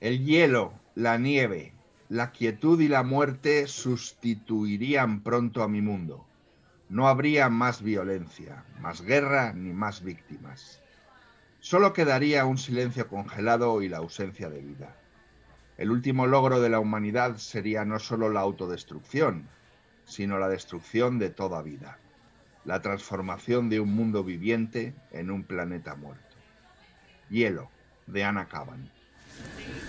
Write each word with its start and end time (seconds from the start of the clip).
El 0.00 0.24
hielo, 0.24 0.72
la 0.94 1.18
nieve, 1.18 1.74
la 2.08 2.32
quietud 2.32 2.80
y 2.80 2.88
la 2.88 3.02
muerte 3.02 3.66
sustituirían 3.66 5.22
pronto 5.22 5.62
a 5.62 5.68
mi 5.68 5.82
mundo. 5.82 6.26
No 6.88 7.06
habría 7.06 7.50
más 7.50 7.82
violencia, 7.82 8.64
más 8.80 9.02
guerra 9.02 9.52
ni 9.52 9.74
más 9.74 10.02
víctimas. 10.02 10.80
Solo 11.58 11.92
quedaría 11.92 12.46
un 12.46 12.56
silencio 12.56 13.08
congelado 13.08 13.82
y 13.82 13.90
la 13.90 13.98
ausencia 13.98 14.48
de 14.48 14.62
vida. 14.62 14.96
El 15.76 15.90
último 15.90 16.26
logro 16.26 16.62
de 16.62 16.70
la 16.70 16.80
humanidad 16.80 17.36
sería 17.36 17.84
no 17.84 17.98
solo 17.98 18.30
la 18.30 18.40
autodestrucción, 18.40 19.50
sino 20.06 20.38
la 20.38 20.48
destrucción 20.48 21.18
de 21.18 21.28
toda 21.28 21.60
vida, 21.60 21.98
la 22.64 22.80
transformación 22.80 23.68
de 23.68 23.80
un 23.80 23.94
mundo 23.94 24.24
viviente 24.24 24.94
en 25.12 25.30
un 25.30 25.44
planeta 25.44 25.94
muerto. 25.94 26.36
Hielo, 27.28 27.68
de 28.06 28.24
Anna 28.24 28.48
Cavan. 28.48 28.90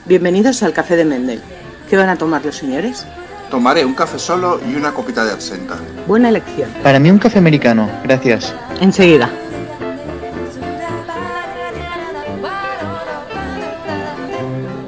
Bienvenidos 0.05 0.63
al 0.63 0.73
Café 0.73 0.95
de 0.95 1.05
Mendel. 1.05 1.41
¿Qué 1.89 1.97
van 1.97 2.09
a 2.09 2.17
tomar 2.17 2.45
los 2.45 2.55
señores? 2.55 3.05
Tomaré 3.49 3.83
un 3.83 3.93
café 3.93 4.17
solo 4.17 4.59
y 4.65 4.75
una 4.75 4.93
copita 4.93 5.25
de 5.25 5.33
absenta. 5.33 5.77
Buena 6.07 6.29
elección. 6.29 6.71
Para 6.81 6.99
mí 6.99 7.11
un 7.11 7.19
café 7.19 7.39
americano, 7.39 7.89
gracias. 8.03 8.55
Enseguida. 8.79 9.29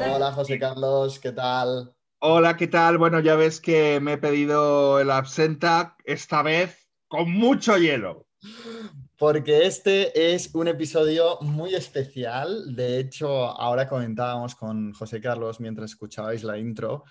Hola 0.10 0.32
José 0.32 0.58
Carlos, 0.58 1.20
¿qué 1.20 1.32
tal? 1.34 1.94
Hola, 2.20 2.56
¿qué 2.56 2.68
tal? 2.68 2.98
Bueno, 2.98 3.20
ya 3.20 3.36
ves 3.36 3.60
que 3.60 4.00
me 4.02 4.14
he 4.14 4.18
pedido 4.18 5.02
el 5.02 5.12
absenta, 5.12 5.98
esta 6.06 6.42
vez 6.42 6.88
con 7.10 7.30
mucho 7.30 7.78
hielo. 7.78 8.28
Porque 9.18 9.66
este 9.66 10.34
es 10.34 10.54
un 10.54 10.68
episodio 10.68 11.38
muy 11.42 11.76
especial. 11.76 12.76
De 12.76 13.00
hecho, 13.00 13.30
ahora 13.30 13.88
comentábamos 13.88 14.56
con 14.56 14.92
José 14.94 15.22
Carlos 15.22 15.60
mientras 15.60 15.92
escuchabais 15.92 16.44
la 16.44 16.58
intro 16.58 17.04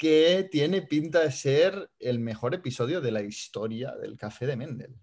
que 0.00 0.48
tiene 0.50 0.80
pinta 0.80 1.20
de 1.20 1.30
ser 1.30 1.90
el 1.98 2.20
mejor 2.20 2.54
episodio 2.54 3.02
de 3.02 3.12
la 3.12 3.20
historia 3.20 3.94
del 4.00 4.16
Café 4.16 4.46
de 4.46 4.56
Mendel. 4.56 4.94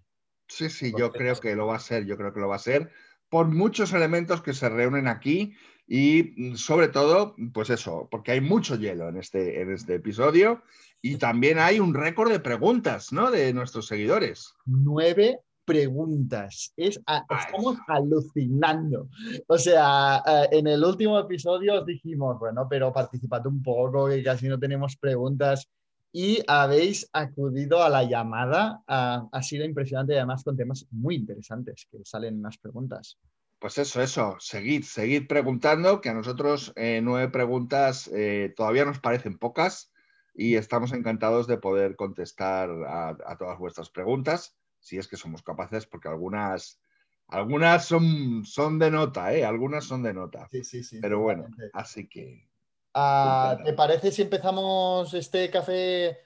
Sí, 0.48 0.68
sí, 0.70 0.92
yo 0.98 1.12
creo 1.12 1.38
que 1.38 1.54
lo 1.54 1.66
va 1.66 1.76
a 1.76 1.80
ser, 1.80 2.04
yo 2.04 2.16
creo 2.16 2.32
que 2.32 2.40
lo 2.40 2.48
va 2.48 2.56
a 2.56 2.58
ser, 2.58 2.90
por 3.28 3.46
muchos 3.46 3.92
elementos 3.92 4.42
que 4.42 4.54
se 4.54 4.68
reúnen 4.68 5.06
aquí 5.06 5.54
y 5.86 6.34
mm, 6.36 6.54
sobre 6.56 6.88
todo, 6.88 7.36
pues 7.52 7.70
eso, 7.70 8.08
porque 8.10 8.32
hay 8.32 8.40
mucho 8.40 8.74
hielo 8.74 9.08
en 9.08 9.18
este, 9.18 9.60
en 9.60 9.72
este 9.72 9.94
episodio 9.96 10.62
y 11.00 11.16
también 11.16 11.58
hay 11.58 11.78
un 11.78 11.94
récord 11.94 12.32
de 12.32 12.40
preguntas, 12.40 13.12
¿no? 13.12 13.30
De 13.30 13.52
nuestros 13.52 13.86
seguidores. 13.86 14.54
Nueve 14.66 15.42
preguntas. 15.68 16.72
Es 16.76 16.98
a- 17.06 17.24
estamos 17.38 17.76
alucinando. 17.86 19.08
O 19.46 19.58
sea, 19.58 20.22
eh, 20.26 20.48
en 20.52 20.66
el 20.66 20.82
último 20.82 21.18
episodio 21.18 21.80
os 21.80 21.86
dijimos, 21.86 22.38
bueno, 22.38 22.66
pero 22.68 22.92
participad 22.92 23.46
un 23.46 23.62
poco, 23.62 24.08
que 24.08 24.22
casi 24.22 24.48
no 24.48 24.58
tenemos 24.58 24.96
preguntas. 24.96 25.68
Y 26.10 26.38
habéis 26.48 27.06
acudido 27.12 27.82
a 27.82 27.90
la 27.90 28.02
llamada. 28.02 28.82
ha 28.86 29.42
sido 29.42 29.64
impresionante 29.64 30.14
y 30.14 30.16
además 30.16 30.42
con 30.42 30.56
temas 30.56 30.86
muy 30.90 31.16
interesantes 31.16 31.86
que 31.90 31.98
salen 32.04 32.36
en 32.36 32.42
las 32.42 32.56
preguntas. 32.56 33.18
Pues 33.60 33.76
eso, 33.76 34.00
eso, 34.00 34.36
seguid, 34.38 34.84
seguid 34.84 35.26
preguntando, 35.26 36.00
que 36.00 36.08
a 36.08 36.14
nosotros 36.14 36.72
eh, 36.76 37.00
nueve 37.02 37.28
preguntas 37.28 38.08
eh, 38.14 38.54
todavía 38.56 38.84
nos 38.84 39.00
parecen 39.00 39.36
pocas 39.36 39.90
y 40.34 40.54
estamos 40.54 40.92
encantados 40.92 41.46
de 41.46 41.58
poder 41.58 41.96
contestar 41.96 42.70
a, 42.86 43.16
a 43.26 43.36
todas 43.36 43.58
vuestras 43.58 43.90
preguntas, 43.90 44.54
si 44.80 44.98
es 44.98 45.08
que 45.08 45.16
somos 45.16 45.42
capaces, 45.42 45.86
porque 45.86 46.08
algunas, 46.08 46.80
algunas 47.26 47.84
son, 47.84 48.44
son 48.44 48.78
de 48.78 48.90
nota, 48.90 49.32
¿eh? 49.34 49.44
Algunas 49.44 49.84
son 49.84 50.02
de 50.02 50.14
nota. 50.14 50.48
Sí, 50.50 50.64
sí, 50.64 50.82
sí. 50.82 51.00
Pero 51.00 51.20
bueno, 51.20 51.48
así 51.72 52.08
que 52.08 52.48
Ah. 52.94 53.56
¿Te 53.64 53.74
parece 53.74 54.10
si 54.10 54.22
empezamos 54.22 55.14
este 55.14 55.50
café 55.50 56.18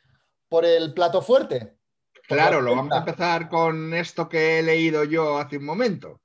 por 0.48 0.64
el 0.64 0.94
plato 0.94 1.20
fuerte? 1.20 1.76
Claro, 2.26 2.60
lo 2.60 2.74
vamos 2.74 2.92
a 2.94 2.98
empezar 2.98 3.48
con 3.48 3.92
esto 3.92 4.28
que 4.28 4.58
he 4.58 4.62
leído 4.62 5.04
yo 5.04 5.38
hace 5.38 5.58
un 5.58 5.64
momento. 5.66 6.22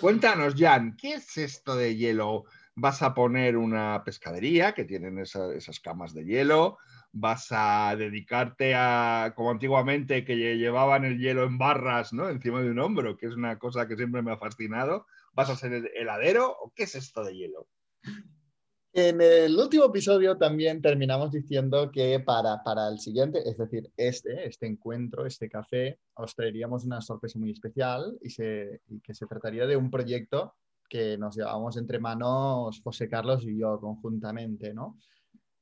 Cuéntanos, 0.00 0.54
Jan, 0.56 0.96
¿qué 0.96 1.14
es 1.14 1.36
esto 1.36 1.74
de 1.74 1.96
hielo? 1.96 2.44
¿Vas 2.74 3.02
a 3.02 3.12
poner 3.14 3.56
una 3.56 4.02
pescadería 4.04 4.72
que 4.72 4.84
tienen 4.84 5.18
esa- 5.18 5.52
esas 5.52 5.80
camas 5.80 6.14
de 6.14 6.24
hielo? 6.24 6.78
¿Vas 7.14 7.48
a 7.50 7.94
dedicarte 7.96 8.74
a, 8.74 9.34
como 9.36 9.50
antiguamente, 9.50 10.24
que 10.24 10.34
lle- 10.34 10.56
llevaban 10.56 11.04
el 11.04 11.18
hielo 11.18 11.44
en 11.44 11.58
barras, 11.58 12.12
¿no? 12.12 12.28
Encima 12.28 12.62
de 12.62 12.70
un 12.70 12.78
hombro, 12.78 13.16
que 13.16 13.26
es 13.26 13.34
una 13.34 13.58
cosa 13.58 13.86
que 13.86 13.96
siempre 13.96 14.22
me 14.22 14.32
ha 14.32 14.38
fascinado. 14.38 15.06
¿Vas 15.34 15.50
a 15.50 15.56
ser 15.56 15.90
heladero 15.94 16.50
o 16.50 16.72
qué 16.74 16.84
es 16.84 16.94
esto 16.94 17.22
de 17.22 17.36
hielo? 17.36 17.68
En 18.94 19.22
el 19.22 19.58
último 19.58 19.86
episodio 19.86 20.36
también 20.36 20.82
terminamos 20.82 21.32
diciendo 21.32 21.90
que 21.90 22.20
para, 22.20 22.62
para 22.62 22.88
el 22.88 22.98
siguiente, 22.98 23.40
es 23.48 23.56
decir, 23.56 23.90
este, 23.96 24.46
este 24.46 24.66
encuentro, 24.66 25.24
este 25.24 25.48
café, 25.48 25.98
os 26.14 26.34
traeríamos 26.34 26.84
una 26.84 27.00
sorpresa 27.00 27.38
muy 27.38 27.52
especial 27.52 28.18
y, 28.20 28.28
se, 28.28 28.82
y 28.88 29.00
que 29.00 29.14
se 29.14 29.26
trataría 29.26 29.66
de 29.66 29.76
un 29.76 29.90
proyecto 29.90 30.56
que 30.90 31.16
nos 31.16 31.34
llevamos 31.36 31.78
entre 31.78 31.98
manos 32.00 32.82
José 32.84 33.08
Carlos 33.08 33.44
y 33.44 33.58
yo 33.58 33.80
conjuntamente, 33.80 34.74
¿no? 34.74 34.98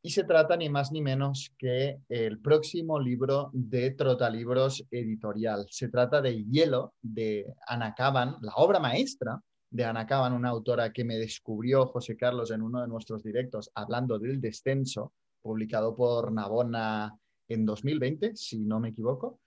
Y 0.03 0.11
se 0.11 0.25
trata 0.25 0.57
ni 0.57 0.71
más 0.71 0.93
ni 0.93 1.03
menos 1.03 1.53
que 1.59 2.01
el 2.09 2.41
próximo 2.41 2.99
libro 2.99 3.51
de 3.53 3.91
Trotalibros 3.91 4.87
Editorial. 4.91 5.67
Se 5.69 5.89
trata 5.89 6.23
de 6.23 6.43
Hielo, 6.45 6.95
de 7.03 7.47
Ana 7.67 7.95
Caban, 7.95 8.37
la 8.41 8.55
obra 8.55 8.81
maestra 8.81 9.43
de 9.69 9.85
Ana 9.85 10.07
Caban, 10.07 10.33
una 10.33 10.49
autora 10.49 10.91
que 10.91 11.05
me 11.05 11.17
descubrió 11.17 11.87
José 11.87 12.17
Carlos 12.17 12.51
en 12.51 12.63
uno 12.63 12.81
de 12.81 12.89
nuestros 12.89 13.23
directos 13.23 13.71
hablando 13.75 14.19
del 14.19 14.41
descenso, 14.41 15.13
publicado 15.43 15.95
por 15.95 16.33
Navona 16.33 17.15
en 17.47 17.67
2020, 17.67 18.37
si 18.37 18.59
no 18.65 18.81
me 18.81 18.89
equivoco. 18.89 19.39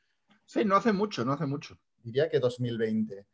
Sí, 0.45 0.63
no 0.65 0.75
hace 0.75 0.93
mucho, 0.93 1.25
no 1.25 1.33
hace 1.33 1.47
mucho. 1.47 1.77
Diría 2.03 2.29
que 2.29 2.39
2020. 2.39 3.25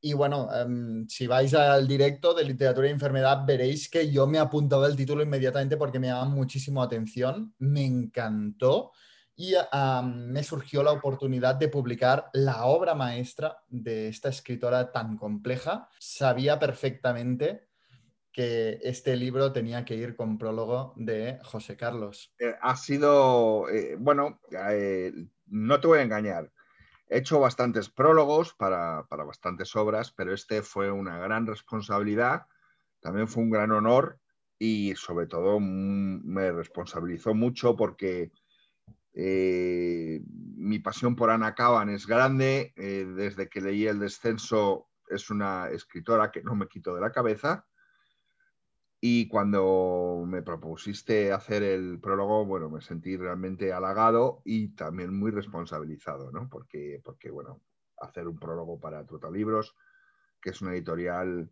Y 0.00 0.12
bueno, 0.12 0.48
em, 0.54 1.08
si 1.08 1.26
vais 1.26 1.52
al 1.54 1.88
directo 1.88 2.34
de 2.34 2.44
literatura 2.44 2.86
y 2.86 2.90
enfermedad, 2.90 3.44
veréis 3.46 3.88
que 3.88 4.10
yo 4.10 4.26
me 4.26 4.38
apuntaba 4.38 4.86
el 4.86 4.96
título 4.96 5.22
inmediatamente 5.22 5.76
porque 5.76 5.98
me 5.98 6.08
llama 6.08 6.26
muchísimo 6.26 6.82
atención, 6.82 7.54
me 7.58 7.84
encantó 7.84 8.92
y 9.38 9.54
me 10.02 10.42
surgió 10.42 10.82
la 10.82 10.90
oportunidad 10.90 11.54
de 11.54 11.68
publicar 11.68 12.28
la 12.32 12.64
obra 12.64 12.96
maestra 12.96 13.58
de 13.68 14.08
esta 14.08 14.28
escritora 14.30 14.90
tan 14.90 15.16
compleja. 15.16 15.88
Sabía 16.00 16.58
perfectamente 16.58 17.68
que 18.32 18.80
este 18.82 19.16
libro 19.16 19.52
tenía 19.52 19.84
que 19.84 19.94
ir 19.94 20.16
con 20.16 20.38
prólogo 20.38 20.92
de 20.96 21.38
José 21.44 21.76
Carlos. 21.76 22.32
Eh, 22.38 22.54
ha 22.60 22.76
sido, 22.76 23.68
eh, 23.68 23.96
bueno, 23.96 24.40
eh, 24.50 25.12
no 25.46 25.80
te 25.80 25.86
voy 25.86 26.00
a 26.00 26.02
engañar. 26.02 26.50
He 27.08 27.18
hecho 27.18 27.40
bastantes 27.40 27.88
prólogos 27.88 28.54
para, 28.54 29.04
para 29.08 29.24
bastantes 29.24 29.74
obras, 29.76 30.12
pero 30.12 30.34
este 30.34 30.62
fue 30.62 30.90
una 30.90 31.18
gran 31.18 31.46
responsabilidad, 31.46 32.46
también 33.00 33.28
fue 33.28 33.42
un 33.42 33.50
gran 33.50 33.70
honor 33.72 34.18
y 34.58 34.94
sobre 34.96 35.26
todo 35.26 35.60
me 35.60 36.52
responsabilizó 36.52 37.34
mucho 37.34 37.76
porque 37.76 38.32
eh, 39.14 40.20
mi 40.56 40.78
pasión 40.78 41.16
por 41.16 41.30
Ana 41.30 41.54
Caban 41.54 41.88
es 41.90 42.06
grande. 42.06 42.72
eh, 42.76 43.04
desde 43.04 43.48
que 43.48 43.60
leí 43.60 43.86
El 43.86 44.00
descenso 44.00 44.88
es 45.08 45.30
una 45.30 45.68
escritora 45.70 46.30
que 46.30 46.42
no 46.42 46.54
me 46.54 46.68
quito 46.68 46.94
de 46.94 47.00
la 47.00 47.12
cabeza. 47.12 47.66
Y 49.00 49.28
cuando 49.28 50.24
me 50.26 50.42
propusiste 50.42 51.32
hacer 51.32 51.62
el 51.62 52.00
prólogo, 52.00 52.44
bueno, 52.44 52.68
me 52.68 52.80
sentí 52.80 53.16
realmente 53.16 53.72
halagado 53.72 54.42
y 54.44 54.74
también 54.74 55.16
muy 55.16 55.30
responsabilizado, 55.30 56.32
¿no? 56.32 56.48
Porque, 56.48 57.00
porque 57.04 57.30
bueno, 57.30 57.60
hacer 57.98 58.26
un 58.26 58.38
prólogo 58.38 58.80
para 58.80 59.06
Trotalibros, 59.06 59.76
que 60.42 60.50
es 60.50 60.60
una 60.62 60.72
editorial 60.72 61.50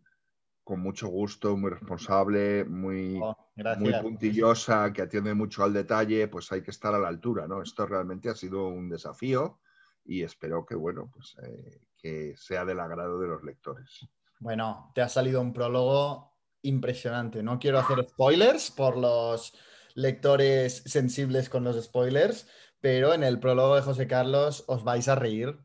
con 0.63 0.81
mucho 0.81 1.07
gusto, 1.07 1.55
muy 1.55 1.69
responsable, 1.69 2.65
muy, 2.65 3.17
Oh, 3.21 3.35
muy 3.79 3.93
puntillosa, 4.01 4.91
que 4.91 5.03
atiende 5.03 5.33
mucho 5.33 5.63
al 5.63 5.71
detalle, 5.71 6.27
pues 6.27 6.51
hay 6.51 6.61
que 6.61 6.71
estar 6.71 6.93
a 6.93 6.99
la 6.99 7.07
altura, 7.07 7.47
¿no? 7.47 7.61
Esto 7.61 7.85
realmente 7.85 8.29
ha 8.29 8.35
sido 8.35 8.67
un 8.67 8.89
desafío 8.89 9.61
y 10.03 10.23
espero 10.23 10.65
que, 10.65 10.75
bueno, 10.75 11.09
pues 11.13 11.37
eh, 11.43 11.81
que 11.97 12.33
sea 12.35 12.65
del 12.65 12.81
agrado 12.81 13.17
de 13.19 13.27
los 13.27 13.43
lectores. 13.43 14.09
Bueno, 14.39 14.91
te 14.93 15.01
ha 15.01 15.07
salido 15.07 15.39
un 15.39 15.53
prólogo 15.53 16.36
impresionante. 16.61 17.43
No 17.43 17.59
quiero 17.59 17.79
hacer 17.79 18.05
spoilers 18.07 18.71
por 18.71 18.97
los 18.97 19.53
lectores 19.95 20.83
sensibles 20.85 21.49
con 21.49 21.63
los 21.63 21.83
spoilers, 21.83 22.47
pero 22.79 23.13
en 23.13 23.23
el 23.23 23.39
prólogo 23.39 23.75
de 23.75 23.81
José 23.81 24.07
Carlos 24.07 24.63
os 24.67 24.83
vais 24.83 25.07
a 25.07 25.15
reír, 25.15 25.57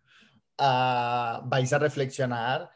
vais 0.58 1.72
a 1.72 1.78
reflexionar. 1.78 2.70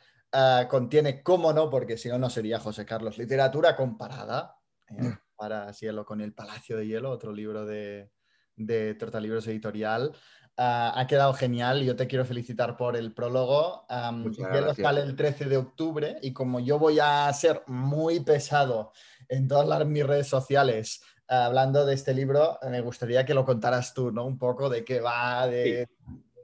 contiene, 0.69 1.23
cómo 1.23 1.53
no, 1.53 1.71
porque 1.71 1.97
si 1.97 2.09
no, 2.09 2.19
no 2.19 2.31
sería 2.31 2.61
José 2.61 2.85
Carlos, 2.85 3.19
literatura 3.19 3.75
comparada. 3.77 4.57
¿eh? 4.89 5.17
Para 5.35 5.73
Cielo 5.73 6.05
con 6.05 6.21
El 6.21 6.33
Palacio 6.33 6.77
de 6.77 6.87
Hielo, 6.87 7.11
otro 7.11 7.33
libro 7.33 7.67
de, 7.67 8.11
de 8.57 8.95
Trotalibros 8.95 9.47
Editorial. 9.47 10.13
Ah, 10.59 10.93
ha 10.97 11.07
quedado 11.07 11.35
genial. 11.35 11.83
Yo 11.83 11.97
te 11.97 12.07
quiero 12.07 12.25
felicitar 12.25 12.77
por 12.77 12.97
el 12.97 13.13
prólogo. 13.13 13.87
Hielo 14.33 14.75
sale 14.75 15.03
el 15.03 15.15
13 15.15 15.47
de 15.47 15.57
octubre 15.57 16.17
y 16.23 16.33
como 16.33 16.61
yo 16.61 16.79
voy 16.79 16.99
a 16.99 17.31
ser 17.33 17.63
muy 17.67 18.21
pesado 18.21 18.93
en 19.29 19.49
todas 19.49 19.69
las, 19.69 19.87
mis 19.87 20.07
redes 20.07 20.29
sociales 20.29 21.03
hablando 21.29 21.85
de 21.85 21.95
este 21.95 22.15
libro, 22.15 22.59
me 22.71 22.81
gustaría 22.81 23.25
que 23.25 23.35
lo 23.35 23.45
contaras 23.45 23.93
tú, 23.95 24.13
¿no? 24.13 24.25
Un 24.25 24.39
poco 24.39 24.69
de 24.69 24.85
qué 24.85 25.01
va, 25.01 25.47
de, 25.47 25.89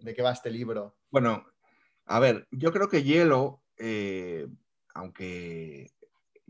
de 0.01 0.15
qué 0.15 0.23
va 0.23 0.33
este 0.33 0.51
libro. 0.51 0.97
Bueno, 1.11 1.45
a 2.07 2.19
ver, 2.19 2.47
yo 2.51 2.73
creo 2.73 2.89
que 2.89 3.03
Hielo, 3.03 3.63
eh, 3.79 4.47
aunque 4.95 5.93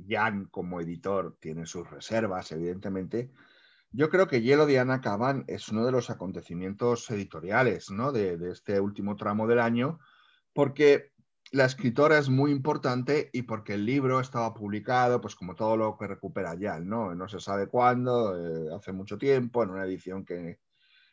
Jan 0.08 0.46
como 0.46 0.80
editor 0.80 1.36
tiene 1.38 1.66
sus 1.66 1.88
reservas, 1.90 2.52
evidentemente, 2.52 3.30
yo 3.92 4.08
creo 4.08 4.26
que 4.26 4.40
Hielo 4.40 4.66
de 4.66 4.78
Ana 4.78 5.00
Caban 5.00 5.44
es 5.48 5.68
uno 5.68 5.84
de 5.84 5.92
los 5.92 6.08
acontecimientos 6.08 7.10
editoriales 7.10 7.88
de, 7.88 8.50
este 8.50 8.80
último 8.80 9.16
tramo 9.16 9.46
del 9.46 9.60
año, 9.60 10.00
porque 10.54 11.12
la 11.50 11.66
escritora 11.66 12.16
es 12.16 12.30
muy 12.30 12.50
importante 12.50 13.28
y 13.34 13.42
porque 13.42 13.74
el 13.74 13.84
libro 13.84 14.20
estaba 14.20 14.54
publicado, 14.54 15.20
pues 15.20 15.34
como 15.34 15.54
todo 15.54 15.76
lo 15.76 15.98
que 15.98 16.06
recupera 16.06 16.56
Jan, 16.58 16.88
¿no? 16.88 17.14
No 17.14 17.28
se 17.28 17.38
sabe 17.38 17.66
cuándo, 17.66 18.34
eh, 18.34 18.74
hace 18.74 18.92
mucho 18.92 19.18
tiempo, 19.18 19.62
en 19.62 19.70
una 19.70 19.84
edición 19.84 20.24
que 20.24 20.60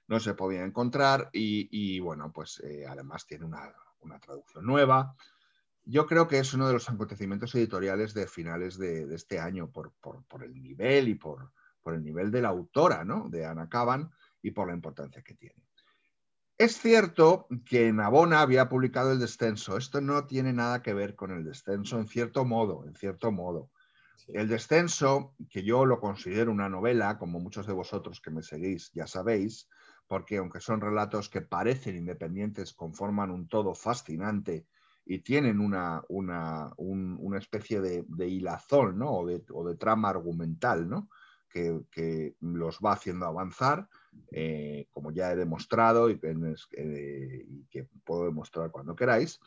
no 0.07 0.21
se 0.21 0.33
podía 0.33 0.63
encontrar 0.63 1.29
y, 1.33 1.67
y 1.71 1.99
bueno, 1.99 2.31
pues 2.31 2.61
eh, 2.63 2.85
además 2.87 3.27
tiene 3.27 3.43
una, 3.43 3.73
una, 3.99 4.19
traducción 4.19 4.65
nueva. 4.65 5.13
Yo 5.83 6.05
creo 6.05 6.27
que 6.29 6.39
es 6.39 6.53
uno 6.53 6.67
de 6.67 6.73
los 6.73 6.89
acontecimientos 6.89 7.53
editoriales 7.55 8.13
de 8.13 8.25
finales 8.25 8.77
de, 8.77 9.05
de 9.05 9.15
este 9.15 9.39
año 9.39 9.69
por, 9.69 9.91
por, 9.99 10.23
por, 10.25 10.43
el 10.43 10.53
nivel 10.61 11.09
y 11.09 11.15
por, 11.15 11.51
por 11.81 11.93
el 11.93 12.03
nivel 12.03 12.31
de 12.31 12.41
la 12.41 12.49
autora, 12.49 13.03
¿no? 13.03 13.29
De 13.29 13.45
Ana 13.45 13.69
Caban 13.69 14.09
y 14.41 14.51
por 14.51 14.67
la 14.67 14.73
importancia 14.73 15.21
que 15.21 15.35
tiene. 15.35 15.63
Es 16.57 16.77
cierto 16.77 17.47
que 17.65 17.93
Navona 17.93 18.41
había 18.41 18.67
publicado 18.67 19.13
el 19.13 19.19
descenso. 19.19 19.77
Esto 19.77 20.01
no 20.01 20.25
tiene 20.25 20.51
nada 20.51 20.81
que 20.81 20.93
ver 20.93 21.15
con 21.15 21.31
el 21.31 21.45
descenso, 21.45 21.97
en 21.97 22.07
cierto 22.07 22.43
modo, 22.43 22.85
en 22.85 22.95
cierto 22.95 23.31
modo. 23.31 23.71
Sí. 24.17 24.33
El 24.35 24.49
descenso, 24.49 25.35
que 25.49 25.63
yo 25.63 25.85
lo 25.85 26.01
considero 26.01 26.51
una 26.51 26.67
novela, 26.67 27.17
como 27.17 27.39
muchos 27.39 27.65
de 27.65 27.71
vosotros 27.71 28.19
que 28.19 28.31
me 28.31 28.43
seguís 28.43 28.91
ya 28.93 29.07
sabéis, 29.07 29.69
porque 30.05 30.37
aunque 30.37 30.59
son 30.59 30.81
relatos 30.81 31.29
que 31.29 31.41
parecen 31.41 31.95
independientes, 31.95 32.73
conforman 32.73 33.31
un 33.31 33.47
todo 33.47 33.73
fascinante 33.73 34.65
y 35.05 35.19
tienen 35.19 35.59
una, 35.59 36.03
una, 36.09 36.73
un, 36.77 37.15
una 37.19 37.37
especie 37.37 37.79
de, 37.79 38.03
de, 38.07 38.27
hilazón 38.27 38.99
¿no? 38.99 39.11
o, 39.11 39.27
de, 39.27 39.43
o 39.53 39.67
de 39.67 39.75
trama 39.75 40.09
argumental 40.09 40.89
¿no? 40.89 41.09
Que, 41.49 41.81
que 41.91 42.35
los 42.41 42.79
va 42.79 42.93
haciendo 42.93 43.25
avanzar 43.25 43.89
eh, 44.31 44.87
como 44.91 45.11
ya 45.11 45.31
he 45.31 45.35
demostrado 45.35 46.09
y 46.09 46.19
que, 46.19 46.29
eh, 46.77 47.45
y 47.47 47.65
que, 47.65 47.87
puedo 48.03 48.25
demostrar 48.25 48.71
cuando 48.71 48.95
queráis, 48.95 49.39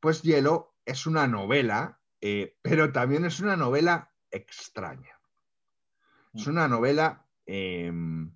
pues 0.00 0.22
Hielo 0.22 0.74
es 0.84 1.06
una 1.06 1.26
novela, 1.26 1.98
eh, 2.20 2.56
pero 2.62 2.92
también 2.92 3.24
es 3.24 3.40
una 3.40 3.56
novela 3.56 4.12
extraña. 4.30 5.18
Es 6.34 6.46
Mm. 6.46 6.50
una 6.50 6.68
novela... 6.68 7.26
Em, 7.46 8.30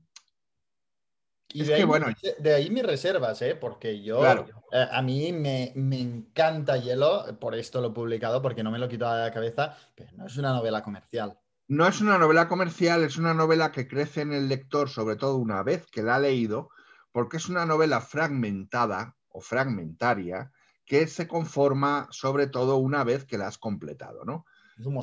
Y 1.54 1.60
es 1.60 1.68
de, 1.68 1.74
que, 1.74 1.80
ahí, 1.82 1.86
bueno, 1.86 2.06
de 2.38 2.54
ahí 2.54 2.70
mis 2.70 2.82
reservas, 2.82 3.42
¿eh? 3.42 3.54
porque 3.54 4.02
yo, 4.02 4.20
Claro. 4.20 4.46
eh, 4.72 4.88
a 4.90 5.02
mí 5.02 5.32
me, 5.32 5.70
me 5.74 6.00
encanta 6.00 6.78
Hielo, 6.78 7.38
por 7.38 7.54
esto 7.54 7.82
lo 7.82 7.88
he 7.88 7.92
publicado, 7.92 8.40
porque 8.40 8.62
no 8.62 8.70
me 8.70 8.78
lo 8.78 8.88
quito 8.88 9.10
de 9.10 9.24
la 9.24 9.30
cabeza, 9.30 9.76
pero 9.94 10.12
no 10.12 10.26
es 10.26 10.36
una 10.38 10.54
novela 10.54 10.82
comercial. 10.82 11.38
No 11.68 11.86
es 11.86 12.00
una 12.00 12.18
novela 12.18 12.48
comercial, 12.48 13.04
es 13.04 13.16
una 13.16 13.34
novela 13.34 13.72
que 13.72 13.88
crece 13.88 14.22
en 14.22 14.32
el 14.32 14.48
lector, 14.48 14.88
sobre 14.88 15.16
todo 15.16 15.36
una 15.36 15.62
vez 15.62 15.86
que 15.86 16.02
la 16.02 16.16
ha 16.16 16.20
leído, 16.20 16.70
porque 17.12 17.36
es 17.36 17.48
una 17.48 17.66
novela 17.66 18.00
fragmentada 18.00 19.16
o 19.28 19.40
fragmentaria 19.40 20.50
que 20.84 21.06
se 21.06 21.26
conforma 21.26 22.08
sobre 22.10 22.46
todo 22.46 22.76
una 22.76 23.04
vez 23.04 23.24
que 23.24 23.38
la 23.38 23.46
has 23.46 23.58
completado. 23.58 24.24
¿no? 24.24 24.44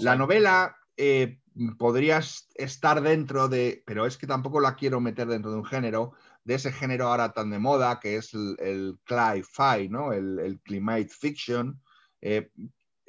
La 0.01 0.15
novela 0.15 0.75
eh, 0.97 1.39
podría 1.77 2.21
estar 2.55 3.01
dentro 3.01 3.47
de, 3.47 3.83
pero 3.85 4.05
es 4.05 4.17
que 4.17 4.27
tampoco 4.27 4.59
la 4.59 4.75
quiero 4.75 4.99
meter 4.99 5.27
dentro 5.27 5.51
de 5.51 5.57
un 5.57 5.65
género, 5.65 6.13
de 6.43 6.55
ese 6.55 6.71
género 6.71 7.07
ahora 7.07 7.31
tan 7.31 7.49
de 7.49 7.59
moda 7.59 7.99
que 7.99 8.17
es 8.17 8.33
el, 8.33 8.55
el 8.59 8.99
cli-fi, 9.05 9.89
¿no? 9.89 10.13
el, 10.13 10.39
el 10.39 10.59
climate 10.61 11.09
fiction. 11.09 11.81
Eh, 12.21 12.51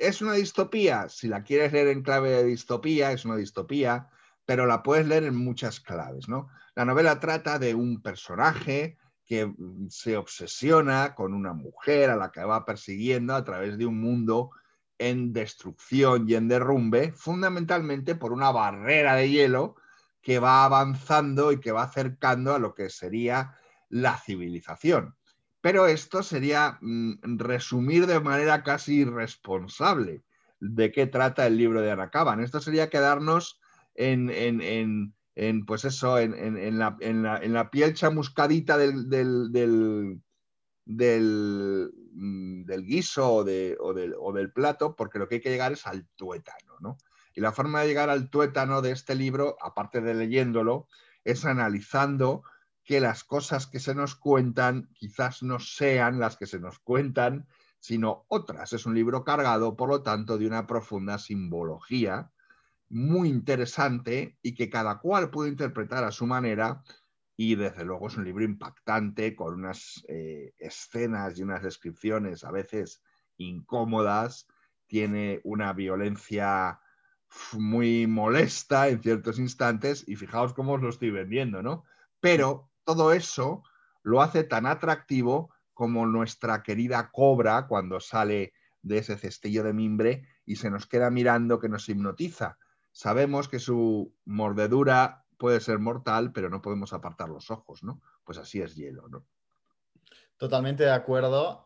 ¿Es 0.01 0.23
una 0.23 0.33
distopía? 0.33 1.11
Si 1.11 1.29
la 1.29 1.43
quieres 1.45 1.75
leer 1.75 1.89
en 1.89 2.03
clave 2.03 2.31
de 2.31 2.45
distopía, 2.45 3.13
es 3.13 3.27
una 3.27 3.37
distopía, 3.37 4.09
pero 4.47 4.65
la 4.65 4.83
puedes 4.83 5.07
leer 5.07 5.25
en 5.25 5.37
muchas 5.37 5.79
claves, 5.79 6.27
¿no? 6.27 6.49
La 6.75 6.87
novela 6.87 7.21
trata 7.21 7.59
de 7.59 7.75
un 7.75 8.01
personaje 8.01 8.97
que 9.27 9.45
mm, 9.45 9.89
se 9.91 10.17
obsesiona 10.17 11.15
con 11.15 11.35
una 11.35 11.53
mujer 11.53 12.09
a 12.09 12.17
la 12.17 12.33
que 12.33 12.43
va 12.43 12.65
persiguiendo 12.65 13.35
a 13.35 13.45
través 13.45 13.77
de 13.77 13.85
un 13.85 14.01
mundo 14.01 14.53
en 14.97 15.35
destrucción 15.35 16.27
y 16.27 16.35
en 16.35 16.49
derrumbe, 16.49 17.13
fundamentalmente 17.13 18.15
por 18.15 18.33
una 18.33 18.51
barrera 18.53 19.17
de 19.17 19.29
hielo 19.29 19.77
que 20.23 20.39
va 20.39 20.65
avanzando 20.65 21.53
y 21.53 21.61
que 21.61 21.73
va 21.73 21.83
acercando 21.83 22.55
a 22.55 22.59
lo 22.59 22.75
que 22.75 22.89
sería 22.89 23.55
la 23.91 24.17
civilización. 24.17 25.15
Pero 25.61 25.87
esto 25.87 26.23
sería 26.23 26.79
mm, 26.81 27.39
resumir 27.39 28.07
de 28.07 28.21
manera 28.21 28.63
casi 28.63 29.01
irresponsable 29.01 30.23
de 30.61 30.93
qué 30.93 31.07
trata 31.07 31.47
el 31.47 31.57
libro 31.57 31.81
de 31.81 31.91
Anacaban. 31.91 32.41
Esto 32.41 32.61
sería 32.61 32.91
quedarnos 32.91 33.61
en, 33.95 34.31
en, 34.31 35.15
en, 35.35 35.67
pues 35.67 35.85
eso, 35.85 36.19
en, 36.19 36.79
la, 36.79 36.97
la, 37.01 37.39
en, 37.43 37.53
la, 37.53 37.71
piel 37.71 37.95
chamuscadita 37.95 38.77
del, 38.79 39.09
del, 39.09 39.51
del, 40.85 41.93
mm, 42.13 42.65
guiso 42.83 43.29
o, 43.29 43.41
o, 43.41 44.33
del, 44.33 44.53
plato, 44.53 44.97
porque 44.97 45.19
lo 45.19 45.29
que 45.29 45.37
hay 45.37 45.41
que 45.41 45.51
llegar 45.51 45.73
es 45.73 45.87
al 45.87 46.07
tuétano. 46.17 46.77
¿no? 46.81 46.99
Y 47.35 47.41
la 47.41 47.53
forma 47.53 47.81
de 47.81 47.89
llegar 47.89 48.11
al 48.11 48.31
tuétano 48.31 48.83
de 48.83 48.93
este 48.93 49.15
libro, 49.15 49.57
aparte 49.61 50.01
de 50.01 50.15
leyéndolo, 50.15 50.89
es 51.25 51.45
analizando 51.45 52.43
que 52.91 52.99
las 52.99 53.23
cosas 53.23 53.69
que 53.69 53.79
se 53.79 53.95
nos 53.95 54.17
cuentan 54.17 54.91
quizás 54.95 55.45
no 55.45 55.61
sean 55.61 56.19
las 56.19 56.37
que 56.37 56.47
se 56.47 56.59
nos 56.59 56.81
cuentan, 56.81 57.47
sino 57.79 58.25
otras. 58.27 58.73
Es 58.73 58.85
un 58.85 58.97
libro 58.97 59.23
cargado, 59.23 59.77
por 59.77 59.89
lo 59.89 60.03
tanto, 60.03 60.37
de 60.37 60.49
una 60.49 60.67
profunda 60.67 61.17
simbología 61.17 62.33
muy 62.89 63.29
interesante 63.29 64.37
y 64.43 64.57
que 64.57 64.69
cada 64.69 64.99
cual 64.99 65.31
puede 65.31 65.51
interpretar 65.51 66.03
a 66.03 66.11
su 66.11 66.27
manera. 66.27 66.83
Y 67.37 67.55
desde 67.55 67.85
luego 67.85 68.09
es 68.09 68.17
un 68.17 68.25
libro 68.25 68.43
impactante, 68.43 69.37
con 69.37 69.55
unas 69.55 70.05
eh, 70.09 70.53
escenas 70.59 71.39
y 71.39 71.45
unas 71.45 71.63
descripciones 71.63 72.43
a 72.43 72.51
veces 72.51 73.05
incómodas. 73.37 74.49
Tiene 74.89 75.41
una 75.45 75.73
violencia 75.75 76.81
muy 77.53 78.09
molesta 78.09 78.89
en 78.89 79.01
ciertos 79.01 79.39
instantes 79.39 80.03
y 80.09 80.17
fijaos 80.17 80.55
cómo 80.55 80.73
os 80.73 80.83
lo 80.83 80.89
estoy 80.89 81.13
vendiendo, 81.13 81.63
¿no? 81.63 81.85
Pero 82.19 82.70
todo 82.95 83.13
eso 83.13 83.63
lo 84.03 84.21
hace 84.21 84.43
tan 84.45 84.67
atractivo 84.67 85.55
como 85.75 86.07
nuestra 86.07 86.63
querida 86.63 87.11
cobra 87.13 87.67
cuando 87.69 88.01
sale 88.01 88.53
de 88.83 88.99
ese 88.99 89.17
cestillo 89.17 89.63
de 89.63 89.73
mimbre 89.73 90.27
y 90.45 90.57
se 90.57 90.71
nos 90.71 90.87
queda 90.87 91.11
mirando 91.11 91.61
que 91.61 91.69
nos 91.69 91.89
hipnotiza. 91.89 92.59
Sabemos 92.91 93.49
que 93.49 93.61
su 93.61 94.13
mordedura 94.25 95.25
puede 95.39 95.61
ser 95.61 95.79
mortal, 95.79 96.33
pero 96.33 96.51
no 96.51 96.61
podemos 96.61 96.93
apartar 96.93 97.29
los 97.29 97.51
ojos, 97.51 97.85
¿no? 97.85 98.03
Pues 98.25 98.39
así 98.39 98.61
es 98.61 98.75
hielo, 98.75 99.09
¿no? 99.09 99.25
Totalmente 100.37 100.83
de 100.83 100.93
acuerdo. 100.93 101.65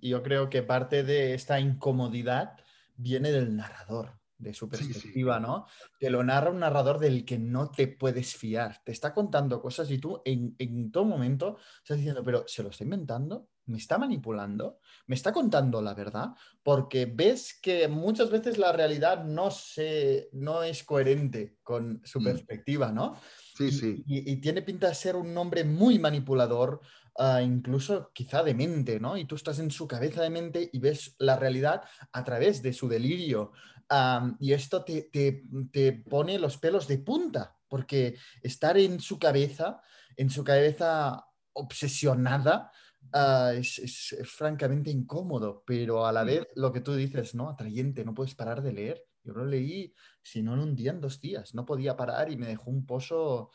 Yo 0.00 0.22
creo 0.22 0.48
que 0.48 0.62
parte 0.62 1.02
de 1.02 1.34
esta 1.34 1.60
incomodidad 1.60 2.56
viene 2.96 3.30
del 3.30 3.54
narrador 3.54 4.21
de 4.42 4.52
su 4.52 4.68
perspectiva, 4.68 5.36
sí, 5.36 5.40
sí. 5.40 5.46
¿no? 5.46 5.66
Te 5.98 6.10
lo 6.10 6.22
narra 6.24 6.50
un 6.50 6.58
narrador 6.58 6.98
del 6.98 7.24
que 7.24 7.38
no 7.38 7.70
te 7.70 7.86
puedes 7.86 8.34
fiar. 8.34 8.82
Te 8.84 8.92
está 8.92 9.14
contando 9.14 9.60
cosas 9.62 9.90
y 9.90 9.98
tú 9.98 10.20
en, 10.24 10.56
en, 10.58 10.90
todo 10.90 11.04
momento 11.04 11.58
estás 11.78 11.98
diciendo, 11.98 12.22
pero 12.24 12.44
¿se 12.46 12.62
lo 12.62 12.70
está 12.70 12.82
inventando? 12.82 13.48
¿Me 13.66 13.78
está 13.78 13.98
manipulando? 13.98 14.80
¿Me 15.06 15.14
está 15.14 15.32
contando 15.32 15.80
la 15.80 15.94
verdad? 15.94 16.30
Porque 16.64 17.06
ves 17.06 17.58
que 17.62 17.86
muchas 17.86 18.30
veces 18.30 18.58
la 18.58 18.72
realidad 18.72 19.24
no, 19.24 19.52
se, 19.52 20.28
no 20.32 20.64
es 20.64 20.82
coherente 20.82 21.58
con 21.62 22.00
su 22.04 22.20
mm. 22.20 22.24
perspectiva, 22.24 22.90
¿no? 22.90 23.16
Sí, 23.56 23.70
sí. 23.70 24.02
Y, 24.06 24.18
y, 24.18 24.32
y, 24.32 24.36
tiene 24.40 24.62
pinta 24.62 24.88
de 24.88 24.94
ser 24.96 25.14
un 25.14 25.36
hombre 25.36 25.62
muy 25.62 26.00
manipulador, 26.00 26.80
uh, 27.18 27.38
incluso 27.38 28.10
quizá 28.12 28.42
de 28.42 28.54
mente, 28.54 28.98
¿no? 28.98 29.16
Y 29.16 29.24
tú 29.24 29.34
estás 29.34 29.58
en 29.58 29.70
su 29.70 29.86
cabeza 29.86 30.22
de 30.22 30.30
mente 30.30 30.70
y 30.72 30.78
ves 30.78 31.14
la 31.18 31.36
realidad 31.36 31.82
a 32.12 32.24
través 32.24 32.62
de 32.62 32.72
su 32.72 32.88
delirio. 32.88 33.52
Um, 33.92 34.36
y 34.40 34.54
esto 34.54 34.84
te, 34.84 35.02
te, 35.12 35.44
te, 35.70 35.92
pone 35.92 36.38
los 36.38 36.56
pelos 36.56 36.88
de 36.88 36.96
punta, 36.96 37.58
porque 37.68 38.16
estar 38.40 38.78
en 38.78 39.00
su 39.00 39.18
cabeza, 39.18 39.82
en 40.16 40.30
su 40.30 40.42
cabeza 40.42 41.26
obsesionada, 41.52 42.72
uh, 43.12 43.50
es, 43.54 43.78
es, 43.80 44.12
es, 44.18 44.30
francamente 44.30 44.90
incómodo, 44.90 45.62
pero 45.66 46.06
a 46.06 46.12
la 46.12 46.24
vez 46.24 46.46
lo 46.54 46.72
que 46.72 46.80
tú 46.80 46.94
dices, 46.94 47.34
¿no? 47.34 47.50
Atrayente, 47.50 48.02
no 48.02 48.14
puedes 48.14 48.34
parar 48.34 48.62
de 48.62 48.72
leer. 48.72 49.04
Yo 49.24 49.34
lo 49.34 49.44
leí, 49.44 49.94
si 50.22 50.42
no 50.42 50.54
en 50.54 50.60
un 50.60 50.74
día, 50.74 50.92
en 50.92 51.02
dos 51.02 51.20
días. 51.20 51.54
No 51.54 51.66
podía 51.66 51.94
parar 51.94 52.32
y 52.32 52.38
me 52.38 52.46
dejó 52.46 52.70
un 52.70 52.86
pozo, 52.86 53.50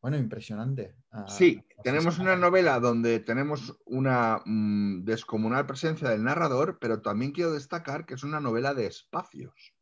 bueno, 0.00 0.16
impresionante. 0.18 0.94
Uh, 1.12 1.28
sí, 1.28 1.64
tenemos 1.82 2.20
una 2.20 2.36
novela 2.36 2.78
donde 2.78 3.18
tenemos 3.18 3.76
una 3.86 4.40
mmm, 4.44 5.02
descomunal 5.02 5.66
presencia 5.66 6.10
del 6.10 6.22
narrador, 6.22 6.78
pero 6.80 7.02
también 7.02 7.32
quiero 7.32 7.50
destacar 7.50 8.06
que 8.06 8.14
es 8.14 8.22
una 8.22 8.38
novela 8.38 8.72
de 8.72 8.86
espacios. 8.86 9.74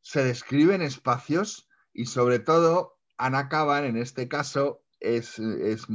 Se 0.00 0.24
describen 0.24 0.82
espacios 0.82 1.68
y 1.92 2.06
sobre 2.06 2.38
todo 2.38 2.98
Ana 3.16 3.48
Caban 3.48 3.84
en 3.84 3.96
este 3.96 4.28
caso 4.28 4.82
es, 5.00 5.38
es, 5.38 5.86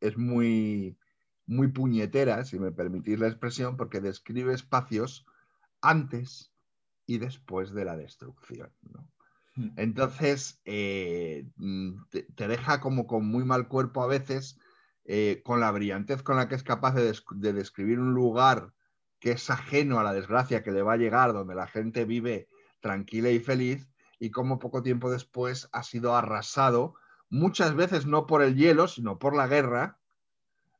es 0.00 0.18
muy, 0.18 0.98
muy 1.46 1.68
puñetera, 1.68 2.44
si 2.44 2.58
me 2.58 2.72
permitís 2.72 3.18
la 3.18 3.28
expresión, 3.28 3.76
porque 3.76 4.00
describe 4.00 4.54
espacios 4.54 5.26
antes 5.80 6.52
y 7.06 7.18
después 7.18 7.72
de 7.72 7.84
la 7.84 7.96
destrucción. 7.96 8.70
Hmm. 9.54 9.70
Entonces, 9.76 10.60
eh, 10.66 11.46
te, 12.10 12.48
deja 12.48 12.80
como 12.80 13.06
con 13.06 13.26
muy 13.26 13.44
mal 13.44 13.66
cuerpo 13.66 14.02
a 14.02 14.06
veces, 14.06 14.58
eh, 15.04 15.40
con 15.42 15.60
la 15.60 15.70
brillantez 15.70 16.22
con 16.22 16.36
la 16.36 16.48
que 16.48 16.54
es 16.54 16.62
capaz 16.62 16.94
de, 16.94 17.14
de, 17.36 17.52
describir 17.54 17.98
un 17.98 18.12
lugar 18.12 18.74
que 19.20 19.32
es 19.32 19.48
ajeno 19.48 19.98
a 19.98 20.04
la 20.04 20.12
desgracia 20.12 20.62
que 20.62 20.70
le 20.70 20.82
va 20.82 20.92
a 20.92 20.98
llegar, 20.98 21.32
donde 21.32 21.54
la 21.54 21.66
gente 21.66 22.04
vive 22.04 22.48
tranquila 22.80 23.30
y 23.30 23.40
feliz, 23.40 23.88
y 24.18 24.30
como 24.30 24.58
poco 24.58 24.82
tiempo 24.82 25.10
después 25.10 25.68
ha 25.72 25.82
sido 25.82 26.16
arrasado, 26.16 26.94
muchas 27.30 27.74
veces 27.74 28.06
no 28.06 28.26
por 28.26 28.42
el 28.42 28.56
hielo, 28.56 28.88
sino 28.88 29.18
por 29.18 29.36
la 29.36 29.46
guerra, 29.46 29.98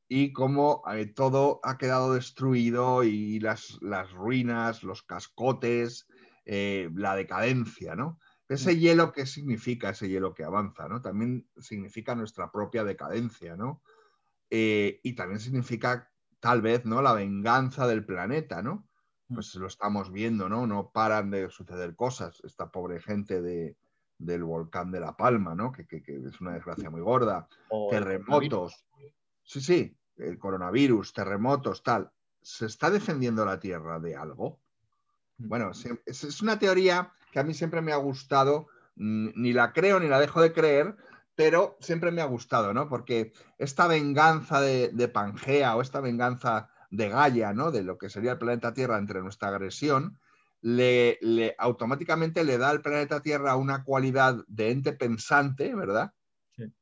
y 0.08 0.32
cómo 0.32 0.82
eh, 0.90 1.06
todo 1.06 1.60
ha 1.62 1.76
quedado 1.76 2.14
destruido 2.14 3.04
y 3.04 3.40
las, 3.40 3.78
las 3.82 4.10
ruinas, 4.10 4.82
los 4.82 5.02
cascotes, 5.02 6.08
eh, 6.46 6.90
la 6.94 7.14
decadencia, 7.14 7.94
¿no? 7.94 8.18
Ese 8.48 8.74
mm. 8.74 8.78
hielo, 8.78 9.12
¿qué 9.12 9.26
significa 9.26 9.90
ese 9.90 10.08
hielo 10.08 10.34
que 10.34 10.44
avanza? 10.44 10.88
¿no? 10.88 11.02
También 11.02 11.46
significa 11.58 12.14
nuestra 12.14 12.50
propia 12.50 12.84
decadencia, 12.84 13.56
¿no? 13.56 13.82
Eh, 14.48 15.00
y 15.02 15.12
también 15.14 15.40
significa 15.40 16.10
tal 16.40 16.62
vez, 16.62 16.86
¿no? 16.86 17.02
La 17.02 17.12
venganza 17.12 17.86
del 17.86 18.06
planeta, 18.06 18.62
¿no? 18.62 18.87
Mm. 19.28 19.34
Pues 19.34 19.54
lo 19.54 19.66
estamos 19.66 20.10
viendo, 20.12 20.48
¿no? 20.48 20.66
No 20.66 20.90
paran 20.90 21.30
de 21.30 21.50
suceder 21.50 21.94
cosas. 21.94 22.40
Esta 22.44 22.70
pobre 22.70 23.00
gente 23.00 23.40
de, 23.40 23.76
del 24.18 24.44
volcán 24.44 24.90
de 24.90 25.00
La 25.00 25.16
Palma, 25.16 25.54
¿no? 25.54 25.72
Que, 25.72 25.86
es 25.90 26.40
una 26.40 26.52
desgracia 26.52 26.90
muy 26.90 27.00
gorda. 27.00 27.48
Terremotos. 27.90 28.84
Sí, 29.44 29.60
sí, 29.60 29.96
el 30.16 30.38
coronavirus, 30.38 31.12
terremotos, 31.12 31.82
tal. 31.82 32.10
¿Se 32.42 32.66
está 32.66 32.90
defendiendo 32.90 33.44
la 33.44 33.58
Tierra 33.58 33.98
de 33.98 34.16
algo? 34.16 34.60
Mm. 35.38 35.48
Bueno, 35.48 35.70
es 36.06 36.42
una 36.42 36.58
teoría 36.58 37.12
que 37.32 37.38
a 37.38 37.44
mí 37.44 37.54
siempre 37.54 37.80
me 37.80 37.92
ha 37.92 37.96
gustado, 37.96 38.68
ni 38.96 39.52
la 39.52 39.72
creo 39.72 40.00
ni 40.00 40.08
la 40.08 40.18
dejo 40.18 40.40
de 40.40 40.52
creer, 40.52 40.96
pero 41.38 41.76
siempre 41.80 42.10
me 42.10 42.20
ha 42.20 42.24
gustado, 42.24 42.74
¿no? 42.74 42.88
Porque 42.88 43.32
esta 43.58 43.86
venganza 43.86 44.60
de, 44.60 45.08
Pangea 45.08 45.76
o 45.76 45.82
esta 45.82 46.00
venganza 46.00 46.68
de 46.90 47.08
Gaia, 47.08 47.52
¿no? 47.52 47.70
De 47.70 47.82
lo 47.82 47.98
que 47.98 48.10
sería 48.10 48.32
el 48.32 48.38
planeta 48.38 48.74
Tierra 48.74 48.98
entre 48.98 49.20
nuestra 49.20 49.48
agresión, 49.48 50.18
le, 50.60 51.18
automáticamente 51.58 52.44
le 52.44 52.58
da 52.58 52.70
al 52.70 52.82
planeta 52.82 53.20
Tierra 53.20 53.56
una 53.56 53.84
cualidad 53.84 54.44
de 54.48 54.70
ente 54.70 54.92
pensante, 54.92 55.74
¿verdad? 55.74 56.12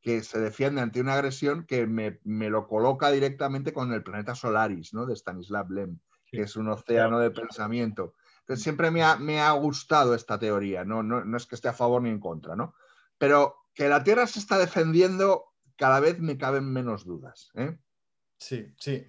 Que 0.01 0.23
se 0.23 0.41
defiende 0.41 0.81
ante 0.81 1.01
una 1.01 1.15
agresión 1.15 1.67
que 1.67 1.87
me, 1.87 2.19
lo 2.25 2.67
coloca 2.67 3.11
directamente 3.11 3.73
con 3.73 3.93
el 3.93 4.03
planeta 4.03 4.35
Solaris, 4.35 4.95
¿no? 4.95 5.05
De 5.05 5.15
Stanislav 5.15 5.71
Lem, 5.71 5.99
que 6.31 6.43
es 6.43 6.57
un 6.57 6.69
océano 6.69 7.19
de 7.19 7.31
pensamiento. 7.31 8.15
Entonces, 8.41 8.63
siempre 8.63 8.91
me 8.91 9.03
ha, 9.03 9.17
me 9.17 9.41
ha 9.41 9.51
gustado 9.53 10.15
esta 10.15 10.39
teoría, 10.39 10.85
¿no? 10.85 11.03
No, 11.03 11.25
no 11.25 11.37
es 11.37 11.47
que 11.47 11.57
esté 11.57 11.69
a 11.69 11.75
favor 11.75 12.01
ni 12.01 12.11
en 12.11 12.21
contra, 12.21 12.57
¿no? 12.57 12.75
Pero 13.19 13.57
que 13.75 13.89
la 13.89 14.03
Tierra 14.03 14.27
se 14.27 14.39
está 14.39 14.57
defendiendo, 14.59 15.45
cada 15.77 16.01
vez 16.01 16.19
me 16.19 16.39
caben 16.39 16.73
menos 16.73 17.05
dudas. 17.05 17.51
¿eh? 17.55 17.79
Sí, 18.39 18.75
sí. 18.79 19.07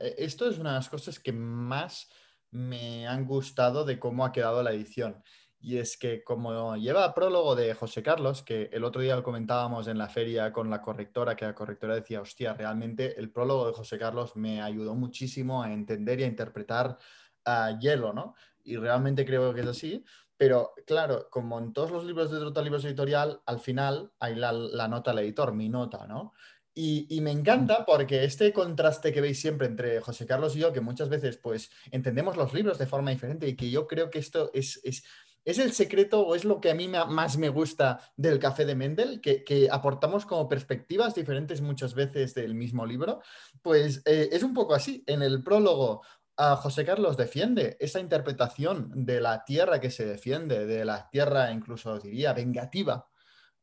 E, 0.00 0.14
esto 0.18 0.48
es 0.48 0.58
una 0.58 0.70
de 0.70 0.76
las 0.76 0.88
cosas 0.88 1.18
que 1.18 1.32
más 1.32 2.08
me 2.50 3.06
han 3.06 3.26
gustado 3.26 3.84
de 3.84 3.98
cómo 3.98 4.24
ha 4.24 4.32
quedado 4.32 4.62
la 4.62 4.72
edición. 4.72 5.22
Y 5.60 5.78
es 5.78 5.96
que 5.96 6.24
como 6.24 6.76
lleva 6.76 7.14
prólogo 7.14 7.54
de 7.54 7.72
José 7.74 8.02
Carlos, 8.02 8.42
que 8.42 8.68
el 8.72 8.82
otro 8.82 9.00
día 9.00 9.14
lo 9.14 9.22
comentábamos 9.22 9.86
en 9.86 9.96
la 9.96 10.08
feria 10.08 10.52
con 10.52 10.68
la 10.68 10.82
correctora, 10.82 11.36
que 11.36 11.44
la 11.44 11.54
correctora 11.54 11.94
decía, 11.94 12.20
hostia, 12.20 12.54
realmente 12.54 13.18
el 13.18 13.30
prólogo 13.30 13.68
de 13.68 13.72
José 13.72 13.96
Carlos 13.98 14.34
me 14.34 14.60
ayudó 14.60 14.96
muchísimo 14.96 15.62
a 15.62 15.72
entender 15.72 16.18
y 16.18 16.24
a 16.24 16.26
interpretar 16.26 16.98
a 17.44 17.78
Hielo, 17.78 18.12
¿no? 18.12 18.34
Y 18.64 18.76
realmente 18.76 19.24
creo 19.24 19.54
que 19.54 19.60
es 19.60 19.66
así. 19.68 20.04
Pero 20.36 20.72
claro, 20.84 21.28
como 21.30 21.60
en 21.60 21.72
todos 21.72 21.92
los 21.92 22.04
libros 22.04 22.32
de 22.32 22.40
Trota 22.40 22.62
Libros 22.62 22.84
Editorial, 22.84 23.40
al 23.46 23.60
final 23.60 24.10
hay 24.18 24.34
la, 24.34 24.52
nota 24.88 25.12
al 25.12 25.20
editor, 25.20 25.54
mi 25.54 25.68
nota, 25.68 26.08
¿no? 26.08 26.32
Y, 26.74 27.20
me 27.20 27.30
encanta 27.30 27.84
porque 27.84 28.24
este 28.24 28.52
contraste 28.52 29.12
que 29.12 29.20
veis 29.20 29.40
siempre 29.40 29.66
entre 29.66 30.00
José 30.00 30.26
Carlos 30.26 30.56
y 30.56 30.60
yo, 30.60 30.72
que 30.72 30.80
muchas 30.80 31.10
veces 31.10 31.36
pues 31.36 31.70
entendemos 31.90 32.36
los 32.36 32.54
libros 32.54 32.78
de 32.78 32.86
forma 32.86 33.10
diferente 33.10 33.46
y 33.46 33.56
que 33.56 33.70
yo 33.70 33.86
creo 33.86 34.08
que 34.08 34.18
esto 34.18 34.50
es, 34.54 34.80
es, 34.82 35.04
el 35.44 35.72
secreto 35.72 36.20
o 36.20 36.34
es 36.34 36.44
lo 36.44 36.60
que 36.60 36.70
a 36.70 36.74
mí 36.74 36.88
más 36.88 37.36
me 37.36 37.50
gusta 37.50 38.00
del 38.16 38.38
café 38.38 38.64
de 38.64 38.74
Mendel, 38.74 39.20
que, 39.20 39.68
aportamos 39.70 40.24
como 40.24 40.48
perspectivas 40.48 41.14
diferentes 41.14 41.60
muchas 41.60 41.94
veces 41.94 42.34
del 42.34 42.54
mismo 42.54 42.86
libro, 42.86 43.20
pues 43.60 44.02
eh, 44.06 44.30
es 44.32 44.42
un 44.42 44.54
poco 44.54 44.74
así. 44.74 45.04
En 45.06 45.20
el 45.22 45.42
prólogo 45.42 46.02
José 46.36 46.84
Carlos 46.84 47.16
defiende 47.16 47.76
esa 47.78 48.00
interpretación 48.00 48.90
de 49.04 49.20
la 49.20 49.44
tierra 49.44 49.80
que 49.80 49.90
se 49.90 50.06
defiende, 50.06 50.66
de 50.66 50.84
la 50.84 51.08
tierra 51.10 51.52
incluso 51.52 51.98
diría 51.98 52.32
vengativa. 52.32 53.08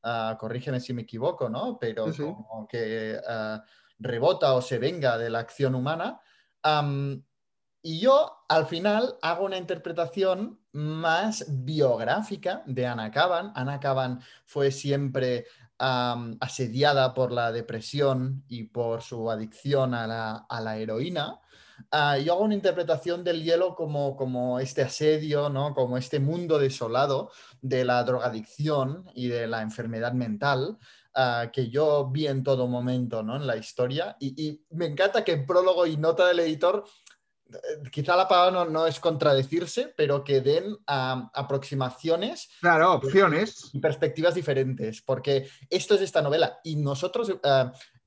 Uh, 0.03 0.37
corrígeme 0.37 0.79
si 0.79 0.93
me 0.93 1.01
equivoco, 1.01 1.49
¿no? 1.49 1.77
Pero 1.79 2.05
como 2.15 2.67
que 2.67 3.19
ah, 3.27 3.61
rebota 3.97 4.53
o 4.53 4.61
se 4.61 4.77
venga 4.77 5.17
de 5.17 5.29
la 5.29 5.39
acción 5.39 5.75
humana. 5.75 6.19
y 7.81 7.99
yo 7.99 8.45
al 8.47 8.65
final 8.65 9.17
hago 9.21 9.45
una 9.45 9.57
interpretación 9.57 10.59
más 10.71 11.45
biográfica 11.49 12.63
de 12.65 12.87
Ana 12.87 13.11
Caban. 13.11 13.51
Ana 13.55 13.79
Caban 13.79 14.21
fue 14.45 14.71
siempre 14.71 15.45
asediada 15.77 17.13
por 17.13 17.31
la 17.31 17.51
depresión 17.51 18.43
y 18.47 18.63
por 18.65 19.01
su 19.01 19.29
adicción 19.31 19.93
a 19.93 20.47
la 20.49 20.77
heroína. 20.77 21.39
Ah, 21.91 22.17
yo 22.17 22.33
hago 22.33 22.43
una 22.43 22.55
interpretación 22.55 23.23
del 23.23 23.43
hielo 23.43 23.75
como, 23.75 24.15
como 24.15 24.59
este 24.59 24.81
asedio, 24.81 25.49
¿no? 25.49 25.73
como 25.73 25.97
este 25.97 26.19
mundo 26.19 26.59
desolado 26.59 27.31
de 27.61 27.85
la 27.85 28.03
drogadicción 28.03 29.05
y 29.13 29.27
de 29.27 29.47
la 29.47 29.61
enfermedad 29.61 30.13
mental. 30.13 30.77
Ah, 31.15 31.49
que 31.51 31.69
yo 31.69 32.07
vi 32.11 32.27
en 32.27 32.43
todo 32.43 32.67
momento 32.67 33.23
¿no? 33.23 33.35
en 33.35 33.47
la 33.47 33.57
historia 33.57 34.15
y, 34.19 34.47
y, 34.47 34.63
me 34.69 34.85
encanta 34.85 35.23
que 35.23 35.31
en 35.31 35.45
prólogo 35.45 35.87
y 35.87 35.97
nota 35.97 36.27
del 36.27 36.39
editor 36.39 36.85
eh, 37.51 37.89
quizá 37.91 38.15
la 38.15 38.27
palabra 38.27 38.65
no, 38.65 38.85
es 38.85 38.99
contradecirse, 38.99 39.93
pero 39.95 40.23
que 40.23 40.41
den 40.41 40.77
aproximaciones. 40.85 42.49
Claro, 42.61 42.93
opciones. 42.93 43.69
Y 43.73 43.79
perspectivas 43.79 44.35
diferentes, 44.35 45.01
porque 45.01 45.49
esto 45.69 45.95
es 45.95 46.01
esta 46.01 46.21
novela 46.21 46.59
y 46.63 46.75
nosotros 46.75 47.33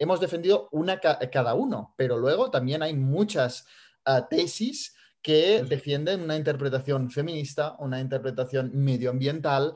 hemos 0.03 0.21
defendido 0.21 0.69
una 0.73 0.99
cada 1.01 1.55
uno, 1.55 1.95
pero 1.97 2.19
luego 2.19 2.51
también 2.51 2.83
hay 2.83 2.95
muchas 2.95 3.67
eh, 4.07 4.21
tesis 4.29 4.95
que 5.23 5.63
defienden 5.63 6.23
una 6.23 6.37
interpretación 6.37 7.11
feminista, 7.11 7.77
una 7.79 8.01
interpretación 8.01 8.73
medioambiental, 8.75 9.75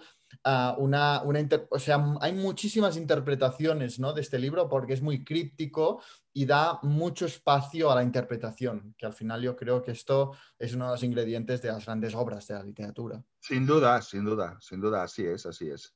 una, 0.78 1.22
o 1.70 1.78
sea, 1.78 2.04
hay 2.20 2.32
muchísimas 2.32 2.96
interpretaciones 2.96 3.98
¿no? 3.98 4.12
de 4.12 4.20
este 4.20 4.38
libro 4.38 4.68
porque 4.68 4.92
es 4.92 5.02
muy 5.02 5.24
críptico 5.24 6.02
y 6.32 6.44
da 6.44 6.78
mucho 6.82 7.26
espacio 7.26 7.90
a 7.90 7.94
la 7.94 8.02
interpretación, 8.02 8.94
que 8.98 9.06
al 9.06 9.12
final 9.12 9.40
yo 9.40 9.56
creo 9.56 9.82
que 9.82 9.92
esto 9.92 10.32
es 10.58 10.74
uno 10.74 10.86
de 10.86 10.90
los 10.92 11.02
ingredientes 11.02 11.62
de 11.62 11.68
las 11.68 11.84
grandes 11.84 12.14
obras 12.14 12.46
de 12.48 12.54
la 12.54 12.62
literatura. 12.62 13.22
Sin 13.40 13.66
duda, 13.66 14.02
sin 14.02 14.24
duda, 14.24 14.58
sin 14.60 14.80
duda, 14.80 15.04
así 15.04 15.24
es, 15.24 15.46
así 15.46 15.70
es. 15.70 15.94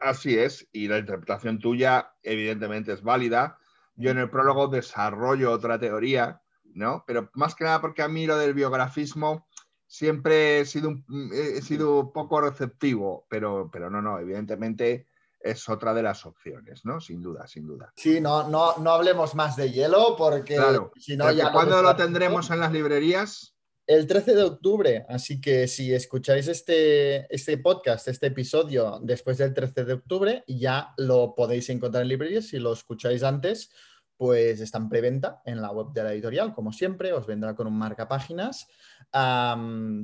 Así 0.00 0.38
es, 0.38 0.68
y 0.72 0.88
la 0.88 0.98
interpretación 0.98 1.58
tuya 1.58 2.12
evidentemente 2.22 2.92
es 2.92 3.02
válida. 3.02 3.58
Yo 3.96 4.10
en 4.10 4.18
el 4.18 4.30
prólogo 4.30 4.68
desarrollo 4.68 5.52
otra 5.52 5.78
teoría, 5.78 6.40
¿no? 6.74 7.04
Pero 7.06 7.30
más 7.34 7.54
que 7.54 7.64
nada 7.64 7.80
porque 7.80 8.02
a 8.02 8.08
mí 8.08 8.26
lo 8.26 8.36
del 8.36 8.54
biografismo 8.54 9.46
siempre 9.86 10.60
he 10.60 10.64
sido, 10.64 10.94
he 11.32 11.60
sido 11.62 12.12
poco 12.12 12.40
receptivo, 12.40 13.26
pero, 13.28 13.68
pero 13.72 13.90
no, 13.90 14.00
no, 14.00 14.18
evidentemente 14.18 15.06
es 15.40 15.68
otra 15.68 15.94
de 15.94 16.02
las 16.02 16.26
opciones, 16.26 16.84
¿no? 16.84 17.00
Sin 17.00 17.22
duda, 17.22 17.46
sin 17.46 17.66
duda. 17.66 17.92
Sí, 17.96 18.20
no, 18.20 18.48
no, 18.48 18.76
no 18.78 18.90
hablemos 18.92 19.34
más 19.34 19.56
de 19.56 19.70
hielo 19.70 20.14
porque 20.16 20.58
si 20.96 21.16
no 21.16 21.30
ya... 21.32 21.50
¿Cuándo 21.50 21.82
lo 21.82 21.96
tendremos 21.96 22.50
en 22.50 22.60
las 22.60 22.72
librerías? 22.72 23.56
El 23.90 24.06
13 24.06 24.36
de 24.36 24.44
octubre, 24.44 25.04
así 25.08 25.40
que 25.40 25.66
si 25.66 25.92
escucháis 25.92 26.46
este, 26.46 27.26
este 27.34 27.58
podcast, 27.58 28.06
este 28.06 28.28
episodio 28.28 29.00
después 29.02 29.38
del 29.38 29.52
13 29.52 29.84
de 29.84 29.94
octubre, 29.94 30.44
ya 30.46 30.94
lo 30.96 31.34
podéis 31.34 31.68
encontrar 31.70 32.02
en 32.04 32.08
librerías. 32.10 32.44
Si 32.44 32.60
lo 32.60 32.72
escucháis 32.72 33.24
antes, 33.24 33.72
pues 34.16 34.60
está 34.60 34.78
en 34.78 34.88
preventa 34.88 35.42
en 35.44 35.60
la 35.60 35.72
web 35.72 35.88
de 35.92 36.04
la 36.04 36.12
editorial, 36.12 36.54
como 36.54 36.72
siempre, 36.72 37.12
os 37.12 37.26
vendrá 37.26 37.56
con 37.56 37.66
un 37.66 37.76
marca 37.76 38.06
páginas, 38.06 38.68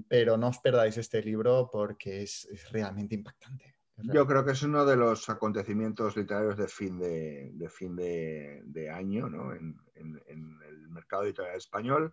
pero 0.09 0.37
no 0.37 0.49
os 0.49 0.59
perdáis 0.59 0.97
este 0.97 1.23
libro 1.23 1.71
porque 1.71 2.25
es, 2.25 2.49
realmente 2.73 3.15
impactante. 3.15 3.77
Yo 3.99 4.27
creo 4.27 4.45
que 4.45 4.51
es 4.51 4.63
uno 4.65 4.85
de 4.85 4.97
los 4.97 5.29
acontecimientos 5.29 6.17
literarios 6.17 6.57
de 6.57 6.67
fin 6.67 6.99
de, 6.99 7.71
fin 7.71 7.95
de, 7.95 8.91
año 8.93 9.29
en, 9.55 9.81
el 9.95 10.89
mercado 10.89 11.23
editorial 11.23 11.57
español. 11.57 12.13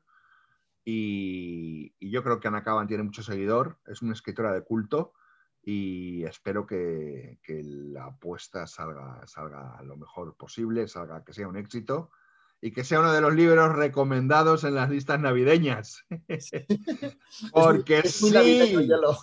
Y, 0.85 1.93
yo 1.99 2.23
creo 2.23 2.39
que 2.39 2.47
Ana 2.47 2.63
Caban 2.63 2.87
tiene 2.87 3.03
mucho 3.03 3.23
seguidor, 3.23 3.79
es 3.87 4.01
una 4.01 4.13
escritora 4.13 4.51
de 4.51 4.63
culto 4.63 5.13
y 5.61 6.23
espero 6.25 6.65
que, 6.65 7.39
que 7.41 7.61
la 7.63 8.05
apuesta 8.05 8.67
salga, 8.67 9.25
salga 9.25 9.81
lo 9.83 9.95
mejor 9.95 10.35
posible, 10.35 10.87
salga 10.87 11.23
que 11.23 11.33
sea 11.33 11.47
un 11.47 11.55
éxito 11.57 12.11
y 12.59 12.71
que 12.71 12.83
sea 12.83 12.99
uno 12.99 13.13
de 13.13 13.21
los 13.21 13.33
libros 13.33 13.73
recomendados 13.75 14.63
en 14.63 14.75
las 14.75 14.89
listas 14.89 15.19
navideñas. 15.19 16.05
Porque 17.53 17.99
Es 17.99 18.21
muy 18.21 18.31
sí, 18.31 18.35
navideño, 18.35 18.81
ya 18.81 18.97
lo- 18.97 19.17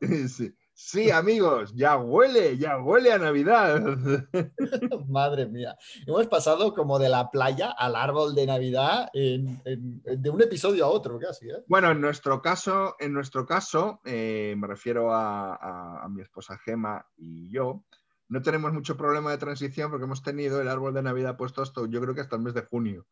sí, 0.28 0.54
sí, 0.74 1.10
amigos, 1.10 1.72
ya 1.74 1.96
huele, 1.96 2.58
ya 2.58 2.78
huele 2.78 3.12
a 3.12 3.18
Navidad. 3.18 3.80
Madre 5.08 5.46
mía. 5.46 5.76
Hemos 6.06 6.26
pasado 6.26 6.74
como 6.74 6.98
de 6.98 7.08
la 7.08 7.30
playa 7.30 7.70
al 7.70 7.96
árbol 7.96 8.34
de 8.34 8.46
Navidad 8.46 9.08
en- 9.12 9.62
de 9.64 10.30
un 10.30 10.42
episodio 10.42 10.84
a 10.84 10.88
otro 10.88 11.18
casi. 11.18 11.48
¿eh? 11.48 11.64
Bueno, 11.66 11.90
en 11.90 12.00
nuestro 12.00 12.42
caso, 12.42 12.96
en 12.98 13.12
nuestro 13.12 13.46
caso, 13.46 14.00
eh, 14.04 14.54
me 14.58 14.66
refiero 14.66 15.12
a, 15.12 15.54
a- 15.54 16.04
a 16.04 16.08
mi 16.08 16.22
esposa 16.22 16.58
Gema 16.58 17.06
y 17.16 17.50
yo, 17.50 17.84
no 18.28 18.42
tenemos 18.42 18.72
mucho 18.72 18.96
problema 18.96 19.30
de 19.30 19.38
transición 19.38 19.90
porque 19.90 20.04
hemos 20.04 20.22
tenido 20.22 20.60
el 20.60 20.68
árbol 20.68 20.94
de 20.94 21.02
Navidad 21.02 21.36
puesto 21.36 21.62
hasta, 21.62 21.82
yo 21.88 22.00
creo 22.00 22.14
que 22.14 22.20
hasta 22.22 22.36
el 22.36 22.42
mes 22.42 22.54
de 22.54 22.62
junio. 22.62 23.06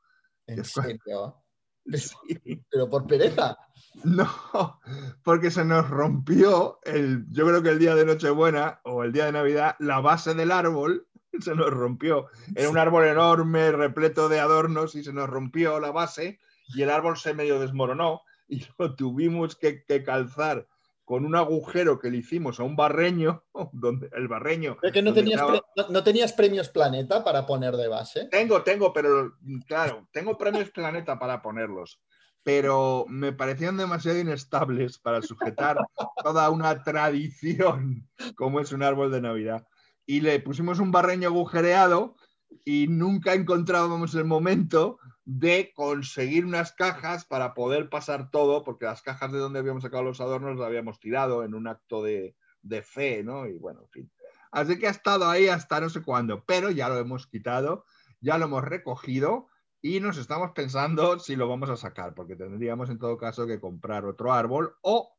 En 0.46 0.64
serio. 0.64 1.41
Sí. 1.86 2.38
Pero 2.70 2.88
por 2.88 3.06
pereza. 3.06 3.58
No, 4.04 4.80
porque 5.22 5.50
se 5.50 5.64
nos 5.64 5.88
rompió 5.88 6.78
el, 6.84 7.26
yo 7.30 7.46
creo 7.46 7.62
que 7.62 7.68
el 7.68 7.78
día 7.78 7.94
de 7.94 8.06
Nochebuena 8.06 8.80
o 8.84 9.04
el 9.04 9.12
día 9.12 9.26
de 9.26 9.32
Navidad, 9.32 9.76
la 9.78 10.00
base 10.00 10.34
del 10.34 10.50
árbol 10.50 11.06
se 11.40 11.54
nos 11.54 11.70
rompió. 11.70 12.26
Era 12.54 12.70
un 12.70 12.78
árbol 12.78 13.04
enorme, 13.04 13.70
repleto 13.72 14.28
de 14.28 14.40
adornos 14.40 14.94
y 14.94 15.04
se 15.04 15.12
nos 15.12 15.28
rompió 15.28 15.78
la 15.80 15.90
base 15.90 16.40
y 16.74 16.82
el 16.82 16.90
árbol 16.90 17.16
se 17.16 17.34
medio 17.34 17.60
desmoronó 17.60 18.22
y 18.48 18.66
lo 18.78 18.94
tuvimos 18.94 19.56
que, 19.56 19.84
que 19.84 20.02
calzar 20.02 20.66
con 21.12 21.26
un 21.26 21.36
agujero 21.36 21.98
que 21.98 22.10
le 22.10 22.16
hicimos 22.16 22.58
a 22.58 22.62
un 22.62 22.74
barreño, 22.74 23.44
donde 23.72 24.08
el 24.16 24.28
barreño... 24.28 24.78
Que 24.94 25.02
no 25.02 25.12
tenías, 25.12 25.42
estaba- 25.42 25.60
pre- 25.60 25.62
no- 25.76 25.88
no 25.90 26.02
tenías 26.02 26.32
premios 26.32 26.70
Planeta 26.70 27.22
para 27.22 27.44
poner 27.44 27.76
de 27.76 27.86
base. 27.86 28.28
Tengo, 28.30 28.62
tengo, 28.62 28.94
pero 28.94 29.34
claro, 29.66 30.08
tengo 30.10 30.38
premios 30.38 30.70
Planeta 30.70 31.18
para 31.18 31.42
ponerlos, 31.42 32.00
pero 32.42 33.04
me 33.10 33.34
parecían 33.34 33.76
demasiado 33.76 34.18
inestables 34.18 34.96
para 34.96 35.20
sujetar 35.20 35.76
toda 36.24 36.48
una 36.48 36.82
tradición 36.82 38.08
como 38.34 38.60
es 38.60 38.72
un 38.72 38.82
árbol 38.82 39.12
de 39.12 39.20
Navidad. 39.20 39.66
Y 40.06 40.22
le 40.22 40.40
pusimos 40.40 40.78
un 40.78 40.92
barreño 40.92 41.28
agujereado 41.28 42.16
y 42.64 42.86
nunca 42.88 43.34
encontrábamos 43.34 44.14
el 44.14 44.24
momento 44.24 44.98
de 45.24 45.72
conseguir 45.74 46.44
unas 46.44 46.72
cajas 46.72 47.24
para 47.24 47.54
poder 47.54 47.88
pasar 47.88 48.30
todo, 48.30 48.64
porque 48.64 48.86
las 48.86 49.02
cajas 49.02 49.32
de 49.32 49.38
donde 49.38 49.60
habíamos 49.60 49.82
sacado 49.82 50.02
los 50.02 50.20
adornos 50.20 50.58
las 50.58 50.66
habíamos 50.66 50.98
tirado 50.98 51.44
en 51.44 51.54
un 51.54 51.68
acto 51.68 52.02
de, 52.02 52.34
de 52.62 52.82
fe, 52.82 53.22
¿no? 53.22 53.46
Y 53.46 53.56
bueno, 53.58 53.82
en 53.82 53.88
fin. 53.88 54.12
Así 54.50 54.78
que 54.78 54.86
ha 54.86 54.90
estado 54.90 55.28
ahí 55.28 55.48
hasta 55.48 55.80
no 55.80 55.88
sé 55.88 56.02
cuándo, 56.02 56.44
pero 56.44 56.70
ya 56.70 56.88
lo 56.88 56.98
hemos 56.98 57.26
quitado, 57.26 57.84
ya 58.20 58.36
lo 58.36 58.46
hemos 58.46 58.64
recogido 58.64 59.48
y 59.80 60.00
nos 60.00 60.18
estamos 60.18 60.52
pensando 60.52 61.18
si 61.18 61.36
lo 61.36 61.48
vamos 61.48 61.70
a 61.70 61.76
sacar, 61.76 62.14
porque 62.14 62.36
tendríamos 62.36 62.90
en 62.90 62.98
todo 62.98 63.16
caso 63.16 63.46
que 63.46 63.60
comprar 63.60 64.04
otro 64.04 64.32
árbol 64.32 64.76
o 64.82 65.16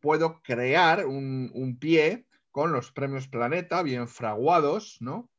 puedo 0.00 0.40
crear 0.42 1.06
un, 1.06 1.50
un 1.54 1.78
pie 1.78 2.26
con 2.50 2.72
los 2.72 2.92
premios 2.92 3.28
Planeta 3.28 3.82
bien 3.82 4.08
fraguados, 4.08 4.98
¿no? 5.00 5.30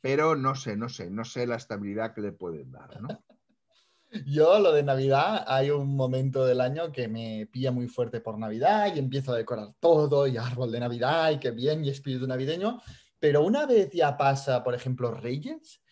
Pero 0.00 0.36
no 0.36 0.54
sé, 0.54 0.76
no 0.76 0.88
sé, 0.88 1.10
no 1.10 1.24
sé 1.24 1.46
la 1.46 1.56
estabilidad 1.56 2.14
que 2.14 2.20
le 2.20 2.32
pueden 2.32 2.72
dar, 2.72 3.00
¿no? 3.00 3.08
Yo, 4.26 4.58
lo 4.58 4.72
de 4.72 4.82
Navidad, 4.82 5.44
hay 5.46 5.70
un 5.70 5.94
momento 5.94 6.46
del 6.46 6.60
año 6.60 6.90
que 6.90 7.08
me 7.08 7.46
pilla 7.50 7.70
muy 7.70 7.88
fuerte 7.88 8.20
por 8.20 8.38
Navidad 8.38 8.94
y 8.94 8.98
empiezo 8.98 9.32
a 9.32 9.36
decorar 9.36 9.74
todo 9.80 10.26
y 10.26 10.36
árbol 10.36 10.72
de 10.72 10.80
Navidad 10.80 11.30
y 11.30 11.38
qué 11.38 11.50
bien 11.50 11.84
y 11.84 11.90
espíritu 11.90 12.26
navideño. 12.26 12.80
Pero 13.20 13.42
una 13.42 13.66
vez 13.66 13.90
ya 13.92 14.16
pasa, 14.16 14.62
por 14.64 14.74
ejemplo, 14.74 15.10
Reyes, 15.10 15.82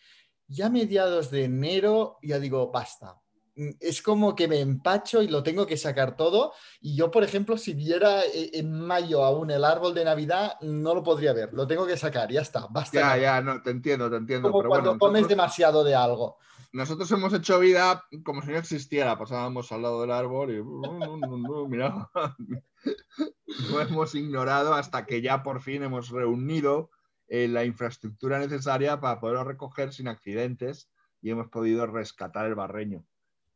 ya 0.47 0.69
mediados 0.69 1.29
de 1.29 1.43
enero 1.43 2.17
ya 2.23 2.39
digo, 2.39 2.71
basta. 2.71 3.19
Mm, 3.55 3.71
Es 3.79 4.01
como 4.01 4.33
que 4.33 4.47
me 4.47 4.61
empacho 4.61 5.21
y 5.21 5.27
lo 5.27 5.43
tengo 5.43 5.67
que 5.67 5.77
sacar 5.77 6.15
todo. 6.15 6.53
Y 6.81 6.95
yo, 6.95 7.11
por 7.11 7.23
ejemplo, 7.23 7.57
si 7.57 7.73
viera 7.73 8.21
eh, 8.21 8.51
en 8.53 8.71
mayo 8.71 9.23
aún 9.23 9.51
el 9.51 9.63
árbol 9.63 9.93
de 9.93 10.05
Navidad, 10.05 10.53
no 10.61 10.95
lo 10.95 11.03
podría 11.03 11.33
ver. 11.33 11.53
Lo 11.53 11.67
tengo 11.67 11.85
que 11.85 11.97
sacar, 11.97 12.31
ya 12.31 12.41
está, 12.41 12.67
basta. 12.69 12.99
Ya, 12.99 13.17
ya. 13.17 13.41
no, 13.41 13.61
te 13.61 13.71
entiendo, 13.71 14.09
te 14.09 14.17
entiendo. 14.17 14.49
Como 14.49 14.61
pero 14.61 14.69
cuando 14.69 14.89
bueno, 14.91 14.99
comes 14.99 15.27
demasiado 15.27 15.83
de 15.83 15.93
algo. 15.93 16.37
Nosotros 16.77 17.11
hemos 17.11 17.33
hecho 17.33 17.59
vida 17.59 18.05
como 18.23 18.43
si 18.43 18.51
no 18.51 18.59
existiera. 18.59 19.17
Pasábamos 19.17 19.71
al 19.71 19.81
lado 19.81 20.01
del 20.01 20.11
árbol 20.11 20.51
y 20.51 20.61
mira, 21.67 22.07
lo 23.71 23.81
hemos 23.81 24.13
ignorado 24.13 24.75
hasta 24.75 25.07
que 25.07 25.23
ya 25.23 25.41
por 25.41 25.63
fin 25.63 25.81
hemos 25.81 26.09
reunido 26.09 26.91
eh, 27.29 27.47
la 27.47 27.65
infraestructura 27.65 28.37
necesaria 28.37 28.99
para 28.99 29.19
poderlo 29.19 29.43
recoger 29.43 29.91
sin 29.91 30.07
accidentes 30.07 30.87
y 31.19 31.31
hemos 31.31 31.47
podido 31.47 31.87
rescatar 31.87 32.45
el 32.45 32.53
barreño. 32.53 33.03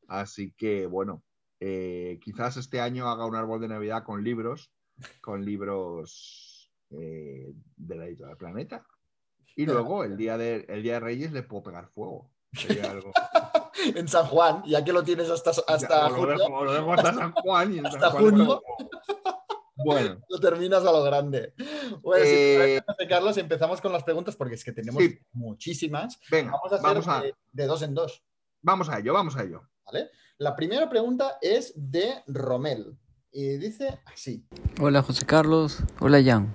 Así 0.08 0.54
que 0.54 0.88
bueno, 0.88 1.22
eh, 1.60 2.18
quizás 2.24 2.58
este 2.58 2.82
año 2.82 3.08
haga 3.08 3.28
un 3.28 3.36
árbol 3.36 3.62
de 3.62 3.68
Navidad 3.68 4.04
con 4.04 4.24
libros, 4.24 4.72
con 5.22 5.46
libros 5.46 6.72
eh, 6.90 7.54
de 7.78 7.96
la 7.96 8.08
editorial 8.08 8.38
Planeta. 8.38 8.88
Y 9.56 9.68
luego 9.68 10.04
el 10.04 10.18
día 10.18 10.40
de, 10.40 10.66
el 10.70 10.82
día 10.82 10.94
de 10.94 11.02
Reyes 11.02 11.32
le 11.32 11.44
puedo 11.44 11.62
pegar 11.62 11.88
fuego. 11.90 12.32
Sería 12.54 12.92
algo. 12.92 13.12
en 13.96 14.08
San 14.08 14.26
Juan, 14.26 14.64
ya 14.66 14.84
que 14.84 14.92
lo 14.94 15.04
tienes 15.04 15.30
hasta, 15.30 15.52
hasta 15.52 15.78
Ya, 15.88 16.06
o 16.08 16.10
lo 16.10 16.16
junio, 16.18 16.38
dejo, 16.38 16.54
o 16.58 16.66
lo 16.66 16.74
dejo 16.74 16.94
hasta 16.94 17.14
San 17.14 17.32
Juan 17.34 17.74
y 17.74 17.78
en 17.80 17.86
Hasta 17.88 18.00
San 18.00 18.12
Juan 18.12 18.24
junio. 18.24 18.62
Bueno, 19.84 20.20
lo 20.30 20.40
terminas 20.40 20.82
a 20.86 20.92
lo 20.92 21.02
grande. 21.04 21.54
Bueno, 22.02 22.24
si 22.26 22.32
te 22.32 22.76
Eh, 22.78 22.82
José 22.86 23.08
Carlos, 23.08 23.38
empezamos 23.38 23.82
con 23.82 23.92
las 23.92 24.04
preguntas 24.04 24.36
porque 24.36 24.56
es 24.56 24.64
que 24.64 24.72
tenemos 24.74 25.02
Sí. 25.02 25.18
muchísimas. 25.32 26.20
venga, 26.30 26.52
Vamos 26.52 26.72
a 26.72 26.76
hacer 26.76 26.88
vamos 26.88 27.08
a, 27.08 27.22
de, 27.22 27.36
de 27.52 27.66
dos 27.66 27.82
en 27.82 27.94
dos. 27.96 28.24
vamos 28.62 28.90
a 28.90 29.00
ello, 29.00 29.14
vamos 29.14 29.36
a 29.38 29.44
ello. 29.44 29.64
¿vale? 29.86 30.10
La 30.38 30.56
primera 30.56 30.90
pregunta 30.90 31.38
es 31.42 31.74
de 31.76 32.22
Romel 32.28 32.96
y 33.32 33.58
dice 33.58 34.00
así. 34.14 34.46
Hola 34.80 35.02
José 35.02 35.26
Carlos, 35.26 35.80
hola 36.00 36.22
Jan. 36.24 36.54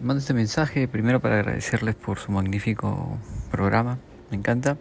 Mando 0.00 0.20
este 0.20 0.34
mensaje 0.34 0.86
primero 0.88 1.20
para 1.20 1.36
agradecerles 1.40 1.94
por 1.96 2.18
su 2.18 2.30
magnífico 2.32 3.18
programa, 3.50 3.98
me 4.34 4.38
encanta. 4.40 4.76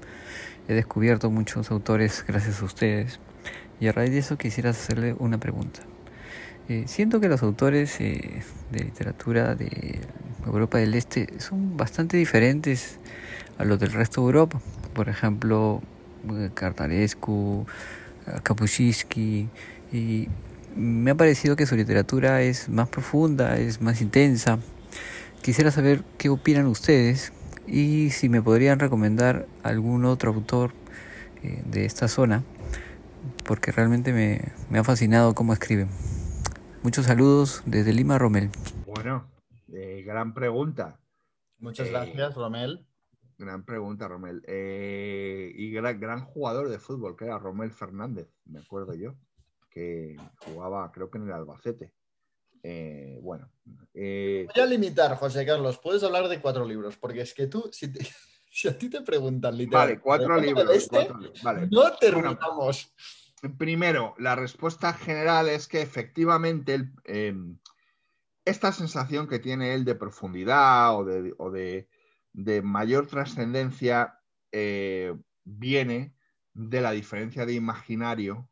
He 0.68 0.74
descubierto 0.74 1.30
muchos 1.30 1.70
autores 1.70 2.26
gracias 2.28 2.62
a 2.62 2.66
ustedes 2.66 3.20
y 3.80 3.88
a 3.88 3.92
raíz 3.92 4.12
de 4.12 4.18
eso 4.18 4.36
quisiera 4.36 4.72
hacerle 4.72 5.16
una 5.20 5.38
pregunta. 5.38 5.82
Eh, 6.70 6.86
siento 6.88 7.20
que 7.20 7.28
los 7.28 7.44
autores 7.44 8.00
eh, 8.02 8.42
de 8.72 8.84
literatura 8.84 9.54
de 9.54 10.00
Europa 10.46 10.80
del 10.80 10.96
Este 10.96 11.40
son 11.40 11.78
bastante 11.78 12.18
diferentes 12.18 12.98
a 13.60 13.66
los 13.66 13.78
del 13.80 13.92
resto 13.92 14.22
de 14.22 14.26
Europa. 14.26 14.60
Por 14.94 15.08
ejemplo, 15.08 15.82
eh, 16.32 16.50
Cartarescu, 16.54 17.68
eh, 18.26 18.40
Kapuscinski 18.42 19.50
y 19.92 20.30
me 20.76 21.12
ha 21.12 21.16
parecido 21.16 21.56
que 21.56 21.68
su 21.68 21.76
literatura 21.76 22.42
es 22.42 22.70
más 22.70 22.88
profunda, 22.88 23.58
es 23.58 23.82
más 23.82 24.02
intensa. 24.02 24.58
Quisiera 25.44 25.70
saber 25.70 26.04
qué 26.18 26.30
opinan 26.30 26.66
ustedes 26.66 27.34
y 27.68 28.10
si 28.12 28.30
me 28.30 28.42
podrían 28.42 28.80
recomendar 28.80 29.48
algún 29.64 30.06
otro 30.06 30.34
autor 30.34 30.72
eh, 31.44 31.62
de 31.66 31.86
esta 31.86 32.08
zona, 32.08 32.44
porque 33.46 33.72
realmente 33.72 34.14
me, 34.14 34.42
me 34.70 34.80
ha 34.80 34.84
fascinado 34.84 35.34
cómo 35.34 35.54
escriben. 35.54 35.90
Muchos 36.84 37.06
saludos 37.06 37.64
desde 37.66 37.94
Lima, 37.94 38.18
Romel. 38.18 38.50
Bueno, 38.86 39.26
eh, 39.72 40.04
gran 40.06 40.34
pregunta, 40.34 41.00
Muchas 41.64 41.88
Eh, 41.88 41.92
gracias, 41.92 42.36
Romel. 42.36 42.86
gran 43.38 43.64
pregunta, 43.64 44.10
Romel. 44.10 44.44
Eh, 44.48 45.54
y 45.56 45.72
gran, 45.72 45.98
gran 45.98 46.26
jugador 46.26 46.68
de 46.68 46.78
fútbol, 46.78 47.16
que 47.16 47.24
era 47.26 47.40
Romel 47.40 47.72
Fernández, 47.72 48.28
me 48.46 48.60
acuerdo 48.60 48.94
yo, 48.94 49.16
que 49.70 50.18
jugaba 50.40 50.92
creo 50.92 51.10
que 51.10 51.20
en 51.20 51.24
el 51.24 51.32
Albacete. 51.32 51.94
Eh, 52.64 53.20
bueno, 53.22 53.52
eh, 53.94 54.48
Voy 54.56 54.64
a 54.64 54.66
limitar, 54.66 55.16
José 55.18 55.46
Carlos. 55.46 55.78
Puedes 55.80 56.02
hablar 56.04 56.30
de 56.30 56.40
cuatro 56.42 56.66
libros, 56.66 56.96
porque 56.98 57.22
es 57.22 57.34
que 57.34 57.48
tú, 57.48 57.70
si, 57.74 57.92
te- 57.92 58.00
si 58.50 58.68
a 58.70 58.78
ti 58.78 58.90
te 58.90 59.02
preguntan 59.02 59.52
vale, 59.52 59.64
literalmente. 59.66 60.02
cuatro 60.02 60.36
¿de 60.36 60.42
libros. 60.48 60.70
este? 60.72 60.90
cuatro 60.96 61.18
li- 61.20 61.32
vale. 61.44 61.68
No 61.70 61.92
terminamos. 61.98 62.94
Primero, 63.58 64.16
la 64.18 64.36
respuesta 64.36 64.94
general 64.94 65.50
es 65.50 65.68
que 65.68 65.82
efectivamente 65.82 66.74
el, 66.76 66.94
eh, 67.04 67.36
esta 68.46 68.72
sensación 68.72 69.28
que 69.28 69.40
tiene 69.40 69.74
él 69.74 69.84
de 69.84 69.96
profundidad 69.96 70.98
o 70.98 71.04
de, 71.04 71.34
o 71.38 71.52
de- 71.52 71.90
de 72.32 72.62
mayor 72.62 73.08
trascendencia 73.08 74.20
eh, 74.54 75.14
viene 75.44 76.16
de 76.54 76.80
la 76.82 76.92
diferencia 76.92 77.46
de 77.46 77.54
imaginario 77.54 78.50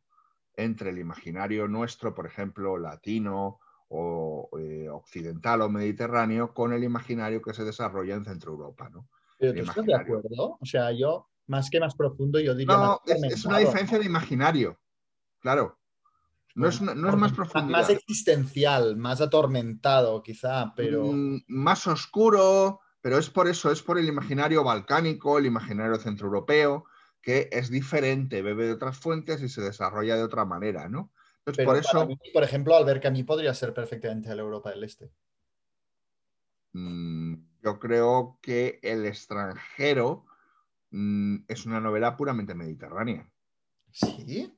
entre 0.57 0.89
el 0.89 0.99
imaginario 0.99 1.67
nuestro, 1.69 2.13
por 2.13 2.27
ejemplo, 2.27 2.77
latino 2.77 3.59
o 3.93 4.49
eh, 4.57 4.87
occidental 4.89 5.61
o 5.61 5.69
mediterráneo, 5.69 6.53
con 6.53 6.71
el 6.71 6.83
imaginario 6.83 7.41
que 7.41 7.53
se 7.53 7.65
desarrolla 7.65 8.15
en 8.15 8.23
Centro 8.23 8.53
Europa. 8.53 8.89
¿no? 8.89 9.09
Pero 9.37 9.53
tú 9.53 9.59
estás 9.59 9.85
de 9.85 9.95
acuerdo. 9.95 10.57
O 10.59 10.65
sea, 10.65 10.91
yo, 10.93 11.27
más 11.47 11.69
que 11.69 11.79
más 11.79 11.95
profundo, 11.95 12.39
yo 12.39 12.55
diría. 12.55 12.75
No, 12.75 13.01
más 13.05 13.23
es, 13.23 13.33
es 13.33 13.45
una 13.45 13.57
diferencia 13.57 13.99
de 13.99 14.05
imaginario, 14.05 14.79
claro. 15.39 15.77
No 16.55 16.67
es, 16.67 16.81
no 16.81 17.09
es 17.09 17.15
más 17.15 17.31
profundidad. 17.31 17.79
Más 17.79 17.89
existencial, 17.89 18.97
más 18.97 19.21
atormentado, 19.21 20.21
quizá, 20.23 20.73
pero. 20.75 21.05
Mm, 21.11 21.43
más 21.47 21.85
oscuro, 21.87 22.79
pero 23.01 23.17
es 23.17 23.29
por 23.29 23.47
eso, 23.47 23.71
es 23.71 23.81
por 23.81 23.97
el 23.97 24.07
imaginario 24.07 24.63
balcánico, 24.63 25.37
el 25.37 25.45
imaginario 25.45 25.97
centroeuropeo, 25.97 26.85
que 27.21 27.49
es 27.51 27.69
diferente, 27.69 28.41
bebe 28.41 28.65
de 28.65 28.73
otras 28.73 28.97
fuentes 28.97 29.41
y 29.41 29.49
se 29.49 29.61
desarrolla 29.61 30.15
de 30.15 30.23
otra 30.23 30.45
manera, 30.45 30.87
¿no? 30.87 31.11
Entonces, 31.45 31.65
por 31.65 31.77
eso. 31.77 32.07
por 32.33 32.43
ejemplo, 32.43 32.75
Albert 32.75 33.01
Camus 33.01 33.23
podría 33.23 33.53
ser 33.53 33.73
perfectamente 33.73 34.33
la 34.35 34.41
Europa 34.41 34.69
del 34.69 34.83
Este. 34.83 35.11
Mm, 36.73 37.35
yo 37.63 37.79
creo 37.79 38.39
que 38.41 38.79
El 38.83 39.05
extranjero 39.05 40.25
mm, 40.91 41.37
es 41.47 41.65
una 41.65 41.79
novela 41.79 42.15
puramente 42.15 42.53
mediterránea. 42.53 43.29
¿Sí? 43.91 44.53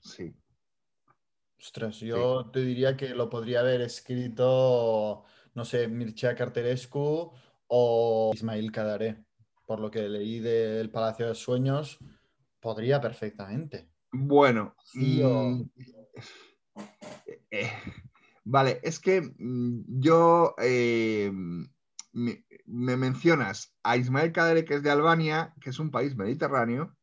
Sí. 0.00 0.34
Ostras, 1.58 2.00
yo 2.00 2.50
te 2.50 2.60
diría 2.60 2.96
que 2.96 3.10
lo 3.10 3.28
podría 3.28 3.60
haber 3.60 3.82
escrito, 3.82 5.24
no 5.54 5.64
sé, 5.64 5.88
Mircea 5.88 6.34
Carterescu 6.34 7.32
o 7.66 8.30
Ismail 8.34 8.72
Kadaré. 8.72 9.24
Por 9.66 9.80
lo 9.80 9.90
que 9.90 10.08
leí 10.08 10.40
del 10.40 10.90
Palacio 10.90 11.28
de 11.28 11.34
Sueños, 11.34 11.98
podría 12.60 13.00
perfectamente. 13.00 13.90
Bueno, 14.12 14.74
mm, 14.94 15.62
eh, 17.50 17.70
vale, 18.44 18.80
es 18.82 19.00
que 19.00 19.22
mm, 19.22 20.00
yo 20.00 20.54
eh, 20.58 21.32
me, 22.12 22.96
mencionas 22.96 23.74
a 23.82 23.96
Ismael 23.96 24.32
Kadere, 24.32 24.64
que 24.64 24.74
es 24.74 24.82
de 24.82 24.90
Albania, 24.90 25.54
que 25.60 25.70
es 25.70 25.78
un 25.78 25.90
país 25.90 26.16
mediterráneo, 26.16 26.96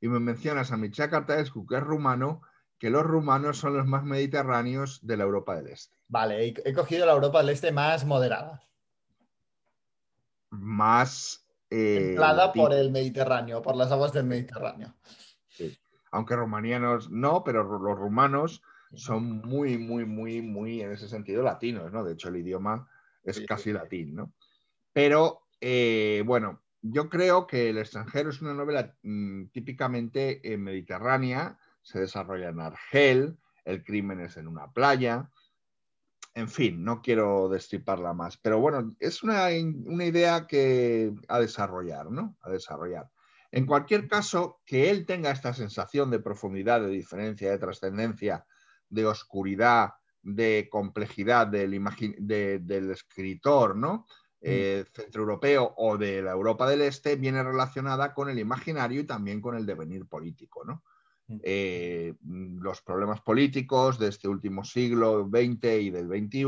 y 0.00 0.08
me 0.08 0.20
mencionas 0.20 0.72
a 0.72 0.76
Mircea 0.76 1.10
Cartaescu, 1.10 1.66
que 1.66 1.76
es 1.76 1.82
rumano, 1.82 2.42
que 2.78 2.90
los 2.90 3.02
rumanos 3.02 3.58
son 3.58 3.76
los 3.76 3.86
más 3.86 4.04
mediterráneos 4.04 5.00
de 5.02 5.16
la 5.16 5.24
Europa 5.24 5.56
del 5.56 5.68
Este. 5.68 5.94
Vale, 6.08 6.54
he, 6.64 6.72
cogido 6.72 7.06
la 7.06 7.12
Europa 7.12 7.38
del 7.38 7.50
Este 7.50 7.72
más 7.72 8.04
moderada. 8.04 8.62
Más... 10.50 11.46
Eh, 11.72 12.16
por 12.54 12.72
el 12.72 12.90
Mediterráneo, 12.90 13.62
por 13.62 13.76
las 13.76 13.92
aguas 13.92 14.12
del 14.12 14.24
Mediterráneo. 14.24 14.92
Sí. 16.10 16.16
Aunque 16.16 16.36
romanianos 16.36 17.10
no, 17.10 17.44
pero 17.44 17.62
los 17.62 17.98
rumanos 17.98 18.62
son 18.94 19.38
muy, 19.38 19.78
muy, 19.78 20.04
muy, 20.04 20.42
muy 20.42 20.82
en 20.82 20.92
ese 20.92 21.08
sentido 21.08 21.42
latinos, 21.42 21.92
¿no? 21.92 22.04
De 22.04 22.14
hecho, 22.14 22.28
el 22.28 22.36
idioma 22.36 22.88
es 23.22 23.40
casi 23.46 23.72
latín, 23.72 24.14
¿no? 24.14 24.32
Pero, 24.92 25.46
eh, 25.60 26.22
bueno, 26.26 26.62
yo 26.82 27.08
creo 27.08 27.46
que 27.46 27.70
El 27.70 27.78
extranjero 27.78 28.30
es 28.30 28.40
una 28.40 28.54
novela 28.54 28.96
mm, 29.02 29.46
típicamente 29.46 30.40
eh, 30.52 30.56
mediterránea, 30.56 31.58
se 31.82 32.00
desarrolla 32.00 32.48
en 32.48 32.60
Argel, 32.60 33.38
el 33.64 33.84
crimen 33.84 34.20
es 34.20 34.36
en 34.36 34.48
una 34.48 34.72
playa, 34.72 35.30
en 36.34 36.48
fin, 36.48 36.84
no 36.84 37.02
quiero 37.02 37.48
destriparla 37.48 38.14
más, 38.14 38.36
pero 38.36 38.60
bueno, 38.60 38.94
es 38.98 39.22
una, 39.22 39.48
una 39.84 40.04
idea 40.04 40.46
que 40.46 41.12
a 41.28 41.38
desarrollar, 41.40 42.10
¿no? 42.10 42.36
A 42.42 42.50
desarrollar. 42.50 43.10
En 43.52 43.66
cualquier 43.66 44.08
caso, 44.08 44.60
que 44.64 44.90
él 44.90 45.06
tenga 45.06 45.30
esta 45.30 45.52
sensación 45.52 46.10
de 46.10 46.20
profundidad, 46.20 46.80
de 46.80 46.90
diferencia, 46.90 47.50
de 47.50 47.58
trascendencia, 47.58 48.46
de 48.88 49.06
oscuridad, 49.06 49.94
de 50.22 50.68
complejidad 50.70 51.46
del, 51.46 51.82
del 52.18 52.90
escritor, 52.90 53.76
¿no? 53.76 54.06
Mm. 54.42 54.48
Eh, 54.48 54.84
centroeuropeo 54.94 55.74
o 55.76 55.98
de 55.98 56.22
la 56.22 56.32
Europa 56.32 56.66
del 56.68 56.80
Este 56.80 57.16
viene 57.16 57.42
relacionada 57.42 58.14
con 58.14 58.30
el 58.30 58.38
imaginario 58.38 59.00
y 59.00 59.04
también 59.04 59.40
con 59.40 59.54
el 59.54 59.66
devenir 59.66 60.06
político. 60.06 60.64
¿no? 60.64 60.82
Mm. 61.26 61.38
Eh, 61.42 62.14
los 62.22 62.80
problemas 62.80 63.20
políticos 63.20 63.98
de 63.98 64.08
este 64.08 64.28
último 64.28 64.64
siglo 64.64 65.28
XX 65.30 65.82
y 65.82 65.90
del 65.90 66.08
XXI 66.08 66.46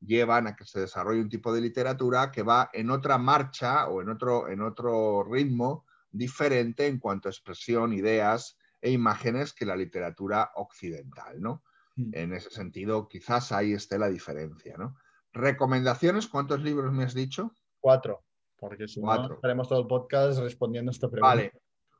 llevan 0.00 0.48
a 0.48 0.56
que 0.56 0.64
se 0.64 0.80
desarrolle 0.80 1.20
un 1.20 1.28
tipo 1.28 1.54
de 1.54 1.60
literatura 1.60 2.32
que 2.32 2.42
va 2.42 2.70
en 2.72 2.90
otra 2.90 3.18
marcha 3.18 3.86
o 3.86 4.02
en 4.02 4.08
otro, 4.08 4.48
en 4.48 4.60
otro 4.60 5.22
ritmo 5.22 5.84
diferente 6.12 6.86
en 6.86 6.98
cuanto 6.98 7.28
a 7.28 7.32
expresión, 7.32 7.92
ideas 7.92 8.58
e 8.80 8.90
imágenes 8.90 9.52
que 9.52 9.66
la 9.66 9.76
literatura 9.76 10.50
occidental. 10.54 11.40
¿no? 11.40 11.62
Mm. 11.96 12.10
En 12.12 12.32
ese 12.34 12.50
sentido, 12.50 13.08
quizás 13.08 13.52
ahí 13.52 13.72
esté 13.72 13.98
la 13.98 14.08
diferencia. 14.08 14.76
¿no? 14.76 14.96
¿Recomendaciones? 15.32 16.28
¿Cuántos 16.28 16.62
libros 16.62 16.92
me 16.92 17.04
has 17.04 17.14
dicho? 17.14 17.54
Cuatro, 17.80 18.24
porque 18.58 18.86
si 18.86 19.00
no, 19.00 19.10
haremos 19.42 19.68
todo 19.68 19.80
el 19.80 19.86
podcast 19.86 20.38
respondiendo 20.38 20.90
a 20.90 20.92
esta 20.92 21.08
pregunta. 21.08 21.34
Vale, 21.34 21.52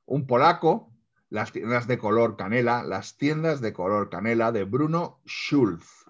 un 0.07 0.27
polaco, 0.27 0.92
las 1.29 1.51
tiendas 1.51 1.87
de 1.87 1.98
color 1.98 2.37
canela, 2.37 2.85
las 2.85 3.16
tiendas 3.16 3.61
de 3.61 3.72
color 3.72 4.11
canela 4.11 4.53
de 4.53 4.64
Bruno 4.64 5.20
Schulz. 5.27 6.05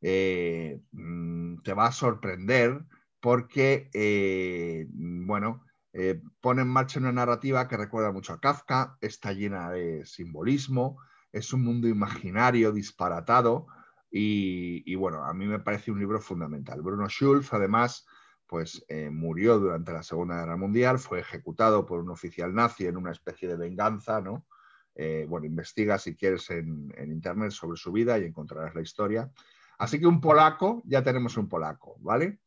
Eh, 0.00 0.80
mm, 0.92 1.62
te 1.62 1.74
va 1.74 1.86
a 1.86 1.92
sorprender 1.92 2.84
porque, 3.20 3.90
eh, 3.92 4.86
bueno, 4.90 5.64
eh, 5.92 6.20
pone 6.40 6.62
en 6.62 6.68
marcha 6.68 7.00
una 7.00 7.12
narrativa 7.12 7.66
que 7.68 7.76
recuerda 7.76 8.12
mucho 8.12 8.32
a 8.32 8.40
Kafka, 8.40 8.96
está 9.00 9.32
llena 9.32 9.70
de 9.70 10.04
simbolismo, 10.04 10.98
es 11.32 11.52
un 11.52 11.64
mundo 11.64 11.88
imaginario 11.88 12.72
disparatado 12.72 13.66
y, 14.10 14.94
bueno, 14.94 15.24
a 15.24 15.34
mí 15.34 15.46
me 15.46 15.58
parece 15.58 15.90
un 15.90 15.98
libro 15.98 16.20
fundamental. 16.20 16.80
Bruno 16.80 17.08
Schulz, 17.08 17.52
además, 17.52 18.06
pues 18.46 18.84
eh, 18.88 19.10
murió 19.10 19.58
durante 19.58 19.92
la 19.92 20.02
Segunda 20.02 20.40
Guerra 20.40 20.56
Mundial, 20.56 20.98
fue 20.98 21.20
ejecutado 21.20 21.84
por 21.84 22.00
un 22.00 22.10
oficial 22.10 22.54
nazi 22.54 22.86
en 22.86 22.96
una 22.96 23.12
especie 23.12 23.48
de 23.48 23.56
venganza, 23.56 24.20
¿no? 24.20 24.46
Eh, 24.94 25.26
bueno, 25.28 25.46
investiga 25.46 25.98
si 25.98 26.16
quieres 26.16 26.50
en, 26.50 26.92
internet 26.96 27.52
sobre 27.52 27.76
su 27.76 27.92
vida 27.92 28.18
y 28.18 28.24
encontrarás 28.24 28.74
la 28.74 28.80
historia. 28.80 29.30
Así 29.78 30.00
que 30.00 30.06
un 30.06 30.20
polaco, 30.20 30.82
ya 30.86 31.02
tenemos 31.02 31.36
un 31.36 31.48
polaco, 31.48 31.96
¿vale? 32.00 32.40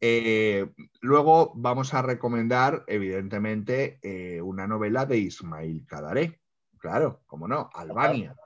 Eh, 0.00 0.66
luego 1.00 1.52
vamos 1.56 1.94
a 1.94 2.02
recomendar, 2.02 2.84
evidentemente, 2.86 3.98
una 4.42 4.66
novela 4.66 5.06
de 5.06 5.18
Ismail 5.18 5.86
Kadaré. 5.86 6.40
Claro, 6.78 7.22
como 7.26 7.48
no, 7.48 7.70
Albania. 7.72 8.36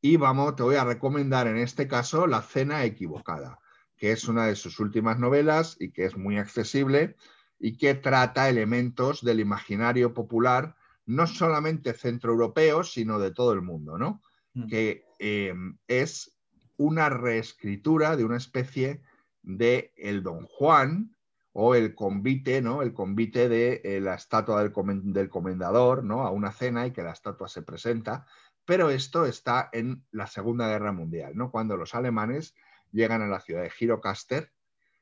Y 0.00 0.16
vamos, 0.16 0.56
te 0.56 0.64
voy 0.64 0.74
a 0.74 0.84
recomendar 0.84 1.46
en 1.46 1.58
este 1.58 1.86
caso 1.86 2.26
La 2.26 2.42
Cena 2.42 2.84
Equivocada, 2.84 3.60
que 3.96 4.10
es 4.10 4.26
una 4.26 4.46
de 4.46 4.56
sus 4.56 4.80
últimas 4.80 5.20
novelas 5.20 5.76
y 5.78 5.92
que 5.92 6.04
es 6.04 6.16
muy 6.16 6.38
accesible 6.38 7.14
y 7.60 7.76
que 7.76 7.94
trata 7.94 8.48
elementos 8.48 9.24
del 9.24 9.38
imaginario 9.38 10.12
popular, 10.12 10.74
no 11.06 11.28
solamente 11.28 11.92
centroeuropeo, 11.92 12.82
sino 12.82 13.20
de 13.20 13.30
todo 13.30 13.52
el 13.52 13.62
mundo, 13.62 13.96
¿no? 13.96 14.20
Mm. 14.54 14.66
Que 14.66 15.04
eh, 15.20 15.54
es 15.86 16.36
una 16.76 17.08
reescritura 17.08 18.16
de 18.16 18.24
una 18.24 18.38
especie 18.38 19.02
de 19.42 19.92
el 19.96 20.22
Don 20.22 20.46
Juan 20.46 21.16
o 21.52 21.74
el 21.74 21.94
convite, 21.94 22.62
¿no? 22.62 22.82
El 22.82 22.94
convite 22.94 23.48
de 23.48 23.82
eh, 23.84 24.00
la 24.00 24.14
estatua 24.14 24.62
del, 24.62 25.28
comendador, 25.30 26.02
¿no? 26.02 26.22
A 26.22 26.30
una 26.30 26.52
cena 26.52 26.86
y 26.86 26.92
que 26.92 27.02
la 27.02 27.12
estatua 27.12 27.48
se 27.48 27.62
presenta 27.62 28.26
pero 28.64 28.90
esto 28.90 29.26
está 29.26 29.68
en 29.72 30.04
la 30.10 30.26
Segunda 30.26 30.68
Guerra 30.68 30.92
Mundial, 30.92 31.36
¿no? 31.36 31.50
cuando 31.50 31.76
los 31.76 31.94
alemanes 31.94 32.54
llegan 32.92 33.22
a 33.22 33.26
la 33.26 33.40
ciudad 33.40 33.62
de 33.62 33.70
Girocaster 33.70 34.52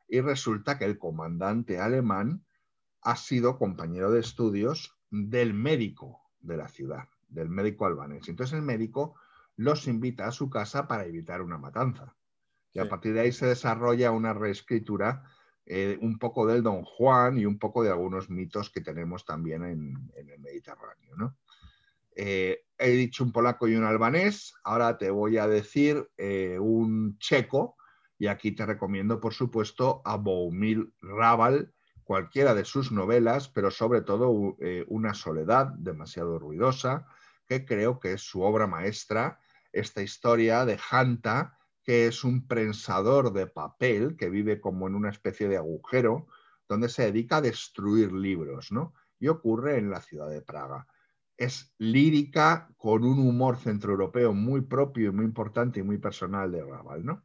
y 0.09 0.21
resulta 0.21 0.79
que 0.79 0.87
el 0.87 0.99
comandante 0.99 1.79
alemán 1.79 2.45
ha 3.03 3.17
sido 3.17 3.59
compañero 3.59 4.11
de 4.11 4.21
estudios 4.21 4.97
del 5.11 5.55
médico 5.55 6.21
de 6.41 6.57
la 6.57 6.69
ciudad, 6.69 7.09
del 7.29 7.49
médico 7.49 7.87
albanés. 7.87 8.29
Entonces 8.29 8.55
el 8.55 8.63
médico 8.63 9.15
los 9.57 9.87
invita 9.87 10.27
a 10.27 10.33
su 10.33 10.49
casa 10.49 10.89
para 10.89 11.05
evitar 11.05 11.43
una 11.43 11.59
matanza. 11.59 12.17
Y 12.73 12.79
a 12.79 12.89
partir 12.89 13.15
de 13.15 13.21
ahí 13.21 13.33
se 13.33 13.47
desarrolla 13.47 14.11
una 14.11 14.33
reescritura 14.33 15.25
eh, 15.67 15.99
un 16.01 16.19
poco 16.19 16.47
del 16.47 16.63
Don 16.63 16.83
Juan 16.83 17.39
y 17.39 17.47
un 17.47 17.59
poco 17.59 17.83
de 17.83 17.91
algunos 17.91 18.31
mitos 18.31 18.71
que 18.71 18.81
tenemos 18.81 19.25
también 19.25 19.65
en, 19.65 20.11
en 20.15 20.31
el 20.31 20.41
Mediterráneo. 20.41 21.17
¿no? 21.17 21.37
Eh, 22.17 22.65
he 22.79 22.91
dicho 22.91 23.25
un 23.25 23.33
polaco 23.33 23.69
y 23.69 23.77
un 23.77 23.85
albanés, 23.85 24.55
ahora 24.65 24.99
te 24.99 25.11
voy 25.11 25.39
a 25.39 25.47
decir 25.47 26.09
eh, 26.17 26.59
un 26.59 27.19
checo, 27.19 27.77
y 28.19 28.27
aquí 28.27 28.53
te 28.53 28.67
recomiendo, 28.67 29.21
por 29.21 29.33
supuesto, 29.33 30.03
a 30.05 30.17
Boumil 30.17 30.93
Raval, 31.01 31.73
cualquiera 32.05 32.55
de 32.55 32.65
sus 32.65 32.93
novelas, 32.93 33.49
pero 33.49 33.71
sobre 33.71 34.03
todo 34.03 34.57
eh, 34.61 34.85
Una 34.89 35.15
soledad 35.15 35.69
demasiado 35.79 36.39
ruidosa, 36.39 37.07
que 37.47 37.65
creo 37.65 38.01
que 38.01 38.15
es 38.15 38.23
su 38.23 38.43
obra 38.43 38.67
maestra, 38.67 39.39
esta 39.73 40.03
historia 40.03 40.65
de 40.65 40.79
Hanta, 40.91 41.57
que 41.91 42.07
es 42.07 42.23
un 42.23 42.47
prensador 42.47 43.33
de 43.33 43.49
papel 43.49 44.17
que 44.17 44.31
vive 44.31 44.61
como 44.61 44.87
en 44.87 44.95
una 44.95 45.11
especie 45.11 45.49
de 45.49 45.57
agujero, 45.57 46.29
donde 46.69 46.89
se 46.89 47.03
dedica 47.03 47.39
a 47.39 47.41
destruir 47.41 48.13
libros, 48.13 48.71
¿no? 48.71 48.95
Y 49.19 49.27
ocurre 49.27 49.77
en 49.77 49.91
la 49.91 50.01
ciudad 50.01 50.31
de 50.31 50.41
Praga 50.41 50.87
es 51.37 51.75
lírica 51.79 52.69
con 52.77 53.03
un 53.03 53.19
humor 53.19 53.57
centroeuropeo 53.57 54.33
muy 54.33 54.61
propio 54.61 55.09
y 55.09 55.13
muy 55.13 55.25
importante 55.25 55.81
y 55.81 55.83
muy 55.83 55.99
personal 55.99 56.53
de 56.53 56.63
Raval. 56.63 57.05
¿no? 57.05 57.25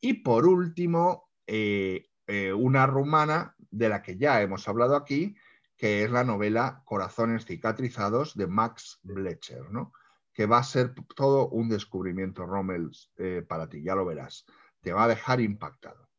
Y 0.00 0.22
por 0.22 0.46
último, 0.46 1.32
eh, 1.44 2.06
eh, 2.28 2.52
una 2.52 2.86
rumana 2.86 3.56
de 3.58 3.88
la 3.88 4.02
que 4.02 4.16
ya 4.16 4.40
hemos 4.40 4.68
hablado 4.68 4.94
aquí, 4.94 5.34
que 5.76 6.04
es 6.04 6.12
la 6.12 6.22
novela 6.22 6.82
Corazones 6.84 7.44
cicatrizados 7.44 8.36
de 8.36 8.46
Max 8.46 9.00
Blecher, 9.02 9.68
¿no? 9.72 9.92
Que 10.36 10.44
va 10.44 10.58
a 10.58 10.64
ser 10.64 10.92
todo 11.14 11.48
un 11.48 11.70
descubrimiento, 11.70 12.44
Rommel, 12.44 12.90
eh, 13.16 13.42
para 13.48 13.70
ti, 13.70 13.82
ya 13.82 13.94
lo 13.94 14.04
verás. 14.04 14.44
Te 14.82 14.92
va 14.92 15.04
a 15.04 15.08
dejar 15.08 15.40
impactado. 15.40 16.10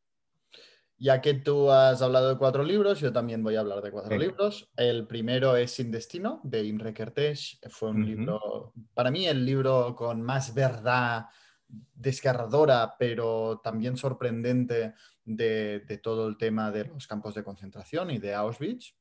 Ya 0.98 1.22
que 1.22 1.36
tú 1.36 1.70
has 1.70 2.02
hablado 2.02 2.30
de 2.30 2.38
cuatro 2.40 2.64
libros, 2.64 3.00
yo 3.00 3.14
también 3.14 3.44
voy 3.44 3.56
a 3.56 3.60
hablar 3.60 3.84
de 3.84 3.92
cuatro 3.92 4.18
libros. 4.18 4.72
El 4.76 5.06
primero 5.06 5.56
es 5.56 5.70
Sin 5.70 5.92
Destino, 5.92 6.42
de 6.44 6.64
Imre 6.64 6.96
Kertész. 6.96 7.60
Fue 7.70 7.92
un 7.92 8.04
libro, 8.04 8.74
para 8.96 9.12
mí, 9.12 9.28
el 9.28 9.46
libro 9.46 9.96
con 9.96 10.24
más 10.24 10.56
verdad 10.56 11.28
desgarradora, 11.68 12.96
pero 12.98 13.62
también 13.64 13.98
sorprendente 13.98 14.96
de, 15.24 15.82
de 15.82 15.98
todo 16.00 16.28
el 16.28 16.38
tema 16.38 16.72
de 16.72 16.86
los 16.86 17.06
campos 17.06 17.36
de 17.36 17.44
concentración 17.44 18.10
y 18.10 18.18
de 18.18 18.34
Auschwitz. 18.34 18.96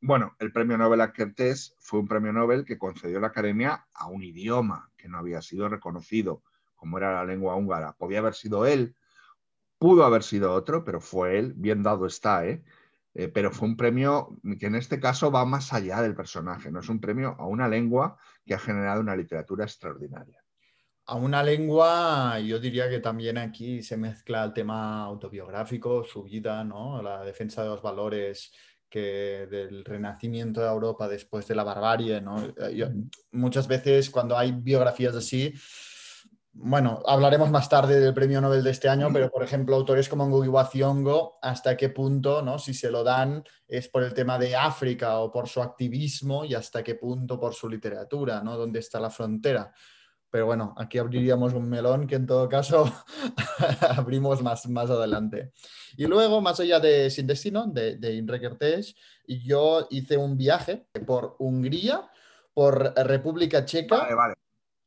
Bueno, 0.00 0.36
el 0.38 0.52
premio 0.52 0.78
Nobel 0.78 1.00
a 1.00 1.12
Kertész 1.12 1.74
fue 1.80 1.98
un 1.98 2.06
premio 2.06 2.32
Nobel 2.32 2.64
que 2.64 2.78
concedió 2.78 3.18
la 3.18 3.28
Academia 3.28 3.86
a 3.92 4.06
un 4.06 4.22
idioma 4.22 4.90
que 4.96 5.08
no 5.08 5.18
había 5.18 5.42
sido 5.42 5.68
reconocido, 5.68 6.42
como 6.76 6.98
era 6.98 7.14
la 7.14 7.24
lengua 7.24 7.56
húngara. 7.56 7.94
Podía 7.94 8.20
haber 8.20 8.34
sido 8.34 8.64
él, 8.64 8.94
pudo 9.78 10.04
haber 10.04 10.22
sido 10.22 10.54
otro, 10.54 10.84
pero 10.84 11.00
fue 11.00 11.38
él, 11.38 11.52
bien 11.56 11.82
dado 11.82 12.06
está, 12.06 12.46
¿eh? 12.46 12.62
Eh, 13.14 13.26
pero 13.26 13.50
fue 13.50 13.66
un 13.66 13.76
premio 13.76 14.36
que 14.60 14.66
en 14.66 14.76
este 14.76 15.00
caso 15.00 15.32
va 15.32 15.44
más 15.44 15.72
allá 15.72 16.02
del 16.02 16.14
personaje, 16.14 16.70
no 16.70 16.78
es 16.78 16.88
un 16.88 17.00
premio 17.00 17.34
a 17.38 17.46
una 17.46 17.66
lengua 17.66 18.16
que 18.46 18.54
ha 18.54 18.58
generado 18.60 19.00
una 19.00 19.16
literatura 19.16 19.64
extraordinaria. 19.64 20.40
A 21.06 21.16
una 21.16 21.42
lengua, 21.42 22.38
yo 22.38 22.60
diría 22.60 22.88
que 22.88 23.00
también 23.00 23.38
aquí 23.38 23.82
se 23.82 23.96
mezcla 23.96 24.44
el 24.44 24.52
tema 24.52 25.02
autobiográfico, 25.04 26.04
su 26.04 26.22
vida, 26.22 26.62
¿no? 26.62 27.02
La 27.02 27.24
defensa 27.24 27.62
de 27.62 27.70
los 27.70 27.82
valores 27.82 28.52
que 28.88 29.46
del 29.50 29.84
renacimiento 29.84 30.60
de 30.60 30.68
Europa 30.68 31.08
después 31.08 31.46
de 31.48 31.54
la 31.54 31.64
barbarie, 31.64 32.20
¿no? 32.20 32.42
Eh, 32.44 32.74
yo- 32.76 32.88
muchas 33.32 33.68
veces 33.68 34.10
cuando 34.10 34.36
hay 34.36 34.52
biografías 34.52 35.14
así, 35.14 35.52
bueno, 36.52 37.00
hablaremos 37.06 37.50
más 37.50 37.68
tarde 37.68 38.00
del 38.00 38.12
premio 38.14 38.40
Nobel 38.40 38.64
de 38.64 38.70
este 38.70 38.88
año, 38.88 39.10
pero 39.12 39.30
por 39.30 39.44
ejemplo, 39.44 39.76
autores 39.76 40.08
como 40.08 40.26
Ngugi 40.26 40.50
Thiongo, 40.72 41.38
hasta 41.40 41.76
qué 41.76 41.90
punto, 41.90 42.42
¿no? 42.42 42.58
Si 42.58 42.74
se 42.74 42.90
lo 42.90 43.04
dan 43.04 43.44
es 43.68 43.88
por 43.88 44.02
el 44.02 44.12
tema 44.12 44.38
de 44.38 44.56
África 44.56 45.18
o 45.20 45.30
por 45.30 45.48
su 45.48 45.62
activismo 45.62 46.44
y 46.44 46.54
hasta 46.54 46.82
qué 46.82 46.96
punto 46.96 47.38
por 47.38 47.54
su 47.54 47.68
literatura, 47.68 48.42
¿no? 48.42 48.56
¿Dónde 48.56 48.80
está 48.80 48.98
la 48.98 49.10
frontera? 49.10 49.72
Pero 50.30 50.46
bueno, 50.46 50.74
aquí 50.76 50.98
abriríamos 50.98 51.54
un 51.54 51.68
melón 51.68 52.06
que 52.06 52.16
en 52.16 52.26
todo 52.26 52.48
caso 52.48 52.84
abrimos 53.96 54.42
más, 54.42 54.68
más 54.68 54.90
adelante. 54.90 55.52
Y 55.96 56.06
luego, 56.06 56.40
más 56.40 56.60
allá 56.60 56.80
de 56.80 57.10
Sin 57.10 57.26
Destino, 57.26 57.66
de, 57.66 57.96
de 57.96 58.14
Imre 58.14 58.40
Kertész, 58.40 58.94
yo 59.26 59.86
hice 59.90 60.16
un 60.16 60.36
viaje 60.36 60.86
por 61.06 61.36
Hungría, 61.38 62.10
por 62.52 62.92
República 62.96 63.64
Checa 63.64 63.98
Vale, 63.98 64.14
vale. 64.14 64.34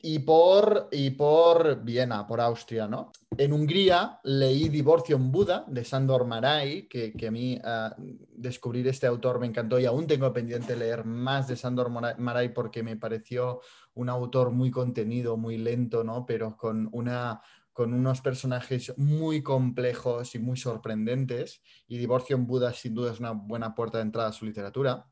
Y 0.03 0.19
por, 0.19 0.87
y 0.91 1.11
por 1.11 1.83
Viena, 1.83 2.25
por 2.27 2.41
Austria, 2.41 2.87
¿no? 2.87 3.11
En 3.37 3.53
Hungría 3.53 4.19
leí 4.23 4.69
Divorcio 4.69 5.15
en 5.15 5.31
Buda 5.31 5.63
de 5.67 5.83
Sándor 5.85 6.25
Márai, 6.25 6.87
que, 6.87 7.13
que 7.13 7.27
a 7.27 7.31
mí 7.31 7.59
ah, 7.63 7.95
descubrir 8.35 8.87
este 8.87 9.07
autor 9.07 9.39
me 9.39 9.47
encantó 9.47 9.79
y 9.79 9.85
aún 9.85 10.07
tengo 10.07 10.31
pendiente 10.33 10.75
leer 10.75 11.05
más 11.05 11.47
de 11.47 11.55
Sándor 11.55 11.89
Mora- 11.89 12.15
Márai 12.17 12.53
porque 12.53 12.83
me 12.83 12.97
pareció 12.97 13.61
un 13.93 14.09
autor 14.09 14.51
muy 14.51 14.71
contenido, 14.71 15.37
muy 15.37 15.57
lento, 15.57 16.03
¿no? 16.03 16.25
Pero 16.25 16.57
con 16.57 16.89
una 16.91 17.41
con 17.73 17.93
unos 17.93 18.19
personajes 18.19 18.93
muy 18.97 19.41
complejos 19.41 20.35
y 20.35 20.39
muy 20.39 20.57
sorprendentes. 20.57 21.61
Y 21.87 21.97
Divorcio 21.97 22.35
en 22.35 22.45
Buda 22.45 22.73
sin 22.73 22.93
duda 22.93 23.13
es 23.13 23.19
una 23.21 23.31
buena 23.31 23.73
puerta 23.73 23.97
de 23.97 24.03
entrada 24.03 24.27
a 24.29 24.33
su 24.33 24.45
literatura. 24.45 25.05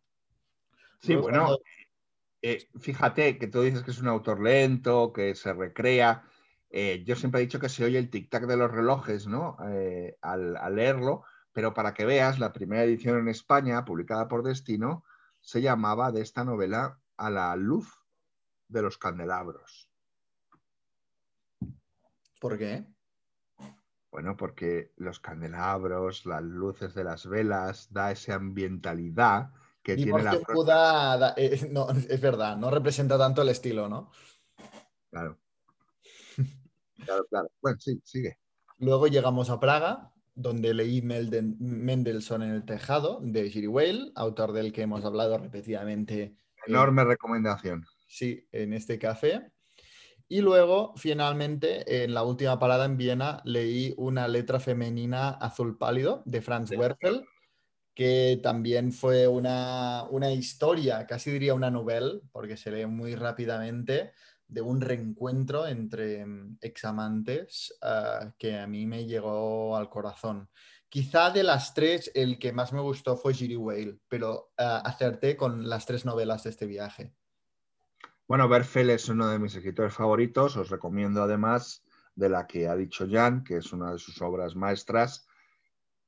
Sí, 1.02 1.14
Luego, 1.14 1.22
bueno, 1.30 1.40
cuando- 1.46 1.60
eh, 2.42 2.70
fíjate 2.80 3.38
que 3.38 3.48
tú 3.48 3.62
dices 3.62 3.84
que 3.84 3.92
es 3.92 4.00
un 4.00 4.08
autor 4.08 4.42
lento, 4.42 5.12
que 5.14 5.36
se 5.36 5.54
recrea. 5.54 6.24
Eh, 6.70 7.04
yo 7.06 7.16
siempre 7.16 7.42
he 7.42 7.46
dicho 7.46 7.60
que 7.60 7.70
se 7.70 7.84
oye 7.84 7.98
el 7.98 8.10
tic-tac 8.10 8.46
de 8.46 8.58
los 8.58 8.72
relojes, 8.72 9.28
¿no? 9.28 9.58
Eh, 9.68 10.18
al, 10.22 10.56
al 10.58 10.76
leerlo, 10.76 11.24
pero 11.52 11.74
para 11.74 11.94
que 11.94 12.06
veas, 12.06 12.40
la 12.40 12.54
primera 12.54 12.84
edición 12.84 13.18
en 13.20 13.28
España, 13.28 13.86
publicada 13.86 14.28
por 14.28 14.44
Destino, 14.44 15.04
se 15.42 15.62
llamaba 15.62 16.12
de 16.12 16.22
esta 16.22 16.44
novela 16.44 17.00
A 17.18 17.30
la 17.30 17.56
luz 17.56 17.88
de 18.68 18.82
los 18.82 18.98
candelabros. 18.98 19.90
¿Por 22.40 22.58
qué? 22.58 22.86
Bueno, 24.12 24.38
porque 24.38 24.92
los 24.96 25.20
candelabros, 25.20 26.26
las 26.26 26.44
luces 26.44 26.94
de 26.94 27.04
las 27.04 27.28
velas, 27.28 27.92
da 27.92 28.12
esa 28.12 28.36
ambientalidad 28.36 29.52
que 29.82 29.96
tiene 29.96 30.12
la 30.24 31.34
eh, 31.38 31.68
no, 31.72 31.90
es 32.10 32.22
verdad, 32.22 32.58
no 32.58 32.70
representa 32.70 33.18
tanto 33.18 33.42
el 33.42 33.50
estilo, 33.50 33.88
¿no? 33.90 34.12
Claro. 35.10 35.38
Claro, 37.06 37.26
claro. 37.30 37.50
Bueno, 37.62 37.78
sí, 37.80 38.00
sigue. 38.04 38.38
Luego 38.78 39.08
llegamos 39.08 39.50
a 39.50 39.60
Praga, 39.60 40.12
donde 40.36 40.74
leí 40.74 41.02
Melden- 41.02 41.56
Mendelssohn 41.60 42.44
en 42.44 42.52
el 42.52 42.66
tejado 42.66 43.20
de 43.24 43.50
Giri 43.50 43.68
Whale, 43.68 44.12
autor 44.16 44.52
del 44.52 44.74
que 44.74 44.82
hemos 44.82 45.06
hablado 45.06 45.38
repetidamente 45.38 46.36
Enorme 46.68 47.06
recomendación. 47.06 47.86
sí, 48.06 48.46
en 48.52 48.74
este 48.74 49.00
café. 49.00 49.50
Y 50.28 50.42
luego, 50.42 50.94
finalmente, 50.98 52.04
en 52.04 52.14
la 52.14 52.24
última 52.24 52.60
parada 52.60 52.84
en 52.86 52.98
Viena, 52.98 53.42
leí 53.46 53.94
una 53.98 54.28
letra 54.28 54.60
femenina 54.60 55.30
azul 55.30 55.78
pálido 55.78 56.22
de 56.26 56.42
Franz 56.42 56.70
Werfel, 56.72 57.26
que 58.00 58.40
también 58.42 58.94
fue 58.94 59.28
una, 59.28 60.06
una 60.10 60.32
historia, 60.32 61.06
casi 61.06 61.32
diría 61.32 61.54
una 61.54 61.70
novela, 61.70 62.14
porque 62.32 62.56
se 62.56 62.72
lee 62.72 62.86
muy 62.86 63.14
rápidamente, 63.14 64.14
de 64.48 64.62
un 64.62 64.80
reencuentro 64.80 65.68
entre 65.68 66.26
mm, 66.26 66.60
examantes 66.62 67.78
ah, 67.82 68.32
que 68.38 68.58
a 68.58 68.68
mí 68.68 68.86
me 68.86 69.06
llegó 69.06 69.76
al 69.76 69.90
corazón. 69.90 70.48
Quizá 70.88 71.30
de 71.32 71.44
las 71.44 71.74
tres, 71.74 72.10
el 72.16 72.40
que 72.40 72.54
más 72.54 72.72
me 72.72 72.80
gustó 72.80 73.18
fue 73.18 73.34
Giri 73.34 73.58
Whale, 73.58 74.00
pero 74.08 74.54
ah, 74.58 74.82
acerté 74.86 75.36
con 75.36 75.68
las 75.68 75.86
tres 75.86 76.06
novelas 76.06 76.46
de 76.46 76.52
este 76.52 76.68
viaje. 76.68 77.14
Bueno, 78.30 78.48
Berfel 78.48 78.92
es 78.92 79.10
uno 79.10 79.28
de 79.28 79.40
mis 79.40 79.56
escritores 79.56 79.94
favoritos. 79.94 80.56
Os 80.56 80.70
recomiendo 80.70 81.22
además 81.22 81.84
de 82.16 82.30
la 82.30 82.48
que 82.48 82.70
ha 82.70 82.78
dicho 82.78 83.06
Jan, 83.12 83.44
que 83.44 83.58
es 83.58 83.74
una 83.74 83.92
de 83.92 84.00
sus 84.00 84.22
obras 84.22 84.56
maestras, 84.56 85.28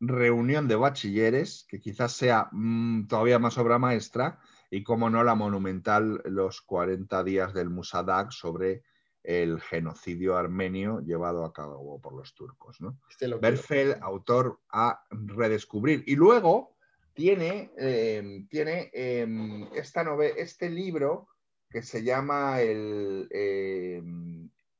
Reunión 0.01 0.67
de 0.67 0.75
Bachilleres, 0.75 1.65
que 1.69 1.79
quizás 1.79 2.11
sea 2.13 2.49
mm, 2.51 3.07
todavía 3.07 3.39
más 3.39 3.57
obra 3.57 3.77
maestra, 3.77 4.39
y 4.69 4.83
como 4.83 5.09
no, 5.09 5.23
la 5.23 5.35
monumental 5.35 6.21
Los 6.25 6.61
40 6.61 7.23
días 7.23 7.53
del 7.53 7.69
Musadag 7.69 8.31
sobre 8.31 8.83
el 9.23 9.61
genocidio 9.61 10.35
armenio 10.35 11.01
llevado 11.01 11.45
a 11.45 11.53
cabo 11.53 12.01
por 12.01 12.13
los 12.13 12.33
turcos. 12.33 12.81
¿no? 12.81 12.97
Este 13.09 13.27
lo. 13.27 13.39
Berfel, 13.39 13.97
autor 14.01 14.59
a 14.69 15.03
redescubrir. 15.11 16.03
Y 16.07 16.15
luego 16.15 16.75
tiene, 17.13 17.71
eh, 17.77 18.45
tiene 18.49 18.89
eh, 18.93 19.69
esta 19.75 20.03
nove- 20.03 20.33
este 20.37 20.69
libro 20.69 21.27
que 21.69 21.83
se 21.83 22.03
llama 22.03 22.61
el, 22.61 23.27
eh, 23.29 24.01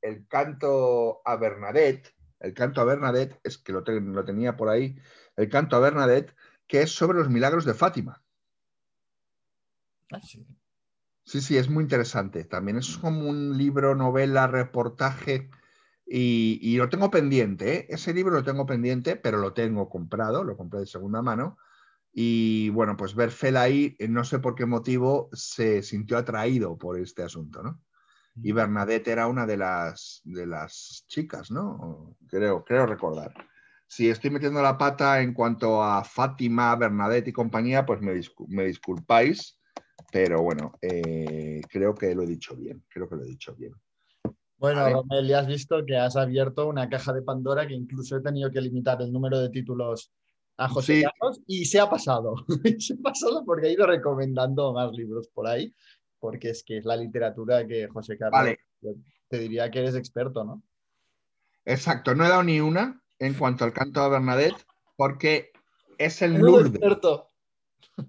el 0.00 0.26
canto 0.26 1.22
a 1.24 1.36
Bernadette. 1.36 2.12
El 2.42 2.54
canto 2.54 2.80
a 2.80 2.84
Bernadette, 2.84 3.40
es 3.44 3.58
que 3.58 3.72
lo, 3.72 3.84
te- 3.84 4.00
lo 4.00 4.24
tenía 4.24 4.56
por 4.56 4.68
ahí, 4.68 4.96
el 5.36 5.48
canto 5.48 5.76
a 5.76 5.80
Bernadette, 5.80 6.34
que 6.66 6.82
es 6.82 6.90
sobre 6.92 7.18
los 7.18 7.30
milagros 7.30 7.64
de 7.64 7.74
Fátima. 7.74 8.22
Ah, 10.12 10.20
sí. 10.22 10.46
Sí, 11.24 11.40
sí, 11.40 11.56
es 11.56 11.68
muy 11.70 11.84
interesante. 11.84 12.44
También 12.44 12.78
es 12.78 12.98
como 12.98 13.28
un 13.28 13.56
libro, 13.58 13.94
novela, 13.94 14.46
reportaje. 14.46 15.50
Y, 16.06 16.58
y 16.62 16.76
lo 16.78 16.88
tengo 16.90 17.10
pendiente, 17.10 17.74
¿eh? 17.80 17.86
Ese 17.90 18.14
libro 18.14 18.34
lo 18.34 18.44
tengo 18.44 18.66
pendiente, 18.66 19.16
pero 19.16 19.38
lo 19.38 19.54
tengo 19.54 19.88
comprado, 19.88 20.44
lo 20.44 20.56
compré 20.56 20.80
de 20.80 20.86
segunda 20.86 21.22
mano. 21.22 21.58
Y 22.12 22.70
bueno, 22.70 22.96
pues 22.96 23.14
Berfel 23.16 23.56
ahí, 23.58 23.96
eh, 24.00 24.08
no 24.08 24.24
sé 24.24 24.40
por 24.40 24.54
qué 24.56 24.66
motivo, 24.66 25.30
se 25.32 25.82
sintió 25.82 26.18
atraído 26.18 26.78
por 26.78 26.98
este 27.00 27.22
asunto, 27.24 27.62
¿no? 27.62 27.82
Y 28.34 28.52
Bernadette 28.52 29.08
era 29.08 29.26
una 29.26 29.46
de 29.46 29.56
las, 29.56 30.20
de 30.24 30.46
las 30.46 31.04
chicas, 31.08 31.50
¿no? 31.50 32.16
Creo, 32.28 32.64
creo 32.64 32.86
recordar. 32.86 33.32
Si 33.86 34.08
estoy 34.08 34.30
metiendo 34.30 34.62
la 34.62 34.78
pata 34.78 35.20
en 35.20 35.34
cuanto 35.34 35.82
a 35.82 36.02
Fátima, 36.02 36.74
Bernadette 36.76 37.28
y 37.28 37.32
compañía, 37.32 37.84
pues 37.84 38.00
me, 38.00 38.14
discu- 38.14 38.46
me 38.48 38.64
disculpáis, 38.64 39.58
pero 40.10 40.42
bueno, 40.42 40.72
eh, 40.80 41.60
creo 41.70 41.94
que 41.94 42.14
lo 42.14 42.22
he 42.22 42.26
dicho 42.26 42.56
bien, 42.56 42.82
creo 42.88 43.06
que 43.08 43.16
lo 43.16 43.22
he 43.24 43.28
dicho 43.28 43.54
bien. 43.54 43.74
Bueno. 44.56 44.88
Romel, 44.88 45.26
ya 45.26 45.40
has 45.40 45.46
visto 45.46 45.84
que 45.84 45.96
has 45.96 46.16
abierto 46.16 46.68
una 46.68 46.88
caja 46.88 47.12
de 47.12 47.20
Pandora 47.22 47.66
que 47.66 47.74
incluso 47.74 48.16
he 48.16 48.22
tenido 48.22 48.50
que 48.50 48.60
limitar 48.60 49.02
el 49.02 49.12
número 49.12 49.38
de 49.40 49.50
títulos 49.50 50.10
a 50.56 50.68
José 50.68 50.96
Sí. 50.96 51.02
Carlos 51.02 51.40
y 51.46 51.64
se 51.64 51.80
ha 51.80 51.90
pasado. 51.90 52.34
se 52.78 52.94
ha 52.94 53.02
pasado 53.02 53.44
porque 53.44 53.66
ha 53.68 53.72
ido 53.72 53.86
recomendando 53.86 54.72
más 54.72 54.92
libros 54.92 55.28
por 55.28 55.48
ahí, 55.48 55.74
porque 56.22 56.50
es 56.50 56.62
que 56.62 56.78
es 56.78 56.84
la 56.84 56.94
literatura 56.96 57.66
que 57.66 57.88
José 57.88 58.16
Carlos 58.16 58.38
Vale. 58.40 58.60
te 59.28 59.38
diría 59.40 59.68
que 59.72 59.80
eres 59.80 59.96
experto, 59.96 60.44
¿no? 60.44 60.62
Exacto, 61.64 62.14
no 62.14 62.24
he 62.24 62.28
dado 62.28 62.44
ni 62.44 62.60
una 62.60 63.02
en 63.18 63.34
cuanto 63.34 63.64
al 63.64 63.72
canto 63.72 64.04
de 64.04 64.10
Bernadette, 64.10 64.64
porque 64.96 65.50
es 65.98 66.22
el 66.22 66.34
Lourdes. 66.34 66.70
experto. 66.76 67.26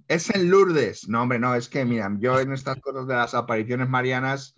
Es 0.08 0.30
en 0.30 0.52
Lourdes. 0.52 1.10
No, 1.10 1.23
hombre, 1.23 1.39
no, 1.39 1.56
es 1.56 1.69
que, 1.69 1.86
mira, 1.86 2.08
yo 2.19 2.39
en 2.39 2.54
estas 2.54 2.80
cosas 2.82 3.08
de 3.08 3.15
las 3.15 3.34
apariciones 3.34 3.89
marianas 3.89 4.56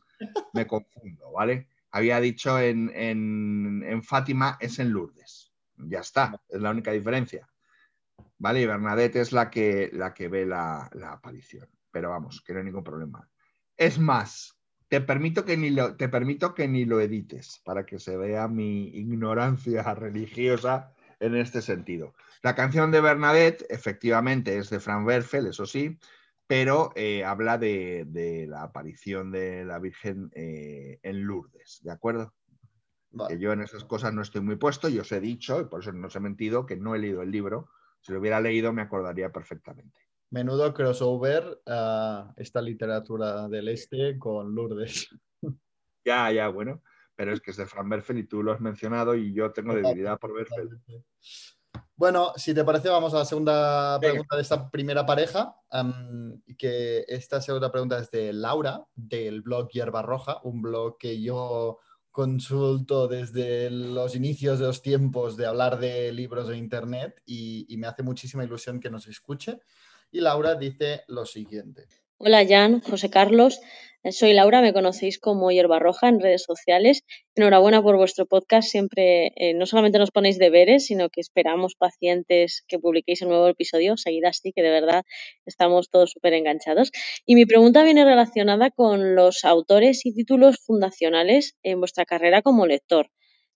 me 0.51 0.67
confundo, 0.67 1.31
¿vale? 1.31 1.69
Había 1.91 2.19
dicho 2.19 2.59
en, 2.59 2.91
en- 2.93 3.83
en 3.87 4.03
Fátima 4.03 4.57
es 4.59 4.79
en 4.79 4.91
Lourdes. 4.91 5.53
Ya 5.77 5.99
está, 6.01 6.41
es 6.49 6.61
la 6.61 6.71
única 6.71 6.91
diferencia. 6.91 7.47
¿Vale? 8.37 8.61
Y 8.61 8.65
Bernadette 8.65 9.15
es 9.15 9.31
la 9.31 9.49
que, 9.49 9.89
la 9.93 10.13
que 10.13 10.27
ve 10.27 10.45
la, 10.45 10.89
la 10.93 11.13
aparición. 11.13 11.69
Pero 11.89 12.09
vamos, 12.09 12.41
que 12.45 12.51
no 12.51 12.59
hay 12.59 12.65
ningún 12.65 12.83
problema. 12.83 13.25
Es 13.77 13.99
más, 13.99 14.57
te 14.87 15.01
permito, 15.01 15.45
que 15.45 15.57
ni 15.57 15.69
lo, 15.69 15.95
te 15.95 16.09
permito 16.09 16.53
que 16.53 16.67
ni 16.67 16.85
lo 16.85 17.01
edites 17.01 17.61
para 17.65 17.85
que 17.85 17.99
se 17.99 18.17
vea 18.17 18.47
mi 18.47 18.87
ignorancia 18.87 19.83
religiosa 19.95 20.93
en 21.19 21.35
este 21.35 21.61
sentido. 21.61 22.13
La 22.41 22.55
canción 22.55 22.91
de 22.91 23.01
Bernadette, 23.01 23.65
efectivamente, 23.69 24.57
es 24.57 24.69
de 24.69 24.79
Frank 24.79 25.05
Werfel, 25.05 25.47
eso 25.47 25.65
sí, 25.65 25.97
pero 26.47 26.91
eh, 26.95 27.23
habla 27.23 27.57
de, 27.57 28.05
de 28.07 28.47
la 28.47 28.63
aparición 28.63 29.31
de 29.31 29.65
la 29.65 29.79
Virgen 29.79 30.29
eh, 30.33 30.99
en 31.01 31.23
Lourdes, 31.23 31.79
¿de 31.83 31.91
acuerdo? 31.91 32.33
Vale. 33.11 33.35
Que 33.35 33.41
yo 33.41 33.51
en 33.53 33.61
esas 33.61 33.83
cosas 33.85 34.13
no 34.13 34.21
estoy 34.21 34.41
muy 34.41 34.57
puesto, 34.57 34.89
y 34.89 34.99
os 34.99 35.11
he 35.11 35.19
dicho, 35.19 35.59
y 35.59 35.65
por 35.65 35.81
eso 35.81 35.91
no 35.91 36.07
os 36.07 36.15
he 36.15 36.19
mentido, 36.19 36.65
que 36.65 36.75
no 36.75 36.93
he 36.93 36.99
leído 36.99 37.21
el 37.21 37.31
libro. 37.31 37.69
Si 38.01 38.11
lo 38.11 38.19
hubiera 38.19 38.39
leído, 38.39 38.73
me 38.73 38.83
acordaría 38.83 39.31
perfectamente. 39.31 40.04
Menudo 40.35 40.73
crossover 40.73 41.61
a 41.65 42.33
esta 42.35 42.61
literatura 42.61 43.47
del 43.47 43.69
este 43.69 44.19
con 44.19 44.53
Lourdes. 44.53 45.07
Ya, 46.07 46.31
ya, 46.31 46.49
bueno, 46.49 46.83
pero 47.15 47.33
es 47.33 47.41
que 47.41 47.49
es 47.49 47.57
de 47.57 47.65
Frank 47.65 47.89
Werfel 47.89 48.19
y 48.19 48.27
tú 48.27 48.43
lo 48.43 48.51
has 48.51 48.61
mencionado 48.61 49.15
y 49.15 49.33
yo 49.33 49.51
tengo 49.51 49.73
debilidad 49.73 50.19
por 50.19 50.33
Werfel. 50.33 50.69
Bueno, 51.95 52.33
si 52.35 52.53
te 52.53 52.63
parece, 52.63 52.89
vamos 52.89 53.11
a 53.15 53.19
la 53.19 53.25
segunda 53.25 53.97
Venga. 53.97 54.11
pregunta 54.11 54.35
de 54.35 54.41
esta 54.43 54.69
primera 54.69 55.03
pareja. 55.03 55.55
que 56.59 57.05
esta 57.07 57.41
segunda 57.41 57.71
pregunta 57.71 57.97
es 57.97 58.11
de 58.11 58.33
Laura, 58.33 58.85
del 58.93 59.41
blog 59.41 59.69
Hierba 59.69 60.03
Roja, 60.03 60.41
un 60.43 60.61
blog 60.61 60.99
que 60.99 61.19
yo 61.19 61.79
consulto 62.11 63.07
desde 63.07 63.71
los 63.71 64.15
inicios 64.15 64.59
de 64.59 64.67
los 64.67 64.83
tiempos 64.83 65.37
de 65.37 65.47
hablar 65.47 65.79
de 65.79 66.11
libros 66.11 66.49
de 66.49 66.57
Internet 66.57 67.19
y, 67.25 67.65
y 67.67 67.77
me 67.77 67.87
hace 67.87 68.03
muchísima 68.03 68.43
ilusión 68.43 68.79
que 68.79 68.91
nos 68.91 69.07
escuche. 69.07 69.59
Y 70.11 70.21
Laura 70.21 70.55
dice 70.55 71.03
lo 71.07 71.25
siguiente. 71.25 71.85
Hola 72.17 72.45
Jan, 72.47 72.79
José 72.81 73.09
Carlos, 73.09 73.59
Eh, 74.05 74.11
soy 74.11 74.33
Laura, 74.33 74.61
me 74.61 74.71
conocéis 74.71 75.17
como 75.17 75.49
Hierba 75.49 75.79
Roja 75.79 76.07
en 76.09 76.19
redes 76.19 76.43
sociales. 76.43 77.03
Enhorabuena 77.33 77.81
por 77.81 77.97
vuestro 77.97 78.27
podcast, 78.27 78.69
siempre 78.69 79.31
eh, 79.35 79.55
no 79.55 79.65
solamente 79.65 79.97
nos 79.97 80.11
ponéis 80.11 80.37
deberes, 80.37 80.85
sino 80.85 81.09
que 81.09 81.21
esperamos 81.21 81.73
pacientes 81.73 82.63
que 82.67 82.77
publiquéis 82.77 83.23
un 83.23 83.29
nuevo 83.29 83.47
episodio, 83.47 83.97
seguid 83.97 84.25
así, 84.25 84.53
que 84.53 84.61
de 84.61 84.69
verdad 84.69 85.05
estamos 85.47 85.89
todos 85.89 86.11
súper 86.11 86.33
enganchados. 86.33 86.91
Y 87.25 87.33
mi 87.33 87.47
pregunta 87.47 87.83
viene 87.83 88.05
relacionada 88.05 88.69
con 88.69 89.15
los 89.15 89.43
autores 89.43 90.05
y 90.05 90.13
títulos 90.13 90.57
fundacionales 90.63 91.55
en 91.63 91.79
vuestra 91.79 92.05
carrera 92.05 92.43
como 92.43 92.67
lector. 92.67 93.09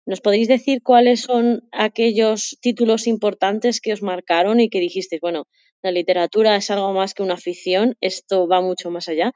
¿Nos 0.10 0.22
podéis 0.22 0.48
decir 0.48 0.82
cuáles 0.82 1.22
son 1.22 1.70
aquellos 1.72 2.58
títulos 2.62 3.06
importantes 3.06 3.80
que 3.80 3.94
os 3.94 4.02
marcaron 4.02 4.60
y 4.60 4.68
que 4.68 4.80
dijisteis, 4.80 5.22
bueno, 5.22 5.46
la 5.84 5.92
literatura 5.92 6.56
es 6.56 6.72
algo 6.72 6.92
más 6.94 7.14
que 7.14 7.22
una 7.22 7.36
afición, 7.36 7.96
esto 8.02 8.48
va 8.48 8.60
mucho 8.60 8.90
más 8.90 9.08
allá. 9.08 9.34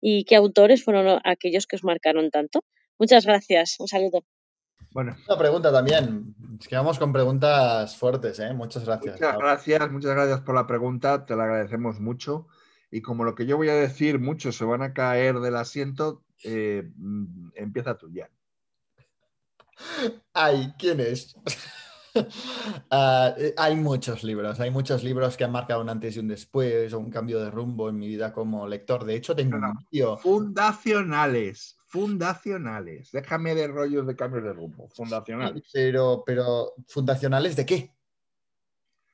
¿Y 0.00 0.24
qué 0.24 0.36
autores 0.36 0.84
fueron 0.84 1.20
aquellos 1.24 1.66
que 1.66 1.74
os 1.74 1.82
marcaron 1.82 2.30
tanto? 2.30 2.62
Muchas 3.00 3.26
gracias, 3.26 3.74
un 3.80 3.88
saludo. 3.88 4.22
Bueno, 4.92 5.16
Una 5.26 5.36
pregunta 5.36 5.72
también. 5.72 6.36
Es 6.60 6.68
que 6.68 6.76
vamos 6.76 7.00
con 7.00 7.12
preguntas 7.12 7.96
fuertes, 7.96 8.38
¿eh? 8.38 8.54
Muchas 8.54 8.84
gracias. 8.84 9.14
muchas 9.14 9.36
gracias, 9.36 9.90
muchas 9.90 10.14
gracias 10.14 10.40
por 10.42 10.54
la 10.54 10.68
pregunta, 10.68 11.26
te 11.26 11.34
la 11.34 11.42
agradecemos 11.46 11.98
mucho. 11.98 12.46
Y 12.92 13.02
como 13.02 13.24
lo 13.24 13.34
que 13.34 13.44
yo 13.44 13.56
voy 13.56 13.70
a 13.70 13.74
decir, 13.74 14.20
muchos 14.20 14.54
se 14.54 14.64
van 14.64 14.82
a 14.82 14.92
caer 14.92 15.40
del 15.40 15.56
asiento, 15.56 16.22
eh, 16.44 16.84
mm, 16.94 17.48
empieza 17.56 17.98
tú 17.98 18.08
ya. 18.12 18.30
Ay, 20.32 20.72
¿quién 20.78 21.00
es? 21.00 21.34
Ah, 22.90 23.34
eh, 23.38 23.54
hay 23.56 23.74
muchos 23.74 24.22
libros, 24.22 24.60
hay 24.60 24.70
muchos 24.70 25.02
libros 25.02 25.34
que 25.36 25.44
han 25.44 25.52
marcado 25.52 25.80
un 25.80 25.88
antes 25.88 26.14
y 26.14 26.18
un 26.18 26.28
después 26.28 26.92
o 26.92 26.98
un 26.98 27.10
cambio 27.10 27.40
de 27.40 27.50
rumbo 27.50 27.88
en 27.88 27.96
mi 27.96 28.06
vida 28.06 28.34
como 28.34 28.66
lector. 28.66 29.06
De 29.06 29.14
hecho, 29.14 29.34
tengo 29.34 29.56
No, 29.56 29.72
un. 29.90 30.18
Fundacionales, 30.18 31.78
fundacionales. 31.86 33.12
Déjame 33.12 33.54
de 33.54 33.66
rollos 33.66 34.06
de 34.06 34.14
cambios 34.14 34.44
de 34.44 34.52
rumbo. 34.52 34.88
Fundacionales. 34.90 35.62
Pero, 35.72 36.22
pero, 36.26 36.74
¿fundacionales 36.86 37.56
de 37.56 37.64
qué? 37.64 37.94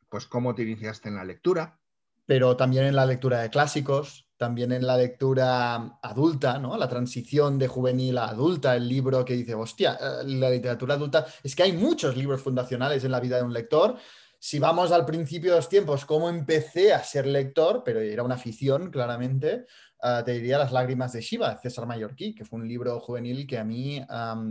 Pues 0.08 0.26
cómo 0.26 0.54
te 0.54 0.62
iniciaste 0.62 1.08
en 1.08 1.16
la 1.16 1.24
lectura. 1.24 1.78
Pero 2.26 2.56
también 2.56 2.84
en 2.84 2.96
la 2.96 3.06
lectura 3.06 3.40
de 3.40 3.50
clásicos, 3.50 4.27
también 4.38 4.70
en 4.72 4.86
la 4.86 4.96
lectura 4.96 5.98
adulta, 6.00 6.58
¿no? 6.58 6.76
La 6.78 6.88
transición 6.88 7.58
de 7.58 7.66
juvenil 7.66 8.16
a 8.18 8.28
adulta, 8.28 8.76
el 8.76 8.88
libro 8.88 9.24
que 9.24 9.34
dice, 9.34 9.54
hostia, 9.54 9.98
eh, 10.00 10.24
la 10.26 10.48
literatura 10.48 10.94
adulta. 10.94 11.26
Es 11.42 11.54
que 11.56 11.64
hay 11.64 11.72
muchos 11.72 12.16
libros 12.16 12.40
fundacionales 12.40 13.02
en 13.04 13.10
la 13.10 13.20
vida 13.20 13.36
de 13.36 13.42
un 13.42 13.52
lector. 13.52 13.96
Si 14.38 14.60
vamos 14.60 14.92
al 14.92 15.04
principio 15.04 15.50
de 15.50 15.56
los 15.56 15.68
tiempos, 15.68 16.04
cómo 16.04 16.28
empecé 16.28 16.94
a 16.94 17.02
ser 17.02 17.26
lector, 17.26 17.82
pero 17.84 17.98
era 18.00 18.22
una 18.22 18.36
afición, 18.36 18.90
claramente, 18.92 19.66
ah, 20.00 20.22
te 20.24 20.32
diría 20.32 20.58
Las 20.58 20.72
lágrimas 20.72 21.12
de 21.12 21.20
Shiva, 21.20 21.56
César 21.58 21.86
Mallorquí, 21.86 22.34
que 22.34 22.44
fue 22.44 22.58
un 22.58 22.68
libro 22.68 22.98
juvenil 23.00 23.46
que 23.46 23.58
a 23.58 23.64
mí 23.64 24.04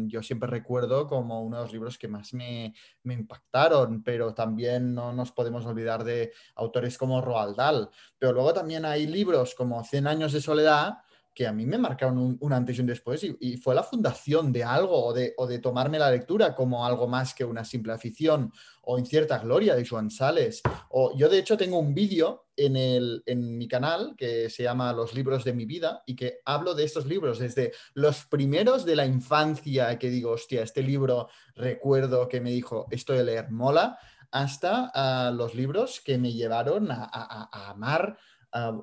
yo 0.08 0.24
siempre 0.24 0.50
recuerdo 0.50 1.08
como 1.08 1.44
uno 1.44 1.58
de 1.58 1.64
los 1.64 1.74
libros 1.74 1.98
que 1.98 2.08
más 2.08 2.34
me, 2.34 2.74
impactaron, 3.04 4.04
pero 4.04 4.34
también 4.34 4.94
no 4.94 5.14
nos 5.14 5.32
podemos 5.32 5.66
olvidar 5.66 6.04
de 6.04 6.32
autores 6.56 6.98
como 6.98 7.22
Roald 7.22 7.56
Dahl. 7.56 7.90
Pero 8.18 8.34
luego 8.34 8.54
también 8.54 8.86
hay 8.86 9.08
libros 9.08 9.56
como 9.56 9.84
Cien 9.84 10.08
años 10.08 10.34
de 10.34 10.42
soledad 10.42 10.98
que 11.38 11.46
a 11.46 11.54
mí 11.54 11.68
me 11.68 11.78
marcaron 11.78 12.18
un, 12.18 12.36
un 12.42 12.52
antes 12.52 12.76
y 12.76 12.82
un 12.82 12.88
después 12.88 13.24
y, 13.24 13.38
y 13.40 13.58
fue 13.58 13.76
la 13.76 13.84
fundación 13.84 14.52
de 14.52 14.64
algo 14.64 15.06
o 15.06 15.14
de, 15.14 15.36
o 15.38 15.46
de 15.46 15.60
tomarme 15.60 16.00
la 16.00 16.10
lectura 16.10 16.56
como 16.56 16.84
algo 16.84 17.08
más 17.08 17.36
que 17.36 17.46
una 17.46 17.64
simple 17.64 17.94
afición 17.94 18.52
o 18.82 18.98
Incierta 18.98 19.38
Gloria 19.38 19.76
de 19.76 19.86
Joan 19.86 20.10
Sales. 20.10 20.64
O, 20.90 21.16
yo 21.16 21.30
de 21.30 21.38
hecho 21.38 21.56
tengo 21.56 21.78
un 21.78 21.94
vídeo 21.94 22.47
en, 22.58 22.76
el, 22.76 23.24
en 23.26 23.58
mi 23.58 23.68
canal 23.68 24.16
que 24.18 24.50
se 24.50 24.64
llama 24.64 24.92
Los 24.94 25.14
libros 25.14 25.44
de 25.44 25.54
mi 25.54 25.66
vida 25.66 26.04
y 26.06 26.16
que 26.16 26.40
hablo 26.44 26.74
de 26.74 26.84
estos 26.84 27.06
libros 27.06 27.40
desde 27.40 27.72
los 27.94 28.26
primeros 28.26 28.84
de 28.84 28.96
la 28.96 29.06
infancia 29.06 29.98
que 30.00 30.10
digo, 30.10 30.32
hostia, 30.32 30.64
este 30.64 30.82
libro 30.82 31.30
recuerdo 31.56 32.28
que 32.28 32.42
me 32.42 32.52
dijo, 32.52 32.88
esto 32.92 33.14
de 33.14 33.24
leer 33.24 33.52
mola, 33.52 33.98
hasta 34.32 34.92
ah, 34.94 35.32
los 35.34 35.56
libros 35.56 36.02
que 36.02 36.18
me 36.18 36.34
llevaron 36.34 36.92
a, 36.92 37.10
a- 37.12 37.70
amar 37.70 38.18
ah, 38.52 38.78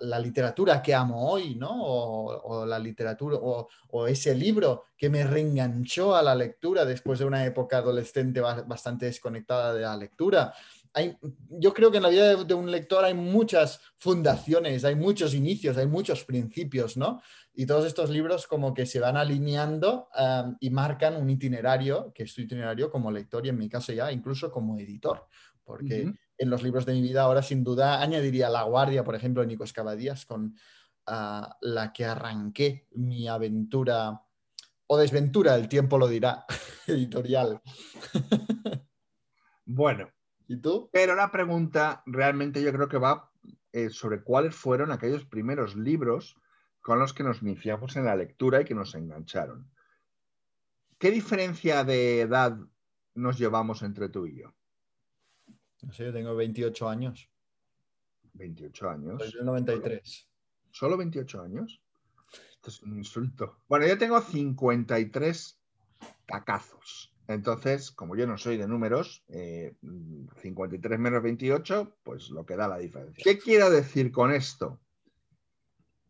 la, 0.00 0.18
literatura 0.18 0.82
que 0.82 0.94
amo 0.94 1.30
hoy, 1.30 1.54
¿no? 1.56 1.70
O, 1.72 2.64
la 2.66 2.78
literatura, 2.78 3.36
o, 3.40 3.68
o 3.88 4.06
ese 4.06 4.34
libro 4.34 4.84
que 4.96 5.10
me 5.10 5.24
reenganchó 5.24 6.14
a 6.14 6.22
la 6.22 6.34
lectura 6.34 6.84
después 6.84 7.18
de 7.18 7.24
una 7.24 7.44
época 7.44 7.78
adolescente 7.78 8.40
ba- 8.40 8.62
bastante 8.62 9.06
desconectada 9.06 9.74
de 9.74 9.82
la 9.82 9.96
lectura. 9.96 10.52
Hay, 10.96 11.14
yo 11.50 11.74
creo 11.74 11.90
que 11.90 11.98
en 11.98 12.04
la 12.04 12.08
vida 12.08 12.34
de, 12.34 12.44
de 12.46 12.54
un 12.54 12.70
lector 12.70 13.04
hay 13.04 13.12
muchas 13.12 13.82
fundaciones, 13.98 14.82
hay 14.82 14.94
muchos 14.94 15.34
inicios, 15.34 15.76
hay 15.76 15.86
muchos 15.86 16.24
principios, 16.24 16.96
¿no? 16.96 17.20
Y 17.52 17.66
todos 17.66 17.84
estos 17.84 18.08
libros 18.08 18.46
como 18.46 18.72
que 18.72 18.86
se 18.86 18.98
van 18.98 19.18
alineando 19.18 20.08
um, 20.18 20.56
y 20.58 20.70
marcan 20.70 21.16
un 21.16 21.28
itinerario, 21.28 22.12
que 22.14 22.22
es 22.22 22.34
tu 22.34 22.40
itinerario 22.40 22.90
como 22.90 23.10
lector 23.10 23.44
y 23.44 23.50
en 23.50 23.58
mi 23.58 23.68
caso 23.68 23.92
ya 23.92 24.10
incluso 24.10 24.50
como 24.50 24.78
editor, 24.78 25.26
porque 25.64 26.12
en 26.38 26.50
los 26.50 26.62
libros 26.62 26.86
de 26.86 26.94
mi 26.94 27.02
vida 27.02 27.22
ahora 27.22 27.42
sin 27.42 27.62
duda 27.62 28.00
añadiría 28.00 28.48
La 28.48 28.62
Guardia, 28.62 29.04
por 29.04 29.14
ejemplo, 29.14 29.42
de 29.42 29.48
Nico 29.48 29.64
Escabadías, 29.64 30.24
con 30.24 30.56
ah, 31.08 31.56
la 31.60 31.92
que 31.92 32.06
arranqué 32.06 32.88
mi 32.92 33.28
aventura 33.28 34.22
o 34.86 34.96
desventura, 34.96 35.56
el 35.56 35.68
tiempo 35.68 35.98
lo 35.98 36.08
dirá, 36.08 36.46
editorial. 36.86 37.60
Bueno, 39.64 40.08
¿Y 40.48 40.56
tú? 40.58 40.88
pero 40.92 41.14
la 41.14 41.30
pregunta 41.30 42.02
realmente 42.06 42.62
yo 42.62 42.72
creo 42.72 42.88
que 42.88 42.98
va 42.98 43.30
eh, 43.72 43.90
sobre 43.90 44.22
cuáles 44.22 44.54
fueron 44.54 44.92
aquellos 44.92 45.24
primeros 45.24 45.76
libros 45.76 46.36
con 46.80 46.98
los 46.98 47.12
que 47.12 47.24
nos 47.24 47.42
iniciamos 47.42 47.96
en 47.96 48.04
la 48.04 48.14
lectura 48.14 48.60
y 48.60 48.64
que 48.64 48.74
nos 48.74 48.94
engancharon. 48.94 49.68
¿Qué 50.98 51.10
diferencia 51.10 51.84
de 51.84 52.20
edad 52.20 52.56
nos 53.14 53.38
llevamos 53.38 53.82
entre 53.82 54.08
tú 54.08 54.26
y 54.26 54.36
yo? 54.36 54.54
No 55.82 55.92
sé, 55.92 56.06
yo 56.06 56.12
tengo 56.12 56.34
28 56.34 56.88
años, 56.88 57.28
28 58.34 58.90
años. 58.90 59.22
soy 59.22 59.32
del 59.32 59.44
93. 59.44 60.28
¿Solo 60.70 60.96
28 60.96 61.42
años? 61.42 61.82
Esto 62.50 62.70
es 62.70 62.82
un 62.82 62.96
insulto. 62.96 63.62
Bueno, 63.68 63.86
yo 63.86 63.98
tengo 63.98 64.20
53 64.20 65.60
tacazos. 66.26 67.15
Entonces, 67.28 67.90
como 67.90 68.14
yo 68.16 68.26
no 68.26 68.38
soy 68.38 68.56
de 68.56 68.68
números, 68.68 69.24
eh, 69.28 69.74
53 70.42 70.98
menos 70.98 71.22
28, 71.22 71.96
pues 72.02 72.30
lo 72.30 72.46
que 72.46 72.56
da 72.56 72.68
la 72.68 72.78
diferencia. 72.78 73.22
¿Qué 73.24 73.38
quiero 73.38 73.68
decir 73.70 74.12
con 74.12 74.32
esto? 74.32 74.80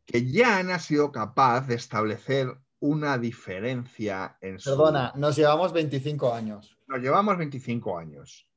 Que 0.04 0.24
Jan 0.30 0.70
ha 0.70 0.78
sido 0.78 1.10
capaz 1.10 1.66
de 1.66 1.74
establecer 1.74 2.54
una 2.80 3.16
diferencia 3.18 4.36
en 4.40 4.58
su... 4.58 4.70
Perdona, 4.70 5.12
nos 5.16 5.34
llevamos 5.36 5.72
25 5.72 6.34
años. 6.34 6.78
Nos 6.86 7.00
llevamos 7.00 7.36
25 7.38 7.98
años. 7.98 8.48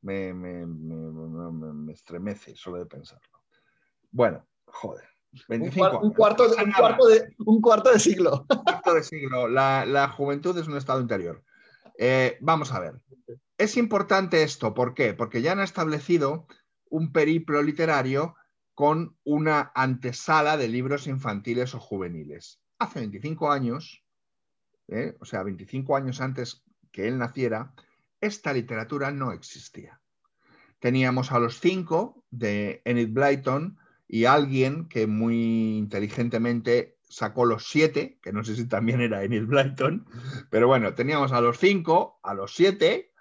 Me, 0.00 0.32
me- 0.32 0.66
me- 0.66 0.96
me- 1.12 1.52
me- 1.52 1.72
me 1.72 1.92
estremece 1.92 2.56
solo 2.56 2.78
de 2.78 2.86
pensarlo. 2.86 3.42
Bueno, 4.10 4.46
joder. 4.66 5.04
Un, 5.32 5.40
25 5.48 5.78
cuar- 5.90 5.96
un 5.98 6.04
años. 6.06 6.16
cuarto, 6.16 6.48
de, 6.48 6.64
un, 6.64 6.72
cuarto 6.72 7.06
de, 7.08 7.34
un 7.44 7.60
cuarto 7.60 7.92
de 7.92 7.98
siglo. 8.00 8.46
cuarto 8.64 8.94
de 8.94 9.02
siglo. 9.02 9.48
La, 9.48 9.84
la 9.84 10.08
juventud 10.08 10.56
es 10.58 10.66
un 10.66 10.76
estado 10.78 11.00
interior. 11.00 11.44
Eh, 11.98 12.38
vamos 12.40 12.72
a 12.72 12.80
ver. 12.80 13.00
Es 13.58 13.76
importante 13.76 14.42
esto, 14.42 14.74
¿por 14.74 14.94
qué? 14.94 15.14
Porque 15.14 15.42
ya 15.42 15.52
han 15.52 15.60
establecido 15.60 16.46
un 16.88 17.12
periplo 17.12 17.62
literario 17.62 18.36
con 18.74 19.16
una 19.24 19.72
antesala 19.74 20.56
de 20.56 20.68
libros 20.68 21.06
infantiles 21.06 21.74
o 21.74 21.80
juveniles. 21.80 22.60
Hace 22.78 23.00
25 23.00 23.50
años, 23.50 24.04
¿eh? 24.88 25.16
o 25.20 25.24
sea, 25.24 25.42
25 25.42 25.96
años 25.96 26.20
antes 26.20 26.62
que 26.92 27.08
él 27.08 27.16
naciera, 27.18 27.72
esta 28.20 28.52
literatura 28.52 29.10
no 29.10 29.32
existía. 29.32 30.00
Teníamos 30.78 31.32
a 31.32 31.38
los 31.38 31.58
cinco 31.58 32.24
de 32.30 32.82
Enid 32.84 33.12
Blyton 33.12 33.78
y 34.06 34.26
alguien 34.26 34.88
que 34.88 35.06
muy 35.06 35.78
inteligentemente 35.78 36.95
sacó 37.08 37.44
los 37.44 37.68
siete, 37.68 38.18
que 38.22 38.32
no 38.32 38.44
sé 38.44 38.56
si 38.56 38.66
también 38.66 39.00
era 39.00 39.22
Enid 39.22 39.46
Blyton, 39.46 40.06
pero 40.50 40.66
bueno, 40.66 40.94
teníamos 40.94 41.32
a 41.32 41.40
los 41.40 41.58
cinco, 41.58 42.20
a 42.22 42.34
los 42.34 42.54
siete 42.54 43.12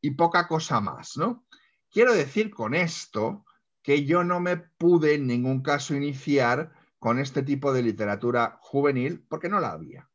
y 0.00 0.12
poca 0.12 0.48
cosa 0.48 0.80
más, 0.80 1.16
¿no? 1.16 1.46
Quiero 1.90 2.14
decir 2.14 2.50
con 2.50 2.74
esto 2.74 3.44
que 3.82 4.04
yo 4.04 4.24
no 4.24 4.40
me 4.40 4.56
pude 4.56 5.14
en 5.14 5.26
ningún 5.26 5.62
caso 5.62 5.94
iniciar 5.94 6.72
con 6.98 7.18
este 7.18 7.42
tipo 7.42 7.72
de 7.72 7.82
literatura 7.82 8.58
juvenil 8.60 9.26
porque 9.28 9.48
no 9.48 9.60
la 9.60 9.72
había. 9.72 10.08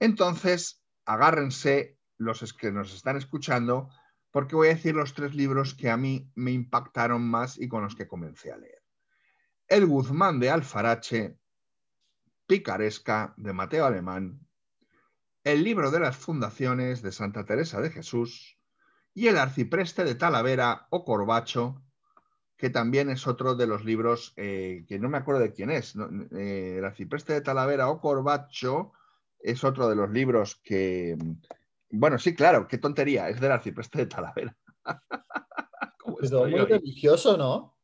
Entonces, 0.00 0.82
agárrense 1.04 1.98
los 2.18 2.52
que 2.52 2.72
nos 2.72 2.94
están 2.94 3.16
escuchando 3.16 3.88
porque 4.30 4.56
voy 4.56 4.68
a 4.68 4.74
decir 4.74 4.94
los 4.94 5.14
tres 5.14 5.34
libros 5.34 5.74
que 5.74 5.88
a 5.88 5.96
mí 5.96 6.30
me 6.34 6.50
impactaron 6.50 7.22
más 7.22 7.58
y 7.58 7.68
con 7.68 7.82
los 7.82 7.94
que 7.94 8.08
comencé 8.08 8.52
a 8.52 8.58
leer. 8.58 8.82
El 9.68 9.86
Guzmán 9.86 10.38
de 10.38 10.50
Alfarache, 10.50 11.38
Picaresca 12.46 13.34
de 13.36 13.52
Mateo 13.52 13.84
Alemán, 13.84 14.40
El 15.44 15.64
libro 15.64 15.90
de 15.90 16.00
las 16.00 16.16
fundaciones 16.16 17.02
de 17.02 17.12
Santa 17.12 17.44
Teresa 17.44 17.80
de 17.80 17.90
Jesús 17.90 18.58
y 19.14 19.28
El 19.28 19.38
arcipreste 19.38 20.04
de 20.04 20.14
Talavera 20.14 20.86
o 20.90 21.04
Corbacho, 21.04 21.82
que 22.56 22.70
también 22.70 23.10
es 23.10 23.26
otro 23.26 23.54
de 23.54 23.66
los 23.66 23.84
libros 23.84 24.32
eh, 24.36 24.84
que 24.88 24.98
no 24.98 25.08
me 25.08 25.18
acuerdo 25.18 25.40
de 25.40 25.52
quién 25.52 25.70
es. 25.70 25.94
¿no? 25.96 26.08
Eh, 26.36 26.76
el 26.78 26.84
arcipreste 26.84 27.32
de 27.34 27.40
Talavera 27.42 27.90
o 27.90 28.00
Corbacho 28.00 28.92
es 29.38 29.62
otro 29.64 29.88
de 29.88 29.96
los 29.96 30.10
libros 30.10 30.60
que, 30.64 31.16
bueno, 31.90 32.18
sí, 32.18 32.34
claro, 32.34 32.66
qué 32.66 32.78
tontería, 32.78 33.28
es 33.28 33.40
del 33.40 33.52
arcipreste 33.52 33.98
de 33.98 34.06
Talavera. 34.06 34.56
¿Cómo 35.98 36.16
Pero 36.20 36.26
estoy 36.26 36.50
muy 36.50 36.60
hoy? 36.60 36.66
religioso, 36.66 37.36
¿no? 37.36 37.75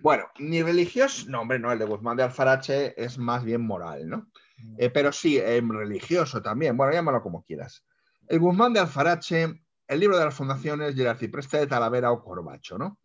Bueno, 0.00 0.26
ni 0.38 0.62
religioso, 0.62 1.26
no, 1.28 1.40
hombre, 1.40 1.58
no, 1.58 1.72
el 1.72 1.78
de 1.78 1.84
Guzmán 1.84 2.16
de 2.16 2.22
Alfarache 2.22 2.94
es 3.02 3.18
más 3.18 3.42
bien 3.42 3.62
moral, 3.62 4.08
¿no? 4.08 4.28
Eh, 4.76 4.90
pero 4.90 5.12
sí, 5.12 5.38
eh, 5.38 5.60
religioso 5.60 6.40
también, 6.40 6.76
bueno, 6.76 6.92
llámalo 6.92 7.20
como 7.20 7.42
quieras. 7.42 7.84
El 8.28 8.38
Guzmán 8.38 8.72
de 8.72 8.80
Alfarache, 8.80 9.62
el 9.88 10.00
libro 10.00 10.18
de 10.18 10.24
las 10.24 10.34
fundaciones 10.34 10.96
y 10.96 11.00
el 11.00 11.08
arcipreste 11.08 11.58
de 11.58 11.66
Talavera 11.66 12.12
o 12.12 12.22
Corbacho, 12.22 12.78
¿no? 12.78 12.98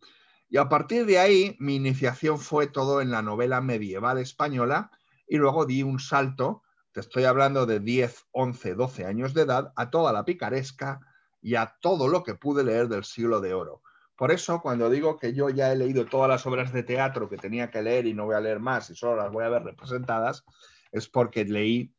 Y 0.48 0.56
a 0.56 0.68
partir 0.68 1.04
de 1.04 1.18
ahí, 1.18 1.56
mi 1.58 1.74
iniciación 1.76 2.38
fue 2.38 2.68
todo 2.68 3.00
en 3.00 3.10
la 3.10 3.22
novela 3.22 3.60
medieval 3.60 4.18
española 4.18 4.90
y 5.26 5.36
luego 5.36 5.66
di 5.66 5.82
un 5.82 5.98
salto, 5.98 6.62
te 6.92 7.00
estoy 7.00 7.24
hablando 7.24 7.66
de 7.66 7.80
10, 7.80 8.26
11, 8.30 8.74
12 8.74 9.04
años 9.04 9.34
de 9.34 9.42
edad, 9.42 9.72
a 9.74 9.90
toda 9.90 10.12
la 10.12 10.24
picaresca 10.24 11.00
y 11.42 11.56
a 11.56 11.74
todo 11.80 12.06
lo 12.06 12.22
que 12.22 12.34
pude 12.34 12.62
leer 12.62 12.88
del 12.88 13.04
siglo 13.04 13.40
de 13.40 13.52
oro. 13.52 13.82
Por 14.16 14.30
eso, 14.30 14.60
cuando 14.60 14.90
digo 14.90 15.18
que 15.18 15.32
yo 15.32 15.50
ya 15.50 15.72
he 15.72 15.76
leído 15.76 16.06
todas 16.06 16.28
las 16.28 16.46
obras 16.46 16.72
de 16.72 16.84
teatro 16.84 17.28
que 17.28 17.36
tenía 17.36 17.70
que 17.70 17.82
leer 17.82 18.06
y 18.06 18.14
no 18.14 18.26
voy 18.26 18.36
a 18.36 18.40
leer 18.40 18.60
más 18.60 18.88
y 18.90 18.94
solo 18.94 19.16
las 19.16 19.32
voy 19.32 19.44
a 19.44 19.48
ver 19.48 19.64
representadas, 19.64 20.44
es 20.92 21.08
porque 21.08 21.44
leí 21.44 21.92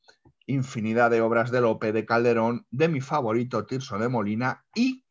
infinidad 0.47 1.11
de 1.11 1.22
obras 1.22 1.51
de 1.51 1.59
Lope, 1.59 1.91
de 1.91 2.05
Calderón, 2.05 2.66
de 2.72 2.88
mi 2.88 3.01
favorito 3.01 3.66
Tirso 3.66 3.97
de 3.97 4.07
Molina 4.07 4.63
y 4.74 5.03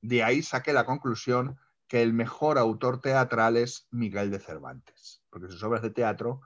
de 0.00 0.22
ahí 0.22 0.42
saqué 0.42 0.72
la 0.72 0.86
conclusión 0.86 1.58
que 1.88 2.02
el 2.02 2.12
mejor 2.12 2.58
autor 2.58 3.00
teatral 3.00 3.56
es 3.56 3.86
Miguel 3.90 4.30
de 4.30 4.38
Cervantes, 4.38 5.22
porque 5.30 5.48
sus 5.48 5.62
obras 5.62 5.82
de 5.82 5.90
teatro 5.90 6.40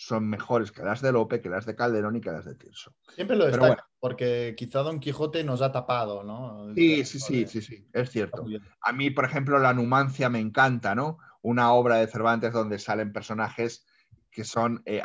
son 0.00 0.30
mejores 0.30 0.72
que 0.72 0.82
las 0.82 1.02
de 1.02 1.12
Lope, 1.12 1.42
que 1.42 1.50
las 1.50 1.66
de 1.66 1.76
Calderón 1.76 2.16
y 2.16 2.22
que 2.22 2.30
las 2.30 2.46
de 2.46 2.54
Tirso. 2.54 2.94
Siempre 3.14 3.36
lo 3.36 3.44
destaca, 3.44 3.66
bueno. 3.66 3.82
porque 3.98 4.54
quizá 4.56 4.80
Don 4.80 4.98
Quijote 4.98 5.44
nos 5.44 5.60
ha 5.60 5.72
tapado, 5.72 6.24
¿no? 6.24 6.74
Sí, 6.74 7.04
sí, 7.04 7.20
sí, 7.20 7.46
sí, 7.46 7.60
sí, 7.60 7.86
es 7.92 8.10
cierto. 8.10 8.46
A 8.80 8.92
mí, 8.94 9.10
por 9.10 9.26
ejemplo, 9.26 9.58
la 9.58 9.74
Numancia 9.74 10.30
me 10.30 10.40
encanta, 10.40 10.94
¿no? 10.94 11.18
Una 11.42 11.74
obra 11.74 11.96
de 11.96 12.06
Cervantes 12.06 12.54
donde 12.54 12.78
salen 12.78 13.12
personajes 13.12 13.86
que 14.30 14.44
son, 14.44 14.82
eh, 14.86 15.02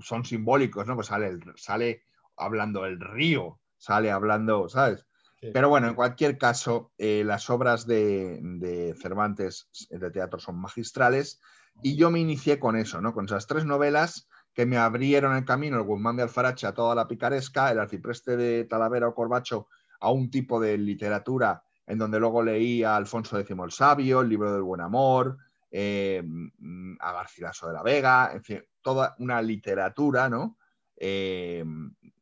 son 0.00 0.24
simbólicos, 0.24 0.86
¿no? 0.86 0.94
Pues 0.94 1.08
sale, 1.08 1.28
el- 1.28 1.42
sale 1.56 2.04
hablando 2.34 2.86
el 2.86 2.98
río, 3.00 3.60
sale 3.76 4.10
hablando, 4.10 4.66
¿sabes? 4.70 5.06
Sí. 5.42 5.50
Pero 5.52 5.68
bueno, 5.68 5.88
en 5.88 5.94
cualquier 5.94 6.38
caso, 6.38 6.94
eh, 6.96 7.22
las 7.22 7.50
obras 7.50 7.86
de, 7.86 8.40
de 8.42 8.94
Cervantes 8.94 9.68
de 9.90 10.10
teatro 10.10 10.40
son 10.40 10.58
magistrales 10.58 11.38
y 11.82 11.96
yo 11.96 12.10
me 12.10 12.18
inicié 12.18 12.58
con 12.58 12.76
eso, 12.76 13.02
¿no? 13.02 13.12
Con 13.12 13.26
esas 13.26 13.46
tres 13.46 13.66
novelas 13.66 14.27
que 14.58 14.66
me 14.66 14.76
abrieron 14.76 15.36
el 15.36 15.44
camino, 15.44 15.76
el 15.76 15.84
Guzmán 15.84 16.16
de 16.16 16.24
Alfarache 16.24 16.66
a 16.66 16.74
toda 16.74 16.92
la 16.92 17.06
picaresca, 17.06 17.70
el 17.70 17.78
arcipreste 17.78 18.36
de 18.36 18.64
Talavera 18.64 19.06
o 19.06 19.14
Corbacho 19.14 19.68
a 20.00 20.10
un 20.10 20.32
tipo 20.32 20.58
de 20.58 20.76
literatura 20.76 21.62
en 21.86 21.96
donde 21.96 22.18
luego 22.18 22.42
leí 22.42 22.82
a 22.82 22.96
Alfonso 22.96 23.38
X 23.38 23.56
el 23.56 23.70
Sabio, 23.70 24.20
el 24.20 24.28
libro 24.28 24.52
del 24.52 24.62
Buen 24.62 24.80
Amor, 24.80 25.38
eh, 25.70 26.24
mm, 26.24 26.96
a 26.98 27.12
Garcilaso 27.12 27.68
de 27.68 27.74
la 27.74 27.84
Vega, 27.84 28.32
en 28.32 28.42
fin, 28.42 28.64
toda 28.82 29.14
una 29.20 29.40
literatura, 29.40 30.28
¿no? 30.28 30.58
Eh, 30.96 31.64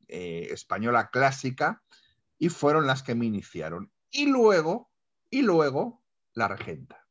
eh, 0.06 0.48
española 0.50 1.08
clásica 1.10 1.82
y 2.36 2.50
fueron 2.50 2.86
las 2.86 3.02
que 3.02 3.14
me 3.14 3.24
iniciaron. 3.24 3.90
Y 4.10 4.26
luego, 4.26 4.90
y 5.30 5.40
luego, 5.40 6.02
La 6.34 6.48
Regenta, 6.48 7.02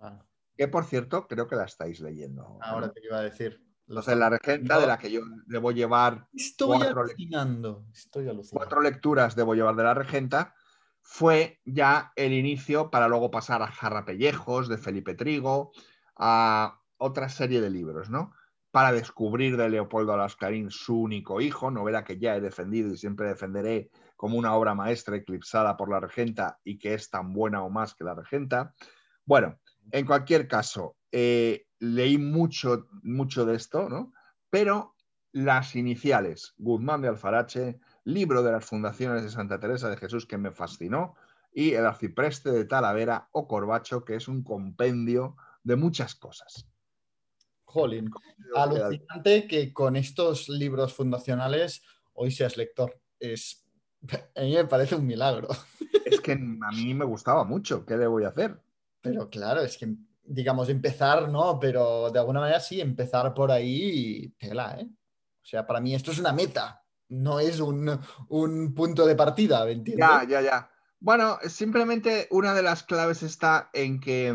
Ah, 0.00 0.22
que 0.54 0.68
por 0.68 0.84
cierto 0.84 1.26
creo 1.26 1.48
que 1.48 1.56
la 1.56 1.64
estáis 1.64 1.98
leyendo. 2.00 2.58
ahora 2.60 2.92
te 2.92 3.02
iba 3.02 3.16
a 3.16 3.22
decir. 3.22 3.71
Lo 3.86 4.00
Entonces, 4.00 4.16
La 4.16 4.30
Regenta, 4.30 4.80
de 4.80 4.86
la 4.86 4.98
que 4.98 5.10
yo 5.10 5.22
debo 5.46 5.72
llevar 5.72 6.26
Estoy 6.32 6.78
cuatro 6.78 7.00
alucinando. 7.00 7.84
Estoy 7.92 8.28
alucinando. 8.28 8.58
cuatro 8.58 8.80
lecturas 8.80 9.34
debo 9.34 9.54
llevar 9.54 9.74
de 9.76 9.82
la 9.82 9.94
regenta, 9.94 10.54
fue 11.02 11.60
ya 11.64 12.12
el 12.16 12.32
inicio 12.32 12.90
para 12.90 13.08
luego 13.08 13.30
pasar 13.30 13.60
a 13.62 13.66
Jarrapellejos 13.66 14.68
de 14.68 14.78
Felipe 14.78 15.14
Trigo, 15.14 15.72
a 16.16 16.80
otra 16.96 17.28
serie 17.28 17.60
de 17.60 17.70
libros, 17.70 18.08
¿no? 18.08 18.32
Para 18.70 18.92
descubrir 18.92 19.56
de 19.56 19.68
Leopoldo 19.68 20.14
Alascarín 20.14 20.70
su 20.70 21.00
único 21.00 21.40
hijo, 21.40 21.70
novela 21.70 22.04
que 22.04 22.18
ya 22.18 22.36
he 22.36 22.40
defendido 22.40 22.92
y 22.92 22.96
siempre 22.96 23.26
defenderé 23.26 23.90
como 24.16 24.38
una 24.38 24.54
obra 24.54 24.74
maestra 24.74 25.16
eclipsada 25.16 25.76
por 25.76 25.90
la 25.90 26.00
regenta 26.00 26.60
y 26.62 26.78
que 26.78 26.94
es 26.94 27.10
tan 27.10 27.32
buena 27.32 27.62
o 27.64 27.68
más 27.68 27.94
que 27.94 28.04
la 28.04 28.14
regenta. 28.14 28.74
Bueno, 29.24 29.58
en 29.90 30.06
cualquier 30.06 30.46
caso, 30.46 30.96
eh, 31.10 31.66
leí 31.82 32.16
mucho, 32.16 32.86
mucho 33.02 33.44
de 33.44 33.56
esto, 33.56 33.88
¿no? 33.88 34.12
Pero 34.50 34.94
las 35.32 35.74
iniciales, 35.74 36.54
Guzmán 36.56 37.02
de 37.02 37.08
Alfarache, 37.08 37.80
libro 38.04 38.44
de 38.44 38.52
las 38.52 38.64
fundaciones 38.64 39.24
de 39.24 39.30
Santa 39.30 39.58
Teresa 39.58 39.90
de 39.90 39.96
Jesús 39.96 40.24
que 40.24 40.38
me 40.38 40.52
fascinó, 40.52 41.16
y 41.52 41.72
el 41.72 41.84
arcipreste 41.84 42.52
de 42.52 42.66
Talavera 42.66 43.28
o 43.32 43.48
Corbacho, 43.48 44.04
que 44.04 44.14
es 44.14 44.28
un 44.28 44.44
compendio 44.44 45.36
de 45.64 45.74
muchas 45.74 46.14
cosas. 46.14 46.68
Jolín. 47.64 48.10
Alucinante 48.54 49.48
que 49.48 49.72
con 49.72 49.96
estos 49.96 50.48
libros 50.48 50.94
fundacionales 50.94 51.82
hoy 52.12 52.30
seas 52.30 52.56
lector. 52.56 52.96
Es, 53.18 53.66
a 54.36 54.40
mí 54.40 54.54
me 54.54 54.66
parece 54.66 54.94
un 54.94 55.06
milagro. 55.06 55.48
Es 56.04 56.20
que 56.20 56.32
a 56.32 56.70
mí 56.76 56.94
me 56.94 57.04
gustaba 57.04 57.42
mucho, 57.42 57.84
¿qué 57.84 57.96
le 57.96 58.06
voy 58.06 58.22
a 58.22 58.28
hacer? 58.28 58.60
Pero 59.00 59.28
claro, 59.30 59.62
es 59.62 59.76
que, 59.76 59.96
digamos, 60.32 60.68
empezar, 60.68 61.28
¿no? 61.28 61.58
Pero 61.60 62.10
de 62.10 62.18
alguna 62.18 62.40
manera 62.40 62.60
sí, 62.60 62.80
empezar 62.80 63.34
por 63.34 63.50
ahí, 63.50 64.34
tela, 64.38 64.76
¿eh? 64.78 64.86
O 64.86 65.44
sea, 65.44 65.66
para 65.66 65.80
mí 65.80 65.94
esto 65.94 66.12
es 66.12 66.18
una 66.18 66.32
meta, 66.32 66.84
no 67.08 67.40
es 67.40 67.60
un, 67.60 68.00
un 68.28 68.74
punto 68.74 69.04
de 69.06 69.16
partida, 69.16 69.64
¿me 69.64 69.72
entiendes? 69.72 70.06
Ya, 70.08 70.24
ya, 70.24 70.40
ya. 70.40 70.70
Bueno, 71.00 71.38
simplemente 71.48 72.28
una 72.30 72.54
de 72.54 72.62
las 72.62 72.84
claves 72.84 73.22
está 73.22 73.70
en 73.72 73.98
que, 73.98 74.28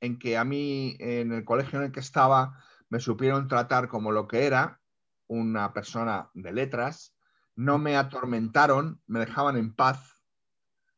en 0.00 0.18
que 0.18 0.38
a 0.38 0.44
mí, 0.44 0.96
en 0.98 1.32
el 1.32 1.44
colegio 1.44 1.78
en 1.78 1.86
el 1.86 1.92
que 1.92 2.00
estaba, 2.00 2.58
me 2.88 2.98
supieron 2.98 3.46
tratar 3.46 3.88
como 3.88 4.10
lo 4.10 4.26
que 4.26 4.46
era, 4.46 4.80
una 5.26 5.72
persona 5.72 6.30
de 6.34 6.52
letras, 6.52 7.14
no 7.56 7.78
me 7.78 7.96
atormentaron, 7.96 9.02
me 9.06 9.20
dejaban 9.20 9.56
en 9.56 9.74
paz. 9.74 10.22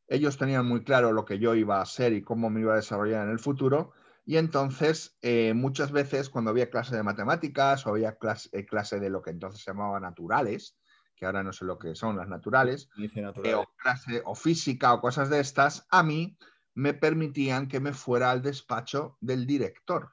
Ellos 0.09 0.39
tenían 0.39 0.67
muy 0.67 0.85
claro 0.85 1.13
lo 1.13 1.25
que 1.25 1.39
yo 1.39 1.55
iba 1.55 1.81
a 1.81 1.87
ser 1.87 2.13
y 2.13 2.23
cómo 2.23 2.49
me 2.49 2.61
iba 2.61 2.75
a 2.75 2.77
desarrollar 2.77 3.25
en 3.25 3.33
el 3.33 3.41
futuro. 3.41 3.93
Y 4.29 4.39
entonces, 4.39 5.17
eh, 5.23 5.55
muchas 5.55 5.93
veces, 5.93 6.29
cuando 6.29 6.51
había 6.51 6.69
clase 6.69 6.97
de 6.97 7.05
matemáticas 7.05 7.87
o 7.87 7.91
había 7.91 8.17
clase, 8.17 8.49
eh, 8.53 8.67
clase 8.67 8.99
de 8.99 9.09
lo 9.09 9.23
que 9.23 9.31
entonces 9.31 9.63
se 9.63 9.71
llamaba 9.71 10.01
naturales, 10.01 10.77
que 11.15 11.27
ahora 11.27 11.45
no 11.45 11.53
sé 11.53 11.65
lo 11.65 11.79
que 11.79 11.95
son 11.95 12.17
las 12.17 12.29
naturales, 12.29 12.91
eh, 12.99 13.55
o 13.55 13.65
clase 13.77 14.23
o 14.25 14.35
física 14.35 14.93
o 14.93 15.01
cosas 15.01 15.31
de 15.31 15.39
estas, 15.39 15.87
a 15.91 16.03
mí 16.03 16.37
me 16.75 16.93
permitían 16.93 17.69
que 17.69 17.79
me 17.79 17.93
fuera 17.93 18.33
al 18.33 18.43
despacho 18.43 19.17
del 19.21 19.47
director. 19.47 20.13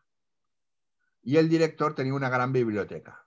y 1.25 1.37
el 1.37 1.47
director 1.47 1.95
tenía 1.95 2.13
una 2.13 2.29
gran 2.29 2.51
biblioteca. 2.51 3.25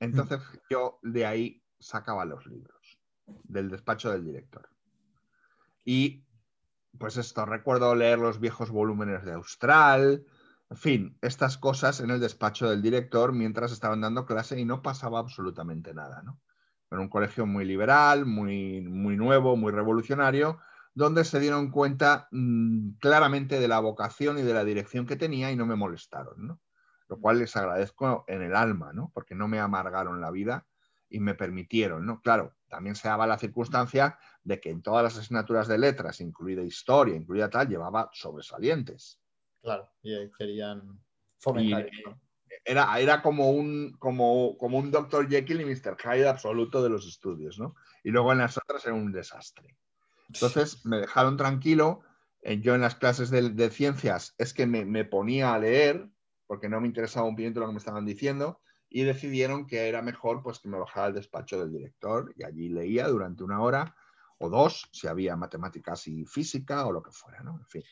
Entonces 0.00 0.40
yo 0.70 0.98
de 1.02 1.24
ahí 1.24 1.62
sacaba 1.78 2.24
los 2.26 2.44
libros, 2.46 3.00
del 3.44 3.70
despacho 3.70 4.10
del 4.10 4.24
director. 4.24 4.68
Y 5.84 6.27
pues 6.98 7.16
esto, 7.16 7.44
recuerdo 7.44 7.94
leer 7.94 8.18
los 8.18 8.40
viejos 8.40 8.70
volúmenes 8.70 9.24
de 9.24 9.32
Austral, 9.32 10.24
en 10.70 10.76
fin, 10.76 11.18
estas 11.22 11.56
cosas 11.56 12.00
en 12.00 12.10
el 12.10 12.20
despacho 12.20 12.68
del 12.68 12.82
director 12.82 13.32
mientras 13.32 13.72
estaban 13.72 14.00
dando 14.02 14.26
clase 14.26 14.58
y 14.60 14.64
no 14.64 14.82
pasaba 14.82 15.18
absolutamente 15.18 15.94
nada, 15.94 16.22
¿no? 16.22 16.40
Era 16.90 17.00
un 17.00 17.08
colegio 17.08 17.46
muy 17.46 17.64
liberal, 17.64 18.26
muy, 18.26 18.80
muy 18.82 19.16
nuevo, 19.16 19.56
muy 19.56 19.72
revolucionario, 19.72 20.58
donde 20.94 21.24
se 21.24 21.40
dieron 21.40 21.70
cuenta 21.70 22.28
mm, 22.32 22.92
claramente 22.98 23.60
de 23.60 23.68
la 23.68 23.80
vocación 23.80 24.38
y 24.38 24.42
de 24.42 24.54
la 24.54 24.64
dirección 24.64 25.06
que 25.06 25.16
tenía 25.16 25.50
y 25.50 25.56
no 25.56 25.66
me 25.66 25.76
molestaron, 25.76 26.46
¿no? 26.46 26.60
Lo 27.08 27.18
cual 27.18 27.38
les 27.38 27.56
agradezco 27.56 28.24
en 28.26 28.42
el 28.42 28.54
alma, 28.54 28.92
¿no? 28.92 29.10
Porque 29.14 29.34
no 29.34 29.48
me 29.48 29.60
amargaron 29.60 30.20
la 30.20 30.30
vida 30.30 30.66
y 31.08 31.20
me 31.20 31.34
permitieron, 31.34 32.04
¿no? 32.04 32.20
Claro, 32.20 32.54
también 32.68 32.94
se 32.94 33.08
daba 33.08 33.26
la 33.26 33.38
circunstancia 33.38 34.18
de 34.44 34.60
que 34.60 34.70
en 34.70 34.82
todas 34.82 35.02
las 35.02 35.18
asignaturas 35.18 35.68
de 35.68 35.78
letras, 35.78 36.20
incluida 36.20 36.62
historia, 36.62 37.16
incluida 37.16 37.50
tal, 37.50 37.68
llevaba 37.68 38.10
sobresalientes. 38.12 39.20
Claro, 39.62 39.90
y 40.02 40.30
querían 40.32 41.00
fomentar. 41.38 41.90
era, 42.64 42.98
era 42.98 43.22
como 43.22 43.50
un, 43.50 43.96
como, 43.98 44.56
como 44.56 44.78
un 44.78 44.90
Dr. 44.90 45.28
Jekyll 45.28 45.60
y 45.60 45.64
Mr. 45.64 45.96
Hyde 45.96 46.28
absoluto 46.28 46.82
de 46.82 46.90
los 46.90 47.06
estudios, 47.06 47.58
¿no? 47.58 47.74
Y 48.04 48.10
luego 48.10 48.32
en 48.32 48.38
las 48.38 48.56
otras 48.56 48.84
era 48.84 48.94
un 48.94 49.12
desastre. 49.12 49.76
Entonces 50.28 50.84
me 50.84 50.98
dejaron 50.98 51.36
tranquilo. 51.36 52.02
Eh, 52.42 52.60
yo 52.60 52.74
en 52.74 52.82
las 52.82 52.94
clases 52.94 53.30
de, 53.30 53.70
ciencias 53.70 54.34
es 54.38 54.54
que 54.54 54.66
me, 54.66 54.84
me, 54.84 55.04
ponía 55.04 55.54
a 55.54 55.58
leer, 55.58 56.08
porque 56.46 56.68
no 56.68 56.80
me 56.80 56.86
interesaba 56.86 57.26
un 57.26 57.36
pimiento 57.36 57.60
lo 57.60 57.66
que 57.66 57.72
me 57.72 57.78
estaban 57.78 58.06
diciendo, 58.06 58.60
y 58.90 59.02
decidieron 59.04 59.66
que 59.66 59.88
era 59.88 60.02
mejor 60.02 60.42
pues 60.42 60.58
que 60.58 60.68
me 60.68 60.78
bajara 60.78 61.06
al 61.06 61.14
despacho 61.14 61.58
del 61.60 61.72
director 61.72 62.32
y 62.36 62.44
allí 62.44 62.68
leía 62.68 63.08
durante 63.08 63.44
una 63.44 63.60
hora 63.60 63.94
o 64.38 64.48
dos, 64.48 64.88
si 64.92 65.06
había 65.08 65.36
matemáticas 65.36 66.06
y 66.06 66.24
física 66.24 66.86
o 66.86 66.92
lo 66.92 67.02
que 67.02 67.10
fuera, 67.10 67.42
¿no? 67.42 67.58
En 67.58 67.66
fin. 67.66 67.82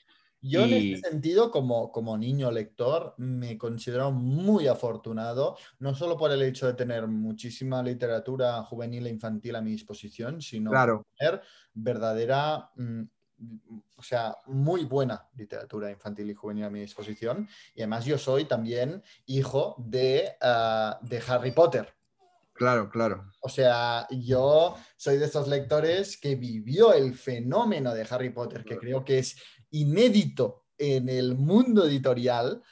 Yo 0.40 0.62
en 0.62 0.74
este 0.74 1.08
sentido, 1.08 1.50
como, 1.50 1.90
como 1.90 2.16
niño 2.16 2.52
lector, 2.52 3.14
me 3.16 3.58
considero 3.58 4.12
muy 4.12 4.68
afortunado, 4.68 5.56
no 5.80 5.94
solo 5.94 6.16
por 6.16 6.30
el 6.30 6.42
hecho 6.42 6.66
de 6.66 6.74
tener 6.74 7.08
muchísima 7.08 7.82
literatura 7.82 8.62
juvenil 8.62 9.06
e 9.06 9.10
infantil 9.10 9.56
a 9.56 9.60
mi 9.60 9.72
disposición, 9.72 10.40
sino 10.40 10.70
claro. 10.70 11.02
tener 11.18 11.42
verdadera, 11.74 12.70
mm, 12.76 13.02
o 13.96 14.02
sea, 14.02 14.36
muy 14.46 14.84
buena 14.84 15.28
literatura 15.36 15.90
infantil 15.90 16.30
y 16.30 16.34
juvenil 16.34 16.64
a 16.64 16.70
mi 16.70 16.80
disposición. 16.80 17.48
Y 17.74 17.82
además 17.82 18.04
yo 18.04 18.18
soy 18.18 18.44
también 18.44 19.02
hijo 19.26 19.74
de, 19.78 20.36
ah, 20.40 20.98
de 21.02 21.22
Harry 21.26 21.52
Potter. 21.52 21.94
Claro, 22.52 22.88
claro. 22.88 23.30
O 23.40 23.48
sea, 23.48 24.06
yo 24.10 24.76
soy 24.96 25.18
de 25.18 25.26
esos 25.26 25.46
lectores 25.46 26.18
que 26.18 26.36
vivió 26.36 26.94
el 26.94 27.14
fenómeno 27.14 27.92
de 27.92 28.06
Harry 28.08 28.30
Potter, 28.30 28.64
que 28.64 28.78
creo 28.78 29.04
que 29.04 29.18
es 29.18 29.36
inédito 29.70 30.64
en 30.78 31.08
el 31.08 31.34
mundo 31.34 31.86
editorial, 31.86 32.62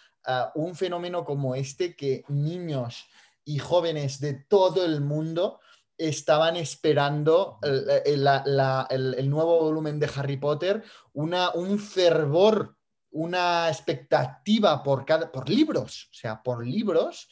un 0.54 0.74
fenómeno 0.74 1.24
como 1.24 1.54
este 1.54 1.94
que 1.94 2.24
niños 2.28 3.06
y 3.44 3.58
jóvenes 3.58 4.20
de 4.20 4.32
todo 4.34 4.86
el 4.86 5.02
mundo 5.02 5.60
estaban 5.98 6.56
esperando 6.56 7.58
el, 7.62 9.30
nuevo 9.30 9.60
volumen 9.60 9.98
de 9.98 10.10
Harry 10.14 10.36
Potter, 10.36 10.82
una, 11.12 11.50
un 11.52 11.78
fervor, 11.78 12.76
una 13.10 13.68
expectativa 13.68 14.82
por, 14.82 15.04
cada, 15.04 15.30
por 15.30 15.48
libros, 15.48 16.08
o 16.10 16.14
sea, 16.14 16.42
por 16.42 16.66
libros 16.66 17.28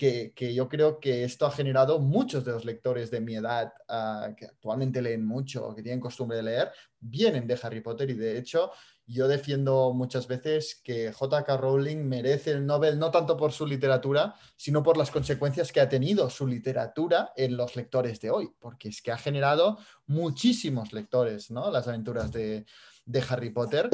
que, 0.00 0.54
yo 0.54 0.66
creo 0.66 0.98
que 0.98 1.24
esto 1.24 1.44
ha 1.44 1.50
generado 1.50 1.98
muchos 1.98 2.42
de 2.42 2.52
los 2.52 2.64
lectores 2.64 3.10
de 3.10 3.20
mi 3.20 3.34
edad 3.34 3.74
ah, 3.86 4.30
que 4.34 4.46
actualmente 4.46 5.02
leen 5.02 5.26
mucho 5.26 5.74
que 5.74 5.82
tienen 5.82 6.00
costumbre 6.00 6.38
de 6.38 6.42
leer, 6.42 6.72
vienen 6.98 7.46
de 7.46 7.58
Harry 7.62 7.82
Potter 7.82 8.08
y 8.08 8.14
de 8.14 8.38
hecho 8.38 8.70
yo 9.06 9.28
defiendo 9.28 9.92
muchas 9.92 10.26
veces 10.26 10.80
que 10.82 11.12
JK 11.12 11.48
Rowling 11.58 11.98
merece 11.98 12.52
el 12.52 12.64
Nobel 12.64 12.98
no 12.98 13.10
tanto 13.10 13.36
por 13.36 13.52
su 13.52 13.66
literatura, 13.66 14.36
sino 14.56 14.82
por 14.82 14.96
las 14.96 15.10
consecuencias 15.10 15.70
que 15.70 15.80
ha 15.80 15.88
tenido 15.88 16.30
su 16.30 16.46
literatura 16.46 17.32
en 17.36 17.58
los 17.58 17.76
lectores 17.76 18.20
de 18.20 18.30
hoy, 18.30 18.50
porque 18.58 18.88
es 18.88 19.02
que 19.02 19.12
ha 19.12 19.18
generado 19.18 19.78
muchísimos 20.06 20.94
lectores, 20.94 21.50
¿no? 21.50 21.70
Las 21.70 21.88
aventuras 21.88 22.32
de, 22.32 22.64
de 23.04 23.24
Harry 23.28 23.50
Potter 23.50 23.90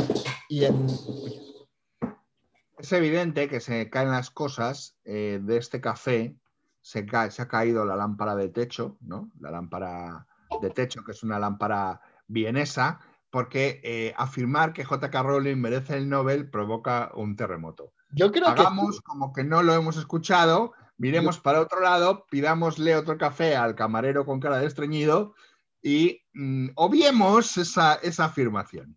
y 0.48 0.64
en 0.64 0.86
es 2.78 2.92
evidente 2.92 3.48
que 3.48 3.60
se 3.60 3.88
caen 3.90 4.10
las 4.10 4.30
cosas 4.30 4.96
eh, 5.04 5.40
de 5.42 5.56
este 5.56 5.80
café. 5.80 6.36
Se, 6.80 7.06
se, 7.30 7.42
ha 7.42 7.48
caído 7.48 7.84
la 7.84 7.96
lámpara 7.96 8.36
de 8.36 8.48
techo, 8.48 8.96
¿no? 9.00 9.30
La 9.40 9.50
lámpara 9.50 10.26
de 10.60 10.70
techo, 10.70 11.02
que 11.04 11.12
es 11.12 11.22
una 11.22 11.38
lámpara 11.38 12.00
vienesa, 12.28 13.00
porque 13.30 13.80
eh, 13.82 14.14
afirmar 14.16 14.72
que 14.72 14.84
J.K. 14.84 15.22
Rowling 15.22 15.56
merece 15.56 15.96
el 15.96 16.08
Nobel 16.08 16.48
provoca 16.48 17.10
un 17.14 17.36
terremoto. 17.36 17.92
Yo 18.10 18.30
creo 18.30 18.48
Hagamos 18.48 19.00
como 19.00 19.32
que 19.32 19.42
no 19.42 19.62
lo 19.62 19.74
hemos 19.74 19.96
escuchado, 19.96 20.72
miremos 20.96 21.40
para 21.40 21.60
otro 21.60 21.80
lado, 21.80 22.26
pidámosle 22.30 22.96
otro 22.96 23.18
café 23.18 23.56
al 23.56 23.74
camarero 23.74 24.24
con 24.24 24.38
cara 24.38 24.58
de 24.58 24.66
estreñido 24.66 25.34
y 25.82 26.22
mm, 26.34 26.68
obviemos 26.76 27.56
esa, 27.56 27.94
esa 27.96 28.26
afirmación. 28.26 28.96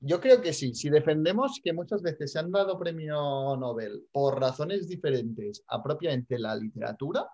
Yo 0.00 0.18
creo 0.18 0.40
que 0.40 0.54
sí. 0.54 0.74
Si 0.74 0.88
defendemos 0.88 1.60
que 1.62 1.74
muchas 1.74 2.00
veces 2.00 2.32
se 2.32 2.38
han 2.38 2.50
dado 2.50 2.78
premio 2.78 3.56
Nobel 3.56 4.06
por 4.10 4.40
razones 4.40 4.88
diferentes 4.88 5.62
a 5.68 5.82
propiamente 5.82 6.38
la 6.38 6.56
literatura, 6.56 7.28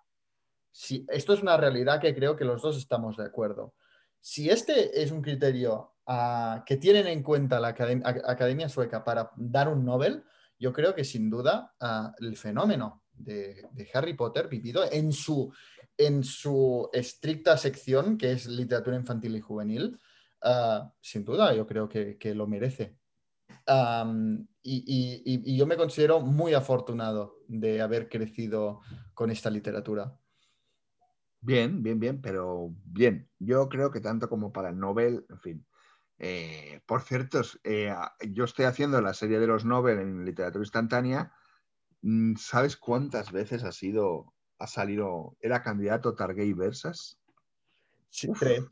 si, 0.73 1.07
esto 1.09 1.33
es 1.33 1.43
una 1.43 1.57
realidad 1.57 2.01
que 2.01 2.15
creo 2.15 2.37
que 2.37 2.45
los 2.45 2.61
dos 2.61 2.77
estamos 2.77 3.17
de 3.17 3.25
acuerdo. 3.25 3.75
Si 4.21 4.51
este 4.51 5.01
es 5.01 5.13
un 5.13 5.23
criterio 5.23 5.95
ah, 6.07 6.65
que 6.67 6.77
tienen 6.77 7.07
en 7.07 7.23
cuenta 7.23 7.61
la 7.61 7.69
Academia, 7.69 8.69
Sueca 8.69 9.05
para 9.05 9.31
dar 9.37 9.69
un 9.69 9.85
Nobel, 9.85 10.25
yo 10.59 10.73
creo 10.73 10.95
que 10.95 11.05
sin 11.05 11.31
duda 11.31 11.73
ah, 11.81 12.13
el 12.19 12.37
fenómeno 12.37 13.05
de, 13.13 13.69
Harry 13.95 14.15
Potter 14.15 14.49
vivido 14.49 14.85
en 14.91 15.13
su, 15.13 15.53
en 15.97 16.25
su 16.25 16.91
estricta 16.93 17.57
sección, 17.57 18.19
que 18.19 18.33
es 18.33 18.47
literatura 18.47 18.97
infantil 18.97 19.37
y 19.37 19.41
juvenil, 19.41 19.99
Ah, 20.43 20.93
sin 21.01 21.25
duda, 21.25 21.55
yo 21.55 21.67
creo 21.67 21.89
que, 21.89 22.35
lo 22.35 22.47
merece. 22.47 22.97
y, 24.63 25.57
yo 25.57 25.67
me 25.67 25.77
considero 25.77 26.21
muy 26.21 26.55
afortunado 26.55 27.39
de 27.49 27.81
haber 27.81 28.09
crecido 28.09 28.81
con 29.15 29.31
esta 29.31 29.51
literatura. 29.51 30.19
Bien, 31.41 31.83
bien, 31.83 32.01
bien, 32.01 32.21
pero 32.21 32.75
bien. 32.85 33.29
Yo 33.39 33.69
creo 33.69 33.91
que 33.91 34.01
tanto 34.01 34.29
como 34.29 34.53
para 34.53 34.71
el 34.71 34.79
Nobel, 34.79 35.25
en 35.29 35.41
fin. 35.41 35.67
Eh, 36.19 36.81
por 36.87 37.03
cierto, 37.03 37.43
eh, 37.63 37.95
yo 38.31 38.45
estoy 38.45 38.65
haciendo 38.65 39.01
la 39.01 39.15
serie 39.15 39.39
de 39.39 39.47
los 39.47 39.65
Nobel 39.65 39.99
en 40.01 40.25
literatura 40.25 40.65
instantánea. 40.65 41.33
Mm, 42.03 42.37
¿Sabes 42.37 42.77
cuántas 42.77 43.33
veces 43.33 43.65
ha 43.65 43.73
sido, 43.73 44.35
ha 44.59 44.67
salido, 44.67 45.37
era 45.41 45.63
candidato 45.63 46.15
Targay 46.15 46.53
Versas? 46.53 47.19
Sí, 48.09 48.29
tres 48.39 48.65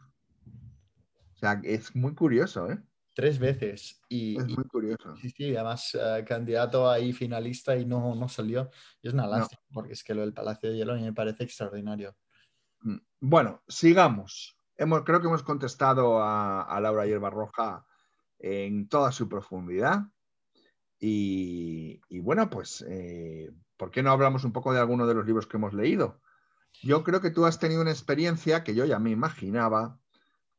es 1.63 1.95
muy 1.95 2.15
curioso, 2.15 2.71
¿eh? 2.71 2.79
Tres 3.15 3.39
veces. 3.39 4.03
Y, 4.09 4.37
es 4.37 4.47
muy 4.49 4.65
curioso. 4.65 5.17
sí, 5.17 5.31
sí, 5.31 5.55
además 5.55 5.95
eh, 5.95 6.25
candidato 6.27 6.91
ahí 6.91 7.13
finalista 7.13 7.77
y 7.77 7.87
no, 7.87 8.15
no 8.17 8.29
salió. 8.29 8.71
Y 9.01 9.09
es 9.09 9.15
una 9.15 9.29
lástima, 9.29 9.63
porque 9.73 9.93
es 9.93 10.03
que 10.03 10.15
lo 10.15 10.23
del 10.23 10.35
Palacio 10.35 10.71
de 10.71 10.77
Hielo 10.77 10.97
me 10.97 11.13
parece 11.13 11.45
extraordinario. 11.45 12.17
Mm, 12.81 12.97
bueno, 13.21 13.63
sigamos. 13.69 14.59
Hemos, 14.77 15.05
creo 15.05 15.21
que 15.21 15.29
hemos 15.29 15.45
contestado 15.45 16.21
a, 16.21 16.79
Laura 16.81 17.07
Hierba 17.07 17.31
Roja 17.31 17.87
en 18.41 18.89
toda 18.89 19.13
su 19.13 19.29
profundidad. 19.29 20.09
Y, 20.99 22.01
bueno, 22.21 22.49
pues, 22.51 22.85
eh, 22.89 23.53
¿por 23.77 23.91
qué 23.91 24.03
no 24.03 24.11
hablamos 24.11 24.43
un 24.45 24.53
poco 24.53 24.73
de 24.73 24.81
alguno 24.81 25.07
de 25.07 25.15
los 25.15 25.27
libros 25.27 25.47
que 25.47 25.59
hemos 25.59 25.75
leído? 25.75 26.21
Yo 26.83 27.05
creo 27.05 27.21
que 27.21 27.31
tú 27.31 27.45
has 27.45 27.61
tenido 27.61 27.83
una 27.83 27.91
experiencia 27.91 28.65
que 28.65 28.75
yo 28.75 28.85
ya 28.87 28.99
me 28.99 29.11
imaginaba 29.11 30.01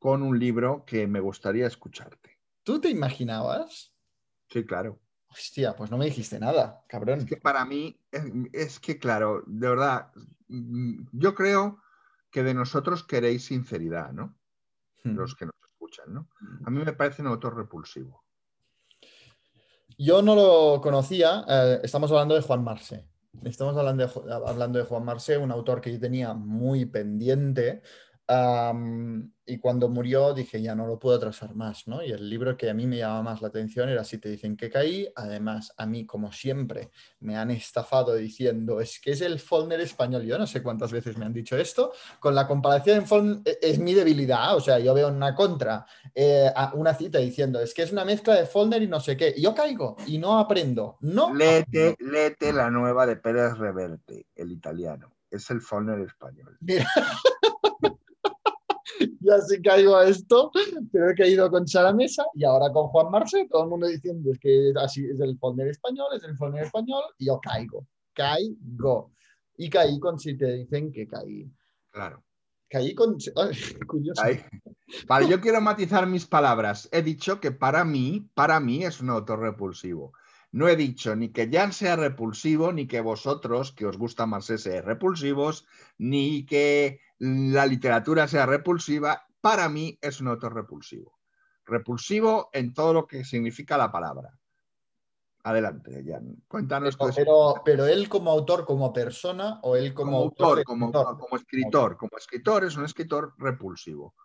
con 0.06 0.22
un 0.22 0.38
libro 0.38 0.86
que 0.86 1.08
me 1.08 1.20
gustaría 1.20 1.66
escucharte. 1.66 2.38
¿Tú 2.62 2.80
te 2.80 2.90
imaginabas? 2.90 3.92
Sí, 4.48 4.64
claro. 4.64 5.02
Hostia, 5.30 5.76
pues 5.76 5.90
no 5.90 5.98
me 5.98 6.06
dijiste 6.06 6.40
nada, 6.40 6.86
cabrón. 6.88 7.22
Es 7.22 7.26
que 7.26 7.38
para 7.38 7.66
mí, 7.66 8.00
es, 8.54 8.80
que 8.80 9.00
claro, 9.00 9.42
de 9.48 9.68
verdad, 9.68 10.12
mm, 10.48 11.08
yo 11.12 11.34
creo 11.34 11.82
que 12.30 12.44
de 12.44 12.54
nosotros 12.54 13.04
queréis 13.04 13.46
sinceridad, 13.46 14.12
¿no? 14.12 14.38
Hmm. 15.04 15.16
Los 15.16 15.34
que 15.34 15.48
nos 15.48 15.56
escuchan, 15.72 16.14
¿no? 16.14 16.30
A 16.66 16.70
mí 16.70 16.86
me 16.86 16.94
parece 16.94 17.24
un 17.24 17.30
autor 17.30 17.58
repulsivo. 17.58 18.24
Yo 19.98 20.22
no 20.22 20.36
lo 20.36 20.82
conocía, 20.82 21.44
eh, 21.48 21.80
estamos 21.82 22.12
hablando 22.12 22.36
de 22.36 22.42
Juan 22.42 22.64
Marce. 22.64 23.10
Estamos 23.44 23.76
hablando 23.76 24.06
de, 24.06 24.34
hablando 24.46 24.78
de 24.78 24.86
Juan 24.86 25.04
Marce, 25.04 25.36
un 25.36 25.52
autor 25.52 25.82
que 25.82 25.92
yo 25.92 26.00
tenía 26.00 26.36
muy 26.36 26.86
pendiente 26.86 27.82
Y 28.28 29.60
cuando 29.60 29.90
murió 29.90 30.34
dije, 30.34 30.60
ya 30.60 30.74
no 30.74 30.88
lo 30.88 30.98
puedo 30.98 31.18
atrasar 31.18 31.54
más, 31.54 31.88
¿no? 31.88 32.04
Y 32.04 32.12
el 32.12 32.28
libro 32.28 32.58
que 32.58 32.70
a 32.70 32.74
mí 32.74 32.88
me 32.88 32.98
llamaba 32.98 33.22
más 33.22 33.42
la 33.44 33.50
atención 33.50 33.90
era 33.90 34.04
Si 34.04 34.18
te 34.18 34.30
dicen 34.30 34.58
que 34.58 34.72
caí. 34.72 35.08
Además, 35.16 35.72
a 35.78 35.86
mí, 35.86 36.06
como 36.06 36.32
siempre, 36.32 36.90
me 37.20 37.38
han 37.38 37.52
estafado 37.52 38.16
diciendo, 38.16 38.82
es 38.82 39.00
que 39.00 39.12
es 39.12 39.22
el 39.22 39.40
Follner 39.40 39.80
español. 39.82 40.24
Yo 40.24 40.40
no 40.40 40.48
sé 40.48 40.64
cuántas 40.64 40.92
veces 40.92 41.18
me 41.18 41.26
han 41.26 41.34
dicho 41.34 41.56
esto. 41.58 41.92
Con 42.20 42.34
la 42.34 42.48
comparación 42.48 42.98
en 42.98 43.06
Follner 43.06 43.42
e- 43.46 43.60
es 43.62 43.78
mi 43.78 43.94
debilidad. 43.94 44.56
O 44.56 44.62
sea, 44.62 44.80
yo 44.80 44.94
veo 44.96 45.10
una 45.10 45.36
contra, 45.36 45.86
eh, 46.16 46.52
una 46.74 46.96
cita 46.96 47.20
diciendo, 47.20 47.60
es 47.60 47.74
que 47.74 47.84
es 47.84 47.92
una 47.92 48.06
mezcla 48.06 48.34
de 48.34 48.48
Follner 48.48 48.82
y 48.82 48.88
no 48.88 49.00
sé 49.00 49.16
qué. 49.16 49.34
Y 49.38 49.44
yo 49.44 49.54
caigo 49.54 49.96
y 50.08 50.18
no 50.18 50.40
aprendo. 50.40 50.98
No. 51.02 51.28
Aprendo. 51.28 51.96
léete 52.00 52.52
la 52.52 52.72
nueva 52.72 53.06
de 53.06 53.18
Pérez 53.18 53.58
Reverte, 53.60 54.26
el 54.36 54.52
italiano. 54.52 55.12
Es 55.30 55.50
el 55.52 55.62
Follner 55.62 56.00
español. 56.00 56.58
Mira. 56.62 56.88
ya 59.38 59.42
sí 59.42 59.62
caigo 59.62 59.96
a 59.96 60.08
esto, 60.08 60.52
pero 60.92 61.10
he 61.10 61.16
caído 61.16 61.50
con 61.50 61.68
Sara 61.68 61.94
Mesa 61.94 62.26
y 62.34 62.44
ahora 62.44 62.72
con 62.72 62.88
Juan 62.88 63.12
Marce, 63.12 63.48
todo 63.50 63.64
el 63.64 63.70
mundo 63.70 63.88
diciendo 63.88 64.32
es 64.32 64.40
que 64.40 64.74
así 64.78 65.06
es 65.06 65.20
el 65.20 65.38
Follner 65.38 65.68
español, 65.68 66.08
es 66.16 66.24
el 66.24 66.38
Follner 66.38 66.64
español, 66.64 67.04
y 67.18 67.26
yo 67.26 67.40
caigo, 67.40 67.88
caigo. 68.14 69.12
Y 69.58 69.70
caí 69.70 70.00
con 70.00 70.20
si 70.20 70.38
te 70.38 70.52
dicen 70.52 70.92
que 70.92 71.08
caí. 71.08 71.50
Claro. 71.90 72.24
Caí 72.70 72.94
con... 72.94 73.18
ay, 73.38 73.56
curioso. 73.88 74.22
Vale, 75.08 75.30
yo 75.30 75.40
quiero 75.40 75.62
matizar 75.62 76.06
mis 76.08 76.26
palabras. 76.26 76.90
He 76.92 77.02
dicho 77.02 77.40
que 77.40 77.52
para 77.52 77.86
mí, 77.86 78.30
para 78.34 78.60
mí 78.60 78.84
es 78.84 79.00
un 79.00 79.10
autor 79.12 79.40
repulsivo. 79.40 80.12
No 80.56 80.70
he 80.70 80.78
dicho 80.78 81.18
ni 81.18 81.34
que 81.34 81.50
Jan 81.52 81.74
sea 81.74 81.98
repulsivo, 81.98 82.72
ni 82.72 82.88
que 82.88 83.02
vosotros, 83.02 83.74
que 83.74 83.86
os 83.86 83.98
gusta 83.98 84.26
más 84.26 84.50
ese, 84.50 84.82
repulsivos, 84.82 85.68
ni 85.98 86.46
que 86.46 87.02
la 87.20 87.66
literatura 87.66 88.26
sea 88.26 88.46
repulsiva. 88.46 89.28
Para 89.42 89.68
mí 89.68 90.00
es 90.02 90.22
un 90.22 90.30
autor 90.30 90.56
repulsivo. 90.56 91.20
Repulsivo 91.66 92.52
en 92.54 92.74
todo 92.74 92.94
lo 92.94 93.06
que 93.06 93.26
significa 93.26 93.78
la 93.78 93.92
palabra. 93.92 94.32
Adelante, 95.44 96.02
Jan. 96.08 96.42
Cuéntanos 96.48 96.96
Pero, 96.96 97.12
pero, 97.14 97.62
pero 97.66 97.86
él 97.88 98.08
como 98.08 98.32
autor, 98.32 98.64
como 98.64 98.94
persona, 98.94 99.60
o 99.62 99.76
él 99.76 99.94
como, 99.94 100.12
como 100.12 100.24
autor, 100.24 100.64
como, 100.64 100.86
escritor? 100.86 101.18
como 101.18 101.36
escritor. 101.36 101.98
Como 101.98 102.18
escritor 102.18 102.64
es 102.64 102.78
un 102.78 102.86
escritor 102.86 103.34
repulsivo. 103.40 104.16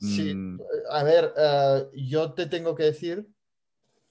Sí, 0.00 0.32
Mm, 0.32 0.60
a 0.92 1.02
ver, 1.02 1.34
eh, 1.36 1.88
yo 1.94 2.32
te 2.32 2.46
tengo 2.46 2.76
que 2.76 2.84
decir 2.84 3.28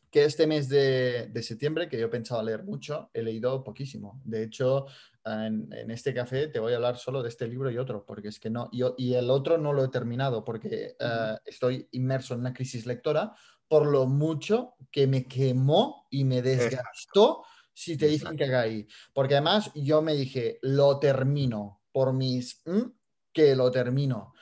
que 0.09 0.23
este 0.23 0.47
mes 0.47 0.69
de, 0.69 1.27
de 1.31 1.43
septiembre, 1.43 1.89
que 1.89 1.99
yo 1.99 2.09
pensaba 2.09 2.43
leer 2.43 2.63
mucho, 2.63 3.09
he 3.13 3.21
leído 3.21 3.63
poquísimo. 3.63 4.21
De 4.23 4.43
hecho, 4.43 4.85
en, 5.25 5.71
en 5.73 5.91
este 5.91 6.13
café 6.13 6.47
te 6.47 6.59
voy 6.59 6.73
a 6.73 6.77
hablar 6.77 6.97
solo 6.97 7.21
de 7.21 7.29
este 7.29 7.47
libro 7.47 7.69
y 7.69 7.77
otro, 7.77 8.05
porque 8.05 8.29
es 8.29 8.39
que 8.39 8.49
no, 8.49 8.69
yo, 8.71 8.95
y 8.97 9.13
el 9.13 9.29
otro 9.29 9.57
no 9.57 9.73
lo 9.73 9.83
he 9.83 9.89
terminado, 9.89 10.43
porque 10.43 10.95
eh, 10.99 11.37
estoy 11.45 11.87
inmerso 11.91 12.33
en 12.33 12.41
una 12.41 12.53
crisis 12.53 12.85
lectora 12.85 13.33
por 13.67 13.85
lo 13.85 14.05
mucho 14.05 14.75
que 14.91 15.07
me 15.07 15.25
quemó 15.27 16.07
y 16.09 16.23
me 16.23 16.41
desgastó 16.41 17.43
si 17.73 17.97
te 17.97 18.07
dicen 18.07 18.37
que 18.37 18.45
haga 18.45 18.61
ahí. 18.61 18.87
Porque 19.13 19.35
además 19.35 19.71
yo 19.75 20.01
me 20.01 20.15
dije, 20.15 20.59
lo 20.61 20.99
termino 20.99 21.81
por 21.91 22.13
mis... 22.13 22.61
mm, 22.65 22.91
que 23.33 23.55
lo 23.55 23.69
termino. 23.69 24.33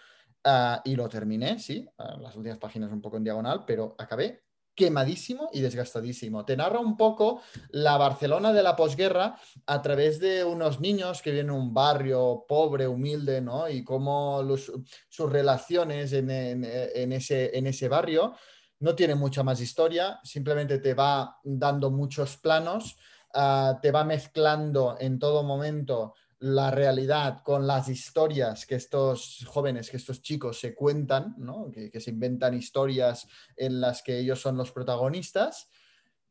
Ah, 0.44 0.82
y 0.86 0.96
lo 0.96 1.10
terminé, 1.10 1.60
sí, 1.60 1.86
ah, 1.98 2.18
las 2.22 2.36
últimas 2.36 2.60
páginas 2.60 2.92
un 2.92 3.02
poco 3.02 3.18
en 3.18 3.24
diagonal, 3.24 3.66
pero 3.66 3.96
acabé 3.98 4.45
quemadísimo 4.76 5.50
y 5.54 5.62
desgastadísimo. 5.62 6.46
Te 6.46 6.58
narra 6.58 6.80
un 6.80 6.98
poco 6.98 7.42
la 7.70 7.98
Barcelona 7.98 8.52
de 8.52 8.64
la 8.64 8.76
posguerra 8.76 9.38
a 9.66 9.82
través 9.82 10.20
de 10.20 10.44
unos 10.44 10.80
niños 10.80 11.22
que 11.22 11.32
vienen 11.32 11.54
de 11.54 11.60
un 11.60 11.74
barrio 11.74 12.46
pobre, 12.48 12.88
humilde, 12.88 13.42
¿no? 13.42 13.70
Y 13.70 13.84
cómo 13.84 14.44
sus 14.58 15.32
relaciones 15.32 16.12
en 16.14 17.14
ese 17.14 17.88
barrio 17.88 18.34
no 18.80 18.96
tiene 18.96 19.16
mucha 19.16 19.44
más 19.44 19.62
historia, 19.62 20.20
simplemente 20.24 20.80
te 20.80 20.94
va 20.94 21.40
dando 21.44 21.92
muchos 21.92 22.38
planos, 22.38 22.98
ah, 23.34 23.80
te 23.82 23.92
va 23.92 24.04
mezclando 24.04 24.98
en 25.00 25.18
todo 25.18 25.44
momento 25.44 26.14
la 26.46 26.70
realidad 26.70 27.42
con 27.42 27.66
las 27.66 27.90
historias 27.90 28.68
que 28.68 28.76
estos 28.76 29.44
jóvenes, 29.48 29.90
que 29.90 29.98
estos 29.98 30.22
chicos 30.22 30.60
se 30.60 30.76
cuentan, 30.76 31.34
¿no? 31.40 31.72
que, 31.72 32.00
se 32.00 32.12
inventan 32.12 32.54
historias 32.54 33.28
en 33.58 33.82
las 33.82 34.04
que 34.04 34.20
ellos 34.20 34.42
son 34.42 34.56
los 34.56 34.72
protagonistas. 34.72 35.68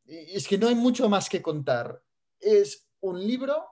Es 0.06 0.46
que 0.46 0.56
no 0.56 0.68
hay 0.68 0.76
mucho 0.76 1.08
más 1.08 1.28
que 1.28 1.42
contar. 1.42 2.00
Es 2.38 2.88
un 3.00 3.26
libro 3.26 3.66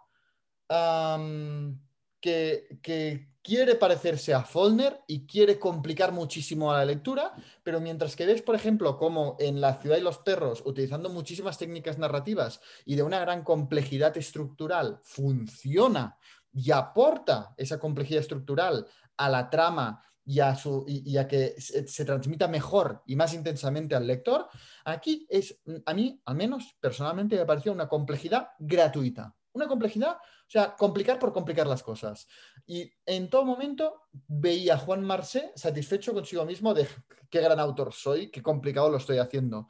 que, 2.20 2.66
que 2.82 3.31
quiere 3.42 3.74
parecerse 3.74 4.32
a 4.32 4.42
Follner 4.42 5.00
y 5.06 5.26
quiere 5.26 5.58
complicar 5.58 6.12
muchísimo 6.12 6.72
la 6.72 6.84
lectura, 6.84 7.34
pero 7.62 7.80
mientras 7.80 8.14
que 8.14 8.26
ves, 8.26 8.42
por 8.42 8.54
ejemplo, 8.54 8.96
como 8.96 9.36
en 9.40 9.60
La 9.60 9.80
ciudad 9.80 9.96
y 9.96 10.02
los 10.02 10.18
perros, 10.18 10.62
utilizando 10.64 11.08
muchísimas 11.08 11.58
técnicas 11.58 11.98
narrativas 11.98 12.60
y 12.84 12.94
de 12.94 13.02
una 13.02 13.20
gran 13.20 13.42
complejidad 13.42 14.16
estructural, 14.16 15.00
funciona 15.02 16.16
y 16.52 16.70
aporta 16.70 17.54
esa 17.56 17.78
complejidad 17.78 18.20
estructural 18.20 18.86
a 19.16 19.28
la 19.28 19.50
trama 19.50 20.04
a, 20.40 20.56
y 20.86 21.16
a 21.16 21.26
que 21.26 21.60
se, 21.60 21.86
se 21.88 22.04
transmita 22.04 22.46
mejor 22.46 23.02
y 23.06 23.16
más 23.16 23.34
intensamente 23.34 23.94
al 23.94 24.06
lector, 24.06 24.48
aquí 24.84 25.26
es, 25.28 25.60
a 25.84 25.94
mí, 25.94 26.20
al 26.24 26.36
menos 26.36 26.76
personalmente, 26.80 27.36
me 27.36 27.46
pareció 27.46 27.72
una 27.72 27.88
complejidad 27.88 28.50
gratuita. 28.58 29.34
Una 29.54 29.68
complejidad, 29.68 30.16
o 30.16 30.50
sea, 30.50 30.74
complicar 30.74 31.18
por 31.18 31.32
complicar 31.32 31.66
las 31.66 31.82
cosas. 31.82 32.26
Y 32.66 32.90
en 33.04 33.28
todo 33.28 33.44
momento 33.44 34.02
veía 34.26 34.74
a 34.74 34.78
Juan 34.78 35.04
Marcé 35.04 35.52
satisfecho 35.54 36.14
consigo 36.14 36.44
mismo 36.44 36.72
de 36.72 36.86
qué 37.28 37.40
gran 37.40 37.60
autor 37.60 37.92
soy, 37.92 38.30
qué 38.30 38.42
complicado 38.42 38.88
lo 38.90 38.96
estoy 38.96 39.18
haciendo. 39.18 39.68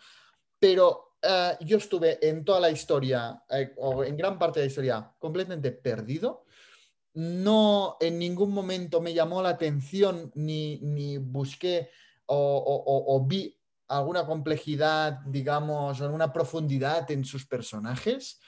Pero 0.59 1.16
eh, 1.22 1.57
yo 1.61 1.78
estuve 1.78 2.18
en 2.28 2.45
toda 2.45 2.61
la 2.61 2.70
historia, 2.70 3.43
eh, 3.51 3.74
o 3.78 4.05
en 4.05 4.16
gran 4.16 4.39
parte 4.39 4.61
de 4.61 4.66
la 4.66 4.70
historia, 4.70 5.14
completamente 5.18 5.72
perdido. 5.72 6.45
No 7.14 7.97
en 8.01 8.18
ningún 8.18 8.53
momento 8.53 9.01
me 9.01 9.12
llamó 9.12 9.43
la 9.43 9.51
atención 9.51 10.30
ni, 10.35 10.78
ni 10.80 11.18
busqué 11.18 11.91
o, 12.26 13.05
o- 13.07 13.26
vi 13.26 13.59
alguna 13.89 14.24
complejidad, 14.24 15.20
digamos, 15.26 16.01
o 16.01 16.11
una 16.11 16.33
profundidad 16.33 17.11
en 17.11 17.24
sus 17.24 17.47
personajes. 17.47 18.41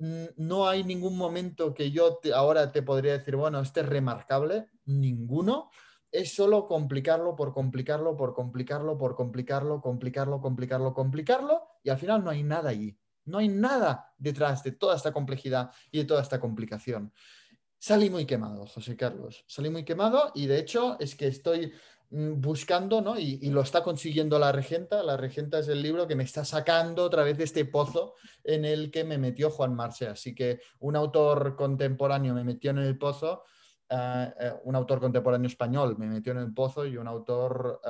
No 0.00 0.66
hay 0.66 0.82
ningún 0.82 1.16
momento 1.18 1.74
que 1.74 1.90
yo 1.90 2.16
te- 2.16 2.32
ahora 2.32 2.72
te 2.72 2.82
podría 2.82 3.18
decir, 3.18 3.36
bueno, 3.36 3.60
este 3.60 3.80
es 3.80 3.86
remarcable, 3.86 4.68
ninguno. 4.86 5.70
Es 6.10 6.34
solo 6.34 6.66
complicarlo 6.66 7.36
por 7.36 7.52
complicarlo, 7.52 8.16
por 8.16 8.32
complicarlo, 8.32 8.96
por 8.96 9.14
complicarlo, 9.14 9.80
complicarlo, 9.82 10.40
complicarlo, 10.40 10.94
complicarlo, 10.94 11.62
y 11.84 11.90
al 11.90 11.98
final 11.98 12.24
no 12.24 12.30
hay 12.30 12.42
nada 12.42 12.70
allí. 12.70 12.98
No 13.26 13.38
hay 13.38 13.48
nada 13.48 14.14
detrás 14.16 14.64
de 14.64 14.72
toda 14.72 14.96
esta 14.96 15.12
complejidad 15.12 15.70
y 15.90 15.98
de 15.98 16.04
toda 16.06 16.22
esta 16.22 16.40
complicación. 16.40 17.12
Salí 17.78 18.10
muy 18.10 18.24
quemado, 18.24 18.66
José 18.66 18.96
Carlos. 18.96 19.44
Salí 19.46 19.70
muy 19.70 19.84
quemado 19.84 20.32
y 20.34 20.46
de 20.46 20.58
hecho 20.58 20.98
es 20.98 21.14
que 21.14 21.26
estoy 21.28 21.72
buscando, 22.10 23.00
¿no? 23.00 23.18
Y, 23.18 23.38
lo 23.50 23.60
está 23.60 23.82
consiguiendo 23.82 24.38
la 24.38 24.52
regenta. 24.52 25.02
La 25.02 25.16
regenta 25.16 25.60
es 25.60 25.68
el 25.68 25.80
libro 25.80 26.06
que 26.06 26.16
me 26.16 26.24
está 26.24 26.44
sacando 26.44 27.04
otra 27.04 27.22
vez 27.22 27.38
de 27.38 27.44
este 27.44 27.64
pozo 27.64 28.14
en 28.42 28.64
el 28.64 28.90
que 28.90 29.04
me 29.04 29.16
metió 29.16 29.50
Juan 29.50 29.74
Marce. 29.74 30.08
Así 30.08 30.34
que 30.34 30.60
un 30.80 30.96
autor 30.96 31.54
contemporáneo 31.56 32.34
me 32.34 32.44
metió 32.44 32.72
en 32.72 32.78
el 32.78 32.98
pozo, 32.98 33.44
ah, 33.90 34.32
eh, 34.40 34.52
un 34.64 34.74
autor 34.74 35.00
contemporáneo 35.00 35.46
español 35.46 35.96
me 35.98 36.08
metió 36.08 36.32
en 36.32 36.38
el 36.38 36.52
pozo 36.52 36.84
y 36.84 36.96
un 36.96 37.06
autor 37.06 37.80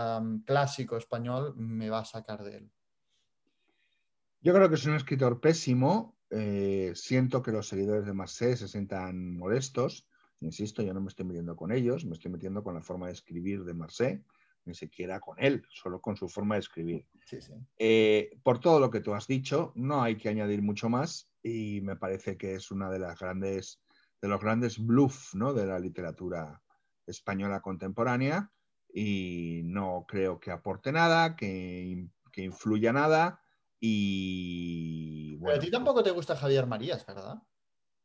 clásico 0.45 0.97
español 0.97 1.55
me 1.57 1.89
va 1.89 2.01
a 2.01 2.05
sacar 2.05 2.45
de 2.45 2.59
él. 2.59 2.71
Yo 4.43 4.55
creo 4.55 4.69
que 4.69 4.75
es 4.75 4.87
un 4.87 4.95
escritor 4.95 5.41
pésimo. 5.41 6.17
eh, 6.33 6.93
siento 6.95 7.43
que 7.43 7.51
los 7.51 7.67
seguidores 7.67 8.07
de 8.07 8.13
Marseille 8.13 8.57
se 8.57 8.69
sientan 8.69 9.37
molestos. 9.37 10.07
Insisto, 10.41 10.83
yo 10.83 10.95
no 10.95 11.01
me 11.01 11.09
estoy 11.09 11.27
metiendo 11.27 11.55
con 11.55 11.71
ellos, 11.71 12.05
me 12.05 12.15
estoy 12.15 12.31
metiendo 12.31 12.63
con 12.63 12.75
la 12.75 12.83
forma 12.83 13.07
de 13.07 13.13
escribir 13.13 13.65
de 13.65 13.75
Marseille, 13.75 14.25
ni 14.65 14.75
siquiera 14.75 15.21
con 15.21 15.37
él, 15.39 15.65
solo 15.71 16.01
con 16.01 16.17
su 16.17 16.29
forma 16.29 16.55
de 16.55 16.61
escribir. 16.61 17.07
Sí, 17.27 17.41
sí. 17.41 17.53
Eh, 17.79 18.39
por 18.43 18.59
todo 18.59 18.81
lo 18.81 18.91
que 18.91 19.01
tú 19.01 19.15
has 19.15 19.27
dicho, 19.27 19.73
no 19.75 20.03
hay 20.03 20.17
que 20.17 20.29
añadir 20.29 20.63
mucho 20.63 20.89
más 20.89 21.31
y 21.43 21.81
me 21.83 21.97
parece 21.97 22.37
que 22.37 22.55
es 22.55 22.71
una 22.71 22.91
de 22.91 22.99
las 22.99 23.19
grandes, 23.19 23.83
de 24.21 24.29
los 24.29 24.41
grandes 24.41 24.79
bluff 24.79 25.35
¿no? 25.35 25.53
de 25.53 25.67
la 25.67 25.79
literatura 25.79 26.63
española 27.07 27.61
contemporánea 27.61 28.51
y 28.93 29.63
no 29.65 30.05
creo 30.09 30.41
que 30.41 30.51
aporte 30.51 30.93
nada, 30.93 31.37
que, 31.37 32.09
que 32.33 32.43
influya 32.43 32.93
nada 32.93 33.41
y 33.79 35.39
Pero 35.39 35.55
a 35.55 35.59
ti 35.59 35.71
tampoco 35.71 36.03
te 36.03 36.11
gusta 36.11 36.37
Javier 36.37 36.67
Marías, 36.67 37.07
¿verdad? 37.07 37.43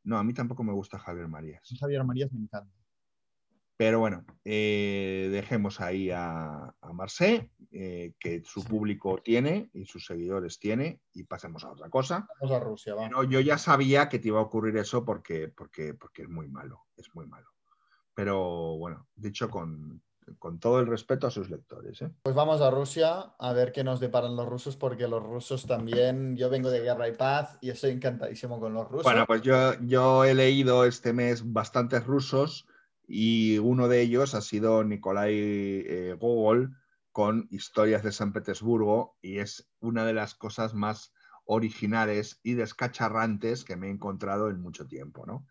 No, 0.05 0.17
a 0.17 0.23
mí 0.23 0.33
tampoco 0.33 0.63
me 0.63 0.71
gusta 0.71 0.97
Javier 0.99 1.27
Marías. 1.27 1.61
Javier 1.79 2.03
Marías 2.03 2.31
me 2.31 2.39
encanta. 2.39 2.71
Pero 3.77 3.99
bueno, 3.99 4.23
eh, 4.45 5.27
dejemos 5.33 5.81
ahí 5.81 6.09
a, 6.09 6.73
a 6.79 6.93
Marcé, 6.93 7.51
eh, 7.71 8.13
que 8.17 8.41
su 8.45 8.63
público 8.63 9.19
tiene 9.21 9.69
y 9.73 9.85
sus 9.85 10.05
seguidores 10.05 10.59
tiene, 10.59 11.01
y 11.11 11.23
pasemos 11.23 11.65
a 11.65 11.71
otra 11.71 11.89
cosa. 11.89 12.25
Vamos 12.39 12.55
a 12.55 12.59
Rusia, 12.63 12.95
va. 12.95 13.03
Pero 13.03 13.23
yo 13.25 13.41
ya 13.41 13.57
sabía 13.57 14.07
que 14.07 14.19
te 14.19 14.29
iba 14.29 14.39
a 14.39 14.43
ocurrir 14.43 14.77
eso 14.77 15.03
porque, 15.03 15.49
porque, 15.49 15.93
porque 15.93 16.21
es 16.21 16.29
muy 16.29 16.47
malo, 16.47 16.85
es 16.95 17.13
muy 17.13 17.27
malo. 17.27 17.49
pero 18.13 18.77
bueno, 18.77 19.09
dicho 19.13 19.49
con, 19.49 20.01
con 20.39 20.59
todo 20.59 20.79
el 20.79 20.87
respeto 20.87 21.27
a 21.27 21.31
sus 21.31 21.49
lectores. 21.49 22.01
¿eh? 22.01 22.11
Pues 22.23 22.35
vamos 22.35 22.61
a 22.61 22.71
Rusia 22.71 23.33
a 23.37 23.53
ver 23.53 23.71
qué 23.71 23.83
nos 23.83 23.99
deparan 23.99 24.35
los 24.35 24.47
rusos, 24.47 24.75
porque 24.75 25.07
los 25.07 25.23
rusos 25.23 25.65
también, 25.65 26.35
yo 26.35 26.49
vengo 26.49 26.69
de 26.69 26.81
Guerra 26.81 27.07
y 27.07 27.13
Paz 27.13 27.57
y 27.61 27.69
estoy 27.69 27.91
encantadísimo 27.91 28.59
con 28.59 28.73
los 28.73 28.87
rusos. 28.87 29.03
Bueno, 29.03 29.25
pues 29.25 29.41
yo, 29.41 29.73
yo 29.81 30.23
he 30.23 30.33
leído 30.33 30.85
este 30.85 31.13
mes 31.13 31.41
bastantes 31.51 32.05
rusos 32.05 32.67
y 33.07 33.59
uno 33.59 33.87
de 33.87 34.01
ellos 34.01 34.33
ha 34.33 34.41
sido 34.41 34.83
Nikolai 34.83 35.33
eh, 35.35 36.17
Gogol 36.19 36.75
con 37.11 37.47
Historias 37.49 38.03
de 38.03 38.11
San 38.11 38.33
Petersburgo 38.33 39.15
y 39.21 39.37
es 39.37 39.69
una 39.79 40.05
de 40.05 40.13
las 40.13 40.35
cosas 40.35 40.73
más 40.73 41.13
originales 41.45 42.39
y 42.43 42.53
descacharrantes 42.53 43.63
que 43.63 43.75
me 43.75 43.87
he 43.87 43.91
encontrado 43.91 44.49
en 44.49 44.59
mucho 44.59 44.87
tiempo, 44.87 45.25
¿no? 45.25 45.45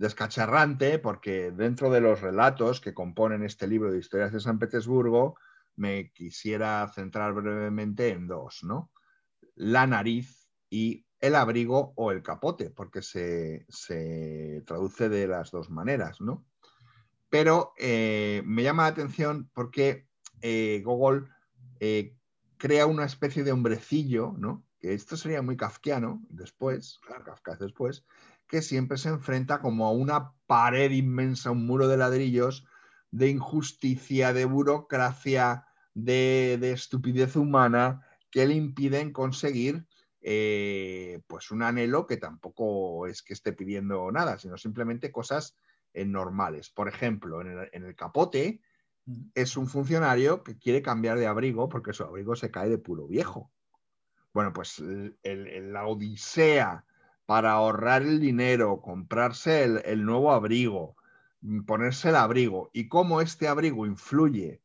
Descacharrante 0.00 0.98
porque 0.98 1.52
dentro 1.52 1.90
de 1.90 2.00
los 2.00 2.22
relatos 2.22 2.80
que 2.80 2.94
componen 2.94 3.44
este 3.44 3.66
libro 3.66 3.92
de 3.92 3.98
historias 3.98 4.32
de 4.32 4.40
San 4.40 4.58
Petersburgo, 4.58 5.36
me 5.76 6.10
quisiera 6.12 6.90
centrar 6.94 7.34
brevemente 7.34 8.08
en 8.08 8.26
dos, 8.26 8.64
¿no? 8.64 8.90
La 9.54 9.86
nariz 9.86 10.48
y 10.70 11.04
el 11.18 11.34
abrigo 11.34 11.92
o 11.96 12.12
el 12.12 12.22
capote, 12.22 12.70
porque 12.70 13.02
se, 13.02 13.66
traduce 14.64 15.10
de 15.10 15.28
las 15.28 15.50
dos 15.50 15.68
maneras, 15.68 16.18
¿no? 16.22 16.46
Pero 17.28 17.74
eh, 17.76 18.42
me 18.46 18.62
llama 18.62 18.84
la 18.84 18.88
atención 18.88 19.50
porque 19.52 20.08
eh, 20.40 20.80
Gogol 20.82 21.28
eh, 21.78 22.16
crea 22.56 22.86
una 22.86 23.04
especie 23.04 23.44
de 23.44 23.52
hombrecillo, 23.52 24.32
¿no? 24.38 24.64
Que 24.80 24.94
esto 24.94 25.18
sería 25.18 25.42
muy 25.42 25.58
kafkiano 25.58 26.22
después, 26.30 26.98
claro, 27.06 27.24
Kafka 27.24 27.56
después, 27.56 28.06
que 28.50 28.62
siempre 28.62 28.98
se 28.98 29.08
enfrenta 29.08 29.60
como 29.60 29.86
a 29.86 29.92
una 29.92 30.32
pared 30.46 30.90
inmensa, 30.90 31.52
un 31.52 31.66
muro 31.66 31.86
de 31.86 31.96
ladrillos 31.96 32.66
de 33.12 33.28
injusticia, 33.28 34.32
de 34.32 34.44
burocracia, 34.44 35.66
de, 35.94 36.58
estupidez 36.72 37.36
humana 37.36 38.04
que 38.30 38.46
le 38.46 38.54
impiden 38.54 39.12
conseguir 39.12 39.86
eh, 40.20 41.22
pues 41.26 41.50
un 41.50 41.62
anhelo 41.62 42.06
que 42.06 42.16
tampoco 42.16 43.06
es 43.06 43.22
que 43.22 43.32
esté 43.32 43.52
pidiendo 43.52 44.10
nada, 44.12 44.38
sino 44.38 44.58
simplemente 44.58 45.12
cosas 45.12 45.56
eh, 45.94 46.04
normales. 46.04 46.70
Por 46.70 46.88
ejemplo, 46.88 47.40
en 47.40 47.84
el, 47.84 47.94
capote 47.94 48.60
mm. 49.06 49.30
es 49.34 49.56
un 49.56 49.68
funcionario 49.68 50.42
que 50.42 50.58
quiere 50.58 50.82
cambiar 50.82 51.18
de 51.18 51.26
abrigo 51.26 51.68
porque 51.68 51.92
su 51.92 52.02
abrigo 52.02 52.34
se 52.34 52.50
cae 52.50 52.68
de 52.68 52.78
puro 52.78 53.06
viejo. 53.06 53.50
Bueno, 54.32 54.52
pues 54.52 54.80
la 54.80 55.86
odisea 55.86 56.84
para 57.30 57.52
ahorrar 57.52 58.02
el 58.02 58.18
dinero, 58.18 58.80
comprarse 58.80 59.62
el, 59.62 60.04
nuevo 60.04 60.32
abrigo, 60.32 60.96
mm, 61.42 61.60
ponerse 61.60 62.08
el 62.08 62.16
abrigo 62.16 62.70
y 62.72 62.88
cómo 62.88 63.20
este 63.20 63.46
abrigo 63.46 63.86
influye 63.86 64.60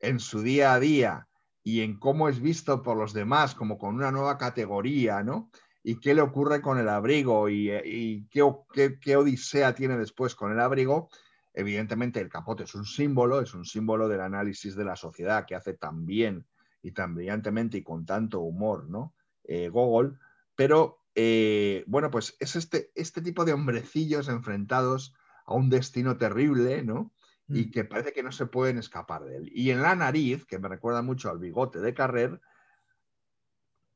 en 0.00 0.18
su 0.18 0.42
día 0.42 0.74
a 0.74 0.80
día 0.80 1.28
y 1.62 1.82
en 1.82 2.00
cómo 2.00 2.28
es 2.28 2.40
visto 2.40 2.82
por 2.82 2.96
los 2.96 3.12
demás 3.12 3.54
como 3.54 3.78
con 3.78 3.94
una 3.94 4.10
nueva 4.10 4.38
categoría, 4.38 5.22
¿no? 5.22 5.52
Y 5.84 6.00
qué 6.00 6.12
le 6.12 6.20
ocurre 6.20 6.60
con 6.60 6.78
el 6.78 6.88
abrigo 6.88 7.48
y, 7.48 7.70
eh, 7.70 8.24
qué, 8.28 9.16
odisea 9.16 9.76
tiene 9.76 9.96
después 9.96 10.34
con 10.34 10.50
el 10.50 10.58
abrigo. 10.58 11.10
Evidentemente 11.54 12.18
el 12.18 12.28
capote 12.28 12.64
es 12.64 12.74
un 12.74 12.86
símbolo, 12.86 13.40
es 13.40 13.54
un 13.54 13.64
símbolo 13.64 14.08
del 14.08 14.22
análisis 14.22 14.74
de 14.74 14.84
la 14.84 14.96
sociedad 14.96 15.46
que 15.46 15.54
hace 15.54 15.74
tan 15.74 16.06
bien 16.06 16.44
y 16.82 16.90
tan 16.90 17.14
brillantemente 17.14 17.78
y 17.78 17.84
con 17.84 18.04
tanto 18.04 18.40
humor, 18.40 18.90
¿no? 18.90 19.14
Eh, 19.44 19.68
Gogol, 19.68 20.18
pero 20.56 20.99
eh, 21.14 21.84
bueno, 21.86 22.10
pues 22.10 22.36
es 22.40 22.56
este, 22.56 22.92
este 22.94 23.22
tipo 23.22 23.44
de 23.44 23.52
hombrecillos 23.52 24.28
enfrentados 24.28 25.14
a 25.44 25.54
un 25.54 25.68
destino 25.68 26.16
terrible, 26.16 26.82
¿no? 26.82 27.12
Y 27.48 27.66
mm. 27.66 27.70
que 27.72 27.84
parece 27.84 28.12
que 28.12 28.22
no 28.22 28.32
se 28.32 28.46
pueden 28.46 28.78
escapar 28.78 29.24
de 29.24 29.36
él. 29.36 29.50
Y 29.52 29.70
en 29.70 29.82
la 29.82 29.96
nariz, 29.96 30.46
que 30.46 30.58
me 30.58 30.68
recuerda 30.68 31.02
mucho 31.02 31.30
al 31.30 31.38
bigote 31.38 31.80
de 31.80 31.94
Carrer, 31.94 32.40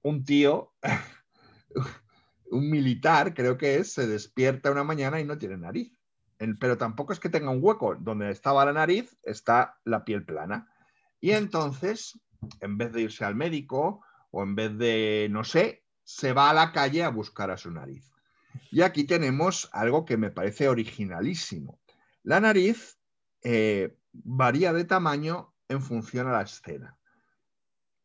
un 0.03 0.25
tío, 0.25 0.75
un 2.51 2.71
militar, 2.71 3.35
creo 3.35 3.57
que 3.57 3.77
es, 3.77 3.93
se 3.93 4.07
despierta 4.07 4.73
una 4.73 4.85
mañana 4.85 5.21
y 5.21 5.25
no 5.25 5.39
tiene 5.39 5.57
nariz. 5.57 5.97
pero 6.59 6.77
tampoco 6.77 7.13
es 7.13 7.21
que 7.21 7.29
tenga 7.29 7.51
un 7.51 7.61
hueco. 7.63 7.95
Donde 7.95 8.31
estaba 8.31 8.65
la 8.65 8.73
nariz 8.73 9.17
está 9.23 9.79
la 9.85 10.05
piel 10.05 10.25
plana. 10.25 10.69
Y 11.21 11.31
entonces, 11.31 12.21
en 12.61 12.77
vez 12.77 12.93
de 12.93 13.03
irse 13.03 13.25
al 13.25 13.37
médico 13.37 14.05
o 14.31 14.43
en 14.43 14.57
vez 14.57 14.77
de, 14.77 15.29
no 15.31 15.45
sé, 15.45 15.84
se 16.05 16.33
va 16.33 16.51
a 16.51 16.55
la 16.55 16.73
calle 16.73 17.03
a 17.03 17.09
buscar 17.09 17.51
a 17.51 17.57
su 17.57 17.71
nariz. 17.71 18.11
Y 18.71 18.83
aquí 18.83 19.05
tenemos 19.05 19.69
algo 19.73 20.05
que 20.05 20.17
me 20.17 20.31
parece 20.31 20.69
originalísimo. 20.69 21.81
La 22.23 22.41
nariz 22.41 22.99
eh, 23.43 23.97
varía 24.13 24.73
de 24.73 24.85
tamaño 24.85 25.55
en 25.69 25.83
función 25.83 26.29
a 26.29 26.33
la 26.33 26.43
escena. 26.43 26.97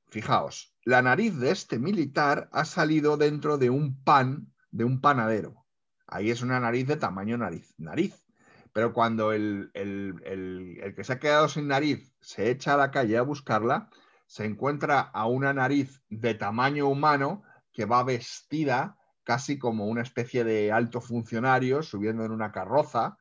Fijaos, 0.10 0.76
la 0.84 1.02
nariz 1.02 1.38
de 1.38 1.52
este 1.52 1.78
militar 1.78 2.50
ha 2.52 2.66
salido 2.66 3.18
dentro 3.18 3.58
de 3.58 3.70
un 3.70 4.04
pan, 4.04 4.52
de 4.72 4.86
un 4.86 5.02
panadero. 5.02 5.66
Ahí 6.08 6.32
es 6.32 6.42
una 6.42 6.60
nariz 6.60 6.88
de 6.88 6.98
tamaño 6.98 7.38
nariz. 7.38 7.76
nariz. 7.78 8.26
Pero 8.74 8.94
cuando 8.94 9.34
el, 9.34 9.72
el 9.74 10.94
que 10.96 11.04
se 11.04 11.14
ha 11.14 11.20
quedado 11.20 11.50
sin 11.50 11.68
nariz 11.68 12.14
se 12.22 12.50
echa 12.50 12.74
a 12.74 12.78
la 12.78 12.92
calle 12.92 13.18
a 13.18 13.24
buscarla, 13.24 13.90
se 14.26 14.46
encuentra 14.46 15.00
a 15.00 15.26
una 15.26 15.54
nariz 15.54 16.02
de 16.10 16.36
tamaño 16.36 16.88
humano 16.88 17.44
que 17.80 17.86
va 17.86 18.04
vestida 18.04 18.98
casi 19.24 19.58
como 19.58 19.88
una 19.88 20.02
especie 20.02 20.44
de 20.44 20.70
alto 20.70 21.00
funcionario 21.00 21.82
subiendo 21.82 22.26
en 22.26 22.32
una 22.34 22.52
carroza 22.52 23.18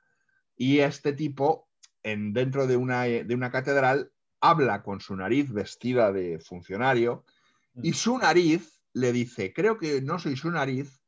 y 0.56 0.80
este 0.80 1.12
tipo 1.12 1.68
en, 2.02 2.32
dentro 2.32 2.66
de 2.66 2.76
una, 2.76 3.04
de 3.04 3.34
una 3.36 3.52
catedral 3.52 4.10
habla 4.40 4.82
con 4.82 5.00
su 5.00 5.14
nariz 5.14 5.52
vestida 5.52 6.10
de 6.10 6.40
funcionario 6.40 7.24
y 7.84 7.92
su 7.92 8.18
nariz 8.18 8.82
le 8.94 9.12
dice, 9.12 9.52
creo 9.52 9.78
que 9.78 10.02
no 10.02 10.18
soy 10.18 10.36
su 10.36 10.50
nariz 10.50 11.00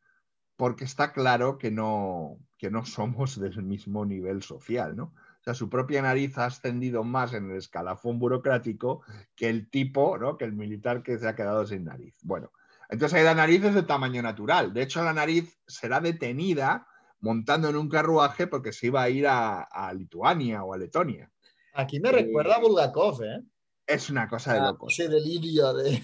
porque 0.54 0.84
está 0.84 1.12
claro 1.12 1.58
que 1.58 1.72
no, 1.72 2.38
que 2.56 2.70
no 2.70 2.86
somos 2.86 3.40
del 3.40 3.64
mismo 3.64 4.06
nivel 4.06 4.44
social, 4.44 4.94
¿no? 4.94 5.12
O 5.40 5.42
sea, 5.42 5.54
su 5.54 5.68
propia 5.68 6.02
nariz 6.02 6.38
ha 6.38 6.44
ascendido 6.44 7.02
más 7.02 7.32
en 7.32 7.50
el 7.50 7.56
escalafón 7.56 8.20
burocrático 8.20 9.02
que 9.34 9.48
el 9.48 9.68
tipo, 9.68 10.18
¿no? 10.18 10.36
Que 10.36 10.44
el 10.44 10.52
militar 10.52 11.02
que 11.02 11.18
se 11.18 11.26
ha 11.26 11.34
quedado 11.34 11.66
sin 11.66 11.86
nariz. 11.86 12.14
Bueno, 12.22 12.52
entonces 12.90 13.18
ahí 13.18 13.24
la 13.24 13.34
nariz 13.34 13.64
es 13.64 13.74
de 13.74 13.82
tamaño 13.82 14.20
natural. 14.22 14.72
De 14.72 14.82
hecho, 14.82 15.02
la 15.02 15.12
nariz 15.12 15.58
será 15.66 16.00
detenida 16.00 16.86
montando 17.20 17.68
en 17.68 17.76
un 17.76 17.88
carruaje 17.88 18.46
porque 18.46 18.72
se 18.72 18.88
iba 18.88 19.02
a 19.02 19.08
ir 19.08 19.26
a, 19.28 19.92
Lituania 19.94 20.64
o 20.64 20.74
a 20.74 20.78
Letonia. 20.78 21.30
Aquí 21.74 22.00
me 22.00 22.10
recuerda 22.10 22.56
a 22.56 22.58
eh, 22.58 22.62
Bulgakov, 22.62 23.22
¿eh? 23.22 23.42
Es 23.86 24.10
una 24.10 24.28
cosa 24.28 24.54
de 24.54 24.60
ah, 24.60 24.70
locos. 24.70 24.92
Ese 24.92 25.08
delirio 25.08 25.72
de... 25.74 26.02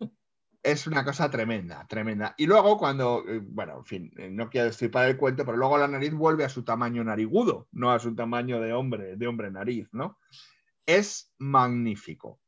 es 0.62 0.86
una 0.86 1.04
cosa 1.04 1.30
tremenda, 1.30 1.86
tremenda. 1.88 2.34
Y 2.36 2.46
luego 2.46 2.78
cuando, 2.78 3.24
eh, 3.26 3.40
bueno, 3.42 3.78
en 3.78 3.84
fin, 3.84 4.12
eh, 4.16 4.30
no 4.30 4.48
quiero 4.48 4.66
destripar 4.66 5.08
el 5.08 5.16
cuento, 5.16 5.44
pero 5.44 5.56
luego 5.56 5.78
la 5.78 5.88
nariz 5.88 6.12
vuelve 6.12 6.44
a 6.44 6.48
su 6.48 6.62
tamaño 6.62 7.02
narigudo, 7.02 7.68
no 7.72 7.90
a 7.90 7.98
su 7.98 8.14
tamaño 8.14 8.60
de 8.60 8.72
hombre, 8.72 9.16
de 9.16 9.26
hombre 9.26 9.50
nariz, 9.50 9.88
¿no? 9.92 10.18
Es 10.86 11.32
magnífico. 11.38 12.40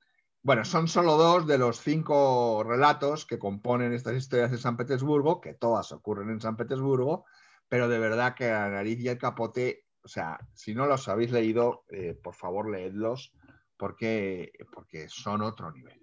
Bueno, 0.42 0.64
son 0.64 0.88
solo 0.88 1.18
dos 1.18 1.46
de 1.46 1.58
los 1.58 1.80
cinco 1.80 2.64
relatos 2.64 3.26
que 3.26 3.38
componen 3.38 3.92
estas 3.92 4.16
historias 4.16 4.50
de 4.50 4.56
San 4.56 4.76
Petersburgo, 4.76 5.38
que 5.38 5.52
todas 5.52 5.92
ocurren 5.92 6.30
en 6.30 6.40
San 6.40 6.56
Petersburgo, 6.56 7.26
pero 7.68 7.88
de 7.88 7.98
verdad 7.98 8.34
que 8.34 8.48
la 8.48 8.70
nariz 8.70 8.98
y 9.00 9.08
el 9.08 9.18
capote, 9.18 9.84
o 10.02 10.08
sea, 10.08 10.38
si 10.54 10.74
no 10.74 10.86
los 10.86 11.08
habéis 11.08 11.30
leído, 11.30 11.84
eh, 11.90 12.14
por 12.14 12.34
favor 12.34 12.70
leedlos, 12.70 13.34
porque, 13.76 14.50
porque 14.72 15.10
son 15.10 15.42
otro 15.42 15.70
nivel. 15.72 16.00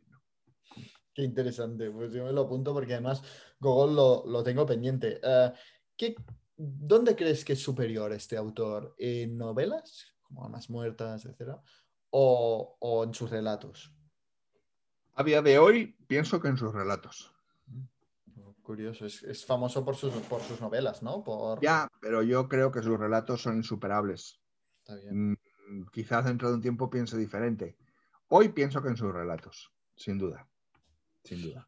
Qué 1.16 1.24
interesante, 1.24 1.90
pues 1.90 2.14
yo 2.14 2.26
me 2.26 2.32
lo 2.32 2.42
apunto 2.42 2.76
porque 2.76 2.94
además 2.94 3.24
Gogol 3.60 3.96
lo, 3.96 4.44
tengo 4.44 4.68
pendiente. 4.68 5.20
Eh, 5.24 5.52
¿qué, 5.98 6.16
¿Dónde 6.56 7.16
crees 7.16 7.44
que 7.44 7.54
es 7.54 7.60
superior 7.60 8.14
este 8.14 8.38
autor? 8.38 8.94
¿En 9.00 9.36
novelas, 9.36 10.14
como 10.22 10.46
Amas 10.46 10.70
Muertas, 10.70 11.26
etcétera? 11.26 11.60
¿O, 12.12 12.78
o 12.80 13.04
en 13.04 13.16
sus 13.16 13.32
relatos? 13.32 13.97
A 15.20 15.24
día 15.24 15.42
de 15.42 15.58
hoy 15.58 15.98
pienso 16.06 16.40
que 16.40 16.48
en 16.48 16.58
sus 16.58 16.72
relatos. 16.72 17.34
Curioso, 18.62 19.08
es, 19.08 19.46
famoso 19.48 19.84
por 19.84 19.96
sus, 19.96 20.14
por 20.14 20.42
sus 20.44 20.62
novelas, 20.62 21.02
¿no? 21.02 21.24
Por... 21.24 21.60
Ya, 21.60 21.88
pero 22.00 22.22
yo 22.22 22.48
creo 22.48 22.72
que 22.72 22.84
sus 22.84 23.00
relatos 23.00 23.42
son 23.42 23.56
insuperables. 23.56 24.40
Está 24.82 24.96
bien. 24.96 25.32
Mm, 25.32 25.86
quizás 25.92 26.24
dentro 26.24 26.50
de 26.50 26.56
un 26.56 26.62
tiempo 26.62 26.92
piense 26.92 27.18
diferente. 27.18 27.76
Hoy 28.28 28.50
pienso 28.50 28.80
que 28.84 28.90
en 28.90 28.98
sus 28.98 29.12
relatos, 29.12 29.72
sin 29.96 30.20
duda. 30.20 30.48
Sin 31.24 31.42
duda. 31.42 31.68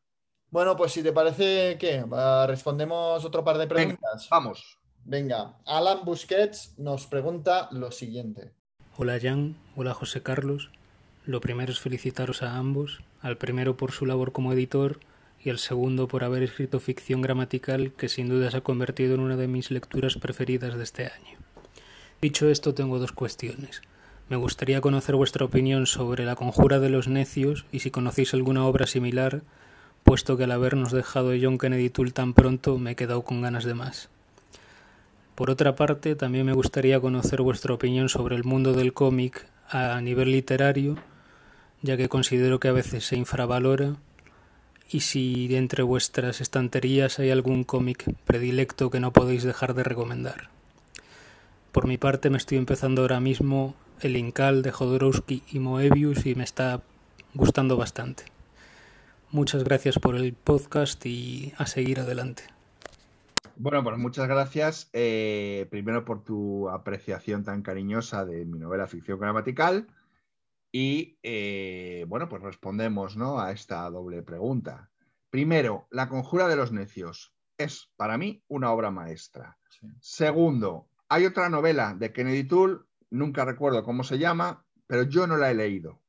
Bueno, 0.51 0.75
pues 0.75 0.91
si 0.91 1.01
te 1.01 1.11
parece 1.11 1.79
que 1.79 2.05
respondemos 2.45 3.25
otro 3.25 3.43
par 3.43 3.57
de 3.57 3.65
preguntas. 3.65 4.27
vamos. 4.29 4.79
Venga, 5.05 5.57
Alan 5.65 6.05
Busquets 6.05 6.77
nos 6.77 7.07
pregunta 7.07 7.67
lo 7.71 7.89
siguiente. 7.89 8.53
Hola 8.95 9.17
Jan, 9.19 9.57
hola 9.75 9.95
José 9.95 10.21
Carlos. 10.21 10.69
Lo 11.25 11.41
primero 11.41 11.71
es 11.71 11.79
felicitaros 11.79 12.43
a 12.43 12.57
ambos, 12.57 13.01
al 13.21 13.37
primero 13.37 13.77
por 13.77 13.91
su 13.91 14.05
labor 14.05 14.31
como 14.31 14.53
editor 14.53 14.99
y 15.43 15.49
al 15.49 15.59
segundo 15.59 16.07
por 16.07 16.23
haber 16.23 16.43
escrito 16.43 16.79
ficción 16.79 17.21
gramatical 17.21 17.91
que 17.93 18.09
sin 18.09 18.29
duda 18.29 18.51
se 18.51 18.57
ha 18.57 18.61
convertido 18.61 19.15
en 19.15 19.21
una 19.21 19.37
de 19.37 19.47
mis 19.47 19.71
lecturas 19.71 20.15
preferidas 20.15 20.75
de 20.75 20.83
este 20.83 21.05
año. 21.05 21.37
Dicho 22.21 22.49
esto, 22.49 22.73
tengo 22.73 22.99
dos 22.99 23.11
cuestiones. 23.11 23.81
Me 24.27 24.35
gustaría 24.35 24.81
conocer 24.81 25.15
vuestra 25.15 25.45
opinión 25.45 25.85
sobre 25.85 26.25
La 26.25 26.35
Conjura 26.35 26.79
de 26.79 26.89
los 26.89 27.07
Necios 27.07 27.65
y 27.71 27.79
si 27.79 27.91
conocéis 27.91 28.33
alguna 28.33 28.65
obra 28.65 28.85
similar, 28.85 29.41
puesto 30.03 30.37
que 30.37 30.43
al 30.43 30.51
habernos 30.51 30.91
dejado 30.91 31.31
John 31.41 31.57
Kennedy 31.57 31.89
Toole 31.89 32.11
tan 32.11 32.33
pronto 32.33 32.77
me 32.77 32.91
he 32.91 32.95
quedado 32.95 33.23
con 33.23 33.41
ganas 33.41 33.63
de 33.63 33.73
más. 33.73 34.09
Por 35.35 35.49
otra 35.49 35.75
parte, 35.75 36.15
también 36.15 36.45
me 36.45 36.53
gustaría 36.53 36.99
conocer 36.99 37.41
vuestra 37.41 37.73
opinión 37.73 38.09
sobre 38.09 38.35
el 38.35 38.43
mundo 38.43 38.73
del 38.73 38.93
cómic 38.93 39.47
a 39.69 39.99
nivel 40.01 40.31
literario, 40.31 40.97
ya 41.81 41.97
que 41.97 42.09
considero 42.09 42.59
que 42.59 42.67
a 42.67 42.73
veces 42.73 43.05
se 43.05 43.15
infravalora, 43.15 43.95
y 44.89 45.01
si 45.01 45.55
entre 45.55 45.83
vuestras 45.83 46.41
estanterías 46.41 47.19
hay 47.19 47.29
algún 47.29 47.63
cómic 47.63 48.05
predilecto 48.25 48.89
que 48.89 48.99
no 48.99 49.13
podéis 49.13 49.43
dejar 49.43 49.73
de 49.75 49.83
recomendar. 49.83 50.49
Por 51.71 51.87
mi 51.87 51.97
parte 51.97 52.31
me 52.31 52.37
estoy 52.37 52.57
empezando 52.57 53.03
ahora 53.03 53.19
mismo 53.19 53.75
el 54.01 54.17
Incal 54.17 54.63
de 54.63 54.71
Jodorowsky 54.71 55.43
y 55.51 55.59
Moebius 55.59 56.25
y 56.25 56.33
me 56.33 56.43
está 56.43 56.81
gustando 57.35 57.77
bastante. 57.77 58.23
Muchas 59.31 59.63
gracias 59.63 59.99
por 59.99 60.15
el 60.15 60.33
podcast 60.33 61.05
y 61.05 61.53
a 61.57 61.67
seguir 61.67 61.99
adelante. 61.99 62.58
Bueno, 63.61 63.83
pues 63.83 63.97
muchas 63.97 64.29
gracias. 64.29 64.89
Eh, 64.93 65.67
primero 65.69 66.05
por 66.05 66.23
tu 66.23 66.69
apreciación 66.69 67.43
tan 67.43 67.61
cariñosa 67.61 68.23
de 68.23 68.45
mi 68.45 68.57
novela 68.57 68.87
Ficción 68.87 69.19
Gramatical. 69.19 69.85
Y 70.71 71.19
eh, 71.23 72.05
bueno, 72.07 72.29
pues 72.29 72.41
respondemos 72.41 73.17
¿no? 73.17 73.37
a 73.37 73.51
esta 73.51 73.89
doble 73.89 74.23
pregunta. 74.23 74.89
Primero, 75.29 75.89
La 75.91 76.07
Conjura 76.07 76.47
de 76.47 76.55
los 76.55 76.71
Necios 76.71 77.33
es 77.57 77.91
para 77.97 78.17
mí 78.17 78.41
una 78.47 78.71
obra 78.71 78.91
maestra. 78.91 79.57
Segundo, 79.99 80.87
hay 81.09 81.25
otra 81.25 81.49
novela 81.49 81.93
de 81.93 82.13
Kennedy 82.13 82.45
Toole, 82.45 82.79
nunca 83.09 83.43
recuerdo 83.43 83.83
cómo 83.83 84.05
se 84.05 84.19
llama, 84.19 84.65
pero 84.87 85.03
yo 85.03 85.27
no 85.27 85.35
la 85.35 85.51
he 85.51 85.53
leído. 85.53 86.01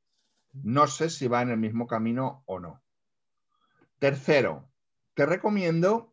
No 0.53 0.87
sé 0.87 1.09
si 1.09 1.27
va 1.27 1.41
en 1.41 1.49
el 1.49 1.57
mismo 1.57 1.85
camino 1.85 2.43
o 2.45 2.61
no. 2.61 2.81
Tercero, 3.99 4.69
te 5.15 5.25
recomiendo 5.25 6.10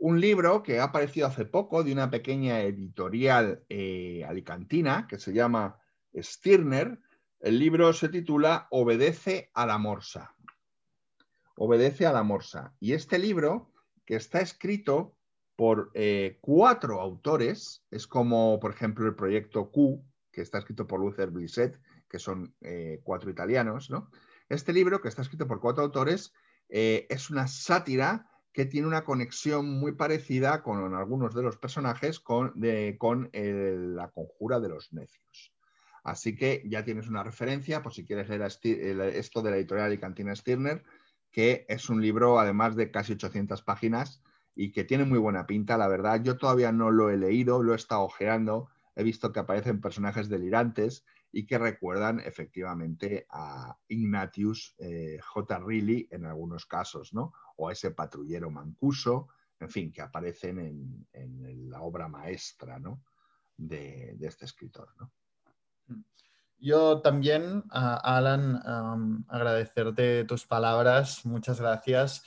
un 0.00 0.18
libro 0.18 0.62
que 0.62 0.80
ha 0.80 0.84
aparecido 0.84 1.26
hace 1.26 1.44
poco 1.44 1.84
de 1.84 1.92
una 1.92 2.10
pequeña 2.10 2.62
editorial 2.62 3.64
eh, 3.68 4.24
alicantina 4.26 5.06
que 5.06 5.18
se 5.18 5.32
llama 5.32 5.78
Stirner. 6.14 6.98
El 7.38 7.58
libro 7.58 7.92
se 7.92 8.08
titula 8.08 8.66
Obedece 8.70 9.50
a 9.52 9.66
la 9.66 9.76
Morsa. 9.76 10.34
Obedece 11.54 12.06
a 12.06 12.12
la 12.12 12.22
Morsa. 12.22 12.74
Y 12.80 12.94
este 12.94 13.18
libro, 13.18 13.72
que 14.06 14.16
está 14.16 14.40
escrito 14.40 15.16
por 15.54 15.90
eh, 15.92 16.38
cuatro 16.40 17.02
autores, 17.02 17.84
es 17.90 18.06
como, 18.06 18.58
por 18.58 18.72
ejemplo, 18.72 19.06
el 19.06 19.14
proyecto 19.14 19.70
Q, 19.70 20.02
que 20.32 20.40
está 20.40 20.58
escrito 20.58 20.86
por 20.86 21.00
Luther 21.00 21.30
Blissett, 21.30 21.78
que 22.08 22.18
son 22.18 22.54
eh, 22.62 23.00
cuatro 23.04 23.30
italianos, 23.30 23.90
¿no? 23.90 24.10
Este 24.48 24.72
libro, 24.72 25.02
que 25.02 25.08
está 25.08 25.20
escrito 25.20 25.46
por 25.46 25.60
cuatro 25.60 25.84
autores, 25.84 26.32
es 26.72 27.30
una 27.30 27.48
sátira 27.48 28.29
que 28.52 28.66
tiene 28.66 28.88
una 28.88 29.04
conexión 29.04 29.68
muy 29.78 29.92
parecida 29.92 30.62
con 30.62 30.94
algunos 30.94 31.34
de 31.34 31.42
los 31.42 31.56
personajes 31.56 32.20
con, 32.20 32.54
con 32.98 33.30
la 33.32 34.08
conjura 34.10 34.60
de 34.60 34.68
los 34.68 34.92
necios. 34.92 35.52
Así 36.02 36.34
que 36.34 36.62
ya 36.66 36.84
tienes 36.84 37.08
una 37.08 37.22
referencia, 37.22 37.82
por 37.82 37.92
si 37.92 38.04
quieres 38.04 38.28
leer 38.28 38.42
esto 38.42 39.42
de 39.42 39.50
la 39.50 39.56
editorial 39.56 39.92
y 39.92 39.98
Cantina 39.98 40.34
Stirner, 40.34 40.82
que 41.30 41.66
es 41.68 41.88
un 41.88 42.00
libro, 42.00 42.40
además 42.40 42.74
de 42.74 42.90
casi 42.90 43.12
800 43.12 43.62
páginas, 43.62 44.22
y 44.54 44.72
que 44.72 44.84
tiene 44.84 45.04
muy 45.04 45.18
buena 45.18 45.46
pinta, 45.46 45.78
la 45.78 45.88
verdad. 45.88 46.22
Yo 46.22 46.36
todavía 46.36 46.72
no 46.72 46.90
lo 46.90 47.10
he 47.10 47.16
leído, 47.16 47.62
lo 47.62 47.72
he 47.72 47.76
estado 47.76 48.02
ojeando, 48.02 48.68
he 48.96 49.04
visto 49.04 49.32
que 49.32 49.40
aparecen 49.40 49.80
personajes 49.80 50.28
delirantes 50.28 51.04
y 51.32 51.46
que 51.46 51.58
recuerdan 51.58 52.20
efectivamente 52.20 53.26
a 53.30 53.76
Ignatius 53.88 54.74
eh, 54.78 55.18
J. 55.22 55.58
Reilly 55.58 56.08
en 56.10 56.26
algunos 56.26 56.66
casos, 56.66 57.12
¿no? 57.12 57.32
O 57.56 57.68
a 57.68 57.72
ese 57.72 57.92
patrullero 57.92 58.50
mancuso, 58.50 59.28
en 59.60 59.70
fin, 59.70 59.92
que 59.92 60.02
aparecen 60.02 60.58
en, 61.12 61.70
la 61.70 61.82
obra 61.82 62.08
maestra, 62.08 62.78
¿no? 62.78 63.04
De, 63.56 64.16
este 64.20 64.44
escritor, 64.44 64.88
¿no? 64.98 65.12
Yo 66.58 67.00
también, 67.00 67.64
Alan, 67.70 69.24
agradecerte 69.28 70.24
tus 70.24 70.46
palabras, 70.46 71.24
muchas 71.24 71.60
gracias. 71.60 72.22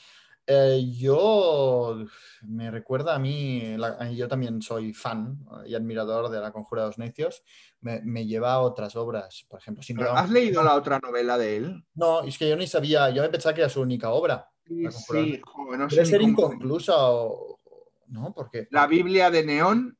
Eh, 0.46 0.92
yo 0.92 2.04
me 2.42 2.70
recuerda 2.70 3.14
a 3.14 3.18
mí, 3.18 3.76
yo 4.14 4.28
también 4.28 4.60
soy 4.60 4.92
fan 4.92 5.38
y 5.66 5.74
admirador 5.74 6.28
de 6.28 6.40
La 6.40 6.52
Conjura 6.52 6.82
de 6.82 6.88
los 6.88 6.98
Necios, 6.98 7.42
me, 7.80 8.26
lleva 8.26 8.52
a 8.52 8.60
otras 8.60 8.94
obras, 8.96 9.46
por 9.48 9.60
ejemplo. 9.60 9.82
¿Has 10.14 10.30
leído 10.30 10.62
la 10.62 10.74
otra 10.74 10.98
novela 10.98 11.38
de 11.38 11.56
él? 11.56 11.84
No, 11.94 12.22
es 12.22 12.36
que 12.36 12.48
yo 12.48 12.56
ni 12.56 12.66
sabía, 12.66 13.08
yo 13.10 13.22
me 13.22 13.30
pensaba 13.30 13.54
que 13.54 13.62
era 13.62 13.70
su 13.70 13.80
única 13.80 14.10
obra. 14.10 14.50
Sí, 14.66 14.86
sí 14.90 15.42
no 15.76 15.86
Debe 15.88 16.04
ser 16.04 16.22
inconclusa 16.22 16.94
o, 16.96 17.60
¿no? 18.08 18.32
Porque, 18.34 18.68
La 18.70 18.86
Biblia 18.86 19.30
de 19.30 19.44
Neón, 19.44 19.98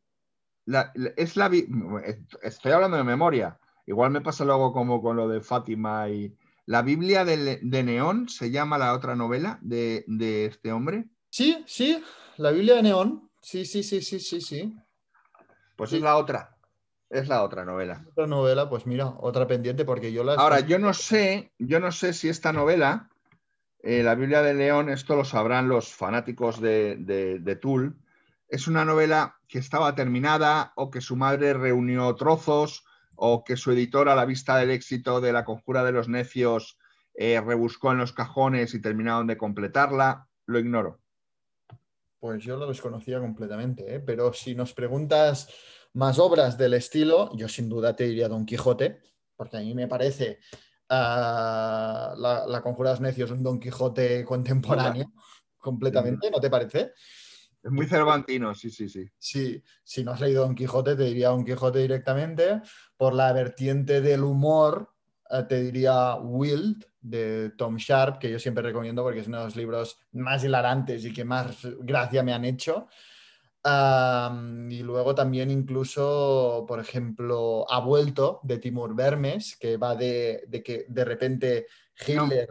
es 1.16 1.36
la, 1.36 1.50
estoy 2.42 2.72
hablando 2.72 2.96
de 2.98 3.04
memoria, 3.04 3.58
igual 3.86 4.10
me 4.10 4.20
pasa 4.20 4.44
luego 4.44 4.72
como 4.72 5.00
con 5.00 5.16
lo 5.16 5.28
de 5.28 5.40
Fátima 5.40 6.08
y 6.08 6.34
¿La 6.66 6.82
Biblia 6.82 7.24
de, 7.24 7.82
Neón 7.82 8.28
se 8.28 8.50
llama 8.50 8.78
la 8.78 8.94
otra 8.94 9.14
novela 9.14 9.58
de, 9.60 10.04
este 10.46 10.72
hombre? 10.72 11.06
Sí, 11.28 11.62
sí, 11.66 12.02
la 12.38 12.50
Biblia 12.50 12.76
de 12.76 12.82
Neón. 12.84 13.30
Sí, 13.42 13.66
sí, 13.66 13.82
sí, 13.82 14.00
sí, 14.00 14.18
sí, 14.18 14.40
sí. 14.40 14.74
Pues 15.76 15.92
es 15.92 16.00
la 16.00 16.16
otra. 16.16 16.56
Es 17.10 17.28
la 17.28 17.42
otra 17.42 17.64
novela. 17.64 18.04
Otra 18.08 18.26
novela, 18.26 18.68
pues 18.68 18.86
mira, 18.86 19.08
otra 19.20 19.46
pendiente 19.46 19.84
porque 19.84 20.10
yo 20.12 20.24
la. 20.24 20.34
Ahora, 20.34 20.60
yo 20.60 20.78
no 20.78 20.94
sé, 20.94 21.52
yo 21.58 21.78
no 21.80 21.92
sé 21.92 22.14
si 22.14 22.28
esta 22.28 22.52
novela, 22.52 23.10
eh, 23.82 24.02
la 24.02 24.14
Biblia 24.14 24.40
de 24.40 24.54
León, 24.54 24.88
esto 24.88 25.14
lo 25.14 25.24
sabrán 25.24 25.68
los 25.68 25.92
fanáticos 25.92 26.60
de, 26.60 26.96
de, 26.96 27.40
de 27.40 27.56
Tool, 27.56 27.96
es 28.48 28.66
una 28.66 28.84
novela 28.84 29.36
que 29.48 29.58
estaba 29.58 29.94
terminada 29.94 30.72
o 30.76 30.90
que 30.90 31.00
su 31.00 31.16
madre 31.16 31.54
reunió 31.54 32.14
trozos 32.14 32.84
o 33.16 33.44
que 33.44 33.56
su 33.56 33.72
editor 33.72 34.08
a 34.08 34.14
la 34.14 34.24
vista 34.24 34.56
del 34.56 34.70
éxito 34.70 35.20
de 35.20 35.32
La 35.32 35.44
Conjura 35.44 35.84
de 35.84 35.92
los 35.92 36.08
Necios 36.08 36.78
eh, 37.14 37.40
rebuscó 37.40 37.92
en 37.92 37.98
los 37.98 38.12
cajones 38.12 38.74
y 38.74 38.80
terminaron 38.80 39.26
de 39.26 39.36
completarla, 39.36 40.28
lo 40.46 40.58
ignoro. 40.58 41.00
Pues 42.18 42.42
yo 42.42 42.56
lo 42.56 42.66
desconocía 42.66 43.20
completamente, 43.20 43.94
¿eh? 43.94 44.00
pero 44.00 44.32
si 44.32 44.54
nos 44.54 44.72
preguntas 44.72 45.48
más 45.92 46.18
obras 46.18 46.58
del 46.58 46.74
estilo, 46.74 47.30
yo 47.36 47.48
sin 47.48 47.68
duda 47.68 47.94
te 47.94 48.04
diría 48.04 48.28
Don 48.28 48.46
Quijote, 48.46 49.00
porque 49.36 49.58
a 49.58 49.60
mí 49.60 49.74
me 49.74 49.86
parece 49.86 50.40
ah, 50.88 52.14
la, 52.16 52.62
Conjura 52.62 52.90
de 52.90 52.94
los 52.94 53.00
Necios 53.00 53.30
un 53.30 53.42
Don 53.42 53.60
Quijote 53.60 54.24
contemporáneo, 54.24 55.12
completamente, 55.58 56.30
¿no 56.30 56.40
te 56.40 56.50
parece? 56.50 56.92
Es 57.64 57.70
muy 57.70 57.86
cervantino, 57.86 58.54
sí, 58.54 58.68
sí, 58.68 58.90
sí. 58.90 59.10
Sí, 59.16 59.64
si 59.82 60.04
no 60.04 60.12
has 60.12 60.20
leído 60.20 60.42
Don 60.44 60.54
Quijote, 60.54 60.96
te 60.96 61.04
diría 61.04 61.30
Don 61.30 61.46
Quijote 61.46 61.78
directamente. 61.78 62.60
Por 62.94 63.14
la 63.14 63.32
vertiente 63.32 64.02
del 64.02 64.22
humor, 64.22 64.92
eh, 65.30 65.44
te 65.48 65.62
diría 65.62 66.16
Wild 66.16 66.84
de 67.00 67.52
Tom 67.56 67.76
Sharp, 67.76 68.18
que 68.18 68.30
yo 68.30 68.38
siempre 68.38 68.62
recomiendo 68.62 69.02
porque 69.02 69.20
es 69.20 69.28
uno 69.28 69.38
de 69.38 69.44
los 69.44 69.56
libros 69.56 69.98
más 70.12 70.44
hilarantes 70.44 71.06
y 71.06 71.12
que 71.14 71.24
más 71.24 71.66
gracia 71.80 72.22
me 72.22 72.34
han 72.34 72.44
hecho. 72.44 72.86
y 74.68 74.82
luego 74.82 75.14
también 75.14 75.50
incluso, 75.50 76.66
por 76.68 76.80
ejemplo, 76.80 77.64
Ha 77.70 77.80
vuelto 77.80 78.40
de 78.42 78.58
Timur 78.58 78.94
Vermes, 78.94 79.56
que 79.56 79.78
va 79.78 79.96
de, 79.96 80.46
que 80.62 80.84
de 80.86 81.04
repente 81.06 81.66
Hitler... 82.06 82.50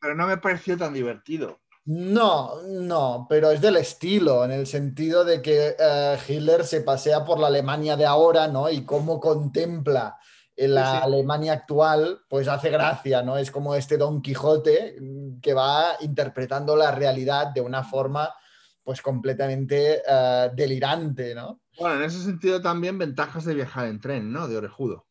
pero 0.00 0.14
no 0.14 0.26
me 0.26 0.38
pareció 0.38 0.78
tan 0.78 0.94
divertido. 0.94 1.60
No, 1.86 2.62
no, 2.62 3.26
pero 3.28 3.50
es 3.50 3.60
del 3.60 3.76
estilo, 3.76 4.44
en 4.44 4.52
el 4.52 4.66
sentido 4.66 5.22
de 5.22 5.42
que 5.42 5.76
eh, 5.78 6.18
Hitler 6.26 6.64
se 6.64 6.80
pasea 6.80 7.24
por 7.26 7.38
la 7.38 7.48
Alemania 7.48 7.94
de 7.96 8.06
ahora, 8.06 8.48
¿no? 8.48 8.70
Y 8.70 8.86
cómo 8.86 9.20
contempla 9.20 10.18
la 10.56 10.98
Alemania 10.98 11.52
actual, 11.52 12.20
pues 12.28 12.48
hace 12.48 12.70
gracia, 12.70 13.22
¿no? 13.22 13.36
Es 13.36 13.50
como 13.50 13.74
este 13.74 13.98
Don 13.98 14.22
Quijote 14.22 14.96
mm, 14.98 15.40
que 15.40 15.52
va 15.52 15.96
interpretando 16.00 16.74
la 16.74 16.90
realidad 16.90 17.48
de 17.48 17.60
una 17.60 17.84
forma, 17.84 18.34
pues 18.82 19.02
completamente 19.02 20.00
eh, 20.06 20.50
delirante, 20.54 21.34
¿no? 21.34 21.60
Bueno, 21.78 21.96
en 21.96 22.04
ese 22.04 22.22
sentido 22.22 22.62
también 22.62 22.96
ventajas 22.96 23.44
de 23.44 23.54
viajar 23.54 23.86
en 23.86 24.00
tren, 24.00 24.32
¿no? 24.32 24.48
De 24.48 24.56
orejudo. 24.56 25.06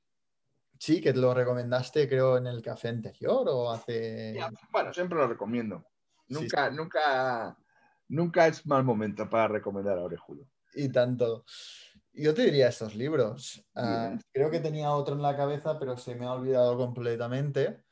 Sí, 0.79 1.01
que 1.01 1.13
te 1.13 1.19
lo 1.19 1.33
recomendaste, 1.33 2.09
creo, 2.09 2.37
en 2.37 2.47
el 2.47 2.61
café 2.61 2.89
anterior 2.89 3.47
o 3.47 3.69
hace. 3.69 4.35
bueno, 4.71 4.91
siempre 4.91 5.17
lo 5.17 5.27
recomiendo. 5.27 5.85
Nunca, 6.27 6.69
nunca, 6.69 7.57
nunca 8.07 8.47
es 8.47 8.65
mal 8.65 8.83
momento 8.83 9.29
para 9.29 9.47
recomendar 9.47 9.97
a 9.97 10.03
Orejudo. 10.03 10.47
Y 10.75 10.89
tanto. 10.89 11.45
Yo 12.13 12.33
te 12.33 12.43
diría 12.43 12.67
estos 12.67 12.95
libros. 12.95 13.65
Ah, 13.75 14.15
creo 14.31 14.51
que 14.51 14.59
tenía 14.59 14.91
otro 14.91 15.15
en 15.15 15.21
la 15.21 15.35
cabeza, 15.35 15.79
pero 15.79 15.97
se 15.97 16.15
me 16.15 16.25
ha 16.25 16.33
olvidado 16.33 16.77
completamente. 16.77 17.83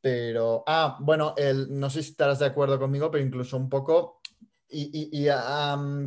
Pero, 0.00 0.64
ah, 0.66 0.98
bueno, 1.00 1.34
el, 1.36 1.78
no 1.78 1.88
sé 1.88 2.02
si 2.02 2.10
estarás 2.10 2.40
de 2.40 2.46
acuerdo 2.46 2.78
conmigo, 2.78 3.10
pero 3.10 3.24
incluso 3.24 3.56
un 3.56 3.68
poco 3.68 4.20
y, 4.68 5.08
y, 5.12 5.28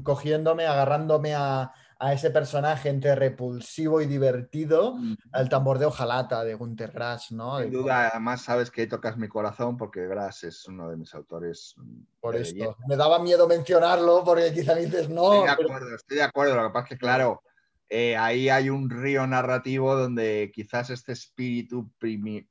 cogiéndome, 0.03 0.65
agarrándome 0.65 1.33
a, 1.35 1.71
a 1.99 2.13
ese 2.13 2.29
personaje 2.29 2.89
entre 2.89 3.15
repulsivo 3.15 4.01
y 4.01 4.05
divertido, 4.05 4.97
el 5.33 5.49
tambor 5.49 5.79
de 5.79 5.85
hojalata 5.87 6.43
de 6.43 6.53
Gunter 6.55 6.91
Grass, 6.91 7.31
¿no? 7.31 7.59
Sin 7.59 7.71
duda, 7.71 8.09
además 8.09 8.41
sabes 8.43 8.69
que 8.69 8.85
tocas 8.85 9.17
mi 9.17 9.27
corazón 9.27 9.77
porque 9.77 10.05
Grass 10.07 10.43
es 10.43 10.67
uno 10.67 10.89
de 10.89 10.97
mis 10.97 11.13
autores. 11.15 11.73
mm, 11.77 11.99
Por 12.19 12.35
esto. 12.35 12.53
belleza. 12.55 12.77
Me 12.87 12.95
daba 12.95 13.19
miedo 13.19 13.47
mencionarlo 13.47 14.23
porque 14.23 14.53
quizá 14.53 14.75
dices, 14.75 15.09
no, 15.09 15.33
Estoy 15.33 15.49
de 15.49 15.55
pero- 15.57 15.69
acuerdo, 15.73 15.95
estoy 15.95 16.17
de 16.17 16.23
acuerdo. 16.23 16.55
Lo 16.55 16.67
que 16.67 16.73
pasa 16.73 16.83
es 16.85 16.89
que, 16.89 16.97
claro, 16.97 17.41
eh, 17.89 18.15
ahí 18.17 18.49
hay 18.49 18.69
un 18.69 18.89
río 18.89 19.25
narrativo 19.25 19.95
donde 19.95 20.51
quizás 20.53 20.89
este 20.89 21.13
espíritu 21.13 21.89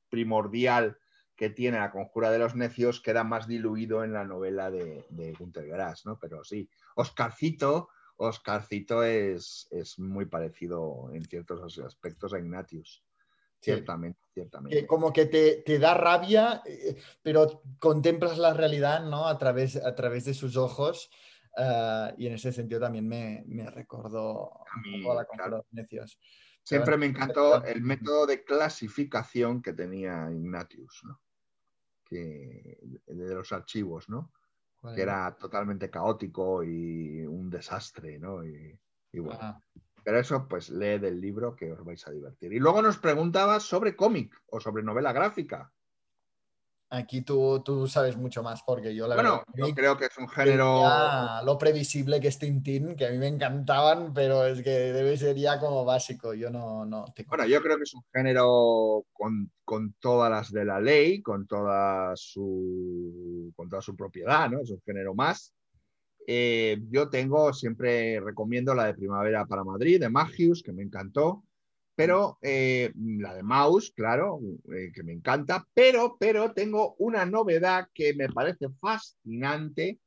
primordial 0.09 0.97
que 1.37 1.51
tiene 1.51 1.79
la 1.79 1.91
conjura 1.91 2.31
de 2.31 2.39
los 2.39 2.55
necios 2.55 3.01
queda 3.03 3.23
más 3.23 3.47
diluido 3.47 4.03
en 4.03 4.13
la 4.15 4.25
novela 4.25 4.71
de, 4.71 5.05
de 5.11 5.33
Günter 5.35 5.67
Grass, 5.67 6.07
¿no? 6.07 6.19
Pero 6.19 6.43
sí, 6.45 6.69
Oscarcito, 6.95 7.91
Oscarcito 8.17 9.03
es, 9.03 9.69
es 9.71 9.99
muy 9.99 10.27
parecido 10.27 11.11
en 11.13 11.25
ciertos 11.25 11.79
aspectos 11.79 12.33
a 12.33 12.39
Ignatius. 12.39 13.03
Sí. 13.61 13.73
Ciertamente, 13.73 14.21
ciertamente. 14.33 14.79
que 14.79 14.87
como 14.87 15.13
que 15.13 15.27
te, 15.27 15.63
te 15.63 15.79
da 15.79 15.95
rabia, 15.95 16.63
eh, 16.67 16.97
pero 17.23 17.63
contemplas 17.79 18.39
la 18.39 18.53
realidad, 18.53 19.05
¿no? 19.05 19.27
A 19.27 19.39
través, 19.39 19.77
a 19.77 19.95
través 19.95 20.25
de 20.25 20.35
sus 20.35 20.57
ojos. 20.57 21.11
ah, 21.57 22.13
y 22.19 22.27
en 22.27 22.35
ese 22.35 22.53
sentido 22.53 22.81
también 22.81 23.09
me, 23.09 23.43
me 23.47 23.69
recordó 23.71 24.53
A 24.71 24.81
mí, 24.83 25.09
a 25.09 25.15
la 25.15 25.25
claro. 25.25 25.67
necios. 25.71 26.19
Siempre 26.63 26.97
me 26.97 27.07
encantó 27.07 27.65
el 27.65 27.81
método 27.81 28.27
de 28.27 28.45
clasificación 28.45 29.63
que 29.63 29.73
tenía 29.73 30.29
Ignatius, 30.31 31.03
¿no? 31.05 31.21
Que, 32.05 32.79
de 33.07 33.35
los 33.35 33.53
archivos, 33.53 34.09
¿no? 34.09 34.33
Que 34.95 35.03
era 35.03 35.37
totalmente 35.37 35.91
caótico 35.91 36.63
y 36.63 37.25
un 37.27 37.51
desastre, 37.51 38.19
¿no? 38.19 38.45
Y, 38.45 38.79
y 39.13 39.19
bueno, 39.19 39.61
pero 40.05 40.21
eso, 40.21 40.47
pues 40.47 40.71
lee 40.71 40.99
del 40.99 41.21
libro 41.21 41.57
que 41.57 41.73
os 41.73 41.85
vais 41.85 42.07
a 42.07 42.13
divertir. 42.13 42.53
Y 42.53 42.61
luego 42.61 42.81
nos 42.81 42.99
preguntabas 42.99 43.65
sobre 43.65 43.97
cómic 43.97 44.33
o 44.47 44.61
sobre 44.61 44.83
novela 44.83 45.13
gráfica. 45.13 45.73
Aquí 46.91 47.23
tú, 47.23 47.63
tú 47.65 47.87
sabes 47.87 48.17
mucho 48.17 48.43
más 48.43 48.63
porque 48.63 48.95
yo 48.95 49.07
la 49.07 49.15
Bueno, 49.17 49.31
verdad 49.31 49.45
yo 49.57 49.67
que 49.67 49.75
creo 49.75 49.97
que 49.97 50.05
es 50.07 50.19
un 50.19 50.29
género. 50.29 50.83
lo 51.45 51.59
previsible 51.59 52.21
que 52.21 52.29
es 52.29 52.39
Tintín, 52.39 52.95
que 52.97 53.07
a 53.07 53.11
mí 53.11 53.19
me 53.19 53.27
encantaban, 53.29 54.13
pero 54.15 54.45
es 54.47 54.63
que 54.63 54.71
debe 54.71 55.17
ser 55.17 55.37
ya 55.37 55.59
como 55.59 55.85
básico. 55.85 56.35
Yo 56.35 56.51
no, 56.51 56.85
no 56.85 57.05
Bueno, 57.27 57.47
yo 57.47 57.61
creo 57.63 57.77
que 57.77 57.83
es 57.85 57.95
un 57.95 58.05
género 58.13 59.05
con, 59.13 59.51
con 59.65 59.95
todas 59.99 60.31
las 60.31 60.53
de 60.53 60.65
la 60.65 60.81
ley, 60.81 61.23
con 61.23 61.47
toda 61.47 62.13
su, 62.15 63.53
con 63.57 63.69
toda 63.69 63.83
su 63.83 63.97
propiedad, 63.97 64.49
¿no? 64.51 64.61
Es 64.61 64.71
un 64.71 64.81
género 64.85 65.15
más. 65.15 65.53
Eh, 66.29 66.79
yo 66.91 67.09
tengo, 67.09 67.53
siempre 67.53 68.21
recomiendo 68.21 68.75
la 68.75 68.87
de 68.87 68.95
Primavera 68.95 69.47
para 69.47 69.63
Madrid, 69.63 70.01
de 70.01 70.09
Magius, 70.09 70.63
que 70.63 70.73
me 70.73 70.83
encantó, 70.83 71.45
pero 71.97 72.39
eh, 72.43 72.93
la 72.95 73.35
de 73.35 73.43
Maus, 73.43 73.91
claro, 73.97 74.39
eh, 74.73 74.93
que 74.95 75.03
me 75.03 75.15
encanta, 75.15 75.67
pero, 75.73 76.17
pero 76.21 76.53
tengo 76.53 76.95
una 76.99 77.25
novedad 77.25 77.89
que 77.95 78.15
me 78.15 78.29
parece 78.29 78.67
fascinante. 78.79 79.99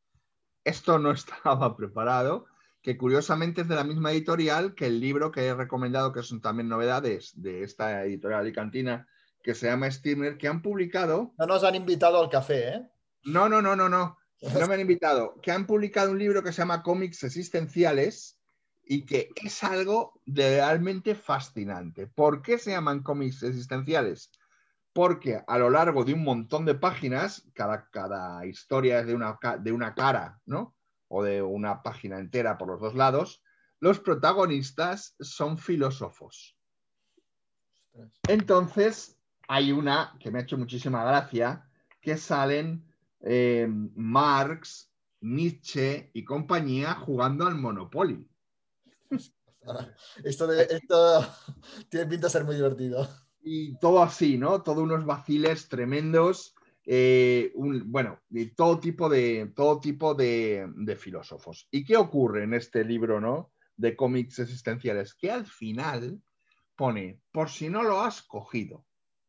Esto 0.64 1.00
no 1.00 1.12
estaba 1.12 1.76
preparado, 1.76 2.46
que 2.84 2.96
curiosamente 2.96 3.62
es 3.62 3.68
de 3.68 3.76
la 3.76 3.84
misma 3.84 4.12
editorial 4.12 4.76
que 4.76 4.86
el 4.86 5.00
libro 5.00 5.32
que 5.32 5.48
he 5.48 5.56
recomendado, 5.56 6.14
que 6.14 6.22
son 6.22 6.42
también 6.42 6.70
novedades 6.70 7.32
de 7.36 7.64
esta 7.64 8.06
editorial 8.06 8.42
alicantina, 8.42 9.08
que 9.42 9.56
se 9.56 9.68
llama 9.68 9.90
Steamer, 9.90 10.38
que 10.38 10.48
han 10.48 10.62
publicado 10.62 11.34
No 11.40 11.48
nos 11.48 11.64
han 11.64 11.74
invitado 11.74 12.22
al 12.22 12.30
café, 12.30 12.70
¿eh? 12.70 12.88
no, 13.24 13.50
no, 13.50 13.62
no, 13.62 13.76
no, 13.76 13.90
no. 13.90 14.18
No 14.58 14.68
me 14.68 14.76
han 14.76 14.80
invitado. 14.80 15.36
Que 15.42 15.52
han 15.52 15.68
publicado 15.68 16.12
un 16.12 16.20
libro 16.20 16.42
que 16.42 16.54
se 16.54 16.62
llama 16.62 16.82
Cómics 16.82 17.26
Existenciales 17.26 18.39
y 18.92 19.06
que 19.06 19.30
es 19.36 19.64
algo 19.64 20.20
de 20.26 20.56
realmente 20.56 21.14
fascinante. 21.14 22.08
¿Por 22.08 22.42
qué 22.42 22.58
se 22.58 22.72
llaman 22.72 23.04
cómics 23.04 23.44
existenciales? 23.44 24.32
Porque 24.94 25.44
a 25.48 25.60
lo 25.60 25.70
largo 25.70 26.04
de 26.04 26.16
un 26.16 26.24
montón 26.24 26.66
de 26.66 26.74
páginas, 26.74 27.48
cada, 27.54 27.88
cada 27.92 28.44
historia 28.48 29.02
es 29.02 29.06
de 29.06 29.14
una, 29.14 29.38
de 29.60 29.72
una 29.72 29.94
cara, 29.94 30.42
¿no? 30.48 30.76
O 31.08 31.24
de 31.24 31.40
una 31.40 31.84
página 31.84 32.18
entera 32.18 32.58
por 32.58 32.68
los 32.68 32.82
dos 32.82 32.96
lados, 32.96 33.44
los 33.80 34.00
protagonistas 34.00 35.16
son 35.20 35.60
filósofos. 35.60 36.58
Entonces, 38.28 39.20
hay 39.48 39.72
una 39.72 40.18
que 40.20 40.32
me 40.32 40.40
ha 40.40 40.42
hecho 40.42 40.58
muchísima 40.58 41.04
gracia, 41.04 41.70
que 42.02 42.18
salen 42.18 42.92
eh, 43.20 43.68
Marx, 43.70 44.92
Nietzsche 45.22 46.10
y 46.12 46.24
compañía 46.24 46.96
jugando 46.96 47.46
al 47.46 47.54
Monopoly. 47.54 48.28
Esto, 50.24 50.48
de- 50.48 50.64
esto 50.70 51.26
tiene 51.90 52.08
pinta 52.08 52.28
de 52.28 52.32
ser 52.32 52.44
muy 52.46 52.56
divertido. 52.56 53.08
Y 53.42 53.78
todo 53.80 54.02
así, 54.02 54.38
¿no? 54.38 54.62
Todos 54.64 54.80
unos 54.80 55.06
vaciles 55.06 55.68
tremendos. 55.70 56.56
eh, 56.92 57.52
un- 57.56 57.92
bueno, 57.92 58.20
de 58.30 58.48
todo 58.48 58.80
tipo, 58.80 59.10
de, 59.10 59.52
todo 59.56 59.80
tipo 59.80 60.16
de, 60.16 60.66
de 60.76 60.96
filósofos. 60.96 61.68
¿Y 61.70 61.84
qué 61.86 61.98
ocurre 61.98 62.44
en 62.46 62.56
este 62.56 62.84
libro, 62.84 63.22
¿no? 63.22 63.52
De 63.76 63.96
cómics 63.96 64.40
existenciales, 64.40 65.14
que 65.14 65.30
al 65.30 65.46
final 65.46 66.20
pone, 66.76 67.22
por 67.32 67.50
si 67.50 67.70
no 67.70 67.84
lo 67.84 68.02
has 68.02 68.24
cogido, 68.24 68.88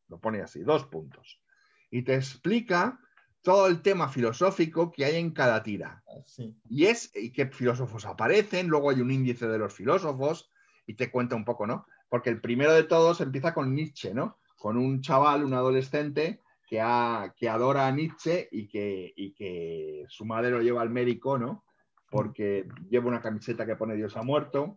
lo 0.09 0.19
pone 0.21 0.41
así, 0.41 0.61
dos 0.63 0.87
puntos, 0.87 1.43
y 1.91 2.03
te 2.03 2.15
explica 2.15 2.99
todo 3.43 3.67
el 3.69 3.83
tema 3.83 4.09
filosófico 4.09 4.91
que 4.93 5.05
hay 5.05 5.17
en 5.17 5.31
cada 5.31 5.63
tira. 5.63 6.03
Sí. 6.27 6.55
Y 6.69 6.87
es 6.87 7.11
y 7.15 7.33
qué 7.33 7.47
filósofos 7.47 8.05
aparecen, 8.07 8.69
luego 8.69 8.91
hay 8.91 9.01
un 9.01 9.11
índice 9.11 9.47
de 9.49 9.59
los 9.59 9.73
filósofos 9.75 10.51
y 10.87 10.95
te 10.95 11.11
cuenta 11.11 11.37
un 11.37 11.45
poco, 11.45 11.67
¿no? 11.67 11.87
Porque 12.09 12.31
el 12.31 12.41
primero 12.41 12.73
de 12.73 12.83
todos 12.85 13.21
empieza 13.21 13.55
con 13.55 13.75
Nietzsche, 13.75 14.13
¿no? 14.15 14.39
Con 14.59 14.77
un 14.77 15.01
chaval, 15.01 15.45
un 15.45 15.55
adolescente 15.55 16.41
que, 16.67 16.81
ha- 16.81 17.35
que 17.37 17.49
adora 17.49 17.87
a 17.87 17.93
Nietzsche 17.93 18.49
y 18.51 18.69
que, 18.69 19.13
y 19.17 19.33
que 19.33 20.05
su 20.09 20.25
madre 20.25 20.51
lo 20.51 20.61
lleva 20.61 20.83
al 20.83 20.91
médico, 20.91 21.39
¿no? 21.39 21.65
Porque 22.11 22.67
lleva 22.91 23.09
una 23.09 23.23
camiseta 23.23 23.65
que 23.65 23.77
pone 23.77 23.95
Dios 23.95 24.17
ha 24.17 24.23
muerto 24.23 24.77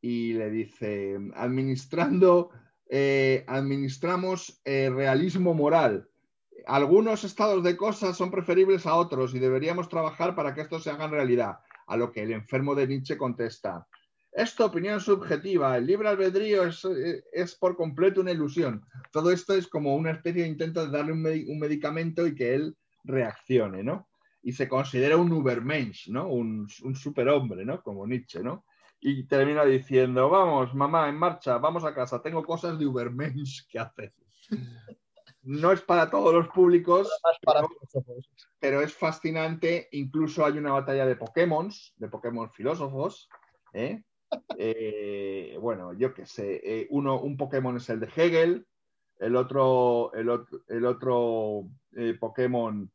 y 0.00 0.32
le 0.34 0.50
dice, 0.50 1.18
administrando, 1.34 2.50
eh, 2.88 3.44
administramos 3.48 4.60
eh, 4.64 4.88
realismo 4.90 5.52
moral. 5.54 6.08
Algunos 6.70 7.24
estados 7.24 7.64
de 7.64 7.76
cosas 7.76 8.16
son 8.16 8.30
preferibles 8.30 8.86
a 8.86 8.94
otros 8.94 9.34
y 9.34 9.40
deberíamos 9.40 9.88
trabajar 9.88 10.36
para 10.36 10.54
que 10.54 10.60
estos 10.60 10.84
se 10.84 10.90
hagan 10.90 11.10
realidad. 11.10 11.58
A 11.88 11.96
lo 11.96 12.12
que 12.12 12.22
el 12.22 12.30
enfermo 12.30 12.76
de 12.76 12.86
Nietzsche 12.86 13.18
contesta, 13.18 13.88
es 14.30 14.54
tu 14.54 14.62
opinión 14.62 15.00
subjetiva, 15.00 15.76
el 15.76 15.86
libre 15.86 16.08
albedrío 16.08 16.62
es, 16.62 16.86
es 17.32 17.56
por 17.56 17.74
completo 17.74 18.20
una 18.20 18.30
ilusión. 18.30 18.86
Todo 19.10 19.32
esto 19.32 19.54
es 19.54 19.66
como 19.66 19.96
una 19.96 20.12
especie 20.12 20.42
de 20.42 20.48
intento 20.48 20.86
de 20.86 20.96
darle 20.96 21.12
un 21.12 21.58
medicamento 21.58 22.24
y 22.24 22.36
que 22.36 22.54
él 22.54 22.76
reaccione, 23.02 23.82
¿no? 23.82 24.08
Y 24.40 24.52
se 24.52 24.68
considera 24.68 25.16
un 25.16 25.32
Ubermensch, 25.32 26.06
¿no? 26.06 26.28
Un, 26.28 26.68
un 26.84 26.94
superhombre, 26.94 27.64
¿no? 27.64 27.82
Como 27.82 28.06
Nietzsche, 28.06 28.44
¿no? 28.44 28.64
Y 29.00 29.24
termina 29.24 29.64
diciendo, 29.64 30.30
vamos, 30.30 30.72
mamá, 30.72 31.08
en 31.08 31.16
marcha, 31.16 31.58
vamos 31.58 31.84
a 31.84 31.92
casa, 31.92 32.22
tengo 32.22 32.44
cosas 32.44 32.78
de 32.78 32.86
Ubermensch 32.86 33.66
que 33.68 33.80
hacer. 33.80 34.14
No 35.42 35.72
es 35.72 35.80
para 35.80 36.10
todos 36.10 36.34
los 36.34 36.48
públicos, 36.48 37.10
para 37.44 37.66
pero- 38.58 38.80
es 38.82 38.94
fascinante. 38.94 39.88
Incluso 39.92 40.44
hay 40.44 40.58
una 40.58 40.72
batalla 40.72 41.06
de 41.06 41.16
Pokémon, 41.16 41.70
de 41.96 42.08
Pokémon 42.08 42.50
filósofos. 42.50 43.28
¿eh? 43.72 44.02
Eh, 44.58 45.58
bueno, 45.60 45.92
yo 45.92 46.14
qué 46.14 46.24
sé. 46.24 46.60
eh, 46.62 46.86
uno, 46.90 47.20
un 47.20 47.36
Pokémon 47.36 47.76
es 47.78 47.90
el 47.90 47.98
de 47.98 48.08
Hegel, 48.14 48.64
el 49.18 49.34
otro, 49.34 50.12
el 50.14 50.28
otro, 50.28 50.60
el 50.68 50.86
otro 50.86 51.64
Pokémon, 52.20 52.88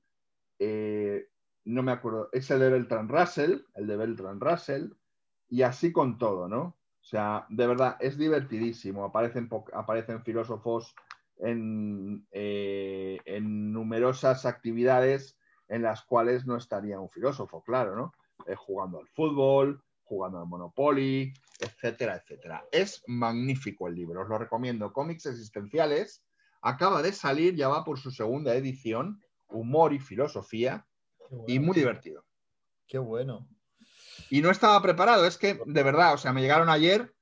no 1.66 1.84
me 1.84 1.92
acuerdo, 1.92 2.30
es 2.32 2.50
el 2.52 2.60
de 2.60 2.70
Beltran 2.70 3.10
Russell, 3.10 3.58
el 3.74 3.88
de 3.88 3.98
Beltran 3.98 4.40
Russell, 4.40 4.92
y 5.50 5.64
así 5.64 5.92
con 5.92 6.18
todo, 6.18 6.48
¿no? 6.48 6.62
O 6.62 7.04
sea, 7.04 7.46
de 7.50 7.68
verdad, 7.68 7.98
es 8.00 8.18
divertidísimo. 8.18 9.04
Aparecen, 9.04 9.50
aparecen 9.74 10.24
filósofos 10.24 10.96
en, 11.40 12.28
eh, 12.32 13.20
en 13.26 13.72
numerosas 13.72 14.46
actividades 14.46 15.38
en 15.68 15.82
las 15.82 16.04
cuales 16.04 16.46
no 16.46 16.58
estaría 16.58 17.00
un 17.00 17.10
filósofo, 17.10 17.64
claro, 17.64 17.96
¿no? 17.96 18.14
Eh, 18.48 18.56
jugando 18.56 19.00
al 19.00 19.08
fútbol, 19.08 19.84
jugando 20.04 20.40
al 20.40 20.48
Monopoly, 20.48 21.34
etcétera, 21.60 22.18
etcétera. 22.18 22.66
Es 22.72 23.04
magnífico 23.08 23.88
el 23.88 23.96
libro, 23.96 24.22
os 24.22 24.30
lo 24.30 24.38
recomiendo. 24.38 24.94
Cómics 24.94 25.26
existenciales. 25.26 26.24
Acaba 26.62 27.02
de 27.02 27.12
salir, 27.12 27.56
ya 27.56 27.68
va 27.68 27.84
por 27.84 28.00
su 28.00 28.12
segunda 28.12 28.56
edición, 28.56 29.22
Humor 29.48 29.94
y 29.94 30.00
Filosofía, 30.00 30.88
bueno. 31.30 31.46
y 31.48 31.60
muy 31.60 31.76
divertido. 31.76 32.26
Qué 32.88 32.98
bueno. 32.98 33.48
Y 34.30 34.42
no 34.42 34.50
estaba 34.50 34.82
preparado, 34.82 35.26
es 35.26 35.38
que 35.38 35.60
de 35.66 35.84
verdad, 35.84 36.14
o 36.14 36.18
sea, 36.18 36.34
me 36.34 36.42
llegaron 36.42 36.70
ayer 36.70 37.15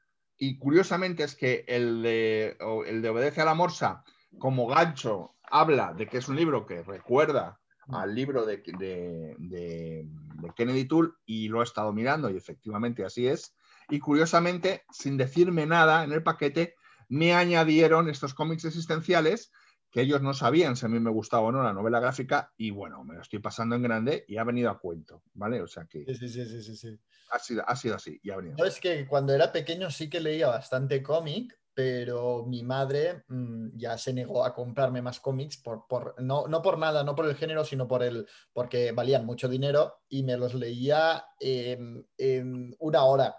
y 0.45 0.57
curiosamente 0.57 1.23
es 1.23 1.35
que 1.35 1.63
el 1.67 2.01
de, 2.03 2.57
el 2.87 3.01
de 3.01 3.09
Obedece 3.09 3.41
a 3.41 3.45
la 3.45 3.53
Morsa, 3.53 4.03
como 4.39 4.67
gancho, 4.67 5.35
habla 5.43 5.93
de 5.93 6.07
que 6.07 6.17
es 6.17 6.27
un 6.27 6.35
libro 6.35 6.65
que 6.65 6.83
recuerda 6.83 7.59
al 7.87 8.13
libro 8.13 8.45
de, 8.45 8.57
de- 8.77 9.35
de- 9.39 10.07
Kennedy 10.55 10.85
Toole 10.85 11.11
y 11.25 11.47
lo 11.47 11.61
he 11.61 11.63
estado 11.63 11.93
mirando 11.93 12.29
y 12.29 12.35
efectivamente 12.37 13.05
así 13.05 13.27
es. 13.27 13.55
y 13.89 13.99
curiosamente, 13.99 14.83
sin 14.91 15.15
decirme 15.17 15.65
nada 15.65 16.03
en 16.03 16.11
el 16.11 16.23
paquete, 16.23 16.75
me 17.09 17.33
añadieron 17.33 18.09
estos 18.09 18.33
cómics 18.33 18.65
existenciales 18.65 19.51
que 19.93 20.01
ellos 20.01 20.21
no 20.23 20.33
sabían 20.33 20.75
si 20.75 20.87
a 20.87 20.89
mí 20.89 20.99
me 20.99 21.11
gustaba 21.11 21.43
o 21.43 21.51
no 21.51 21.61
la 21.61 21.71
novela 21.71 21.99
gráfica 21.99 22.51
y 22.57 22.71
bueno, 22.71 23.03
me 23.03 23.13
lo 23.13 23.21
estoy 23.21 23.37
pasando 23.39 23.75
en 23.75 23.83
grande 23.83 24.25
y 24.27 24.37
ha 24.37 24.43
venido 24.43 24.71
a 24.71 24.79
cuento, 24.79 25.21
¿vale? 25.35 25.61
O 25.61 25.67
sea 25.67 25.85
que 25.85 26.03
Sí, 26.05 26.15
sí, 26.15 26.29
sí, 26.29 26.61
sí, 26.63 26.75
sí. 26.75 26.99
ha 27.29 27.37
sido, 27.37 27.63
ha 27.69 27.75
sido 27.75 27.95
así 27.95 28.19
y 28.23 28.31
ha 28.31 28.37
venido. 28.37 28.65
Es 28.65 28.79
que 28.79 29.05
cuando 29.07 29.33
era 29.33 29.51
pequeño 29.51 29.91
sí 29.91 30.09
que 30.09 30.19
leía 30.19 30.47
bastante 30.47 31.03
cómic, 31.03 31.59
pero 31.75 32.43
mi 32.45 32.63
madre 32.63 33.23
mm, 33.27 33.77
ya 33.77 33.97
se 33.99 34.13
negó 34.13 34.43
a 34.43 34.53
comprarme 34.53 35.03
más 35.03 35.19
cómics 35.19 35.57
por, 35.57 35.85
por, 35.87 36.19
no, 36.21 36.47
no 36.47 36.61
por 36.63 36.79
nada, 36.79 37.03
no 37.03 37.13
por 37.15 37.27
el 37.27 37.35
género, 37.35 37.63
sino 37.63 37.87
por 37.87 38.01
el, 38.01 38.27
porque 38.51 38.91
valían 38.93 39.25
mucho 39.27 39.47
dinero 39.47 40.01
y 40.09 40.23
me 40.23 40.37
los 40.37 40.55
leía 40.55 41.23
en, 41.39 42.07
en 42.17 42.75
una 42.79 43.03
hora. 43.05 43.35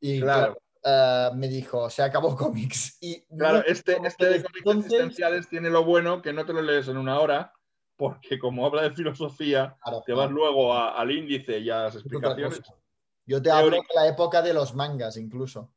Y 0.00 0.20
Claro. 0.20 0.40
claro, 0.54 0.62
ah, 0.84 1.30
me 1.34 1.48
dijo, 1.48 1.88
se 1.90 2.02
acabó 2.02 2.36
cómics. 2.36 2.98
Y 3.00 3.20
Claro, 3.36 3.58
no- 3.58 3.64
este, 3.64 3.98
este 4.04 4.26
de 4.26 4.42
cómics 4.42 4.56
entonces- 4.58 4.84
existenciales 4.92 5.48
tiene 5.48 5.70
lo 5.70 5.84
bueno 5.84 6.22
que 6.22 6.32
no 6.32 6.44
te 6.44 6.52
lo 6.52 6.62
lees 6.62 6.88
en 6.88 6.96
una 6.96 7.20
hora, 7.20 7.52
porque 7.96 8.38
como 8.38 8.64
habla 8.66 8.82
de 8.82 8.90
filosofía, 8.92 9.76
Claro, 9.82 10.02
te 10.06 10.12
vas 10.12 10.26
claro, 10.28 10.32
luego 10.32 10.72
a- 10.74 10.98
al 11.00 11.10
índice 11.10 11.58
y 11.58 11.70
a 11.70 11.82
las 11.84 11.94
explicaciones. 11.96 12.60
Yo 13.26 13.40
te 13.40 13.50
hablo 13.50 13.76
de 13.76 13.82
la 13.94 14.08
época 14.08 14.42
de 14.42 14.52
los 14.54 14.74
mangas, 14.74 15.16
incluso. 15.16 15.72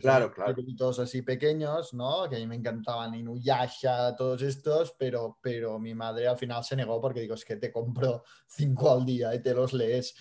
Claro, 0.00 0.32
claro. 0.32 0.52
libritos 0.56 0.98
así 0.98 1.22
pequeños, 1.22 1.94
¿no? 1.94 2.28
Que 2.28 2.34
a 2.34 2.38
mí 2.40 2.48
me 2.48 2.56
encantaban 2.56 3.14
Inuyasha, 3.14 4.16
todos 4.16 4.42
estos, 4.42 4.92
pero, 4.98 5.38
pero 5.40 5.78
mi 5.78 5.94
madre 5.94 6.26
al 6.26 6.36
final 6.36 6.64
se 6.64 6.74
negó 6.74 7.00
porque 7.00 7.20
digo, 7.20 7.34
es 7.34 7.44
que 7.44 7.54
te 7.56 7.70
compro 7.70 8.24
cinco 8.48 8.90
al 8.90 9.06
día 9.06 9.32
y 9.32 9.40
te 9.40 9.54
los 9.54 9.72
lees. 9.72 10.16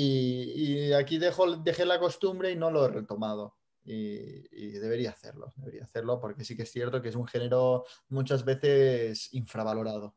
Y, 0.00 0.52
y 0.54 0.92
aquí 0.92 1.18
dejo, 1.18 1.56
dejé 1.56 1.84
la 1.84 1.98
costumbre 1.98 2.52
y 2.52 2.56
no 2.56 2.70
lo 2.70 2.84
he 2.84 2.88
retomado. 2.88 3.56
Y, 3.84 4.44
y 4.52 4.70
debería 4.78 5.10
hacerlo, 5.10 5.52
debería 5.56 5.82
hacerlo 5.82 6.20
porque 6.20 6.44
sí 6.44 6.54
que 6.56 6.62
es 6.62 6.70
cierto 6.70 7.02
que 7.02 7.08
es 7.08 7.16
un 7.16 7.26
género 7.26 7.84
muchas 8.10 8.44
veces 8.44 9.32
infravalorado. 9.32 10.14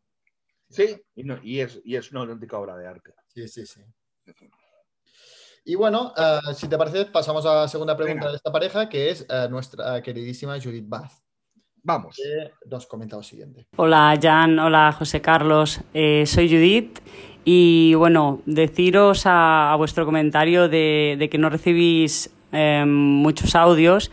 Sí, 0.69 1.01
y, 1.15 1.23
no- 1.23 1.39
y 1.41 1.61
es, 1.61 1.81
y 1.83 1.95
es 1.95 2.11
una 2.11 2.21
auténtica 2.21 2.59
obra 2.59 2.77
de 2.77 2.85
arte. 2.87 3.13
Sí, 3.33 3.47
sí, 3.47 3.65
sí. 3.65 3.81
Y 5.65 5.75
bueno, 5.75 6.13
eh, 6.17 6.53
si 6.53 6.67
te 6.67 6.77
parece, 6.77 7.05
pasamos 7.05 7.45
a 7.45 7.55
la 7.61 7.67
segunda 7.67 7.95
pregunta 7.97 8.19
Venga. 8.25 8.31
de 8.31 8.37
esta 8.37 8.51
pareja, 8.51 8.87
que 8.89 9.09
es 9.09 9.25
eh, 9.29 9.47
nuestra 9.49 10.01
queridísima 10.01 10.59
Judith 10.59 10.87
Bath, 10.87 11.11
Vamos. 11.83 12.15
que 12.15 12.51
nos 12.69 12.85
comenta 12.87 13.15
lo 13.15 13.23
siguiente. 13.23 13.67
Hola 13.77 14.17
Jan, 14.21 14.59
hola 14.59 14.91
José 14.91 15.21
Carlos, 15.21 15.79
Eh, 15.93 16.25
soy 16.27 16.49
Judith 16.49 16.99
y 17.43 17.93
bueno, 17.95 18.41
deciros 18.45 19.23
a, 19.25 19.73
vuestro 19.77 20.05
comentario 20.05 20.69
de, 20.69 21.27
que 21.31 21.37
no 21.37 21.49
recibís 21.49 22.29
eh, 22.51 22.83
muchos 22.85 23.55
audios 23.55 24.11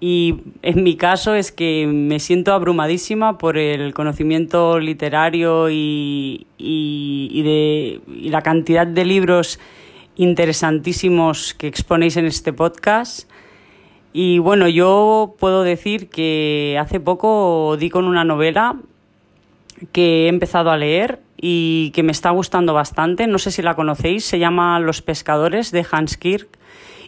y 0.00 0.36
en 0.62 0.84
mi 0.84 0.96
caso 0.96 1.34
es 1.34 1.50
que 1.50 1.86
me 1.86 2.20
siento 2.20 2.52
abrumadísima 2.52 3.36
por 3.36 3.58
el 3.58 3.94
conocimiento 3.94 4.78
literario 4.78 5.70
y 5.70 6.46
de, 6.58 8.00
y 8.06 8.28
la 8.28 8.42
cantidad 8.42 8.86
de 8.86 9.04
libros 9.04 9.58
interesantísimos 10.16 11.54
que 11.54 11.66
exponéis 11.66 12.16
en 12.16 12.26
este 12.26 12.52
podcast. 12.52 13.28
Y 14.12 14.38
bueno, 14.38 14.68
yo 14.68 15.34
puedo 15.38 15.62
decir 15.64 16.10
que 16.10 16.76
hace 16.80 17.00
poco 17.00 17.76
di 17.78 17.90
con 17.90 18.04
una 18.04 18.24
novela 18.24 18.76
que 19.92 20.26
he 20.26 20.28
empezado 20.28 20.70
a 20.70 20.76
leer 20.76 21.20
y 21.40 21.90
que 21.92 22.02
me 22.02 22.12
está 22.12 22.30
gustando 22.30 22.74
bastante. 22.74 23.26
No 23.26 23.38
sé 23.38 23.50
si 23.50 23.62
la 23.62 23.74
conocéis, 23.74 24.24
se 24.24 24.38
llama 24.38 24.78
Los 24.80 25.02
pescadores 25.02 25.70
de 25.70 25.86
Hans 25.90 26.16
Kirk. 26.16 26.48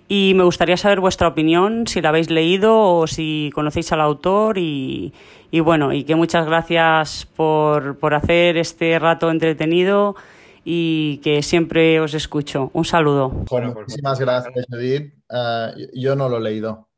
Y 0.09 0.33
me 0.35 0.43
gustaría 0.43 0.77
saber 0.77 0.99
vuestra 0.99 1.29
opinión, 1.29 1.87
si 1.87 2.01
la 2.01 2.09
habéis 2.09 2.31
leído 2.31 2.77
o 2.79 3.07
si 3.07 3.51
conocéis 3.55 3.93
al 3.93 4.01
autor. 4.01 4.59
Y, 4.59 5.13
y 5.51 5.61
bueno, 5.61 5.93
y 5.93 6.05
que 6.05 6.15
muchas 6.15 6.47
gracias 6.47 7.27
por, 7.37 7.99
por 7.99 8.15
hacer 8.15 8.57
este 8.57 8.99
rato 8.99 9.31
entretenido 9.31 10.17
y 10.65 11.19
que 11.19 11.43
siempre 11.43 12.01
os 12.01 12.15
escucho. 12.15 12.71
Un 12.73 12.85
saludo. 12.85 13.31
Bueno, 13.51 13.73
pues 13.73 13.87
Muchísimas 13.89 14.21
gracias, 14.21 14.67
Judith. 14.69 15.13
Eh, 15.31 15.89
yo 15.95 16.17
no 16.17 16.29
lo 16.29 16.39
he 16.39 16.41
leído. 16.41 16.90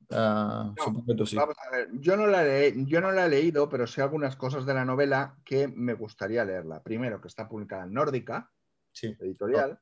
Supongo 0.76 1.04
que 1.06 1.14
tú 1.14 1.26
sí. 1.26 1.36
Vamos 1.36 1.56
a 1.66 1.70
ver, 1.70 1.88
yo 1.94 2.16
no, 2.16 2.26
la 2.26 2.46
he, 2.46 2.72
yo 2.86 3.00
no 3.00 3.10
la 3.12 3.26
he 3.26 3.28
leído, 3.28 3.68
pero 3.68 3.86
sé 3.86 4.02
algunas 4.02 4.36
cosas 4.36 4.66
de 4.66 4.74
la 4.74 4.84
novela 4.84 5.36
que 5.44 5.68
me 5.68 5.94
gustaría 5.94 6.44
leerla. 6.44 6.82
Primero, 6.82 7.20
que 7.20 7.28
está 7.28 7.48
publicada 7.48 7.84
en 7.84 7.92
Nórdica, 7.92 8.50
Sí. 8.92 9.16
editorial. 9.20 9.78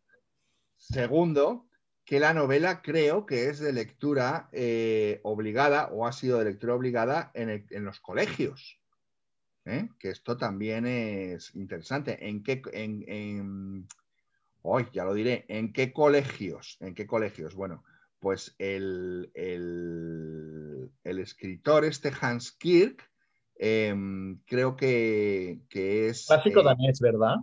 Segundo, 0.77 1.67
que 2.05 2.21
la 2.21 2.33
novela 2.35 2.81
creo 2.83 3.27
que 3.27 3.49
es 3.49 3.59
de 3.61 3.73
lectura 3.73 4.49
eh, 4.53 5.21
obligada 5.25 5.89
o 5.93 6.07
ha 6.07 6.13
sido 6.13 6.39
de 6.39 6.47
lectura 6.47 6.75
obligada 6.75 7.31
en, 7.35 7.51
el- 7.51 7.67
en 7.71 7.85
los 7.85 8.01
colegios. 8.01 8.81
¿eh? 9.67 9.89
Que 9.99 10.11
esto 10.11 10.37
también 10.37 10.87
es 10.87 11.55
interesante. 11.55 12.29
¿En 12.29 12.43
qué, 12.43 12.63
en, 12.73 13.05
en- 13.07 13.89
hoy 14.63 14.87
ya 14.93 15.05
lo 15.05 15.15
diré, 15.15 15.45
¿en 15.49 15.73
qué 15.73 15.93
colegios? 15.93 16.79
¿En 16.81 16.95
qué 16.95 17.07
colegios? 17.07 17.55
Bueno, 17.55 17.85
pues 18.21 18.55
el, 18.59 19.31
el- 19.35 20.91
el 21.05 21.19
escritor 21.19 21.85
este 21.85 22.13
Hans 22.21 22.53
Kirk, 22.53 23.11
em, 23.57 24.41
creo 24.47 24.77
que, 24.77 25.63
que 25.69 26.09
es 26.09 26.27
Clásico 26.27 26.61
eh, 26.61 26.65
danés, 26.65 27.01
¿verdad? 27.01 27.37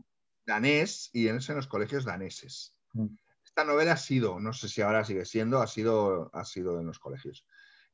danés 0.46 1.10
y 1.14 1.28
es 1.28 1.50
en 1.50 1.56
los 1.58 1.68
colegios 1.68 2.06
daneses. 2.06 2.74
Mm. 2.94 3.08
Esta 3.44 3.66
novela 3.66 3.94
ha 3.94 3.98
sido, 3.98 4.40
no 4.40 4.54
sé 4.54 4.70
si 4.70 4.82
ahora 4.82 5.04
sigue 5.04 5.26
siendo, 5.26 5.62
ha 5.62 5.68
sido, 5.68 6.30
ha 6.34 6.46
sido 6.46 6.80
en 6.80 6.86
los 6.86 7.00
colegios. 7.00 7.46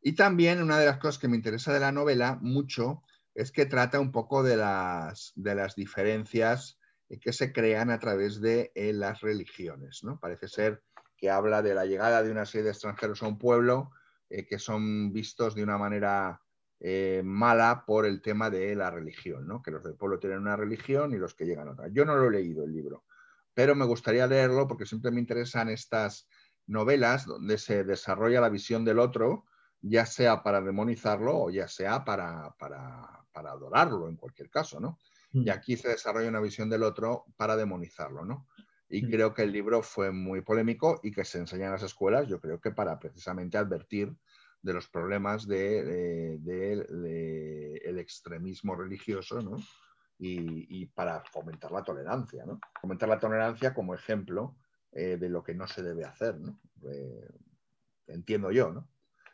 Y 0.01 0.13
también 0.13 0.61
una 0.61 0.77
de 0.77 0.86
las 0.86 0.97
cosas 0.97 1.17
que 1.19 1.29
me 1.29 1.38
interesa 1.38 1.73
de 1.73 1.79
la 1.79 1.91
novela 1.93 2.38
mucho 2.41 3.03
es 3.34 3.51
que 3.51 3.65
trata 3.65 3.99
un 3.99 4.11
poco 4.11 4.43
de 4.43 4.57
las, 4.57 5.31
de 5.36 5.55
las 5.55 5.75
diferencias 5.75 6.77
eh, 7.09 7.17
que 7.19 7.31
se 7.31 7.53
crean 7.53 7.89
a 7.89 7.99
través 7.99 8.41
de 8.41 8.71
eh, 8.75 8.91
las 8.91 9.21
religiones. 9.21 10.03
¿no? 10.03 10.19
Parece 10.19 10.49
ser 10.49 10.84
que 11.24 11.32
habla 11.32 11.61
de 11.61 11.74
la 11.74 11.86
llegada 11.86 12.21
de 12.21 12.30
una 12.30 12.45
serie 12.45 12.65
de 12.65 12.71
extranjeros 12.71 13.24
a 13.24 13.28
un 13.30 13.38
pueblo 13.38 13.91
eh, 14.30 14.45
que 14.45 14.59
son 14.59 15.13
vistos 15.13 15.55
de 15.55 15.63
una 15.63 15.78
manera 15.78 16.41
eh, 16.82 17.21
mala 17.24 17.86
por 17.88 18.05
el 18.05 18.21
tema 18.21 18.49
de 18.49 18.76
la 18.76 18.91
religión, 18.91 19.47
¿no? 19.47 19.61
que 19.61 19.71
los 19.71 19.86
del 19.86 19.95
pueblo 19.95 20.19
tienen 20.19 20.39
una 20.39 20.57
religión 20.57 21.13
y 21.13 21.17
los 21.17 21.34
que 21.34 21.45
llegan 21.45 21.69
otra. 21.69 21.88
Yo 21.88 22.03
no 22.03 22.17
lo 22.17 22.28
he 22.28 22.32
leído 22.32 22.65
el 22.65 22.74
libro, 22.74 23.05
pero 23.53 23.74
me 23.74 23.86
gustaría 23.86 24.28
leerlo 24.28 24.67
porque 24.67 24.86
siempre 24.86 25.11
me 25.11 25.21
interesan 25.21 25.69
estas 25.69 26.28
novelas 26.67 27.26
donde 27.26 27.57
se 27.57 27.86
desarrolla 27.86 28.41
la 28.41 28.49
visión 28.49 28.84
del 28.84 28.99
otro, 28.99 29.45
ya 29.80 30.05
sea 30.05 30.43
para 30.43 30.59
demonizarlo 30.59 31.43
o 31.43 31.49
ya 31.49 31.69
sea 31.69 32.03
para, 32.03 32.53
para, 32.59 33.26
para 33.32 33.51
adorarlo 33.51 34.09
en 34.09 34.17
cualquier 34.17 34.49
caso, 34.49 34.82
¿no? 34.82 34.99
Mm. 35.32 35.47
Y 35.47 35.49
aquí 35.51 35.78
se 35.78 35.88
desarrolla 35.88 36.28
una 36.28 36.41
visión 36.41 36.69
del 36.69 36.84
otro 36.84 37.28
para 37.38 37.55
demonizarlo, 37.55 38.26
¿no? 38.26 38.49
Y 38.95 39.09
creo 39.09 39.33
que 39.33 39.41
el 39.41 39.51
libro 39.51 39.81
fue 39.81 40.11
muy 40.11 40.41
polémico 40.41 40.99
y 41.01 41.11
que 41.11 41.25
se 41.25 41.39
enseña 41.39 41.65
en 41.65 41.71
las 41.71 41.81
escuelas, 41.81 42.27
yo 42.27 42.39
creo 42.39 42.61
que 42.61 42.69
para 42.69 42.99
precisamente 42.99 43.57
advertir 43.57 44.15
de 44.61 44.71
los 44.71 44.87
problemas 44.87 45.47
del 45.47 45.88
de, 45.88 46.38
de- 46.77 46.85
de 46.85 47.77
el 47.85 47.97
extremismo 47.97 48.76
religioso, 48.76 49.41
¿no? 49.41 49.57
Y, 50.19 50.68
y 50.81 50.85
para 50.85 51.23
fomentar 51.23 51.72
la 51.72 51.84
tolerancia, 51.84 52.45
¿no? 52.45 52.59
Fomentar 52.80 53.09
la 53.09 53.19
tolerancia 53.19 53.73
como 53.73 53.95
ejemplo 53.95 54.57
eh, 54.91 55.18
de 55.18 55.27
lo 55.27 55.43
que 55.43 55.55
no 55.55 55.65
se 55.68 55.81
debe 55.81 56.05
hacer, 56.05 56.39
¿no? 56.39 56.59
Eh, 56.88 57.27
entiendo 58.05 58.51
yo, 58.51 58.72
¿no? 58.72 58.88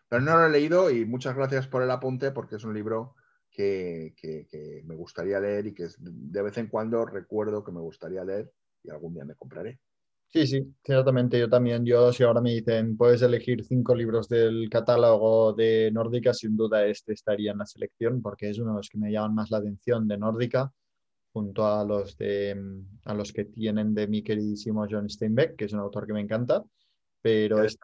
Pero 0.07 0.21
no 0.21 0.37
lo 0.37 0.45
he 0.45 0.49
leído 0.49 0.89
y 0.89 1.03
muchas 1.05 1.35
gracias 1.35 1.67
por 1.67 1.83
el 1.83 1.91
apunte 1.91 2.31
porque 2.31 2.55
es 2.55 2.63
un 2.63 2.73
libro 2.73 3.15
que, 3.51 4.13
que- 4.15 4.47
que 4.49 4.83
me 4.85 4.95
gustaría 4.95 5.41
leer 5.41 5.67
y 5.67 5.73
que 5.73 5.89
de 5.99 6.41
vez 6.41 6.57
en 6.57 6.67
cuando 6.67 7.05
recuerdo 7.05 7.61
que 7.65 7.73
me 7.73 7.81
gustaría 7.81 8.23
leer 8.23 8.53
algún 8.91 9.13
día 9.13 9.25
me 9.25 9.35
compraré. 9.35 9.79
Sí, 10.31 10.45
sí, 10.45 10.75
ciertamente 10.83 11.39
yo 11.39 11.49
también. 11.49 11.83
Yo, 11.85 12.13
si 12.13 12.23
ahora 12.23 12.39
me 12.39 12.53
dicen, 12.53 12.95
puedes 12.95 13.21
elegir 13.23 13.63
cinco 13.63 13.95
libros 13.95 14.29
del 14.29 14.69
catálogo 14.69 15.53
de 15.53 15.89
Nórdica, 15.91 16.35
sin 16.35 16.55
duda 16.55 16.85
este 16.85 17.13
estaría 17.13 17.51
en 17.51 17.57
la 17.57 17.65
selección 17.65 18.21
porque 18.21 18.49
es 18.49 18.59
uno 18.59 18.71
de 18.71 18.77
los 18.77 18.89
que 18.89 18.99
me 18.99 19.11
llaman 19.11 19.33
más 19.33 19.49
la 19.49 19.57
atención 19.57 20.07
de 20.07 20.17
Nórdica, 20.19 20.71
junto 21.33 21.65
a 21.65 21.83
los, 21.83 22.15
de, 22.17 22.55
a 23.05 23.13
los 23.15 23.33
que 23.33 23.45
tienen 23.45 23.95
de 23.95 24.07
mi 24.07 24.21
queridísimo 24.21 24.85
John 24.87 25.09
Steinbeck, 25.09 25.55
que 25.55 25.65
es 25.65 25.73
un 25.73 25.79
autor 25.79 26.05
que 26.05 26.13
me 26.13 26.21
encanta. 26.21 26.63
Pero 27.21 27.63
este, 27.63 27.79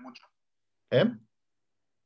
mucho. 0.00 0.26
¿eh? 0.90 1.10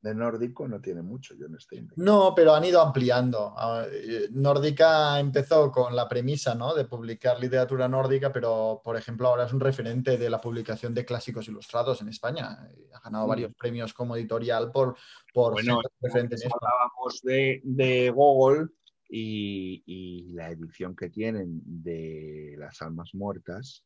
De 0.00 0.14
nórdico 0.14 0.68
no 0.68 0.80
tiene 0.80 1.02
mucho, 1.02 1.34
John 1.38 1.58
Steinbeck. 1.58 1.98
No, 1.98 2.32
pero 2.34 2.54
han 2.54 2.64
ido 2.64 2.80
ampliando. 2.80 3.52
Ah, 3.56 3.84
eh, 3.90 4.28
Nórdica 4.30 5.18
empezó 5.18 5.72
con 5.72 5.96
la 5.96 6.08
premisa, 6.08 6.54
¿no? 6.54 6.72
de 6.72 6.84
publicar 6.84 7.40
literatura 7.40 7.88
nórdica, 7.88 8.32
pero 8.32 8.80
por 8.84 8.96
ejemplo 8.96 9.26
ahora 9.26 9.46
es 9.46 9.52
un 9.52 9.58
referente 9.58 10.16
de 10.16 10.30
la 10.30 10.40
publicación 10.40 10.94
de 10.94 11.04
clásicos 11.04 11.48
ilustrados 11.48 12.00
en 12.00 12.08
España. 12.10 12.68
Eh, 12.72 12.90
Ha 12.94 13.00
ganado 13.00 13.26
Mm. 13.26 13.28
varios 13.28 13.54
premios 13.54 13.92
como 13.92 14.14
editorial 14.14 14.70
por, 14.70 14.96
por 15.34 15.52
Bueno, 15.54 15.80
hablábamos 15.80 17.20
de, 17.22 17.60
de 17.64 18.10
Gogol 18.10 18.72
y, 19.08 19.82
y 19.84 20.32
la 20.32 20.50
edición 20.50 20.94
que 20.94 21.10
tienen 21.10 21.60
de 21.64 22.54
Las 22.56 22.80
Almas 22.82 23.10
Muertas 23.14 23.84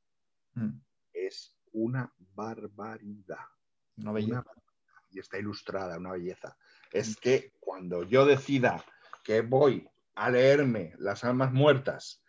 Mm. 0.54 0.78
es 1.14 1.56
una 1.72 2.12
barbaridad. 2.34 3.38
Una 3.96 4.12
belleza. 4.12 4.44
Y 5.12 5.20
está 5.20 5.38
ilustrada, 5.38 5.98
una 5.98 6.12
belleza. 6.12 6.56
Es 6.92 7.16
que 7.16 7.52
cuando 7.60 8.02
yo 8.02 8.26
decida 8.26 8.84
que 9.24 9.40
voy 9.40 9.88
a 10.14 10.30
leerme 10.30 10.94
Las 10.98 11.24
Almas 11.24 11.52
Muertas, 11.52 12.22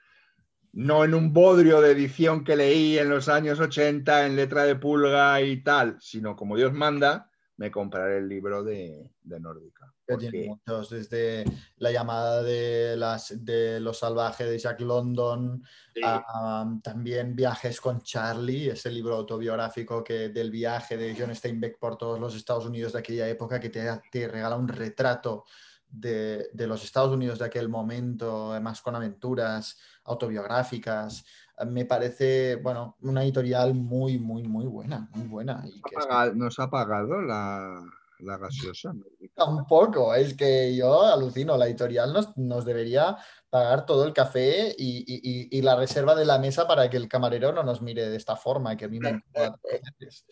no 0.71 1.03
en 1.03 1.13
un 1.13 1.33
bodrio 1.33 1.81
de 1.81 1.91
edición 1.91 2.43
que 2.43 2.55
leí 2.55 2.97
en 2.97 3.09
los 3.09 3.29
años 3.29 3.59
80 3.59 4.25
en 4.25 4.35
letra 4.35 4.63
de 4.63 4.75
pulga 4.75 5.39
y 5.41 5.63
tal, 5.63 5.97
sino 5.99 6.35
como 6.35 6.57
Dios 6.57 6.73
manda, 6.73 7.29
me 7.63 7.71
compraré 7.71 8.17
el 8.17 8.27
libro 8.27 8.61
de, 8.61 9.09
de 9.23 9.39
Nórdica. 9.39 9.89
Porque- 10.05 10.29
tiene 10.29 10.49
muchos, 10.49 10.89
desde 10.89 11.45
la 11.77 11.93
llamada 11.93 12.43
de, 12.43 12.97
las, 12.97 13.33
de 13.45 13.79
los 13.79 13.99
salvajes 13.99 14.49
de 14.49 14.59
Jack 14.59 14.81
London, 14.81 15.63
Sí. 15.95 16.01
a, 16.03 16.63
um, 16.63 16.81
también 16.81 17.33
Viajes 17.37 17.79
con 17.79 18.01
Charlie, 18.01 18.69
ese 18.71 18.91
libro 18.91 19.15
autobiográfico 19.15 20.03
que, 20.03 20.27
del 20.27 20.51
viaje 20.51 20.97
de 20.97 21.15
John 21.17 21.33
Steinbeck 21.33 21.79
por 21.79 21.95
todos 21.97 22.19
los 22.19 22.35
Estados 22.35 22.65
Unidos 22.65 22.91
de 22.91 22.99
aquella 22.99 23.29
época, 23.29 23.61
que 23.61 23.69
te, 23.69 23.87
te 24.11 24.27
regala 24.27 24.57
un 24.57 24.67
retrato 24.67 25.45
de, 25.87 26.49
de 26.51 26.67
los 26.67 26.83
Estados 26.83 27.13
Unidos 27.13 27.39
de 27.39 27.45
aquel 27.45 27.69
momento, 27.69 28.51
además 28.51 28.81
con 28.81 28.95
aventuras 28.95 29.77
autobiográficas. 30.03 31.23
Eh, 31.63 31.65
Me 31.65 31.85
parece, 31.85 32.55
bueno, 32.57 32.97
una 33.01 33.23
editorial 33.23 33.73
muy, 33.73 34.17
muy, 34.19 34.43
muy 34.43 34.65
buena, 34.65 35.09
muy 35.13 35.27
buena. 35.27 35.63
Y 35.65 35.81
que 35.81 35.95
Nos 36.35 36.59
ha 36.59 36.69
pagado 36.69 37.21
la, 37.21 37.83
la 38.19 38.37
gaseosa. 38.37 38.93
Tampoco, 39.35 40.13
es 40.15 40.35
que 40.35 40.75
yo 40.75 41.01
alucino, 41.03 41.57
la 41.57 41.65
editorial 41.67 42.13
nos, 42.13 42.37
nos 42.37 42.65
debería 42.65 43.17
pagar 43.49 43.85
todo 43.85 44.05
el 44.05 44.13
café 44.13 44.73
y, 44.77 44.99
y- 45.07 45.47
y- 45.57 45.61
la 45.61 45.75
reserva 45.75 46.15
de 46.15 46.25
la 46.25 46.39
mesa 46.39 46.67
para 46.67 46.89
que 46.89 46.97
el 46.97 47.07
camarero 47.07 47.51
no 47.51 47.63
nos 47.63 47.81
mire 47.81 48.09
de 48.09 48.15
esta 48.17 48.35
forma, 48.35 48.75
que 48.75 48.85
a 48.85 48.87
mí 48.87 48.99
me 48.99 49.09
incomoda 49.11 49.47
a 49.47 49.59
veces. 49.71 50.25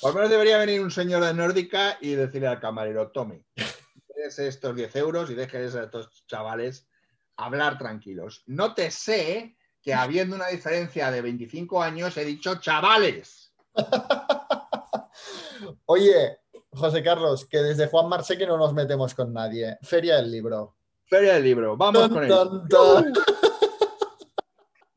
Por 0.00 0.10
lo 0.10 0.14
menos 0.16 0.30
debería 0.30 0.58
venir 0.58 0.80
un 0.80 0.90
señor 0.90 1.22
de 1.24 1.34
Nórdica 1.34 1.98
y 2.00 2.12
decirle 2.14 2.48
al 2.48 2.60
camarero, 2.60 3.10
tome, 3.10 3.44
estos 4.16 4.74
10 4.74 4.96
euros 4.96 5.30
y 5.30 5.34
déjese 5.34 5.78
a 5.78 5.84
estos 5.84 6.24
chavales 6.26 6.88
hablar 7.36 7.76
tranquilos. 7.78 8.42
Nótese 8.46 9.55
que 9.86 9.94
habiendo 9.94 10.34
una 10.34 10.48
diferencia 10.48 11.12
de 11.12 11.22
25 11.22 11.80
años 11.80 12.16
he 12.16 12.24
dicho 12.24 12.56
chavales. 12.56 13.52
Oye, 15.86 16.40
José 16.72 17.04
Carlos, 17.04 17.46
que 17.48 17.58
desde 17.58 17.86
Juan 17.86 18.08
Marseque 18.08 18.48
no 18.48 18.58
nos 18.58 18.74
metemos 18.74 19.14
con 19.14 19.32
nadie. 19.32 19.78
Feria 19.82 20.16
del 20.16 20.32
libro. 20.32 20.74
Feria 21.04 21.34
del 21.34 21.44
libro, 21.44 21.76
vamos 21.76 22.08
con 22.08 22.24
él. 22.24 22.28
tan, 22.28 22.66
tan. 22.66 23.12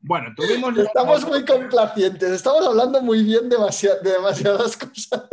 Bueno, 0.00 0.30
tuvimos... 0.34 0.76
Estamos 0.76 1.24
muy 1.24 1.44
complacientes, 1.44 2.32
estamos 2.32 2.66
hablando 2.66 3.00
muy 3.00 3.22
bien 3.22 3.48
de 3.48 3.58
demasiadas 4.02 4.76
cosas. 4.76 5.28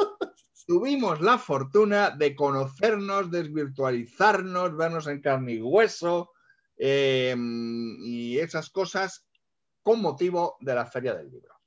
tuvimos 0.67 1.19
la 1.19 1.39
fortuna 1.39 2.11
de 2.11 2.35
conocernos, 2.35 3.31
desvirtualizarnos, 3.31 4.77
vernos 4.77 5.07
en 5.07 5.19
carne 5.19 5.53
y 5.53 5.61
hueso 5.63 6.29
eh, 6.77 7.35
y 7.35 8.37
esas 8.37 8.69
cosas 8.69 9.26
con 9.87 10.01
motivo 10.01 10.57
de 10.59 10.75
la 10.75 10.85
Feria 10.85 11.13
del 11.13 11.31
Libro. 11.31 11.61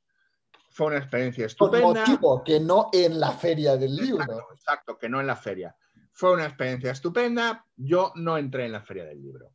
Fue 0.68 0.88
una 0.88 0.98
experiencia 0.98 1.46
estupenda. 1.46 1.86
motivo 1.86 2.44
que 2.44 2.60
no 2.60 2.90
en 2.92 3.18
la 3.18 3.32
feria 3.32 3.78
del 3.78 3.96
libro. 3.96 4.20
Exacto, 4.20 4.52
exacto, 4.52 4.98
que 4.98 5.08
no 5.08 5.22
en 5.22 5.26
la 5.26 5.36
feria. 5.36 5.74
Fue 6.12 6.30
una 6.34 6.44
experiencia 6.44 6.90
estupenda. 6.90 7.64
Yo 7.76 8.12
no 8.16 8.36
entré 8.36 8.66
en 8.66 8.72
la 8.72 8.82
Feria 8.82 9.06
del 9.06 9.22
Libro. 9.22 9.54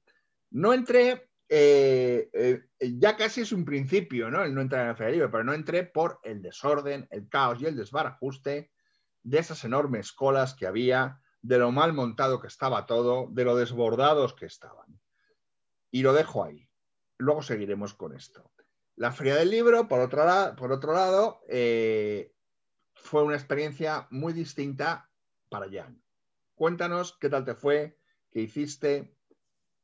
No 0.50 0.74
entré, 0.74 1.30
eh, 1.48 2.28
eh, 2.34 2.64
ya 2.80 3.16
casi 3.16 3.42
es 3.42 3.52
un 3.52 3.66
principio, 3.66 4.32
¿no? 4.32 4.44
El 4.44 4.56
no 4.56 4.62
entrar 4.62 4.82
en 4.82 4.88
la 4.88 4.96
Feria 4.96 5.10
del 5.10 5.16
Libro, 5.18 5.32
pero 5.32 5.44
no 5.44 5.54
entré 5.54 5.84
por 5.84 6.20
el 6.24 6.42
desorden, 6.42 7.08
el 7.12 7.30
caos 7.30 7.62
y 7.62 7.68
el 7.68 7.76
desbarajuste 7.76 8.72
de 9.22 9.38
esas 9.38 9.64
enormes 9.64 10.12
colas 10.12 10.56
que 10.56 10.66
había, 10.66 11.22
de 11.44 11.60
lo 11.60 11.72
mal 11.72 11.94
montado 11.94 12.42
que 12.42 12.48
estaba 12.48 12.88
todo, 12.88 13.28
de 13.30 13.46
lo 13.46 13.56
desbordados 13.56 14.34
que 14.34 14.48
estaban. 14.48 15.00
Y 15.92 16.02
lo 16.02 16.14
dejo 16.14 16.44
ahí. 16.44 16.68
Luego 17.20 17.44
seguiremos 17.44 17.94
con 17.94 18.16
esto. 18.16 18.52
La 18.98 19.12
Feria 19.12 19.36
del 19.36 19.50
Libro, 19.50 19.88
por 19.88 20.00
otro, 20.00 20.24
por 20.58 20.72
otro 20.72 20.94
lado, 20.94 21.42
eh, 21.50 22.34
fue 22.94 23.24
una 23.24 23.36
experiencia 23.36 24.08
muy 24.10 24.32
distinta 24.32 25.10
para 25.50 25.70
Jan. 25.70 26.02
Cuéntanos 26.56 27.18
qué 27.20 27.30
tal 27.30 27.44
te 27.44 27.56
fue, 27.56 28.00
qué 28.32 28.42
hiciste 28.42 29.18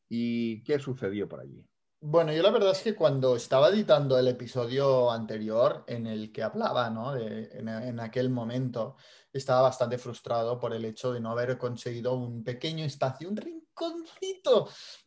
y 0.08 0.64
qué 0.64 0.80
sucedió 0.80 1.28
por 1.28 1.42
allí. 1.42 1.68
Bueno, 2.00 2.34
yo 2.34 2.42
la 2.42 2.52
verdad 2.52 2.72
es 2.72 2.82
que 2.82 2.96
cuando 2.96 3.36
estaba 3.36 3.70
editando 3.70 4.18
el 4.18 4.28
episodio 4.28 5.12
anterior 5.12 5.84
en 5.88 6.08
el 6.08 6.32
que 6.32 6.42
hablaba, 6.42 6.90
¿no? 6.90 7.16
en, 7.16 7.68
en 7.68 8.00
aquel 8.00 8.30
momento, 8.30 8.96
estaba 9.32 9.62
bastante 9.62 9.98
frustrado 9.98 10.58
por 10.58 10.74
el 10.74 10.86
hecho 10.86 11.12
de 11.12 11.20
no 11.20 11.32
haber 11.32 11.58
conseguido 11.58 12.16
un 12.16 12.44
pequeño 12.44 12.86
espacio, 12.86 13.30
un 13.30 13.36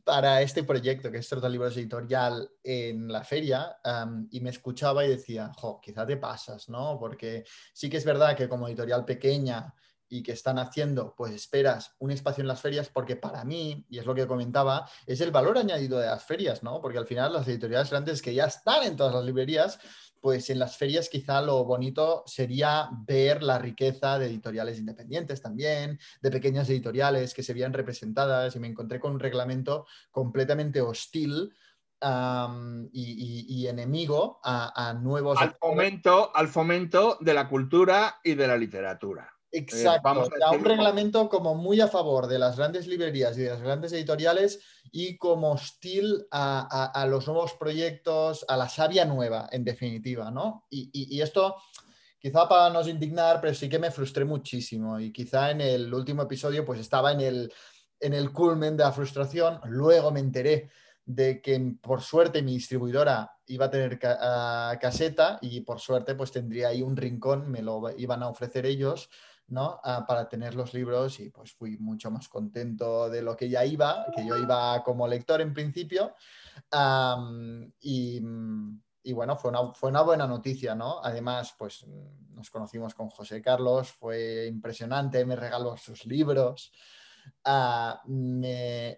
para 0.05 0.43
este 0.43 0.65
proyecto 0.65 1.11
que 1.11 1.19
es 1.19 1.29
Total 1.29 1.51
Libros 1.51 1.77
Editorial 1.77 2.51
en 2.63 3.11
la 3.11 3.25
feria 3.25 3.77
y 4.31 4.41
me 4.41 4.51
escuchaba 4.51 5.05
y 5.05 5.11
decía, 5.11 5.51
jo, 5.57 5.81
quizá 5.81 6.07
te 6.07 6.17
pasas, 6.17 6.69
¿no? 6.69 6.99
Porque 6.99 7.45
sí 7.73 7.89
que 7.89 7.97
es 7.97 8.05
verdad 8.05 8.37
que 8.37 8.49
como 8.49 8.69
editorial 8.69 9.05
pequeña 9.05 9.75
y 10.07 10.23
que 10.23 10.33
están 10.33 10.59
haciendo, 10.59 11.15
pues 11.17 11.33
esperas 11.33 11.97
un 11.99 12.11
espacio 12.11 12.43
en 12.43 12.49
las 12.49 12.61
ferias 12.61 12.89
porque 12.89 13.17
para 13.17 13.45
mí, 13.45 13.85
y 13.89 13.99
es 13.99 14.07
lo 14.07 14.15
que 14.15 14.27
comentaba, 14.27 14.89
es 15.07 15.21
el 15.21 15.31
valor 15.33 15.59
añadido 15.59 15.99
de 15.99 16.07
las 16.07 16.23
ferias, 16.25 16.63
¿no? 16.63 16.81
Porque 16.81 16.99
al 16.99 17.07
final 17.07 17.33
las 17.33 17.49
editoriales 17.49 17.91
grandes 17.91 18.23
que 18.23 18.35
ya 18.35 18.45
están 18.45 18.85
en 18.85 18.97
todas 18.97 19.15
las 19.15 19.25
librerías, 19.25 19.79
pues 20.25 20.49
en 20.49 20.59
las 20.59 20.79
ferias 20.79 21.11
quizá 21.11 21.43
lo 21.43 21.67
bonito 21.67 22.23
sería 22.25 22.89
ver 23.07 23.43
la 23.43 23.59
riqueza 23.59 24.19
de 24.19 24.25
editoriales 24.25 24.79
independientes 24.79 25.43
también, 25.43 26.01
de 26.23 26.31
pequeñas 26.31 26.71
editoriales 26.71 27.35
que 27.35 27.43
se 27.43 27.53
veían 27.53 27.75
representadas 27.75 28.57
y 28.57 28.59
me 28.59 28.69
encontré 28.69 28.99
con 28.99 29.13
un 29.13 29.21
reglamento 29.21 29.85
completamente 30.11 30.81
hostil 30.81 31.53
y 32.91 33.67
enemigo 33.67 34.41
a, 34.43 34.89
a 34.89 34.95
nuevos... 34.95 35.37
Al 35.39 35.57
fomento, 35.61 36.35
al 36.35 36.49
fomento 36.49 37.19
de 37.21 37.35
la 37.35 37.47
cultura 37.47 38.19
y 38.25 38.35
de 38.35 38.47
la 38.47 38.57
literatura. 38.57 39.31
Exacto, 39.57 40.01
vamos 40.03 40.29
a 40.45 40.51
un 40.53 40.65
reglamento 40.65 41.29
como 41.29 41.55
muy 41.55 41.81
a 41.81 41.89
favor 41.89 42.27
de 42.27 42.39
las 42.39 42.57
grandes 42.57 42.87
librerías 42.87 43.39
y 43.39 43.43
de 43.43 43.51
las 43.51 43.63
grandes 43.63 43.93
editoriales 43.93 44.61
y 44.91 45.17
como 45.17 45.53
hostil 45.53 46.27
a, 46.31 46.67
a- 46.71 47.03
a 47.03 47.07
los 47.07 47.27
nuevos 47.27 47.53
proyectos, 47.55 48.45
a 48.49 48.57
la 48.57 48.69
savia 48.69 49.05
nueva, 49.05 49.49
en 49.53 49.65
definitiva, 49.65 50.31
¿no? 50.31 50.67
Y, 50.71 50.91
y- 50.93 51.17
y 51.17 51.23
esto, 51.23 51.57
quizá 52.19 52.49
para 52.49 52.71
nos 52.71 52.89
indignar, 52.89 53.41
pero 53.41 53.55
sí 53.55 53.69
que 53.69 53.79
me 53.79 53.91
frustré 53.91 54.25
muchísimo 54.25 54.99
y 54.99 55.13
quizá 55.13 55.51
en 55.51 55.61
el 55.61 55.93
último 55.93 56.23
episodio 56.23 56.65
pues 56.65 56.81
estaba 56.81 57.13
en 57.13 57.21
el, 57.21 57.53
en 58.01 58.13
el 58.15 58.33
culmen 58.33 58.77
de 58.77 58.85
la 58.85 58.93
frustración, 58.93 59.61
luego 59.65 60.11
me 60.11 60.21
enteré 60.21 60.71
de 61.07 61.43
que 61.43 61.61
por 61.83 62.01
suerte 62.01 62.43
mi 62.43 62.55
distribuidora 62.55 63.31
iba 63.47 63.67
a 63.67 63.71
tener 63.71 63.99
ca- 63.99 64.19
ah, 64.21 64.79
caseta 64.81 65.39
y 65.43 65.61
por 65.61 65.79
suerte 65.79 66.15
pues 66.15 66.33
tendría 66.33 66.69
ahí 66.69 66.81
un 66.83 66.97
rincón, 66.97 67.51
me 67.51 67.61
lo 67.63 67.83
iban 67.99 68.23
a 68.23 68.29
ofrecer 68.29 68.65
ellos 68.65 69.11
¿no? 69.49 69.81
Ah, 69.85 70.05
para 70.07 70.29
tener 70.29 70.55
los 70.55 70.73
libros 70.75 71.21
y 71.21 71.31
pues 71.31 71.53
fui 71.53 71.77
mucho 71.79 72.11
más 72.11 72.29
contento 72.29 73.09
de 73.11 73.23
lo 73.23 73.37
que 73.37 73.49
ya 73.49 73.65
iba, 73.65 74.07
que 74.15 74.25
yo 74.27 74.37
iba 74.37 74.83
como 74.83 75.07
lector 75.07 75.41
en 75.41 75.53
principio. 75.53 76.15
Y, 77.81 78.21
mm, 78.21 78.81
y 79.03 79.13
bueno, 79.13 79.37
fue 79.37 79.51
una, 79.51 79.73
fue 79.75 79.91
una 79.91 80.03
buena 80.03 80.27
noticia, 80.27 80.75
¿no? 80.75 81.01
Además, 81.03 81.55
pues 81.59 81.87
mm, 81.87 82.35
nos 82.35 82.51
conocimos 82.51 82.95
con 82.95 83.09
José 83.11 83.43
Carlos, 83.43 83.93
fue 83.93 84.47
impresionante, 84.47 85.25
me 85.27 85.37
regaló 85.37 85.77
sus 85.77 86.07
libros. 86.07 86.73
Ah, 87.45 88.01
me- 88.07 88.93
eh, 88.93 88.97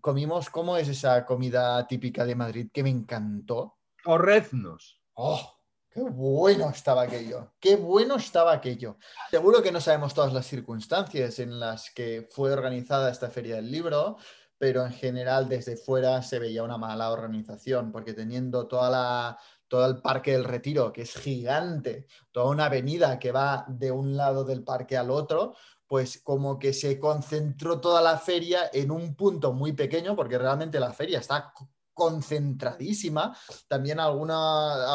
comimos, 0.00 0.48
¿cómo 0.50 0.76
es 0.76 0.88
esa 0.88 1.24
comida 1.24 1.86
típica 1.86 2.24
de 2.24 2.34
Madrid 2.34 2.68
que 2.72 2.82
me 2.82 2.90
encantó? 2.90 3.78
Corrednos. 4.02 5.00
¡Oh! 5.14 5.55
¡Qué 5.96 6.02
bueno 6.02 6.68
estaba 6.68 7.04
aquello! 7.04 7.54
¡Qué 7.58 7.76
bueno 7.76 8.16
estaba 8.16 8.52
aquello! 8.52 8.98
Seguro 9.30 9.62
que 9.62 9.72
no 9.72 9.80
sabemos 9.80 10.12
todas 10.12 10.30
las 10.30 10.44
circunstancias 10.44 11.38
en 11.38 11.58
las 11.58 11.90
que 11.90 12.28
fue 12.30 12.52
organizada 12.52 13.10
esta 13.10 13.30
feria 13.30 13.56
del 13.56 13.70
libro, 13.70 14.18
pero 14.58 14.84
en 14.84 14.92
general 14.92 15.48
desde 15.48 15.78
fuera 15.78 16.20
se 16.20 16.38
veía 16.38 16.62
una 16.62 16.76
mala 16.76 17.10
organización, 17.10 17.92
porque 17.92 18.12
teniendo 18.12 18.68
toda 18.68 18.90
la, 18.90 19.38
todo 19.68 19.86
el 19.86 20.02
Parque 20.02 20.32
del 20.32 20.44
Retiro, 20.44 20.92
que 20.92 21.00
es 21.00 21.14
gigante, 21.14 22.08
toda 22.30 22.50
una 22.50 22.66
avenida 22.66 23.18
que 23.18 23.32
va 23.32 23.64
de 23.66 23.90
un 23.90 24.18
lado 24.18 24.44
del 24.44 24.64
parque 24.64 24.98
al 24.98 25.10
otro, 25.10 25.54
pues 25.86 26.20
como 26.22 26.58
que 26.58 26.74
se 26.74 27.00
concentró 27.00 27.80
toda 27.80 28.02
la 28.02 28.18
feria 28.18 28.68
en 28.70 28.90
un 28.90 29.14
punto 29.14 29.54
muy 29.54 29.72
pequeño, 29.72 30.14
porque 30.14 30.36
realmente 30.36 30.78
la 30.78 30.92
feria 30.92 31.20
está 31.20 31.54
concentradísima. 31.96 33.34
También 33.68 33.98
alguna 33.98 34.86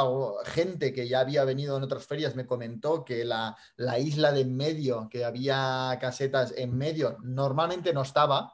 gente 0.46 0.94
que 0.94 1.08
ya 1.08 1.22
había 1.22 1.44
venido 1.44 1.76
en 1.76 1.84
otras 1.84 2.06
ferias 2.06 2.36
me 2.36 2.46
comentó 2.46 3.04
que 3.04 3.26
la, 3.26 3.58
la 3.76 3.98
isla 3.98 4.32
de 4.32 4.42
en 4.42 4.56
medio, 4.56 5.10
que 5.10 5.26
había 5.26 5.98
casetas 6.00 6.54
en 6.56 6.78
medio, 6.78 7.18
normalmente 7.24 7.92
no 7.92 8.04
estaba. 8.04 8.54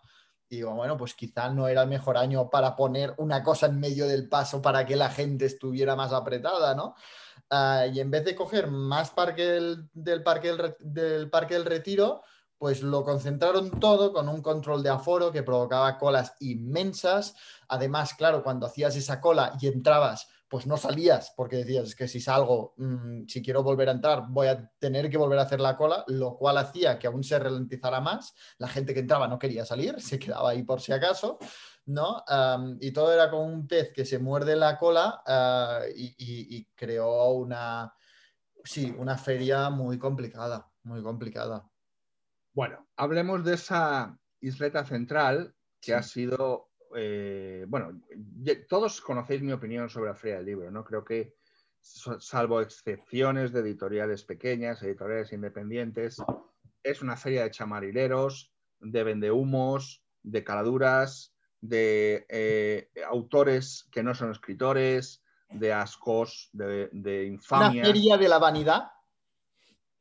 Y 0.49 0.57
digo, 0.57 0.73
bueno, 0.73 0.95
pues 0.95 1.13
quizá 1.13 1.49
no 1.49 1.67
era 1.67 1.81
el 1.81 1.89
mejor 1.89 2.17
año 2.17 2.49
para 2.49 2.73
poner 2.77 3.13
una 3.17 3.43
cosa 3.43 3.65
en 3.65 3.81
medio 3.81 4.07
del 4.07 4.29
paso 4.29 4.61
para 4.61 4.85
que 4.85 4.95
la 4.95 5.09
gente 5.09 5.45
estuviera 5.45 5.97
más 5.97 6.13
apretada, 6.13 6.73
¿no? 6.73 6.95
Ah, 7.49 7.85
y 7.91 7.99
en 7.99 8.09
vez 8.09 8.23
de 8.23 8.35
coger 8.35 8.67
más 8.67 9.11
parque 9.11 9.43
del, 9.43 10.23
parque 10.23 10.55
del, 10.79 11.29
parque 11.29 11.53
del 11.55 11.65
retiro, 11.65 12.23
pues 12.57 12.81
lo 12.81 13.03
concentraron 13.03 13.79
todo 13.79 14.11
con 14.13 14.27
un 14.29 14.41
control 14.41 14.84
de 14.84 14.89
aforo 14.89 15.31
que 15.31 15.43
provocaba 15.43 15.97
colas 15.97 16.34
inmensas. 16.39 17.35
Además, 17.67 18.13
claro, 18.13 18.43
cuando 18.43 18.65
hacías 18.65 18.95
esa 18.95 19.21
cola 19.21 19.53
y 19.59 19.67
entrabas, 19.67 20.27
pues 20.49 20.65
no 20.65 20.77
salías 20.77 21.34
porque 21.35 21.57
decías, 21.57 21.93
que 21.95 22.07
si 22.07 22.19
salgo, 22.21 22.73
mm, 22.77 23.27
si 23.27 23.41
quiero 23.41 23.63
volver 23.63 23.89
a 23.89 23.93
entrar, 23.93 24.23
voy 24.29 24.47
a 24.47 24.71
tener 24.79 25.09
que 25.09 25.17
volver 25.17 25.39
a 25.39 25.43
hacer 25.43 25.59
la 25.59 25.75
cola, 25.75 26.03
lo 26.07 26.38
cual 26.38 26.57
hacía 26.57 26.97
que 26.97 27.07
aún 27.07 27.23
se 27.23 27.38
ralentizara 27.38 27.99
más. 27.99 28.34
La 28.57 28.67
gente 28.67 28.93
que 28.93 29.01
entraba 29.01 29.27
no 29.27 29.38
quería 29.38 29.65
salir, 29.65 30.01
se 30.01 30.19
quedaba 30.19 30.51
ahí 30.51 30.63
por 30.63 30.81
si 30.81 30.93
acaso, 30.93 31.38
¿no? 31.85 32.23
y 32.79 32.91
todo 32.91 33.13
era 33.13 33.29
como 33.29 33.43
un 33.43 33.67
pez 33.67 33.91
que 33.93 34.05
se 34.05 34.19
muerde 34.19 34.55
la 34.55 34.77
cola 34.77 35.21
ah, 35.25 35.81
y, 35.95 36.65
creó 36.75 37.29
una, 37.31 37.93
sí, 38.63 38.93
una 38.97 39.17
feria 39.17 39.69
muy 39.69 39.97
complicada, 39.97 40.69
muy 40.84 41.01
complicada. 41.01 41.69
Bueno, 42.57 42.88
hablemos 42.95 43.43
de 43.43 43.53
esa 43.53 44.17
isleta 44.41 44.84
central 44.84 45.53
que 45.79 45.93
ha 45.93 46.01
sido 46.01 46.71
eh, 46.95 47.65
bueno, 47.67 48.01
todos 48.67 48.99
conocéis 48.99 49.43
mi 49.43 49.51
opinión 49.51 49.91
sobre 49.91 50.09
la 50.09 50.15
Feria 50.15 50.38
del 50.38 50.47
Libro, 50.47 50.71
¿no? 50.71 50.84
Creo 50.84 51.05
que, 51.05 51.35
salvo 51.79 52.59
excepciones 52.59 53.53
de 53.53 53.59
editoriales 53.59 54.23
pequeñas, 54.23 54.81
editoriales 54.81 55.31
independientes, 55.34 56.17
es 56.81 57.03
una 57.03 57.15
feria 57.15 57.43
de 57.43 57.51
chamarileros, 57.51 58.51
de 58.79 59.03
vendehumos, 59.03 60.03
de 60.23 60.43
caladuras, 60.43 61.35
de 61.61 62.25
eh, 62.27 62.89
autores 63.07 63.88
que 63.91 64.01
no 64.01 64.15
son 64.15 64.31
escritores, 64.31 65.23
de 65.51 65.73
ascos, 65.73 66.49
de, 66.53 66.89
de 66.91 67.27
infamia. 67.27 67.84
¿Una 67.84 67.91
feria 67.93 68.17
de 68.17 68.27
la 68.27 68.39
vanidad? 68.39 68.88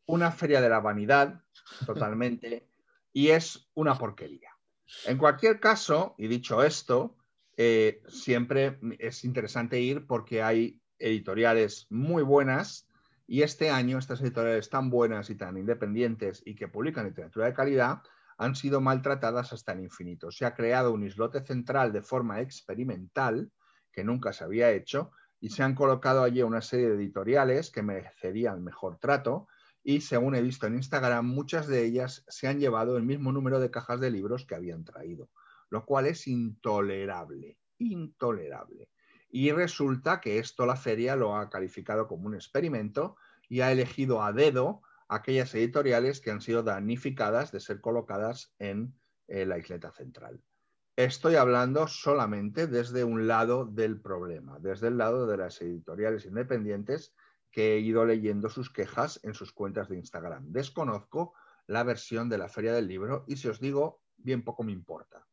Una 0.07 0.31
feria 0.31 0.61
de 0.61 0.69
la 0.69 0.81
vanidad, 0.81 1.43
totalmente, 1.85 2.69
y 3.13 3.29
es 3.29 3.69
una 3.75 3.99
porquería. 3.99 4.51
En 5.07 5.19
cualquier 5.19 5.59
caso, 5.59 6.15
y 6.19 6.29
dicho 6.29 6.63
esto, 6.63 7.17
eh, 7.57 8.03
siempre 8.09 8.79
es 8.99 9.25
interesante 9.25 9.81
ir 9.81 10.07
porque 10.07 10.43
hay 10.43 10.81
editoriales 10.99 11.87
muy 11.91 12.23
buenas 12.23 12.87
y 13.27 13.43
este 13.43 13.71
año 13.71 13.99
estas 13.99 14.21
editoriales 14.21 14.69
tan 14.71 14.91
buenas 14.91 15.31
y 15.31 15.35
tan 15.35 15.57
independientes 15.57 16.43
y 16.45 16.55
que 16.55 16.69
publican 16.69 17.07
literatura 17.07 17.47
de 17.47 17.55
calidad 17.55 18.03
han 18.39 18.55
sido 18.55 18.81
maltratadas 18.81 19.53
hasta 19.53 19.73
el 19.73 19.81
infinito. 19.81 20.31
Se 20.31 20.45
ha 20.45 20.55
creado 20.55 20.93
un 20.93 21.05
islote 21.05 21.41
central 21.41 21.93
de 21.93 22.03
forma 22.03 22.41
experimental 22.41 23.51
que 23.91 24.05
nunca 24.05 24.33
se 24.33 24.45
había 24.45 24.71
hecho 24.71 25.11
y 25.41 25.51
se 25.51 25.63
han 25.63 25.75
colocado 25.75 26.23
allí 26.23 26.43
una 26.43 26.61
serie 26.61 26.89
de 26.89 26.97
editoriales 26.97 27.71
que 27.71 27.83
merecerían 27.83 28.63
mejor 28.63 28.99
trato 28.99 29.49
y 29.89 30.01
según 30.01 30.35
he 30.35 30.43
visto 30.43 30.67
en 30.67 30.75
Instagram, 30.75 31.25
muchas 31.25 31.69
de 31.69 31.85
ellas 31.85 32.25
se 32.27 32.49
han 32.49 32.59
llevado 32.59 32.97
el 32.97 33.05
mismo 33.05 33.31
número 33.31 33.61
de 33.61 33.71
cajas 33.71 34.01
de 34.01 34.11
libros 34.11 34.45
que 34.45 34.57
habían 34.57 34.83
traído, 34.83 35.31
lo 35.71 35.87
cual 35.87 36.07
es 36.07 36.27
intolerable, 36.27 37.61
intolerable. 37.79 38.91
Y 39.31 39.53
resulta 39.53 40.21
que 40.21 40.41
esto 40.41 40.67
la 40.67 40.75
feria 40.75 41.15
lo 41.15 41.37
ha 41.37 41.49
calificado 41.49 42.09
como 42.09 42.27
un 42.27 42.35
experimento 42.35 43.15
y 43.49 43.61
ha 43.61 43.71
elegido 43.71 44.25
a 44.25 44.33
dedo 44.33 44.83
aquellas 45.07 45.55
editoriales 45.55 46.21
que 46.21 46.33
han 46.33 46.41
sido 46.41 46.65
damnificadas 46.65 47.53
de 47.53 47.61
ser 47.61 47.81
colocadas 47.81 48.57
en 48.59 48.93
eh, 49.29 49.47
la 49.47 49.57
isleta 49.57 49.93
central. 49.93 50.43
Estoy 50.97 51.37
hablando 51.37 51.87
solamente 51.87 52.67
desde 52.67 53.05
un 53.05 53.29
lado 53.29 53.67
del 53.67 54.01
problema, 54.01 54.59
desde 54.59 54.89
el 54.89 54.99
lado 54.99 55.29
de 55.29 55.37
las 55.37 55.63
editoriales 55.63 56.27
independientes 56.27 57.15
que 57.57 57.75
he 57.77 57.79
ido 57.79 58.05
leyendo 58.05 58.51
sus 58.51 58.69
quejas 58.69 59.19
en 59.23 59.33
sus 59.33 59.51
cuentas 59.51 59.89
de 59.89 59.97
Instagram. 59.97 60.53
Desconozco 60.53 61.33
la 61.69 61.85
versión 61.85 62.29
de 62.29 62.37
la 62.37 62.51
Feria 62.51 62.75
del 62.75 62.87
Libro 62.87 63.25
y 63.27 63.39
si 63.39 63.49
os 63.49 63.61
digo, 63.61 64.03
bien 64.19 64.45
poco 64.45 64.63
me 64.63 64.73
importa. 64.73 65.27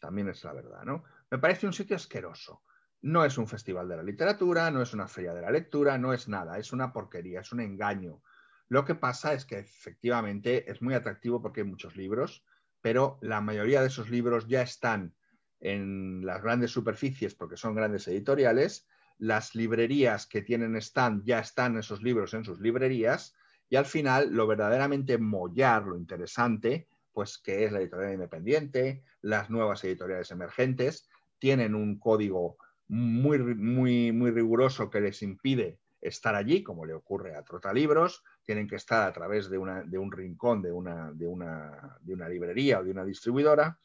También 0.00 0.28
es 0.30 0.42
la 0.42 0.52
verdad, 0.52 0.82
¿no? 0.82 1.04
Me 1.30 1.38
parece 1.38 1.68
un 1.68 1.72
sitio 1.72 1.94
asqueroso. 1.94 2.64
No 3.02 3.24
es 3.24 3.38
un 3.38 3.46
festival 3.46 3.88
de 3.88 3.98
la 3.98 4.02
literatura, 4.02 4.68
no 4.72 4.82
es 4.82 4.92
una 4.94 5.06
feria 5.06 5.32
de 5.32 5.42
la 5.42 5.52
lectura, 5.52 5.96
no 5.96 6.12
es 6.12 6.26
nada, 6.26 6.58
es 6.58 6.72
una 6.72 6.92
porquería, 6.92 7.38
es 7.38 7.52
un 7.52 7.60
engaño. 7.60 8.20
Lo 8.66 8.84
que 8.84 8.96
pasa 8.96 9.32
es 9.32 9.44
que 9.44 9.60
efectivamente 9.60 10.68
es 10.68 10.82
muy 10.82 10.94
atractivo 10.94 11.40
porque 11.40 11.60
hay 11.60 11.68
muchos 11.68 11.94
libros, 11.94 12.44
pero 12.80 13.20
la 13.22 13.40
mayoría 13.40 13.80
de 13.80 13.86
esos 13.86 14.10
libros 14.10 14.48
ya 14.48 14.62
están 14.62 15.14
en 15.60 16.26
las 16.26 16.42
grandes 16.42 16.72
superficies 16.72 17.36
porque 17.36 17.56
son 17.56 17.76
grandes 17.76 18.08
editoriales 18.08 18.88
las 19.20 19.54
librerías 19.54 20.26
que 20.26 20.40
tienen 20.40 20.76
stand 20.76 21.24
ya 21.24 21.40
están 21.40 21.76
esos 21.76 22.02
libros 22.02 22.32
en 22.32 22.42
sus 22.42 22.58
librerías 22.58 23.36
y 23.68 23.76
al 23.76 23.84
final 23.84 24.32
lo 24.32 24.46
verdaderamente 24.46 25.18
mollar, 25.18 25.84
lo 25.84 25.96
interesante, 25.96 26.88
pues 27.12 27.36
que 27.38 27.64
es 27.64 27.72
la 27.72 27.80
editorial 27.80 28.14
independiente, 28.14 29.04
las 29.20 29.50
nuevas 29.50 29.84
editoriales 29.84 30.30
emergentes, 30.30 31.08
tienen 31.38 31.74
un 31.74 31.98
código 31.98 32.56
muy, 32.88 33.38
muy, 33.38 34.10
muy 34.10 34.30
riguroso 34.30 34.88
que 34.88 35.02
les 35.02 35.22
impide 35.22 35.78
estar 36.00 36.34
allí, 36.34 36.62
como 36.62 36.86
le 36.86 36.94
ocurre 36.94 37.36
a 37.36 37.44
Trotalibros, 37.44 38.24
tienen 38.42 38.66
que 38.66 38.76
estar 38.76 39.06
a 39.06 39.12
través 39.12 39.50
de, 39.50 39.58
una, 39.58 39.82
de 39.82 39.98
un 39.98 40.10
rincón 40.10 40.62
de 40.62 40.72
una, 40.72 41.12
de, 41.12 41.26
una, 41.26 41.98
de 42.00 42.14
una 42.14 42.28
librería 42.28 42.80
o 42.80 42.84
de 42.84 42.90
una 42.90 43.04
distribuidora, 43.04 43.78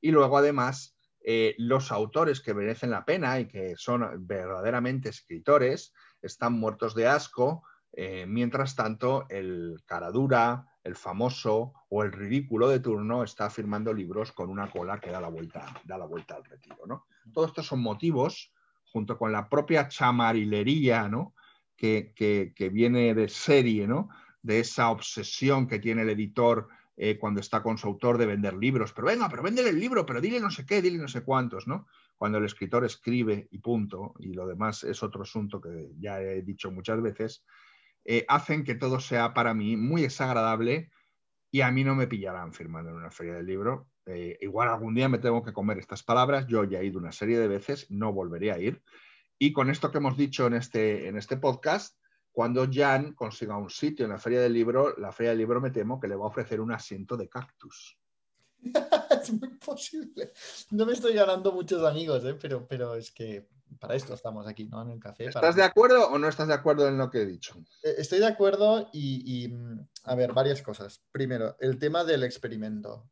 y 0.00 0.10
luego 0.10 0.38
además 0.38 0.97
eh, 1.30 1.54
los 1.58 1.92
autores 1.92 2.40
que 2.40 2.54
merecen 2.54 2.88
la 2.88 3.04
pena 3.04 3.38
y 3.38 3.46
que 3.46 3.74
son 3.76 4.26
verdaderamente 4.26 5.10
escritores 5.10 5.92
están 6.22 6.54
muertos 6.54 6.94
de 6.94 7.06
asco, 7.06 7.64
eh, 7.92 8.24
mientras 8.26 8.74
tanto 8.74 9.26
el 9.28 9.76
caradura, 9.84 10.64
el 10.82 10.96
famoso 10.96 11.74
o 11.90 12.02
el 12.02 12.12
ridículo 12.12 12.70
de 12.70 12.80
turno 12.80 13.22
está 13.24 13.50
firmando 13.50 13.92
libros 13.92 14.32
con 14.32 14.48
una 14.48 14.70
cola 14.70 15.00
que 15.00 15.10
da 15.10 15.20
la 15.20 15.28
vuelta, 15.28 15.66
da 15.84 15.98
la 15.98 16.06
vuelta 16.06 16.36
al 16.36 16.46
retiro. 16.46 16.86
¿no? 16.86 17.04
Todos 17.30 17.48
estos 17.48 17.66
son 17.66 17.80
motivos, 17.80 18.50
junto 18.90 19.18
con 19.18 19.30
la 19.30 19.50
propia 19.50 19.86
chamarilería 19.86 21.10
¿no? 21.10 21.34
que, 21.76 22.14
que 22.16 22.68
viene 22.70 23.12
de 23.12 23.28
serie, 23.28 23.86
¿no? 23.86 24.08
de 24.40 24.60
esa 24.60 24.88
obsesión 24.90 25.68
que 25.68 25.78
tiene 25.78 26.00
el 26.00 26.08
editor 26.08 26.68
eh, 27.00 27.16
cuando 27.16 27.40
está 27.40 27.62
con 27.62 27.78
su 27.78 27.86
autor 27.86 28.18
de 28.18 28.26
vender 28.26 28.54
libros, 28.54 28.92
pero 28.92 29.06
venga, 29.06 29.28
pero 29.28 29.44
véndele 29.44 29.70
el 29.70 29.78
libro, 29.78 30.04
pero 30.04 30.20
dile 30.20 30.40
no 30.40 30.50
sé 30.50 30.66
qué, 30.66 30.82
dile 30.82 30.98
no 30.98 31.06
sé 31.06 31.22
cuántos, 31.22 31.68
¿no? 31.68 31.86
Cuando 32.16 32.38
el 32.38 32.44
escritor 32.44 32.84
escribe 32.84 33.46
y 33.52 33.58
punto, 33.58 34.14
y 34.18 34.34
lo 34.34 34.48
demás 34.48 34.82
es 34.82 35.00
otro 35.04 35.22
asunto 35.22 35.60
que 35.60 35.92
ya 36.00 36.20
he 36.20 36.42
dicho 36.42 36.72
muchas 36.72 37.00
veces, 37.00 37.44
eh, 38.04 38.24
hacen 38.26 38.64
que 38.64 38.74
todo 38.74 38.98
sea 38.98 39.32
para 39.32 39.54
mí 39.54 39.76
muy 39.76 40.02
desagradable 40.02 40.90
y 41.52 41.60
a 41.60 41.70
mí 41.70 41.84
no 41.84 41.94
me 41.94 42.08
pillarán 42.08 42.52
firmando 42.52 42.90
en 42.90 42.96
una 42.96 43.12
feria 43.12 43.34
del 43.34 43.46
libro. 43.46 43.86
Eh, 44.06 44.36
igual 44.40 44.68
algún 44.68 44.96
día 44.96 45.08
me 45.08 45.18
tengo 45.18 45.44
que 45.44 45.52
comer 45.52 45.78
estas 45.78 46.02
palabras, 46.02 46.48
yo 46.48 46.64
ya 46.64 46.80
he 46.80 46.86
ido 46.86 46.98
una 46.98 47.12
serie 47.12 47.38
de 47.38 47.46
veces, 47.46 47.88
no 47.90 48.12
volveré 48.12 48.50
a 48.50 48.58
ir. 48.58 48.82
Y 49.38 49.52
con 49.52 49.70
esto 49.70 49.92
que 49.92 49.98
hemos 49.98 50.16
dicho 50.16 50.48
en 50.48 50.54
este, 50.54 51.06
en 51.06 51.16
este 51.16 51.36
podcast, 51.36 51.96
cuando 52.38 52.68
Jan 52.72 53.14
consiga 53.14 53.56
un 53.56 53.68
sitio 53.68 54.04
en 54.04 54.12
la 54.12 54.18
feria 54.20 54.40
del 54.40 54.52
libro, 54.52 54.96
la 54.96 55.10
feria 55.10 55.30
del 55.30 55.38
libro 55.38 55.60
me 55.60 55.72
temo 55.72 55.98
que 55.98 56.06
le 56.06 56.14
va 56.14 56.22
a 56.22 56.28
ofrecer 56.28 56.60
un 56.60 56.70
asiento 56.70 57.16
de 57.16 57.28
cactus. 57.28 57.98
es 59.10 59.32
muy 59.32 59.56
posible. 59.56 60.30
No 60.70 60.86
me 60.86 60.92
estoy 60.92 61.14
ganando 61.14 61.50
muchos 61.50 61.84
amigos, 61.84 62.24
¿eh? 62.24 62.38
pero, 62.40 62.64
pero 62.64 62.94
es 62.94 63.10
que 63.10 63.48
para 63.80 63.96
esto 63.96 64.14
estamos 64.14 64.46
aquí, 64.46 64.68
¿no? 64.68 64.80
En 64.82 64.90
el 64.90 65.00
café. 65.00 65.24
¿Estás 65.24 65.56
de 65.56 65.64
acuerdo 65.64 66.10
o 66.10 66.16
no 66.16 66.28
estás 66.28 66.46
de 66.46 66.54
acuerdo 66.54 66.86
en 66.86 66.96
lo 66.96 67.10
que 67.10 67.22
he 67.22 67.26
dicho? 67.26 67.56
Eh, 67.82 67.96
estoy 67.98 68.20
de 68.20 68.28
acuerdo 68.28 68.88
y, 68.92 69.52
a 70.04 70.14
ver, 70.14 70.32
varias 70.32 70.62
cosas. 70.62 71.02
Primero, 71.10 71.56
el 71.58 71.76
tema 71.76 72.04
del 72.04 72.22
experimento. 72.22 73.10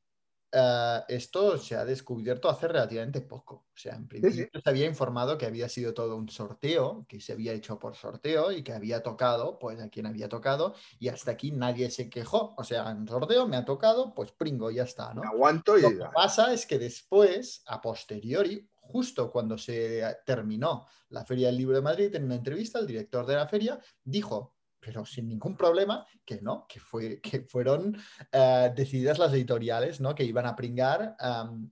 Eh, 0.59 1.05
esto 1.09 1.59
se 1.59 1.77
ha 1.77 1.85
descubierto 1.85 2.49
hace 2.49 2.67
relativamente 2.67 3.21
poco. 3.21 3.67
O 3.75 3.77
sea, 3.77 3.95
en 3.95 4.09
principio 4.09 4.59
se 4.59 4.71
había 4.71 4.87
informado 4.87 5.37
que 5.37 5.45
había 5.45 5.69
sido 5.69 5.93
todo 5.93 6.17
un 6.17 6.31
sorteo, 6.31 7.05
que 7.07 7.21
se 7.21 7.35
había 7.35 7.53
hecho 7.53 7.79
por 7.79 7.95
sorteo 7.95 8.51
y 8.53 8.63
que 8.63 8.73
había 8.73 9.03
tocado, 9.03 9.59
pues 9.59 9.79
a 9.83 9.91
quien 9.91 10.07
había 10.07 10.31
tocado, 10.31 10.75
y 10.99 11.09
hasta 11.09 11.33
aquí 11.33 11.53
nadie 11.53 11.91
se 11.91 12.09
quejó. 12.09 12.55
O 12.57 12.65
sea, 12.65 12.91
en 12.91 13.07
sorteo 13.07 13.47
me 13.47 13.59
ha 13.59 13.67
tocado, 13.67 14.15
pues 14.15 14.33
pringo, 14.33 14.71
ya 14.71 14.85
está, 14.85 15.13
¿no? 15.13 15.23
aguanto 15.23 15.77
y... 15.77 15.83
Lo 15.83 15.91
que 15.91 16.05
pasa 16.15 16.55
es 16.55 16.65
que 16.65 16.79
después, 16.79 17.63
a 17.67 17.83
posteriori, 17.83 18.67
justo 18.81 19.31
cuando 19.31 19.59
se 19.59 20.03
terminó 20.25 20.87
la 21.11 21.27
Feria 21.27 21.49
del 21.49 21.59
Libro 21.59 21.77
de 21.77 21.83
Madrid, 21.83 22.15
en 22.15 22.25
una 22.25 22.37
entrevista, 22.37 22.79
el 22.79 22.87
director 22.87 23.27
de 23.27 23.35
la 23.35 23.47
feria 23.47 23.79
dijo, 24.03 24.56
pero 24.87 25.05
sin 25.05 25.27
ningún 25.27 25.57
problema, 25.57 26.07
que 26.25 26.41
no, 26.41 26.65
que, 26.69 26.79
fue, 26.79 27.21
que 27.21 27.41
fueron 27.41 27.99
eh, 28.31 28.73
decididas 28.73 29.19
las 29.19 29.33
editoriales, 29.33 30.01
¿no? 30.01 30.15
Que 30.15 30.23
iban 30.23 30.47
a 30.47 30.55
pringar 30.55 31.17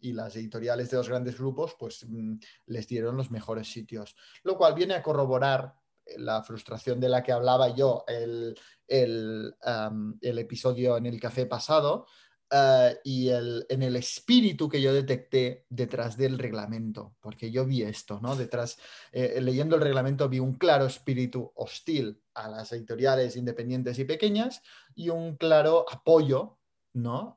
y 0.01 0.13
las 0.13 0.35
editoriales 0.35 0.91
de 0.91 0.97
los 0.97 1.09
grandes 1.09 1.39
grupos, 1.39 1.77
pues 1.79 2.05
mm, 2.09 2.35
les 2.67 2.89
dieron 2.89 3.17
los 3.17 3.31
mejores 3.31 3.71
sitios. 3.71 4.17
Lo 4.43 4.59
cual 4.59 4.75
viene 4.75 4.95
a 4.95 5.03
corroborar 5.03 5.75
la 6.17 6.43
frustración 6.43 6.99
de 6.99 7.09
la 7.09 7.23
que 7.23 7.31
hablaba 7.31 7.69
yo 7.69 8.05
el, 8.09 8.59
el, 8.89 9.55
el 10.21 10.39
episodio 10.39 10.97
en 10.97 11.07
el 11.07 11.21
café 11.21 11.47
pasado, 11.47 12.07
eh, 12.51 12.99
y 13.05 13.29
el, 13.29 13.67
en 13.69 13.83
el 13.83 13.97
espíritu 13.97 14.69
que 14.69 14.81
yo 14.81 14.93
detecté 14.93 15.65
detrás 15.69 16.17
del 16.17 16.39
reglamento, 16.39 17.15
porque 17.21 17.51
yo 17.51 17.65
vi 17.65 17.83
esto, 17.83 18.21
¿no? 18.21 18.37
Detrás, 18.37 18.79
eh, 19.13 19.41
leyendo 19.41 19.77
el 19.77 19.83
reglamento 19.83 20.29
vi 20.29 20.39
un 20.39 20.55
claro 20.55 20.87
espíritu 20.87 21.51
hostil 21.55 22.21
a 22.35 22.49
las 22.49 22.73
editoriales 22.73 23.37
independientes 23.37 23.99
y 23.99 24.05
pequeñas 24.05 24.63
y 24.95 25.09
un 25.09 25.37
claro 25.37 25.87
apoyo, 25.91 26.59
¿no? 26.93 27.37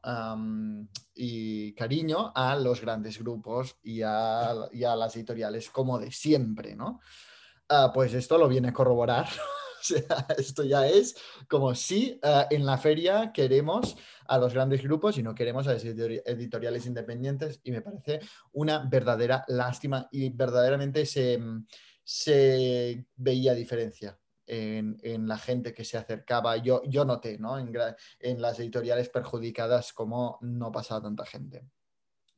Y 1.15 1.73
cariño 1.73 2.31
a 2.35 2.55
los 2.55 2.81
grandes 2.81 3.17
grupos 3.19 3.77
y 3.81 4.01
a, 4.03 4.53
y 4.71 4.83
a 4.83 4.95
las 4.95 5.15
editoriales 5.15 5.69
como 5.69 5.97
de 5.99 6.11
siempre, 6.11 6.75
¿no? 6.75 6.99
Ah, 7.69 7.91
pues 7.93 8.13
esto 8.13 8.37
lo 8.37 8.47
viene 8.47 8.69
a 8.69 8.73
corroborar. 8.73 9.27
sea, 9.83 10.25
esto 10.37 10.63
ya 10.63 10.87
es 10.87 11.15
como 11.47 11.73
si 11.75 12.19
eh, 12.21 12.45
en 12.51 12.65
la 12.65 12.77
feria 12.77 13.31
queremos 13.33 13.95
a 14.27 14.37
los 14.37 14.53
grandes 14.53 14.81
grupos 14.83 15.17
y 15.17 15.23
no 15.23 15.33
queremos 15.35 15.67
a 15.67 15.73
las 15.73 15.85
editori- 15.85 16.21
editoriales 16.25 16.85
independientes 16.85 17.61
y 17.63 17.71
me 17.71 17.81
parece 17.81 18.19
una 18.53 18.79
verdadera 18.79 19.43
lástima 19.47 20.07
y 20.11 20.29
verdaderamente 20.29 21.05
se, 21.05 21.39
se 22.03 23.05
veía 23.15 23.53
diferencia. 23.53 24.19
En, 24.49 24.97
en 25.03 25.27
la 25.27 25.37
gente 25.37 25.73
que 25.73 25.83
se 25.83 25.97
acercaba, 25.97 26.55
yo, 26.55 26.81
yo 26.85 27.03
noté 27.03 27.37
¿no? 27.37 27.59
en, 27.59 27.69
en 28.19 28.41
las 28.41 28.57
editoriales 28.61 29.09
perjudicadas 29.09 29.91
cómo 29.91 30.37
no 30.39 30.71
pasaba 30.71 31.01
tanta 31.01 31.25
gente. 31.25 31.65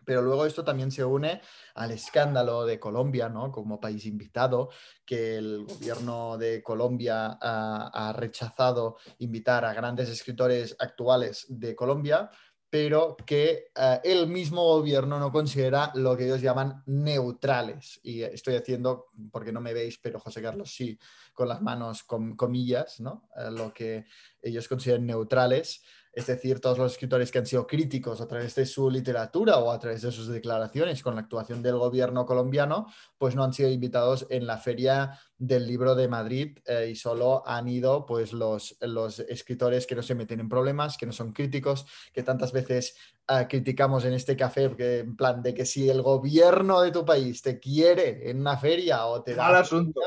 Pero 0.09 0.23
luego 0.23 0.47
esto 0.47 0.63
también 0.63 0.89
se 0.91 1.05
une 1.05 1.39
al 1.75 1.91
escándalo 1.91 2.65
de 2.65 2.79
Colombia, 2.79 3.29
¿no? 3.29 3.51
Como 3.51 3.79
país 3.79 4.07
invitado, 4.07 4.71
que 5.05 5.35
el 5.35 5.65
gobierno 5.65 6.35
de 6.35 6.63
Colombia 6.63 7.37
ha, 7.39 7.91
ha 7.93 8.11
rechazado 8.13 8.97
invitar 9.19 9.63
a 9.65 9.73
grandes 9.75 10.09
escritores 10.09 10.75
actuales 10.79 11.45
de 11.47 11.75
Colombia, 11.75 12.31
pero 12.71 13.17
que 13.23 13.67
eh, 13.75 13.99
el 14.03 14.25
mismo 14.25 14.63
gobierno 14.63 15.19
no 15.19 15.31
considera 15.31 15.91
lo 15.93 16.17
que 16.17 16.25
ellos 16.25 16.41
llaman 16.41 16.81
neutrales. 16.87 17.99
Y 18.01 18.23
estoy 18.23 18.55
haciendo, 18.55 19.11
porque 19.31 19.51
no 19.51 19.61
me 19.61 19.75
veis, 19.75 19.99
pero 19.99 20.19
José 20.19 20.41
Carlos 20.41 20.73
sí, 20.73 20.97
con 21.35 21.47
las 21.47 21.61
manos 21.61 22.01
con 22.01 22.35
comillas, 22.35 22.99
¿no? 22.99 23.29
Eh, 23.37 23.51
lo 23.51 23.71
que 23.71 24.05
ellos 24.41 24.67
consideran 24.67 25.05
neutrales 25.05 25.83
es 26.19 26.27
decir, 26.27 26.59
todos 26.59 26.77
los 26.77 26.91
escritores 26.91 27.31
que 27.31 27.39
han 27.39 27.45
sido 27.45 27.65
críticos 27.65 28.19
a 28.21 28.27
través 28.27 28.53
de 28.55 28.65
su 28.65 28.89
literatura 28.89 29.57
o 29.57 29.71
a 29.71 29.79
través 29.79 30.01
de 30.01 30.11
sus 30.11 30.27
declaraciones 30.27 31.01
con 31.01 31.15
la 31.15 31.21
actuación 31.21 31.63
del 31.63 31.77
gobierno 31.77 32.25
colombiano, 32.25 32.87
pues 33.17 33.35
no 33.35 33.43
han 33.43 33.53
sido 33.53 33.69
invitados 33.69 34.27
en 34.29 34.45
la 34.45 34.57
feria 34.57 35.19
del 35.37 35.65
libro 35.65 35.95
de 35.95 36.07
Madrid 36.07 36.59
eh, 36.65 36.89
y 36.91 36.95
solo 36.95 37.41
han 37.47 37.67
ido 37.67 38.05
pues 38.05 38.33
los, 38.33 38.77
los 38.81 39.19
escritores 39.19 39.87
que 39.87 39.95
no 39.95 40.03
se 40.03 40.15
meten 40.15 40.41
en 40.41 40.49
problemas, 40.49 40.97
que 40.97 41.05
no 41.05 41.13
son 41.13 41.31
críticos, 41.31 41.85
que 42.13 42.23
tantas 42.23 42.51
veces 42.51 42.95
uh, 43.29 43.47
criticamos 43.47 44.03
en 44.03 44.13
este 44.13 44.35
café, 44.35 44.75
que, 44.75 44.99
en 44.99 45.15
plan 45.15 45.41
de 45.41 45.53
que 45.53 45.65
si 45.65 45.89
el 45.89 46.01
gobierno 46.01 46.81
de 46.81 46.91
tu 46.91 47.05
país 47.05 47.41
te 47.41 47.59
quiere 47.59 48.29
en 48.29 48.41
una 48.41 48.57
feria 48.57 49.05
o 49.05 49.23
te 49.23 49.35
da... 49.35 49.47
Mal 49.47 49.55
asunto. 49.55 50.01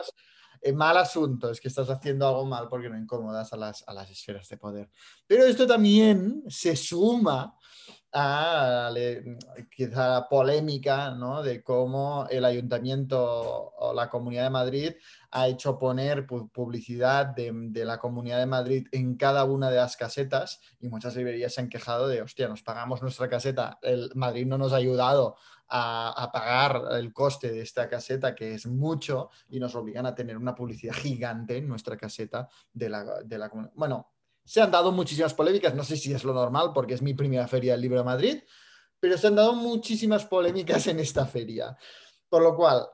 Eh, 0.64 0.72
mal 0.72 0.96
asunto, 0.96 1.50
es 1.50 1.60
que 1.60 1.66
estás 1.66 1.90
haciendo 1.90 2.26
algo 2.26 2.46
mal 2.46 2.68
porque 2.68 2.88
no 2.88 2.96
incomodas 2.96 3.52
a 3.52 3.56
las, 3.56 3.82
a 3.88 3.92
las 3.92 4.08
esferas 4.08 4.48
de 4.48 4.56
poder. 4.56 4.88
Pero 5.26 5.44
esto 5.44 5.66
también 5.66 6.44
se 6.46 6.76
suma 6.76 7.56
a 8.12 8.90
le, 8.92 9.38
quizá 9.74 10.08
la 10.08 10.28
polémica 10.28 11.12
¿no? 11.12 11.42
de 11.42 11.62
cómo 11.62 12.26
el 12.30 12.44
ayuntamiento 12.44 13.72
o 13.76 13.92
la 13.94 14.08
Comunidad 14.08 14.44
de 14.44 14.50
Madrid 14.50 14.92
ha 15.30 15.48
hecho 15.48 15.78
poner 15.78 16.26
pu 16.26 16.48
publicidad 16.50 17.26
de, 17.26 17.50
de, 17.70 17.84
la 17.84 17.98
Comunidad 17.98 18.38
de 18.38 18.46
Madrid 18.46 18.86
en 18.92 19.16
cada 19.16 19.44
una 19.44 19.70
de 19.70 19.76
las 19.76 19.96
casetas 19.96 20.60
y 20.78 20.88
muchas 20.88 21.16
librerías 21.16 21.54
se 21.54 21.62
han 21.62 21.70
quejado 21.70 22.06
de, 22.06 22.20
hostia, 22.20 22.48
nos 22.48 22.62
pagamos 22.62 23.00
nuestra 23.00 23.28
caseta, 23.28 23.78
el 23.82 24.12
Madrid 24.14 24.46
no 24.46 24.58
nos 24.58 24.74
ha 24.74 24.76
ayudado 24.76 25.36
a, 25.74 26.30
pagar 26.32 26.98
el 26.98 27.12
coste 27.12 27.50
de 27.50 27.62
esta 27.62 27.88
caseta, 27.88 28.34
que 28.34 28.54
es 28.54 28.66
mucho, 28.66 29.30
y 29.48 29.58
nos 29.58 29.74
obligan 29.74 30.04
a 30.04 30.14
tener 30.14 30.36
una 30.36 30.54
publicidad 30.54 30.94
gigante 30.94 31.56
en 31.56 31.66
nuestra 31.66 31.96
caseta 31.96 32.48
de 32.72 32.90
la, 32.90 33.22
de 33.22 33.38
la. 33.38 33.50
Bueno, 33.74 34.12
se 34.44 34.60
han 34.60 34.70
dado 34.70 34.92
muchísimas 34.92 35.32
polémicas, 35.32 35.74
no 35.74 35.84
sé 35.84 35.96
si 35.96 36.12
es 36.12 36.24
lo 36.24 36.34
normal 36.34 36.72
porque 36.74 36.94
es 36.94 37.02
mi 37.02 37.14
primera 37.14 37.48
feria 37.48 37.72
del 37.72 37.80
libro 37.80 37.98
de 37.98 38.04
Madrid, 38.04 38.42
pero 39.00 39.16
se 39.16 39.28
han 39.28 39.36
dado 39.36 39.54
muchísimas 39.54 40.26
polémicas 40.26 40.86
en 40.88 41.00
esta 41.00 41.24
feria. 41.24 41.76
Por 42.32 42.42
lo 42.42 42.56
cual, 42.56 42.86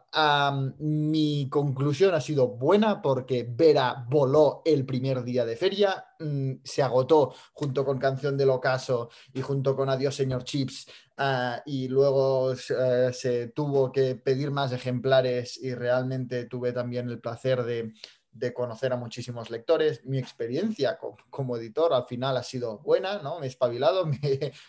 mi 0.80 1.48
conclusión 1.48 2.12
ha 2.12 2.20
sido 2.20 2.48
buena 2.48 3.00
porque 3.00 3.46
Vera 3.48 4.04
voló 4.08 4.62
el 4.64 4.84
primer 4.84 5.22
día 5.22 5.44
de 5.46 5.54
feria, 5.54 6.06
um, 6.18 6.58
se 6.64 6.82
agotó 6.82 7.32
junto 7.52 7.84
con 7.84 8.00
Canción 8.00 8.36
del 8.36 8.50
Ocaso 8.50 9.10
y 9.32 9.40
junto 9.40 9.76
con 9.76 9.90
Adiós 9.90 10.16
Señor 10.16 10.42
Chips, 10.42 10.88
uh, 11.18 11.60
y 11.66 11.86
luego 11.86 12.50
uh, 12.50 13.12
se 13.12 13.52
tuvo 13.54 13.92
que 13.92 14.16
pedir 14.16 14.50
más 14.50 14.72
ejemplares 14.72 15.56
y 15.62 15.72
realmente 15.72 16.46
tuve 16.46 16.72
también 16.72 17.08
el 17.08 17.20
placer 17.20 17.62
de, 17.62 17.92
de 18.32 18.52
conocer 18.52 18.92
a 18.92 18.96
muchísimos 18.96 19.50
lectores. 19.50 20.04
Mi 20.04 20.18
experiencia 20.18 20.96
como, 20.98 21.16
como, 21.30 21.56
editor 21.56 21.92
al 21.92 22.04
final 22.06 22.36
ha 22.36 22.42
sido 22.42 22.78
buena, 22.78 23.18
¿no? 23.22 23.38
Me 23.40 23.46
he 23.46 23.48
espabilado, 23.48 24.06
me, 24.06 24.18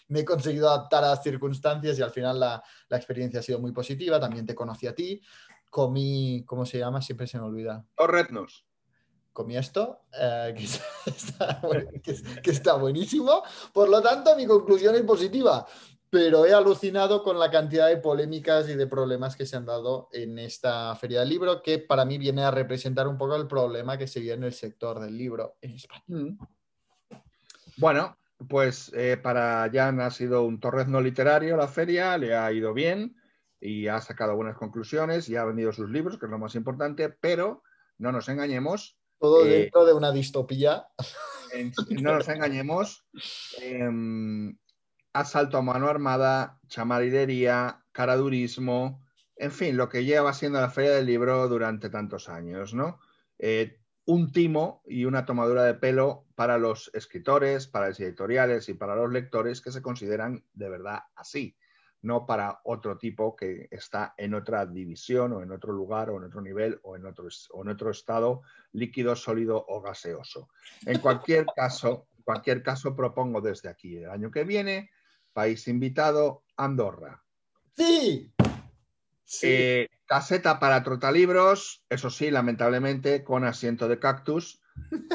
me, 0.07 0.19
he 0.19 0.25
conseguido 0.25 0.69
adaptar 0.69 1.03
a 1.03 1.09
las 1.09 1.23
circunstancias 1.23 1.97
y 1.99 2.01
al 2.01 2.11
final 2.11 2.39
la, 2.39 2.63
la, 2.87 2.97
experiencia 2.97 3.39
ha 3.39 3.43
sido 3.43 3.59
muy 3.59 3.71
positiva. 3.71 4.19
También 4.19 4.45
te 4.45 4.55
conocí 4.55 4.87
a 4.87 4.95
ti. 4.95 5.21
Comí, 5.69 6.43
¿cómo 6.45 6.65
se 6.65 6.79
llama? 6.79 7.01
Siempre 7.01 7.27
se 7.27 7.37
me 7.37 7.45
olvida. 7.45 7.85
Torretnos. 7.95 8.65
Comí 9.31 9.55
esto, 9.55 10.01
eh, 10.19 10.53
que, 10.57 10.63
está, 11.11 11.61
que 12.41 12.51
está 12.51 12.73
buenísimo. 12.73 13.43
Por 13.71 13.87
lo 13.87 14.01
tanto, 14.01 14.35
mi 14.35 14.45
conclusión 14.45 14.95
es 14.95 15.03
positiva 15.03 15.65
pero 16.09 16.45
he 16.45 16.53
alucinado 16.53 17.23
con 17.23 17.37
la 17.37 17.51
cantidad 17.51 17.87
de 17.87 17.97
polémicas 17.97 18.67
y 18.69 18.75
de 18.75 18.87
problemas 18.87 19.35
que 19.35 19.45
se 19.45 19.57
han 19.57 19.65
dado 19.65 20.09
en 20.11 20.39
esta 20.39 20.95
feria 20.95 21.19
del 21.19 21.29
libro, 21.29 21.61
que 21.61 21.79
para 21.79 22.05
mí 22.05 22.17
viene 22.17 22.43
a 22.43 22.51
representar 22.51 23.07
un 23.07 23.17
poco 23.17 23.35
el 23.35 23.47
problema 23.47 23.97
que 23.97 24.07
se 24.07 24.19
vive 24.19 24.33
en 24.33 24.43
el 24.43 24.53
sector 24.53 24.99
del 24.99 25.17
libro 25.17 25.57
en 25.61 25.75
España. 25.75 26.03
Mm. 26.07 26.37
Bueno, 27.77 28.17
pues 28.47 28.91
eh, 28.95 29.17
para 29.17 29.69
Jan 29.71 29.99
ha 30.01 30.11
sido 30.11 30.43
un 30.43 30.59
torrezno 30.59 30.99
literario 31.01 31.57
la 31.57 31.67
feria, 31.67 32.17
le 32.17 32.35
ha 32.35 32.51
ido 32.51 32.73
bien 32.73 33.15
y 33.61 33.87
ha 33.87 34.01
sacado 34.01 34.35
buenas 34.35 34.57
conclusiones 34.57 35.29
y 35.29 35.35
ha 35.35 35.43
vendido 35.43 35.71
sus 35.73 35.89
libros, 35.89 36.17
que 36.17 36.25
es 36.25 36.31
lo 36.31 36.39
más 36.39 36.55
importante, 36.55 37.09
pero 37.09 37.63
no 37.97 38.11
nos 38.11 38.29
engañemos. 38.29 38.97
Todo 39.19 39.45
eh, 39.45 39.49
dentro 39.49 39.85
de 39.85 39.93
una 39.93 40.11
distopía. 40.11 40.87
No 41.89 42.13
nos 42.13 42.29
engañemos. 42.29 43.03
Asalto 45.19 45.57
a 45.57 45.61
mano 45.61 45.89
armada, 45.89 46.59
chamaridería, 46.69 47.83
caradurismo, 47.91 49.03
en 49.35 49.51
fin, 49.51 49.75
lo 49.75 49.89
que 49.89 50.05
lleva 50.05 50.33
siendo 50.33 50.61
la 50.61 50.69
Feria 50.69 50.91
del 50.91 51.07
Libro 51.07 51.49
durante 51.49 51.89
tantos 51.89 52.29
años, 52.29 52.73
¿no? 52.73 53.01
Eh, 53.37 53.81
un 54.05 54.31
timo 54.31 54.81
y 54.85 55.03
una 55.03 55.25
tomadura 55.25 55.63
de 55.63 55.73
pelo 55.73 56.25
para 56.35 56.57
los 56.57 56.89
escritores, 56.93 57.67
para 57.67 57.89
los 57.89 57.99
editoriales 57.99 58.69
y 58.69 58.75
para 58.75 58.95
los 58.95 59.11
lectores 59.11 59.59
que 59.59 59.73
se 59.73 59.81
consideran 59.81 60.45
de 60.53 60.69
verdad 60.69 60.99
así, 61.15 61.57
no 62.01 62.25
para 62.25 62.61
otro 62.63 62.97
tipo 62.97 63.35
que 63.35 63.67
está 63.71 64.13
en 64.17 64.35
otra 64.35 64.65
división 64.65 65.33
o 65.33 65.43
en 65.43 65.51
otro 65.51 65.73
lugar 65.73 66.09
o 66.09 66.17
en 66.17 66.23
otro 66.23 66.39
nivel 66.41 66.79
o 66.83 66.95
en 66.95 67.05
otro, 67.05 67.27
o 67.51 67.61
en 67.61 67.69
otro 67.69 67.91
estado 67.91 68.41
líquido, 68.71 69.17
sólido 69.17 69.65
o 69.67 69.81
gaseoso. 69.81 70.47
En 70.85 70.99
cualquier 70.99 71.45
caso, 71.55 72.07
en 72.17 72.23
cualquier 72.23 72.63
caso 72.63 72.95
propongo 72.95 73.41
desde 73.41 73.67
aquí 73.67 73.97
el 73.97 74.09
año 74.09 74.31
que 74.31 74.45
viene 74.45 74.89
País 75.33 75.67
invitado, 75.67 76.43
Andorra. 76.57 77.23
Sí. 77.75 78.31
sí. 79.23 79.47
Eh, 79.47 79.89
caseta 80.05 80.59
para 80.59 80.83
trotalibros, 80.83 81.83
eso 81.89 82.09
sí, 82.09 82.31
lamentablemente, 82.31 83.23
con 83.23 83.45
asiento 83.45 83.87
de 83.87 83.99
cactus. 83.99 84.61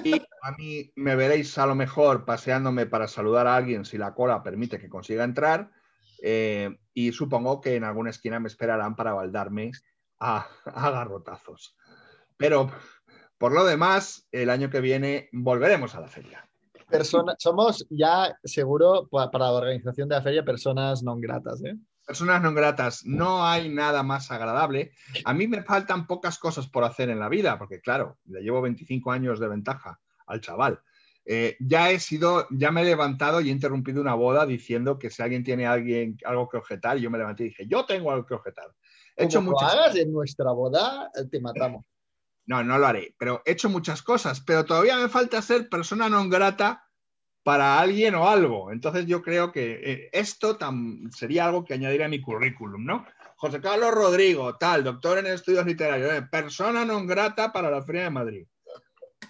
Y 0.05 0.21
a 0.43 0.53
mí 0.53 0.93
me 0.95 1.17
veréis 1.17 1.57
a 1.59 1.67
lo 1.67 1.75
mejor 1.75 2.25
paseándome 2.25 2.87
para 2.87 3.09
saludar 3.09 3.47
a 3.47 3.57
alguien 3.57 3.85
si 3.85 3.99
la 3.99 4.15
cola 4.15 4.43
permite 4.43 4.79
que 4.79 4.89
consiga 4.89 5.25
entrar. 5.25 5.71
Eh, 6.23 6.79
y 6.93 7.13
supongo 7.13 7.61
que 7.61 7.77
en 7.77 7.85
alguna 7.85 8.11
esquina 8.11 8.41
me 8.41 8.49
esperarán 8.49 8.95
para 8.95 9.13
baldarme 9.13 9.73
a, 10.21 10.47
a 10.65 10.91
garrotazos. 10.91 11.77
Pero 12.37 12.71
por 13.39 13.53
lo 13.53 13.65
demás, 13.65 14.27
el 14.33 14.49
año 14.49 14.71
que 14.71 14.81
viene 14.81 15.29
volveremos 15.33 15.95
a 15.95 16.01
la 16.01 16.09
feria. 16.09 16.49
Persona, 16.99 17.35
somos 17.39 17.87
ya 17.91 18.37
seguro 18.45 19.09
para 19.09 19.31
la 19.39 19.53
organización 19.53 20.09
de 20.09 20.15
la 20.15 20.23
feria 20.23 20.45
personas 20.45 21.03
no 21.03 21.17
gratas. 21.17 21.63
¿eh? 21.65 21.77
Personas 22.07 22.43
no 22.43 22.55
gratas. 22.55 23.05
No 23.05 23.45
hay 23.45 23.69
nada 23.69 24.03
más 24.03 24.31
agradable. 24.31 24.93
A 25.25 25.35
mí 25.35 25.49
me 25.49 25.63
faltan 25.63 26.07
pocas 26.07 26.39
cosas 26.39 26.67
por 26.69 26.85
hacer 26.85 27.11
en 27.11 27.19
la 27.19 27.29
vida, 27.29 27.59
porque 27.59 27.81
claro, 27.81 28.19
le 28.27 28.43
llevo 28.43 28.63
25 28.63 29.11
años 29.11 29.41
de 29.41 29.49
ventaja 29.49 30.01
al 30.27 30.41
chaval. 30.41 30.81
Eh, 31.27 31.57
ya 31.59 31.91
he 31.91 31.99
sido, 31.99 32.47
ya 32.51 32.71
me 32.71 32.83
he 32.83 32.85
levantado 32.85 33.41
y 33.41 33.49
he 33.49 33.53
interrumpido 33.53 34.01
una 34.01 34.15
boda 34.15 34.45
diciendo 34.45 34.99
que 34.99 35.11
si 35.11 35.23
alguien 35.23 35.43
tiene 35.43 35.67
alguien, 35.67 36.19
algo 36.25 36.49
que 36.49 36.59
objetar, 36.59 36.99
yo 36.99 37.11
me 37.11 37.19
levanté 37.19 37.45
y 37.45 37.49
dije, 37.49 37.67
yo 37.67 37.87
tengo 37.87 38.13
algo 38.13 38.27
que 38.27 38.35
objetar. 38.35 38.67
He 39.17 39.25
hecho 39.25 39.41
muchas... 39.41 39.75
lo 39.75 39.81
hagas 39.81 39.97
en 39.97 40.13
nuestra 40.13 40.53
boda, 40.53 41.11
te 41.31 41.41
matamos. 41.41 41.87
No, 42.47 42.63
no 42.63 42.79
lo 42.79 42.87
haré, 42.87 43.15
pero 43.19 43.43
he 43.47 43.53
hecho 43.53 43.71
muchas 43.71 44.03
cosas, 44.03 44.41
pero 44.41 44.67
todavía 44.67 44.99
me 44.99 45.09
falta 45.09 45.41
ser 45.41 45.71
persona 45.71 46.11
non 46.11 46.29
grata 46.29 46.84
para 47.45 47.79
alguien 47.79 48.17
o 48.17 48.29
algo. 48.29 48.73
Entonces 48.73 49.07
yo 49.07 49.23
creo 49.23 49.53
que 49.53 49.81
eh, 49.85 50.11
esto 50.13 50.59
sería 51.13 51.45
algo 51.45 51.65
que 51.65 51.75
añadiría 51.75 52.07
a 52.07 52.09
mi 52.09 52.21
currículum, 52.21 52.85
¿no? 52.85 53.07
José 53.37 53.61
Carlos 53.61 53.93
Rodrigo, 53.93 54.57
tal, 54.57 54.83
doctor 54.83 55.19
en 55.19 55.27
estudios 55.27 55.67
literarios, 55.67 56.13
eh, 56.15 56.23
persona 56.23 56.85
non 56.85 57.07
grata 57.07 57.53
para 57.53 57.71
la 57.71 57.85
Feria 57.85 58.09
de 58.09 58.17
Madrid. 58.17 58.47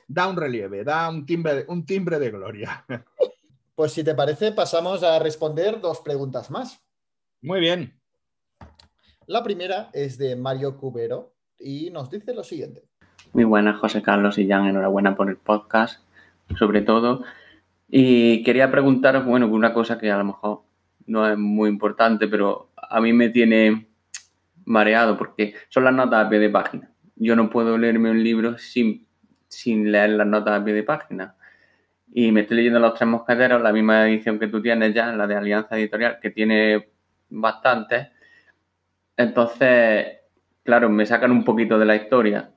Da 0.07 0.29
un 0.29 0.37
relieve, 0.37 0.85
da 0.85 1.11
un 1.11 1.27
timbre, 1.27 1.67
un 1.69 1.85
timbre 1.85 2.19
de 2.19 2.31
gloria. 2.31 2.87
Pues 3.77 3.91
si 3.91 4.05
te 4.05 4.15
parece, 4.15 4.53
pasamos 4.53 5.03
a 5.03 5.19
responder 5.19 5.81
dos 5.81 5.99
preguntas 5.99 6.49
más. 6.49 6.81
Muy 7.43 7.59
bien. 7.59 8.01
La 9.27 9.43
primera 9.43 9.91
es 9.93 10.17
de 10.17 10.37
Mario 10.37 10.77
Cubero 10.77 11.35
y 11.59 11.91
nos 11.91 12.09
dice 12.09 12.35
lo 12.35 12.45
siguiente. 12.45 12.85
Muy 13.33 13.43
buenas, 13.43 13.81
José 13.81 14.01
Carlos 14.01 14.39
y 14.39 14.47
Jan, 14.47 14.67
enhorabuena 14.67 15.17
por 15.17 15.29
el 15.29 15.37
podcast, 15.37 16.05
sobre 16.57 16.83
todo. 16.83 17.25
Y 17.89 18.43
quería 18.43 18.71
preguntaros, 18.71 19.25
bueno, 19.25 19.47
una 19.49 19.73
cosa 19.73 19.99
que 19.99 20.11
a 20.11 20.19
lo 20.19 20.25
mejor 20.25 20.63
no 21.07 21.29
es 21.29 21.37
muy 21.37 21.69
importante, 21.69 22.29
pero 22.29 22.71
a 22.77 23.01
mí 23.01 23.13
me 23.13 23.29
tiene 23.29 23.87
mareado 24.65 25.17
porque 25.17 25.55
son 25.69 25.85
las 25.85 25.95
notas 25.95 26.27
a 26.27 26.29
pie 26.29 26.39
de 26.39 26.51
página. 26.51 26.91
Yo 27.17 27.37
no 27.37 27.51
puedo 27.51 27.79
leerme 27.79 28.11
un 28.11 28.23
libro 28.23 28.59
sin, 28.59 29.07
sin 29.49 29.93
leer 29.93 30.11
las 30.11 30.27
notas 30.27 30.61
a 30.61 30.65
pie 30.65 30.75
de 30.75 30.83
página. 30.83 31.35
Y 32.13 32.33
me 32.33 32.43
estoy 32.43 32.59
leyendo 32.59 32.79
Los 32.79 32.95
Tres 32.95 33.09
Mosqueteros, 33.09 33.61
la 33.61 33.73
misma 33.73 34.09
edición 34.09 34.39
que 34.39 34.49
tú 34.49 34.63
tienes 34.63 34.95
ya, 34.95 35.13
la 35.13 35.27
de 35.27 35.37
Alianza 35.37 35.77
Editorial, 35.77 36.19
que 36.21 36.31
tiene 36.31 36.89
bastantes. 37.29 38.09
Entonces, 39.17 40.19
claro, 40.63 40.89
me 40.89 41.07
sacan 41.07 41.31
un 41.31 41.45
poquito 41.45 41.79
de 41.79 41.85
la 41.85 41.97
historia 41.97 42.51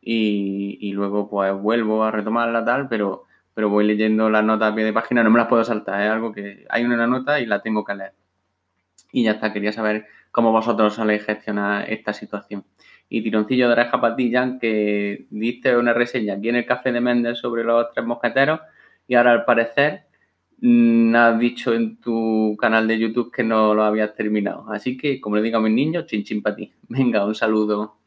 y, 0.00 0.92
luego 0.92 1.28
pues 1.28 1.52
vuelvo 1.54 2.04
a 2.04 2.10
retomarla 2.10 2.64
tal, 2.64 2.88
pero, 2.88 3.24
pero 3.54 3.68
voy 3.68 3.86
leyendo 3.86 4.30
las 4.30 4.44
notas 4.44 4.72
a 4.72 4.74
pie 4.74 4.84
de 4.84 4.92
página, 4.92 5.22
no 5.22 5.30
me 5.30 5.38
las 5.38 5.48
puedo 5.48 5.64
saltar, 5.64 6.02
es 6.02 6.10
algo 6.10 6.32
que 6.32 6.66
hay 6.68 6.84
una 6.84 7.06
nota 7.06 7.40
y 7.40 7.46
la 7.46 7.60
tengo 7.60 7.84
que 7.84 7.94
leer. 7.94 8.12
Y 9.12 9.24
ya 9.24 9.32
está, 9.32 9.52
quería 9.52 9.72
saber 9.72 10.06
cómo 10.30 10.52
vosotros 10.52 10.94
soléis 10.94 11.24
gestionar 11.24 11.90
esta 11.90 12.12
situación. 12.12 12.64
Y 13.08 13.22
tironcillo 13.22 13.66
de 13.66 13.72
oreja 13.72 14.00
para 14.00 14.14
ti, 14.14 14.30
Jan, 14.32 14.60
que 14.60 15.26
diste 15.30 15.76
una 15.76 15.92
reseña 15.92 16.34
aquí 16.34 16.48
en 16.48 16.56
el 16.56 16.66
Café 16.66 16.92
de 16.92 17.00
Méndez 17.00 17.38
sobre 17.38 17.64
los 17.64 17.90
tres 17.92 18.06
mosqueteros 18.06 18.60
y 19.08 19.16
ahora 19.16 19.32
al 19.32 19.44
parecer 19.44 20.04
mm, 20.60 21.14
has 21.16 21.38
dicho 21.40 21.74
en 21.74 21.96
tu 22.00 22.56
canal 22.60 22.86
de 22.86 22.98
YouTube 22.98 23.32
que 23.32 23.42
no 23.42 23.74
lo 23.74 23.82
habías 23.82 24.14
terminado. 24.14 24.70
Así 24.70 24.96
que, 24.96 25.20
como 25.20 25.36
le 25.36 25.42
digo 25.42 25.58
a 25.58 25.60
mis 25.60 25.72
niños, 25.72 26.06
chin 26.06 26.22
chin 26.22 26.42
para 26.42 26.54
ti. 26.56 26.72
Venga, 26.88 27.26
un 27.26 27.34
saludo. 27.34 27.99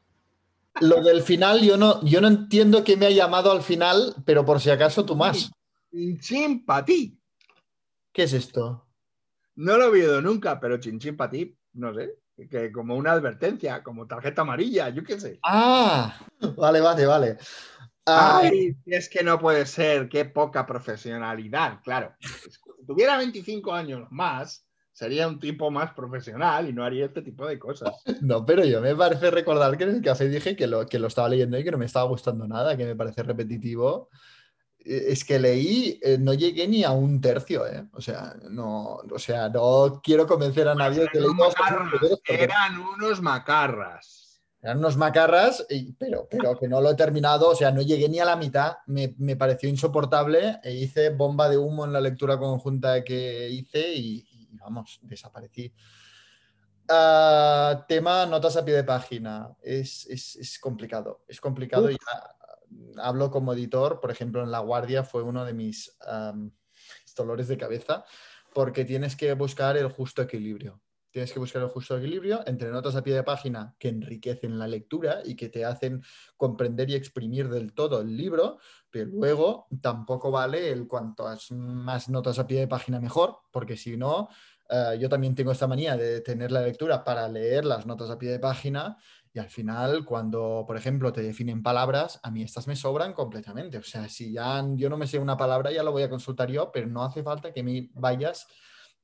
Lo 0.83 1.01
del 1.01 1.21
final, 1.23 1.61
yo 1.61 1.77
no, 1.77 2.03
yo 2.03 2.19
no 2.19 2.27
entiendo 2.27 2.83
qué 2.83 2.97
me 2.97 3.05
ha 3.05 3.11
llamado 3.11 3.51
al 3.51 3.61
final, 3.61 4.15
pero 4.25 4.45
por 4.45 4.59
si 4.59 4.69
acaso 4.69 5.05
tú 5.05 5.15
más. 5.15 5.51
Chin 5.91 6.19
chin 6.19 6.65
para 6.65 6.85
ti. 6.85 7.17
¿Qué 8.11 8.23
es 8.23 8.33
esto? 8.33 8.87
No 9.55 9.77
lo 9.77 9.85
he 9.85 9.89
oído 9.89 10.21
nunca, 10.21 10.59
pero 10.59 10.77
chin 10.77 10.99
chin 10.99 11.15
para 11.15 11.31
ti, 11.31 11.57
no 11.73 11.93
sé 11.93 12.17
que 12.49 12.71
como 12.71 12.95
una 12.95 13.11
advertencia, 13.11 13.83
como 13.83 14.07
tarjeta 14.07 14.41
amarilla, 14.41 14.89
yo 14.89 15.03
qué 15.03 15.19
sé. 15.19 15.39
Ah, 15.43 16.19
vale, 16.57 16.81
vale, 16.81 17.05
vale. 17.05 17.37
Ay, 18.05 18.75
es 18.85 19.07
que 19.07 19.23
no 19.23 19.39
puede 19.39 19.65
ser, 19.65 20.09
qué 20.09 20.25
poca 20.25 20.65
profesionalidad, 20.65 21.79
claro. 21.83 22.13
Si 22.19 22.85
tuviera 22.85 23.17
25 23.17 23.73
años 23.73 24.07
más, 24.11 24.65
sería 24.93 25.27
un 25.27 25.39
tipo 25.39 25.71
más 25.71 25.91
profesional 25.91 26.69
y 26.69 26.73
no 26.73 26.85
haría 26.85 27.05
este 27.05 27.21
tipo 27.21 27.45
de 27.45 27.59
cosas. 27.59 27.93
No, 28.21 28.45
pero 28.45 28.63
yo 28.63 28.79
me 28.79 28.95
parece 28.95 29.31
recordar 29.31 29.77
que 29.77 29.83
en 29.83 29.95
el 29.95 30.01
café 30.01 30.29
dije 30.29 30.55
que 30.55 30.67
lo, 30.67 30.85
que 30.85 30.99
lo 30.99 31.07
estaba 31.07 31.27
leyendo 31.27 31.57
y 31.57 31.63
que 31.63 31.71
no 31.71 31.77
me 31.77 31.85
estaba 31.85 32.07
gustando 32.07 32.47
nada, 32.47 32.77
que 32.77 32.85
me 32.85 32.95
parece 32.95 33.23
repetitivo. 33.23 34.09
Eh, 34.79 35.05
es 35.09 35.25
que 35.25 35.39
leí, 35.39 35.99
eh, 36.01 36.17
no 36.17 36.33
llegué 36.33 36.67
ni 36.67 36.83
a 36.83 36.91
un 36.91 37.19
tercio, 37.19 37.65
¿eh? 37.67 37.85
O 37.93 38.01
sea, 38.01 38.35
no, 38.49 38.99
o 39.11 39.19
sea, 39.19 39.49
no 39.49 39.99
quiero 40.03 40.27
convencer 40.27 40.67
a 40.67 40.75
nadie 40.75 41.07
que 41.11 41.19
leí 41.19 41.29
Eran 42.27 42.79
unos 42.79 43.21
macarras. 43.21 44.23
Eran 44.61 44.77
unos 44.77 44.95
macarras, 44.95 45.65
pero, 45.99 46.25
pero 46.31 46.57
que 46.57 46.69
no 46.69 46.79
lo 46.79 46.91
he 46.91 46.95
terminado, 46.95 47.49
o 47.49 47.55
sea, 47.55 47.69
no 47.71 47.81
llegué 47.81 48.07
ni 48.07 48.19
a 48.19 48.25
la 48.25 48.37
mitad, 48.37 48.77
me, 48.85 49.09
pareció 49.35 49.67
insoportable 49.67 50.59
e 50.63 50.73
hice 50.73 51.09
bomba 51.09 51.49
de 51.49 51.57
humo 51.57 51.83
en 51.83 51.91
la 51.91 51.99
lectura 51.99 52.39
conjunta 52.39 53.03
que 53.03 53.49
hice 53.49 53.93
y, 53.93 54.25
vamos, 54.59 54.99
desaparecí. 55.01 55.73
Ah, 56.89 57.85
tema 57.87 58.25
notas 58.25 58.57
a 58.57 58.65
pie 58.65 58.75
de 58.75 58.83
página. 58.83 59.55
Es, 59.61 60.59
complicado. 60.61 61.23
Es 61.27 61.39
complicado. 61.39 61.89
y 61.89 61.97
hablo 62.97 63.31
como 63.31 63.53
editor, 63.53 63.99
por 63.99 64.11
ejemplo, 64.11 64.43
en 64.43 64.51
La 64.51 64.59
Guardia 64.59 65.03
fue 65.03 65.23
uno 65.23 65.45
de 65.45 65.53
mis 65.53 65.97
dolores 67.15 67.47
de 67.47 67.57
cabeza, 67.57 68.05
porque 68.53 68.85
tienes 68.85 69.15
que 69.15 69.33
buscar 69.33 69.77
el 69.77 69.91
justo 69.91 70.21
equilibrio. 70.21 70.81
Tienes 71.13 71.31
que 71.31 71.37
buscar 71.37 71.61
el 71.61 71.67
justo 71.67 71.95
equilibrio 71.95 72.41
entre 72.47 72.71
notas 72.71 72.95
a 72.95 73.03
pie 73.03 73.13
de 73.13 73.21
página 73.21 73.75
que 73.77 73.89
enriquecen 73.89 74.57
la 74.57 74.67
lectura 74.67 75.21
y 75.23 75.35
que 75.35 75.47
te 75.47 75.63
hacen 75.63 76.01
comprender 76.37 76.89
y 76.89 76.95
exprimir 76.95 77.49
del 77.49 77.73
todo 77.73 78.01
el 78.01 78.17
libro, 78.17 78.57
pero 78.89 79.11
luego 79.11 79.67
tampoco 79.79 80.31
vale 80.31 80.71
el 80.71 80.87
cuantas 80.87 81.51
más 81.51 82.09
notas 82.09 82.39
a 82.39 82.47
pie 82.47 82.61
de 82.61 82.67
página 82.67 82.99
mejor, 82.99 83.41
porque 83.51 83.77
si 83.77 83.95
no, 83.95 84.27
eh, 84.67 84.97
yo 84.99 85.07
también 85.07 85.35
tengo 85.35 85.51
esta 85.51 85.67
manía 85.67 85.95
de 85.95 86.21
tener 86.21 86.51
la 86.51 86.61
lectura 86.61 87.03
para 87.03 87.29
leer 87.29 87.63
las 87.63 87.85
notas 87.85 88.09
a 88.09 88.17
pie 88.17 88.31
de 88.31 88.39
página 88.39 88.97
y 89.35 89.37
al 89.37 89.49
final, 89.49 90.05
cuando, 90.05 90.63
por 90.65 90.77
ejemplo, 90.77 91.13
te 91.13 91.21
definen 91.21 91.61
palabras, 91.61 92.19
a 92.23 92.31
mí 92.31 92.41
estas 92.41 92.67
me 92.67 92.75
sobran 92.75 93.13
completamente. 93.13 93.77
O 93.77 93.83
sea, 93.83 94.09
si 94.09 94.33
ya 94.33 94.65
yo 94.73 94.89
no 94.89 94.97
me 94.97 95.05
sé 95.05 95.19
una 95.19 95.37
palabra, 95.37 95.71
ya 95.71 95.83
lo 95.83 95.91
voy 95.91 96.01
a 96.01 96.09
consultar 96.09 96.49
yo, 96.49 96.71
pero 96.71 96.87
no 96.87 97.03
hace 97.03 97.21
falta 97.21 97.53
que 97.53 97.61
me 97.61 97.91
vayas 97.93 98.47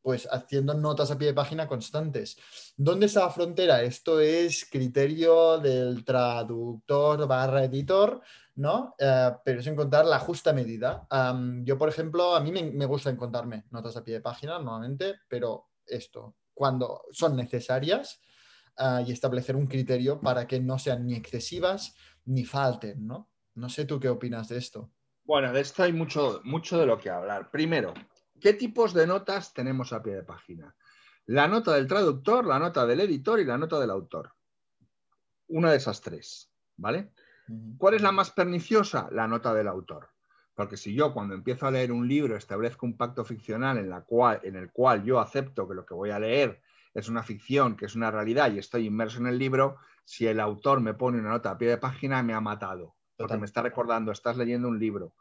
pues 0.01 0.27
haciendo 0.31 0.73
notas 0.73 1.11
a 1.11 1.17
pie 1.17 1.27
de 1.27 1.33
página 1.33 1.67
constantes. 1.67 2.37
¿Dónde 2.77 3.07
está 3.07 3.21
la 3.21 3.29
frontera? 3.29 3.81
Esto 3.81 4.19
es 4.19 4.65
criterio 4.69 5.57
del 5.57 6.03
traductor 6.05 7.27
barra 7.27 7.65
editor, 7.65 8.21
¿no? 8.55 8.95
Eh, 8.97 9.31
pero 9.43 9.59
es 9.59 9.67
encontrar 9.67 10.05
la 10.05 10.19
justa 10.19 10.53
medida. 10.53 11.07
yo, 11.63 11.77
por 11.77 11.89
ejemplo, 11.89 12.35
a 12.35 12.39
mí 12.39 12.51
me, 12.51 12.85
gusta 12.85 13.09
encontrarme 13.09 13.65
notas 13.71 13.97
a 13.97 14.03
pie 14.03 14.15
de 14.15 14.21
página 14.21 14.53
normalmente, 14.53 15.15
pero 15.27 15.69
esto, 15.85 16.35
cuando 16.53 17.03
son 17.11 17.35
necesarias 17.35 18.21
ah, 18.77 19.01
y 19.05 19.11
establecer 19.11 19.55
un 19.55 19.67
criterio 19.67 20.19
para 20.21 20.47
que 20.47 20.59
no 20.59 20.79
sean 20.79 21.05
ni 21.05 21.15
excesivas 21.15 21.95
ni 22.25 22.45
falten, 22.45 23.05
¿no? 23.05 23.29
No 23.55 23.69
sé 23.69 23.85
tú 23.85 23.99
qué 23.99 24.07
opinas 24.07 24.47
de 24.49 24.57
esto. 24.57 24.91
Bueno, 25.23 25.51
de 25.51 25.61
esto 25.61 25.83
hay 25.83 25.93
mucho, 25.93 26.41
mucho 26.43 26.79
de 26.79 26.85
lo 26.85 26.97
que 26.97 27.09
hablar. 27.09 27.51
Primero, 27.51 27.93
¿Qué 28.39 28.53
tipos 28.53 28.93
de 28.93 29.05
notas 29.05 29.53
tenemos 29.53 29.91
a 29.91 30.01
pie 30.01 30.15
de 30.15 30.23
página? 30.23 30.75
La 31.25 31.47
nota 31.47 31.73
del 31.73 31.87
traductor, 31.87 32.45
la 32.45 32.57
nota 32.57 32.85
del 32.85 33.01
editor 33.01 33.39
y 33.39 33.45
la 33.45 33.57
nota 33.57 33.79
del 33.79 33.89
autor. 33.89 34.33
Una 35.47 35.71
de 35.71 35.77
esas 35.77 36.01
tres, 36.01 36.51
¿vale? 36.77 37.11
¿Cuál 37.77 37.95
es 37.95 38.01
la 38.01 38.11
más 38.11 38.31
perniciosa? 38.31 39.09
La 39.11 39.27
nota 39.27 39.53
del 39.53 39.67
autor. 39.67 40.09
Porque 40.53 40.77
si 40.77 40.93
yo 40.93 41.13
cuando 41.13 41.33
empiezo 41.33 41.67
a 41.67 41.71
leer 41.71 41.91
un 41.91 42.07
libro 42.07 42.35
establezco 42.35 42.85
un 42.85 42.97
pacto 42.97 43.25
ficcional 43.25 43.77
en, 43.77 43.89
la 43.89 44.01
cual, 44.01 44.39
en 44.43 44.55
el 44.55 44.71
cual 44.71 45.03
yo 45.03 45.19
acepto 45.19 45.67
que 45.67 45.75
lo 45.75 45.85
que 45.85 45.93
voy 45.93 46.11
a 46.11 46.19
leer 46.19 46.61
es 46.93 47.09
una 47.09 47.23
ficción, 47.23 47.75
que 47.75 47.85
es 47.85 47.95
una 47.95 48.11
realidad 48.11 48.51
y 48.51 48.59
estoy 48.59 48.85
inmerso 48.85 49.19
en 49.19 49.27
el 49.27 49.37
libro, 49.37 49.77
si 50.05 50.27
el 50.27 50.39
autor 50.39 50.81
me 50.81 50.93
pone 50.93 51.19
una 51.19 51.29
nota 51.29 51.51
a 51.51 51.57
pie 51.57 51.69
de 51.69 51.77
página 51.77 52.23
me 52.23 52.33
ha 52.33 52.41
matado. 52.41 52.95
Porque 53.15 53.37
me 53.37 53.45
está 53.45 53.61
recordando, 53.61 54.11
estás 54.11 54.37
leyendo 54.37 54.67
un 54.67 54.79
libro, 54.79 55.13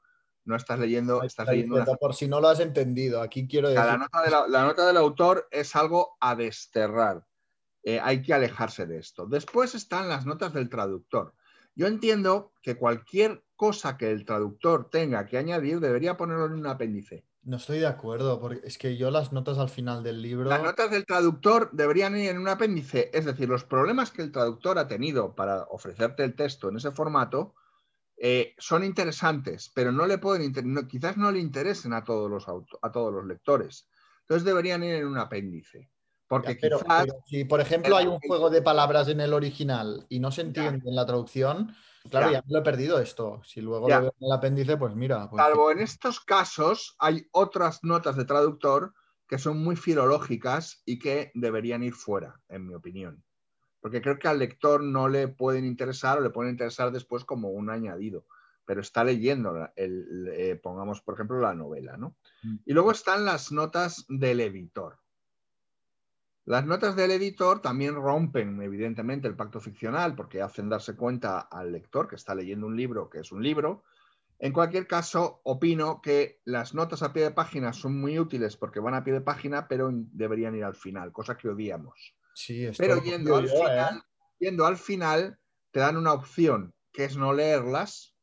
no 0.49 0.57
estás 0.57 0.79
leyendo, 0.79 1.23
estás 1.23 1.47
leyendo 1.47 1.85
Por 2.01 2.15
si 2.15 2.27
no 2.27 2.41
lo 2.41 2.49
has 2.49 2.61
entendido, 2.61 3.21
aquí 3.21 3.47
quiero 3.47 3.69
decir... 3.69 3.85
La 3.85 3.99
nota, 4.65 4.87
del 4.87 4.97
autor 4.97 5.47
es 5.51 5.77
algo 5.77 6.17
a 6.21 6.35
desterrar. 6.35 7.27
Eh, 7.85 8.01
hay 8.03 8.23
que 8.23 8.35
alejarse 8.35 8.87
de 8.87 8.99
esto. 8.99 9.27
Después 9.27 9.75
están 9.75 10.09
las 10.09 10.27
notas 10.27 10.53
del 10.55 10.69
traductor. 10.69 11.35
Yo 11.75 11.87
entiendo 11.87 12.53
que 12.63 12.77
cualquier 12.77 13.45
cosa 13.55 13.97
que 13.97 14.11
el 14.11 14.25
traductor 14.25 14.89
tenga 14.91 15.27
que 15.27 15.39
añadir 15.39 15.81
debería 15.81 16.17
ponerlo 16.17 16.47
en 16.47 16.55
un 16.55 16.67
apéndice. 16.67 17.25
No 17.43 17.57
estoy 17.57 17.79
de 17.79 17.87
acuerdo, 17.87 18.41
porque 18.41 18.61
es 18.65 18.79
que 18.79 18.97
yo 18.97 19.11
las 19.11 19.33
notas 19.33 19.59
al 19.59 19.69
final 19.69 20.03
del 20.03 20.21
libro. 20.21 20.49
Las 20.49 20.63
notas 20.63 20.91
del 20.91 21.07
traductor 21.07 21.71
deberían 21.73 22.17
ir 22.17 22.31
en 22.31 22.39
un 22.39 22.49
apéndice, 22.49 23.11
es 23.13 23.25
decir, 23.25 23.49
los 23.49 23.65
problemas 23.65 24.11
que 24.11 24.23
el 24.23 24.33
traductor 24.33 24.79
ha 24.79 24.89
tenido 24.89 25.35
para 25.35 25.63
ofrecerte 25.65 26.25
el 26.25 26.35
texto 26.35 26.69
en 26.69 26.77
ese 26.77 26.91
formato, 26.91 27.55
eh, 28.21 28.55
son 28.59 28.85
interesantes, 28.85 29.71
pero 29.73 29.93
no 29.93 30.07
le 30.07 30.19
pueden 30.19 30.53
quizás 30.89 31.17
no 31.17 31.31
le 31.31 31.39
interesen 31.39 31.93
a 31.93 32.03
todos 32.03 32.29
los 32.29 32.47
a 32.83 32.93
todos 32.93 33.13
los 33.13 33.25
lectores. 33.25 33.89
Entonces 34.23 34.45
deberían 34.45 34.83
ir 34.83 34.97
en 34.97 35.07
un 35.07 35.19
apéndice. 35.19 35.91
Porque 36.27 36.59
si, 37.27 37.47
por 37.47 37.61
ejemplo, 37.61 37.97
hay 37.97 38.07
un 38.07 38.19
juego 38.19 38.51
de 38.51 38.61
palabras 38.61 39.09
en 39.09 39.21
el 39.21 39.33
original 39.33 40.05
y 40.11 40.21
no 40.21 40.31
se 40.31 40.43
entiende 40.43 40.87
en 40.87 40.95
la 40.95 41.07
traducción, 41.07 41.75
claro, 42.11 42.33
ya, 42.33 42.45
lo 42.47 42.59
he 42.59 42.63
perdido 42.63 42.99
esto. 42.99 43.41
Si 43.45 43.63
luego 43.63 43.89
lo 43.89 44.01
veo 44.01 44.15
en 44.21 44.27
el 44.27 44.33
apéndice, 44.33 44.77
pues 44.77 44.95
mira. 44.95 45.31
Pues 45.31 45.43
Salvo 45.43 45.71
en 45.71 45.79
estos 45.79 46.21
casos, 46.21 46.97
hay 46.99 47.27
otras 47.33 47.83
notas 47.83 48.17
de 48.17 48.27
traductor 48.27 48.93
que 49.27 49.39
son 49.39 49.63
muy 49.63 49.77
filológicas 49.77 50.83
y 50.85 50.99
que 50.99 51.31
deberían 51.35 51.83
ir 51.83 51.95
fuera, 51.95 52.39
en 52.51 52.67
mi 52.67 52.75
opinión 52.75 53.25
porque 53.89 54.03
creo 54.03 54.19
que 54.19 54.29
al 54.29 54.39
lector 54.39 54.83
no 54.83 55.09
le 55.09 55.29
pueden 55.29 55.65
interesar 55.65 56.19
o 56.19 56.21
le 56.21 56.29
pueden 56.29 56.53
interesar 56.53 56.93
después 56.93 57.25
como 57.25 57.49
un 57.49 57.71
añadido. 57.71 58.27
pero 58.67 58.83
está 58.83 59.03
leyendo, 59.03 59.71
el, 59.77 60.29
eh, 60.31 60.57
pongamos 60.57 61.01
por 61.01 61.15
ejemplo 61.15 61.41
la 61.41 61.55
novela, 61.55 61.97
¿no? 61.97 62.17
Mm. 62.43 62.57
Y 62.67 62.75
luego 62.75 62.91
están 62.91 63.25
las 63.25 63.51
notas 63.51 64.05
del 64.11 64.41
editor. 64.41 64.99
Las 66.45 66.67
notas 66.67 66.97
del 66.97 67.13
editor 67.13 67.63
también 67.63 67.95
rompen, 67.95 68.61
evidentemente, 68.61 69.27
el 69.27 69.37
pacto 69.37 69.59
ficcional 69.59 70.15
porque 70.15 70.43
hacen 70.43 70.69
darse 70.69 70.95
cuenta 70.95 71.41
al 71.41 71.73
lector 71.73 72.09
que 72.09 72.17
está 72.17 72.35
leyendo 72.35 72.67
un 72.67 72.77
libro 72.77 73.09
que 73.09 73.21
es 73.21 73.33
un 73.33 73.43
libro. 73.43 73.85
En 74.39 74.53
cualquier 74.53 74.87
caso, 74.87 75.41
opino 75.45 76.03
que 76.03 76.43
las 76.45 76.75
notas 76.75 77.03
a 77.03 77.15
pie 77.15 77.23
de 77.23 77.31
página 77.31 77.73
son 77.73 77.99
muy 77.99 78.19
útiles 78.19 78.59
porque 78.59 78.81
van 78.81 78.93
a 78.93 79.03
pie 79.03 79.15
de 79.15 79.23
página, 79.23 79.67
pero 79.67 79.89
deberían 79.91 80.55
ir 80.55 80.65
al 80.65 80.75
final, 80.75 81.11
cosa 81.11 81.39
que 81.39 81.49
odiamos. 81.49 82.18
Sí, 82.39 82.67
esto 82.67 82.81
Pero 82.81 83.03
yendo 83.03 83.35
al, 83.35 83.47
¿eh? 83.47 83.49
final, 83.49 84.05
yendo 84.39 84.65
al 84.65 84.77
final, 84.77 85.41
te 85.73 85.81
dan 85.81 85.97
una 85.97 86.13
opción 86.13 86.73
que 86.93 87.05
es 87.05 87.17
no 87.17 87.33
leerlas, 87.33 88.15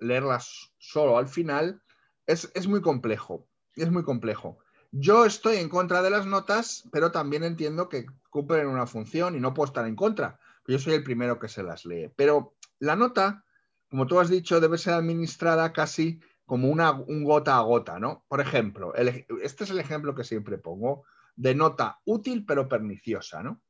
leerlas 0.00 0.72
solo 0.78 1.16
al 1.16 1.28
final. 1.28 1.80
Es, 2.26 2.50
es 2.54 2.66
muy 2.66 2.80
complejo, 2.80 3.46
es 3.76 3.88
muy 3.88 4.02
complejo. 4.02 4.58
Yo 4.90 5.24
estoy 5.24 5.58
en 5.58 5.68
contra 5.68 6.02
de 6.02 6.10
las 6.10 6.26
notas, 6.26 6.88
pero 6.90 7.12
también 7.12 7.44
entiendo 7.44 7.88
que 7.88 8.04
cumplen 8.30 8.66
una 8.66 8.88
función 8.88 9.36
y 9.36 9.40
no 9.40 9.54
puedo 9.54 9.68
estar 9.68 9.86
en 9.86 9.94
contra. 9.94 10.40
Yo 10.66 10.80
soy 10.80 10.94
el 10.94 11.04
primero 11.04 11.38
que 11.38 11.48
se 11.48 11.62
las 11.62 11.84
lee. 11.84 12.10
Pero 12.16 12.56
la 12.80 12.96
nota, 12.96 13.44
como 13.88 14.08
tú 14.08 14.18
has 14.18 14.28
dicho, 14.28 14.58
debe 14.58 14.76
ser 14.76 14.94
administrada 14.94 15.72
casi 15.72 16.20
como 16.46 16.68
una, 16.68 16.90
un 16.90 17.22
gota 17.22 17.56
a 17.58 17.60
gota, 17.60 18.00
¿no? 18.00 18.24
Por 18.26 18.40
ejemplo, 18.40 18.92
el 18.96 19.24
este 19.40 19.62
es 19.62 19.70
el 19.70 19.78
ejemplo 19.78 20.16
que 20.16 20.24
siempre 20.24 20.58
pongo 20.58 21.04
de 21.40 21.54
nota 21.54 21.98
útil 22.04 22.44
pero 22.44 22.68
perniciosa, 22.68 23.42
¿no? 23.42 23.62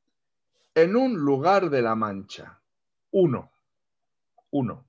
En 0.75 0.95
un 0.95 1.17
lugar 1.17 1.69
de 1.69 1.81
la 1.81 1.95
mancha, 1.95 2.61
uno, 3.11 3.51
uno, 4.51 4.87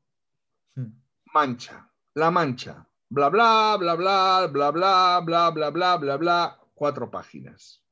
Hmm. 0.75 0.91
mancha, 1.35 1.93
la 2.15 2.31
mancha, 2.31 2.89
bla, 3.09 3.29
bla, 3.29 3.77
bla, 3.79 3.95
bla, 3.95 4.47
bla, 4.49 4.71
bla, 4.71 5.21
bla, 5.21 5.51
bla, 5.51 5.71
bla, 5.71 5.97
bla, 5.97 6.17
bla, 6.17 6.61
cuatro 6.75 7.11
páginas. 7.11 7.85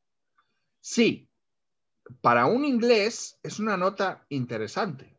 Sí, 0.81 1.31
para 2.21 2.47
un 2.47 2.65
inglés 2.65 3.39
es 3.43 3.61
una 3.61 3.77
nota 3.77 4.25
interesante, 4.29 5.17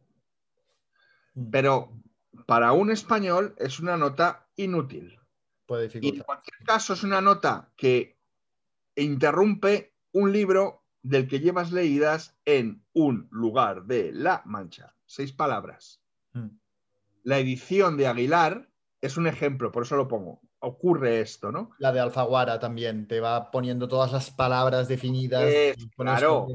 Mm. 1.34 1.50
pero 1.50 1.94
para 2.46 2.74
un 2.74 2.92
español 2.92 3.56
es 3.58 3.80
una 3.80 3.96
nota 3.96 4.50
inútil. 4.58 5.18
Puede 5.66 5.90
Y 6.02 6.10
en 6.10 6.24
cualquier 6.24 6.58
caso 6.66 6.94
es 6.94 7.04
una 7.04 7.22
nota 7.22 7.72
que 7.78 8.21
interrumpe 8.96 9.94
un 10.12 10.32
libro 10.32 10.84
del 11.04 11.28
que 11.28 11.40
llevas 11.40 11.72
leídas 11.72 12.38
en 12.46 12.84
un 12.94 13.28
lugar 13.32 13.86
de 13.86 14.12
La 14.12 14.42
Mancha. 14.46 14.96
Seis 15.06 15.32
palabras. 15.32 16.02
Mm. 16.34 16.50
La 17.24 17.40
edición 17.40 17.98
de 17.98 18.08
Aguilar 18.08 18.70
es 19.02 19.18
un 19.18 19.28
ejemplo, 19.28 19.72
por 19.72 19.84
eso 19.84 19.96
lo 19.96 20.08
pongo. 20.08 20.42
Ocurre 20.60 21.22
esto, 21.22 21.52
¿no? 21.52 21.72
La 21.80 21.92
de 21.92 22.00
Alfaguara 22.00 22.60
también, 22.60 23.08
te 23.08 23.20
va 23.20 23.50
poniendo 23.50 23.88
todas 23.88 24.12
las 24.12 24.30
palabras 24.30 24.88
definidas. 24.88 25.44
Pones 25.96 26.20
claro. 26.20 26.48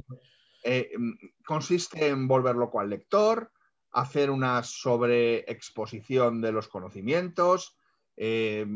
Eh, 0.62 0.90
mm, 0.96 1.12
consiste 1.44 2.08
en 2.08 2.26
volver 2.26 2.56
loco 2.56 2.80
al 2.80 2.90
lector, 2.90 3.52
hacer 3.92 4.30
una 4.30 4.62
sobreexposición 4.62 6.40
de 6.40 6.52
los 6.52 6.68
conocimientos, 6.68 7.76
eh, 8.16 8.66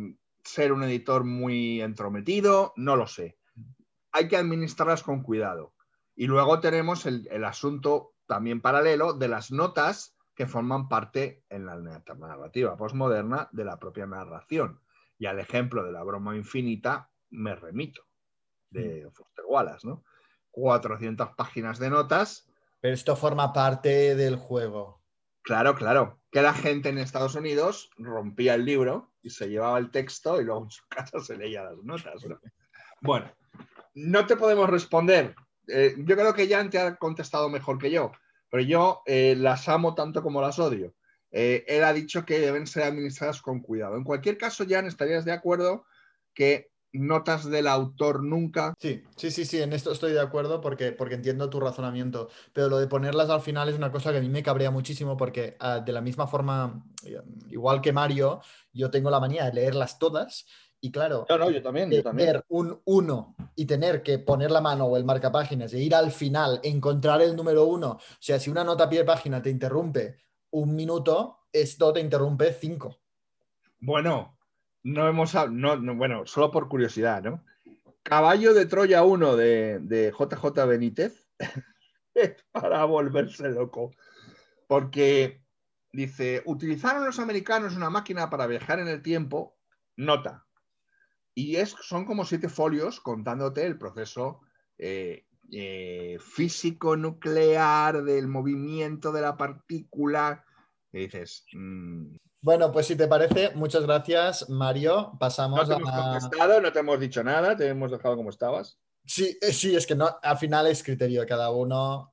ser 0.44 0.72
un 0.72 0.82
editor 0.84 1.24
muy 1.24 1.80
entrometido, 1.80 2.72
no 2.76 2.96
lo 2.96 3.06
sé. 3.06 3.39
Hay 4.12 4.28
que 4.28 4.36
administrarlas 4.36 5.02
con 5.02 5.22
cuidado. 5.22 5.74
Y 6.14 6.26
luego 6.26 6.60
tenemos 6.60 7.06
el, 7.06 7.28
el 7.30 7.44
asunto 7.44 8.14
también 8.26 8.60
paralelo 8.60 9.14
de 9.14 9.28
las 9.28 9.50
notas 9.50 10.16
que 10.34 10.46
forman 10.46 10.88
parte 10.88 11.44
en 11.50 11.66
la 11.66 11.76
narrativa 11.76 12.76
postmoderna 12.76 13.48
de 13.52 13.64
la 13.64 13.78
propia 13.78 14.06
narración. 14.06 14.80
Y 15.18 15.26
al 15.26 15.38
ejemplo 15.38 15.84
de 15.84 15.92
la 15.92 16.02
broma 16.02 16.34
infinita 16.36 17.10
me 17.30 17.54
remito, 17.54 18.06
de 18.70 19.08
Foster 19.12 19.44
Wallace, 19.46 19.86
¿no? 19.86 20.04
400 20.50 21.30
páginas 21.36 21.78
de 21.78 21.90
notas. 21.90 22.48
Pero 22.80 22.94
esto 22.94 23.16
forma 23.16 23.52
parte 23.52 24.14
del 24.16 24.36
juego. 24.36 25.02
Claro, 25.42 25.74
claro. 25.74 26.20
Que 26.30 26.42
la 26.42 26.54
gente 26.54 26.88
en 26.88 26.98
Estados 26.98 27.34
Unidos 27.34 27.90
rompía 27.98 28.54
el 28.54 28.64
libro 28.64 29.12
y 29.22 29.30
se 29.30 29.48
llevaba 29.48 29.78
el 29.78 29.90
texto 29.90 30.40
y 30.40 30.44
luego 30.44 30.64
en 30.64 30.70
su 30.70 30.82
casa 30.88 31.20
se 31.20 31.36
leía 31.36 31.64
las 31.64 31.78
notas. 31.82 32.24
¿no? 32.24 32.40
Bueno, 33.02 33.30
no 33.94 34.26
te 34.26 34.36
podemos 34.36 34.68
responder. 34.68 35.34
Eh, 35.68 35.94
yo 35.98 36.16
creo 36.16 36.34
que 36.34 36.48
Jan 36.48 36.70
te 36.70 36.78
ha 36.78 36.96
contestado 36.96 37.48
mejor 37.48 37.78
que 37.78 37.90
yo, 37.90 38.12
pero 38.50 38.62
yo 38.62 39.02
eh, 39.06 39.34
las 39.36 39.68
amo 39.68 39.94
tanto 39.94 40.22
como 40.22 40.40
las 40.40 40.58
odio. 40.58 40.94
Eh, 41.30 41.64
él 41.68 41.84
ha 41.84 41.92
dicho 41.92 42.24
que 42.24 42.40
deben 42.40 42.66
ser 42.66 42.84
administradas 42.84 43.40
con 43.40 43.60
cuidado. 43.60 43.96
En 43.96 44.04
cualquier 44.04 44.36
caso, 44.36 44.64
Jan, 44.68 44.86
estarías 44.86 45.24
de 45.24 45.32
acuerdo 45.32 45.84
que 46.34 46.70
notas 46.92 47.48
del 47.48 47.68
autor 47.68 48.22
nunca. 48.22 48.74
Sí, 48.78 49.02
sí, 49.16 49.30
sí, 49.30 49.44
sí, 49.44 49.62
en 49.62 49.72
esto 49.72 49.92
estoy 49.92 50.12
de 50.12 50.20
acuerdo 50.20 50.60
porque, 50.60 50.92
porque 50.92 51.14
entiendo 51.14 51.50
tu 51.50 51.60
razonamiento, 51.60 52.28
pero 52.52 52.68
lo 52.68 52.78
de 52.78 52.88
ponerlas 52.88 53.30
al 53.30 53.40
final 53.40 53.68
es 53.68 53.76
una 53.76 53.92
cosa 53.92 54.10
que 54.10 54.18
a 54.18 54.20
mí 54.20 54.28
me 54.28 54.42
cabrea 54.42 54.70
muchísimo 54.70 55.16
porque 55.16 55.56
ah, 55.60 55.80
de 55.80 55.92
la 55.92 56.00
misma 56.00 56.26
forma, 56.26 56.84
eh, 57.04 57.20
igual 57.48 57.80
que 57.80 57.92
Mario, 57.92 58.40
yo 58.72 58.90
tengo 58.90 59.10
la 59.10 59.20
manía 59.20 59.44
de 59.44 59.52
leerlas 59.52 59.98
todas 59.98 60.46
y 60.80 60.90
claro, 60.90 61.26
No, 61.28 61.38
no, 61.38 61.50
yo 61.50 61.62
también, 61.62 61.90
yo 61.90 62.02
también. 62.02 62.32
ver 62.32 62.44
un 62.48 62.80
1 62.84 63.36
y 63.56 63.66
tener 63.66 64.02
que 64.02 64.18
poner 64.18 64.50
la 64.50 64.60
mano 64.60 64.86
o 64.86 64.96
el 64.96 65.04
marcapáginas 65.04 65.72
e 65.74 65.80
ir 65.80 65.94
al 65.94 66.10
final, 66.10 66.60
encontrar 66.62 67.20
el 67.20 67.36
número 67.36 67.64
1, 67.66 67.90
o 67.90 68.00
sea, 68.18 68.38
si 68.40 68.50
una 68.50 68.64
nota 68.64 68.88
pie 68.88 69.00
de 69.00 69.04
página 69.04 69.42
te 69.42 69.50
interrumpe 69.50 70.16
un 70.50 70.74
minuto, 70.74 71.46
esto 71.52 71.92
te 71.92 72.00
interrumpe 72.00 72.52
5. 72.52 72.98
Bueno, 73.80 74.38
no 74.82 75.08
hemos 75.08 75.34
no, 75.50 75.94
bueno, 75.94 76.26
solo 76.26 76.50
por 76.50 76.68
curiosidad, 76.68 77.22
¿no? 77.22 77.44
Caballo 78.02 78.54
de 78.54 78.66
Troya 78.66 79.04
1 79.04 79.36
de, 79.36 79.78
de 79.80 80.12
JJ 80.18 80.66
Benítez 80.66 81.28
es 82.14 82.36
para 82.52 82.84
volverse 82.84 83.48
loco. 83.50 83.92
Porque 84.66 85.42
dice, 85.92 86.42
utilizaron 86.46 87.04
los 87.04 87.18
americanos 87.18 87.76
una 87.76 87.90
máquina 87.90 88.30
para 88.30 88.46
viajar 88.46 88.78
en 88.78 88.88
el 88.88 89.02
tiempo, 89.02 89.58
nota. 89.96 90.46
Y 91.34 91.56
es, 91.56 91.74
son 91.82 92.04
como 92.04 92.24
siete 92.24 92.48
folios 92.48 93.00
contándote 93.00 93.64
el 93.64 93.78
proceso 93.78 94.40
eh, 94.78 95.26
eh, 95.52 96.18
físico 96.20 96.96
nuclear 96.96 98.02
del 98.04 98.28
movimiento 98.28 99.12
de 99.12 99.20
la 99.20 99.36
partícula. 99.36 100.44
Y 100.92 101.00
dices, 101.00 101.44
mm, 101.52 102.16
Bueno, 102.42 102.72
pues 102.72 102.86
si 102.86 102.96
te 102.96 103.08
parece, 103.08 103.54
muchas 103.54 103.84
gracias, 103.84 104.48
Mario. 104.48 105.10
no 105.12 105.18
Pasamos 105.18 105.68
te 105.68 105.74
hemos 105.74 105.90
contestado, 105.90 106.60
no 106.60 106.72
te 106.72 106.78
hemos 106.78 107.00
dicho 107.00 107.22
nada, 107.22 107.56
te 107.56 107.68
hemos 107.68 107.90
dejado 107.90 108.16
como 108.16 108.30
estabas. 108.30 108.78
Sí, 109.04 109.36
eh, 109.40 109.52
sí, 109.52 109.74
es 109.74 109.86
que 109.86 109.96
no, 109.96 110.08
al 110.22 110.38
final 110.38 110.68
es 110.68 110.84
criterio 110.84 111.22
de 111.22 111.26
cada 111.26 111.50
uno. 111.50 112.12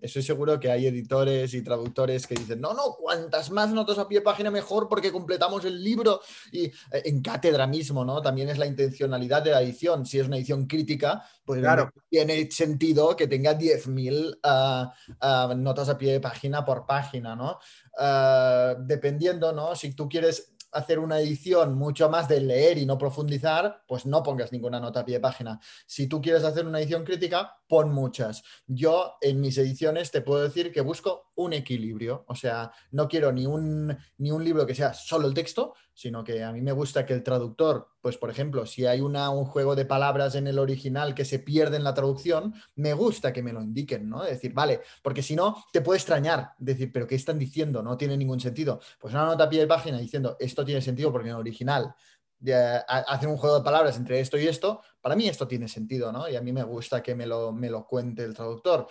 Estoy 0.00 0.22
seguro 0.22 0.60
que 0.60 0.70
hay 0.70 0.86
editores 0.86 1.52
y 1.54 1.62
traductores 1.62 2.26
que 2.26 2.36
dicen, 2.36 2.60
no, 2.60 2.74
no, 2.74 2.94
cuantas 2.94 3.50
más 3.50 3.70
notas 3.70 3.98
a 3.98 4.06
pie 4.06 4.18
de 4.18 4.24
página 4.24 4.50
mejor 4.50 4.88
porque 4.88 5.10
completamos 5.10 5.64
el 5.64 5.82
libro. 5.82 6.20
Y 6.52 6.66
eh, 6.66 6.72
en 7.06 7.22
cátedra 7.22 7.66
mismo, 7.66 8.04
¿no? 8.04 8.22
También 8.22 8.48
es 8.50 8.58
la 8.58 8.66
intencionalidad 8.66 9.42
de 9.42 9.50
la 9.50 9.62
edición. 9.62 10.06
Si 10.06 10.20
es 10.20 10.26
una 10.26 10.36
edición 10.36 10.66
crítica, 10.66 11.24
pues 11.44 11.60
Claro. 11.60 11.90
tiene 12.08 12.48
sentido 12.50 13.16
que 13.16 13.26
tenga 13.26 13.58
10.000 13.58 14.38
ah, 14.44 14.92
ah, 15.20 15.54
notas 15.56 15.88
a 15.88 15.98
pie 15.98 16.12
de 16.12 16.20
página 16.20 16.64
por 16.64 16.86
página, 16.86 17.34
¿no? 17.34 17.58
Ah, 17.98 18.76
dependiendo, 18.78 19.52
¿no? 19.52 19.74
Si 19.74 19.92
tú 19.92 20.08
quieres 20.08 20.52
hacer 20.72 20.98
una 20.98 21.20
edición 21.20 21.74
mucho 21.74 22.08
más 22.08 22.28
de 22.28 22.40
leer 22.40 22.78
y 22.78 22.86
no 22.86 22.98
profundizar, 22.98 23.84
pues 23.86 24.06
no 24.06 24.22
pongas 24.22 24.52
ninguna 24.52 24.80
nota 24.80 25.00
a 25.00 25.04
pie 25.04 25.14
de 25.14 25.20
página. 25.20 25.60
Si 25.86 26.06
tú 26.06 26.20
quieres 26.20 26.44
hacer 26.44 26.66
una 26.66 26.80
edición 26.80 27.04
crítica, 27.04 27.58
pon 27.66 27.92
muchas. 27.92 28.42
Yo 28.66 29.14
en 29.20 29.40
mis 29.40 29.56
ediciones 29.58 30.10
te 30.10 30.20
puedo 30.20 30.42
decir 30.42 30.72
que 30.72 30.80
busco 30.80 31.30
un 31.36 31.52
equilibrio, 31.52 32.24
o 32.26 32.34
sea, 32.34 32.72
no 32.90 33.08
quiero 33.08 33.32
ni 33.32 33.46
un, 33.46 33.96
ni 34.18 34.30
un 34.30 34.44
libro 34.44 34.66
que 34.66 34.74
sea 34.74 34.94
solo 34.94 35.28
el 35.28 35.34
texto, 35.34 35.74
sino 35.98 36.22
que 36.22 36.44
a 36.44 36.52
mí 36.52 36.60
me 36.62 36.70
gusta 36.70 37.04
que 37.04 37.12
el 37.12 37.24
traductor, 37.24 37.88
pues 38.00 38.16
por 38.16 38.30
ejemplo, 38.30 38.64
si 38.66 38.86
hay 38.86 39.00
una, 39.00 39.30
un 39.30 39.44
juego 39.44 39.74
de 39.74 39.84
palabras 39.84 40.36
en 40.36 40.46
el 40.46 40.60
original 40.60 41.12
que 41.12 41.24
se 41.24 41.40
pierde 41.40 41.76
en 41.76 41.82
la 41.82 41.92
traducción, 41.92 42.54
me 42.76 42.92
gusta 42.94 43.32
que 43.32 43.42
me 43.42 43.52
lo 43.52 43.60
indiquen, 43.60 44.08
¿no? 44.08 44.22
Decir, 44.22 44.52
vale, 44.54 44.80
porque 45.02 45.24
si 45.24 45.34
no, 45.34 45.64
te 45.72 45.80
puede 45.80 45.96
extrañar, 45.98 46.52
decir, 46.58 46.92
pero 46.92 47.08
¿qué 47.08 47.16
están 47.16 47.36
diciendo? 47.36 47.82
No 47.82 47.96
tiene 47.96 48.16
ningún 48.16 48.38
sentido. 48.38 48.78
Pues 49.00 49.12
una 49.12 49.24
nota 49.26 49.42
a 49.44 49.48
pie 49.48 49.58
de 49.58 49.66
página 49.66 49.98
diciendo, 49.98 50.36
esto 50.38 50.64
tiene 50.64 50.80
sentido 50.80 51.10
porque 51.10 51.30
en 51.30 51.34
el 51.34 51.40
original 51.40 51.92
de, 52.38 52.54
ha- 52.54 52.80
hacen 53.08 53.30
un 53.30 53.36
juego 53.36 53.58
de 53.58 53.64
palabras 53.64 53.96
entre 53.96 54.20
esto 54.20 54.38
y 54.38 54.46
esto, 54.46 54.80
para 55.00 55.16
mí 55.16 55.26
esto 55.28 55.48
tiene 55.48 55.66
sentido, 55.66 56.12
¿no? 56.12 56.28
Y 56.28 56.36
a 56.36 56.40
mí 56.40 56.52
me 56.52 56.62
gusta 56.62 57.02
que 57.02 57.16
me 57.16 57.26
lo, 57.26 57.50
me 57.52 57.68
lo 57.70 57.84
cuente 57.84 58.22
el 58.22 58.34
traductor. 58.34 58.86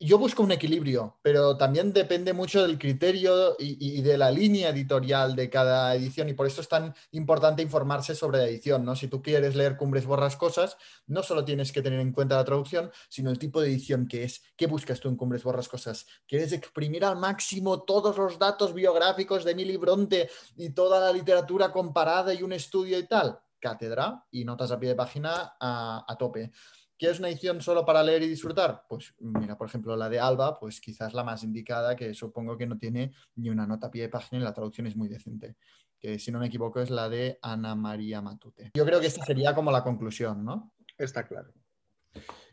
Yo 0.00 0.18
busco 0.18 0.42
un 0.42 0.50
equilibrio, 0.52 1.18
pero 1.22 1.56
también 1.56 1.92
depende 1.92 2.32
mucho 2.32 2.62
del 2.62 2.78
criterio 2.78 3.54
y, 3.58 4.00
de 4.02 4.18
la 4.18 4.30
línea 4.30 4.70
editorial 4.70 5.36
de 5.36 5.48
cada 5.48 5.94
edición 5.94 6.28
y 6.28 6.34
por 6.34 6.46
eso 6.46 6.60
es 6.60 6.68
tan 6.68 6.94
importante 7.12 7.62
informarse 7.62 8.14
sobre 8.14 8.38
la 8.38 8.46
edición, 8.46 8.84
¿no? 8.84 8.96
Si 8.96 9.08
tú 9.08 9.22
quieres 9.22 9.54
leer 9.54 9.76
Cumbres 9.76 10.06
Borrascosas, 10.06 10.76
no 11.06 11.22
solo 11.22 11.44
tienes 11.44 11.70
que 11.70 11.82
tener 11.82 12.00
en 12.00 12.12
cuenta 12.12 12.36
la 12.36 12.44
traducción, 12.44 12.90
sino 13.08 13.30
el 13.30 13.38
tipo 13.38 13.60
de 13.60 13.68
edición 13.68 14.08
que 14.08 14.24
es. 14.24 14.42
¿Qué 14.56 14.66
buscas 14.66 14.98
tú 15.00 15.08
en 15.08 15.16
Cumbres 15.16 15.44
Borrascosas? 15.44 16.06
¿Quieres 16.26 16.52
exprimir 16.52 17.04
al 17.04 17.16
máximo 17.16 17.82
todos 17.82 18.16
los 18.16 18.38
datos 18.38 18.74
biográficos 18.74 19.44
de 19.44 19.52
Emily 19.52 19.76
Bronte 19.76 20.28
y 20.56 20.70
toda 20.70 21.00
la 21.00 21.12
literatura 21.12 21.70
comparada 21.70 22.34
y 22.34 22.42
un 22.42 22.52
estudio 22.52 22.98
y 22.98 23.06
tal? 23.06 23.38
Cátedra 23.60 24.24
y 24.30 24.44
notas 24.44 24.70
a 24.70 24.78
pie 24.78 24.90
de 24.90 24.94
página 24.94 25.56
a, 25.60 26.04
a 26.06 26.16
tope. 26.16 26.52
¿Quieres 26.98 27.20
una 27.20 27.28
edición 27.28 27.60
solo 27.60 27.84
para 27.84 28.02
leer 28.02 28.24
y 28.24 28.28
disfrutar? 28.28 28.84
Pues 28.88 29.14
mira, 29.20 29.56
por 29.56 29.68
ejemplo, 29.68 29.94
la 29.96 30.08
de 30.08 30.18
Alba, 30.18 30.58
pues 30.58 30.80
quizás 30.80 31.14
la 31.14 31.22
más 31.22 31.44
indicada, 31.44 31.94
que 31.94 32.12
supongo 32.12 32.58
que 32.58 32.66
no 32.66 32.76
tiene 32.76 33.12
ni 33.36 33.50
una 33.50 33.68
nota 33.68 33.86
a 33.86 33.90
pie 33.90 34.02
de 34.02 34.08
página 34.08 34.40
y 34.40 34.44
la 34.44 34.52
traducción 34.52 34.88
es 34.88 34.96
muy 34.96 35.08
decente. 35.08 35.54
Que 36.00 36.18
si 36.18 36.32
no 36.32 36.40
me 36.40 36.46
equivoco 36.46 36.80
es 36.80 36.90
la 36.90 37.08
de 37.08 37.38
Ana 37.40 37.76
María 37.76 38.20
Matute. 38.20 38.72
Yo 38.74 38.84
creo 38.84 38.98
que 38.98 39.06
esta 39.06 39.24
sería 39.24 39.54
como 39.54 39.70
la 39.70 39.84
conclusión, 39.84 40.44
¿no? 40.44 40.72
Está 40.96 41.24
claro. 41.24 41.52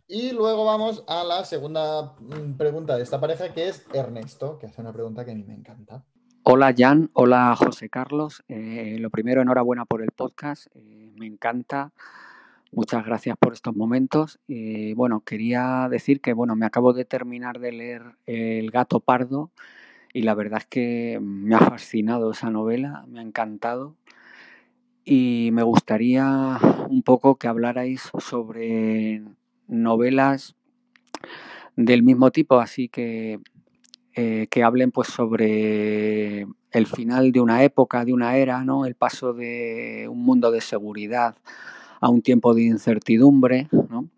Y 0.08 0.32
luego 0.32 0.64
vamos 0.64 1.04
a 1.08 1.24
la 1.24 1.44
segunda 1.44 2.14
mm, 2.20 2.56
pregunta 2.56 2.96
de 2.96 3.02
esta 3.02 3.20
pareja, 3.20 3.52
que 3.52 3.70
es 3.70 3.88
Ernesto, 3.94 4.60
que 4.60 4.68
hace 4.68 4.80
una 4.82 4.94
pregunta 4.94 5.26
que 5.26 5.32
a 5.32 5.36
mí 5.36 5.44
me 5.44 5.56
encanta. 5.56 6.06
Hola 6.44 6.72
Jan, 6.78 7.10
hola 7.14 7.56
José 7.58 7.90
Carlos. 7.90 8.44
Eh, 8.48 8.98
lo 9.00 9.10
primero, 9.10 9.42
enhorabuena 9.42 9.86
por 9.86 10.04
el 10.04 10.12
podcast. 10.12 10.68
Eh, 10.76 11.12
me 11.16 11.26
encanta. 11.26 11.92
Muchas 12.76 13.06
gracias 13.06 13.38
por 13.38 13.54
estos 13.54 13.74
momentos. 13.74 14.38
Y 14.48 14.94
bueno, 14.96 15.22
quería 15.22 15.88
decir 15.90 16.20
que 16.20 16.34
bueno, 16.34 16.58
me 16.58 16.66
acabo 16.66 16.92
de 16.92 17.06
terminar 17.06 17.60
de 17.60 17.72
leer 17.72 18.02
El 18.26 18.70
gato 18.70 19.00
pardo 19.00 19.50
y 20.12 20.24
la 20.24 20.34
verdad 20.34 20.60
es 20.60 20.66
que 20.66 21.20
me 21.22 21.56
ha 21.56 21.60
fascinado 21.60 22.32
esa 22.32 22.50
novela, 22.50 23.06
me 23.08 23.20
ha 23.20 23.22
encantado. 23.22 23.96
Y 25.06 25.52
me 25.54 25.64
gustaría 25.64 26.60
un 26.90 27.02
poco 27.02 27.38
que 27.38 27.48
hablarais 27.48 28.12
sobre 28.20 29.24
novelas 29.70 30.58
del 31.78 32.04
mismo 32.04 32.30
tipo, 32.32 32.60
así 32.60 32.90
que 32.90 33.40
eh, 34.16 34.48
que 34.50 34.64
hablen 34.64 34.92
pues 34.92 35.08
sobre 35.08 36.46
el 36.72 36.88
final 36.88 37.32
de 37.32 37.40
una 37.40 37.64
época, 37.64 38.04
de 38.04 38.12
una 38.12 38.36
era, 38.36 38.66
¿no? 38.66 38.86
El 38.86 38.96
paso 38.96 39.32
de 39.32 40.08
un 40.10 40.26
mundo 40.26 40.52
de 40.52 40.60
seguridad 40.60 41.38
a 42.06 42.10
un 42.10 42.22
tiempo 42.22 42.54
de 42.54 42.64
incertidumbre, 42.64 43.68
¿no? 43.90 44.10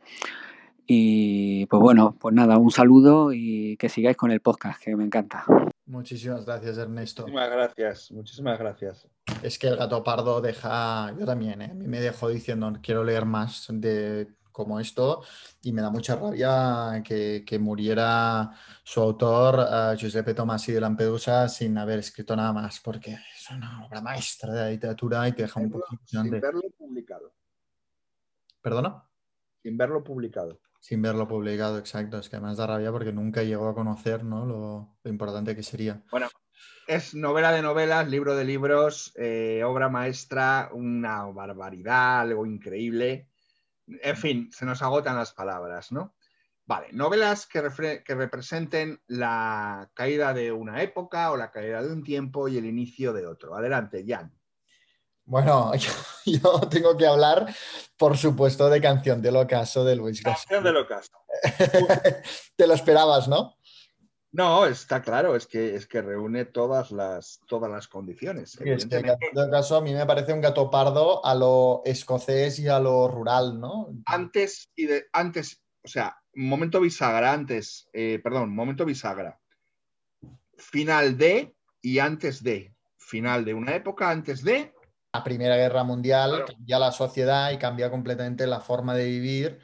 Y 0.86 1.66
pues 1.66 1.82
bueno, 1.82 2.16
pues 2.20 2.34
nada, 2.34 2.58
un 2.58 2.72
saludo 2.72 3.34
y 3.34 3.76
que 3.78 3.90
sigáis 3.90 4.16
con 4.16 4.32
el 4.32 4.40
podcast, 4.40 4.82
que 4.82 4.96
me 4.96 5.04
encanta. 5.04 5.46
Muchísimas 5.86 6.46
gracias, 6.46 6.78
Ernesto. 6.78 7.24
Muchísimas 7.24 7.50
gracias, 7.50 8.12
muchísimas 8.12 8.60
gracias. 8.60 9.08
Es 9.42 9.60
que 9.60 9.68
el 9.68 9.78
gato 9.78 10.04
pardo 10.04 10.40
deja, 10.42 11.14
yo 11.18 11.26
también, 11.26 11.62
¿eh? 11.62 11.70
a 11.72 11.74
mí 11.74 11.88
me 11.88 12.00
dejó 12.00 12.30
diciendo, 12.30 12.72
quiero 12.82 13.04
leer 13.04 13.26
más 13.26 13.68
de 13.70 14.28
como 14.58 14.80
esto 14.80 15.22
y 15.62 15.72
me 15.72 15.84
da 15.84 15.92
mucha 15.92 16.16
rabia 16.16 17.04
que, 17.04 17.60
muriera 17.60 18.52
su 18.84 19.02
autor, 19.02 19.60
uh, 19.60 19.96
Giuseppe 19.96 20.34
Tomasi 20.34 20.72
de 20.72 20.82
Lampedusa, 20.82 21.48
sin 21.48 21.78
haber 21.78 22.00
escrito 22.00 22.36
nada 22.36 22.52
más, 22.52 22.80
porque 22.80 23.12
es 23.12 23.50
una 23.52 23.86
obra 23.86 24.02
maestra 24.02 24.52
de 24.54 24.62
la 24.62 24.70
literatura 24.72 25.28
y 25.28 25.34
te 25.34 25.44
deja 25.44 25.60
un 25.60 25.70
poco... 25.70 25.86
Sin 26.06 26.32
verlo 26.32 26.62
publicado. 26.76 27.34
¿Perdona? 28.62 29.04
Sin 29.62 29.78
verlo 29.78 30.04
publicado. 30.04 30.60
Sin 30.80 31.02
verlo 31.02 31.28
publicado, 31.28 31.78
exacto. 31.78 32.18
Es 32.18 32.30
que 32.30 32.36
además 32.36 32.58
da 32.58 32.68
rabia 32.68 32.92
porque 32.92 33.12
nunca 33.12 33.44
llegó 33.44 33.68
a 33.68 33.76
conocer 33.76 34.24
¿no? 34.24 34.46
lo, 34.46 34.98
importante 35.10 35.56
que 35.56 35.64
sería. 35.64 36.04
Bueno, 36.12 36.28
es 36.88 37.14
novela 37.16 37.52
de 37.52 37.62
novelas, 37.62 38.08
libro 38.08 38.36
de 38.36 38.46
libros, 38.46 39.14
eh, 39.16 39.64
obra 39.66 39.90
maestra, 39.90 40.70
una 40.72 41.26
barbaridad, 41.26 42.22
algo 42.22 42.46
increíble. 42.46 43.30
En 43.88 44.18
fin, 44.18 44.50
se 44.52 44.66
nos 44.66 44.82
agotan 44.82 45.16
las 45.16 45.34
palabras, 45.34 45.92
¿no? 45.92 46.16
Vale, 46.66 46.88
novelas 46.92 47.48
que, 47.48 47.64
que, 48.06 48.16
representen 48.16 49.02
la 49.08 49.90
caída 49.94 50.34
de 50.34 50.52
una 50.52 50.82
época 50.82 51.32
o 51.32 51.38
la 51.38 51.50
caída 51.50 51.82
de 51.82 51.94
un 51.94 52.04
tiempo 52.04 52.50
y 52.50 52.58
el 52.58 52.66
inicio 52.66 53.14
de 53.14 53.26
otro. 53.26 53.56
Adelante, 53.56 54.04
Jan. 54.06 54.37
Bueno, 55.28 55.74
yo, 56.26 56.62
tengo 56.70 56.96
que 56.96 57.06
hablar, 57.06 57.54
por 57.98 58.18
supuesto, 58.18 58.70
de 58.70 58.82
Canción 58.82 59.22
del 59.22 59.36
Ocaso 59.36 59.84
de 59.84 59.96
Luis 59.96 60.22
Canción 60.22 60.64
del 60.64 60.78
Ocaso. 60.78 61.12
Te 62.56 62.66
lo 62.66 62.74
esperabas, 62.74 63.28
¿no? 63.28 63.58
No, 64.32 64.66
está 64.66 65.02
claro, 65.02 65.36
es 65.36 65.46
que, 65.46 65.76
es 65.76 65.86
que 65.86 66.02
reúne 66.02 66.46
todas 66.46 66.92
las, 66.92 67.42
todas 67.48 67.70
las 67.70 67.88
condiciones. 67.88 68.60
en 68.62 68.70
este 68.70 69.04
caso 69.52 69.76
a 69.76 69.82
mí 69.82 69.94
me 69.94 70.06
parece 70.06 70.32
un 70.32 70.42
gato 70.42 70.70
pardo 70.70 71.26
a 71.26 71.36
lo 71.36 71.82
escocés 71.86 72.60
y 72.60 72.68
a 72.70 72.80
lo 72.80 73.08
rural, 73.08 73.60
¿no? 73.60 73.90
Antes 74.06 74.70
y 74.76 74.86
de 74.86 75.08
antes, 75.12 75.62
o 75.84 75.88
sea, 75.88 76.18
momento 76.36 76.80
bisagra, 76.80 77.34
antes, 77.34 77.90
eh, 77.92 78.20
perdón, 78.24 78.54
momento 78.54 78.86
bisagra. 78.86 79.40
Final 80.58 81.18
de 81.18 81.54
y 81.82 82.00
antes 82.00 82.44
de. 82.44 82.74
Final 82.98 83.44
de 83.44 83.54
una 83.54 83.76
época, 83.76 84.10
antes 84.10 84.44
de 84.44 84.74
la 85.18 85.24
Primera 85.24 85.58
Guerra 85.58 85.84
Mundial 85.84 86.46
cambia 86.46 86.78
la 86.78 86.92
sociedad 86.92 87.52
y 87.52 87.58
cambia 87.58 87.90
completamente 87.90 88.46
la 88.46 88.60
forma 88.60 88.94
de 88.94 89.06
vivir, 89.06 89.60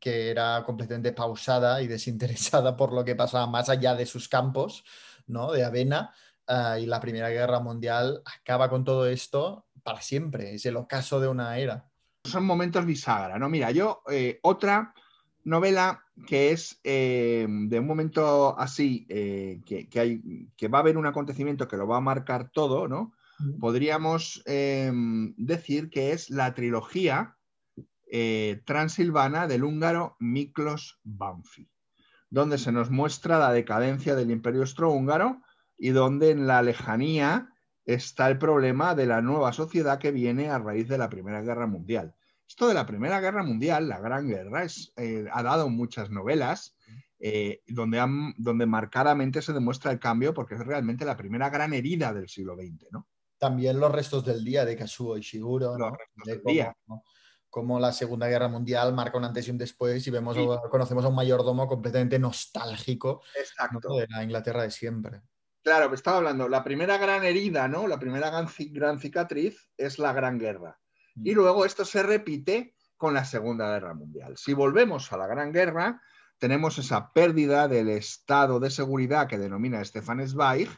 que 0.00 0.30
era 0.30 0.62
completamente 0.64 1.12
pausada 1.12 1.82
y 1.82 1.86
desinteresada 1.96 2.76
por 2.76 2.92
lo 2.92 3.04
que 3.04 3.14
pasaba 3.14 3.46
más 3.46 3.68
allá 3.68 3.94
de 3.94 4.06
sus 4.06 4.28
campos, 4.28 4.84
¿no? 5.26 5.52
De 5.52 5.64
avena. 5.64 6.14
Ah, 6.48 6.78
y 6.78 6.86
la 6.86 7.00
Primera 7.00 7.28
Guerra 7.28 7.60
Mundial 7.60 8.22
acaba 8.24 8.70
con 8.70 8.84
todo 8.84 9.06
esto 9.06 9.66
para 9.82 10.00
siempre. 10.00 10.54
Es 10.54 10.64
el 10.64 10.76
ocaso 10.76 11.20
de 11.20 11.28
una 11.28 11.58
era. 11.58 11.84
Son 12.24 12.44
momentos 12.46 12.86
bisagra, 12.86 13.38
¿no? 13.38 13.50
Mira, 13.50 13.70
yo, 13.70 14.02
eh, 14.10 14.38
otra 14.42 14.94
novela 15.44 16.04
que 16.26 16.52
es 16.52 16.80
eh, 16.84 17.46
de 17.48 17.78
un 17.78 17.86
momento 17.86 18.58
así, 18.58 19.06
eh, 19.10 19.60
que, 19.66 20.00
hay, 20.00 20.48
que 20.56 20.68
va 20.68 20.78
a 20.78 20.80
haber 20.80 20.96
un 20.96 21.06
acontecimiento 21.06 21.68
que 21.68 21.76
lo 21.76 21.86
va 21.86 21.98
a 21.98 22.00
marcar 22.00 22.48
todo, 22.48 22.88
¿no? 22.88 23.12
Podríamos 23.60 24.42
em, 24.46 25.34
decir 25.36 25.90
que 25.90 26.12
es 26.12 26.30
la 26.30 26.54
trilogía 26.54 27.36
eh, 28.10 28.62
transilvana 28.64 29.46
del 29.46 29.64
húngaro 29.64 30.16
Miklos 30.20 31.00
Banfi, 31.02 31.68
donde 32.30 32.58
se 32.58 32.72
nos 32.72 32.90
muestra 32.90 33.38
la 33.38 33.52
decadencia 33.52 34.14
del 34.14 34.30
imperio 34.30 34.60
austrohúngaro 34.60 35.42
y 35.76 35.90
donde 35.90 36.30
en 36.30 36.46
la 36.46 36.62
lejanía 36.62 37.50
está 37.84 38.28
el 38.28 38.38
problema 38.38 38.94
de 38.94 39.06
la 39.06 39.22
nueva 39.22 39.52
sociedad 39.52 39.98
que 39.98 40.12
viene 40.12 40.50
a 40.50 40.58
raíz 40.58 40.88
de 40.88 40.98
la 40.98 41.08
Primera 41.08 41.42
Guerra 41.42 41.66
Mundial. 41.66 42.14
Esto 42.48 42.68
de 42.68 42.74
la 42.74 42.86
Primera 42.86 43.20
Guerra 43.20 43.42
Mundial, 43.42 43.88
la 43.88 44.00
Gran 44.00 44.28
Guerra, 44.28 44.66
eh, 44.96 45.26
ha 45.32 45.42
dado 45.42 45.68
muchas 45.68 46.10
novelas 46.10 46.76
eh, 47.18 47.62
donde, 47.66 48.34
donde 48.36 48.66
marcadamente 48.66 49.42
se 49.42 49.52
demuestra 49.52 49.90
el 49.90 49.98
cambio 49.98 50.32
porque 50.32 50.54
es 50.54 50.60
realmente 50.60 51.04
la 51.04 51.16
primera 51.16 51.50
gran 51.50 51.72
herida 51.72 52.12
del 52.12 52.28
siglo 52.28 52.54
XX, 52.54 52.92
¿no? 52.92 53.06
También 53.38 53.78
los 53.78 53.92
restos 53.92 54.24
del 54.24 54.44
día 54.44 54.64
de 54.64 54.76
Kazuo 54.76 55.16
Ishiguro, 55.16 55.76
¿no? 55.76 55.92
de 56.24 56.42
cómo, 56.42 57.04
cómo, 57.50 57.80
la 57.80 57.92
Segunda 57.92 58.28
Guerra 58.28 58.48
Mundial 58.48 58.94
marca 58.94 59.18
un 59.18 59.24
antes 59.24 59.46
y 59.48 59.50
un 59.50 59.58
después 59.58 60.06
y 60.06 60.10
vemos, 60.10 60.36
conocemos 60.70 61.04
a 61.04 61.08
un 61.08 61.14
mayordomo 61.14 61.66
completamente 61.66 62.18
nostálgico 62.18 63.22
de 63.96 64.06
la 64.08 64.22
Inglaterra 64.22 64.62
de 64.62 64.70
siempre. 64.70 65.22
Claro, 65.66 65.92
estaba 65.92 66.18
hablando, 66.18 66.48
la 66.48 66.62
primera 66.62 66.96
gran 66.96 67.24
herida, 67.24 67.66
¿no? 67.66 67.88
La 67.88 67.98
primera 67.98 68.30
gran, 68.30 69.00
cicatriz 69.00 69.68
es 69.76 69.98
la 69.98 70.12
Gran 70.12 70.38
Guerra. 70.38 70.78
Y 71.16 71.32
mm. 71.32 71.34
luego 71.34 71.66
esto 71.66 71.84
se 71.84 72.04
repite 72.04 72.76
con 72.96 73.14
la 73.14 73.24
Segunda 73.24 73.72
Guerra 73.72 73.92
Mundial. 73.92 74.36
Si 74.36 74.54
volvemos 74.54 75.12
a 75.12 75.16
la 75.16 75.26
Gran 75.26 75.52
Guerra, 75.52 76.00
tenemos 76.38 76.78
esa 76.78 77.12
pérdida 77.12 77.66
del 77.66 77.88
estado 77.88 78.60
de 78.60 78.70
seguridad 78.70 79.26
que 79.26 79.38
denomina 79.38 79.84
Stefan 79.84 80.24
Zweig 80.28 80.68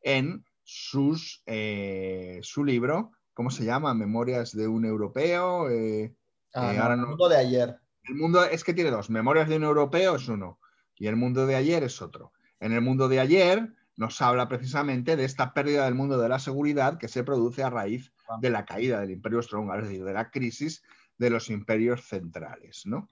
en 0.00 0.44
sus, 0.66 1.44
eh, 1.46 2.40
su 2.42 2.64
libro, 2.64 3.12
¿cómo 3.34 3.50
se 3.50 3.64
llama? 3.64 3.94
Memorias 3.94 4.50
de 4.50 4.66
un 4.66 4.84
europeo. 4.84 5.70
Eh, 5.70 6.12
ah, 6.54 6.74
eh, 6.74 6.92
el 6.92 7.06
mundo 7.06 7.28
de 7.28 7.36
ayer. 7.36 7.76
El 8.02 8.16
mundo 8.16 8.44
es 8.44 8.64
que 8.64 8.74
tiene 8.74 8.90
dos. 8.90 9.08
Memorias 9.08 9.48
de 9.48 9.56
un 9.56 9.62
europeo 9.62 10.16
es 10.16 10.26
uno 10.26 10.58
y 10.96 11.06
el 11.06 11.14
mundo 11.14 11.46
de 11.46 11.54
ayer 11.54 11.84
es 11.84 12.02
otro. 12.02 12.32
En 12.58 12.72
el 12.72 12.80
mundo 12.80 13.06
de 13.08 13.20
ayer 13.20 13.74
nos 13.96 14.20
habla 14.20 14.48
precisamente 14.48 15.14
de 15.14 15.24
esta 15.24 15.54
pérdida 15.54 15.84
del 15.84 15.94
mundo 15.94 16.18
de 16.18 16.28
la 16.28 16.40
seguridad 16.40 16.98
que 16.98 17.06
se 17.06 17.22
produce 17.22 17.62
a 17.62 17.70
raíz 17.70 18.12
ah. 18.28 18.38
de 18.40 18.50
la 18.50 18.64
caída 18.64 19.00
del 19.00 19.12
imperio 19.12 19.38
austrohúngaro, 19.38 19.82
es 19.82 19.88
decir, 19.88 20.04
de 20.04 20.14
la 20.14 20.30
crisis 20.32 20.82
de 21.16 21.30
los 21.30 21.48
imperios 21.48 22.08
centrales. 22.08 22.82
¿no? 22.86 23.08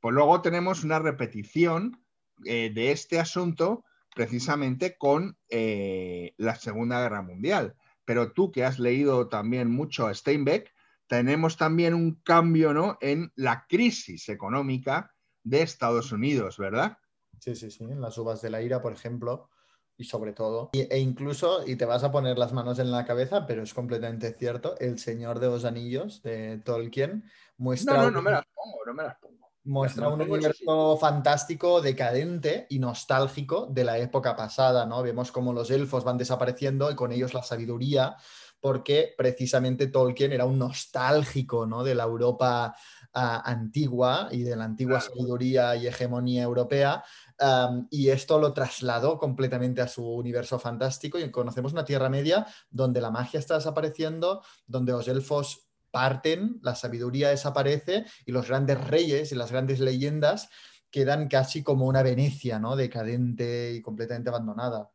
Pues 0.00 0.14
luego 0.14 0.42
tenemos 0.42 0.84
una 0.84 0.98
repetición 0.98 2.02
de 2.36 2.92
este 2.92 3.18
asunto 3.18 3.84
precisamente 4.14 4.96
con 4.96 5.38
eh, 5.48 6.34
la 6.36 6.56
Segunda 6.56 7.00
Guerra 7.00 7.22
Mundial. 7.22 7.76
Pero 8.04 8.32
tú 8.32 8.50
que 8.50 8.64
has 8.64 8.78
leído 8.78 9.28
también 9.28 9.70
mucho 9.70 10.06
a 10.06 10.14
Steinbeck, 10.14 10.72
tenemos 11.06 11.56
también 11.56 11.94
un 11.94 12.20
cambio 12.22 12.72
¿no? 12.72 12.98
en 13.00 13.32
la 13.34 13.66
crisis 13.68 14.28
económica 14.28 15.14
de 15.42 15.62
Estados 15.62 16.12
Unidos, 16.12 16.58
¿verdad? 16.58 16.98
Sí, 17.40 17.54
sí, 17.54 17.70
sí. 17.70 17.84
En 17.84 18.00
las 18.00 18.18
uvas 18.18 18.42
de 18.42 18.50
la 18.50 18.62
ira, 18.62 18.82
por 18.82 18.92
ejemplo, 18.92 19.48
y 19.96 20.04
sobre 20.04 20.32
todo. 20.32 20.70
Y- 20.72 20.86
e 20.92 20.98
incluso, 20.98 21.66
y 21.66 21.76
te 21.76 21.84
vas 21.84 22.04
a 22.04 22.12
poner 22.12 22.38
las 22.38 22.52
manos 22.52 22.78
en 22.78 22.90
la 22.90 23.04
cabeza, 23.04 23.46
pero 23.46 23.62
es 23.62 23.74
completamente 23.74 24.34
cierto, 24.38 24.78
El 24.78 24.98
Señor 24.98 25.38
de 25.40 25.46
los 25.48 25.64
Anillos 25.64 26.22
de 26.22 26.58
Tolkien 26.58 27.24
muestra, 27.56 27.96
No, 27.96 28.02
no, 28.04 28.10
no 28.10 28.22
me 28.22 28.30
las 28.32 28.44
pongo, 28.54 28.78
no 28.86 28.94
me 28.94 29.02
las 29.04 29.18
pongo. 29.18 29.47
Muestra 29.64 30.08
un 30.08 30.22
universo 30.22 30.96
fantástico, 30.96 31.80
decadente 31.80 32.66
y 32.70 32.78
nostálgico 32.78 33.66
de 33.70 33.84
la 33.84 33.98
época 33.98 34.34
pasada, 34.34 34.86
¿no? 34.86 35.02
Vemos 35.02 35.30
cómo 35.32 35.52
los 35.52 35.70
elfos 35.70 36.04
van 36.04 36.18
desapareciendo 36.18 36.90
y 36.90 36.94
con 36.94 37.12
ellos 37.12 37.34
la 37.34 37.42
sabiduría, 37.42 38.16
porque 38.60 39.14
precisamente 39.16 39.88
Tolkien 39.88 40.32
era 40.32 40.44
un 40.44 40.58
nostálgico, 40.58 41.66
¿no? 41.66 41.84
De 41.84 41.94
la 41.94 42.04
Europa 42.04 42.74
ah, 43.12 43.42
antigua 43.44 44.28
y 44.30 44.42
de 44.42 44.56
la 44.56 44.64
antigua 44.64 45.00
sabiduría 45.00 45.76
y 45.76 45.86
hegemonía 45.86 46.42
europea. 46.42 47.04
Um, 47.40 47.86
y 47.90 48.08
esto 48.08 48.38
lo 48.38 48.52
trasladó 48.52 49.18
completamente 49.18 49.80
a 49.80 49.86
su 49.86 50.04
universo 50.04 50.58
fantástico 50.58 51.18
y 51.18 51.30
conocemos 51.30 51.72
una 51.72 51.84
Tierra 51.84 52.08
Media 52.08 52.46
donde 52.70 53.00
la 53.00 53.10
magia 53.10 53.38
está 53.38 53.54
desapareciendo, 53.54 54.42
donde 54.66 54.92
los 54.92 55.06
elfos 55.06 55.67
parten, 55.98 56.60
la 56.62 56.76
sabiduría 56.76 57.30
desaparece 57.30 58.04
y 58.24 58.30
los 58.30 58.46
grandes 58.46 58.78
reyes 58.86 59.32
y 59.32 59.34
las 59.34 59.50
grandes 59.50 59.80
leyendas 59.80 60.48
quedan 60.92 61.26
casi 61.26 61.64
como 61.64 61.86
una 61.86 62.04
Venecia, 62.04 62.60
¿no? 62.60 62.76
Decadente 62.76 63.72
y 63.74 63.82
completamente 63.82 64.28
abandonada. 64.28 64.90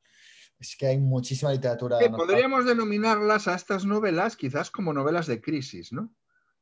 Es 0.58 0.78
que 0.78 0.88
hay 0.88 1.00
muchísima 1.00 1.52
literatura. 1.52 1.98
Nostálgica. 1.98 2.18
podríamos 2.18 2.66
denominarlas 2.66 3.50
a 3.50 3.56
estas 3.56 3.84
novelas 3.84 4.38
quizás 4.38 4.72
como 4.72 4.94
novelas 4.94 5.28
de 5.28 5.42
crisis, 5.42 5.92
¿no? 5.92 6.10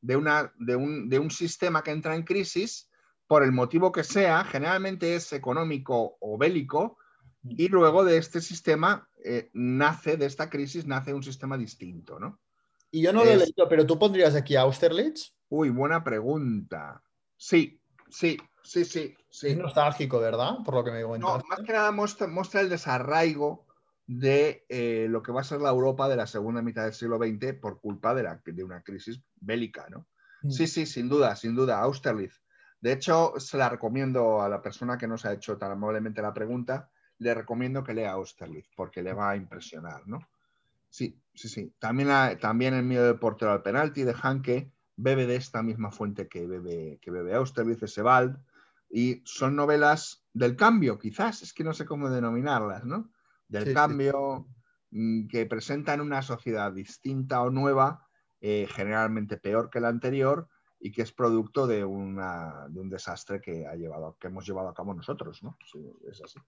De, 0.00 0.16
una, 0.16 0.52
de, 0.58 0.74
un, 0.74 1.08
de 1.08 1.20
un 1.20 1.30
sistema 1.30 1.84
que 1.84 1.92
entra 1.92 2.16
en 2.16 2.24
crisis 2.24 2.90
por 3.28 3.44
el 3.44 3.52
motivo 3.52 3.92
que 3.92 4.02
sea, 4.02 4.42
generalmente 4.42 5.14
es 5.14 5.32
económico 5.32 6.16
o 6.20 6.36
bélico, 6.36 6.98
y 7.44 7.68
luego 7.68 8.04
de 8.04 8.16
este 8.16 8.40
sistema 8.40 9.08
eh, 9.24 9.50
nace, 9.52 10.16
de 10.16 10.26
esta 10.26 10.50
crisis, 10.50 10.84
nace 10.84 11.14
un 11.14 11.22
sistema 11.22 11.56
distinto, 11.56 12.18
¿no? 12.18 12.41
Y 12.92 13.02
yo 13.02 13.12
no 13.12 13.24
lo 13.24 13.30
he 13.30 13.36
leído, 13.38 13.68
pero 13.68 13.86
tú 13.86 13.98
pondrías 13.98 14.34
aquí 14.36 14.54
Austerlitz. 14.54 15.34
Uy, 15.48 15.70
buena 15.70 16.04
pregunta. 16.04 17.02
Sí, 17.36 17.80
sí, 18.10 18.36
sí, 18.62 18.84
sí, 18.84 19.16
sí. 19.30 19.48
Es 19.48 19.56
nostálgico, 19.56 20.20
¿verdad? 20.20 20.58
Por 20.64 20.74
lo 20.74 20.84
que 20.84 20.90
me 20.90 21.00
No, 21.00 21.08
comentas. 21.08 21.44
más 21.48 21.60
que 21.60 21.72
nada 21.72 21.90
muestra, 21.90 22.26
muestra 22.28 22.60
el 22.60 22.68
desarraigo 22.68 23.66
de 24.06 24.66
eh, 24.68 25.06
lo 25.08 25.22
que 25.22 25.32
va 25.32 25.40
a 25.40 25.44
ser 25.44 25.62
la 25.62 25.70
Europa 25.70 26.06
de 26.08 26.16
la 26.16 26.26
segunda 26.26 26.60
mitad 26.60 26.84
del 26.84 26.92
siglo 26.92 27.16
XX 27.16 27.54
por 27.54 27.80
culpa 27.80 28.14
de, 28.14 28.24
la, 28.24 28.42
de 28.44 28.62
una 28.62 28.82
crisis 28.82 29.22
bélica, 29.36 29.88
¿no? 29.88 30.06
Mm. 30.42 30.50
Sí, 30.50 30.66
sí, 30.66 30.84
sin 30.84 31.08
duda, 31.08 31.34
sin 31.34 31.54
duda, 31.54 31.80
Austerlitz. 31.80 32.42
De 32.78 32.92
hecho, 32.92 33.32
se 33.38 33.56
la 33.56 33.70
recomiendo 33.70 34.42
a 34.42 34.50
la 34.50 34.60
persona 34.60 34.98
que 34.98 35.08
nos 35.08 35.24
ha 35.24 35.32
hecho 35.32 35.56
tan 35.56 35.72
amablemente 35.72 36.20
la 36.20 36.34
pregunta, 36.34 36.90
le 37.18 37.32
recomiendo 37.32 37.82
que 37.82 37.94
lea 37.94 38.12
Austerlitz 38.12 38.68
porque 38.76 39.02
le 39.02 39.14
va 39.14 39.30
a 39.30 39.36
impresionar, 39.36 40.06
¿no? 40.06 40.18
Sí, 40.92 41.22
sí, 41.34 41.48
sí. 41.48 41.74
También, 41.78 42.08
la- 42.08 42.38
también 42.38 42.74
el 42.74 42.84
miedo 42.84 43.06
del 43.06 43.18
portero 43.18 43.50
al 43.52 43.62
penalti 43.62 44.02
de 44.02 44.14
Hanke 44.20 44.72
bebe 44.96 45.26
de 45.26 45.36
esta 45.36 45.62
misma 45.62 45.90
fuente 45.90 46.28
que 46.28 46.46
bebe, 46.46 46.98
que 47.00 47.10
bebe 47.10 47.34
Austerlitz, 47.34 47.90
Sebald, 47.90 48.36
y 48.90 49.22
son 49.24 49.56
novelas 49.56 50.26
del 50.34 50.54
cambio, 50.54 50.98
quizás, 50.98 51.42
es 51.42 51.54
que 51.54 51.64
no 51.64 51.72
sé 51.72 51.86
cómo 51.86 52.10
denominarlas, 52.10 52.84
¿no? 52.84 53.10
Del 53.48 53.64
Sí, 53.64 53.72
cambio 53.72 54.48
mm, 54.90 55.28
que 55.28 55.46
presentan 55.46 56.02
una 56.02 56.20
sociedad 56.20 56.70
distinta 56.72 57.40
o 57.40 57.48
nueva, 57.50 58.06
eh, 58.40 58.66
generalmente 58.68 59.38
peor 59.38 59.70
que 59.70 59.80
la 59.80 59.88
anterior, 59.88 60.48
y 60.78 60.92
que 60.92 61.02
es 61.02 61.12
producto 61.12 61.66
de, 61.66 61.84
una, 61.86 62.66
de 62.68 62.80
un 62.80 62.90
desastre 62.90 63.40
que, 63.40 63.66
ha 63.66 63.76
llevado, 63.76 64.18
que 64.20 64.26
hemos 64.26 64.44
llevado 64.46 64.68
a 64.68 64.74
cabo 64.74 64.92
nosotros, 64.92 65.42
¿no? 65.42 65.56
Sí, 65.64 65.78
es 66.10 66.20
así. 66.22 66.38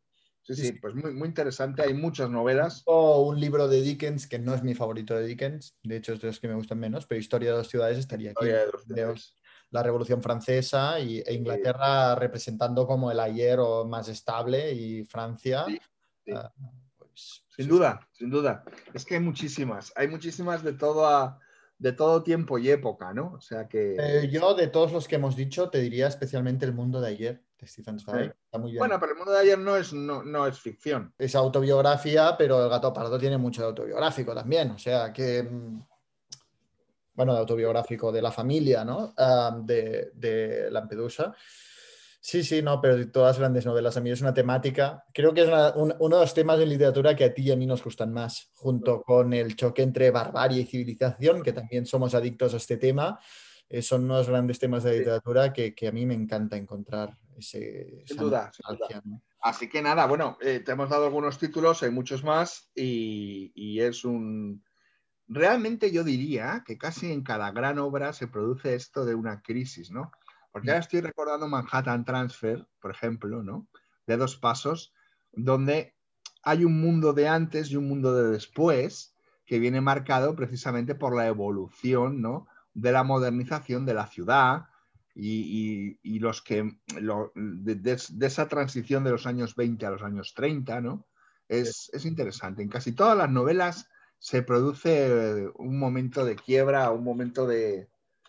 Sí, 0.45 0.55
sí, 0.55 0.73
pues 0.75 0.95
muy, 0.95 1.13
muy 1.15 1.27
interesante. 1.29 1.83
Hay 1.83 1.95
muchas 1.95 2.29
novelas. 2.31 2.83
O 2.85 3.23
un 3.27 3.41
libro 3.41 3.67
de 3.67 3.81
Dickens, 3.81 4.27
que 4.27 4.39
no 4.39 4.55
es 4.55 4.63
mi 4.63 4.75
favorito 4.75 5.15
de 5.17 5.27
Dickens, 5.27 5.75
de 5.83 5.97
hecho 5.97 6.13
es 6.13 6.21
de 6.21 6.29
los 6.29 6.39
que 6.39 6.49
me 6.49 6.55
gustan 6.55 6.79
menos, 6.79 7.07
pero 7.07 7.19
Historia 7.19 7.51
de 7.53 7.57
dos 7.57 7.69
ciudades 7.69 7.97
estaría 7.99 8.31
aquí. 8.31 8.45
Historia 8.45 8.59
de 8.61 8.67
dos 8.71 8.85
ciudades. 8.85 9.35
la 9.71 9.83
Revolución 9.83 10.23
Francesa 10.23 11.01
y, 11.01 11.21
e 11.25 11.33
Inglaterra 11.35 12.15
representando 12.15 12.87
como 12.87 13.11
el 13.11 13.19
ayer 13.21 13.59
o 13.59 13.85
más 13.87 14.09
estable 14.09 14.71
y 14.73 15.05
Francia. 15.05 15.65
Sí, 15.67 15.81
sí. 16.27 16.33
ah, 16.35 16.53
pues, 16.99 17.45
Sin 17.49 17.65
sí, 17.65 17.71
duda, 17.71 18.07
sin 18.13 18.31
duda. 18.31 18.65
Es 18.93 19.05
que 19.07 19.15
hay 19.15 19.21
muchísimas. 19.21 19.93
Hay 19.97 20.09
muchísimas 20.09 20.63
de 20.63 20.75
todo, 20.75 21.07
a- 21.07 21.41
de 21.79 21.93
todo 21.93 22.23
tiempo 22.23 22.59
y 22.59 22.71
época, 22.71 23.13
¿no? 23.15 23.33
O 23.33 23.41
sea 23.41 23.67
que. 23.67 23.97
Eh, 23.99 24.29
yo, 24.31 24.55
de 24.55 24.69
todos 24.69 24.93
los 24.93 25.09
que 25.09 25.17
hemos 25.17 25.35
dicho, 25.37 25.71
te 25.71 25.81
diría 25.81 26.07
especialmente 26.07 26.67
El 26.67 26.73
mundo 26.75 27.01
de 27.01 27.09
ayer, 27.09 27.45
Stephen 27.65 27.99
Zweig. 27.99 28.27
Sí. 28.27 28.39
Está 28.45 28.59
muy 28.59 28.71
bien. 28.73 28.79
Bueno, 28.81 28.99
pero 29.01 29.13
el 29.13 29.19
mundo 29.19 29.33
de 29.33 29.39
ayer 29.41 29.59
no 29.59 29.77
es, 29.77 29.93
no, 29.93 30.23
no 30.23 30.47
es 30.47 30.59
ficción. 30.59 31.15
Es 31.19 31.35
autobiografía, 31.35 32.35
pero 32.37 32.63
El 32.65 32.71
gato 32.71 32.93
pardo 32.93 33.19
tiene 33.19 33.39
mucho 33.39 33.63
de 33.63 33.69
autobiográfico 33.69 34.35
también. 34.35 34.71
O 34.73 34.79
sea 34.79 35.13
que. 35.13 35.43
mm, 35.43 35.81
Bueno, 37.15 37.33
de 37.33 37.39
autobiográfico 37.41 38.11
de 38.11 38.21
la 38.23 38.33
familia, 38.33 38.85
¿no? 38.85 39.15
De, 39.65 40.11
de 40.15 40.69
Lampedusa. 40.71 41.33
Sí, 42.21 42.43
sí, 42.43 42.61
no, 42.63 42.81
pero 42.81 42.97
de 42.97 43.07
todas 43.07 43.33
las 43.37 43.39
grandes 43.39 43.67
novelas. 43.67 43.97
A 43.97 44.01
mí 44.01 44.11
es 44.11 44.21
una 44.23 44.33
temática. 44.35 45.05
Creo 45.13 45.33
que 45.35 45.43
es 45.43 45.47
una- 45.49 45.75
un- 45.77 45.95
uno 46.01 46.17
de 46.17 46.23
los 46.23 46.35
temas 46.35 46.59
de 46.59 46.67
literatura 46.67 47.15
que 47.15 47.25
a 47.25 47.35
ti 47.35 47.43
y 47.43 47.51
a 47.53 47.57
mí 47.57 47.67
nos 47.67 47.85
gustan 47.85 48.13
más, 48.13 48.51
junto 48.55 49.03
con 49.03 49.33
el 49.35 49.55
choque 49.57 49.83
entre 49.83 50.11
barbarie 50.11 50.63
y 50.63 50.67
civilización, 50.67 51.43
que 51.43 51.53
también 51.53 51.87
somos 51.87 52.15
adictos 52.15 52.55
a 52.55 52.57
este 52.57 52.77
tema. 52.79 53.21
eh, 53.71 53.81
son 53.81 54.05
unos 54.05 54.29
grandes 54.29 54.59
temas 54.59 54.85
de 54.85 54.99
literatura 54.99 55.51
que, 55.53 55.75
que 55.75 55.89
a 55.89 55.93
mí 55.93 56.05
me 56.05 56.13
encanta 56.15 56.55
encontrar 56.57 57.17
ese, 57.37 58.03
Sin 58.07 58.17
duda, 58.17 58.51
sin 58.53 59.01
¿no? 59.05 59.23
Así 59.41 59.69
que 59.69 59.83
nada, 59.83 60.07
bueno, 60.07 60.39
eh, 60.41 60.61
te 60.61 60.73
hemos 60.73 60.89
dado 60.89 61.07
algunos 61.07 61.39
títulos, 61.39 61.83
hay 61.83 61.91
muchos 61.91 62.25
más, 62.25 62.71
y, 62.75 63.53
y 63.55 63.81
es 63.81 64.05
un. 64.05 64.65
Realmente 65.27 65.91
yo 65.91 66.05
diría 66.05 66.63
que 66.67 66.79
casi 66.79 67.13
en 67.13 67.23
cada 67.23 67.51
gran 67.51 67.79
obra 67.79 68.13
se 68.13 68.29
produce 68.29 68.75
esto 68.75 69.05
de 69.05 69.15
una 69.15 69.43
crisis, 69.43 69.91
¿no? 69.91 70.13
Porque 70.53 70.71
ahora 70.71 70.81
estoy 70.81 71.01
recordando 71.01 71.49
Manhattan 71.49 72.05
Transfer, 72.05 72.67
por 72.81 72.91
ejemplo, 72.91 73.43
¿no? 73.43 73.67
De 74.07 74.17
dos 74.17 74.37
pasos, 74.37 74.95
donde 75.33 75.95
hay 76.43 76.65
un 76.65 76.81
mundo 76.81 77.13
de 77.13 77.29
antes 77.29 77.71
y 77.71 77.77
un 77.77 77.89
mundo 77.89 78.15
de 78.15 78.31
después 78.31 79.17
que 79.47 79.59
viene 79.59 79.81
marcado 79.81 80.37
precisamente 80.37 80.95
por 80.95 81.17
la 81.17 81.27
evolución, 81.27 82.21
¿no? 82.23 82.47
De 82.73 82.93
la 82.93 83.03
modernización 83.03 83.85
de 83.85 83.95
la 83.95 84.07
ciudad 84.07 84.67
y, 85.15 85.99
y- 86.03 86.15
y 86.17 86.19
los 86.19 86.43
que 86.43 86.79
lo- 87.01 87.33
de, 87.35 87.77
de- 87.77 88.03
de 88.11 88.27
esa 88.27 88.49
transición 88.49 89.05
de 89.05 89.11
los 89.13 89.27
años 89.27 89.55
20 89.57 89.87
a 89.87 89.91
los 89.91 90.03
años 90.03 90.35
30, 90.35 90.81
¿no? 90.81 91.07
Es, 91.49 91.91
es 91.93 92.05
interesante. 92.05 92.63
En 92.63 92.69
casi 92.69 92.93
todas 92.93 93.17
las 93.17 93.31
novelas 93.31 93.89
se 94.19 94.43
produce 94.43 95.49
un 95.57 95.79
momento 95.79 96.25
de 96.25 96.37
quiebra, 96.37 96.91
un 96.91 97.05
momento 97.05 97.47
de, 97.47 97.89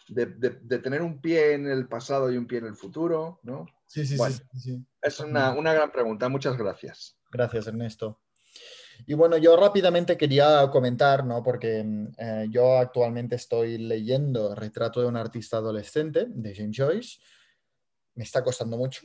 de- 0.10 0.80
tener 0.80 1.02
un 1.02 1.22
pie 1.22 1.54
en 1.54 1.68
el 1.68 1.88
pasado 1.88 2.32
y 2.32 2.38
un 2.38 2.46
pie 2.48 2.60
en 2.60 2.66
el 2.66 2.76
futuro, 2.76 3.40
¿no? 3.44 3.66
Sí, 3.88 4.06
sí, 4.06 4.18
Bueno, 4.18 4.36
sí, 4.36 4.44
sí, 4.54 4.60
sí. 4.60 4.86
Es 5.02 5.20
una, 5.20 5.54
una 5.54 5.74
gran 5.74 5.92
pregunta. 5.92 6.28
Muchas 6.30 6.58
gracias. 6.58 7.18
Gracias, 7.32 7.68
Ernesto. 7.68 8.22
Y 9.06 9.14
bueno, 9.14 9.38
yo 9.38 9.56
rápidamente 9.58 10.18
quería 10.18 10.70
comentar, 10.72 11.26
¿no? 11.26 11.44
Porque 11.44 11.84
mm, 11.84 12.08
eh, 12.18 12.48
yo 12.50 12.78
actualmente 12.78 13.36
estoy 13.36 13.78
leyendo 13.78 14.56
Retrato 14.56 15.02
de 15.02 15.08
un 15.08 15.18
artista 15.18 15.58
adolescente 15.58 16.26
de 16.28 16.56
James 16.56 16.76
Joyce. 16.78 17.20
Me 18.16 18.24
está 18.24 18.44
costando 18.44 18.78
mucho. 18.78 19.02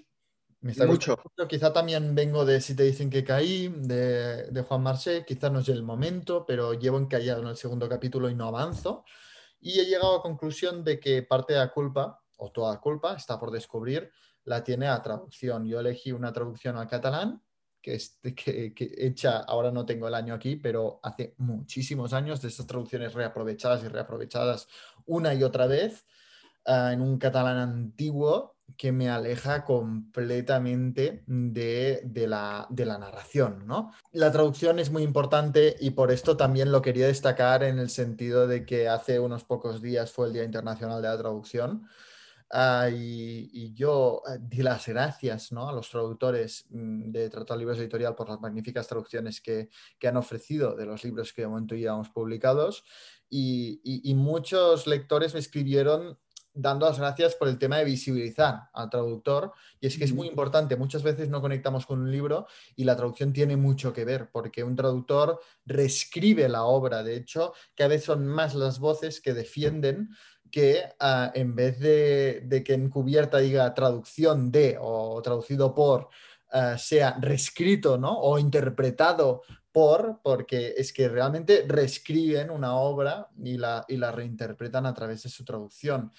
Me 0.61 0.73
está 0.73 0.87
Mucho. 0.87 1.17
costando 1.17 1.33
mucho. 1.39 1.49
Quizá 1.49 1.73
también 1.73 2.15
vengo 2.15 2.45
de 2.45 2.61
Si 2.61 2.75
te 2.75 2.83
dicen 2.83 3.09
que 3.11 3.25
caí, 3.25 3.69
de, 3.69 4.51
de 4.51 4.63
Juan 4.63 4.83
Marché. 4.83 5.25
Quizá 5.25 5.51
no 5.51 5.61
es 5.61 5.69
el 5.69 5.83
momento, 5.83 6.45
pero 6.47 6.75
llevo 6.75 6.99
encallado 6.99 7.43
en 7.43 7.49
el 7.49 7.57
segundo 7.57 7.89
capítulo 7.89 8.29
y 8.29 8.35
no 8.35 8.47
avanzo. 8.47 9.05
Y 9.61 9.81
he 9.81 9.87
llegado 9.87 10.13
a 10.13 10.17
la 10.17 10.23
conclusión 10.23 10.85
de 10.85 11.01
que 11.01 11.23
parte 11.23 11.53
de 11.55 11.59
la 11.59 11.73
culpa, 11.73 12.23
o 12.39 12.51
toda 12.51 12.75
la 12.75 12.81
culpa, 12.81 13.15
está 13.15 13.39
por 13.39 13.51
descubrir, 13.51 14.11
la 14.45 14.65
tiene 14.65 14.87
la 14.87 15.03
traducción. 15.03 15.67
Yo 15.67 15.81
elegí 15.81 16.13
una 16.13 16.33
traducción 16.33 16.77
al 16.77 16.89
catalán 16.89 17.43
que, 17.81 17.95
es, 17.95 18.19
que, 18.23 18.73
hecha, 18.79 19.39
ahora 19.39 19.71
no 19.71 19.87
tengo 19.87 20.09
el 20.09 20.15
año 20.15 20.35
aquí, 20.35 20.57
pero 20.57 21.01
hace 21.03 21.35
muchísimos 21.39 22.13
años 22.13 22.41
de 22.43 22.49
estas 22.49 22.67
traducciones 22.67 23.15
reaprovechadas 23.15 23.83
y 23.85 23.89
reaprovechadas 23.89 24.69
una 25.07 25.35
y 25.35 25.43
otra 25.43 25.67
vez 25.67 26.07
uh, 26.67 26.93
en 26.93 27.01
un 27.01 27.19
catalán 27.19 27.57
antiguo 27.57 28.57
que 28.77 28.93
me 28.93 29.09
aleja 29.09 29.65
completamente 29.65 31.25
de, 31.27 32.03
de, 32.05 32.27
la, 32.27 32.67
de, 32.71 32.87
la, 32.87 32.99
narración. 32.99 33.67
¿no? 33.67 33.93
La 34.13 34.31
traducción 34.31 34.79
es 34.79 34.91
muy 34.91 35.03
importante 35.03 35.77
y 35.81 35.91
por 35.91 36.11
esto 36.11 36.37
también 36.37 36.73
lo 36.73 36.83
quería 36.83 37.07
destacar 37.07 37.63
en 37.63 37.79
el 37.79 37.91
sentido 37.91 38.47
de 38.47 38.65
que 38.65 38.89
hace 38.89 39.19
unos 39.19 39.45
pocos 39.45 39.83
días 39.83 40.13
fue 40.13 40.29
el 40.29 40.33
Día 40.33 40.45
Internacional 40.45 41.03
de 41.03 41.09
la 41.09 41.19
Traducción. 41.19 41.89
Uh, 42.53 42.91
y, 42.93 43.49
y, 43.53 43.75
yo 43.75 44.23
uh, 44.27 44.37
di 44.41 44.65
las 44.65 44.89
gracias 44.89 45.53
¿no? 45.53 45.69
a 45.69 45.73
los 45.73 45.89
traductores 45.89 46.67
mm, 46.71 47.13
de 47.13 47.31
Tratado 47.31 47.61
Libros 47.61 47.79
Editorial 47.79 48.17
por 48.17 48.29
las 48.29 48.41
magníficas 48.41 48.89
traducciones 48.89 49.41
que, 49.41 49.69
que, 50.01 50.09
han 50.09 50.17
ofrecido 50.17 50.75
de 50.75 50.85
los 50.85 51.05
libros 51.05 51.33
que 51.33 51.43
de 51.43 51.49
momento 51.49 51.77
llevamos 51.77 52.09
publicados. 52.09 52.83
Y, 53.29 53.81
y, 53.85 54.11
y, 54.11 54.15
muchos 54.15 54.89
lectores 54.89 55.33
me 55.33 55.39
escribieron 55.39 56.19
dando 56.53 56.87
las 56.87 56.99
gracias 56.99 57.37
por 57.37 57.49
el 57.49 57.59
tema 57.59 57.79
de 57.79 57.85
visibilizar 57.85 58.69
al 58.73 58.91
traductor. 58.91 59.53
Y 59.81 59.87
es 59.87 59.97
que 59.97 60.05
es 60.05 60.13
muy 60.13 60.27
importante, 60.27 60.77
muchas 60.77 61.03
veces 61.03 61.29
no 61.29 61.41
conectamos 61.41 61.87
con 61.87 62.01
un 62.01 62.11
libro 62.11 62.47
y 62.77 62.85
la 62.85 62.97
traducción 62.97 63.33
tiene 63.33 63.57
mucho 63.57 63.93
que 63.93 64.05
ver, 64.05 64.31
porque 64.33 64.65
un 64.65 64.77
traductor 64.77 65.41
reescribe 65.65 66.49
la 66.49 66.65
obra. 66.65 67.03
De 67.03 67.17
hecho, 67.17 67.53
cada 67.75 67.89
vez 67.89 68.05
son 68.05 68.27
más 68.27 68.55
las 68.55 68.79
voces 68.79 69.21
que 69.21 69.35
defienden 69.35 70.11
que 70.51 70.83
ah, 70.99 71.31
en 71.35 71.55
vez 71.55 71.79
de, 71.79 72.63
que 72.65 72.75
en 72.75 72.91
cubierta 72.91 73.39
diga 73.39 73.73
traducción 73.75 74.51
de 74.51 74.77
o 74.81 75.21
traducido 75.23 75.75
por, 75.75 76.09
ah, 76.53 76.77
sea 76.79 77.17
reescrito 77.21 77.97
¿no? 77.99 78.19
o 78.19 78.39
interpretado 78.39 79.43
por, 79.73 80.21
porque 80.23 80.75
es 80.77 80.93
que 80.93 81.09
realmente 81.09 81.65
reescriben 81.67 82.51
una 82.51 82.75
obra 82.75 83.29
y 83.43 83.57
la, 83.57 83.85
y 83.89 83.97
la 83.97 84.11
reinterpretan 84.11 84.87
a 84.87 84.95
través 84.95 85.23
de 85.23 85.29
su 85.29 85.45
traducción. 85.45 86.13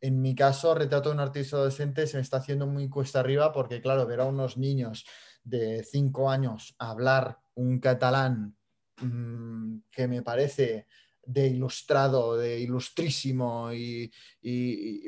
En 0.00 0.20
mi 0.20 0.34
caso, 0.34 0.74
Retrato 0.74 1.08
de 1.08 1.14
un 1.14 1.20
artista 1.20 1.56
adolescente 1.56 2.06
se 2.06 2.18
me 2.18 2.22
está 2.22 2.38
haciendo 2.38 2.66
muy 2.66 2.88
cuesta 2.88 3.20
arriba 3.20 3.52
porque, 3.52 3.80
claro, 3.80 4.06
ver 4.06 4.20
a 4.20 4.26
unos 4.26 4.56
niños 4.56 5.06
de 5.42 5.82
cinco 5.84 6.30
años 6.30 6.74
hablar 6.78 7.38
un 7.54 7.78
catalán 7.78 8.56
mm, 9.00 9.78
que 9.90 10.08
me 10.08 10.22
parece 10.22 10.86
de 11.26 11.48
ilustrado, 11.48 12.36
de 12.36 12.60
ilustrísimo 12.60 13.72
y, 13.72 14.10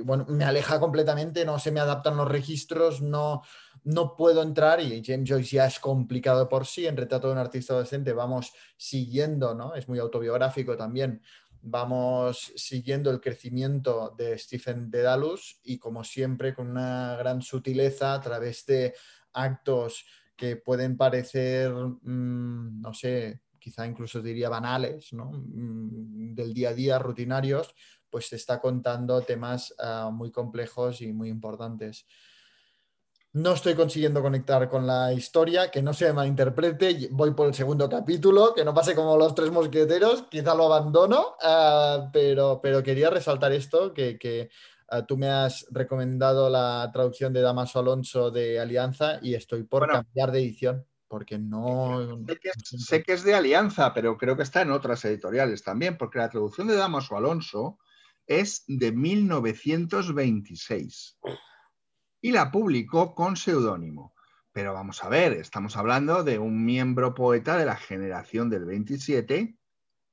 bueno, 0.02 0.26
me 0.28 0.44
aleja 0.44 0.80
completamente, 0.80 1.44
no 1.44 1.58
se 1.58 1.70
me 1.70 1.80
adaptan 1.80 2.16
los 2.16 2.28
registros, 2.28 3.00
no, 3.02 3.42
no 3.84 4.16
puedo 4.16 4.42
entrar 4.42 4.80
y 4.80 5.02
James 5.04 5.28
Joyce 5.28 5.56
ya 5.56 5.66
es 5.66 5.78
complicado 5.78 6.48
por 6.48 6.66
sí, 6.66 6.86
en 6.86 6.96
Retrato 6.96 7.28
de 7.28 7.34
un 7.34 7.38
artista 7.38 7.72
adolescente 7.72 8.12
vamos 8.12 8.52
siguiendo, 8.76 9.54
¿no? 9.54 9.74
Es 9.74 9.88
muy 9.88 9.98
autobiográfico 9.98 10.76
también, 10.76 11.22
vamos 11.62 12.52
siguiendo 12.56 13.10
el 13.10 13.20
crecimiento 13.20 14.14
de 14.16 14.38
Stephen 14.38 14.90
Dedalus 14.90 15.60
y 15.64 15.78
como 15.78 16.04
siempre 16.04 16.54
con 16.54 16.70
una 16.70 17.16
gran 17.16 17.42
sutileza 17.42 18.14
a 18.14 18.20
través 18.20 18.64
de 18.66 18.94
actos 19.32 20.04
que 20.36 20.56
pueden 20.56 20.96
parecer, 20.96 21.72
mm, 21.72 22.80
no 22.80 22.94
sé, 22.94 23.40
quizá 23.66 23.84
incluso 23.84 24.22
diría 24.22 24.48
banales, 24.48 25.08
mm, 25.12 26.34
del 26.36 26.54
día 26.54 26.68
a 26.68 26.72
día, 26.72 27.00
rutinarios, 27.00 27.74
pues 28.08 28.30
te 28.30 28.36
está 28.36 28.60
contando 28.60 29.20
temas 29.22 29.74
ah, 29.80 30.08
muy 30.12 30.30
complejos 30.30 31.00
y 31.00 31.12
muy 31.12 31.28
importantes. 31.28 32.06
No 33.32 33.54
estoy 33.54 33.74
consiguiendo 33.74 34.22
conectar 34.22 34.68
con 34.68 34.86
la 34.86 35.12
historia, 35.12 35.68
que 35.68 35.82
no 35.82 35.92
se 35.92 36.12
malinterprete, 36.12 37.08
voy 37.10 37.34
por 37.34 37.48
el 37.48 37.54
segundo 37.54 37.88
capítulo, 37.88 38.54
que 38.54 38.64
no 38.64 38.72
pase 38.72 38.94
como 38.94 39.16
los 39.16 39.34
tres 39.34 39.50
mosqueteros, 39.50 40.26
quizá 40.30 40.54
lo 40.54 40.72
abandono, 40.72 41.34
ah, 41.42 42.08
pero, 42.12 42.60
pero 42.62 42.84
quería 42.84 43.10
resaltar 43.10 43.50
esto, 43.50 43.92
que, 43.92 44.48
ah, 44.90 45.04
tú 45.04 45.16
me 45.16 45.28
has 45.28 45.66
recomendado 45.72 46.48
la 46.48 46.88
traducción 46.92 47.32
de 47.32 47.40
Damaso 47.40 47.80
Alonso 47.80 48.30
de 48.30 48.60
Alianza 48.60 49.18
y 49.20 49.34
estoy 49.34 49.64
por 49.64 49.88
cambiar 49.88 50.30
de 50.30 50.38
edición 50.38 50.86
porque 51.08 51.38
no... 51.38 52.24
Sé 52.64 53.02
que, 53.02 53.12
es, 53.12 53.22
de 53.22 53.34
Alianza, 53.34 53.92
pero 53.94 54.16
creo 54.16 54.36
que 54.36 54.42
está 54.42 54.62
en 54.62 54.70
otras 54.70 55.04
editoriales 55.04 55.62
también, 55.62 55.96
porque 55.96 56.18
la 56.18 56.30
traducción 56.30 56.66
de 56.66 56.76
Damaso 56.76 57.16
Alonso 57.16 57.78
es 58.26 58.64
de 58.66 58.92
1926 58.92 61.18
y 62.22 62.32
la 62.32 62.50
publicó 62.50 63.14
con 63.14 63.36
seudónimo. 63.36 64.14
Pero 64.52 64.72
vamos 64.72 65.04
a 65.04 65.08
ver, 65.08 65.34
estamos 65.34 65.76
hablando 65.76 66.24
de 66.24 66.38
un 66.38 66.64
miembro 66.64 67.14
poeta 67.14 67.58
de 67.58 67.66
la 67.66 67.76
generación 67.76 68.48
del 68.48 68.64
27, 68.64 69.56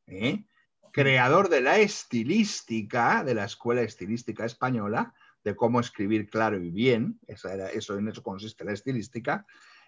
¿eh? 0.07 0.45
creador 0.91 1.49
de 1.49 1.61
la 1.61 1.79
estilística, 1.79 3.23
de 3.23 3.33
la 3.33 3.45
escuela 3.45 3.81
estilística 3.81 4.45
española, 4.45 5.13
de 5.43 5.55
cómo 5.55 5.79
escribir 5.79 6.29
claro 6.29 6.61
y 6.61 6.69
bien, 6.69 7.19
eso, 7.27 7.49
era, 7.49 7.69
eso 7.69 7.97
en 7.97 8.09
eso 8.09 8.21
consiste 8.21 8.63
la 8.63 8.73
estilística, 8.73 9.47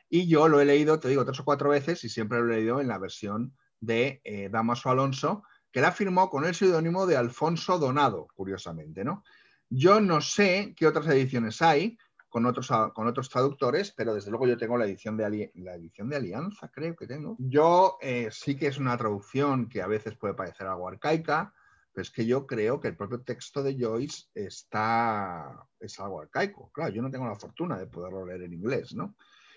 y 0.09 0.27
yo 0.27 0.47
lo 0.47 0.59
he 0.59 0.65
leído, 0.65 0.99
te 0.99 1.09
digo, 1.09 1.25
tres 1.25 1.39
o 1.39 1.45
cuatro 1.45 1.69
veces 1.69 2.03
y 2.03 2.09
siempre 2.09 2.39
lo 2.39 2.51
he 2.53 2.57
leído 2.57 2.81
en 2.81 2.87
la 2.87 2.97
versión 2.97 3.55
de 3.79 4.21
eh, 4.23 4.49
Damaso 4.49 4.89
Alonso, 4.89 5.43
que 5.71 5.81
la 5.81 5.91
firmó 5.91 6.29
con 6.29 6.45
el 6.45 6.55
seudónimo 6.55 7.05
de 7.05 7.17
Alfonso 7.17 7.77
Donado, 7.77 8.27
curiosamente, 8.35 9.03
¿no? 9.03 9.23
Yo 9.69 9.99
no 9.99 10.21
sé 10.21 10.73
qué 10.77 10.87
otras 10.87 11.07
ediciones 11.07 11.61
hay 11.61 11.97
con 12.29 12.45
otros, 12.45 12.69
con 12.93 13.07
otros 13.07 13.29
traductores, 13.29 13.91
pero 13.91 14.13
desde 14.13 14.29
luego 14.29 14.45
yo 14.45 14.57
tengo 14.57 14.77
la 14.77 14.85
edición 14.85 15.17
de, 15.17 15.51
la 15.55 15.75
edición 15.75 16.09
de 16.09 16.17
Alianza, 16.17 16.69
creo 16.69 16.95
que 16.95 17.07
tengo. 17.07 17.35
Yo 17.39 17.97
eh, 18.01 18.29
sí 18.31 18.57
que 18.57 18.67
es 18.67 18.77
una 18.77 18.97
traducción 18.97 19.69
que 19.69 19.81
a 19.81 19.87
veces 19.87 20.17
puede 20.17 20.33
parecer 20.33 20.67
algo 20.67 20.87
arcaica, 20.87 21.53
pero 21.93 22.03
es 22.03 22.11
que 22.11 22.25
yo 22.25 22.45
creo 22.45 22.81
que 22.81 22.89
el 22.89 22.97
propio 22.97 23.21
texto 23.21 23.63
de 23.63 23.77
Joyce 23.79 24.25
está, 24.33 25.65
es 25.79 25.97
algo 25.99 26.19
arcaico. 26.19 26.69
Claro, 26.73 26.93
yo 26.93 27.01
no 27.01 27.09
tengo 27.09 27.25
la 27.25 27.37
fortuna 27.37 27.77
de 27.77 27.87
poderlo 27.87 28.25
leer 28.25 28.43
en 28.43 28.53
inglés, 28.53 28.93
¿no? 28.93 29.15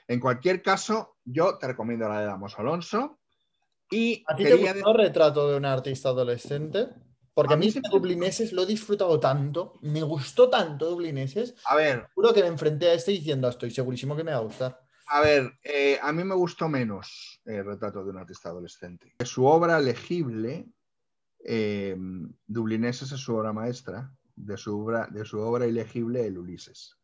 En 0.09 0.21
cualquier 0.21 0.63
caso, 0.63 1.19
yo 1.25 1.59
te 1.59 1.67
recomiendo 1.67 2.09
la 2.09 2.21
de 2.21 2.27
Damos 2.27 2.59
Alonso. 2.59 3.21
Y 3.91 4.25
¿A 4.27 4.35
ti 4.35 4.45
te 4.45 4.55
gustó 4.55 4.91
el 4.91 4.97
retrato 4.97 5.51
de 5.51 5.57
un 5.57 5.67
artista 5.67 6.09
adolescente? 6.09 6.89
Porque 7.35 7.55
a, 7.55 7.57
mí, 7.57 7.73
Dublineses 7.93 8.53
lo 8.53 8.63
he 8.63 8.67
disfrutado 8.67 9.21
tanto, 9.21 9.79
me 9.83 10.03
gustó 10.03 10.51
tanto 10.51 10.91
Dublineses. 10.91 11.55
A 11.67 11.77
ver. 11.77 12.09
Juro 12.15 12.35
que 12.35 12.43
me 12.43 12.49
enfrenté 12.49 12.89
a 12.89 12.95
este 12.95 13.13
diciendo, 13.13 13.49
estoy 13.49 13.71
segurísimo 13.71 14.17
que 14.17 14.25
me 14.25 14.33
va 14.33 14.39
a 14.39 14.41
gustar. 14.41 14.81
A 15.07 15.21
ver, 15.21 15.53
eh, 15.63 15.99
a 16.03 16.13
mí 16.13 16.25
me 16.25 16.35
gustó 16.35 16.69
menos 16.69 17.41
el 17.45 17.65
retrato 17.65 18.03
de 18.03 18.11
un 18.11 18.19
artista 18.19 18.49
adolescente. 18.49 19.15
Su 19.25 19.47
obra 19.47 19.79
legible, 19.79 20.67
eh, 21.45 21.97
Dublineses 22.47 23.13
es 23.13 23.21
su 23.21 23.37
obra 23.37 23.53
maestra, 23.53 24.11
de 24.35 24.57
su 24.57 24.79
obra, 24.79 25.07
de 25.11 25.25
su 25.25 25.39
obra 25.39 25.67
ilegible, 25.67 26.27
el 26.27 26.39
Ulises. 26.39 26.98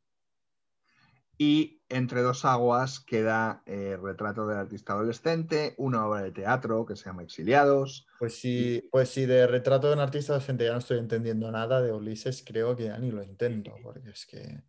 Y 1.36 1.82
entre 1.88 2.22
dos 2.22 2.44
aguas 2.44 3.00
queda 3.00 3.62
el 3.66 3.74
eh, 3.74 3.96
Retrato 3.96 4.46
del 4.46 4.58
artista 4.58 4.92
adolescente, 4.92 5.74
una 5.78 6.06
obra 6.06 6.22
de 6.22 6.32
teatro 6.32 6.86
que 6.86 6.96
se 6.96 7.04
llama 7.04 7.22
Exiliados. 7.22 8.06
Pues 8.18 8.38
sí, 8.40 8.88
pues 8.90 9.10
sí, 9.10 9.26
de 9.26 9.46
Retrato 9.46 9.88
de 9.88 9.94
un 9.94 10.00
artista 10.00 10.32
adolescente 10.32 10.64
ya 10.64 10.72
no 10.72 10.78
estoy 10.78 10.98
entendiendo 10.98 11.50
nada, 11.50 11.80
de 11.82 11.92
Ulises 11.92 12.44
creo 12.46 12.76
que 12.76 12.84
ya 12.84 12.98
ni 12.98 13.10
lo 13.10 13.22
intento, 13.22 13.74
porque 13.82 14.10
es 14.10 14.26
que 14.26 14.62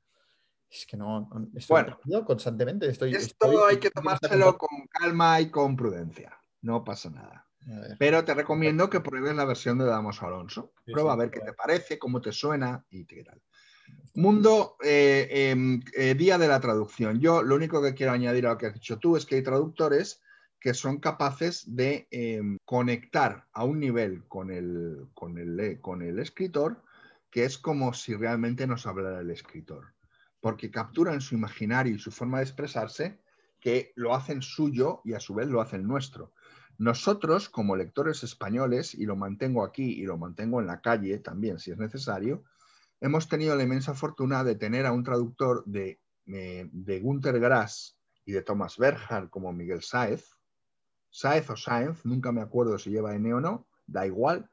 es 0.69 0.85
que 0.85 0.97
no, 0.97 1.29
estoy 1.55 1.73
bueno, 1.73 2.25
constantemente. 2.25 2.87
Estoy, 2.87 3.13
esto 3.13 3.65
hay 3.65 3.77
que 3.77 3.91
tomárselo 3.91 4.57
con 4.57 4.87
calma 4.87 5.39
y 5.39 5.49
con 5.49 5.75
prudencia, 5.75 6.37
no 6.61 6.83
pasa 6.83 7.09
nada. 7.09 7.47
Pero 7.97 8.23
te 8.23 8.33
recomiendo 8.33 8.89
que 8.89 8.99
pruebes 8.99 9.35
la 9.35 9.45
versión 9.45 9.77
de 9.77 9.85
Damos 9.85 10.21
Alonso. 10.21 10.73
Prueba 10.85 11.13
a 11.13 11.15
ver 11.15 11.31
qué 11.31 11.39
te 11.39 11.53
parece, 11.53 11.97
cómo 11.97 12.21
te 12.21 12.31
suena 12.31 12.85
y 12.89 13.05
qué 13.05 13.23
tal. 13.23 13.41
Mundo, 14.15 14.77
eh, 14.81 15.27
em, 15.51 15.81
eh, 15.97 16.15
día 16.15 16.37
de 16.37 16.47
la 16.47 16.61
traducción. 16.61 17.19
Yo 17.19 17.43
lo 17.43 17.55
único 17.55 17.81
que 17.81 17.93
quiero 17.93 18.13
añadir 18.13 18.47
a 18.47 18.51
lo 18.51 18.57
que 18.57 18.67
has 18.67 18.73
dicho 18.73 18.97
tú 18.97 19.17
es 19.17 19.25
que 19.25 19.35
hay 19.35 19.43
traductores 19.43 20.21
que 20.59 20.73
son 20.73 20.99
capaces 20.99 21.63
de 21.75 22.07
em, 22.11 22.57
conectar 22.63 23.45
a 23.51 23.65
un 23.65 23.79
nivel 23.79 24.23
con 24.27 24.51
el, 24.51 25.07
con, 25.13 25.37
el, 25.37 25.79
con 25.81 26.01
el 26.01 26.19
escritor 26.19 26.81
que 27.29 27.43
es 27.43 27.57
como 27.57 27.93
si 27.93 28.15
realmente 28.15 28.65
nos 28.65 28.87
hablara 28.87 29.19
el 29.19 29.29
escritor, 29.29 29.93
porque 30.39 30.71
capturan 30.71 31.19
su 31.19 31.35
imaginario 31.35 31.93
y 31.93 31.99
su 31.99 32.09
forma 32.09 32.37
de 32.37 32.45
expresarse 32.45 33.19
que 33.59 33.91
lo 33.95 34.15
hacen 34.15 34.41
suyo 34.41 35.01
y 35.03 35.11
a 35.11 35.19
su 35.19 35.33
vez 35.33 35.49
lo 35.49 35.59
hacen 35.59 35.85
nuestro. 35.85 36.31
Nosotros, 36.77 37.49
como 37.49 37.75
lectores 37.75 38.23
españoles, 38.23 38.95
y 38.95 39.05
lo 39.05 39.17
mantengo 39.17 39.65
aquí 39.65 39.83
y 39.83 40.03
lo 40.03 40.17
mantengo 40.17 40.61
en 40.61 40.67
la 40.67 40.79
calle 40.79 41.19
también 41.19 41.59
si 41.59 41.71
es 41.71 41.77
necesario, 41.77 42.45
hemos 43.01 43.27
tenido 43.27 43.55
la 43.55 43.63
inmensa 43.63 43.93
fortuna 43.93 44.43
de 44.43 44.55
tener 44.55 44.85
a 44.85 44.91
un 44.91 45.03
traductor 45.03 45.63
de, 45.65 45.99
eh, 46.27 46.69
de 46.71 46.99
Grass 47.39 47.97
y 48.25 48.31
de 48.31 48.41
Thomas 48.41 48.77
Berger 48.77 49.29
como 49.29 49.53
Miguel 49.53 49.81
Sáez, 49.81 50.31
Sáez 51.09 51.49
o 51.49 51.55
Sáenz, 51.55 52.03
nunca 52.05 52.31
me 52.31 52.41
acuerdo 52.41 52.77
si 52.77 52.89
lleva 52.89 53.15
N 53.15 53.33
o 53.33 53.39
no, 53.39 53.67
da 53.85 54.05
igual, 54.05 54.49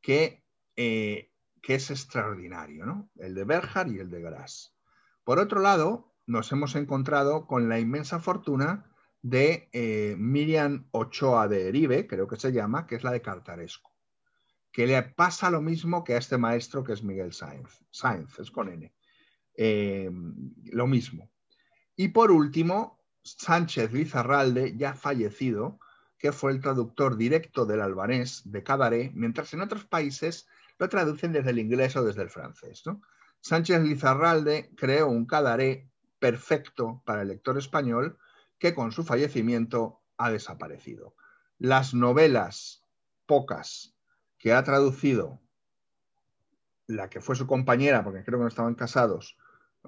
que, 0.00 0.44
eh, 0.76 1.30
es 1.62 1.90
extraordinario, 1.90 2.84
¿no? 2.84 3.08
El 3.16 3.34
de 3.34 3.44
Berger 3.44 3.88
y 3.88 3.98
el 3.98 4.10
de 4.10 4.20
Grass. 4.20 4.76
Por 5.24 5.38
otro 5.38 5.60
lado, 5.60 6.12
nos 6.26 6.50
hemos 6.52 6.74
encontrado 6.74 7.46
con 7.46 7.68
la 7.68 7.78
inmensa 7.78 8.18
fortuna 8.18 8.90
de 9.22 9.70
eh, 9.72 10.16
Miriam 10.18 10.88
Ochoa 10.90 11.48
de 11.48 11.68
Eribe, 11.68 12.06
creo 12.06 12.26
que 12.26 12.36
se 12.36 12.52
llama, 12.52 12.86
que 12.86 12.96
es 12.96 13.04
la 13.04 13.12
de 13.12 13.22
Cartaresco 13.22 13.91
que 14.72 14.86
le 14.86 15.02
pasa 15.02 15.50
lo 15.50 15.60
mismo 15.60 16.02
que 16.02 16.14
a 16.14 16.18
este 16.18 16.38
maestro 16.38 16.82
que 16.82 16.94
es 16.94 17.02
Miguel 17.02 17.32
Sáenz. 17.32 17.84
Sáenz 17.90 18.38
es 18.38 18.50
con 18.50 18.70
N. 18.70 18.92
Eh, 19.54 20.10
lo 20.64 20.86
mismo. 20.86 21.30
Y 21.94 22.08
por 22.08 22.30
último, 22.30 22.98
Sánchez 23.22 23.92
Lizarralde, 23.92 24.76
ya 24.76 24.94
fallecido, 24.94 25.78
que 26.18 26.32
fue 26.32 26.52
el 26.52 26.60
traductor 26.60 27.16
directo 27.16 27.66
del 27.66 27.82
albanés 27.82 28.42
de 28.44 28.62
Cabaret, 28.62 29.12
mientras 29.14 29.52
en 29.52 29.60
otros 29.60 29.84
países 29.84 30.48
lo 30.78 30.88
traducen 30.88 31.32
desde 31.32 31.50
el 31.50 31.58
inglés 31.58 31.94
o 31.96 32.04
desde 32.04 32.22
el 32.22 32.30
francés. 32.30 32.82
Sánchez 33.40 33.82
Lizarralde 33.82 34.72
creó 34.76 35.08
un 35.08 35.26
Cabaret 35.26 35.88
perfecto 36.18 37.02
para 37.04 37.22
el 37.22 37.28
lector 37.28 37.58
español 37.58 38.18
que 38.58 38.74
con 38.74 38.92
su 38.92 39.04
fallecimiento 39.04 40.02
ha 40.16 40.30
desaparecido. 40.30 41.16
Las 41.58 41.94
novelas, 41.94 42.84
pocas, 43.26 43.91
que 44.42 44.52
ha 44.52 44.64
traducido 44.64 45.40
la 46.88 47.08
que 47.08 47.20
fue 47.20 47.36
su 47.36 47.46
compañera, 47.46 48.02
porque 48.02 48.24
creo 48.24 48.40
que 48.40 48.42
no 48.42 48.48
estaban 48.48 48.74
casados, 48.74 49.38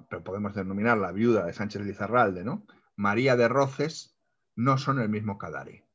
pero 0.09 0.23
podemos 0.23 0.55
denominar 0.55 0.97
la 0.97 1.11
viuda 1.11 1.45
de 1.45 1.51
Sánchez 1.51 1.81
Lizarralde, 1.81 2.45
¿no? 2.45 2.65
María 2.95 3.35
de 3.35 3.49
Roces, 3.49 4.17
no 4.55 4.77
son 4.77 5.01
el 5.01 5.09
mismo 5.09 5.37
Cadare. 5.37 5.85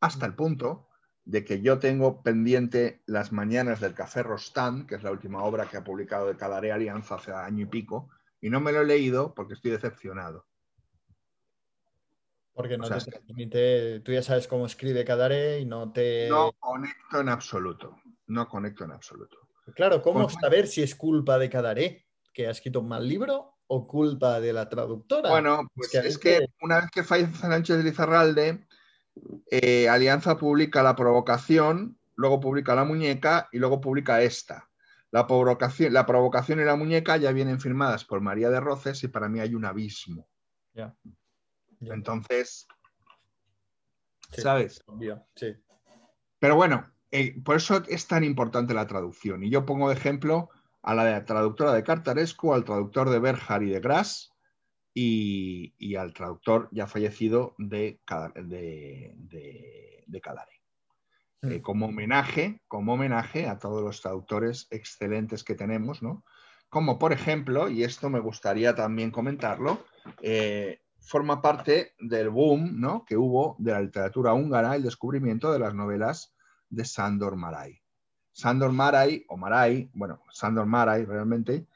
Hasta 0.00 0.26
el 0.26 0.36
punto 0.36 0.88
de 1.24 1.44
que 1.44 1.60
yo 1.60 1.80
tengo 1.80 2.22
pendiente 2.22 3.02
Las 3.04 3.32
Mañanas 3.32 3.80
del 3.80 3.94
Café 3.94 4.22
Rostán, 4.22 4.86
que 4.86 4.94
es 4.94 5.02
la 5.02 5.10
última 5.10 5.42
obra 5.42 5.68
que 5.68 5.76
ha 5.76 5.82
publicado 5.82 6.28
de 6.28 6.36
Cadaré 6.36 6.70
Alianza 6.70 7.16
hace 7.16 7.32
año 7.32 7.64
y 7.64 7.66
pico, 7.66 8.10
y 8.40 8.48
no 8.48 8.60
me 8.60 8.70
lo 8.70 8.82
he 8.82 8.86
leído 8.86 9.34
porque 9.34 9.54
estoy 9.54 9.72
decepcionado. 9.72 10.46
Porque 12.58 12.76
no 12.76 12.88
te 12.88 13.12
permite, 13.12 14.00
tú 14.00 14.10
ya 14.10 14.20
sabes 14.20 14.48
cómo 14.48 14.66
escribe 14.66 15.04
Cadaré 15.04 15.60
y 15.60 15.64
no 15.64 15.92
te... 15.92 16.28
No 16.28 16.50
conecto 16.58 17.20
en 17.20 17.28
absoluto, 17.28 18.00
no 18.26 18.48
conecto 18.48 18.82
en 18.82 18.90
absoluto. 18.90 19.38
Claro, 19.76 20.02
¿cómo 20.02 20.28
saber 20.28 20.66
si 20.66 20.82
es 20.82 20.96
culpa 20.96 21.38
de 21.38 21.48
Cadaré, 21.48 22.04
que 22.34 22.48
ha 22.48 22.50
escrito 22.50 22.80
un 22.80 22.88
mal 22.88 23.06
libro, 23.06 23.58
o 23.68 23.86
culpa 23.86 24.40
de 24.40 24.52
la 24.52 24.68
traductora? 24.68 25.30
Bueno, 25.30 25.68
pues 25.72 25.94
es 25.94 26.18
que, 26.18 26.48
una 26.60 26.80
vez 26.80 26.90
que 26.90 27.04
fallece 27.04 27.36
Sánchez 27.36 27.76
de 27.76 27.84
Lizarralde, 27.84 28.66
eh, 29.52 29.88
Alianza 29.88 30.36
publica 30.36 30.82
La 30.82 30.96
Provocación, 30.96 31.96
luego 32.16 32.40
publica 32.40 32.74
La 32.74 32.82
Muñeca 32.82 33.48
y 33.52 33.58
luego 33.58 33.80
publica 33.80 34.20
esta. 34.22 34.68
La 35.12 35.28
provocación, 35.28 35.92
la 35.92 36.06
provocación 36.06 36.58
y 36.58 36.64
la 36.64 36.74
muñeca 36.74 37.18
ya 37.18 37.30
vienen 37.30 37.60
firmadas 37.60 38.04
por 38.04 38.20
María 38.20 38.50
de 38.50 38.58
Roces 38.58 39.04
y 39.04 39.08
para 39.08 39.28
mí 39.28 39.38
hay 39.38 39.54
un 39.54 39.64
abismo. 39.64 40.28
Entonces, 41.80 42.66
¿sabes? 44.36 44.82
Sí. 45.34 45.54
Pero 46.38 46.56
bueno, 46.56 46.90
eh, 47.10 47.40
por 47.42 47.56
eso 47.56 47.82
es 47.88 48.06
tan 48.06 48.24
importante 48.24 48.74
la 48.74 48.86
traducción. 48.86 49.42
Y 49.42 49.50
yo 49.50 49.64
pongo 49.64 49.88
de 49.88 49.94
ejemplo 49.94 50.50
a 50.82 50.94
la 50.94 51.24
traductora 51.24 51.72
de 51.72 51.82
Cartarescu, 51.82 52.54
al 52.54 52.64
traductor 52.64 53.10
de 53.10 53.18
Berjar 53.18 53.62
y 53.62 53.70
de 53.70 53.80
Gras, 53.80 54.32
y, 54.94 55.94
al 55.96 56.12
traductor 56.12 56.68
ya 56.72 56.86
fallecido 56.86 57.54
de, 57.58 58.00
de, 58.34 59.14
de, 60.06 60.20
Calare. 60.20 60.52
Eh, 61.42 61.58
mm. 61.58 61.62
como 61.62 61.86
homenaje, 61.86 62.60
como 62.66 62.94
homenaje 62.94 63.46
a 63.46 63.58
todos 63.58 63.82
los 63.82 64.00
traductores 64.00 64.66
excelentes 64.70 65.44
que 65.44 65.54
tenemos, 65.54 66.02
¿no? 66.02 66.24
Como 66.68 66.98
por 66.98 67.12
ejemplo, 67.12 67.70
y 67.70 67.84
esto 67.84 68.10
me 68.10 68.18
gustaría 68.18 68.74
también 68.74 69.10
comentarlo, 69.10 69.84
eh, 70.20 70.80
forma 71.08 71.40
parte 71.40 71.94
del 71.98 72.28
boom 72.28 72.78
¿no? 72.78 73.04
que 73.06 73.16
hubo 73.16 73.56
de 73.58 73.72
la 73.72 73.80
literatura 73.80 74.34
húngara, 74.34 74.76
el 74.76 74.82
descubrimiento 74.82 75.50
de 75.50 75.58
las 75.58 75.74
novelas 75.74 76.34
de 76.68 76.84
Sándor 76.84 77.34
Maray. 77.34 77.80
Sándor 78.30 78.72
Maray, 78.72 79.24
o 79.28 79.38
Maray, 79.38 79.90
bueno, 79.94 80.22
Sándor 80.30 80.66
Maray 80.66 81.06
realmente, 81.06 81.66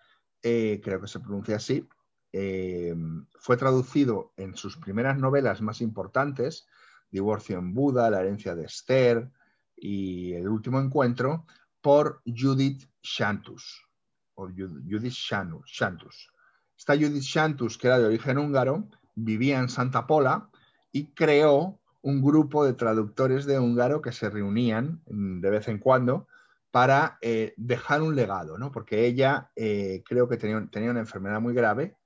eh, 0.42 0.80
creo 0.84 1.00
que 1.00 1.08
se 1.08 1.20
pronuncia 1.20 1.56
así, 1.56 1.88
eh, 2.30 2.94
fue 3.34 3.56
traducido 3.56 4.32
en 4.36 4.54
sus 4.54 4.76
primeras 4.76 5.18
novelas 5.18 5.62
más 5.62 5.80
importantes, 5.80 6.66
Divorcio 7.10 7.58
en 7.58 7.74
Buda, 7.74 8.10
La 8.10 8.20
herencia 8.20 8.54
de 8.54 8.64
Esther 8.64 9.30
y 9.76 10.34
El 10.34 10.48
último 10.48 10.78
encuentro, 10.78 11.46
por 11.80 12.22
Judith 12.26 12.84
Shantus. 13.02 13.86
O 14.34 14.46
Judith 14.48 15.12
Shantus. 15.12 16.30
Esta 16.76 16.94
Judith 16.94 17.22
Shantus, 17.22 17.78
que 17.78 17.86
era 17.86 17.98
de 17.98 18.06
origen 18.06 18.38
húngaro, 18.38 18.88
vivía 19.14 19.58
en 19.58 19.68
Santa 19.68 20.06
Pola 20.06 20.50
y 20.90 21.12
creó 21.12 21.80
un 22.02 22.22
grupo 22.22 22.64
de 22.64 22.74
traductores 22.74 23.46
de 23.46 23.58
húngaro 23.58 24.02
que 24.02 24.12
se 24.12 24.28
reunían 24.28 25.00
de 25.06 25.50
vez 25.50 25.68
en 25.68 25.78
cuando 25.78 26.26
para 26.70 27.18
eh, 27.20 27.54
dejar 27.56 28.02
un 28.02 28.16
legado, 28.16 28.58
¿no? 28.58 28.72
porque 28.72 29.04
ella 29.06 29.50
eh, 29.54 30.02
creo 30.04 30.28
que 30.28 30.36
tenía, 30.36 30.66
tenía, 30.70 30.90
una 30.90 31.00
enfermedad 31.00 31.40
muy 31.40 31.54
grave 31.54 31.96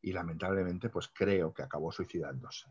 y 0.00 0.12
lamentablemente 0.12 0.88
pues 0.88 1.08
creo 1.08 1.52
que 1.52 1.62
acabó 1.62 1.92
suicidándose. 1.92 2.66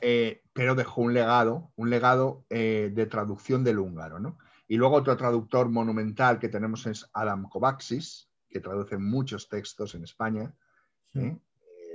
Eh, 0.00 0.42
pero 0.52 0.74
dejó 0.74 1.00
un 1.00 1.14
legado, 1.14 1.72
un 1.76 1.90
legado 1.90 2.44
de 2.50 3.06
traducción 3.10 3.64
del 3.64 3.78
húngaro. 3.78 4.20
¿no? 4.20 4.38
Y 4.68 4.76
luego 4.76 4.96
otro 4.96 5.16
traductor 5.16 5.70
monumental 5.70 6.38
que 6.38 6.48
tenemos 6.48 6.86
es 6.86 7.08
Adam 7.14 7.48
Kovacs, 7.48 8.30
que 8.48 8.60
traduce 8.60 8.98
muchos 8.98 9.48
textos 9.48 9.94
en 9.94 10.04
España, 10.04 10.54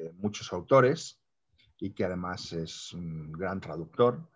¿eh? 0.06 0.14
muchos 0.18 0.52
autores, 0.54 1.20
y 1.80 1.92
que 1.92 2.06
además 2.06 2.54
es 2.54 2.94
un 2.94 3.32
gran 3.32 3.60
traductor. 3.60 4.28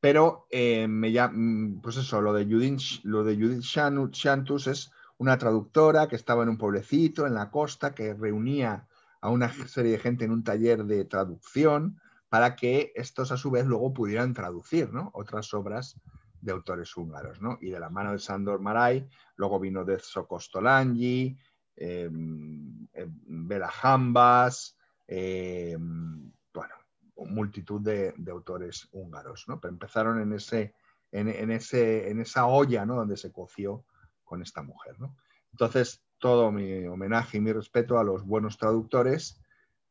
Pero 0.00 0.46
me 0.50 1.10
mm, 1.10 1.80
pues 1.82 1.98
eso, 1.98 2.22
lo 2.22 2.32
de 2.32 2.46
Judith, 2.46 3.02
lo 3.02 3.22
de 3.22 3.36
Judith 3.36 3.62
Shantus 3.62 4.66
es 4.66 4.90
una 5.18 5.36
traductora 5.36 6.08
que 6.08 6.16
estaba 6.16 6.42
en 6.42 6.48
un 6.48 6.56
pueblecito 6.56 7.26
en 7.26 7.34
la 7.34 7.50
costa 7.50 7.94
que 7.94 8.14
reunía 8.14 8.88
a 9.20 9.28
una 9.28 9.52
serie 9.66 9.92
de 9.92 9.98
gente 9.98 10.24
en 10.24 10.30
un 10.30 10.42
taller 10.42 10.84
de 10.84 11.04
traducción 11.04 12.00
para 12.30 12.56
que 12.56 12.92
estos 12.94 13.30
a 13.32 13.36
su 13.36 13.50
vez 13.50 13.66
luego 13.66 13.92
pudieran 13.92 14.32
traducir 14.32 14.88
otras 15.12 15.52
obras 15.52 16.00
de 16.40 16.52
autores 16.52 16.96
húngaros. 16.96 17.42
¿no? 17.42 17.58
Y 17.60 17.70
de 17.70 17.80
la 17.80 17.90
mano 17.90 18.12
de 18.12 18.18
Sandor 18.18 18.60
Maray, 18.60 19.06
luego 19.36 19.60
vino 19.60 19.84
de 19.84 19.98
Sokostolanyi, 19.98 21.36
eh, 21.76 22.08
Bela 22.10 23.68
Jambas, 23.68 24.76
em, 25.10 26.32
bueno, 26.54 26.74
multitud 27.16 27.80
de, 27.80 28.14
autores 28.30 28.88
húngaros. 28.92 29.44
¿no? 29.48 29.60
Pero 29.60 29.72
empezaron 29.72 30.20
en, 30.20 30.32
ese, 30.32 30.74
en, 31.10 31.50
ese, 31.50 32.10
en 32.10 32.20
esa 32.20 32.46
olla 32.46 32.86
¿no? 32.86 32.94
donde 32.94 33.16
se 33.16 33.32
coció 33.32 33.84
con 34.24 34.40
esta 34.40 34.62
mujer. 34.62 34.98
¿no? 35.00 35.16
Entonces, 35.50 36.02
todo 36.18 36.52
mi 36.52 36.86
homenaje 36.86 37.38
y 37.38 37.40
mi 37.40 37.52
respeto 37.52 37.98
a 37.98 38.04
los 38.04 38.24
buenos 38.24 38.56
traductores 38.56 39.40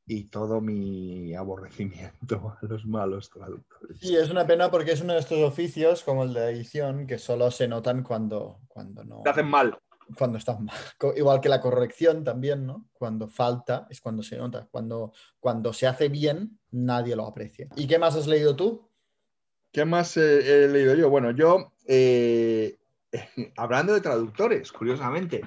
y 0.06 0.24
todo 0.26 0.62
mi 0.62 1.36
aborrecimiento 1.36 2.58
a 2.62 2.66
los 2.66 2.86
malos 2.86 3.30
traductores. 3.30 4.00
Sí, 4.00 4.16
es 4.16 4.30
una 4.30 4.48
pena 4.48 4.72
porque 4.72 4.94
es 4.94 5.02
uno 5.02 5.14
de 5.14 5.20
estos 5.20 5.40
oficios, 5.40 6.04
como 6.04 6.24
el 6.24 6.34
de 6.34 6.50
edición, 6.50 7.06
que 7.06 7.18
solo 7.18 7.52
se 7.52 7.68
notan 7.68 8.04
cuando, 8.04 8.62
cuando 8.68 9.04
no... 9.04 9.22
Te 9.24 9.30
hacen 9.32 9.48
mal. 9.48 9.78
Cuando 10.18 10.38
están 10.38 10.65
mal. 10.65 10.76
Igual 11.15 11.41
que 11.41 11.49
la 11.49 11.61
corrección 11.61 12.23
también, 12.23 12.65
¿no? 12.65 12.88
Cuando 12.94 13.27
falta 13.27 13.88
es 13.90 14.02
cuando 14.02 14.23
se 14.23 14.38
nota. 14.38 14.68
Cuando, 14.72 15.14
cuando 15.40 15.73
se 15.73 15.88
hace 15.88 16.10
bien, 16.10 16.60
nadie 16.72 17.15
lo 17.15 17.26
aprecia. 17.26 17.68
¿Y 17.76 17.88
qué 17.88 17.99
más 17.99 18.15
has 18.15 18.27
leído 18.27 18.56
tú? 18.56 18.90
¿Qué 19.72 19.86
más 19.86 20.18
he 20.18 20.68
leído 20.68 20.95
yo? 20.95 21.10
Bueno, 21.10 21.31
yo, 21.31 21.73
eh, 21.86 22.80
hablando 23.57 23.94
de 23.94 24.02
traductores, 24.02 24.72
curiosamente, 24.72 25.41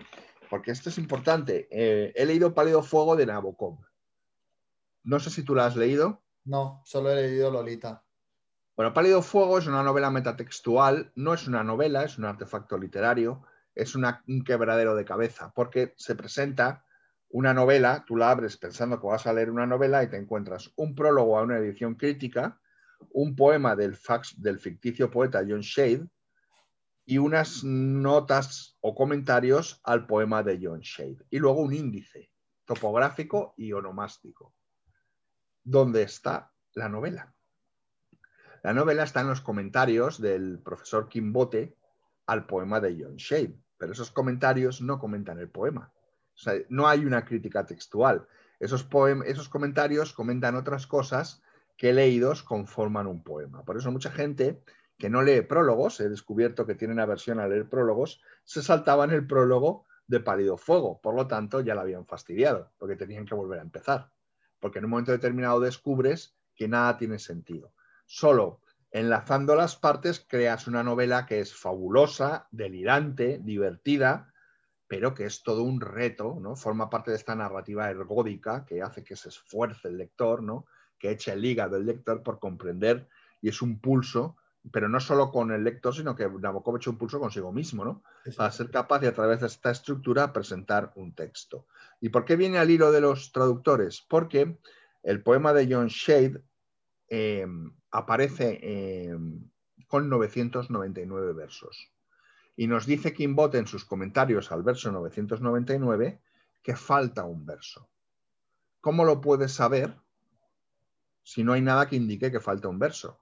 porque 0.48 0.70
esto 0.70 0.90
es 0.90 0.98
importante. 0.98 1.68
Eh, 1.70 2.12
he 2.14 2.26
leído 2.26 2.54
Pálido 2.54 2.82
Fuego 2.82 3.16
de 3.16 3.26
Nabokov. 3.26 3.78
No 5.04 5.18
sé 5.18 5.30
si 5.30 5.42
tú 5.42 5.54
la 5.54 5.66
has 5.66 5.76
leído. 5.76 6.22
No, 6.44 6.82
solo 6.84 7.10
he 7.10 7.16
leído 7.16 7.50
Lolita. 7.50 8.04
Bueno, 8.76 8.94
Pálido 8.94 9.22
Fuego 9.22 9.58
es 9.58 9.66
una 9.66 9.82
novela 9.82 10.10
metatextual, 10.10 11.12
no 11.14 11.34
es 11.34 11.46
una 11.46 11.62
novela, 11.62 12.04
es 12.04 12.16
un 12.18 12.24
artefacto 12.24 12.78
literario, 12.78 13.42
es 13.74 13.94
un 13.94 14.44
quebradero 14.44 14.94
de 14.94 15.04
cabeza, 15.04 15.52
porque 15.54 15.94
se 15.96 16.14
presenta 16.14 16.84
una 17.28 17.54
novela, 17.54 18.04
tú 18.06 18.16
la 18.16 18.30
abres 18.30 18.58
pensando 18.58 19.00
que 19.00 19.06
vas 19.06 19.26
a 19.26 19.32
leer 19.32 19.50
una 19.50 19.66
novela 19.66 20.02
y 20.02 20.10
te 20.10 20.18
encuentras 20.18 20.70
un 20.76 20.94
prólogo 20.94 21.38
a 21.38 21.42
una 21.42 21.58
edición 21.58 21.94
crítica, 21.94 22.60
un 23.10 23.34
poema 23.34 23.74
del, 23.74 23.96
fax, 23.96 24.40
del 24.40 24.58
ficticio 24.58 25.10
poeta 25.10 25.44
John 25.46 25.60
Shade, 25.60 26.06
y 27.04 27.18
unas 27.18 27.64
notas 27.64 28.76
o 28.80 28.94
comentarios 28.94 29.80
al 29.82 30.06
poema 30.06 30.42
de 30.42 30.60
John 30.62 30.80
Shade. 30.80 31.18
Y 31.30 31.38
luego 31.38 31.62
un 31.62 31.72
índice 31.72 32.30
topográfico 32.64 33.54
y 33.56 33.72
onomástico. 33.72 34.54
¿Dónde 35.64 36.02
está 36.02 36.52
la 36.74 36.88
novela? 36.88 37.34
La 38.62 38.72
novela 38.72 39.02
está 39.02 39.22
en 39.22 39.28
los 39.28 39.40
comentarios 39.40 40.20
del 40.20 40.60
profesor 40.60 41.08
Kimbote 41.08 41.76
al 42.26 42.46
poema 42.46 42.78
de 42.80 43.02
John 43.02 43.16
Shade, 43.16 43.58
pero 43.82 43.94
esos 43.94 44.12
comentarios 44.12 44.80
no 44.80 45.00
comentan 45.00 45.40
el 45.40 45.48
poema. 45.48 45.90
O 46.36 46.38
sea, 46.38 46.54
no 46.68 46.86
hay 46.86 47.04
una 47.04 47.24
crítica 47.24 47.66
textual. 47.66 48.28
Esos, 48.60 48.84
comentarios 49.48 50.12
comentan 50.12 50.54
otras 50.54 50.86
cosas 50.86 51.42
que 51.76 51.92
leídos 51.92 52.44
conforman 52.44 53.08
un 53.08 53.24
poema. 53.24 53.64
Por 53.64 53.76
eso 53.76 53.90
mucha 53.90 54.12
gente 54.12 54.62
que 54.96 55.10
no 55.10 55.20
lee 55.20 55.40
prólogos, 55.40 55.98
he 55.98 56.08
descubierto 56.08 56.64
que 56.64 56.76
tienen 56.76 57.00
aversión 57.00 57.40
a 57.40 57.48
leer 57.48 57.68
prólogos, 57.68 58.22
se 58.44 58.62
saltaban 58.62 59.10
el 59.10 59.26
prólogo 59.26 59.84
de 60.06 60.20
Pálido 60.20 60.56
Fuego. 60.56 61.00
Por 61.00 61.16
lo 61.16 61.26
tanto, 61.26 61.60
ya 61.60 61.74
la 61.74 61.80
habían 61.80 62.06
fastidiado, 62.06 62.70
porque 62.78 62.94
tenían 62.94 63.26
que 63.26 63.34
volver 63.34 63.58
a 63.58 63.62
empezar. 63.62 64.12
Porque 64.60 64.78
en 64.78 64.84
un 64.84 64.92
momento 64.92 65.10
determinado 65.10 65.58
descubres 65.58 66.36
que 66.54 66.68
nada 66.68 66.96
tiene 66.98 67.18
sentido. 67.18 67.72
Solo 68.06 68.60
enlazando 68.92 69.56
las 69.56 69.76
partes 69.76 70.24
creas 70.26 70.66
una 70.66 70.82
novela 70.82 71.26
que 71.26 71.40
es 71.40 71.54
fabulosa, 71.54 72.46
delirante, 72.50 73.40
divertida, 73.42 74.32
pero 74.86 75.14
que 75.14 75.24
es 75.24 75.42
todo 75.42 75.62
un 75.62 75.80
reto, 75.80 76.38
¿no? 76.40 76.54
Forma 76.54 76.90
parte 76.90 77.10
de 77.10 77.16
esta 77.16 77.34
narrativa 77.34 77.90
ergódica 77.90 78.64
que 78.64 78.82
hace 78.82 79.02
que 79.02 79.16
se 79.16 79.30
esfuerce 79.30 79.88
el 79.88 79.96
lector, 79.96 80.42
¿no? 80.42 80.66
Que 80.98 81.10
eche 81.10 81.32
el 81.32 81.44
hígado 81.44 81.76
el 81.76 81.86
lector 81.86 82.22
por 82.22 82.38
comprender 82.38 83.08
y 83.40 83.48
es 83.48 83.62
un 83.62 83.80
pulso 83.80 84.36
pero 84.70 84.88
no 84.88 85.00
solo 85.00 85.30
con 85.30 85.50
el 85.50 85.64
lector, 85.64 85.94
sino 85.94 86.14
que 86.14 86.28
Nabokov 86.28 86.76
ha 86.76 86.78
hecho 86.78 86.90
un 86.90 86.98
pulso 86.98 87.18
consigo 87.18 87.52
mismo, 87.52 87.84
¿no? 87.84 88.02
Para 88.36 88.52
ser 88.52 88.70
capaz 88.70 89.00
de 89.00 89.08
a 89.08 89.14
través 89.14 89.40
de 89.40 89.48
esta 89.48 89.70
estructura 89.70 90.32
presentar 90.32 90.92
un 90.94 91.14
texto. 91.14 91.66
¿Y 92.00 92.10
por 92.10 92.24
qué 92.24 92.36
viene 92.36 92.58
al 92.58 92.70
hilo 92.70 92.92
de 92.92 93.00
los 93.00 93.32
traductores? 93.32 94.04
Porque 94.08 94.58
el 95.02 95.22
poema 95.22 95.52
de 95.52 95.68
John 95.72 95.88
Shade 95.88 96.42
eh, 97.14 97.46
aparece 97.90 98.58
eh, 98.62 99.14
con 99.86 100.08
999 100.08 101.34
versos. 101.34 101.92
Y 102.56 102.66
nos 102.66 102.86
dice 102.86 103.12
Kimbot 103.12 103.54
en 103.54 103.66
sus 103.66 103.84
comentarios 103.84 104.50
al 104.50 104.62
verso 104.62 104.90
999 104.90 106.22
que 106.62 106.74
falta 106.74 107.24
un 107.24 107.44
verso. 107.44 107.90
¿Cómo 108.80 109.04
lo 109.04 109.20
puedes 109.20 109.52
saber 109.52 109.94
si 111.22 111.44
no 111.44 111.52
hay 111.52 111.60
nada 111.60 111.86
que 111.86 111.96
indique 111.96 112.32
que 112.32 112.40
falta 112.40 112.68
un 112.68 112.78
verso? 112.78 113.20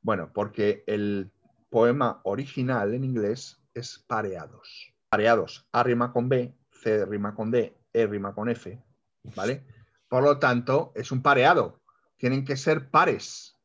Bueno, 0.00 0.30
porque 0.32 0.84
el 0.86 1.32
poema 1.68 2.20
original 2.22 2.94
en 2.94 3.02
inglés 3.02 3.60
es 3.74 4.04
pareados. 4.06 4.94
Pareados, 5.08 5.66
A 5.72 5.82
rima 5.82 6.12
con 6.12 6.28
B, 6.28 6.54
C 6.70 7.04
rima 7.06 7.34
con 7.34 7.50
D, 7.50 7.76
E 7.92 8.06
rima 8.06 8.36
con 8.36 8.48
F, 8.48 8.80
¿vale? 9.34 9.66
Por 10.06 10.22
lo 10.22 10.38
tanto, 10.38 10.92
es 10.94 11.10
un 11.10 11.22
pareado. 11.22 11.81
Tienen 12.22 12.44
que 12.44 12.56
ser 12.56 12.88
pares. 12.88 13.58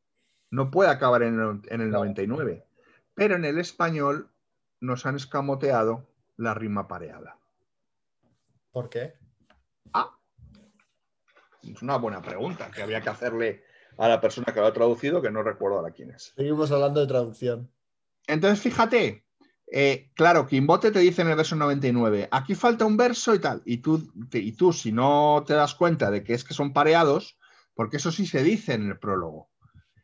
No 0.49 0.71
puede 0.71 0.89
acabar 0.89 1.21
en 1.21 1.61
el, 1.69 1.91
99. 1.91 2.65
Pero 3.13 3.35
en 3.35 3.45
el 3.45 3.59
español 3.59 4.31
nos 4.79 5.05
han 5.05 5.15
escamoteado 5.15 6.09
la 6.37 6.55
rima 6.55 6.87
pareada. 6.87 7.37
¿Por 8.71 8.89
qué? 8.89 9.13
Ah, 9.93 10.17
es 11.61 11.83
una 11.83 11.97
buena 11.97 12.19
pregunta 12.19 12.71
que 12.71 12.81
había 12.81 12.99
que 12.99 13.09
hacerle 13.09 13.63
a 13.95 14.07
la 14.07 14.19
persona 14.19 14.51
que 14.51 14.59
lo 14.59 14.65
ha 14.65 14.73
traducido, 14.73 15.21
que 15.21 15.29
no 15.29 15.43
recuerdo 15.43 15.77
ahora 15.77 15.93
quién 15.93 16.09
es. 16.09 16.33
Seguimos 16.35 16.71
hablando 16.71 16.99
de 16.99 17.05
traducción. 17.05 17.71
Entonces, 18.25 18.59
fíjate, 18.59 19.23
eh, 19.67 20.09
claro, 20.15 20.47
Kimbote 20.47 20.89
te 20.89 20.97
dice 20.97 21.21
en 21.21 21.27
el 21.27 21.35
verso 21.35 21.55
99, 21.55 22.27
aquí 22.31 22.55
falta 22.55 22.85
un 22.85 22.97
verso 22.97 23.35
y 23.35 23.39
tal, 23.39 23.61
y 23.65 23.77
tú, 23.77 24.11
y 24.31 24.53
tú 24.53 24.73
si 24.73 24.91
no 24.91 25.43
te 25.45 25.53
das 25.53 25.75
cuenta 25.75 26.09
de 26.09 26.23
que 26.23 26.33
es 26.33 26.43
que 26.43 26.55
son 26.55 26.73
pareados, 26.73 27.36
porque 27.77 27.97
eso 27.97 28.11
sí 28.11 28.25
se 28.25 28.41
dice 28.41 28.73
en 28.73 28.89
el 28.89 28.97
prólogo. 28.97 29.49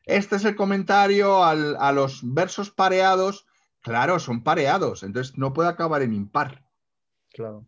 Este 0.06 0.36
es 0.36 0.46
el 0.46 0.56
comentario 0.56 1.44
a 1.44 1.92
los 1.92 2.22
versos 2.24 2.70
pareados, 2.70 3.48
claro, 3.82 4.20
son 4.20 4.44
pareados, 4.44 5.02
entonces 5.02 5.38
no 5.38 5.54
puede 5.54 5.70
acabar 5.70 6.04
en 6.04 6.14
impar. 6.14 6.64
Claro. 7.32 7.66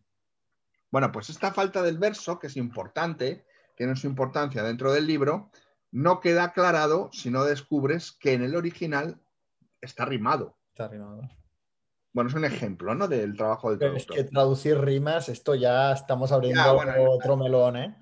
Bueno, 0.91 1.11
pues 1.11 1.31
esta 1.31 1.51
falta 1.51 1.81
del 1.81 1.97
verso, 1.97 2.37
que 2.37 2.47
es 2.47 2.55
importante, 2.55 3.45
tiene 3.75 3.95
su 3.95 4.05
importancia 4.05 4.61
dentro 4.61 4.93
del 4.93 5.07
libro, 5.07 5.49
no 5.91 6.19
queda 6.19 6.43
aclarado 6.43 7.09
si 7.11 7.31
no 7.31 7.43
descubres 7.43 8.11
que 8.11 8.33
en 8.33 8.43
el 8.43 8.55
original 8.55 9.19
está 9.81 10.05
rimado. 10.05 10.55
Está 10.69 10.87
rimado. 10.87 11.21
Bueno, 12.13 12.29
es 12.29 12.35
un 12.35 12.45
ejemplo, 12.45 12.93
¿no? 12.93 13.07
Del 13.07 13.35
trabajo 13.35 13.71
del 13.71 13.79
Pero 13.79 13.97
es 13.97 14.05
que 14.05 14.23
traducir 14.25 14.77
rimas, 14.77 15.29
esto 15.29 15.55
ya 15.55 15.91
estamos 15.93 16.31
abriendo 16.31 16.61
otro 17.09 17.37
melón, 17.37 17.77
¿eh? 17.77 17.97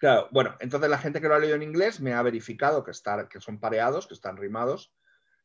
Claro, 0.00 0.28
bueno, 0.30 0.56
entonces 0.60 0.88
la 0.88 0.96
gente 0.96 1.20
que 1.20 1.28
lo 1.28 1.34
ha 1.34 1.38
leído 1.38 1.56
en 1.56 1.62
inglés 1.62 2.00
me 2.00 2.14
ha 2.14 2.22
verificado 2.22 2.82
que, 2.82 2.92
que 3.28 3.40
son 3.40 3.60
pareados, 3.60 4.06
que 4.06 4.14
están 4.14 4.38
rimados, 4.38 4.94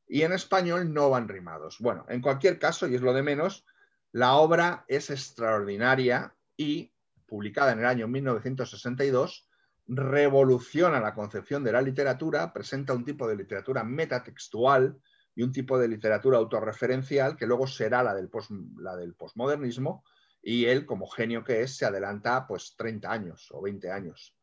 y 0.07 0.21
en 0.21 0.31
español 0.31 0.93
no 0.93 1.09
van 1.09 1.27
rimados. 1.27 1.77
Bueno, 1.79 2.05
en 2.07 2.21
cualquier 2.21 2.57
caso, 2.57 2.87
y 2.87 2.95
es 2.95 3.01
lo 3.01 3.13
de 3.13 3.21
menos, 3.21 3.65
la 4.13 4.35
obra 4.35 4.85
es 4.87 5.09
extraordinaria 5.09 6.33
y 6.55 6.93
publicada 7.25 7.73
en 7.73 7.79
el 7.79 7.85
año 7.85 8.07
1962 8.07 9.49
revoluciona 9.87 11.01
la 11.01 11.13
concepción 11.13 11.61
de 11.61 11.73
la 11.73 11.81
literatura, 11.81 12.53
presenta 12.53 12.93
un 12.93 13.03
tipo 13.03 13.27
de 13.27 13.35
literatura 13.35 13.83
metatextual 13.83 14.97
y 15.35 15.43
un 15.43 15.51
tipo 15.51 15.77
de 15.77 15.89
literatura 15.89 16.37
autorreferencial 16.37 17.35
que 17.35 17.45
luego 17.45 17.67
será 17.67 18.01
la 18.03 18.15
del, 18.15 18.29
post, 18.29 18.51
la 18.77 18.95
del 18.95 19.15
posmodernismo 19.15 20.05
y 20.47 20.67
él, 20.67 20.85
como 20.85 21.07
genio 21.07 21.43
que 21.43 21.63
es, 21.63 21.75
se 21.75 21.85
adelanta 21.85 22.45
pues 22.45 22.75
30 22.77 23.11
años 23.11 23.49
o 23.51 23.63
20 23.63 23.91
años. 23.91 24.37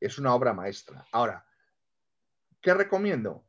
es 0.00 0.18
una 0.18 0.34
obra 0.34 0.52
maestra. 0.52 1.06
Ahora, 1.12 1.46
¿qué 2.60 2.74
recomiendo? 2.74 3.46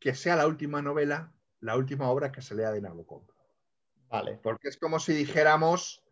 Que 0.00 0.14
sea 0.14 0.34
la 0.34 0.46
última 0.46 0.80
novela, 0.80 1.34
la 1.60 1.76
última 1.76 2.08
obra 2.08 2.32
que 2.32 2.40
se 2.40 2.54
lea 2.54 2.70
de 2.70 2.80
Nabokov. 2.80 3.22
Vale. 4.08 4.40
Porque 4.42 4.68
es 4.68 4.78
como 4.78 4.98
si 4.98 5.12
dijéramos, 5.12 6.06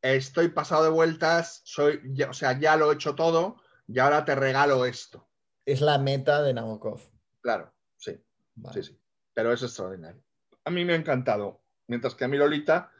estoy 0.00 0.48
pasado 0.48 0.84
de 0.84 0.90
vueltas, 0.90 1.60
soy, 1.64 2.00
o 2.26 2.32
sea, 2.32 2.58
ya 2.58 2.76
lo 2.76 2.90
he 2.90 2.94
hecho 2.94 3.14
todo 3.14 3.60
y 3.86 3.98
ahora 3.98 4.24
te 4.24 4.34
regalo 4.34 4.86
esto. 4.86 5.28
Es 5.66 5.82
la 5.82 5.98
meta 5.98 6.42
de 6.42 6.54
Nabokov. 6.54 7.02
Claro, 7.42 7.74
sí, 7.98 8.18
sí, 8.72 8.82
sí. 8.82 8.98
Pero 9.34 9.52
es 9.52 9.62
extraordinario. 9.62 10.24
A 10.64 10.70
mí 10.70 10.86
me 10.86 10.94
ha 10.94 10.96
encantado, 10.96 11.62
mientras 11.86 12.14
que 12.14 12.24
a 12.24 12.28
mí 12.28 12.38
Lolita 12.38 12.90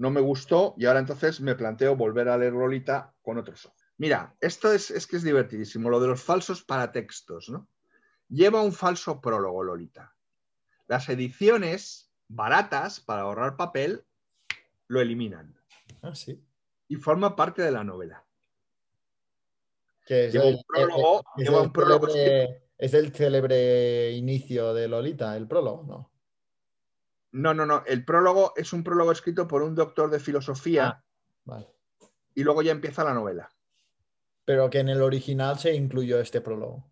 no 0.00 0.10
me 0.10 0.20
gustó 0.20 0.74
y 0.76 0.86
ahora 0.86 1.00
entonces 1.00 1.40
me 1.40 1.54
planteo 1.54 1.94
volver 1.96 2.28
a 2.28 2.38
leer 2.38 2.52
Lolita 2.52 3.14
con 3.22 3.38
otros 3.38 3.66
ojos. 3.66 3.80
Mira, 3.98 4.34
esto 4.40 4.72
es, 4.72 4.90
es 4.90 5.06
que 5.06 5.16
es 5.16 5.22
divertidísimo, 5.22 5.90
lo 5.90 6.00
de 6.00 6.08
los 6.08 6.22
falsos 6.22 6.64
paratextos, 6.64 7.50
¿no? 7.50 7.68
Lleva 8.28 8.62
un 8.62 8.72
falso 8.72 9.20
prólogo, 9.20 9.62
Lolita. 9.62 10.14
Las 10.86 11.08
ediciones 11.08 12.10
baratas 12.28 13.00
para 13.00 13.22
ahorrar 13.22 13.56
papel 13.56 14.04
lo 14.88 15.00
eliminan. 15.00 15.56
Ah, 16.02 16.14
sí 16.14 16.42
y 16.90 16.96
forma 16.96 17.36
parte 17.36 17.62
de 17.62 17.70
la 17.70 17.84
novela. 17.84 18.26
es, 20.08 20.34
el, 20.34 20.60
prólogo, 20.66 22.08
es, 22.76 22.94
el 22.94 23.12
célebre 23.12 24.10
inicio 24.10 24.74
de 24.74 24.88
Lolita, 24.88 25.36
el 25.36 25.46
prólogo, 25.46 25.84
¿no? 25.84 26.09
No, 27.32 27.54
no, 27.54 27.66
no. 27.66 27.82
El 27.86 28.04
prólogo 28.04 28.52
es 28.56 28.72
un 28.72 28.82
prólogo 28.82 29.12
escrito 29.12 29.46
por 29.46 29.62
un 29.62 29.74
doctor 29.74 30.10
de 30.10 30.20
filosofía. 30.20 31.02
Ah, 31.48 31.64
y 32.34 32.44
luego 32.44 32.62
ya 32.62 32.72
empieza 32.72 33.04
la 33.04 33.14
novela. 33.14 33.50
Pero 34.44 34.70
que 34.70 34.80
en 34.80 34.88
el 34.88 35.02
original 35.02 35.58
se 35.58 35.74
incluyó 35.74 36.20
este 36.20 36.40
prólogo. 36.40 36.90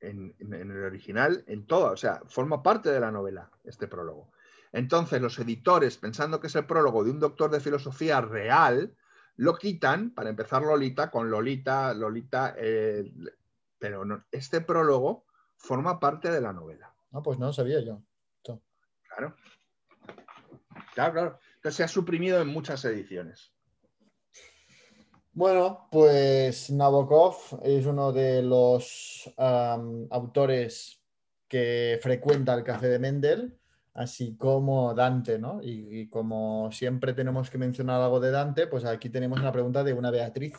En, 0.00 0.34
en, 0.40 0.52
el 0.52 0.82
original, 0.82 1.44
en 1.46 1.66
todo, 1.66 1.92
o 1.92 1.96
sea, 1.96 2.22
forma 2.26 2.62
parte 2.62 2.90
de 2.90 2.98
la 2.98 3.12
novela 3.12 3.50
este 3.62 3.86
prólogo. 3.86 4.32
Entonces 4.72 5.20
los 5.20 5.38
editores, 5.38 5.98
pensando 5.98 6.40
que 6.40 6.48
es 6.48 6.56
el 6.56 6.66
prólogo 6.66 7.04
de 7.04 7.10
un 7.10 7.20
doctor 7.20 7.50
de 7.50 7.60
filosofía 7.60 8.20
real, 8.20 8.96
lo 9.36 9.54
quitan 9.56 10.12
para 10.14 10.30
empezar 10.30 10.62
Lolita 10.62 11.10
con 11.10 11.30
Lolita, 11.30 11.94
Lolita, 11.94 12.54
eh, 12.58 13.12
pero 13.78 14.04
este 14.30 14.60
prólogo 14.60 15.26
forma 15.56 16.00
parte 16.00 16.30
de 16.30 16.40
la 16.40 16.52
novela. 16.52 16.94
Ah, 17.12 17.22
pues 17.22 17.38
no 17.38 17.52
sabía 17.52 17.80
yo. 17.80 18.02
Claro. 19.16 19.36
Claro, 20.94 21.12
claro. 21.12 21.38
Entonces 21.56 21.76
se 21.76 21.84
ha 21.84 21.88
suprimido 21.88 22.40
en 22.40 22.48
muchas 22.48 22.84
ediciones. 22.84 23.52
Bueno, 25.32 25.88
pues 25.90 26.70
Nabokov 26.70 27.60
es 27.62 27.86
uno 27.86 28.12
de 28.12 28.42
los 28.42 29.32
autores 30.10 31.02
que 31.48 31.98
frecuenta 32.02 32.54
el 32.54 32.64
café 32.64 32.88
de 32.88 32.98
Mendel 32.98 33.58
así 33.94 34.36
como 34.36 34.94
Dante, 34.94 35.38
¿no? 35.38 35.60
Y, 35.62 36.08
como 36.08 36.70
siempre 36.72 37.12
tenemos 37.12 37.50
que 37.50 37.58
mencionar 37.58 38.00
algo 38.00 38.20
de 38.20 38.30
Dante, 38.30 38.66
pues 38.66 38.84
aquí 38.84 39.10
tenemos 39.10 39.40
una 39.40 39.52
pregunta 39.52 39.84
de 39.84 39.92
una 39.92 40.10
Beatriz, 40.10 40.54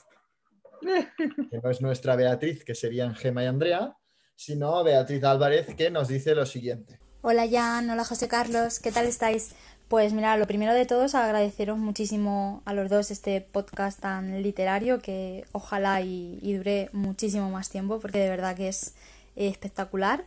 que 1.51 1.59
no 1.61 1.69
es 1.69 1.81
nuestra 1.81 2.15
Beatriz, 2.15 2.63
que 2.63 2.75
serían 2.75 3.15
Gema 3.15 3.43
y 3.43 3.47
Andrea, 3.47 3.95
sino 4.35 4.83
Beatriz 4.83 5.23
Álvarez, 5.23 5.75
que 5.75 5.89
nos 5.89 6.07
dice 6.07 6.35
lo 6.35 6.45
siguiente. 6.45 6.99
Hola 7.25 7.47
Jan, 7.49 7.89
hola 7.89 8.03
José 8.03 8.27
Carlos, 8.27 8.81
¿qué 8.81 8.91
tal 8.91 9.05
estáis? 9.05 9.51
Pues 9.87 10.11
mira, 10.11 10.35
lo 10.35 10.45
primero 10.45 10.73
de 10.73 10.85
todo 10.85 11.05
es 11.05 11.15
agradeceros 11.15 11.77
muchísimo 11.77 12.61
a 12.65 12.73
los 12.73 12.89
dos 12.89 13.11
este 13.11 13.39
podcast 13.39 14.01
tan 14.01 14.43
literario 14.43 14.99
que 14.99 15.45
ojalá 15.53 16.01
y, 16.01 16.37
y 16.41 16.53
dure 16.55 16.89
muchísimo 16.91 17.49
más 17.49 17.69
tiempo 17.69 18.01
porque 18.01 18.19
de 18.19 18.27
verdad 18.27 18.57
que 18.57 18.67
es 18.67 18.93
espectacular. 19.37 20.25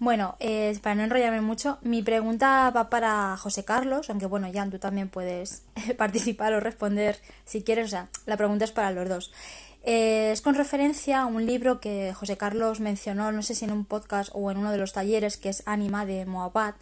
Bueno, 0.00 0.34
eh, 0.40 0.76
para 0.82 0.96
no 0.96 1.04
enrollarme 1.04 1.42
mucho, 1.42 1.78
mi 1.82 2.02
pregunta 2.02 2.70
va 2.70 2.90
para 2.90 3.36
José 3.36 3.64
Carlos, 3.64 4.10
aunque 4.10 4.26
bueno, 4.26 4.50
Jan, 4.52 4.72
tú 4.72 4.80
también 4.80 5.08
puedes 5.08 5.62
participar 5.96 6.52
o 6.54 6.60
responder 6.60 7.20
si 7.44 7.62
quieres, 7.62 7.86
o 7.86 7.90
sea, 7.90 8.08
la 8.26 8.36
pregunta 8.36 8.64
es 8.64 8.72
para 8.72 8.90
los 8.90 9.08
dos. 9.08 9.32
Eh, 9.88 10.32
es 10.32 10.42
con 10.42 10.56
referencia 10.56 11.22
a 11.22 11.26
un 11.26 11.46
libro 11.46 11.78
que 11.78 12.12
José 12.12 12.36
Carlos 12.36 12.80
mencionó, 12.80 13.30
no 13.30 13.42
sé 13.42 13.54
si 13.54 13.64
en 13.64 13.70
un 13.70 13.84
podcast 13.84 14.30
o 14.34 14.50
en 14.50 14.58
uno 14.58 14.72
de 14.72 14.78
los 14.78 14.92
talleres, 14.92 15.36
que 15.36 15.48
es 15.48 15.62
Anima 15.64 16.04
de 16.04 16.26
Moabat. 16.26 16.74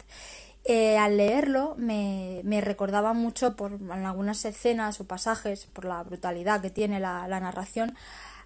Eh, 0.63 0.97
al 0.97 1.17
leerlo 1.17 1.75
me, 1.77 2.41
recordaba 2.61 3.13
mucho 3.13 3.55
por 3.55 3.73
algunas 3.91 4.43
escenas 4.45 4.99
o 4.99 5.05
pasajes, 5.05 5.67
por 5.67 5.85
la 5.85 6.01
brutalidad 6.01 6.61
que 6.61 6.71
tiene 6.71 6.99
la, 6.99 7.27
la 7.27 7.39
narración, 7.39 7.95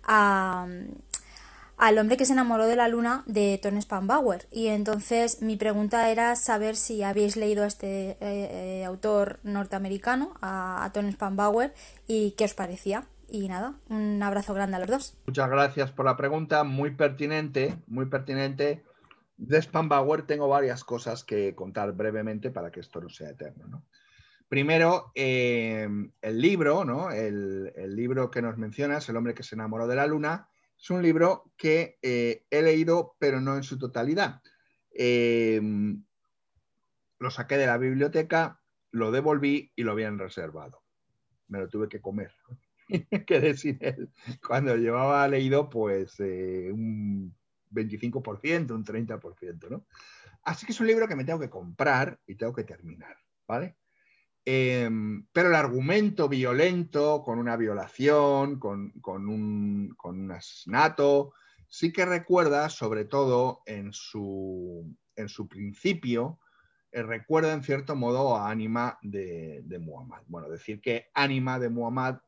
a, 0.03 0.67
al 1.77 1.97
hombre 1.97 2.17
que 2.17 2.25
se 2.25 2.33
enamoró 2.33 2.67
de 2.67 2.75
la 2.75 2.89
luna 2.89 3.23
de 3.27 3.57
Tony 3.63 3.81
Spanbauer. 3.81 4.45
Y 4.51 4.67
entonces 4.67 5.41
mi 5.41 5.55
pregunta 5.55 6.09
era 6.09 6.35
saber 6.35 6.75
si 6.75 7.01
habéis 7.01 7.37
leído 7.37 7.63
a 7.63 7.67
este 7.67 8.17
eh, 8.19 8.83
autor 8.85 9.39
norteamericano, 9.43 10.33
a, 10.41 10.83
a 10.83 10.91
Tony 10.91 11.13
Spanbauer, 11.13 11.73
y 12.07 12.31
qué 12.31 12.43
os 12.43 12.53
parecía. 12.53 13.05
Y 13.31 13.47
nada, 13.47 13.79
un 13.89 14.21
abrazo 14.23 14.53
grande 14.53 14.77
a 14.77 14.79
los 14.79 14.89
dos. 14.89 15.17
Muchas 15.27 15.49
gracias 15.49 15.91
por 15.91 16.05
la 16.05 16.17
pregunta, 16.17 16.63
muy 16.63 16.91
pertinente, 16.91 17.77
muy 17.87 18.07
pertinente. 18.07 18.83
de 19.37 19.61
Spambauer 19.61 20.23
tengo 20.23 20.47
varias 20.47 20.83
cosas 20.83 21.23
que 21.23 21.55
contar 21.55 21.93
brevemente 21.93 22.51
para 22.51 22.71
que 22.71 22.79
esto 22.79 22.99
no 23.01 23.09
sea 23.09 23.29
eterno. 23.29 23.67
¿no? 23.67 23.85
Primero, 24.49 25.11
eh, 25.13 25.87
el 26.21 26.41
libro, 26.41 26.83
¿no? 26.83 27.11
El, 27.11 27.71
libro 27.95 28.31
que 28.31 28.41
nos 28.41 28.57
mencionas, 28.57 29.07
El 29.07 29.17
hombre 29.17 29.35
que 29.35 29.43
se 29.43 29.55
enamoró 29.55 29.87
de 29.87 29.95
la 29.95 30.07
luna, 30.07 30.49
es 30.77 30.89
un 30.89 31.03
libro 31.03 31.51
que 31.55 31.99
eh, 32.01 32.45
he 32.49 32.61
leído, 32.63 33.15
pero 33.19 33.41
no 33.41 33.55
en 33.55 33.63
su 33.63 33.77
totalidad. 33.77 34.41
Eh, 34.91 35.61
lo 37.19 37.29
saqué 37.29 37.57
de 37.57 37.67
la 37.67 37.77
biblioteca, 37.77 38.59
lo 38.91 39.11
devolví 39.11 39.71
y 39.75 39.83
lo 39.83 39.91
habían 39.91 40.17
reservado. 40.17 40.81
Me 41.47 41.59
lo 41.59 41.69
tuve 41.69 41.87
que 41.87 42.01
comer. 42.01 42.33
Quedé 43.27 43.55
sin 43.55 43.77
él. 43.81 44.09
Cuando 44.45 44.75
llevaba 44.75 45.27
leído, 45.27 45.69
pues 45.69 46.19
un 46.19 47.35
25%, 47.71 48.71
un 48.71 48.83
30%, 48.83 49.69
¿no? 49.69 49.85
Así 50.43 50.65
que 50.65 50.71
es 50.71 50.79
un 50.79 50.87
libro 50.87 51.07
que 51.07 51.15
me 51.15 51.25
tengo 51.25 51.39
que 51.39 51.49
comprar 51.49 52.19
y 52.25 52.35
tengo 52.35 52.53
que 52.53 52.63
terminar, 52.63 53.15
¿vale? 53.47 53.75
Em, 54.45 55.27
pero 55.31 55.49
el 55.49 55.55
argumento 55.55 56.27
violento, 56.27 57.21
con 57.23 57.37
una 57.39 57.55
violación, 57.55 58.57
con, 58.57 58.93
un, 59.05 60.31
asesinato, 60.31 61.33
sí 61.67 61.91
que 61.91 62.05
recuerda, 62.05 62.69
sobre 62.69 63.05
todo 63.05 63.61
en 63.65 63.93
su, 63.93 64.95
en 65.15 65.29
su 65.29 65.47
principio, 65.47 66.39
eh, 66.91 67.03
recuerda 67.03 67.53
en 67.53 67.63
cierto 67.63 67.95
modo 67.95 68.35
a 68.35 68.49
Ánima 68.49 68.97
de, 69.01 69.63
Muhammad. 69.79 70.23
Bueno, 70.27 70.49
decir 70.49 70.81
que 70.81 71.09
Ánima 71.13 71.59
de 71.59 71.69
Muhammad, 71.69 72.19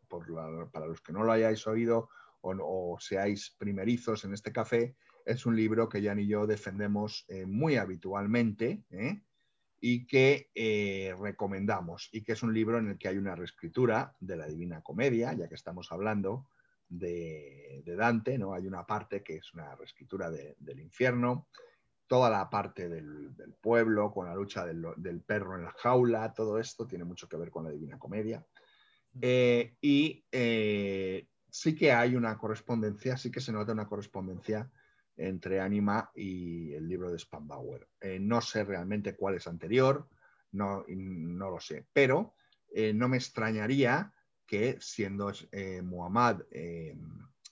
para 0.72 0.88
los 0.88 1.02
que 1.02 1.14
no 1.14 1.24
lo 1.24 1.32
hayáis 1.32 1.66
oído 1.68 2.10
o, 2.42 2.98
seáis 3.00 3.56
primerizos 3.58 4.26
en 4.26 4.34
este 4.34 4.52
café, 4.52 4.96
es 5.26 5.46
un 5.46 5.56
libro 5.56 5.88
que 5.88 6.02
Jan 6.02 6.20
y 6.20 6.28
yo 6.28 6.48
defendemos 6.48 7.26
eh, 7.28 7.46
muy 7.46 7.76
habitualmente. 7.76 8.84
¿eh? 8.92 9.22
y 9.84 10.06
que 10.06 10.52
recomendamos, 11.20 12.10
y 12.12 12.22
que 12.22 12.34
es 12.34 12.44
un 12.44 12.54
libro 12.54 12.78
en 12.78 12.90
el 12.90 12.98
que 13.00 13.08
hay 13.08 13.18
una 13.18 13.36
reescritura 13.36 14.16
de 14.20 14.38
la 14.38 14.46
Divina 14.46 14.84
Comedia, 14.84 15.34
ya 15.34 15.50
que 15.50 15.56
estamos 15.56 15.92
hablando 15.92 16.46
de, 16.92 17.84
Dante, 17.98 18.38
¿no? 18.38 18.54
Hay 18.54 18.68
una 18.68 18.86
parte 18.86 19.24
que 19.24 19.38
es 19.38 19.54
una 19.54 19.76
reescritura 19.76 20.30
del 20.30 20.80
infierno, 20.80 21.48
toda 22.12 22.30
la 22.30 22.50
parte 22.50 22.90
del, 22.90 23.34
pueblo, 23.62 24.12
con 24.12 24.26
la 24.26 24.36
lucha 24.36 24.66
del, 24.66 25.22
perro 25.22 25.56
en 25.56 25.64
la 25.64 25.72
jaula, 25.78 26.34
todo 26.34 26.60
esto 26.60 26.86
tiene 26.86 27.06
mucho 27.06 27.30
que 27.30 27.38
ver 27.38 27.50
con 27.50 27.64
la 27.64 27.70
Divina 27.70 27.98
Comedia. 27.98 28.46
Eh, 29.22 29.78
y 29.80 30.22
eh, 30.30 31.30
sí 31.50 31.74
que 31.74 31.94
hay 31.94 32.18
una 32.18 32.38
correspondencia, 32.38 33.16
sí 33.16 33.32
que 33.32 33.40
se 33.40 33.54
nota 33.54 33.72
una 33.72 33.88
correspondencia 33.88 34.70
entre 35.16 35.62
Anima 35.62 36.12
y 36.14 36.74
el 36.74 36.86
libro 36.86 37.10
de 37.10 37.18
Spambauer. 37.18 37.88
Eh, 38.02 38.20
no 38.20 38.42
sé 38.42 38.66
realmente 38.66 39.16
cuál 39.16 39.36
es 39.36 39.48
anterior, 39.48 40.10
no, 40.52 40.84
no 40.90 41.50
lo 41.50 41.62
sé, 41.62 41.86
pero 41.94 42.36
eh, 42.76 42.92
no 42.94 43.08
me 43.08 43.16
extrañaría 43.16 44.12
que 44.46 44.76
siendo 44.82 45.32
Muhammad 45.84 46.42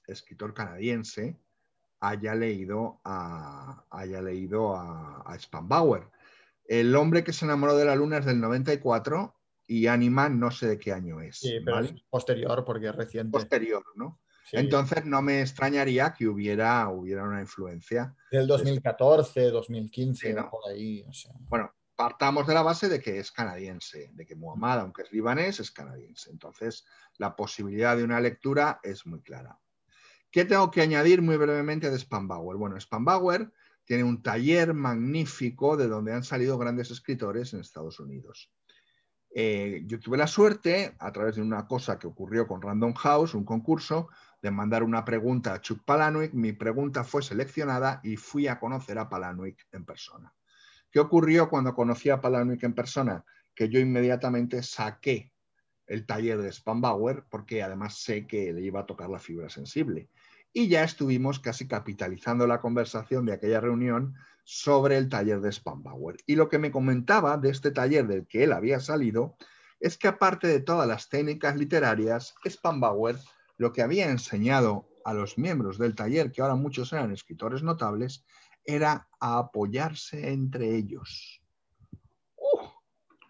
escritor 0.06 0.54
canadiense, 0.54 1.40
haya 2.00 2.36
leído 2.36 3.00
a, 3.04 3.86
haya 3.90 4.22
leído 4.22 4.76
a, 4.76 5.22
a 5.22 5.40
Spambauer. 5.40 6.10
El 6.66 6.96
hombre 6.96 7.24
que 7.24 7.34
se 7.34 7.46
enamoró 7.46 7.76
de 7.76 7.86
la 7.86 7.96
luna 7.96 8.20
es 8.20 8.26
del 8.26 8.40
94 8.40 9.36
y 9.68 9.88
Anima 9.88 10.30
no 10.30 10.52
sé 10.52 10.68
de 10.68 10.80
qué 10.80 10.94
año 10.94 11.22
es. 11.22 11.38
Sí, 11.38 11.60
pero 11.64 11.80
es 11.80 11.94
posterior 12.10 12.64
porque 12.66 12.88
es 12.88 12.96
reciente. 12.96 13.32
Posterior, 13.32 13.84
¿no? 13.96 14.20
Entonces 14.52 15.06
no 15.06 15.22
me 15.22 15.42
extrañaría 15.42 16.14
que 16.14 16.28
hubiera, 16.28 16.90
hubiera 16.90 17.24
una 17.24 17.42
influencia. 17.42 18.16
Del 18.32 18.48
2014, 18.48 19.52
2015, 19.52 20.36
por 20.50 20.72
ahí. 20.72 21.06
Bueno, 21.48 21.72
partamos 21.96 22.48
de 22.48 22.54
la 22.54 22.64
base 22.64 22.90
de 22.90 23.00
que 23.00 23.20
es 23.20 23.32
canadiense, 23.32 24.10
de 24.14 24.26
que 24.26 24.36
Muhammad, 24.36 24.80
aunque 24.80 25.04
es 25.04 25.12
libanés, 25.12 25.60
es 25.60 25.72
canadiense. 25.72 26.32
Entonces, 26.32 26.86
la 27.18 27.36
posibilidad 27.36 27.96
de 27.96 28.04
una 28.04 28.20
lectura 28.20 28.80
es 28.84 29.06
muy 29.06 29.22
clara. 29.22 29.60
¿Qué 30.32 30.46
tengo 30.46 30.70
que 30.70 30.82
añadir 30.82 31.22
muy 31.22 31.38
brevemente 31.38 31.90
de 31.90 31.98
Spambauer? 31.98 32.58
Bueno, 32.58 32.80
Spambauer 32.80 33.52
tiene 33.84 34.04
un 34.04 34.22
taller 34.22 34.76
magnífico 34.76 35.76
de 35.76 35.88
donde 35.88 36.14
han 36.14 36.24
salido 36.24 36.58
grandes 36.60 36.92
escritores 36.92 37.54
en 37.54 37.62
Estados 37.62 38.00
Unidos. 38.00 38.52
Eh, 39.32 39.84
yo 39.86 40.00
tuve 40.00 40.18
la 40.18 40.28
suerte, 40.28 40.96
a 41.00 41.12
través 41.12 41.36
de 41.36 41.42
una 41.42 41.68
cosa 41.68 41.98
que 41.98 42.08
ocurrió 42.08 42.48
con 42.48 42.62
Random 42.62 42.94
House, 42.94 43.34
un 43.34 43.46
concurso, 43.46 44.10
de 44.42 44.52
mandar 44.52 44.84
una 44.84 45.04
pregunta 45.04 45.54
a 45.54 45.62
Chuck 45.62 45.84
Palahniuk. 45.84 46.34
Mi 46.34 46.54
pregunta 46.54 47.04
fue 47.04 47.24
seleccionada 47.24 48.00
y 48.04 48.16
fui 48.16 48.48
a 48.48 48.60
conocer 48.60 49.00
a 49.00 49.10
Palahniuk 49.10 49.58
en 49.72 49.86
persona. 49.86 50.34
¿Qué 50.92 51.00
ocurrió 51.00 51.50
cuando 51.50 51.74
conocí 51.74 52.10
a 52.10 52.22
Palahniuk 52.22 52.64
en 52.64 52.74
persona? 52.74 53.26
Que 53.56 53.70
yo 53.70 53.80
inmediatamente 53.80 54.64
saqué 54.64 55.32
el 55.86 56.06
taller 56.06 56.42
de 56.42 56.52
Spambauer 56.52 57.26
porque 57.30 57.64
además 57.64 57.98
sé 57.98 58.26
que 58.26 58.54
le 58.54 58.62
iba 58.62 58.82
a 58.82 58.86
tocar 58.86 59.10
la 59.10 59.20
fibra 59.20 59.50
sensible. 59.50 60.10
Y 60.54 60.68
ya 60.68 60.84
estuvimos 60.84 61.40
casi 61.40 61.68
capitalizando 61.68 62.48
la 62.48 62.60
conversación 62.60 63.26
de 63.26 63.34
aquella 63.34 63.62
reunión 63.62 64.16
sobre 64.44 64.98
el 64.98 65.10
taller 65.10 65.42
de 65.42 65.52
Spambauer. 65.52 66.18
Y 66.26 66.36
lo 66.36 66.50
que 66.50 66.58
me 66.58 66.72
comentaba 66.72 67.38
de 67.38 67.50
este 67.50 67.72
taller 67.72 68.08
del 68.08 68.26
que 68.26 68.44
él 68.44 68.54
había 68.54 68.80
salido 68.80 69.38
es 69.80 69.98
que 69.98 70.08
aparte 70.08 70.48
de 70.48 70.60
todas 70.60 70.88
las 70.88 71.10
técnicas 71.10 71.56
literarias, 71.56 72.34
Spambauer 72.48 73.18
lo 73.58 73.72
que 73.74 73.82
había 73.82 74.10
enseñado 74.10 74.90
a 75.06 75.14
los 75.14 75.38
miembros 75.38 75.78
del 75.78 75.96
taller, 75.96 76.32
que 76.32 76.42
ahora 76.42 76.56
muchos 76.56 76.92
eran 76.94 77.12
escritores 77.12 77.62
notables, 77.62 78.26
era 78.66 79.08
a 79.20 79.38
apoyarse 79.38 80.32
entre 80.32 80.76
ellos. 80.76 81.42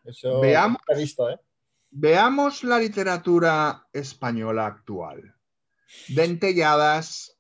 Eso 0.04 0.40
veamos, 0.40 0.82
visto, 0.96 1.30
¿eh? 1.30 1.40
veamos 1.92 2.64
la 2.64 2.80
literatura 2.80 3.88
española 3.92 4.66
actual. 4.66 5.36
Dentelladas, 6.08 7.38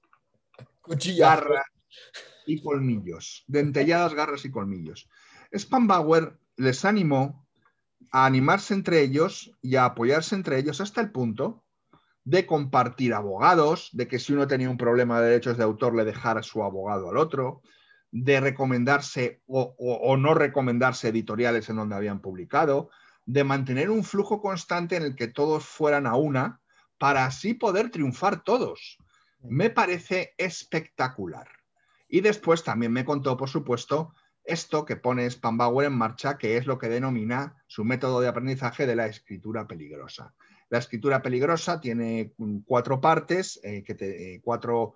garras 1.18 1.66
y 2.46 2.62
colmillos. 2.62 3.44
Dentelladas, 3.48 4.14
garras 4.14 4.46
y 4.46 4.52
colmillos. 4.52 5.10
Spambauer 5.56 6.38
les 6.58 6.86
animó 6.86 7.48
a 8.12 8.26
animarse 8.26 8.74
entre 8.74 9.02
ellos 9.02 9.52
y 9.62 9.76
a 9.76 9.86
apoyarse 9.86 10.36
entre 10.36 10.58
ellos 10.58 10.82
hasta 10.82 11.02
el 11.02 11.12
punto 11.12 11.64
de 12.24 12.46
compartir 12.46 13.14
abogados, 13.14 13.90
de 13.94 14.08
que 14.08 14.20
si 14.20 14.34
uno 14.34 14.48
tenía 14.48 14.70
un 14.70 14.78
problema 14.78 15.20
de 15.20 15.30
derechos 15.30 15.58
de 15.58 15.64
autor 15.64 15.96
le 15.96 16.06
dejara 16.06 16.44
su 16.44 16.64
abogado 16.64 17.10
al 17.10 17.18
otro, 17.18 17.62
de 18.12 18.40
recomendarse 18.40 19.42
o, 19.48 20.18
no 20.18 20.34
recomendarse 20.34 21.10
editoriales 21.10 21.70
en 21.70 21.78
donde 21.78 21.96
habían 21.96 22.22
publicado, 22.22 22.90
de 23.26 23.44
mantener 23.44 23.90
un 23.90 24.04
flujo 24.04 24.42
constante 24.42 24.96
en 24.96 25.04
el 25.04 25.16
que 25.16 25.28
todos 25.28 25.66
fueran 25.66 26.08
a 26.08 26.16
una 26.16 26.59
para 27.00 27.26
así 27.26 27.54
poder 27.54 27.90
triunfar 27.90 28.44
todos. 28.44 28.98
Me 29.42 29.70
parece 29.70 30.36
espectacular. 30.38 31.48
Y 32.08 32.22
después 32.22 32.64
también 32.64 32.92
me 32.92 33.06
contó, 33.06 33.38
por 33.38 33.50
supuesto, 33.50 34.14
esto 34.44 34.84
que 34.86 34.96
pone 34.96 35.30
Spambauer 35.30 35.88
en 35.88 35.94
marcha, 35.94 36.38
que 36.38 36.58
es 36.58 36.66
lo 36.66 36.78
que 36.78 36.90
denomina 36.90 37.56
su 37.68 37.86
método 37.86 38.20
de 38.20 38.28
aprendizaje 38.28 38.88
de 38.88 38.96
la 38.96 39.06
escritura 39.06 39.68
peligrosa. 39.68 40.34
La 40.70 40.80
escritura 40.80 41.22
peligrosa 41.22 41.80
tiene 41.80 42.34
cuatro 42.66 43.00
partes, 43.00 43.60
eh, 43.64 43.84
que 43.84 43.96
eh, 44.00 44.42
cuatro, 44.44 44.96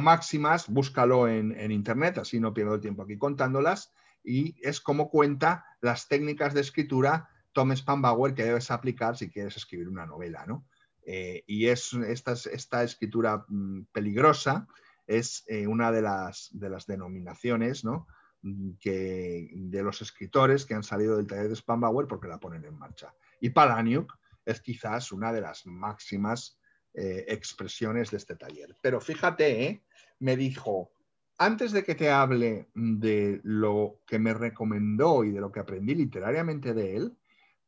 máximas, 0.00 0.68
búscalo 0.68 1.28
en, 1.28 1.70
internet, 1.70 2.18
así 2.18 2.40
no 2.40 2.52
pierdo 2.52 2.74
el 2.74 2.80
tiempo 2.80 3.02
aquí 3.02 3.16
contándolas, 3.16 3.92
y 4.22 4.56
es 4.60 4.80
como 4.80 5.08
cuenta 5.08 5.64
las 5.80 6.08
técnicas 6.08 6.52
de 6.52 6.60
escritura 6.60 7.28
Tom 7.52 7.74
Spambauer 7.74 8.34
que 8.34 8.44
debes 8.44 8.70
aplicar 8.70 9.16
si 9.16 9.30
quieres 9.30 9.56
escribir 9.56 9.88
una 9.88 10.06
novela, 10.06 10.44
¿no? 10.46 10.64
Eh, 11.04 11.44
y 11.46 11.66
es 11.66 11.92
esta, 11.94 12.32
esta 12.32 12.82
escritura 12.82 13.44
mm, 13.48 13.84
peligrosa 13.92 14.66
es 15.06 15.44
una 15.66 15.90
de 15.90 16.02
las, 16.02 16.50
de 16.52 16.70
las 16.70 16.86
denominaciones, 16.86 17.84
¿no? 17.84 18.06
Mm, 18.42 18.72
que, 18.80 19.50
de 19.52 19.82
los 19.82 20.00
escritores 20.00 20.64
que 20.64 20.74
han 20.74 20.82
salido 20.82 21.16
del 21.16 21.26
taller 21.26 21.48
de 21.48 21.56
Spambauer 21.56 22.06
porque 22.06 22.28
la 22.28 22.40
ponen 22.40 22.64
en 22.64 22.78
marcha. 22.78 23.14
Y 23.40 23.50
Palaniuk 23.50 24.16
es 24.44 24.60
quizás 24.60 25.12
una 25.12 25.32
de 25.32 25.42
las 25.42 25.66
máximas 25.66 26.58
eh, 26.94 27.24
expresiones 27.28 28.10
de 28.10 28.16
este 28.16 28.36
taller. 28.36 28.76
Pero 28.80 29.00
fíjate, 29.00 29.64
¿eh? 29.64 29.84
me 30.18 30.36
dijo, 30.36 30.92
antes 31.38 31.72
de 31.72 31.84
que 31.84 31.94
te 31.94 32.10
hable 32.10 32.68
de 32.74 33.40
lo 33.44 34.00
que 34.06 34.18
me 34.18 34.34
recomendó 34.34 35.24
y 35.24 35.30
de 35.30 35.40
lo 35.40 35.52
que 35.52 35.60
aprendí 35.60 35.94
literariamente 35.94 36.72
de 36.72 36.96
él, 36.96 37.16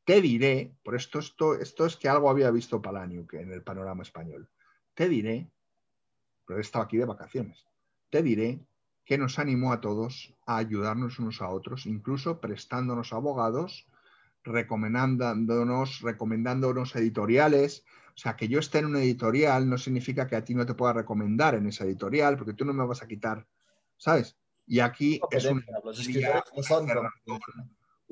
te 0.05 0.21
diré, 0.21 0.75
por 0.83 0.95
esto, 0.95 1.19
esto, 1.19 1.55
esto 1.55 1.87
es 1.87 1.97
que 1.97 2.09
algo 2.09 2.29
había 2.29 2.51
visto 2.51 2.83
Palaniuk 2.83 3.35
en 3.35 3.53
el 3.53 3.63
panorama 3.63 4.03
español, 4.03 4.49
te 4.95 5.09
diré, 5.09 5.51
pero 6.47 6.59
he 6.59 6.63
estado 6.63 6.85
aquí 6.85 6.97
de 6.97 7.05
vacaciones, 7.05 7.67
te 8.11 8.23
diré 8.23 8.61
que 9.05 9.19
nos 9.19 9.39
animó 9.39 9.73
a 9.73 9.81
todos 9.81 10.35
a 10.47 10.59
ayudarnos 10.59 11.19
unos 11.19 11.41
a 11.43 11.49
otros, 11.49 11.87
incluso 11.87 12.41
prestándonos 12.41 13.13
abogados 13.13 13.87
recomendándonos, 14.45 16.01
recomendándonos 16.01 16.95
editoriales. 16.97 17.85
O 18.15 18.19
sea, 18.19 18.37
que 18.37 18.49
yo 18.49 18.59
esté 18.59 18.79
en 18.79 18.87
una 18.87 19.01
editorial 19.01 19.69
no 19.69 19.79
significa 19.79 20.27
que 20.27 20.37
a 20.37 20.45
ti 20.45 20.55
no 20.55 20.67
te 20.67 20.75
pueda 20.75 20.93
recomendar 20.93 21.55
en 21.55 21.67
esa 21.67 21.85
editorial, 21.85 22.37
porque 22.37 22.55
tú 22.55 22.65
no 22.65 22.73
me 22.73 22.85
vas 22.85 23.03
a 23.03 23.09
quitar, 23.09 23.47
¿sabes? 23.97 24.37
Y 24.67 24.81
aquí 24.81 25.21
es 25.31 25.45
una, 25.47 25.65
los 25.83 25.99
escritores 25.99 26.43
no 26.57 26.63
son 26.63 26.87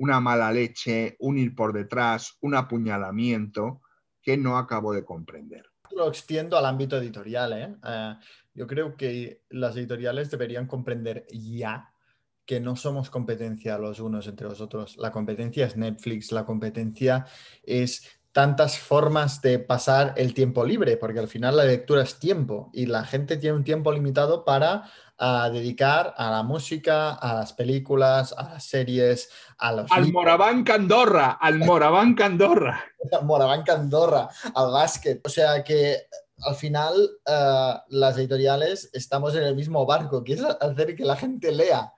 una 0.01 0.19
mala 0.19 0.51
leche, 0.51 1.15
un 1.19 1.37
ir 1.37 1.53
por 1.53 1.73
detrás, 1.73 2.35
un 2.41 2.55
apuñalamiento 2.55 3.83
que 4.19 4.35
no 4.35 4.57
acabo 4.57 4.93
de 4.93 5.05
comprender. 5.05 5.67
Lo 5.91 6.07
extiendo 6.07 6.57
al 6.57 6.65
ámbito 6.65 6.97
editorial. 6.97 7.53
¿eh? 7.53 7.75
Eh, 7.87 8.15
yo 8.55 8.65
creo 8.65 8.97
que 8.97 9.43
las 9.51 9.77
editoriales 9.77 10.31
deberían 10.31 10.65
comprender 10.65 11.27
ya 11.29 11.93
que 12.45 12.59
no 12.59 12.75
somos 12.75 13.11
competencia 13.11 13.77
los 13.77 13.99
unos 13.99 14.25
entre 14.25 14.47
los 14.47 14.59
otros. 14.59 14.97
La 14.97 15.11
competencia 15.11 15.67
es 15.67 15.77
Netflix, 15.77 16.31
la 16.31 16.45
competencia 16.45 17.27
es 17.61 18.03
tantas 18.31 18.79
formas 18.79 19.39
de 19.41 19.59
pasar 19.59 20.15
el 20.17 20.33
tiempo 20.33 20.65
libre, 20.65 20.97
porque 20.97 21.19
al 21.19 21.27
final 21.27 21.57
la 21.57 21.65
lectura 21.65 22.01
es 22.01 22.17
tiempo 22.17 22.71
y 22.73 22.87
la 22.87 23.03
gente 23.03 23.37
tiene 23.37 23.57
un 23.57 23.63
tiempo 23.63 23.91
limitado 23.91 24.45
para 24.45 24.89
ah, 25.21 25.49
dedicar 25.49 26.13
a 26.17 26.29
la 26.29 26.43
música, 26.43 27.13
a 27.13 27.35
las 27.35 27.53
películas, 27.53 28.33
a 28.37 28.55
las 28.55 28.65
series, 28.65 29.29
a 29.57 29.71
los... 29.71 29.91
Al 29.91 30.11
Moraván 30.11 30.63
Candorra, 30.63 31.37
al 31.39 31.59
Moraván 31.59 32.15
Candorra. 32.15 32.83
al 33.11 33.25
Moraván 33.25 33.63
Candorra, 33.63 34.27
al 34.53 34.71
básquet. 34.71 35.25
O 35.25 35.29
sea 35.29 35.63
que 35.63 36.07
al 36.43 36.55
final 36.55 36.93
ah, 37.27 37.85
las 37.89 38.17
editoriales 38.17 38.89
estamos 38.91 39.35
en 39.35 39.43
el 39.43 39.55
mismo 39.55 39.85
barco, 39.85 40.23
que 40.23 40.33
es 40.33 40.43
hacer 40.43 40.95
que 40.95 41.05
la 41.05 41.15
gente 41.15 41.51
lea. 41.51 41.93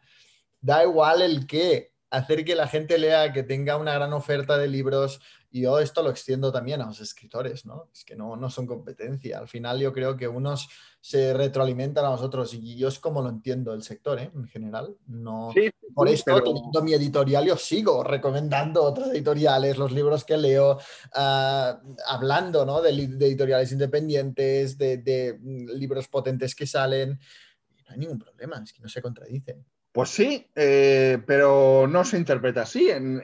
Da 0.62 0.84
igual 0.84 1.22
el 1.22 1.48
qué, 1.48 1.94
hacer 2.10 2.46
que 2.46 2.56
la 2.56 2.68
gente 2.68 2.98
lea, 2.98 3.34
que 3.34 3.44
tenga 3.44 3.78
una 3.78 3.94
gran 3.94 4.14
oferta 4.14 4.58
de 4.58 4.68
libros, 4.68 5.20
y 5.54 5.62
yo 5.62 5.78
esto 5.78 6.02
lo 6.02 6.10
extiendo 6.10 6.52
también 6.52 6.82
a 6.82 6.88
los 6.88 7.00
escritores, 7.00 7.64
¿no? 7.64 7.88
Es 7.94 8.04
que 8.04 8.16
no, 8.16 8.36
no 8.36 8.50
son 8.50 8.66
competencia. 8.66 9.38
Al 9.38 9.48
final 9.48 9.80
yo 9.80 9.94
creo 9.94 10.18
que 10.18 10.28
unos 10.28 10.68
se 11.00 11.32
retroalimentan 11.32 12.04
a 12.06 12.10
los 12.10 12.22
otros 12.22 12.56
y 12.56 12.76
yo 12.76 12.88
es 12.88 12.98
como 12.98 13.22
lo 13.22 13.30
entiendo 13.30 13.72
el 13.72 13.84
sector, 13.84 14.18
¿eh? 14.18 14.32
En 14.34 14.48
general. 14.48 14.98
No, 15.06 15.54
por 15.94 16.10
esto, 16.10 16.42
teniendo 16.42 16.82
mi 16.82 16.96
editorial, 16.96 17.46
yo 17.46 17.56
sigo 17.56 18.04
recomendando 18.04 18.82
otras 18.82 19.10
editoriales, 19.10 19.78
los 19.78 19.92
libros 19.92 20.26
que 20.26 20.38
leo, 20.38 20.80
ah, 21.14 21.80
hablando, 22.08 22.66
¿no? 22.66 22.82
De, 22.82 22.90
editoriales 22.90 23.72
independientes, 23.72 24.76
de, 24.76 25.38
mm, 25.40 25.70
libros 25.76 26.08
potentes 26.08 26.56
que 26.56 26.66
salen. 26.66 27.12
no 27.12 27.94
hay 27.94 28.00
ningún 28.00 28.18
problema, 28.18 28.60
es 28.64 28.74
que 28.74 28.82
no 28.82 28.90
se 28.90 29.04
contradicen. 29.04 29.64
Pues 29.92 30.10
sí, 30.10 30.48
eh, 30.56 31.22
pero 31.28 31.86
no 31.88 32.04
se 32.04 32.18
interpreta 32.18 32.64
así. 32.64 32.90
En, 32.90 33.22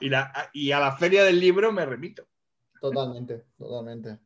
y, 0.00 0.70
a 0.72 0.80
la 0.80 0.96
feria 0.96 1.24
del 1.24 1.40
libro 1.40 1.72
me 1.72 1.84
remito. 1.84 2.26
Totalmente, 2.80 3.44
totalmente. 3.56 4.18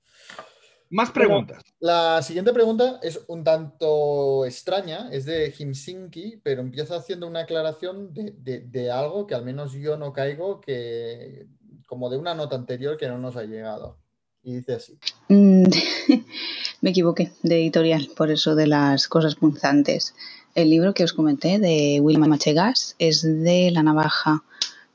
Más 0.90 1.12
preguntas. 1.12 1.62
la 1.78 2.20
siguiente 2.20 2.52
pregunta 2.52 2.98
es 3.00 3.20
un 3.28 3.44
tanto 3.44 4.44
extraña, 4.44 5.08
es 5.12 5.24
de 5.24 5.54
Himsinki, 5.56 6.40
pero 6.42 6.62
empieza 6.62 6.96
haciendo 6.96 7.28
una 7.28 7.40
aclaración 7.40 8.12
de, 8.12 8.90
algo 8.90 9.26
que 9.26 9.36
al 9.36 9.44
menos 9.44 9.72
yo 9.72 9.96
no 9.96 10.12
caigo, 10.12 10.60
que 10.60 11.46
como 11.86 12.10
de 12.10 12.16
una 12.16 12.34
nota 12.34 12.56
anterior 12.56 12.96
que 12.96 13.08
no 13.08 13.18
nos 13.18 13.36
ha 13.36 13.44
llegado. 13.44 13.98
Y 14.42 14.54
dice 14.54 14.74
así. 14.74 14.98
Mm, 15.28 15.64
me 16.80 16.90
equivoqué 16.90 17.30
de 17.42 17.60
editorial, 17.60 18.10
por 18.16 18.30
eso 18.30 18.56
de 18.56 18.66
las 18.66 19.06
cosas 19.06 19.36
punzantes. 19.36 20.14
El 20.56 20.70
libro 20.70 20.92
que 20.92 21.04
os 21.04 21.12
comenté 21.12 21.60
de 21.60 22.00
Wilma 22.00 22.26
Machegas 22.26 22.96
es 22.98 23.22
de 23.22 23.70
La 23.70 23.84
Navaja 23.84 24.42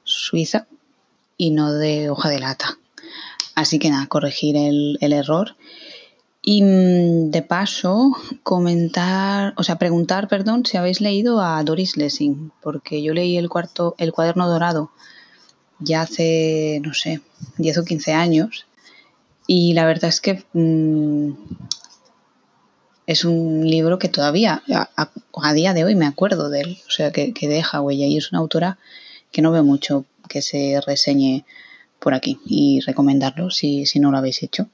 suiza 0.06 0.68
y 1.38 1.52
no 1.52 1.74
de 1.74 2.10
hoja 2.10 2.30
de 2.30 2.40
lata. 2.40 2.78
Así 3.56 3.80
que 3.80 3.90
nada, 3.90 4.08
corregir 4.08 4.56
el, 4.56 4.98
error. 5.02 5.56
Y 6.42 6.62
mm, 6.62 7.32
de 7.32 7.42
paso, 7.42 8.16
comentar, 8.44 9.54
o 9.58 9.64
sea, 9.64 9.78
preguntar, 9.78 10.28
perdón, 10.28 10.66
si 10.66 10.78
habéis 10.78 11.02
leído 11.02 11.42
a 11.42 11.62
Doris 11.64 11.98
Lessing, 11.98 12.52
porque 12.62 13.02
yo 13.02 13.14
leí 13.14 13.38
el 13.38 13.50
cuarto, 13.50 13.96
el 13.98 14.14
cuaderno 14.14 14.48
dorado 14.48 14.92
ya 15.80 16.02
hace, 16.02 16.82
no 16.84 16.94
sé, 16.94 17.22
10 17.58 17.80
o 17.80 17.86
15 17.86 18.14
años. 18.14 18.66
Y 19.48 19.74
la 19.74 19.86
verdad 19.86 20.10
es 20.10 20.22
que 20.22 20.44
mm, 20.54 21.32
es 23.08 23.26
un 23.26 23.68
libro 23.68 24.00
que 24.00 24.10
todavía, 24.10 24.64
a, 24.68 25.54
día 25.54 25.74
de 25.74 25.84
hoy 25.84 25.96
me 25.96 26.08
acuerdo 26.08 26.50
de 26.50 26.62
él, 26.62 26.78
o 26.88 26.92
sea, 26.92 27.12
que, 27.12 27.34
que 27.34 27.48
deja 27.48 27.82
huella 27.82 28.06
y 28.06 28.18
es 28.18 28.32
una 28.32 28.40
autora 28.40 28.80
que 29.36 29.42
no 29.42 29.52
veo 29.52 29.66
mucho 29.66 30.06
que 30.30 30.42
se 30.42 30.80
reseñe 30.88 31.44
por 32.00 32.14
aquí 32.14 32.40
y 32.46 32.80
recomendarlo 32.80 33.50
si, 33.50 33.86
si 33.86 34.00
no 34.00 34.10
lo 34.10 34.18
habéis 34.18 34.42
hecho. 34.42 34.70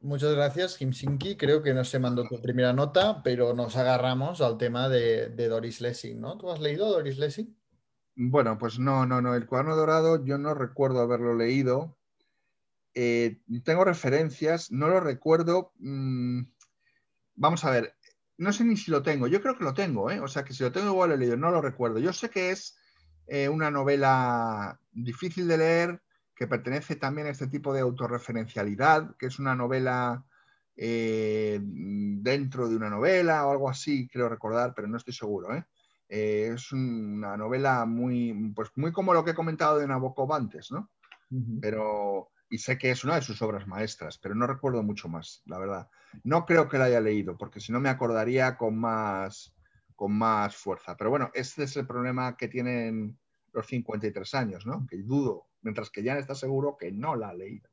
Muchas 0.00 0.32
gracias, 0.34 0.80
Himsinki. 0.80 1.36
Creo 1.36 1.62
que 1.62 1.74
no 1.74 1.84
se 1.84 1.98
mandó 1.98 2.26
tu 2.26 2.40
primera 2.40 2.72
nota, 2.72 3.22
pero 3.22 3.52
nos 3.52 3.76
agarramos 3.76 4.40
al 4.40 4.56
tema 4.56 4.88
de, 4.88 5.28
Doris 5.28 5.82
Lessing, 5.82 6.18
¿no? 6.18 6.38
¿Tú 6.38 6.50
has 6.50 6.58
leído 6.58 6.88
Doris 6.88 7.18
Lessing? 7.18 7.54
Bueno, 8.16 8.56
pues 8.56 8.78
no, 8.78 9.04
no, 9.04 9.20
no. 9.20 9.34
El 9.34 9.44
cuaderno 9.44 9.76
dorado 9.76 10.24
yo 10.24 10.38
no 10.38 10.54
recuerdo 10.54 11.00
haberlo 11.00 11.34
leído. 11.34 11.98
Eh, 12.94 13.42
tengo 13.62 13.84
referencias, 13.84 14.72
no 14.72 14.88
lo 14.88 15.00
recuerdo. 15.00 15.72
Mm, 15.80 16.44
vamos 17.34 17.62
a 17.66 17.72
ver, 17.72 17.94
no 18.38 18.54
sé 18.54 18.64
ni 18.64 18.78
si 18.78 18.90
lo 18.90 19.02
tengo. 19.02 19.26
Yo 19.26 19.42
creo 19.42 19.58
que 19.58 19.64
lo 19.64 19.74
tengo, 19.74 20.10
¿eh? 20.10 20.18
O 20.20 20.28
sea, 20.28 20.44
que 20.44 20.54
si 20.54 20.62
lo 20.62 20.72
tengo 20.72 20.92
igual 20.92 21.10
lo 21.10 21.16
he 21.16 21.18
leído, 21.18 21.36
no 21.36 21.50
lo 21.50 21.60
recuerdo. 21.60 21.98
Yo 21.98 22.14
sé 22.14 22.30
que 22.30 22.52
es 22.52 22.78
eh, 23.28 23.48
una 23.48 23.70
novela 23.70 24.80
difícil 24.90 25.46
de 25.46 25.58
leer, 25.58 26.02
que 26.34 26.46
pertenece 26.46 26.96
también 26.96 27.26
a 27.26 27.30
este 27.30 27.48
tipo 27.48 27.72
de 27.72 27.80
autorreferencialidad, 27.80 29.16
que 29.16 29.26
es 29.26 29.38
una 29.38 29.54
novela 29.54 30.24
eh, 30.76 31.60
dentro 31.62 32.68
de 32.68 32.76
una 32.76 32.88
novela 32.88 33.46
o 33.46 33.52
algo 33.52 33.68
así, 33.68 34.08
creo 34.08 34.28
recordar, 34.28 34.72
pero 34.74 34.88
no 34.88 34.96
estoy 34.96 35.14
seguro. 35.14 35.54
¿eh? 35.54 35.64
es 36.08 36.72
una 36.72 37.36
novela 37.36 37.84
muy, 37.84 38.52
pues 38.54 38.70
muy 38.76 38.92
como 38.92 39.12
lo 39.12 39.24
que 39.24 39.32
he 39.32 39.34
comentado 39.34 39.78
de 39.78 39.86
Nabokov 39.86 40.32
antes, 40.32 40.70
¿no? 40.70 40.90
Pero, 41.60 42.30
y 42.48 42.56
sé 42.56 42.78
que 42.78 42.90
es 42.90 43.04
una 43.04 43.16
de 43.16 43.22
sus 43.22 43.42
obras 43.42 43.66
maestras, 43.66 44.16
pero 44.16 44.34
no 44.34 44.46
recuerdo 44.46 44.82
mucho 44.82 45.10
más, 45.10 45.42
la 45.44 45.58
verdad. 45.58 45.90
No 46.24 46.46
creo 46.46 46.70
que 46.70 46.78
la 46.78 46.84
haya 46.84 47.02
leído, 47.02 47.36
porque 47.36 47.60
si 47.60 47.70
no 47.70 47.80
me 47.80 47.90
acordaría 47.90 48.56
con 48.56 48.78
más, 48.78 49.54
con 49.98 50.16
más 50.16 50.54
fuerza. 50.54 50.96
Pero 50.96 51.10
bueno, 51.10 51.28
este 51.34 51.64
es 51.64 51.76
el 51.76 51.84
problema 51.84 52.36
que 52.36 52.46
tienen 52.46 53.18
los 53.52 53.66
53 53.66 54.32
años, 54.34 54.64
¿no? 54.64 54.86
Que 54.88 54.98
dudo, 54.98 55.48
mientras 55.62 55.90
que 55.90 56.04
Jan 56.04 56.18
está 56.18 56.36
seguro 56.36 56.76
que 56.78 56.92
no 56.92 57.16
la 57.16 57.30
ha 57.30 57.34
leído. 57.34 57.68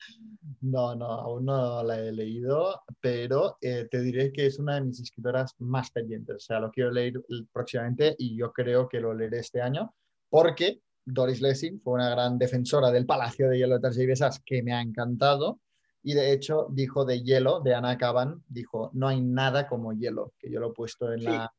No, 0.61 0.95
no, 0.95 1.05
aún 1.05 1.45
no 1.45 1.83
la 1.83 1.99
he 1.99 2.11
leído, 2.11 2.81
pero 2.99 3.59
eh, 3.61 3.87
te 3.91 4.01
diré 4.01 4.33
que 4.33 4.47
es 4.47 4.57
una 4.57 4.73
de 4.73 4.81
mis 4.81 4.99
escritoras 4.99 5.53
más 5.59 5.91
pendientes. 5.91 6.35
O 6.35 6.39
sea, 6.39 6.59
lo 6.59 6.71
quiero 6.71 6.89
leer 6.89 7.13
próximamente 7.53 8.15
y 8.17 8.35
yo 8.35 8.51
creo 8.51 8.89
que 8.89 8.99
lo 8.99 9.13
leeré 9.13 9.41
este 9.41 9.61
año 9.61 9.93
porque 10.27 10.81
Doris 11.05 11.41
Lessing 11.41 11.79
fue 11.79 11.93
una 11.93 12.09
gran 12.09 12.39
defensora 12.39 12.89
del 12.89 13.05
Palacio 13.05 13.49
de 13.49 13.59
Hielo 13.59 13.77
de 13.77 14.07
Besas 14.07 14.41
que 14.43 14.63
me 14.63 14.73
ha 14.73 14.81
encantado. 14.81 15.59
Y 16.01 16.15
de 16.15 16.31
hecho 16.31 16.69
dijo 16.71 17.05
de 17.05 17.21
hielo, 17.21 17.59
de 17.59 17.75
Ana 17.75 17.99
Caban, 17.99 18.43
dijo, 18.47 18.89
no 18.93 19.07
hay 19.07 19.21
nada 19.21 19.67
como 19.67 19.93
hielo, 19.93 20.33
que 20.39 20.49
yo 20.49 20.59
lo 20.59 20.71
he 20.71 20.73
puesto 20.73 21.13
en 21.13 21.23
la 21.23 21.53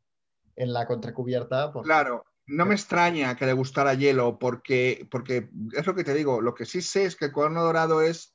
en 0.57 0.73
la 0.73 0.87
contracubierta. 0.87 1.73
Claro, 1.83 2.24
no 2.47 2.66
me 2.66 2.74
extraña 2.74 3.37
que 3.37 3.47
le 3.47 3.53
gustara 3.53 3.95
hielo, 3.95 4.39
porque, 4.39 5.07
porque 5.11 5.51
es 5.73 5.87
lo 5.87 5.95
que 5.95 6.05
te 6.05 6.15
digo, 6.15 6.41
lo 6.41 6.55
que 6.55 6.65
sí 6.65 6.81
sé 6.81 7.05
es 7.05 7.16
que 7.16 7.27
el 7.27 7.33
cuaderno 7.33 7.62
dorado 7.62 8.03
es 8.03 8.35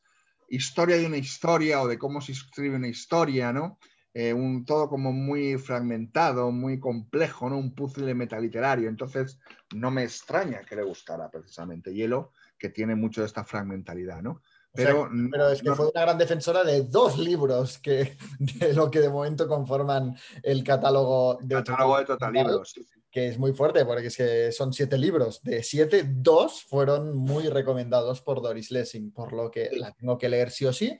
historia 0.50 0.98
de 0.98 1.06
una 1.06 1.18
historia 1.18 1.82
o 1.82 1.88
de 1.88 1.98
cómo 1.98 2.22
se 2.22 2.34
escribe 2.34 2.76
una 2.76 2.90
historia, 2.90 3.54
¿no? 3.54 3.80
Eh, 4.14 4.34
un, 4.34 4.66
todo 4.66 4.90
como 4.90 5.14
muy 5.14 5.58
fragmentado, 5.58 6.52
muy 6.52 6.80
complejo, 6.80 7.50
¿no? 7.50 7.58
Un 7.58 7.74
puzzle 7.74 8.14
metaliterario. 8.14 8.90
Entonces, 8.90 9.40
no 9.74 9.90
me 9.90 10.04
extraña 10.04 10.64
que 10.64 10.76
le 10.76 10.84
gustara 10.84 11.32
precisamente 11.32 11.94
Hielo, 11.94 12.34
que 12.58 12.70
tiene 12.70 12.96
mucho 12.96 13.22
de 13.22 13.28
esta 13.28 13.46
fragmentalidad, 13.46 14.22
¿no? 14.22 14.42
Pero, 14.74 15.10
pero 15.30 15.50
es 15.50 15.62
que 15.62 15.74
fue 15.76 15.90
una 15.90 16.02
gran 16.02 16.18
defensora 16.18 16.64
de 16.64 16.84
dos 16.84 17.18
libros 17.18 17.78
que 17.80 18.18
de 18.40 18.74
lo 18.74 18.90
que 18.90 19.00
de 19.00 19.10
momento 19.10 19.48
conforman 19.48 20.16
el 20.44 20.64
catálogo 20.64 21.38
de, 21.42 21.56
catálogo 21.56 21.98
de 21.98 22.06
Total 22.06 22.34
Libros. 22.34 22.74
Que 23.12 23.28
es 23.28 23.38
muy 23.38 23.52
fuerte 23.52 23.84
porque 23.84 24.08
es 24.08 24.16
que 24.16 24.52
son 24.54 24.72
siete 24.72 24.98
libros. 24.98 25.42
De 25.44 25.64
siete, 25.64 26.06
dos 26.08 26.64
fueron 26.64 27.18
muy 27.18 27.50
recomendados 27.50 28.22
por 28.22 28.42
Doris 28.42 28.72
Lessing, 28.72 29.12
por 29.12 29.34
lo 29.34 29.52
que 29.52 29.70
la 29.74 29.92
tengo 29.92 30.18
que 30.18 30.30
leer 30.30 30.50
sí 30.50 30.66
o 30.66 30.72
sí. 30.72 30.98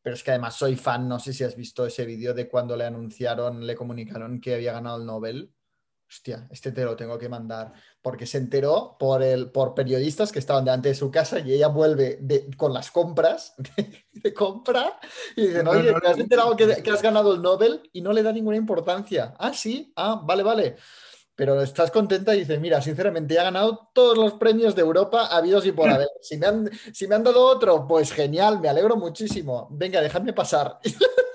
Pero 0.00 0.14
es 0.14 0.22
que 0.22 0.30
además 0.30 0.54
soy 0.54 0.76
fan, 0.76 1.08
no 1.08 1.18
sé 1.18 1.32
si 1.32 1.42
has 1.42 1.56
visto 1.56 1.84
ese 1.84 2.06
vídeo 2.06 2.32
de 2.32 2.48
cuando 2.48 2.76
le 2.76 2.84
anunciaron, 2.84 3.66
le 3.66 3.74
comunicaron 3.74 4.40
que 4.40 4.54
había 4.54 4.72
ganado 4.72 4.98
el 4.98 5.06
Nobel 5.06 5.52
hostia, 6.08 6.48
este 6.50 6.72
te 6.72 6.84
lo 6.84 6.96
tengo 6.96 7.18
que 7.18 7.28
mandar, 7.28 7.72
porque 8.00 8.26
se 8.26 8.38
enteró 8.38 8.96
por, 8.98 9.22
el, 9.22 9.50
por 9.50 9.74
periodistas 9.74 10.32
que 10.32 10.38
estaban 10.38 10.64
delante 10.64 10.88
de 10.88 10.94
su 10.94 11.10
casa 11.10 11.38
y 11.40 11.52
ella 11.52 11.68
vuelve 11.68 12.18
con 12.56 12.72
las 12.72 12.90
compras 12.90 13.54
de, 13.58 14.32
compra 14.34 14.98
y 15.36 15.48
dice, 15.48 15.62
no, 15.62 15.72
oye, 15.72 15.92
¿te 16.00 16.08
has 16.08 16.18
enterado 16.18 16.56
que, 16.56 16.82
que, 16.82 16.90
has 16.90 17.02
ganado 17.02 17.34
el 17.34 17.42
Nobel? 17.42 17.82
Y 17.92 18.00
no 18.00 18.12
le 18.12 18.22
da 18.22 18.32
ninguna 18.32 18.56
importancia. 18.56 19.34
Ah, 19.38 19.52
sí, 19.52 19.92
ah, 19.96 20.22
vale, 20.24 20.42
vale. 20.42 20.76
Pero 21.34 21.62
estás 21.62 21.92
contenta 21.92 22.34
y 22.34 22.40
dice, 22.40 22.58
mira, 22.58 22.82
sinceramente 22.82 23.34
he 23.34 23.36
ganado 23.36 23.90
todos 23.92 24.18
los 24.18 24.32
premios 24.34 24.74
de 24.74 24.82
Europa 24.82 25.26
habidos 25.26 25.64
y 25.66 25.72
por 25.72 25.88
haber. 25.90 26.08
Si 26.22 26.36
me 26.36 26.46
han, 26.46 26.70
si 26.92 27.06
me 27.06 27.14
han 27.14 27.22
dado 27.22 27.44
otro, 27.44 27.86
pues 27.86 28.12
genial, 28.12 28.60
me 28.60 28.68
alegro 28.68 28.96
muchísimo. 28.96 29.68
Venga, 29.70 30.00
déjame 30.00 30.32
pasar. 30.32 30.80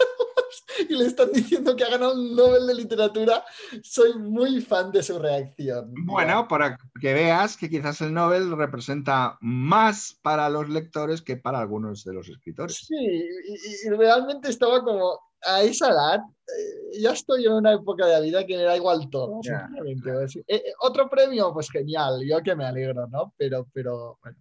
y 0.89 0.95
le 0.95 1.05
están 1.05 1.31
diciendo 1.31 1.75
que 1.75 1.83
ha 1.83 1.89
ganado 1.89 2.13
un 2.13 2.35
Nobel 2.35 2.67
de 2.67 2.75
Literatura, 2.75 3.43
soy 3.81 4.17
muy 4.17 4.61
fan 4.61 4.91
de 4.91 5.03
su 5.03 5.19
reacción. 5.19 5.93
Bueno, 6.05 6.47
para 6.47 6.77
que 6.99 7.13
veas 7.13 7.57
que 7.57 7.69
quizás 7.69 8.01
el 8.01 8.13
Nobel 8.13 8.55
representa 8.55 9.37
más 9.41 10.17
para 10.21 10.49
los 10.49 10.69
lectores 10.69 11.21
que 11.21 11.37
para 11.37 11.59
algunos 11.59 12.03
de 12.03 12.13
los 12.13 12.29
escritores. 12.29 12.77
Sí, 12.87 12.95
y, 12.95 13.87
y 13.87 13.89
realmente 13.89 14.49
estaba 14.49 14.83
como, 14.83 15.19
a 15.45 15.61
esa 15.61 15.89
edad, 15.89 16.19
eh, 16.19 16.99
ya 16.99 17.11
estoy 17.11 17.45
en 17.45 17.53
una 17.53 17.73
época 17.73 18.05
de 18.05 18.13
la 18.13 18.19
vida 18.19 18.45
que 18.45 18.57
me 18.57 18.63
da 18.63 18.75
igual 18.75 19.09
todo. 19.09 19.39
Sinceramente. 19.41 20.09
Eh, 20.47 20.55
eh, 20.55 20.73
otro 20.81 21.09
premio, 21.09 21.53
pues 21.53 21.69
genial, 21.69 22.21
yo 22.27 22.41
que 22.41 22.55
me 22.55 22.65
alegro, 22.65 23.07
¿no? 23.07 23.33
Pero, 23.37 23.67
pero 23.73 24.19
bueno, 24.21 24.37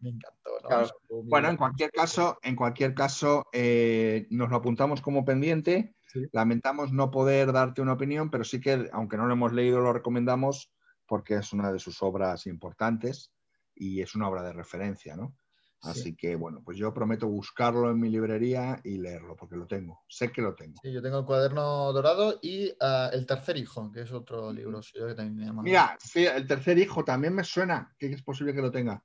me, 0.00 0.10
encantó, 0.10 0.50
¿no? 0.62 0.68
Claro. 0.68 0.90
Bueno, 1.24 1.48
en 1.48 1.56
cualquier 1.56 1.90
caso, 1.90 2.38
en 2.42 2.56
cualquier 2.56 2.94
caso, 2.94 3.46
eh, 3.52 4.26
nos 4.30 4.50
lo 4.50 4.56
apuntamos 4.56 5.00
como 5.00 5.24
pendiente. 5.24 5.94
Sí. 6.08 6.26
Lamentamos 6.32 6.92
no 6.92 7.10
poder 7.10 7.52
darte 7.52 7.82
una 7.82 7.92
opinión, 7.92 8.30
pero 8.30 8.44
sí 8.44 8.60
que, 8.60 8.88
aunque 8.92 9.16
no 9.16 9.26
lo 9.26 9.34
hemos 9.34 9.52
leído, 9.52 9.80
lo 9.80 9.92
recomendamos 9.92 10.72
porque 11.06 11.34
es 11.34 11.52
una 11.52 11.72
de 11.72 11.78
sus 11.78 12.02
obras 12.02 12.46
importantes 12.46 13.32
y 13.74 14.00
es 14.00 14.14
una 14.14 14.28
obra 14.28 14.42
de 14.42 14.52
referencia, 14.52 15.16
¿no? 15.16 15.34
Así 15.82 16.14
que, 16.14 16.36
bueno, 16.36 16.60
pues 16.64 16.76
yo 16.76 16.92
prometo 16.92 17.26
buscarlo 17.26 17.90
en 17.90 17.98
mi 17.98 18.10
librería 18.10 18.80
y 18.84 18.98
leerlo, 18.98 19.34
porque 19.36 19.56
lo 19.56 19.66
tengo. 19.66 20.02
Sé 20.08 20.30
que 20.30 20.42
lo 20.42 20.54
tengo. 20.54 20.78
Sí, 20.82 20.92
yo 20.92 21.00
tengo 21.00 21.20
el 21.20 21.24
cuaderno 21.24 21.92
dorado 21.92 22.38
y 22.42 22.70
ah, 22.80 23.10
El 23.12 23.24
tercer 23.26 23.56
hijo, 23.56 23.90
que 23.90 24.02
es 24.02 24.12
otro 24.12 24.52
libro 24.52 24.80
que 24.82 25.14
también 25.14 25.36
me 25.36 25.44
llama. 25.46 25.62
Mira, 25.62 25.96
sí, 25.98 26.26
el 26.26 26.46
tercer 26.46 26.78
hijo 26.78 27.02
también 27.04 27.34
me 27.34 27.44
suena 27.44 27.94
que 27.98 28.12
es 28.12 28.22
posible 28.22 28.52
que 28.54 28.60
lo 28.60 28.70
tenga. 28.70 29.02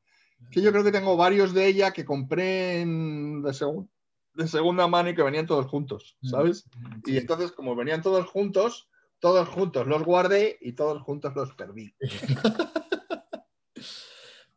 Que 0.52 0.62
yo 0.62 0.72
creo 0.72 0.84
que 0.84 0.92
tengo 0.92 1.16
varios 1.16 1.54
de 1.54 1.66
ella 1.66 1.92
que 1.92 2.04
compré 2.04 2.82
en- 2.82 3.42
de, 3.42 3.52
segun- 3.54 3.90
de 4.34 4.48
segunda 4.48 4.86
mano 4.88 5.10
y 5.10 5.16
que 5.16 5.24
venían 5.24 5.48
todos 5.48 5.68
juntos, 5.68 6.18
¿sabes? 6.24 6.66
Y 7.06 7.18
entonces, 7.18 7.54
como 7.54 7.74
venían 7.76 8.02
todos 8.02 8.26
juntos, 8.28 8.90
todos 9.20 9.48
juntos 9.48 9.88
los 9.88 10.04
guardé 10.04 10.58
y 10.60 10.74
todos 10.74 11.02
juntos 11.04 11.34
los 11.36 11.54
perdí. 11.56 11.96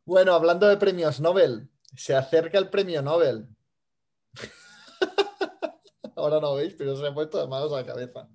Bueno, 0.05 0.33
hablando 0.33 0.67
de 0.67 0.79
premios 0.79 1.21
Nobel, 1.21 1.69
se 1.95 2.15
acerca 2.15 2.59
el 2.59 2.69
premio 2.69 3.03
Nobel. 3.03 3.49
Ahora 6.17 6.41
no 6.41 6.55
veis, 6.55 6.75
pero 6.77 6.97
se 6.97 7.03
me 7.03 7.09
ha 7.09 7.15
puesto 7.15 7.41
de 7.41 7.47
manos 7.47 7.73
a 7.73 7.77
la 7.77 7.87
cabeza. 7.87 8.29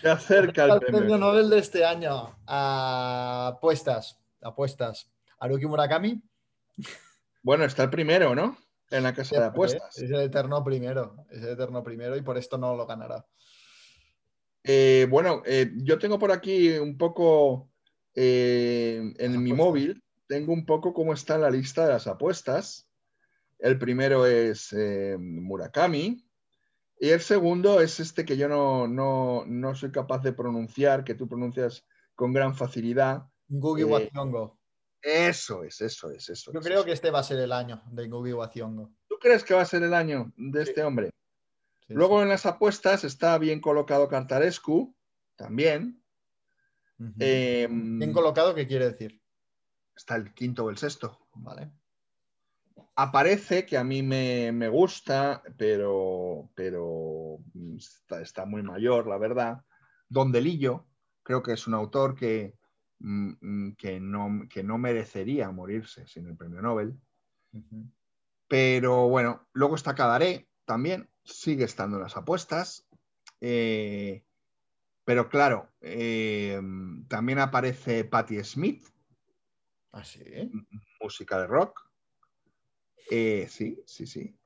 Se 0.00 0.08
acerca 0.08 0.64
el 0.64 0.80
premio. 0.80 0.98
premio 1.00 1.18
Nobel 1.18 1.50
de 1.50 1.58
este 1.58 1.84
año. 1.84 2.38
Apuestas, 2.46 4.18
apuestas. 4.40 5.10
Haruki 5.38 5.66
Murakami. 5.66 6.22
Bueno, 7.42 7.64
está 7.64 7.84
el 7.84 7.90
primero, 7.90 8.34
¿no? 8.34 8.56
En 8.90 9.02
la 9.02 9.14
casa 9.14 9.38
de 9.38 9.46
apuestas. 9.46 9.98
Es 9.98 10.10
el 10.10 10.20
eterno 10.20 10.64
primero. 10.64 11.26
Es 11.30 11.42
el 11.42 11.50
eterno 11.50 11.82
primero 11.82 12.16
y 12.16 12.22
por 12.22 12.38
esto 12.38 12.56
no 12.56 12.74
lo 12.74 12.86
ganará. 12.86 13.26
Eh, 14.68 15.06
bueno, 15.08 15.42
eh, 15.46 15.70
yo 15.76 15.98
tengo 15.98 16.18
por 16.18 16.32
aquí 16.32 16.70
un 16.70 16.98
poco 16.98 17.70
eh, 18.14 19.14
en 19.18 19.42
mi 19.42 19.52
móvil, 19.52 20.02
tengo 20.26 20.52
un 20.52 20.66
poco 20.66 20.92
cómo 20.92 21.12
está 21.12 21.38
la 21.38 21.50
lista 21.50 21.86
de 21.86 21.92
las 21.92 22.08
apuestas. 22.08 22.88
El 23.58 23.78
primero 23.78 24.26
es 24.26 24.72
eh, 24.72 25.16
Murakami 25.18 26.24
y 26.98 27.08
el 27.08 27.20
segundo 27.20 27.80
es 27.80 28.00
este 28.00 28.24
que 28.24 28.36
yo 28.36 28.48
no, 28.48 28.86
no, 28.86 29.44
no 29.46 29.74
soy 29.74 29.90
capaz 29.90 30.18
de 30.22 30.32
pronunciar, 30.32 31.04
que 31.04 31.14
tú 31.14 31.28
pronuncias 31.28 31.86
con 32.14 32.32
gran 32.32 32.54
facilidad. 32.54 33.24
Ngugi 33.48 33.82
Eh. 33.82 34.58
Eso 35.02 35.62
es, 35.62 35.80
eso 35.80 36.10
es, 36.10 36.28
eso 36.28 36.52
Yo 36.52 36.58
es. 36.60 36.66
creo 36.66 36.84
que 36.84 36.92
este 36.92 37.10
va 37.10 37.20
a 37.20 37.22
ser 37.22 37.38
el 37.38 37.52
año 37.52 37.82
de 37.86 38.08
Ngugi 38.08 38.32
Wathiongo. 38.32 38.92
¿Tú 39.08 39.16
crees 39.20 39.44
que 39.44 39.54
va 39.54 39.62
a 39.62 39.66
ser 39.66 39.82
el 39.82 39.94
año 39.94 40.32
de 40.36 40.62
este 40.62 40.82
hombre? 40.82 41.10
Luego 41.88 42.22
en 42.22 42.28
las 42.28 42.46
apuestas 42.46 43.04
está 43.04 43.38
bien 43.38 43.60
colocado 43.60 44.08
Cartarescu, 44.08 44.96
también. 45.36 46.02
Eh, 47.20 47.68
Bien 47.70 48.12
colocado, 48.12 48.54
¿qué 48.54 48.66
quiere 48.66 48.90
decir? 48.90 49.20
está 49.94 50.16
el 50.16 50.34
quinto 50.34 50.64
o 50.64 50.70
el 50.70 50.76
sexto. 50.76 51.26
Vale. 51.34 51.70
Aparece 52.96 53.66
que 53.66 53.76
a 53.76 53.84
mí 53.84 54.02
me, 54.02 54.52
me 54.52 54.68
gusta, 54.68 55.42
pero, 55.58 56.50
pero 56.54 57.38
está, 57.76 58.22
está 58.22 58.46
muy 58.46 58.62
mayor, 58.62 59.06
la 59.06 59.18
verdad. 59.18 59.62
Don 60.08 60.32
Delillo, 60.32 60.86
creo 61.22 61.42
que 61.42 61.52
es 61.52 61.66
un 61.66 61.74
autor 61.74 62.14
que, 62.14 62.54
mm, 63.00 63.32
mm, 63.40 63.76
que, 63.76 64.00
no, 64.00 64.48
que 64.48 64.62
no 64.62 64.78
merecería 64.78 65.50
morirse 65.50 66.06
sin 66.06 66.26
el 66.26 66.36
premio 66.36 66.62
Nobel. 66.62 66.98
Pero 68.48 69.08
bueno, 69.08 69.46
luego 69.52 69.74
está 69.74 69.94
Cadaré 69.94 70.48
también, 70.64 71.10
sigue 71.22 71.64
estando 71.64 71.96
en 71.98 72.04
las 72.04 72.16
apuestas. 72.16 72.88
Eh, 73.40 74.24
pero 75.04 75.28
claro, 75.28 75.68
eh, 75.80 76.60
también 77.08 77.40
aparece 77.40 78.04
Patti 78.04 78.42
Smith. 78.42 78.88
¿Ah, 79.92 80.04
sí? 80.04 80.20
Música 81.00 81.40
de 81.40 81.46
rock. 81.46 81.85
Eh, 83.10 83.46
sí, 83.48 83.82
sí, 83.86 84.06
sí. 84.06 84.36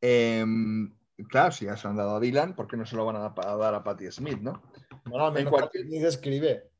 Em, 0.00 0.94
claro, 1.28 1.52
si 1.52 1.64
ya 1.66 1.76
se 1.76 1.88
han 1.88 1.96
dado 1.96 2.16
a 2.16 2.20
Dylan, 2.20 2.54
¿por 2.54 2.66
qué 2.68 2.76
no 2.76 2.86
se 2.86 2.96
lo 2.96 3.04
van 3.04 3.16
a 3.16 3.20
da- 3.20 3.34
a 3.36 3.56
dar 3.56 3.74
a 3.74 3.82
Patti 3.84 4.10
Smith, 4.10 4.38
no? 4.40 4.62
Bueno, 5.06 5.26
al 5.26 5.30
En 5.30 5.34
menos 5.44 5.50
cualquier- 5.50 5.84
Patti 5.84 5.96
Smith 5.96 6.04
escribe. 6.04 6.70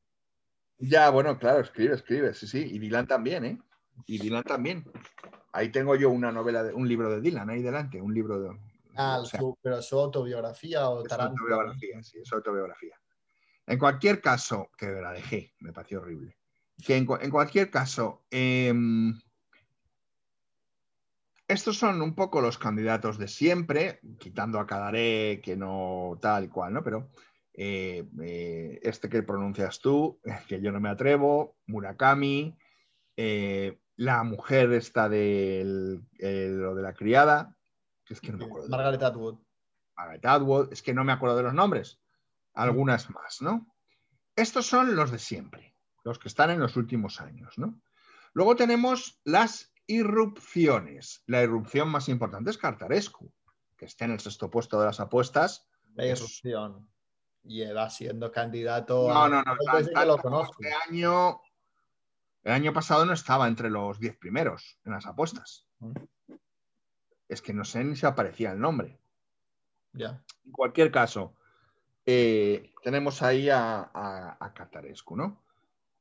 Ya, 0.77 1.09
bueno, 1.09 1.37
claro, 1.37 1.59
escribe, 1.59 1.95
escribe, 1.95 2.33
sí, 2.33 2.47
sí. 2.47 2.59
Y 2.71 2.79
Dylan 2.79 3.05
también, 3.07 3.43
¿eh? 3.45 3.59
Y 4.05 4.17
Dylan 4.17 4.43
también. 4.43 4.85
Ahí 5.51 5.69
tengo 5.71 5.95
yo 5.95 6.09
una 6.09 6.31
novela, 6.31 6.63
de, 6.63 6.73
un 6.73 6.87
libro 6.87 7.09
de 7.09 7.19
Dylan 7.21 7.49
ahí 7.49 7.61
delante, 7.61 8.01
un 8.01 8.13
libro 8.13 8.39
de... 8.39 8.49
Ah, 8.95 9.19
o 9.21 9.25
sea, 9.25 9.39
su- 9.39 9.57
pero 9.61 9.81
su 9.81 9.99
autobiografía 9.99 10.87
o 10.89 11.01
es 11.03 11.09
Tarántula. 11.09 11.55
autobiografía, 11.55 12.03
sí, 12.03 12.19
es 12.19 12.31
autobiografía. 12.31 12.95
En 13.67 13.77
cualquier 13.77 14.21
caso, 14.21 14.69
que 14.77 14.87
la 14.87 15.11
dejé, 15.11 15.53
me 15.59 15.73
pareció 15.73 15.99
horrible. 15.99 16.37
Que 16.85 16.95
en 16.95 17.05
cualquier 17.05 17.69
caso, 17.69 18.23
em, 18.31 19.19
estos 21.49 21.77
son 21.77 22.01
un 22.01 22.15
poco 22.15 22.39
los 22.41 22.57
candidatos 22.57 23.17
de 23.17 23.27
siempre, 23.27 23.99
quitando 24.19 24.59
a 24.59 24.67
Cadaré, 24.67 25.41
que 25.43 25.57
no 25.57 26.17
tal 26.21 26.45
y 26.45 26.47
cual, 26.47 26.73
¿no? 26.73 26.83
Pero 26.83 27.09
eh, 27.53 28.07
eh, 28.21 28.79
este 28.83 29.09
que 29.09 29.23
pronuncias 29.23 29.79
tú, 29.79 30.21
que 30.47 30.61
yo 30.61 30.71
no 30.71 30.79
me 30.79 30.89
atrevo, 30.89 31.57
Murakami, 31.67 32.55
eh, 33.17 33.79
la 33.97 34.23
mujer 34.23 34.71
esta 34.71 35.09
de 35.09 35.99
lo 36.23 36.75
de 36.75 36.81
la 36.81 36.93
criada, 36.93 37.55
que 38.05 38.13
es 38.13 38.21
que 38.21 38.31
no 38.31 38.37
me 38.37 38.45
acuerdo. 38.45 38.67
de- 38.67 38.71
Margaret 38.71 39.03
Atwood. 39.03 39.39
Margaret 39.97 40.25
Atwood, 40.25 40.71
es 40.71 40.81
que 40.81 40.93
no 40.93 41.03
me 41.03 41.11
acuerdo 41.11 41.35
de 41.35 41.43
los 41.43 41.53
nombres. 41.53 41.99
Algunas 42.53 43.09
más, 43.09 43.41
¿no? 43.41 43.67
Estos 44.35 44.65
son 44.67 44.95
los 44.95 45.11
de 45.11 45.19
siempre, 45.19 45.75
los 46.05 46.19
que 46.19 46.29
están 46.29 46.49
en 46.51 46.59
los 46.59 46.77
últimos 46.77 47.19
años, 47.19 47.57
¿no? 47.57 47.81
Luego 48.33 48.55
tenemos 48.55 49.19
las 49.25 49.68
irrupciones. 49.89 51.23
La 51.25 51.41
irrupción 51.41 51.89
más 51.89 52.09
importante 52.09 52.51
es 52.51 52.57
Cartarescu, 52.57 53.33
que 53.75 53.85
está 53.85 54.05
en 54.05 54.11
el 54.11 54.19
sexto 54.19 54.49
puesto 54.49 54.79
de 54.79 54.85
las 54.85 54.99
apuestas. 54.99 55.67
La 55.95 56.05
irrupción. 56.05 56.87
Lleva 57.43 57.89
siendo 57.89 58.31
candidato 58.31 59.09
No, 59.09 59.23
a... 59.23 59.29
no, 59.29 59.43
no. 59.43 59.77
Este 59.79 60.73
año, 60.87 61.41
el 62.43 62.51
año 62.51 62.71
pasado 62.71 63.05
no 63.05 63.13
estaba 63.13 63.47
entre 63.47 63.71
los 63.71 63.99
diez 63.99 64.15
primeros 64.15 64.79
en 64.85 64.91
las 64.93 65.07
apuestas. 65.07 65.65
Es 67.27 67.41
que 67.41 67.53
no 67.53 67.65
sé 67.65 67.83
ni 67.83 67.95
si 67.95 68.05
aparecía 68.05 68.51
el 68.51 68.59
nombre. 68.59 68.99
Ya. 69.93 70.23
En 70.45 70.51
cualquier 70.51 70.91
caso, 70.91 71.33
eh, 72.05 72.73
tenemos 72.83 73.23
ahí 73.23 73.49
a, 73.49 73.89
a, 73.91 74.53
¿no? 75.15 75.41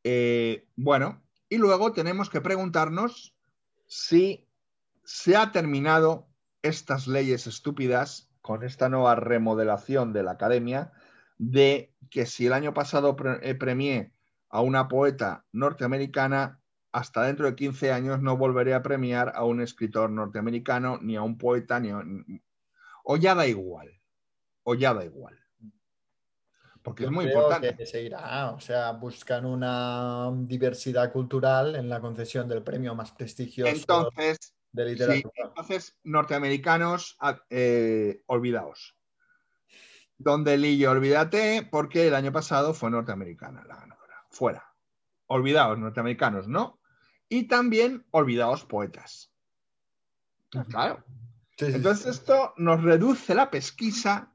Eh, 0.05 0.69
bueno, 0.77 1.23
y 1.49 1.57
luego 1.57 1.93
tenemos 1.93 2.29
que 2.29 2.43
preguntarnos 2.43 3.38
si 3.89 4.47
se 5.03 5.37
ha 5.37 5.51
terminado 5.51 6.29
estas 6.63 7.09
leyes 7.09 7.47
estúpidas 7.47 8.31
con 8.43 8.63
esta 8.63 8.89
nueva 8.89 9.15
remodelación 9.17 10.13
de 10.13 10.23
la 10.23 10.33
academia 10.33 10.93
de 11.39 11.95
que 12.11 12.27
si 12.27 12.47
el 12.47 12.53
año 12.53 12.75
pasado 12.75 13.17
eh, 13.43 13.55
premié 13.55 14.13
a 14.51 14.61
una 14.61 14.89
poeta 14.89 15.45
norteamericana, 15.53 16.61
hasta 16.93 17.25
dentro 17.25 17.47
de 17.47 17.55
15 17.55 17.93
años 17.93 18.21
no 18.21 18.37
volveré 18.37 18.75
a 18.75 18.83
premiar 18.83 19.33
a 19.35 19.45
un 19.45 19.61
escritor 19.61 20.11
norteamericano, 20.11 20.99
ni 21.01 21.17
a 21.17 21.23
un 21.23 21.39
poeta, 21.39 21.81
ni 21.81 21.91
a... 21.91 22.03
O 23.05 23.17
ya 23.17 23.35
da 23.35 23.47
igual, 23.47 24.01
o 24.63 24.75
ya 24.75 24.95
da 24.95 25.05
igual. 25.05 25.39
Porque 26.83 27.03
Yo 27.03 27.09
es 27.09 27.15
muy 27.15 27.25
creo 27.27 27.37
importante. 27.39 27.77
que 27.77 27.87
se 27.87 28.03
irá, 28.03 28.51
o 28.53 28.61
sea, 28.61 28.93
buscan 28.93 29.45
una 29.45 30.31
diversidad 30.35 31.13
cultural 31.13 31.77
en 31.77 31.89
la 31.89 32.01
concesión 32.01 32.49
del 32.49 32.63
premio 32.63 32.95
más 32.95 33.13
prestigioso 33.13 33.71
Entonces, 33.71 34.55
de 34.73 34.85
sí, 34.85 34.91
literatura. 34.93 35.33
entonces 35.49 35.97
norteamericanos, 36.05 37.17
a- 37.21 37.41
eh, 37.51 38.23
olvidaos. 38.27 38.95
Donde 40.17 40.57
Lillo, 40.57 40.91
olvídate, 40.91 41.67
porque 41.71 42.09
el 42.09 42.15
año 42.15 42.33
pasado 42.33 42.75
fue 42.75 42.91
norteamericana 42.91 43.65
la 43.67 43.77
ganadora. 43.77 44.25
Fuera. 44.31 44.65
Olvidaos, 45.27 45.79
norteamericanos, 45.79 46.49
¿no? 46.49 46.81
Y 47.29 47.47
también 47.49 48.07
olvidaos 48.11 48.65
poetas. 48.65 49.31
Claro. 50.71 51.05
Entonces 51.59 52.07
esto 52.07 52.55
nos 52.57 52.83
reduce 52.83 53.35
la 53.35 53.51
pesquisa 53.51 54.33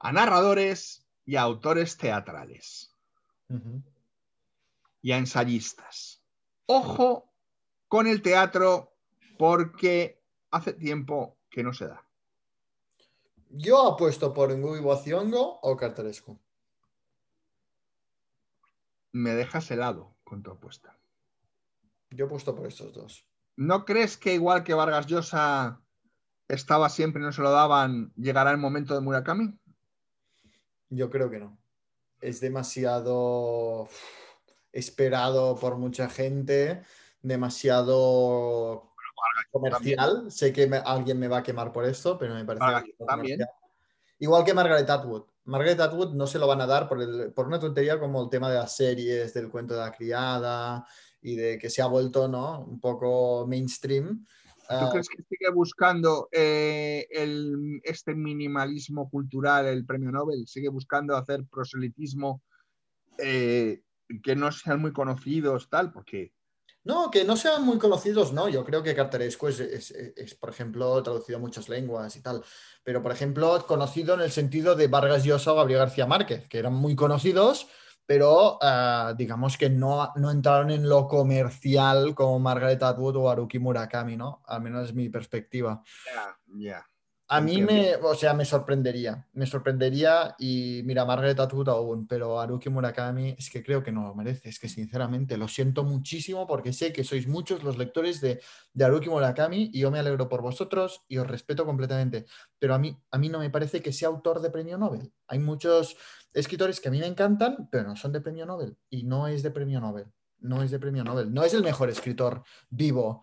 a 0.00 0.12
narradores 0.12 0.99
y 1.24 1.36
a 1.36 1.42
autores 1.42 1.96
teatrales 1.96 2.94
y 5.02 5.12
a 5.12 5.18
ensayistas. 5.18 6.22
Ojo 6.66 7.32
con 7.88 8.06
el 8.06 8.22
teatro 8.22 8.96
porque 9.38 10.22
hace 10.50 10.72
tiempo 10.72 11.38
que 11.48 11.62
no 11.62 11.72
se 11.72 11.88
da. 11.88 12.04
Yo 13.48 13.86
apuesto 13.88 14.32
por 14.32 14.56
Ngui 14.56 14.80
Bociongo 14.80 15.58
o 15.62 15.76
Cartarescu. 15.76 16.38
Me 19.12 19.34
dejas 19.34 19.70
helado 19.72 20.14
con 20.22 20.42
tu 20.42 20.52
apuesta. 20.52 20.96
Yo 22.10 22.26
apuesto 22.26 22.54
por 22.54 22.66
estos 22.66 22.92
dos. 22.92 23.26
¿No 23.56 23.84
crees 23.84 24.16
que 24.16 24.34
igual 24.34 24.62
que 24.62 24.74
Vargas 24.74 25.06
Llosa 25.06 25.80
estaba 26.46 26.88
siempre 26.88 27.20
y 27.20 27.24
no 27.24 27.32
se 27.32 27.42
lo 27.42 27.50
daban, 27.50 28.12
llegará 28.16 28.52
el 28.52 28.58
momento 28.58 28.94
de 28.94 29.00
Murakami? 29.00 29.58
Yo 30.90 31.08
creo 31.08 31.30
que 31.30 31.38
no. 31.38 31.56
Es 32.20 32.40
demasiado 32.40 33.88
esperado 34.72 35.56
por 35.56 35.76
mucha 35.76 36.08
gente, 36.08 36.82
demasiado 37.22 38.92
comercial. 39.50 40.30
Sé 40.30 40.52
que 40.52 40.66
me- 40.66 40.76
alguien 40.78 41.18
me 41.18 41.28
va 41.28 41.38
a 41.38 41.42
quemar 41.42 41.72
por 41.72 41.84
esto, 41.84 42.18
pero 42.18 42.34
me 42.34 42.44
parece 42.44 42.64
demasiado 42.66 43.06
también. 43.06 43.40
Igual 44.18 44.44
que 44.44 44.52
Margaret 44.54 44.88
Atwood. 44.90 45.22
Margaret 45.44 45.80
Atwood 45.80 46.12
no 46.12 46.26
se 46.26 46.38
lo 46.38 46.46
van 46.46 46.60
a 46.60 46.66
dar 46.66 46.88
por, 46.88 47.00
el- 47.00 47.32
por 47.32 47.46
una 47.46 47.58
tontería 47.58 47.98
como 47.98 48.22
el 48.22 48.28
tema 48.28 48.50
de 48.50 48.56
las 48.58 48.76
series, 48.76 49.32
del 49.32 49.48
cuento 49.48 49.74
de 49.74 49.80
la 49.80 49.92
criada 49.92 50.86
y 51.22 51.36
de 51.36 51.58
que 51.58 51.70
se 51.70 51.82
ha 51.82 51.86
vuelto 51.86 52.28
¿no? 52.28 52.60
un 52.60 52.80
poco 52.80 53.46
mainstream. 53.48 54.26
¿Tú 54.78 54.84
Ah, 54.84 54.88
crees 54.92 55.08
que 55.08 55.22
sigue 55.28 55.50
buscando 55.52 56.28
eh, 56.30 57.08
el- 57.10 57.80
este 57.82 58.14
minimalismo 58.14 59.10
cultural, 59.10 59.66
el 59.66 59.84
premio 59.84 60.12
Nobel? 60.12 60.46
¿Sigue 60.46 60.68
buscando 60.68 61.16
hacer 61.16 61.44
proselitismo 61.50 62.42
eh, 63.18 63.82
que 64.22 64.36
no 64.36 64.52
sean 64.52 64.80
muy 64.80 64.92
conocidos, 64.92 65.68
tal? 65.68 65.92
Porque 65.92 66.32
No, 66.84 67.10
que 67.10 67.24
no 67.24 67.36
sean 67.36 67.62
muy 67.64 67.78
conocidos, 67.78 68.32
no. 68.32 68.48
Yo 68.48 68.64
creo 68.64 68.82
que 68.82 68.94
Cartarescu 68.94 69.48
es, 69.48 69.60
es- 69.60 69.90
es- 69.90 70.14
es, 70.16 70.34
por 70.34 70.48
ejemplo, 70.50 71.02
traducido 71.02 71.36
a 71.36 71.40
muchas 71.40 71.68
lenguas 71.68 72.16
y 72.16 72.22
tal. 72.22 72.42
Pero, 72.84 73.02
por 73.02 73.12
ejemplo, 73.12 73.66
conocido 73.66 74.14
en 74.14 74.20
el 74.22 74.30
sentido 74.30 74.74
de 74.76 74.86
Vargas 74.86 75.24
Llosa 75.24 75.52
o 75.52 75.56
Gabriel 75.56 75.80
García 75.80 76.06
Márquez, 76.06 76.48
que 76.48 76.58
eran 76.58 76.72
muy 76.72 76.96
conocidos, 76.96 77.68
pero 78.10 78.58
ah, 78.60 79.14
digamos 79.16 79.56
que 79.56 79.70
no, 79.70 80.12
no 80.16 80.32
entraron 80.32 80.72
en 80.72 80.88
lo 80.88 81.06
comercial 81.06 82.12
como 82.12 82.40
Margaret 82.40 82.82
Atwood 82.82 83.14
o 83.14 83.30
Haruki 83.30 83.60
Murakami, 83.60 84.16
¿no? 84.16 84.42
Al 84.48 84.62
menos 84.62 84.88
es 84.88 84.94
mi 84.96 85.08
perspectiva. 85.08 85.80
ya, 86.12 86.36
ya. 86.56 86.89
A 87.32 87.40
mí 87.40 87.62
me, 87.62 87.94
o 87.94 88.12
sea, 88.16 88.34
me 88.34 88.44
sorprendería, 88.44 89.24
me 89.34 89.46
sorprendería 89.46 90.34
y 90.36 90.82
mira, 90.84 91.04
Margaret 91.04 91.38
Atwood 91.38 91.68
aún, 91.68 92.08
pero 92.08 92.40
Haruki 92.40 92.68
Murakami 92.68 93.36
es 93.38 93.48
que 93.50 93.62
creo 93.62 93.84
que 93.84 93.92
no 93.92 94.02
lo 94.02 94.16
merece, 94.16 94.48
es 94.48 94.58
que 94.58 94.68
sinceramente 94.68 95.36
lo 95.36 95.46
siento 95.46 95.84
muchísimo 95.84 96.44
porque 96.48 96.72
sé 96.72 96.92
que 96.92 97.04
sois 97.04 97.28
muchos 97.28 97.62
los 97.62 97.78
lectores 97.78 98.20
de, 98.20 98.40
de 98.74 98.84
Haruki 98.84 99.08
Murakami 99.08 99.70
y 99.72 99.78
yo 99.78 99.92
me 99.92 100.00
alegro 100.00 100.28
por 100.28 100.42
vosotros 100.42 101.04
y 101.06 101.18
os 101.18 101.26
respeto 101.28 101.64
completamente, 101.64 102.26
pero 102.58 102.74
a 102.74 102.80
mí, 102.80 103.00
a 103.12 103.16
mí 103.16 103.28
no 103.28 103.38
me 103.38 103.48
parece 103.48 103.80
que 103.80 103.92
sea 103.92 104.08
autor 104.08 104.40
de 104.40 104.50
premio 104.50 104.76
Nobel. 104.76 105.12
Hay 105.28 105.38
muchos 105.38 105.96
escritores 106.32 106.80
que 106.80 106.88
a 106.88 106.90
mí 106.90 106.98
me 106.98 107.06
encantan, 107.06 107.68
pero 107.70 107.84
no 107.84 107.94
son 107.94 108.10
de 108.10 108.20
premio 108.20 108.44
Nobel 108.44 108.76
y 108.88 109.04
no 109.04 109.28
es 109.28 109.44
de 109.44 109.52
premio 109.52 109.80
Nobel, 109.80 110.06
no 110.40 110.64
es 110.64 110.72
de 110.72 110.80
premio 110.80 111.04
Nobel, 111.04 111.32
no 111.32 111.44
es 111.44 111.54
el 111.54 111.62
mejor 111.62 111.90
escritor 111.90 112.42
vivo 112.70 113.22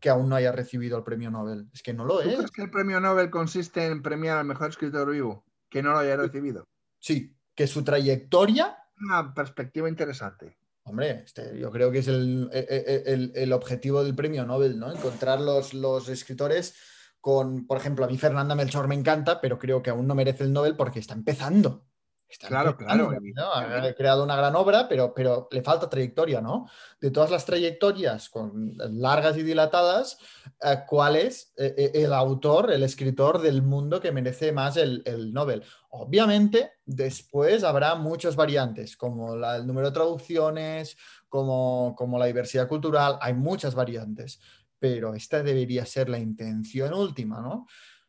que 0.00 0.08
aún 0.10 0.28
no 0.28 0.36
haya 0.36 0.52
recibido 0.52 0.98
el 0.98 1.04
premio 1.04 1.30
Nobel, 1.30 1.68
es 1.72 1.82
que 1.82 1.92
no 1.94 2.04
lo 2.04 2.20
¿Tú 2.20 2.28
es. 2.28 2.36
crees 2.36 2.50
que 2.50 2.62
el 2.62 2.70
premio 2.70 3.00
Nobel 3.00 3.30
consiste 3.30 3.86
en 3.86 4.02
premiar 4.02 4.38
al 4.38 4.44
mejor 4.46 4.70
escritor 4.70 5.10
vivo 5.10 5.44
que 5.70 5.82
no 5.82 5.92
lo 5.92 5.98
haya 5.98 6.16
recibido? 6.16 6.64
Sí, 6.98 7.36
que 7.54 7.66
su 7.66 7.82
trayectoria, 7.84 8.76
Una 9.00 9.34
perspectiva 9.34 9.88
interesante. 9.88 10.56
hombre, 10.84 11.22
este, 11.24 11.58
yo 11.58 11.70
creo 11.70 11.90
que 11.90 11.98
es 11.98 12.08
el, 12.08 12.48
el- 12.52 13.02
el- 13.06 13.32
el 13.34 13.52
objetivo 13.52 14.04
del 14.04 14.14
premio 14.14 14.44
Nobel, 14.44 14.78
¿no? 14.78 14.92
Encontrar 14.92 15.40
los, 15.40 15.74
los 15.74 16.08
escritores 16.08 16.74
con, 17.20 17.66
por 17.66 17.78
ejemplo, 17.78 18.04
a 18.04 18.08
mí 18.08 18.18
Fernanda 18.18 18.54
Melchor 18.54 18.86
me 18.86 18.94
encanta, 18.94 19.40
pero 19.40 19.58
creo 19.58 19.82
que 19.82 19.90
aún 19.90 20.06
no 20.06 20.14
merece 20.14 20.44
el 20.44 20.52
Nobel 20.52 20.76
porque 20.76 20.98
está 20.98 21.14
empezando. 21.14 21.86
Está 22.28 22.48
Claro, 22.48 22.76
claro, 22.76 23.12
¿no? 23.36 23.52
Ha 23.52 23.92
creado 23.94 24.24
una 24.24 24.34
gran 24.34 24.56
obra, 24.56 24.88
pero, 24.88 25.14
pero 25.14 25.46
le 25.52 25.62
falta 25.62 25.88
trayectoria, 25.88 26.40
¿no? 26.40 26.66
De 27.00 27.12
todas 27.12 27.30
las 27.30 27.44
trayectorias 27.46 28.28
con 28.28 28.72
largas 28.76 29.36
y 29.36 29.42
dilatadas, 29.44 30.18
eh, 30.60 30.78
¿cuál 30.88 31.14
es 31.14 31.52
eh, 31.56 31.74
eh, 31.76 31.90
el 31.94 32.12
autor, 32.12 32.72
el 32.72 32.82
escritor 32.82 33.40
del 33.40 33.62
mundo 33.62 34.00
que 34.00 34.10
merece 34.10 34.50
más 34.50 34.76
el, 34.76 35.02
el 35.06 35.32
Nobel? 35.32 35.62
Obviamente, 35.90 36.72
después 36.84 37.62
habrá 37.62 37.94
muchas 37.94 38.34
variantes, 38.34 38.96
como 38.96 39.36
la- 39.36 39.56
el 39.56 39.66
número 39.66 39.88
de 39.90 39.94
traducciones, 39.94 40.96
como, 41.28 41.94
como 41.96 42.18
la 42.18 42.26
diversidad 42.26 42.66
cultural, 42.66 43.16
hay 43.20 43.34
muchas 43.34 43.76
variantes, 43.76 44.40
pero 44.80 45.14
esta 45.14 45.42
debería 45.42 45.86
ser 45.86 46.08
la 46.08 46.18
intención 46.18 46.92
última, 46.94 47.40
¿no? 47.40 47.66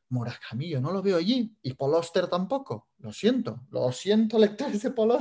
Murakami, 0.09 0.73
no 0.75 0.91
lo 0.91 1.01
veo 1.01 1.17
allí, 1.17 1.55
y 1.61 1.73
Paul 1.73 1.95
tampoco, 2.29 2.89
lo 2.99 3.11
siento, 3.11 3.61
lo 3.71 3.91
siento, 3.91 4.37
lectores 4.39 4.81
de 4.83 4.91
Paul 4.91 5.17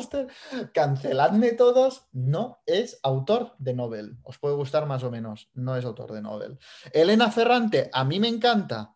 canceladme 0.72 1.52
todos, 1.52 2.06
no 2.12 2.58
es 2.66 2.98
autor 3.02 3.54
de 3.58 3.74
Nobel, 3.74 4.16
os 4.22 4.38
puede 4.38 4.54
gustar 4.56 4.86
más 4.86 5.02
o 5.02 5.10
menos, 5.10 5.50
no 5.54 5.76
es 5.76 5.84
autor 5.84 6.12
de 6.12 6.22
Nobel. 6.22 6.58
Elena 6.92 7.30
Ferrante, 7.30 7.88
a 7.92 8.04
mí 8.04 8.20
me 8.20 8.28
encanta, 8.28 8.94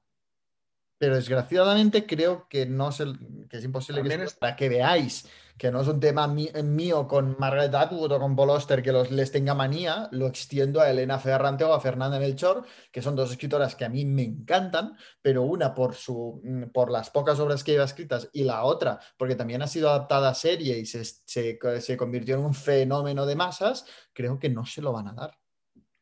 pero 0.99 1.15
desgraciadamente 1.15 2.07
creo 2.07 2.49
que 2.49 2.67
no 2.67 2.89
es, 2.91 3.01
el- 3.01 3.47
que 3.49 3.59
es 3.59 3.65
imposible 3.65 4.03
que 4.03 4.27
para 4.39 4.57
que 4.57 4.69
veáis 4.69 5.29
que 5.59 5.71
no 5.73 5.81
es 5.81 5.89
un 5.89 5.99
tema 5.99 6.29
mí- 6.29 6.51
mío 6.63 7.09
con 7.09 7.37
Margaret 7.39 7.75
Atwood 7.75 8.13
o 8.13 8.21
con 8.21 8.37
Paul 8.37 8.63
que 8.83 8.93
los, 8.93 9.11
les 9.11 9.33
tenga 9.33 9.55
manía, 9.55 10.09
lo 10.13 10.27
extiendo 10.29 10.81
a 10.81 10.89
Elena 10.89 11.19
Ferrante 11.19 11.65
o 11.65 11.75
a 11.75 11.81
Fernanda 11.81 12.19
Melchor, 12.19 12.65
que 12.93 13.03
son 13.03 13.17
dos 13.17 13.31
escritoras 13.33 13.75
que 13.75 13.85
a 13.85 13.89
mí 13.89 14.05
me 14.05 14.23
encantan, 14.23 14.97
pero 15.21 15.43
una 15.43 15.75
por, 15.75 15.95
su, 15.95 16.41
mm, 16.45 16.71
por 16.73 16.91
las 16.91 17.11
pocas 17.11 17.41
obras 17.41 17.65
que 17.65 17.73
lleva 17.73 17.85
escritas 17.85 18.31
y 18.33 18.45
la 18.45 18.63
otra 18.65 19.01
porque 19.17 19.35
también 19.35 19.61
ha 19.63 19.67
sido 19.67 19.91
adaptada 19.91 20.31
a 20.31 20.35
serie 20.35 20.79
y 20.79 20.87
se, 20.87 21.05
se, 21.05 21.59
se 21.81 21.97
convirtió 21.97 22.37
en 22.37 22.45
un 22.45 22.55
fenómeno 22.55 23.27
de 23.27 23.35
masas, 23.37 23.85
creo 24.13 24.39
que 24.39 24.49
no 24.49 24.65
se 24.65 24.81
lo 24.81 24.93
van 24.93 25.09
a 25.09 25.13
dar. 25.15 25.39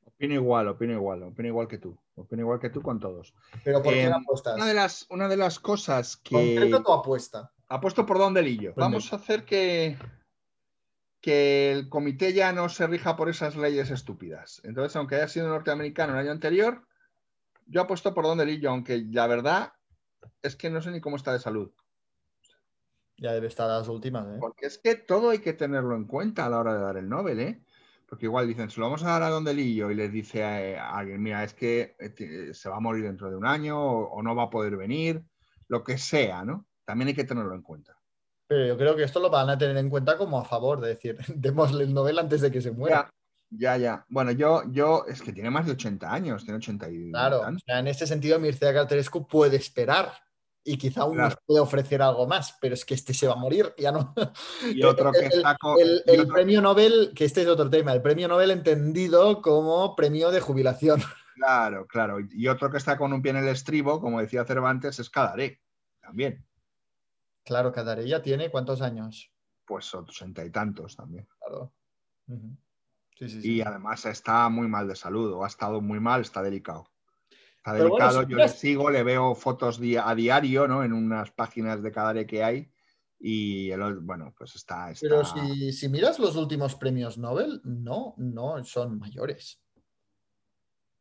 Opino 0.05 0.35
igual, 0.35 0.68
opino 0.68 0.93
igual, 0.93 1.23
opino 1.25 1.49
igual 1.49 1.68
que 1.68 1.78
tú. 1.78 1.99
Opino 2.15 2.43
igual 2.43 2.59
que 2.59 2.70
tú 2.70 2.81
con 2.81 2.99
todos. 2.99 3.35
Pero 3.65 3.83
¿por 3.83 3.93
qué 3.93 4.05
Eh, 4.05 4.12
apuestas? 4.12 4.57
Una 4.57 4.67
de 4.67 4.73
las, 4.75 5.07
una 5.10 5.28
de 5.28 5.36
las 5.36 5.59
cosas 5.60 6.17
que. 6.17 6.35
¿Concreto 6.35 6.83
tu 6.83 6.93
apuesta? 6.93 7.52
Apuesto 7.69 8.07
por 8.07 8.19
Don 8.19 8.35
Delillo. 8.35 8.73
Don 8.77 8.93
Vamos 8.93 9.12
a 9.12 9.17
hacer 9.17 9.45
que, 9.45 9.99
que 11.20 11.73
el 11.73 11.89
comité 11.89 12.33
ya 12.33 12.53
no 12.53 12.69
se 12.69 12.86
rija 12.86 13.17
por 13.17 13.28
esas 13.28 13.57
leyes 13.57 13.91
estúpidas. 13.91 14.61
Entonces, 14.65 14.95
aunque 14.97 15.17
haya 15.17 15.28
sido 15.28 15.49
norteamericano 15.49 16.12
el 16.12 16.20
año 16.20 16.31
anterior, 16.31 16.86
yo 17.67 17.81
apuesto 17.81 18.15
por 18.15 18.25
Don 18.25 18.39
Delillo, 18.39 18.70
aunque 18.70 19.05
la 19.11 19.27
verdad 19.27 19.73
es 20.43 20.55
que 20.55 20.70
no 20.70 20.81
sé 20.81 20.91
ni 20.91 21.01
cómo 21.01 21.17
está 21.17 21.33
de 21.33 21.41
salud. 21.41 21.73
Ya 23.19 23.33
debe 23.33 23.47
estar 23.47 23.69
a 23.69 23.78
las 23.78 23.89
últimas, 23.89 24.27
¿eh? 24.28 24.39
Porque 24.39 24.67
es 24.67 24.78
que 24.78 24.95
todo 24.95 25.31
hay 25.31 25.39
que 25.39 25.55
tenerlo 25.55 25.97
en 25.97 26.05
cuenta 26.05 26.47
a 26.47 26.51
la 26.51 26.59
hora 26.59 26.75
de 26.75 26.81
dar 26.81 26.97
el 26.99 27.09
Nobel, 27.09 27.41
¿eh? 27.41 27.65
Porque 28.09 28.27
igual 28.27 28.47
dicen, 28.47 28.70
se 28.70 28.78
lo 28.78 28.86
vamos 28.86 29.03
a 29.03 29.09
dar 29.09 29.23
a 29.25 29.31
Don 29.31 29.43
Delillo 29.43 29.91
y 29.91 29.97
les 29.97 30.12
dice 30.12 30.45
a, 30.45 30.85
a 30.85 30.99
alguien, 30.99 31.20
mira, 31.23 31.43
es 31.43 31.55
que 31.55 31.97
eh, 31.99 32.51
se 32.53 32.69
va 32.69 32.77
a 32.77 32.81
morir 32.81 33.05
dentro 33.05 33.31
de 33.31 33.36
un 33.36 33.47
año 33.47 33.81
o, 33.81 34.09
o 34.11 34.23
no 34.23 34.36
va 34.36 34.45
a 34.45 34.51
poder 34.51 34.77
venir, 34.77 35.25
lo 35.67 35.83
que 35.83 35.99
sea, 35.99 36.45
¿no? 36.45 36.67
También 36.86 37.08
hay 37.08 37.15
que 37.15 37.24
tenerlo 37.24 37.55
en 37.55 37.62
cuenta. 37.62 37.98
Pero 38.48 38.65
yo 38.66 38.78
creo 38.78 38.94
que 38.97 39.02
esto 39.02 39.20
lo 39.20 39.28
van 39.28 39.50
a 39.50 39.58
tener 39.58 39.76
en 39.76 39.90
cuenta 39.90 40.16
como 40.16 40.39
a 40.39 40.44
favor, 40.44 40.81
de 40.81 40.89
decir, 40.89 41.18
démosle 41.34 41.84
el 41.84 41.92
Nobel 41.92 42.18
antes 42.18 42.40
de 42.40 42.50
que 42.50 42.62
se 42.62 42.70
muera. 42.70 43.10
Ya, 43.50 43.76
ya. 43.76 44.05
Bueno, 44.08 44.31
yo, 44.32 44.62
yo, 44.70 45.05
es 45.06 45.20
que 45.23 45.32
tiene 45.32 45.50
más 45.50 45.66
de 45.66 45.73
80 45.73 46.12
años, 46.12 46.42
tiene 46.44 46.58
80 46.58 46.89
y 46.90 47.10
Claro, 47.10 47.39
o 47.39 47.42
tantos. 47.42 47.62
sea, 47.66 47.78
en 47.78 47.86
este 47.89 48.06
sentido 48.06 48.39
Mircea 48.40 48.73
Carterescu 48.74 49.26
puede 49.26 49.56
esperar 49.56 50.12
y 50.65 50.76
quizá 50.78 51.02
aún 51.02 51.16
nos 51.16 51.28
Claro. 51.28 51.42
puede 51.47 51.60
ofrecer 51.60 52.02
algo 52.02 52.26
más, 52.26 52.56
pero 52.60 52.74
es 52.74 52.84
que 52.84 52.94
este 52.94 53.15
se 53.15 53.28
va 53.28 53.34
a 53.34 53.36
morir, 53.36 53.73
ya 53.78 53.92
no. 53.92 54.12
Y 54.65 54.82
otro 54.82 55.12
que 55.12 55.18
el, 55.26 55.32
está 55.32 55.56
co- 55.60 55.78
el- 55.78 56.02
y 56.06 56.10
el 56.10 56.20
otro- 56.23 56.34
premio 56.34 56.60
Nobel, 56.60 57.12
que 57.15 57.24
este 57.24 57.42
es 57.42 57.47
otro 57.48 57.70
tema, 57.70 57.92
el 57.92 58.02
premio 58.02 58.26
Nobel 58.26 58.50
entendido 58.50 59.40
como 59.42 59.94
premio 59.97 60.31
de 60.31 60.40
jubilación. 60.40 61.00
Claro, 61.36 61.86
claro. 61.86 62.18
Y 62.18 62.28
y 62.32 62.48
otro 62.48 62.70
que 62.70 62.78
está 62.78 62.97
con 62.97 63.12
un 63.12 63.20
pie 63.20 63.31
en 63.32 63.36
el 63.36 63.48
estribo, 63.48 64.00
como 64.00 64.23
decía 64.23 64.47
Cervantes, 64.47 64.98
es 64.98 65.10
Cadaré. 65.10 65.60
También. 66.00 66.42
Claro, 67.47 67.70
Cadarella 67.70 68.20
tiene 68.20 68.50
cuántos 68.50 68.83
años. 68.83 69.33
Pues 69.65 69.94
80 69.94 70.44
y 70.44 70.50
tantos 70.50 70.97
también. 70.97 71.28
Claro. 71.39 71.73
Ujú. 72.26 72.57
Sí, 73.16 73.28
sí, 73.28 73.41
sí. 73.41 73.52
Y 73.55 73.60
además 73.62 74.05
está 74.05 74.49
muy 74.49 74.66
mal 74.66 74.89
de 74.89 74.97
salud, 74.97 75.33
o 75.33 75.44
ha 75.44 75.47
estado 75.47 75.81
muy 75.81 76.00
mal, 76.00 76.23
está 76.23 76.42
delicado. 76.42 76.91
Está 77.58 77.73
Pero 77.73 77.84
delicado, 77.84 78.23
yo 78.25 78.36
le 78.36 78.49
sigo, 78.49 78.91
le 78.91 79.05
veo 79.05 79.34
fotos 79.36 79.81
a 80.02 80.15
diario, 80.16 80.66
¿no? 80.66 80.83
En 80.83 80.92
unas 80.92 81.31
páginas 81.31 81.83
de 81.83 81.92
Cadaré 81.92 82.26
que 82.26 82.42
hay. 82.42 82.73
Y 83.18 83.70
el- 83.70 84.00
bueno, 84.00 84.34
pues 84.36 84.57
está. 84.57 84.91
está- 84.91 85.07
Pero 85.08 85.25
si, 85.25 85.73
si 85.73 85.89
miras 85.89 86.18
los 86.18 86.34
últimos 86.34 86.75
premios 86.75 87.16
Nobel, 87.16 87.60
no, 87.65 88.15
no 88.18 88.62
son 88.65 88.99
mayores. 88.99 89.62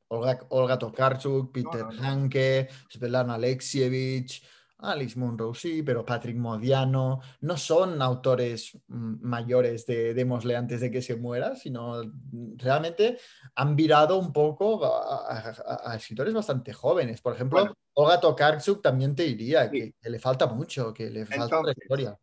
Olga, 0.09 0.39
Olga 0.49 0.77
Tokarczuk, 0.77 1.51
Peter 1.51 1.81
no, 1.85 1.91
no. 1.91 2.03
Hanke, 2.03 2.69
Svetlana 2.89 3.33
Alexievich, 3.33 4.43
Alice 4.77 5.17
Munro 5.17 5.53
sí, 5.53 5.83
pero 5.83 6.03
Patrick 6.05 6.35
Modiano 6.35 7.21
no 7.41 7.57
son 7.57 8.01
autores 8.01 8.77
mm, 8.87 9.15
mayores 9.21 9.85
de 9.85 10.13
démosle 10.13 10.55
antes 10.55 10.81
de 10.81 10.91
que 10.91 11.01
se 11.01 11.15
muera, 11.15 11.55
sino 11.55 12.03
mm, 12.03 12.57
realmente 12.57 13.17
han 13.55 13.75
virado 13.75 14.17
un 14.19 14.33
poco 14.33 14.85
a, 14.85 15.31
a- 15.39 15.91
a 15.91 15.95
escritores 15.95 16.33
bastante 16.33 16.73
jóvenes. 16.73 17.21
Por 17.21 17.33
ejemplo, 17.35 17.59
Bueno. 17.59 17.73
Olga 17.93 18.19
Tokarczuk 18.19 18.81
también 18.81 19.15
te 19.15 19.23
diría 19.23 19.71
que, 19.71 19.93
que 20.01 20.09
le 20.09 20.19
falta 20.19 20.47
mucho, 20.47 20.93
que 20.93 21.09
le 21.09 21.25
falta 21.25 21.45
Entonces, 21.45 21.75
trayectoria. 21.75 22.19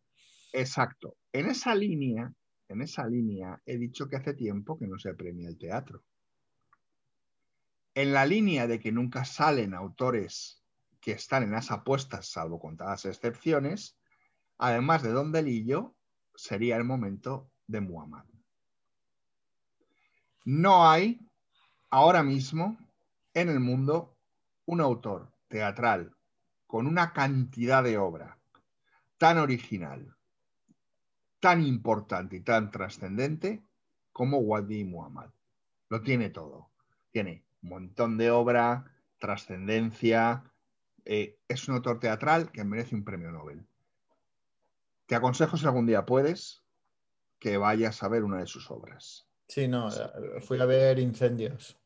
Exacto. 0.53 1.15
En 1.33 1.47
esa 1.47 1.73
línea, 1.73 2.31
en 2.69 2.81
esa 2.83 3.07
línea, 3.07 3.59
he 3.65 3.77
dicho 3.79 4.07
que 4.07 4.17
hace 4.17 4.35
tiempo 4.35 4.77
que 4.77 4.85
no 4.87 4.99
se 4.99 5.15
premia 5.15 5.49
el 5.49 5.57
teatro. 5.57 6.03
En 7.95 8.13
la 8.13 8.25
línea 8.25 8.67
de 8.67 8.79
que 8.79 8.91
nunca 8.91 9.25
salen 9.25 9.73
autores 9.73 10.62
que 11.03 11.11
están 11.11 11.43
en 11.43 11.51
las 11.51 11.69
apuestas, 11.69 12.29
salvo 12.29 12.61
contadas 12.61 13.03
excepciones, 13.03 13.97
además 14.57 15.03
de 15.03 15.11
Don 15.11 15.33
Delillo, 15.33 15.95
sería 16.33 16.77
el 16.77 16.85
momento 16.85 17.51
de 17.67 17.81
Muhammad. 17.81 18.23
No 20.45 20.89
hay 20.89 21.19
ahora 21.89 22.23
mismo 22.23 22.77
en 23.33 23.49
el 23.49 23.59
mundo 23.59 24.17
un 24.65 24.79
autor 24.79 25.29
teatral 25.49 26.15
con 26.67 26.87
una 26.87 27.11
cantidad 27.11 27.83
de 27.83 27.97
obra 27.97 28.39
tan 29.17 29.39
original, 29.39 30.15
tan 31.41 31.61
importante 31.61 32.37
y 32.37 32.41
tan 32.41 32.71
trascendente 32.71 33.61
como 34.13 34.37
Wadi 34.37 34.85
Muhammad. 34.85 35.31
Lo 35.89 36.01
tiene 36.01 36.29
todo. 36.29 36.71
Tiene 37.11 37.43
un 37.61 37.69
montón 37.69 38.17
de 38.17 38.31
obra, 38.31 38.85
trascendencia. 39.19 40.43
Eh, 41.05 41.39
es 41.47 41.67
un 41.67 41.75
autor 41.75 41.99
teatral 41.99 42.51
que 42.51 42.63
merece 42.63 42.95
un 42.95 43.03
premio 43.03 43.31
Nobel. 43.31 43.65
Te 45.05 45.15
aconsejo 45.15 45.57
si 45.57 45.65
algún 45.65 45.85
día 45.85 46.05
puedes 46.05 46.63
que 47.39 47.57
vayas 47.57 48.01
a 48.03 48.07
ver 48.07 48.23
una 48.23 48.39
de 48.39 48.47
sus 48.47 48.71
obras. 48.71 49.27
Sí, 49.47 49.67
no, 49.67 49.89
eh, 49.89 50.41
fui 50.41 50.59
a 50.59 50.65
ver 50.65 50.97
Incendios. 50.99 51.77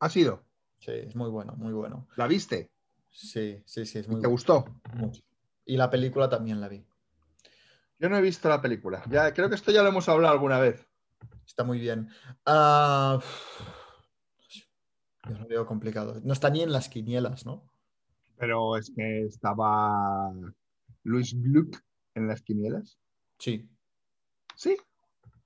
¿Ha 0.00 0.08
sido? 0.08 0.44
Sí, 0.80 0.90
es 0.90 1.14
muy 1.14 1.30
bueno, 1.30 1.54
muy 1.56 1.72
bueno. 1.72 2.08
¿La 2.16 2.26
viste? 2.26 2.70
Sí, 3.10 3.62
sí, 3.64 3.86
sí, 3.86 4.00
es 4.00 4.08
muy 4.08 4.16
¿Te 4.16 4.26
bueno. 4.26 4.30
gustó? 4.30 4.64
Mucho. 4.94 5.22
Y 5.64 5.76
la 5.76 5.88
película 5.88 6.28
también 6.28 6.60
la 6.60 6.68
vi. 6.68 6.84
Yo 7.98 8.08
no 8.08 8.16
he 8.18 8.20
visto 8.20 8.48
la 8.48 8.60
película. 8.60 9.02
Ya, 9.08 9.32
creo 9.32 9.48
que 9.48 9.54
esto 9.54 9.70
ya 9.70 9.82
lo 9.82 9.88
hemos 9.88 10.08
hablado 10.08 10.34
alguna 10.34 10.58
vez. 10.58 10.86
Está 11.46 11.62
muy 11.62 11.78
bien. 11.78 12.10
Ah, 12.44 13.20
yo 15.28 15.38
lo 15.38 15.46
veo 15.46 15.66
complicado. 15.66 16.20
No 16.22 16.32
está 16.32 16.50
ni 16.50 16.62
en 16.62 16.72
las 16.72 16.88
quinielas, 16.88 17.46
¿no? 17.46 17.70
Pero 18.36 18.76
es 18.76 18.92
que 18.94 19.22
estaba 19.26 20.32
Luis 21.04 21.34
Gluck 21.40 21.80
en 22.14 22.28
las 22.28 22.42
quinielas. 22.42 22.98
Sí. 23.38 23.68
¿Sí? 24.56 24.76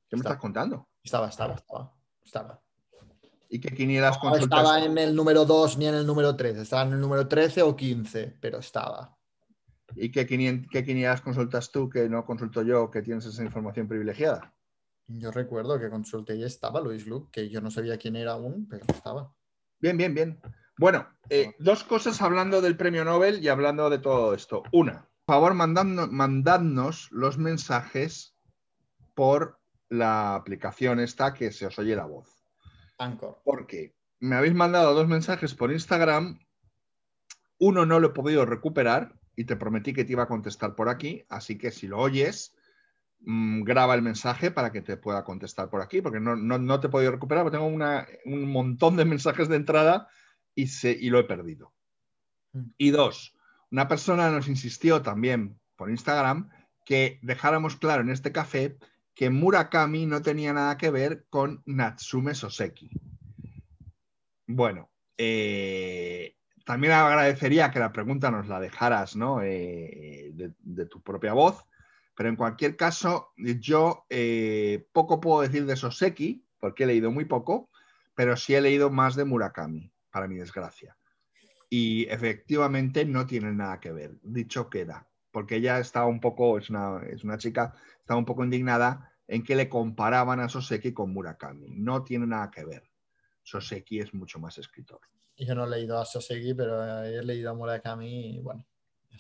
¿Qué 0.09 0.17
me 0.17 0.21
Está. 0.21 0.31
estás 0.31 0.39
contando? 0.39 0.89
Estaba, 1.03 1.29
estaba, 1.29 1.55
estaba. 1.55 1.95
Estaba. 2.25 2.63
¿Y 3.51 3.61
qué 3.61 3.75
quinielas 3.75 4.19
No 4.23 4.37
estaba 4.37 4.85
en 4.85 4.99
el 4.99 5.15
número 5.15 5.45
2 5.45 5.79
ni 5.79 5.87
en 5.87 5.95
el 5.95 6.07
número 6.07 6.37
3. 6.37 6.59
Estaba 6.59 6.83
en 6.83 6.93
el 6.93 7.01
número 7.01 7.27
13 7.29 7.63
o 7.63 7.75
15, 7.75 8.37
pero 8.41 8.59
estaba. 8.59 9.17
¿Y 9.97 10.11
qué, 10.11 10.27
qué 10.27 10.85
quinielas 10.85 11.23
consultas 11.23 11.71
tú 11.71 11.89
que 11.89 12.09
no 12.09 12.27
consulto 12.27 12.63
yo, 12.63 12.91
que 12.91 13.01
tienes 13.01 13.25
esa 13.25 13.43
información 13.43 13.89
privilegiada? 13.89 14.55
Yo 15.07 15.31
recuerdo 15.31 15.81
que 15.81 15.89
consulté 15.89 16.37
y 16.37 16.45
estaba 16.45 16.81
Luis 16.83 17.07
Luke, 17.07 17.31
que 17.33 17.49
yo 17.49 17.63
no 17.63 17.71
sabía 17.71 17.97
quién 17.97 18.17
era 18.17 18.33
aún, 18.33 18.69
pero 18.69 18.85
estaba. 18.87 19.35
Bien, 19.81 19.97
bien, 19.97 20.15
bien. 20.15 20.41
Bueno, 20.79 21.09
eh, 21.29 21.55
dos 21.59 21.85
cosas 21.85 22.23
hablando 22.23 22.61
del 22.61 22.77
premio 22.77 23.05
Nobel 23.05 23.43
y 23.43 23.49
hablando 23.49 23.91
de 23.91 23.99
todo 23.99 24.33
esto. 24.35 24.63
Una, 24.73 25.09
por 25.25 25.35
favor, 25.35 25.55
mandadnos, 25.55 26.11
mandadnos 26.11 27.09
los 27.11 27.37
mensajes 27.37 28.37
por 29.15 29.59
la 29.89 30.35
aplicación 30.37 31.01
esta 31.01 31.35
que 31.35 31.51
se 31.51 31.67
os 31.67 31.79
oye 31.79 31.97
la 31.97 32.07
voz. 32.07 32.45
Anchor. 32.99 33.41
Porque 33.45 33.97
me 34.21 34.37
habéis 34.37 34.55
mandado 34.55 34.95
dos 34.95 35.09
mensajes 35.09 35.55
por 35.55 35.73
Instagram. 35.73 36.39
Uno 37.59 37.85
no 37.87 37.99
lo 37.99 38.09
he 38.09 38.13
podido 38.13 38.47
recuperar 38.47 39.19
y 39.35 39.45
te 39.45 39.57
prometí 39.57 39.93
que 39.93 40.05
te 40.05 40.13
iba 40.13 40.25
a 40.25 40.29
contestar 40.29 40.75
por 40.77 40.89
aquí. 40.89 41.25
Así 41.29 41.59
que 41.59 41.73
si 41.73 41.89
lo 41.89 41.99
oyes, 41.99 42.55
mm, 43.21 43.63
graba 43.65 43.95
el 43.97 44.03
mensaje 44.03 44.51
para 44.53 44.71
que 44.71 44.81
te 44.83 44.97
pueda 44.97 45.25
contestar 45.25 45.71
por 45.71 45.81
aquí, 45.81 46.01
porque 46.01 46.21
no, 46.21 46.37
no- 46.37 46.59
no 46.59 46.79
te 46.81 46.87
he 46.87 46.91
podido 46.91 47.11
recuperar, 47.11 47.43
porque 47.45 47.57
tengo 47.59 47.69
una- 47.69 48.07
un 48.25 48.51
montón 48.53 48.97
de 48.97 49.05
mensajes 49.05 49.49
de 49.49 49.57
entrada 49.57 50.09
y, 50.59 50.67
se, 50.67 50.91
y 50.91 51.09
lo 51.11 51.21
he 51.21 51.25
perdido. 51.25 51.73
Mm. 52.53 52.71
Y 52.77 52.91
dos, 52.91 53.37
una 53.71 53.87
persona 53.87 54.29
nos 54.31 54.49
insistió 54.49 55.03
también 55.03 55.61
por 55.77 55.89
Instagram 55.89 56.51
que 56.85 57.21
dejáramos 57.23 57.77
claro 57.77 58.03
en 58.03 58.11
este 58.11 58.33
café 58.33 58.77
que 59.15 59.31
Murakami 59.31 60.07
no 60.07 60.21
tenía 60.21 60.53
nada 60.53 60.77
que 60.77 60.91
ver 60.91 61.27
con 61.31 61.63
Natsume 61.65 62.35
Soseki. 62.35 62.91
Bueno, 64.49 64.91
eh, 65.17 66.37
también 66.65 66.93
agradecería 66.93 67.71
que 67.71 67.79
la 67.79 67.93
pregunta 67.93 68.33
nos 68.33 68.49
la 68.49 68.59
dejaras 68.59 69.15
¿no? 69.15 69.43
Eh, 69.43 70.33
de, 70.35 70.55
de 70.59 70.87
tu 70.87 71.01
propia 71.03 71.35
voz, 71.35 71.65
pero 72.17 72.31
en 72.31 72.37
cualquier 72.37 72.75
caso, 72.77 73.33
yo 73.37 74.07
eh, 74.11 74.89
poco 74.91 75.21
puedo 75.21 75.43
decir 75.43 75.67
de 75.67 75.77
Soseki, 75.77 76.45
porque 76.59 76.83
he 76.83 76.87
leído 76.89 77.13
muy 77.13 77.27
poco, 77.27 77.71
pero 78.17 78.37
sí 78.37 78.57
he 78.57 78.61
leído 78.61 78.91
más 78.91 79.15
de 79.15 79.25
Murakami, 79.25 79.93
para 80.19 80.27
mi 80.27 80.35
desgracia. 80.35 80.97
Y 81.71 82.09
efectivamente 82.09 83.05
no 83.05 83.25
tienen 83.25 83.59
nada 83.59 83.79
que 83.79 83.93
ver, 83.93 84.19
dicho 84.21 84.69
queda, 84.69 85.09
porque 85.31 85.57
ella 85.57 85.79
estaba 85.79 86.07
un 86.07 86.19
poco, 86.19 86.59
es 86.59 86.71
una, 86.71 87.01
es 87.09 87.23
una 87.23 87.39
chica, 87.39 87.73
estaba 88.01 88.19
un 88.19 88.25
poco 88.25 88.43
indignada 88.43 89.13
en 89.29 89.45
que 89.45 89.55
le 89.55 89.69
comparaban 89.69 90.41
a 90.41 90.49
Soseki 90.49 90.93
con 90.93 91.13
Murakami. 91.13 91.69
No 91.71 92.03
tiene 92.03 92.27
nada 92.27 92.51
que 92.51 92.65
ver. 92.65 92.83
Soseki 93.45 94.01
es 94.01 94.13
mucho 94.13 94.41
más 94.41 94.59
escritor. 94.59 94.99
Yo 95.37 95.55
no 95.55 95.67
he 95.67 95.71
leído 95.71 96.01
a 96.01 96.05
Soseki, 96.05 96.55
pero 96.55 97.05
he 97.05 97.23
leído 97.23 97.53
a 97.53 97.55
Murakami 97.55 98.39
y 98.39 98.41
bueno, 98.41 98.67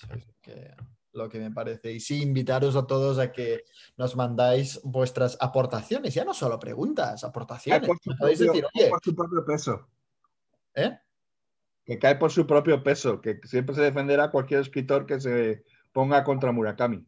lo 0.08 0.34
que, 0.42 0.74
lo 1.12 1.28
que 1.28 1.38
me 1.38 1.52
parece. 1.52 1.92
Y 1.92 2.00
sí, 2.00 2.22
invitaros 2.22 2.74
a 2.74 2.88
todos 2.88 3.20
a 3.20 3.30
que 3.30 3.62
nos 3.96 4.16
mandáis 4.16 4.80
vuestras 4.82 5.36
aportaciones, 5.38 6.12
ya 6.12 6.24
no 6.24 6.34
solo 6.34 6.58
preguntas, 6.58 7.22
aportaciones. 7.22 7.86
por 7.86 8.00
su, 8.00 8.10
Me 8.10 8.16
podéis 8.16 8.38
propio, 8.38 8.52
decir, 8.52 8.68
cae 8.74 8.82
oye, 8.82 8.90
por 8.90 9.00
su 9.04 9.14
propio 9.14 9.44
peso. 9.44 9.88
¿Eh? 10.74 10.98
Que 11.84 11.98
cae 11.98 12.16
por 12.16 12.30
su 12.30 12.46
propio 12.46 12.82
peso, 12.82 13.20
que 13.20 13.40
siempre 13.44 13.74
se 13.74 13.82
defenderá 13.82 14.30
cualquier 14.30 14.60
escritor 14.60 15.06
que 15.06 15.20
se 15.20 15.64
ponga 15.92 16.24
contra 16.24 16.52
Murakami. 16.52 17.06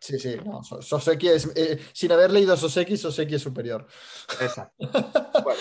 Sí, 0.00 0.18
sí, 0.18 0.36
no, 0.44 0.62
So- 0.62 0.82
Soseki 0.82 1.28
es, 1.28 1.50
eh, 1.56 1.78
sin 1.92 2.12
haber 2.12 2.30
leído 2.30 2.56
Soseki, 2.56 2.96
Soseki 2.96 3.36
es 3.36 3.42
superior. 3.42 3.86
Exacto. 4.40 4.74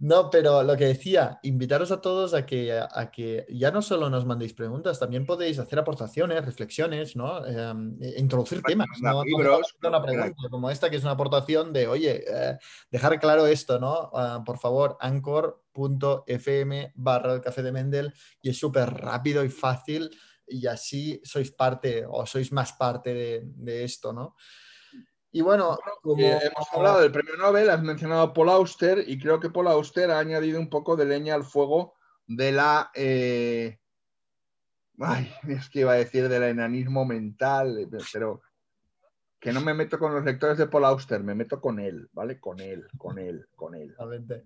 No, 0.00 0.30
pero 0.30 0.62
lo 0.62 0.76
que 0.76 0.86
decía, 0.86 1.38
invitaros 1.42 1.90
a 1.92 2.00
todos 2.00 2.34
a 2.34 2.44
que, 2.46 2.72
a 2.72 3.10
que 3.10 3.46
ya 3.48 3.70
no 3.70 3.80
solo 3.82 4.10
nos 4.10 4.26
mandéis 4.26 4.52
preguntas, 4.54 4.98
también 4.98 5.24
podéis 5.26 5.58
hacer 5.58 5.78
aportaciones, 5.78 6.44
reflexiones, 6.44 7.14
¿no? 7.16 7.44
Eh, 7.46 8.14
introducir 8.16 8.62
temas. 8.62 8.88
No, 9.00 9.22
libros, 9.24 9.74
una 9.82 10.02
pregunta 10.02 10.48
como 10.50 10.70
esta, 10.70 10.90
que 10.90 10.96
es 10.96 11.02
una 11.02 11.12
aportación 11.12 11.72
de, 11.72 11.86
oye, 11.88 12.24
eh, 12.26 12.58
dejar 12.90 13.18
claro 13.20 13.46
esto, 13.46 13.78
¿no? 13.78 14.10
Ah, 14.14 14.42
por 14.44 14.58
favor, 14.58 14.96
anchor.fm 15.00 16.92
barra 16.96 17.34
el 17.34 17.40
café 17.40 17.62
de 17.62 17.72
Mendel 17.72 18.12
y 18.42 18.50
es 18.50 18.58
súper 18.58 18.90
rápido 18.90 19.44
y 19.44 19.48
fácil 19.48 20.10
y 20.48 20.66
así 20.66 21.20
sois 21.24 21.50
parte 21.52 22.04
o 22.08 22.26
sois 22.26 22.52
más 22.52 22.72
parte 22.72 23.14
de, 23.14 23.42
de 23.44 23.84
esto, 23.84 24.12
¿no? 24.12 24.34
Y 25.30 25.42
bueno, 25.42 25.78
como... 26.02 26.22
Eh, 26.22 26.38
hemos 26.42 26.72
hablado 26.72 27.00
del 27.00 27.12
premio 27.12 27.36
Nobel, 27.36 27.70
has 27.70 27.82
mencionado 27.82 28.22
a 28.22 28.32
Paul 28.32 28.48
Auster 28.48 29.04
y 29.06 29.18
creo 29.18 29.38
que 29.38 29.50
Paul 29.50 29.68
Auster 29.68 30.10
ha 30.10 30.18
añadido 30.18 30.58
un 30.58 30.70
poco 30.70 30.96
de 30.96 31.04
leña 31.04 31.34
al 31.34 31.44
fuego 31.44 31.94
de 32.26 32.52
la... 32.52 32.90
eh, 32.94 33.78
Ay, 35.00 35.32
es 35.48 35.68
que 35.70 35.80
iba 35.80 35.92
a 35.92 35.96
decir 35.96 36.28
del 36.28 36.42
enanismo 36.42 37.04
mental, 37.04 37.88
pero 38.12 38.42
que 39.38 39.52
no 39.52 39.60
me 39.60 39.74
meto 39.74 39.98
con 39.98 40.12
los 40.12 40.24
lectores 40.24 40.58
de 40.58 40.66
Paul 40.66 40.86
Auster, 40.86 41.22
me 41.22 41.34
meto 41.36 41.60
con 41.60 41.78
él, 41.78 42.08
¿vale? 42.12 42.40
Con 42.40 42.58
él, 42.58 42.84
con 42.96 43.18
él, 43.18 43.46
con 43.54 43.74
él. 43.76 43.90
Exactamente. 43.90 44.44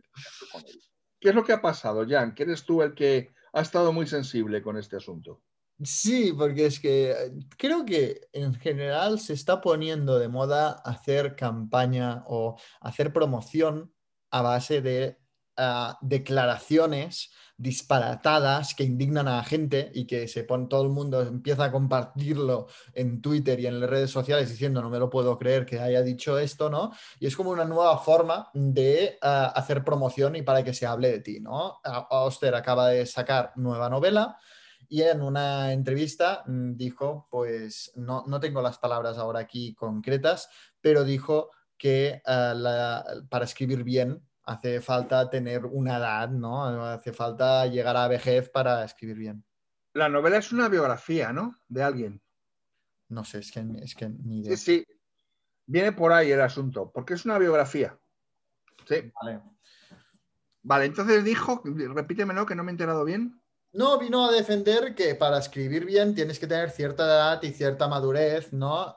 con 0.53 0.61
él. 0.67 0.83
¿Qué 1.19 1.29
es 1.31 1.35
lo 1.35 1.45
que 1.45 1.53
ha 1.53 1.63
pasado, 1.63 2.05
Jan? 2.07 2.35
Que 2.35 2.43
eres 2.43 2.65
tú 2.65 2.83
el 2.83 2.95
que 2.95 3.33
ha 3.53 3.63
estado 3.63 3.93
muy 3.93 4.07
sensible 4.07 4.61
con 4.61 4.77
este 4.77 4.97
asunto. 4.97 5.41
Sí, 5.85 6.33
porque 6.37 6.67
es 6.67 6.79
que 6.81 7.33
creo 7.59 7.85
que 7.85 8.29
en 8.33 8.55
general 8.55 9.19
se 9.19 9.33
está 9.33 9.61
poniendo 9.61 10.19
de 10.19 10.29
moda 10.29 10.71
hacer 10.85 11.35
campaña 11.35 12.23
o 12.27 12.57
hacer 12.81 13.13
promoción 13.13 13.93
a 14.31 14.43
base 14.43 14.81
de 14.83 15.19
ah, 15.57 15.99
declaraciones 16.03 17.31
disparatadas 17.57 18.75
que 18.75 18.85
indignan 18.85 19.29
a 19.29 19.37
la 19.37 19.45
gente 19.45 19.91
y 19.95 20.07
que 20.07 20.29
se 20.29 20.45
pone 20.45 20.67
todo 20.69 20.83
el 20.83 20.89
mundo 20.91 21.23
empieza 21.23 21.65
a 21.65 21.73
compartirlo 21.73 22.67
en 22.93 23.21
Twitter 23.21 23.59
y 23.61 23.67
en 23.67 23.81
las 23.81 23.89
redes 23.91 24.11
sociales 24.11 24.51
diciendo 24.51 24.83
no 24.83 24.91
me 24.91 24.99
lo 24.99 25.09
puedo 25.11 25.39
creer 25.39 25.65
que 25.67 25.81
haya 25.81 26.03
dicho 26.03 26.39
esto, 26.39 26.71
¿no? 26.71 26.93
Y 27.19 27.27
es 27.27 27.37
como 27.37 27.51
una 27.51 27.65
nueva 27.65 27.99
forma 27.99 28.51
de 28.55 29.19
ah, 29.23 29.53
hacer 29.57 29.83
promoción 29.85 30.37
y 30.37 30.43
para 30.43 30.63
que 30.63 30.75
se 30.75 30.87
hable 30.87 31.11
de 31.11 31.21
ti, 31.21 31.41
¿no? 31.41 31.81
A- 31.83 32.07
Auster 32.11 32.55
acaba 32.55 32.89
de 32.89 33.05
sacar 33.07 33.53
nueva 33.57 33.89
novela 33.89 34.37
Y 34.95 35.01
en 35.01 35.23
una 35.23 35.73
entrevista 35.73 36.45
mm, 36.47 36.75
dijo, 36.77 37.27
pues 37.31 37.93
no, 37.97 38.25
no 38.27 38.39
tengo 38.39 38.61
las 38.61 38.77
palabras 38.79 39.17
ahora 39.17 39.41
aquí 39.41 39.75
concretas, 39.75 40.51
pero 40.83 41.03
dijo 41.03 41.49
que 41.79 42.09
eh, 42.27 42.53
la- 42.55 43.03
para 43.31 43.47
escribir 43.47 43.85
bien 43.85 44.23
hace 44.45 44.83
falta 44.83 45.31
tener 45.31 45.65
una 45.65 45.97
edad, 45.97 46.29
¿no? 46.29 46.67
Hace 46.85 47.15
falta 47.15 47.67
llegar 47.69 47.97
a 47.97 48.07
vejez 48.07 48.51
para 48.51 48.85
escribir 48.85 49.17
bien. 49.17 49.45
La 49.95 50.11
novela 50.11 50.37
es 50.37 50.53
una 50.53 50.69
biografía, 50.69 51.33
¿no? 51.33 51.57
De 51.69 51.83
alguien. 51.83 52.21
No 53.09 53.25
sé, 53.25 53.39
es 53.39 53.51
que, 53.51 53.65
es 53.81 53.95
que 53.95 54.11
ni 54.11 54.41
idea. 54.41 54.55
Sí, 54.59 54.85
sí. 54.87 54.87
Viene 55.65 55.93
por 55.93 56.13
ahí 56.13 56.31
el 56.33 56.43
asunto, 56.43 56.93
porque 56.93 57.15
es 57.15 57.25
una 57.25 57.39
biografía. 57.39 57.99
Sí. 58.87 59.11
Vale. 59.23 59.41
Vale, 60.65 60.85
entonces 60.85 61.25
dijo, 61.25 61.63
repítemelo 61.65 62.45
que 62.45 62.55
no 62.55 62.63
me 62.63 62.73
he 62.73 62.75
enterado 62.75 63.05
bien. 63.07 63.42
No, 63.75 63.99
vino 63.99 64.27
a 64.27 64.31
defender 64.31 64.95
que 64.95 65.15
para 65.15 65.39
escribir 65.39 65.87
bien 65.87 66.15
tienes 66.15 66.39
que 66.39 66.47
tener 66.47 66.71
cierta 66.71 67.05
edad 67.05 67.43
y 67.43 67.53
cierta 67.53 67.89
madurez, 67.89 68.53
¿no? 68.53 68.95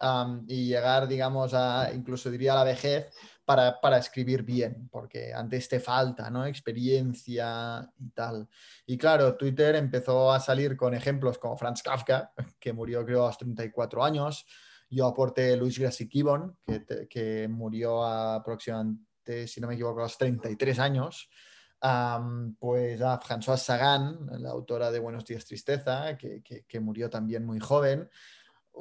Y 0.50 0.68
llegar, 0.68 1.08
digamos, 1.08 1.54
a, 1.54 1.94
incluso 1.94 2.30
diría 2.30 2.52
a 2.52 2.58
la 2.58 2.66
vejez 2.66 3.10
para, 3.46 3.80
para 3.80 4.00
escribir 4.00 4.44
bien, 4.44 4.90
porque 4.92 5.34
antes 5.34 5.70
te 5.70 5.80
falta, 5.80 6.30
¿no? 6.30 6.46
Experiencia 6.46 7.90
y 7.98 8.10
tal. 8.10 8.50
Y 8.86 8.98
claro, 8.98 9.38
Twitter 9.38 9.76
empezó 9.76 10.30
a 10.30 10.42
salir 10.42 10.76
con 10.76 10.94
ejemplos 10.94 11.38
como 11.38 11.56
Franz 11.56 11.82
Kafka, 11.82 12.34
que 12.60 12.74
murió 12.74 13.06
creo 13.06 13.24
a 13.24 13.28
los 13.28 13.38
34 13.38 14.04
años. 14.04 14.46
Yo 14.90 15.06
aporté 15.08 15.56
Luis 15.56 15.80
Grassi 15.80 16.10
Gibbon, 16.10 16.58
que, 16.68 17.08
que 17.10 17.48
murió 17.48 18.04
aproximadamente, 18.04 19.48
si 19.48 19.62
no 19.62 19.70
me 19.70 19.76
equivoco, 19.76 20.02
a 20.02 20.04
los 20.04 20.18
33 20.18 20.80
años. 20.80 21.30
Pues 22.60 23.00
a 23.02 23.20
François 23.20 23.58
Sagan, 23.58 24.28
la 24.40 24.50
autora 24.50 24.90
de 24.90 24.98
Buenos 25.00 25.24
días 25.24 25.46
Tristeza, 25.46 26.18
que, 26.18 26.42
que- 26.42 26.80
murió 26.80 27.10
también 27.12 27.46
muy 27.46 27.60
joven. 27.60 28.10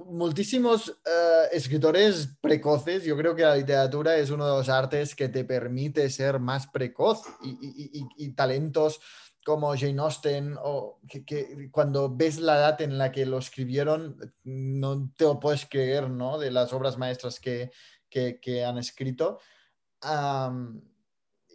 Muchísimos 0.07 0.89
eh, 0.89 1.49
escritores 1.53 2.31
precoces. 2.41 3.05
Yo 3.05 3.17
creo 3.17 3.35
que 3.35 3.43
la 3.43 3.57
literatura 3.57 4.17
es 4.17 4.31
uno 4.31 4.47
de 4.47 4.57
los 4.57 4.69
artes 4.71 5.15
que 5.15 5.29
te 5.29 5.45
permite 5.45 6.09
ser 6.09 6.41
más 6.41 6.67
precoz 6.67 7.23
y, 7.43 8.33
talentos 8.33 9.01
como 9.45 9.77
Jane 9.77 10.01
Austen, 10.01 10.57
o 10.63 10.99
que, 11.07 11.69
cuando 11.71 12.09
ves 12.09 12.39
la 12.39 12.57
edad 12.57 12.81
en 12.81 12.97
la 12.97 13.13
que 13.13 13.27
lo 13.27 13.37
escribieron, 13.37 14.17
no 14.45 15.13
te 15.15 15.25
lo 15.25 15.39
puedes 15.39 15.67
creer, 15.67 16.09
¿no? 16.09 16.39
De 16.39 16.51
las 16.51 16.73
obras 16.73 16.97
maestras 16.97 17.39
que, 17.39 17.71
que- 18.09 18.65
han 18.65 18.79
escrito. 18.79 19.41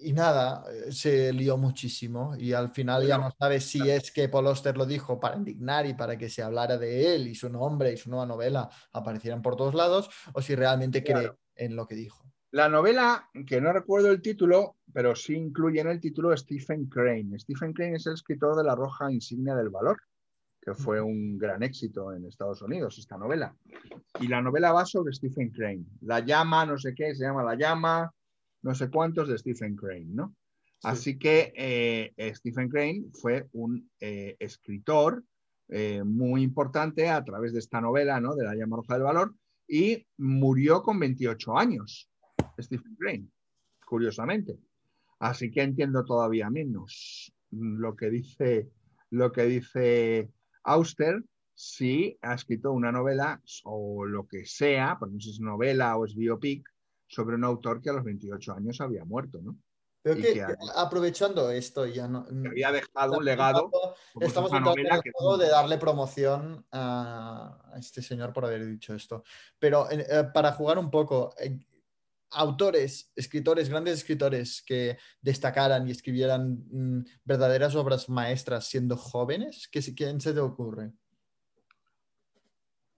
Y 0.01 0.13
nada, 0.13 0.63
eh, 0.71 0.91
se 0.91 1.33
lió 1.33 1.57
muchísimo 1.57 2.35
y 2.37 2.53
al 2.53 2.71
final 2.71 3.05
ya 3.05 3.17
no 3.17 3.31
sabes 3.37 3.65
si 3.65 3.89
es 3.89 4.11
que 4.11 4.29
Paul 4.29 4.45
lo 4.75 4.85
dijo 4.85 5.19
para 5.19 5.37
indignar 5.37 5.85
y 5.85 5.93
para 5.93 6.17
que 6.17 6.29
se 6.29 6.41
hablara 6.41 6.77
de 6.77 7.15
él 7.15 7.27
y 7.27 7.35
su 7.35 7.49
nombre 7.49 7.93
y 7.93 7.97
su 7.97 8.09
nueva 8.09 8.25
novela 8.25 8.69
aparecieran 8.93 9.41
por 9.41 9.55
todos 9.55 9.73
lados 9.73 10.09
o 10.33 10.41
si 10.41 10.55
realmente 10.55 11.03
cree 11.03 11.31
en 11.55 11.75
lo 11.75 11.85
que 11.85 11.95
dijo. 11.95 12.23
La 12.51 12.67
novela, 12.67 13.29
que 13.45 13.61
no 13.61 13.71
recuerdo 13.71 14.09
el 14.11 14.21
título, 14.21 14.77
pero 14.91 15.15
sí 15.15 15.35
incluye 15.35 15.81
en 15.81 15.87
el 15.89 15.99
título 15.99 16.35
Stephen 16.35 16.87
Crane. 16.87 17.37
Stephen 17.37 17.73
Crane 17.73 17.97
es 17.97 18.07
el 18.07 18.13
escritor 18.13 18.55
de 18.55 18.63
La 18.63 18.73
Roja 18.73 19.11
Insignia 19.11 19.55
del 19.55 19.69
Valor, 19.69 20.01
que 20.59 20.73
fue 20.73 20.99
un 20.99 21.37
gran 21.37 21.61
éxito 21.61 22.11
en 22.11 22.25
Estados 22.25 22.63
Unidos, 22.63 22.97
esta 22.97 23.17
novela. 23.17 23.55
Y 24.19 24.27
la 24.27 24.41
novela 24.41 24.71
va 24.71 24.83
sobre 24.85 25.13
Stephen 25.13 25.51
Crane. 25.51 25.85
La 26.01 26.21
llama, 26.21 26.65
no 26.65 26.77
sé 26.77 26.95
qué, 26.95 27.13
se 27.13 27.23
llama 27.23 27.43
La 27.43 27.53
llama, 27.53 28.11
no 28.61 28.75
sé 28.75 28.89
cuántos 28.89 29.29
de 29.29 29.37
Stephen 29.37 29.75
Crane, 29.75 30.07
¿no? 30.07 30.35
Así 30.83 31.17
que 31.17 31.53
eh, 31.55 32.33
Stephen 32.35 32.69
Crane 32.69 33.05
fue 33.13 33.47
un 33.51 33.89
eh, 33.99 34.37
escritor 34.39 35.23
eh, 35.67 36.03
muy 36.03 36.41
importante 36.41 37.09
a 37.09 37.23
través 37.23 37.53
de 37.53 37.59
esta 37.59 37.81
novela, 37.81 38.19
¿no? 38.21 38.35
De 38.35 38.45
La 38.45 38.55
llama 38.55 38.77
roja 38.77 38.93
del 38.93 39.03
valor, 39.03 39.35
y 39.67 40.07
murió 40.17 40.81
con 40.81 40.99
28 40.99 41.57
años, 41.57 42.09
Stephen 42.59 42.95
Crane, 42.95 43.27
curiosamente. 43.85 44.57
Así 45.19 45.51
que 45.51 45.61
entiendo 45.61 46.05
todavía 46.05 46.49
menos 46.49 47.33
lo 47.51 47.95
que 47.95 48.09
dice, 48.09 48.69
lo 49.09 49.31
que 49.31 49.43
dice 49.43 50.31
Auster, 50.63 51.23
si 51.53 52.17
ha 52.21 52.35
escrito 52.35 52.71
una 52.71 52.91
novela 52.91 53.41
o 53.65 54.05
lo 54.05 54.27
que 54.27 54.45
sea, 54.45 54.97
porque 54.97 55.15
no 55.15 55.19
sé 55.19 55.25
si 55.25 55.35
es 55.35 55.39
novela 55.41 55.97
o 55.97 56.05
es 56.05 56.15
biopic, 56.15 56.67
sobre 57.09 57.35
un 57.35 57.43
autor 57.43 57.81
que 57.81 57.89
a 57.89 57.93
los 57.93 58.03
28 58.03 58.53
años 58.53 58.79
había 58.79 59.03
muerto, 59.03 59.41
¿no? 59.41 59.57
Que, 60.01 60.45
aprovechando 60.77 61.51
esto, 61.51 61.85
ya 61.85 62.07
no. 62.07 62.25
había 62.47 62.71
dejado 62.71 63.17
un 63.17 63.25
legado. 63.25 63.69
Estamos 64.21 64.51
en 64.53 64.65
el 64.65 65.01
que- 65.01 65.11
de 65.37 65.49
darle 65.49 65.77
promoción 65.77 66.65
a, 66.71 67.73
este 67.77 68.01
señor 68.01 68.31
por 68.31 68.45
haber 68.45 68.65
dicho 68.65 68.95
esto. 68.95 69.23
Pero 69.59 69.89
eh, 69.91 70.29
para 70.33 70.53
jugar 70.53 70.79
un 70.79 70.89
poco, 70.89 71.35
eh, 71.37 71.59
autores, 72.31 73.11
escritores, 73.13 73.69
grandes 73.69 73.99
escritores 73.99 74.63
que 74.65 74.97
destacaran 75.21 75.85
y 75.87 75.91
escribieran 75.91 76.63
mm, 76.71 77.05
verdaderas 77.25 77.75
obras 77.75 78.07
maestras 78.07 78.67
siendo 78.67 78.95
jóvenes, 78.95 79.67
¿qué, 79.69 79.81
¿quién 79.93 80.21
se 80.21 80.33
te 80.33 80.39
ocurre? 80.39 80.93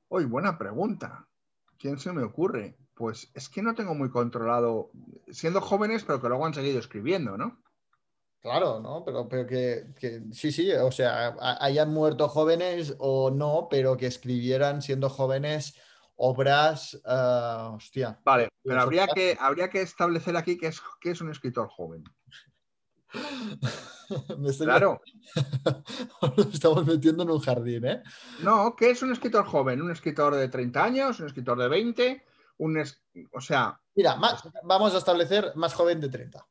Uy, 0.10 0.26
buena 0.26 0.56
pregunta. 0.58 1.28
¿Quién 1.80 1.98
se 1.98 2.14
me 2.14 2.22
ocurre? 2.22 2.78
Pues 3.02 3.32
es 3.34 3.50
que 3.50 3.64
no 3.64 3.74
tengo 3.74 3.96
muy 3.96 4.12
controlado, 4.12 4.92
siendo 5.32 5.60
jóvenes, 5.60 6.04
pero 6.04 6.22
que 6.22 6.28
luego 6.28 6.46
han 6.46 6.54
seguido 6.54 6.78
escribiendo, 6.78 7.36
¿no? 7.36 7.60
Claro, 8.42 8.80
¿no? 8.80 9.04
Pero, 9.04 9.28
pero 9.28 9.48
que, 9.48 9.88
que 10.00 10.22
sí, 10.32 10.52
sí, 10.52 10.72
o 10.72 10.92
sea, 10.92 11.30
ha- 11.40 11.66
hayan 11.66 11.92
muerto 11.92 12.30
jóvenes 12.30 12.94
o 13.00 13.32
no, 13.32 13.66
pero 13.72 13.98
que 13.98 14.06
escribieran 14.06 14.84
siendo 14.84 15.10
jóvenes 15.10 15.76
obras, 16.16 17.02
ah, 17.04 17.72
hostia. 17.76 18.20
Vale, 18.24 18.50
pero 18.64 18.82
habría 18.82 19.08
que, 19.08 19.36
habría 19.40 19.72
que 19.72 19.82
establecer 19.82 20.38
aquí 20.38 20.56
que 20.56 20.68
es, 20.68 20.80
es 21.04 21.22
un 21.22 21.32
escritor 21.32 21.70
joven. 21.70 22.04
Me 24.38 24.56
Claro. 24.56 25.02
Nos 26.38 26.48
estamos 26.54 26.86
metiendo 26.86 27.24
en 27.24 27.32
un 27.32 27.40
jardín, 27.40 27.88
¿eh? 27.88 28.04
No, 28.44 28.76
¿qué 28.76 28.92
es 28.92 29.02
un 29.02 29.12
escritor 29.12 29.46
joven? 29.46 29.82
¿Un 29.82 29.90
escritor 29.90 30.36
de 30.36 30.50
30 30.50 30.84
años? 30.84 31.20
¿Un 31.20 31.26
escritor 31.26 31.58
de 31.58 31.68
20? 31.68 32.26
Un 32.62 32.78
es- 32.78 33.02
O 33.34 33.42
sea, 33.42 33.82
Mira, 33.96 34.16
más- 34.18 34.44
vamos 34.64 34.94
a 34.94 35.00
establecer 35.00 35.52
más 35.56 35.74
joven 35.74 36.00
de 36.00 36.10
30, 36.10 36.46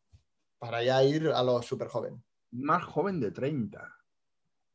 para 0.58 0.82
ya 0.82 1.02
ir 1.04 1.28
a 1.28 1.42
lo 1.44 1.62
súper 1.62 1.86
joven. 1.86 2.22
más 2.50 2.82
joven 2.84 3.20
de 3.20 3.30
30. 3.30 3.96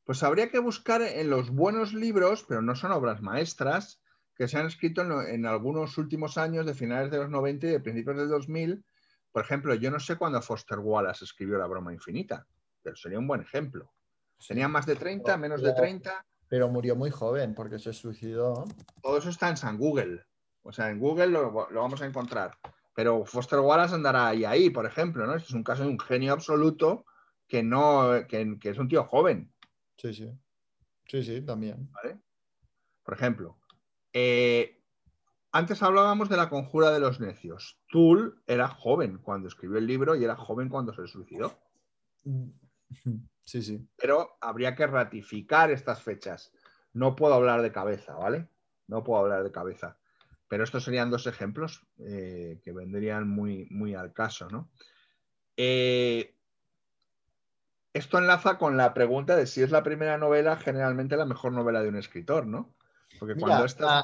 Pues 0.05 0.23
habría 0.23 0.49
que 0.49 0.59
buscar 0.59 1.01
en 1.01 1.29
los 1.29 1.49
buenos 1.49 1.93
libros, 1.93 2.45
pero 2.47 2.61
no 2.61 2.73
son 2.75 2.93
obras 2.93 3.21
maestras, 3.21 4.01
que 4.33 4.47
se 4.47 4.57
han 4.57 4.67
escrito 4.67 5.01
en, 5.01 5.11
en 5.29 5.45
algunos 5.45 5.97
últimos 5.97 6.37
años 6.37 6.65
de 6.65 6.73
finales 6.73 7.11
de 7.11 7.17
los 7.17 7.29
90 7.29 7.67
y 7.67 7.71
de 7.71 7.79
principios 7.81 8.15
del 8.17 8.29
2000. 8.29 8.85
Por 9.33 9.43
ejemplo, 9.43 9.73
yo 9.75 9.91
no 9.91 9.99
sé 9.99 10.15
cuándo 10.17 10.41
Foster 10.41 10.79
Wallace 10.79 11.25
escribió 11.25 11.57
La 11.57 11.67
broma 11.67 11.91
infinita, 11.93 12.47
pero 12.81 12.95
sería 12.95 13.19
un 13.19 13.27
buen 13.27 13.41
ejemplo. 13.41 13.91
¿Tenía 14.47 14.69
más 14.69 14.85
de 14.85 14.95
30, 14.95 15.35
menos 15.35 15.61
de 15.61 15.73
30? 15.73 16.25
Pero 16.47 16.69
murió 16.69 16.95
muy 16.95 17.11
joven 17.11 17.53
porque 17.55 17.77
se 17.79 17.91
suicidó. 17.91 18.63
Todo 19.01 19.17
eso 19.17 19.29
está 19.29 19.49
en 19.49 19.57
San 19.57 19.77
Google. 19.77 20.23
O 20.65 20.71
sea, 20.71 20.89
en 20.89 20.99
Google 20.99 21.27
lo, 21.27 21.69
lo 21.69 21.81
vamos 21.81 22.01
a 22.01 22.07
encontrar. 22.07 22.57
Pero 22.95 23.23
Foster 23.23 23.59
Wallace 23.59 23.93
andará 23.93 24.27
ahí, 24.27 24.45
ahí, 24.45 24.71
por 24.71 24.85
ejemplo, 24.85 25.27
¿no? 25.27 25.35
Este 25.35 25.49
es 25.49 25.53
un 25.53 25.63
caso 25.63 25.83
de 25.83 25.89
un 25.89 25.99
genio 25.99 26.33
absoluto 26.33 27.05
que 27.47 27.61
no, 27.61 28.25
que, 28.27 28.57
que 28.59 28.69
es 28.69 28.77
un 28.79 28.87
tío 28.87 29.03
joven. 29.03 29.53
Sí, 29.95 30.13
sí. 30.13 30.31
Sí, 31.05 31.23
sí, 31.23 31.41
también. 31.41 31.91
¿vale? 31.91 32.19
Por 33.03 33.13
ejemplo, 33.13 33.59
eh, 34.11 34.81
antes 35.51 35.83
hablábamos 35.83 36.29
de 36.29 36.37
la 36.37 36.49
conjura 36.49 36.89
de 36.89 36.99
los 36.99 37.19
necios. 37.19 37.79
Tull 37.87 38.41
era 38.47 38.67
joven 38.67 39.19
cuando 39.19 39.47
escribió 39.47 39.77
el 39.77 39.85
libro 39.85 40.15
y 40.15 40.23
era 40.23 40.35
joven 40.35 40.69
cuando 40.69 40.93
se 40.93 41.07
suicidó. 41.07 41.57
Sí, 43.47 43.61
sí. 43.61 43.87
Pero 43.95 44.37
habría 44.41 44.75
que 44.75 44.87
ratificar 44.87 45.69
estas 45.69 46.01
fechas. 46.01 46.51
No 46.93 47.15
puedo 47.15 47.35
hablar 47.35 47.61
de 47.61 47.71
cabeza, 47.71 48.15
¿vale? 48.15 48.49
No 48.87 49.03
puedo 49.03 49.21
hablar 49.21 49.43
de 49.43 49.51
cabeza. 49.51 49.99
Pero 50.47 50.63
estos 50.63 50.83
serían 50.83 51.09
dos 51.09 51.27
ejemplos 51.27 51.85
eh, 51.99 52.59
que 52.63 52.71
vendrían 52.71 53.27
muy, 53.27 53.67
muy 53.69 53.95
al 53.95 54.13
caso, 54.13 54.47
¿no? 54.49 54.69
Eh, 55.57 56.35
esto 57.93 58.17
enlaza 58.17 58.57
con 58.57 58.75
la 58.75 58.93
pregunta 58.93 59.35
de 59.35 59.47
si 59.47 59.61
es 59.61 59.71
la 59.71 59.81
primera 59.81 60.17
novela 60.17 60.57
generalmente 60.57 61.15
la 61.15 61.25
mejor 61.25 61.53
novela 61.53 61.81
de 61.81 61.89
un 61.89 61.95
escritor, 61.95 62.45
¿no? 62.45 62.75
Porque 63.19 63.35
Mira, 63.35 63.47
cuando 63.47 63.65
estas 63.65 64.03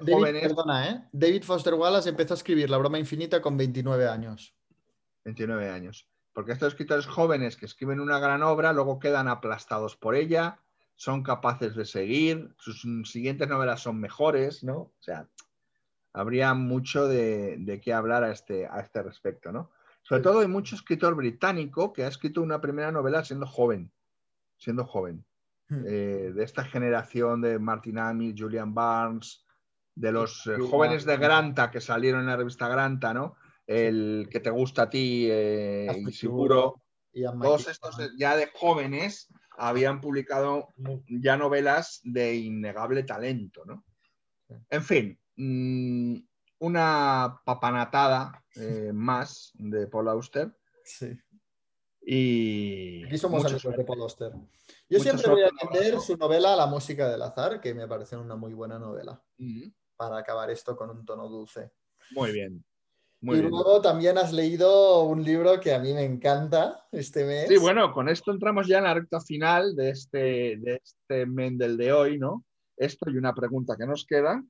David, 0.00 0.12
jóvenes... 0.12 0.42
perdona, 0.42 0.90
¿eh? 0.90 1.08
David 1.12 1.44
Foster 1.44 1.74
Wallace 1.74 2.08
empezó 2.08 2.34
a 2.34 2.36
escribir 2.36 2.68
La 2.68 2.78
broma 2.78 2.98
infinita 2.98 3.40
con 3.40 3.56
29 3.56 4.08
años. 4.08 4.56
29 5.24 5.70
años. 5.70 6.08
Porque 6.32 6.52
estos 6.52 6.68
escritores 6.68 7.06
jóvenes 7.06 7.56
que 7.56 7.66
escriben 7.66 8.00
una 8.00 8.18
gran 8.18 8.42
obra 8.42 8.72
luego 8.72 8.98
quedan 8.98 9.28
aplastados 9.28 9.96
por 9.96 10.16
ella, 10.16 10.58
son 10.96 11.22
capaces 11.22 11.76
de 11.76 11.84
seguir, 11.84 12.54
sus 12.58 12.82
siguientes 13.08 13.48
novelas 13.48 13.80
son 13.80 14.00
mejores, 14.00 14.64
¿no? 14.64 14.76
O 14.76 14.96
sea, 14.98 15.28
habría 16.12 16.54
mucho 16.54 17.06
de, 17.06 17.56
de 17.58 17.80
qué 17.80 17.92
hablar 17.92 18.24
a 18.24 18.32
este, 18.32 18.66
a 18.66 18.80
este 18.80 19.02
respecto, 19.02 19.52
¿no? 19.52 19.70
Sobre 20.02 20.22
todo 20.22 20.40
hay 20.40 20.48
mucho 20.48 20.74
escritor 20.74 21.14
británico 21.14 21.92
que 21.92 22.04
ha 22.04 22.08
escrito 22.08 22.40
una 22.40 22.60
primera 22.60 22.90
novela 22.90 23.24
siendo 23.24 23.46
joven, 23.46 23.92
siendo 24.56 24.86
joven. 24.86 25.24
Hmm. 25.70 25.84
eh, 25.86 26.32
de 26.34 26.44
esta 26.44 26.64
generación 26.64 27.42
de 27.42 27.58
Martin 27.58 27.98
Amis, 27.98 28.34
Julian 28.38 28.72
Barnes, 28.72 29.44
de 29.94 30.12
los 30.12 30.46
eh, 30.46 30.56
jóvenes 30.58 31.04
de 31.04 31.18
Granta 31.18 31.70
que 31.70 31.82
salieron 31.82 32.22
en 32.22 32.28
la 32.28 32.36
revista 32.36 32.68
Granta, 32.68 33.12
¿no? 33.12 33.36
El 33.66 34.28
que 34.30 34.40
te 34.40 34.48
gusta 34.48 34.82
a 34.82 34.90
ti, 34.90 35.28
eh, 35.30 36.04
y 36.06 36.12
seguro. 36.12 36.80
Todos 37.42 37.68
estos 37.68 37.98
ya 38.16 38.34
de 38.36 38.50
jóvenes 38.54 39.28
habían 39.58 40.00
publicado 40.00 40.68
ya 41.08 41.36
novelas 41.36 42.00
de 42.04 42.36
innegable 42.36 43.02
talento, 43.02 43.64
¿no? 43.66 43.84
En 44.70 44.82
fin, 44.82 45.17
mm, 45.38 46.16
una 46.60 47.40
papanatada 47.44 48.44
eh, 48.56 48.90
más 48.92 49.52
de 49.54 49.86
Paul 49.86 50.08
Auster. 50.08 50.52
Sí. 50.84 51.16
Y 52.02 53.04
Aquí 53.04 53.18
somos 53.18 53.42
muchos- 53.42 53.64
amigos 53.64 53.78
de 53.78 53.84
Paul 53.84 54.02
Auster. 54.02 54.32
Yo 54.88 54.98
mucha 54.98 55.02
siempre 55.10 55.30
voy 55.30 55.42
a 55.42 55.48
suerte, 55.48 55.78
vender 55.78 56.00
su 56.00 56.16
novela 56.16 56.56
La 56.56 56.66
música 56.66 57.08
del 57.08 57.22
azar, 57.22 57.60
que 57.60 57.74
me 57.74 57.86
parece 57.86 58.16
una 58.16 58.34
muy 58.36 58.54
buena 58.54 58.78
novela, 58.78 59.22
para 59.96 60.18
acabar 60.18 60.50
esto 60.50 60.76
con 60.76 60.90
un 60.90 61.04
tono 61.04 61.28
dulce. 61.28 61.70
Muy 62.12 62.32
bien. 62.32 62.64
Muy 63.20 63.36
y 63.36 63.40
bien. 63.40 63.50
luego 63.50 63.82
también 63.82 64.16
has 64.16 64.32
leído 64.32 65.02
un 65.02 65.22
libro 65.24 65.60
que 65.60 65.74
a 65.74 65.78
mí 65.80 65.92
me 65.92 66.04
encanta 66.04 66.86
este 66.92 67.24
mes. 67.24 67.48
Sí, 67.48 67.56
bueno, 67.58 67.92
con 67.92 68.08
esto 68.08 68.30
entramos 68.30 68.66
ya 68.68 68.78
en 68.78 68.84
la 68.84 68.94
recta 68.94 69.20
final 69.20 69.74
de 69.74 69.90
este, 69.90 70.18
de 70.58 70.80
este 70.82 71.26
Mendel 71.26 71.76
de 71.76 71.92
hoy, 71.92 72.18
¿no? 72.18 72.44
Esto 72.76 73.10
y 73.10 73.16
una 73.16 73.34
pregunta 73.34 73.76
que 73.76 73.86
nos 73.86 74.06
queda. 74.06 74.42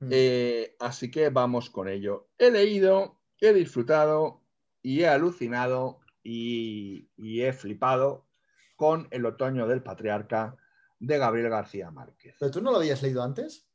Mm. 0.00 0.08
Eh, 0.10 0.76
así 0.80 1.10
que 1.10 1.28
vamos 1.28 1.70
con 1.70 1.88
ello. 1.88 2.30
He 2.38 2.50
leído, 2.50 3.20
he 3.40 3.52
disfrutado 3.52 4.42
y 4.82 5.02
he 5.02 5.08
alucinado 5.08 6.00
y, 6.22 7.10
y 7.16 7.42
he 7.42 7.52
flipado 7.52 8.26
con 8.76 9.08
El 9.10 9.26
otoño 9.26 9.66
del 9.66 9.82
patriarca 9.82 10.56
de 10.98 11.18
Gabriel 11.18 11.50
García 11.50 11.90
Márquez. 11.90 12.36
¿Pero 12.38 12.50
tú 12.50 12.60
no 12.62 12.70
lo 12.70 12.78
habías 12.78 13.02
leído 13.02 13.22
antes? 13.22 13.66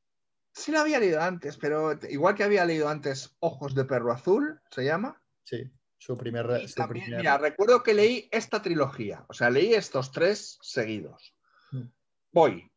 Sí 0.51 0.71
lo 0.71 0.79
había 0.79 0.99
leído 0.99 1.21
antes, 1.21 1.57
pero 1.57 1.99
igual 2.09 2.33
que 2.33 2.43
había 2.43 2.65
leído 2.65 2.87
antes 2.87 3.35
Ojos 3.39 3.75
de 3.75 3.85
Perro 3.85 4.11
Azul, 4.11 4.61
¿se 4.71 4.85
llama? 4.85 5.21
Sí, 5.43 5.69
su 5.97 6.17
primer... 6.17 6.61
Y 6.63 6.67
su 6.67 6.75
también, 6.75 7.05
primer- 7.05 7.19
mira, 7.19 7.37
recuerdo 7.37 7.83
que 7.83 7.93
leí 7.93 8.29
esta 8.31 8.61
trilogía, 8.61 9.25
o 9.27 9.33
sea, 9.33 9.49
leí 9.49 9.73
estos 9.73 10.11
tres 10.11 10.57
seguidos. 10.61 11.35
Mm. 11.71 11.87
Voy. 12.31 12.71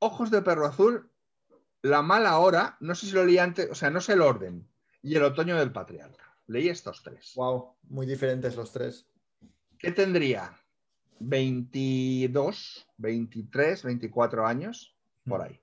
Ojos 0.00 0.30
de 0.30 0.42
perro 0.42 0.66
azul, 0.66 1.10
La 1.86 2.02
mala 2.02 2.36
hora, 2.40 2.76
no 2.80 2.96
sé 2.96 3.06
si 3.06 3.12
lo 3.12 3.24
leí 3.24 3.38
antes, 3.38 3.70
o 3.70 3.74
sea, 3.76 3.90
no 3.90 4.00
sé 4.00 4.14
el 4.14 4.20
orden, 4.20 4.66
y 5.04 5.14
El 5.14 5.22
otoño 5.22 5.56
del 5.56 5.70
patriarca. 5.70 6.36
Leí 6.48 6.68
estos 6.68 7.00
tres. 7.04 7.34
Wow, 7.36 7.76
muy 7.84 8.06
diferentes 8.06 8.56
los 8.56 8.72
tres. 8.72 9.06
¿Qué 9.78 9.92
tendría? 9.92 10.60
22, 11.20 12.88
23, 12.96 13.84
24 13.84 14.46
años, 14.48 14.96
por 15.24 15.42
ahí. 15.42 15.60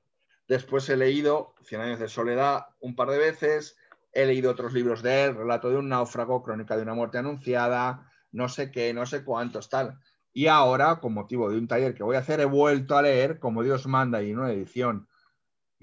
Después 0.47 0.87
he 0.87 0.95
leído 0.95 1.55
Cien 1.65 1.81
años 1.81 1.99
de 1.99 2.07
soledad 2.07 2.67
un 2.79 2.95
par 2.95 3.09
de 3.09 3.17
veces, 3.17 3.75
he 4.13 4.25
leído 4.25 4.49
otros 4.49 4.71
libros 4.71 5.03
de 5.03 5.25
él, 5.25 5.35
Relato 5.35 5.69
de 5.69 5.75
un 5.75 5.89
náufrago, 5.89 6.41
Crónica 6.41 6.77
de 6.77 6.83
una 6.83 6.93
muerte 6.93 7.17
anunciada, 7.17 8.09
no 8.31 8.47
sé 8.47 8.71
qué, 8.71 8.93
no 8.93 9.05
sé 9.05 9.25
cuántos, 9.25 9.67
tal. 9.67 9.99
Y 10.31 10.47
ahora, 10.47 11.01
con 11.01 11.13
motivo 11.13 11.49
de 11.49 11.57
un 11.57 11.67
taller 11.67 11.93
que 11.93 12.03
voy 12.03 12.15
a 12.15 12.19
hacer, 12.19 12.39
he 12.39 12.45
vuelto 12.45 12.95
a 12.95 13.01
leer 13.01 13.39
Como 13.39 13.61
Dios 13.61 13.87
manda 13.87 14.23
y 14.23 14.31
en 14.31 14.39
una 14.39 14.53
edición 14.53 15.09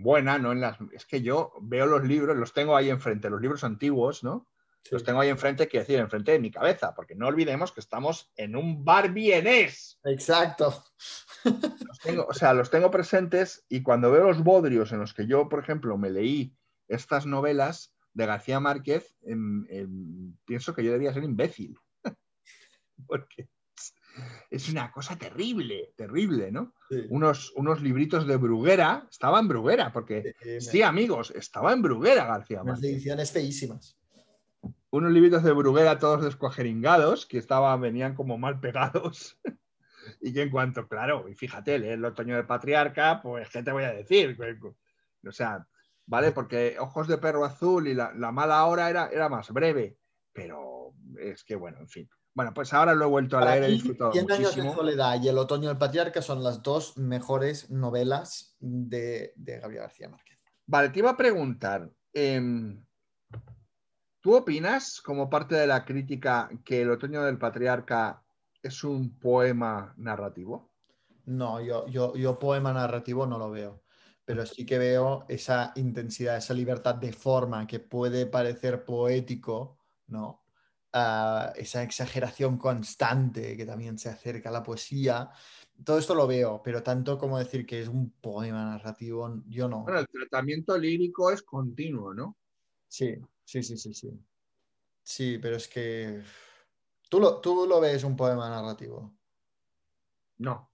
buena, 0.00 0.38
no 0.38 0.52
en 0.52 0.60
las... 0.60 0.78
Es 0.92 1.06
que 1.06 1.22
yo 1.22 1.52
veo 1.60 1.86
los 1.86 2.04
libros, 2.04 2.36
los 2.36 2.52
tengo 2.52 2.76
ahí 2.76 2.90
enfrente, 2.90 3.30
los 3.30 3.40
libros 3.40 3.64
antiguos, 3.64 4.24
¿no? 4.24 4.48
Los 4.90 5.04
tengo 5.04 5.20
ahí 5.20 5.28
enfrente, 5.28 5.68
quiero 5.68 5.82
decir, 5.84 5.98
enfrente 6.00 6.32
de 6.32 6.38
mi 6.40 6.50
cabeza, 6.50 6.94
porque 6.94 7.14
no 7.14 7.26
olvidemos 7.26 7.70
que 7.70 7.80
estamos 7.80 8.32
en 8.36 8.56
un 8.56 8.82
bar 8.84 9.12
vienés. 9.12 9.98
Exacto. 10.04 10.84
Los 11.86 11.98
tengo- 11.98 12.26
o 12.28 12.32
sea, 12.34 12.54
los 12.54 12.70
tengo 12.70 12.90
presentes 12.90 13.64
y 13.68 13.82
cuando 13.82 14.10
veo 14.10 14.24
los 14.24 14.42
bodrios 14.42 14.92
en 14.92 15.00
los 15.00 15.12
que 15.14 15.26
yo, 15.26 15.48
por 15.48 15.60
ejemplo, 15.60 15.96
me 15.98 16.10
leí 16.10 16.56
estas 16.88 17.26
novelas 17.26 17.94
de 18.14 18.26
García 18.26 18.58
Márquez, 18.58 19.14
em, 19.22 19.64
em, 19.68 20.34
pienso 20.44 20.74
que 20.74 20.82
yo 20.82 20.92
debía 20.92 21.12
ser 21.12 21.24
imbécil. 21.24 21.78
porque 23.06 23.48
es- 24.50 24.68
una 24.70 24.90
cosa 24.90 25.16
terrible, 25.16 25.92
terrible, 25.96 26.50
¿no? 26.50 26.74
Sí. 26.88 27.06
Unos, 27.10 27.52
unos 27.56 27.80
libritos 27.80 28.26
de 28.26 28.36
Bruguera, 28.36 29.06
estaba 29.10 29.40
en 29.40 29.48
Bruguera, 29.48 29.92
porque 29.92 30.34
sí, 30.60 30.82
amigos, 30.82 31.30
estaba 31.30 31.72
en 31.72 31.82
Bruguera 31.82 32.26
García 32.26 32.62
Márquez 32.64 32.90
ediciones 32.90 33.30
feísimas. 33.32 33.96
unos 34.90 35.12
libritos 35.12 35.44
de 35.44 35.52
Bruguera 35.52 35.98
todos 35.98 36.24
descuajeringados, 36.24 37.24
que 37.26 37.38
estaban, 37.38 37.80
venían 37.80 38.14
como 38.14 38.38
mal 38.38 38.58
pegados. 38.58 39.38
y 40.20 40.32
que 40.32 40.42
en 40.42 40.50
cuanto, 40.50 40.88
claro, 40.88 41.28
y 41.28 41.34
fíjate, 41.34 41.78
leer 41.78 41.94
el 41.94 42.04
otoño 42.04 42.34
del 42.34 42.46
patriarca, 42.46 43.20
pues, 43.22 43.48
¿qué 43.50 43.62
te 43.62 43.70
voy 43.72 43.84
a 43.84 43.92
decir? 43.92 44.36
O 45.26 45.32
sea, 45.32 45.66
¿vale? 46.06 46.32
Porque 46.32 46.76
Ojos 46.80 47.06
de 47.06 47.18
Perro 47.18 47.44
Azul 47.44 47.86
y 47.86 47.94
La, 47.94 48.12
La 48.14 48.32
Mala 48.32 48.64
Hora 48.64 48.90
era, 48.90 49.08
era 49.08 49.28
más 49.28 49.50
breve, 49.50 49.96
pero 50.32 50.94
es 51.18 51.44
que, 51.44 51.54
bueno, 51.54 51.78
en 51.78 51.88
fin. 51.88 52.08
Bueno, 52.34 52.54
pues 52.54 52.72
ahora 52.72 52.94
lo 52.94 53.06
he 53.06 53.08
vuelto 53.08 53.36
a 53.36 53.40
Para 53.40 53.52
leer, 53.56 53.64
he 53.64 53.72
disfrutado 53.72 54.12
Cien 54.12 54.30
años 54.30 54.54
de 54.54 54.72
soledad 54.72 55.20
y 55.20 55.28
El 55.28 55.38
otoño 55.38 55.68
del 55.68 55.78
patriarca 55.78 56.22
son 56.22 56.42
las 56.42 56.62
dos 56.62 56.96
mejores 56.96 57.70
novelas 57.70 58.56
de, 58.60 59.32
de 59.36 59.58
Gabriel 59.58 59.82
García 59.82 60.08
Márquez. 60.08 60.38
Vale, 60.66 60.90
te 60.90 61.00
iba 61.00 61.10
a 61.10 61.16
preguntar, 61.16 61.90
em, 62.12 62.84
¿tú 64.20 64.36
opinas, 64.36 65.00
como 65.00 65.28
parte 65.28 65.56
de 65.56 65.66
la 65.66 65.84
crítica, 65.84 66.48
que 66.64 66.82
El 66.82 66.90
otoño 66.90 67.22
del 67.22 67.38
patriarca 67.38 68.22
es 68.62 68.84
un 68.84 69.18
poema 69.18 69.92
narrativo? 69.96 70.70
No, 71.24 71.60
yo, 71.60 71.86
yo, 71.88 72.14
yo 72.14 72.38
poema 72.38 72.72
narrativo 72.72 73.26
no 73.26 73.38
lo 73.38 73.50
veo, 73.50 73.82
pero 74.24 74.46
sí 74.46 74.64
que 74.64 74.78
veo 74.78 75.24
esa 75.28 75.72
intensidad, 75.74 76.36
esa 76.36 76.54
libertad 76.54 76.94
de 76.94 77.12
forma 77.12 77.66
que 77.66 77.80
puede 77.80 78.26
parecer 78.26 78.84
poético, 78.84 79.78
¿no? 80.06 80.39
Ah, 80.92 81.52
esa 81.54 81.84
exageración 81.84 82.58
constante 82.58 83.56
que 83.56 83.64
también 83.64 83.96
se 83.96 84.08
acerca 84.08 84.48
a 84.48 84.52
la 84.52 84.62
poesía. 84.64 85.30
Todo 85.84 85.98
esto 85.98 86.16
lo 86.16 86.26
veo, 86.26 86.60
pero 86.64 86.82
tanto 86.82 87.16
como 87.16 87.38
decir 87.38 87.64
que 87.64 87.80
es 87.80 87.88
un 87.88 88.10
poema 88.20 88.64
narrativo, 88.64 89.40
yo 89.46 89.68
no. 89.68 89.84
Bueno, 89.84 90.00
el 90.00 90.08
tratamiento 90.08 90.76
lírico 90.76 91.30
es 91.30 91.42
continuo, 91.42 92.12
¿no? 92.12 92.36
Sí, 92.88 93.14
sí, 93.44 93.62
sí, 93.62 93.76
sí, 93.76 93.94
sí. 93.94 94.20
Sí, 95.02 95.38
pero 95.38 95.56
es 95.56 95.68
que 95.68 96.22
tú 97.08 97.20
lo, 97.20 97.40
tú 97.40 97.66
lo 97.68 97.80
ves 97.80 98.02
un 98.02 98.16
poema 98.16 98.50
narrativo. 98.50 99.14
No. 100.38 100.72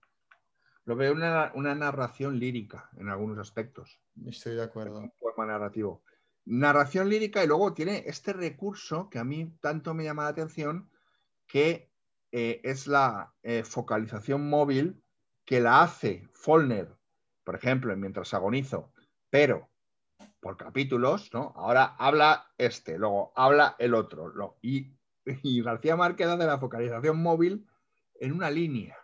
Lo 0.86 0.96
veo 0.96 1.12
una, 1.12 1.52
una 1.54 1.74
narración 1.74 2.38
lírica 2.38 2.88
en 2.96 3.10
algunos 3.10 3.38
aspectos. 3.38 4.00
Estoy 4.24 4.54
de 4.54 4.62
acuerdo. 4.62 5.00
Un 5.00 5.10
poema 5.10 5.44
narrativo. 5.44 6.04
Narración 6.46 7.08
lírica 7.08 7.42
y 7.42 7.48
luego 7.48 7.74
tiene 7.74 8.04
este 8.06 8.32
recurso 8.32 9.10
que 9.10 9.18
a 9.18 9.24
mí 9.24 9.52
tanto 9.60 9.94
me 9.94 10.04
llama 10.04 10.22
la 10.24 10.28
atención, 10.30 10.90
que 11.46 11.90
eh, 12.32 12.60
es 12.64 12.86
la 12.86 13.34
eh, 13.42 13.64
focalización 13.64 14.48
móvil 14.48 15.02
que 15.44 15.60
la 15.60 15.82
hace 15.82 16.28
Follner, 16.32 16.96
por 17.44 17.56
ejemplo, 17.56 17.92
en 17.92 18.00
Mientras 18.00 18.32
agonizo, 18.34 18.92
pero 19.30 19.70
por 20.40 20.56
capítulos, 20.56 21.30
¿no? 21.32 21.52
Ahora 21.56 21.96
habla 21.98 22.52
este, 22.58 22.98
luego 22.98 23.32
habla 23.36 23.76
el 23.78 23.94
otro. 23.94 24.28
lo- 24.28 24.58
y, 24.62 24.92
y 25.42 25.62
García 25.62 25.96
Márquez 25.96 26.28
hace 26.28 26.46
la 26.46 26.58
focalización 26.58 27.20
móvil 27.22 27.66
en 28.14 28.32
una 28.32 28.50
línea. 28.50 28.96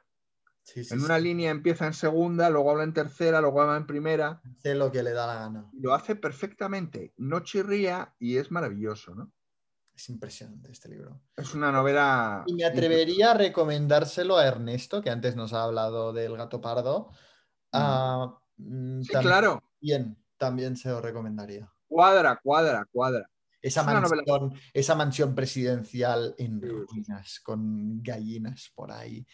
Sí, 0.65 0.85
sí, 0.85 0.95
En 0.95 1.01
sí. 1.01 1.05
una 1.07 1.19
línea 1.19 1.51
empieza 1.51 1.87
en 1.87 1.93
segunda, 1.95 2.49
luego 2.49 2.71
habla 2.71 2.85
en 2.85 2.93
tercera, 2.93 3.41
luego 3.41 3.63
habla 3.63 3.77
en 3.77 3.87
primera. 3.87 4.41
Hace 4.59 4.75
lo 4.75 4.93
que 4.93 5.03
le 5.03 5.13
da 5.13 5.27
la 5.27 5.35
gana. 5.35 5.71
Lo 5.73 5.93
hace 5.95 6.15
perfectamente, 6.17 7.13
no 7.17 7.41
chirría 7.41 8.15
y 8.19 8.37
es 8.37 8.51
maravilloso, 8.51 9.15
¿no? 9.15 9.33
Es 9.95 10.09
impresionante 10.09 10.71
este 10.73 10.89
libro. 10.89 11.21
Es 11.37 11.53
una 11.55 11.71
novela. 11.71 12.45
Y 12.47 12.55
me 12.55 12.65
atrevería 12.65 13.33
a 13.33 13.35
recomendárselo 13.35 14.39
a 14.39 14.47
Ernesto, 14.47 15.03
que 15.03 15.11
antes 15.11 15.37
nos 15.37 15.53
ha 15.53 15.65
hablado 15.65 16.13
del 16.13 16.37
gato 16.37 16.61
pardo. 16.61 17.11
Ah, 17.73 18.39
mm, 18.57 19.03
Sí, 19.03 19.13
también- 19.13 19.31
claro. 19.31 19.63
Bien, 19.81 20.17
también 20.39 20.77
se 20.77 20.89
lo 20.89 21.01
recomendaría. 21.01 21.71
Cuadra, 21.89 22.41
cuadra, 22.43 22.87
cuadra. 22.91 23.29
Esa 23.61 23.83
Es 23.83 23.87
una 23.87 24.01
novela- 24.01 24.23
mansión, 24.27 24.61
esa 24.73 24.95
mansión 24.95 25.35
presidencial 25.35 26.35
en 26.39 26.61
ruinas, 26.63 27.41
con 27.41 28.03
gallinas 28.03 28.73
por 28.75 28.91
ahí. 28.93 29.27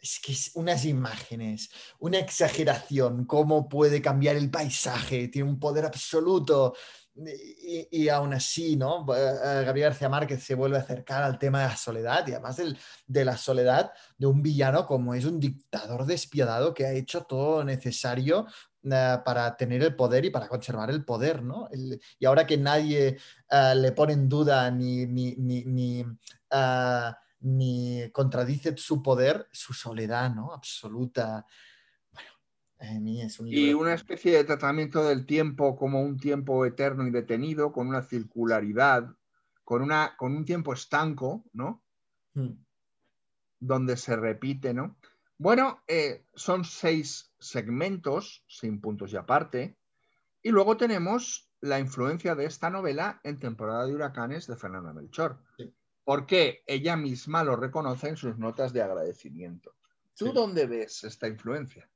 Es 0.00 0.20
que 0.20 0.32
es 0.32 0.52
unas 0.54 0.84
imágenes, 0.84 1.70
una 1.98 2.18
exageración, 2.18 3.24
cómo 3.24 3.68
puede 3.68 4.00
cambiar 4.00 4.36
el 4.36 4.50
paisaje, 4.50 5.28
tiene 5.28 5.48
un 5.48 5.58
poder 5.58 5.84
absoluto. 5.86 6.74
Y, 7.16 7.88
y 7.90 8.08
aún 8.08 8.32
así, 8.32 8.76
¿no? 8.76 9.04
Eh, 9.12 9.64
Gabriel 9.64 9.90
García 9.90 10.08
Márquez 10.08 10.40
se 10.44 10.54
vuelve 10.54 10.76
a 10.76 10.82
acercar 10.82 11.24
al 11.24 11.36
tema 11.36 11.62
de 11.62 11.68
la 11.68 11.76
soledad 11.76 12.24
y 12.28 12.30
además 12.32 12.56
del- 12.58 12.78
de 13.08 13.24
la 13.24 13.36
soledad 13.36 13.90
de 14.16 14.26
un 14.28 14.40
villano 14.40 14.86
como 14.86 15.14
es 15.14 15.24
un 15.24 15.40
dictador 15.40 16.06
despiadado 16.06 16.72
que 16.72 16.86
ha 16.86 16.92
hecho 16.92 17.24
todo 17.24 17.58
lo 17.58 17.64
necesario 17.64 18.46
eh, 18.84 19.18
para 19.24 19.56
tener 19.56 19.82
el 19.82 19.96
poder 19.96 20.26
y 20.26 20.30
para 20.30 20.46
conservar 20.46 20.90
el 20.90 21.04
poder, 21.04 21.42
¿no? 21.42 21.68
Y 22.20 22.24
ahora 22.24 22.46
que 22.46 22.56
nadie 22.56 23.16
eh, 23.50 23.74
le 23.74 23.90
pone 23.90 24.12
en 24.12 24.28
duda 24.28 24.70
ni, 24.70 25.04
ni, 25.06 25.34
ni, 25.36 26.04
eh, 26.52 27.10
ni 27.40 28.10
contradice 28.12 28.76
su 28.76 29.02
poder, 29.02 29.48
su 29.52 29.72
soledad, 29.72 30.34
¿no? 30.34 30.52
Absoluta. 30.52 31.46
Es 32.78 33.40
un 33.40 33.48
y 33.48 33.74
una 33.74 33.94
especie 33.94 34.36
de 34.36 34.44
tratamiento 34.44 35.04
del 35.04 35.26
tiempo 35.26 35.76
como 35.76 36.00
un 36.00 36.16
tiempo 36.16 36.64
eterno 36.64 37.06
y 37.06 37.10
detenido, 37.10 37.72
con 37.72 37.88
una 37.88 38.02
circularidad, 38.02 39.16
con, 39.64 39.82
una, 39.82 40.14
con 40.16 40.36
un 40.36 40.44
tiempo 40.44 40.72
estanco, 40.72 41.44
¿no? 41.52 41.82
Mm. 42.34 42.52
Donde 43.58 43.96
se 43.96 44.14
repite, 44.14 44.74
¿no? 44.74 44.96
Bueno, 45.38 45.82
eh, 45.88 46.24
son 46.34 46.64
seis 46.64 47.32
segmentos, 47.38 48.44
sin 48.46 48.80
puntos 48.80 49.12
y 49.12 49.16
aparte, 49.16 49.76
y 50.42 50.50
luego 50.50 50.76
tenemos 50.76 51.50
la 51.60 51.80
influencia 51.80 52.36
de 52.36 52.44
esta 52.44 52.70
novela 52.70 53.20
en 53.24 53.40
Temporada 53.40 53.86
de 53.86 53.94
Huracanes 53.94 54.46
de 54.46 54.56
Fernanda 54.56 54.92
Melchor, 54.92 55.42
Sí. 55.56 55.74
Porque 56.08 56.62
ella 56.66 56.96
misma 56.96 57.44
lo 57.44 57.54
reconoce 57.54 58.08
en 58.08 58.16
sus 58.16 58.38
notas 58.38 58.72
de 58.72 58.80
agradecimiento. 58.80 59.74
¿Tú 60.16 60.28
Sí. 60.28 60.32
dónde 60.32 60.64
ves 60.64 61.04
esta 61.04 61.28
influencia? 61.28 61.86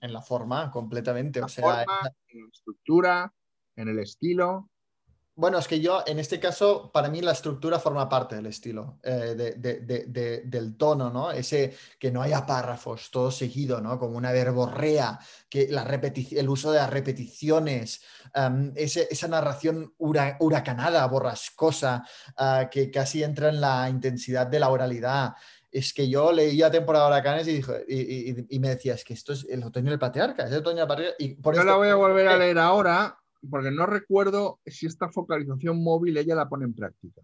En 0.00 0.14
la 0.14 0.22
forma, 0.22 0.70
completamente. 0.70 1.40
¿En 1.40 1.44
O 1.44 1.48
sea, 1.50 1.62
forma, 1.62 2.00
en 2.28 2.40
la 2.44 2.48
estructura, 2.50 3.34
en 3.74 3.88
el 3.88 3.98
estilo? 3.98 4.70
Bueno, 5.38 5.58
es 5.58 5.68
que 5.68 5.80
yo, 5.80 6.02
en 6.06 6.18
este 6.18 6.40
caso, 6.40 6.90
para 6.90 7.10
mí 7.10 7.20
la 7.20 7.32
estructura 7.32 7.78
forma 7.78 8.08
parte 8.08 8.36
del 8.36 8.46
estilo, 8.46 8.98
eh, 9.02 9.34
de- 9.36 9.52
de- 9.52 9.80
de- 9.80 10.06
de- 10.06 10.40
del 10.46 10.78
tono, 10.78 11.10
¿no? 11.10 11.30
Ese 11.30 11.76
que 11.98 12.10
no 12.10 12.22
haya 12.22 12.46
párrafos, 12.46 13.10
todo 13.10 13.30
seguido, 13.30 13.82
¿no? 13.82 13.98
Como 13.98 14.16
una 14.16 14.32
verborrea, 14.32 15.18
que 15.50 15.68
la 15.68 15.82
el 15.84 16.48
uso 16.48 16.72
de 16.72 16.78
las 16.78 16.88
repeticiones, 16.88 18.00
ese- 18.76 19.08
esa 19.10 19.28
narración 19.28 19.92
hura- 19.98 20.38
huracanada, 20.40 21.06
borrascosa, 21.06 22.02
ah, 22.38 22.68
que 22.70 22.90
casi 22.90 23.22
entra 23.22 23.50
en 23.50 23.60
la 23.60 23.90
intensidad 23.90 24.46
de 24.46 24.58
la 24.60 24.70
oralidad. 24.70 25.34
Es 25.70 25.92
que 25.92 26.08
yo 26.08 26.32
leía 26.32 26.70
temporada 26.70 27.04
de 27.06 27.12
huracanes 27.12 27.46
y, 27.48 27.52
dije- 27.56 27.84
y, 27.86 28.30
y- 28.30 28.46
y 28.48 28.58
me 28.58 28.70
decía, 28.70 28.94
es 28.94 29.04
que 29.04 29.12
esto 29.12 29.34
es 29.34 29.44
el 29.50 29.62
otoño 29.62 29.90
del 29.90 29.98
patriarca, 29.98 30.44
es 30.46 30.52
el 30.52 30.58
otoño 30.60 30.78
del 30.78 30.88
patriarca. 30.88 31.16
Y 31.18 31.34
por 31.34 31.54
Yo 31.54 31.60
esto- 31.60 31.70
la 31.72 31.76
voy 31.76 31.88
a 31.88 31.94
volver 31.94 32.26
a 32.26 32.38
leer 32.38 32.58
ahora 32.58 33.18
porque 33.48 33.70
no 33.70 33.86
recuerdo 33.86 34.60
si 34.66 34.86
esta 34.86 35.08
focalización 35.08 35.82
móvil 35.82 36.16
ella 36.16 36.34
la 36.34 36.48
pone 36.48 36.64
en 36.64 36.74
práctica. 36.74 37.22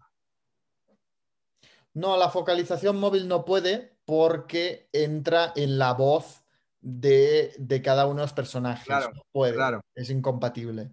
No, 1.93 2.17
la 2.17 2.29
focalización 2.29 2.99
móvil 2.99 3.27
no 3.27 3.45
puede 3.45 3.97
porque 4.05 4.89
entra 4.91 5.53
en 5.55 5.77
la 5.77 5.93
voz 5.93 6.43
de, 6.81 7.53
de 7.59 7.81
cada 7.81 8.07
uno 8.07 8.17
de 8.17 8.23
los 8.23 8.33
personajes. 8.33 8.85
Claro, 8.85 9.11
no 9.13 9.21
puede, 9.31 9.53
claro. 9.53 9.81
es 9.93 10.09
incompatible. 10.09 10.91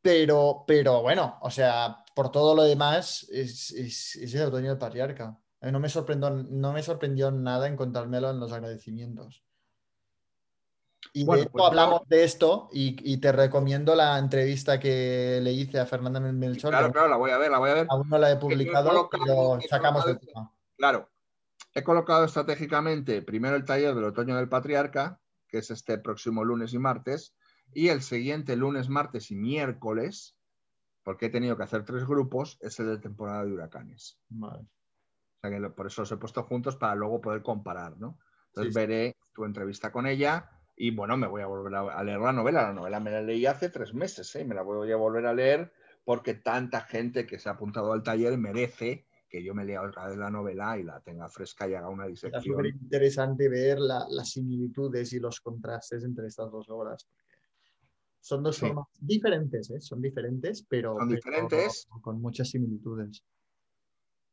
Pero, 0.00 0.64
pero 0.66 1.02
bueno, 1.02 1.38
o 1.42 1.50
sea, 1.50 2.04
por 2.14 2.30
todo 2.30 2.54
lo 2.54 2.62
demás, 2.62 3.26
es, 3.30 3.72
es, 3.72 4.16
es 4.16 4.34
el 4.34 4.42
otoño 4.42 4.70
del 4.70 4.78
patriarca. 4.78 5.38
A 5.60 5.66
mí 5.66 5.72
No 5.72 5.80
me, 5.80 5.88
sorprendió, 5.88 6.30
no 6.30 6.72
me 6.72 6.82
sorprendió 6.82 7.30
nada 7.30 7.66
encontrármelo 7.66 8.30
en 8.30 8.38
los 8.38 8.52
agradecimientos. 8.52 9.44
Y 11.12 11.24
Bueno, 11.24 11.38
de 11.38 11.42
hecho 11.44 11.52
pues 11.52 11.64
hablamos 11.64 12.08
de 12.08 12.24
esto 12.24 12.68
y, 12.72 12.96
y 13.12 13.16
te 13.18 13.32
recomiendo 13.32 13.94
la 13.94 14.18
entrevista 14.18 14.78
que 14.78 15.40
le 15.42 15.52
hice 15.52 15.78
a 15.80 15.86
Fernanda 15.86 16.20
Melchor. 16.20 16.70
Claro, 16.70 16.92
claro, 16.92 17.08
la 17.08 17.16
voy 17.16 17.30
a 17.30 17.38
ver, 17.38 17.50
la 17.50 17.58
voy 17.58 17.70
a 17.70 17.74
ver. 17.74 17.86
Aún 17.88 18.08
no 18.08 18.18
la 18.18 18.30
he 18.30 18.34
he 18.34 18.36
publicado, 18.36 18.88
colocado- 19.08 19.24
pero 19.24 19.58
he 19.60 19.68
sacamos 19.68 20.06
el 20.06 20.18
tema. 20.18 20.52
Claro, 20.76 21.08
he 21.74 21.82
colocado 21.82 22.24
estratégicamente 22.24 23.22
primero 23.22 23.56
el 23.56 23.64
taller 23.64 23.94
del 23.94 24.04
otoño 24.04 24.36
del 24.36 24.48
patriarca, 24.48 25.20
que 25.46 25.58
es 25.58 25.70
este 25.70 25.98
próximo 25.98 26.44
lunes 26.44 26.72
y 26.74 26.78
martes, 26.78 27.34
y 27.72 27.88
el 27.88 28.02
siguiente 28.02 28.56
lunes, 28.56 28.88
martes 28.88 29.30
y 29.30 29.36
miércoles, 29.36 30.36
porque 31.04 31.26
he 31.26 31.30
tenido 31.30 31.56
que 31.56 31.62
hacer 31.62 31.84
tres 31.84 32.04
grupos, 32.06 32.58
es 32.60 32.78
el 32.80 32.86
de 32.86 32.98
temporada 32.98 33.44
de 33.44 33.52
huracanes. 33.52 34.18
Vale. 34.28 34.62
O 34.62 35.40
sea 35.40 35.50
que 35.50 35.60
lo- 35.60 35.74
por 35.74 35.86
eso 35.86 36.02
los 36.02 36.12
he 36.12 36.16
puesto 36.16 36.42
juntos 36.42 36.76
para 36.76 36.94
luego 36.96 37.20
poder 37.20 37.42
comparar, 37.42 37.96
¿no? 37.98 38.18
Entonces 38.48 38.74
Sí, 38.74 38.80
sí. 38.80 38.86
veré 38.86 39.16
tu 39.32 39.44
entrevista 39.44 39.90
con 39.92 40.06
ella 40.06 40.50
y 40.78 40.92
bueno, 40.92 41.16
me 41.16 41.26
voy 41.26 41.42
a 41.42 41.46
volver 41.46 41.74
a, 41.74 42.04
leer 42.04 42.20
la 42.20 42.32
novela. 42.32 42.62
La 42.62 42.72
novela 42.72 43.00
me 43.00 43.10
la 43.10 43.20
leí 43.20 43.44
hace 43.46 43.68
tres 43.68 43.92
meses, 43.94 44.34
¿eh? 44.36 44.44
Me 44.44 44.54
la 44.54 44.62
voy 44.62 44.90
a 44.92 44.96
volver 44.96 45.26
a 45.26 45.34
leer 45.34 45.72
porque 46.04 46.34
tanta 46.34 46.82
gente 46.82 47.26
que 47.26 47.38
se 47.38 47.48
ha 47.48 47.52
apuntado 47.52 47.92
al 47.92 48.02
taller 48.02 48.38
merece 48.38 49.06
que 49.28 49.42
yo 49.42 49.54
me 49.54 49.64
lea 49.64 49.82
otra 49.82 50.06
vez 50.06 50.16
la 50.16 50.30
novela 50.30 50.78
y 50.78 50.84
la 50.84 51.00
tenga 51.00 51.28
fresca 51.28 51.68
y 51.68 51.74
haga 51.74 51.90
una 51.90 52.06
disección. 52.06 52.44
súper 52.44 52.66
interesante 52.66 53.48
ver 53.48 53.78
la- 53.78 54.06
las 54.08 54.30
similitudes 54.30 55.12
y 55.12 55.18
los 55.18 55.40
contrastes 55.40 56.04
entre 56.04 56.28
estas 56.28 56.50
dos 56.50 56.70
obras. 56.70 57.08
Son 58.20 58.42
dos 58.42 58.56
Sí. 58.56 58.66
formas 58.66 58.86
diferentes, 59.00 59.70
¿eh? 59.70 59.80
Son 59.80 60.00
diferentes, 60.00 60.64
pero, 60.66 60.96
Son 60.96 61.08
pero 61.08 61.16
diferentes. 61.16 61.88
con 62.00 62.20
muchas 62.22 62.50
similitudes. 62.50 63.24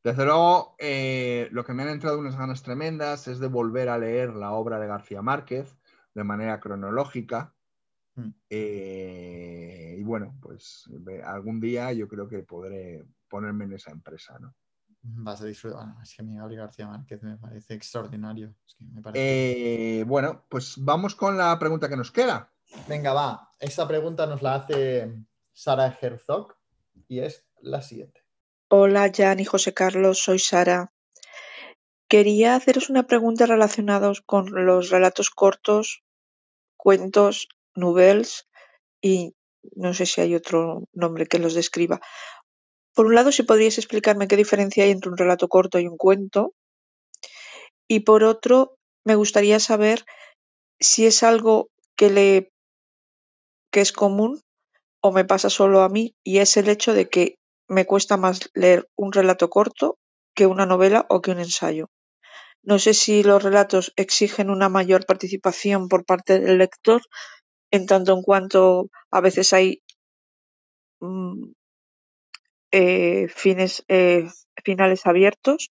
Desde 0.03 0.23
luego, 0.23 0.75
eh, 0.77 1.49
lo 1.51 1.65
que 1.65 1.73
me 1.73 1.81
han 1.81 1.89
entrado 1.89 2.19
unas 2.19 2.37
ganas 2.37 2.61
tremendas 2.61 3.27
es 3.27 3.39
de 3.39 3.47
volver 3.47 3.89
a 3.89 3.97
leer 3.97 4.35
la 4.35 4.51
obra 4.51 4.79
de 4.79 4.85
García 4.87 5.23
Márquez 5.23 5.75
de 6.15 6.23
manera 6.23 6.59
cronológica. 6.59 7.53
Mm. 8.15 8.29
Eh, 8.49 9.95
y 9.99 10.03
bueno, 10.03 10.35
pues 10.41 10.89
algún 11.23 11.59
día 11.59 11.93
yo 11.93 12.07
creo 12.07 12.27
que 12.27 12.39
podré 12.39 13.05
ponerme 13.27 13.65
en 13.65 13.73
esa 13.73 13.91
empresa, 13.91 14.39
¿no? 14.39 14.55
Vas 15.07 15.41
a 15.41 15.45
disfrutar. 15.45 15.85
Bueno, 15.85 16.01
es 16.01 16.15
que 16.15 16.23
mí 16.23 16.35
Gabriel 16.35 16.61
García 16.61 16.87
Márquez 16.87 17.21
me 17.21 17.37
parece 17.37 17.75
extraordinario. 17.75 18.55
Es 18.65 18.73
que 18.75 18.85
me 18.85 19.01
parece- 19.03 19.99
Eh, 19.99 20.03
bueno, 20.05 20.45
pues 20.49 20.75
vamos 20.79 21.13
con 21.13 21.37
la 21.37 21.59
pregunta 21.59 21.87
que 21.87 21.97
nos 21.97 22.11
queda. 22.11 22.51
Venga, 22.87 23.13
va. 23.13 23.51
Esta 23.59 23.87
pregunta 23.87 24.25
nos 24.25 24.41
la 24.41 24.55
hace 24.55 25.13
Sara 25.53 25.95
Herzog 26.01 26.55
y 27.07 27.19
es 27.19 27.45
la 27.61 27.81
siguiente. 27.83 28.23
Hola, 28.69 29.11
Jan 29.15 29.39
y 29.39 29.45
José 29.45 29.73
Carlos, 29.75 30.19
soy 30.19 30.39
Sara. 30.39 30.91
Quería 32.07 32.55
haceros 32.55 32.89
una 32.89 33.03
pregunta 33.03 33.45
relacionada 33.45 34.11
con 34.25 34.65
los 34.65 34.89
relatos 34.89 35.29
cortos, 35.29 36.03
cuentos, 36.85 37.47
nouvelles 37.73 38.45
y 39.01 39.33
no 39.75 39.95
sé 39.95 40.05
si 40.05 40.21
hay 40.21 40.35
otro 40.35 40.83
nombre 40.93 41.25
que 41.25 41.39
los 41.39 41.55
describa. 41.55 41.99
Por 42.93 43.07
un 43.07 43.15
lado, 43.15 43.31
si 43.31 43.41
podríais 43.41 43.79
explicarme 43.79 44.27
qué 44.27 44.37
diferencia 44.37 44.83
hay 44.83 44.91
entre 44.91 45.09
un 45.09 45.17
relato 45.17 45.47
corto 45.47 45.79
y 45.79 45.87
un 45.87 45.97
cuento. 45.97 46.53
Y 47.87 48.01
por 48.01 48.23
otro, 48.23 48.77
me 49.03 49.15
gustaría 49.15 49.59
saber 49.59 50.05
si 50.79 51.07
es 51.07 51.23
algo 51.23 51.69
que 51.95 52.11
le 52.11 52.51
que 53.71 53.81
es 53.81 53.91
común 53.91 54.41
o 55.01 55.11
me 55.11 55.25
pasa 55.25 55.49
solo 55.49 55.81
a 55.81 55.89
mí 55.89 56.13
y 56.23 56.37
es 56.37 56.55
el 56.55 56.69
hecho 56.69 56.93
de 56.93 57.09
que 57.09 57.35
me 57.67 57.85
cuesta 57.85 58.15
más 58.15 58.51
leer 58.53 58.87
un 58.95 59.11
relato 59.11 59.49
corto 59.49 59.97
que 60.35 60.45
una 60.45 60.67
novela 60.67 61.07
o 61.09 61.21
que 61.21 61.31
un 61.31 61.39
ensayo. 61.39 61.87
No 62.65 62.79
sé 62.79 62.93
si 62.93 63.23
los 63.23 63.43
relatos 63.43 63.93
exigen 63.95 64.49
una 64.49 64.69
mayor 64.69 65.05
participación 65.05 65.87
por 65.87 66.03
parte 66.03 66.39
del 66.39 66.57
lector, 66.57 67.01
en 67.71 67.85
tanto 67.85 68.13
en 68.13 68.23
cuanto 68.23 68.89
a 69.11 69.21
veces 69.21 69.53
hay 69.53 69.83
mm, 70.99 71.51
eh, 72.71 73.27
fines, 73.29 73.83
eh, 73.87 74.27
finales 74.63 75.05
abiertos, 75.05 75.69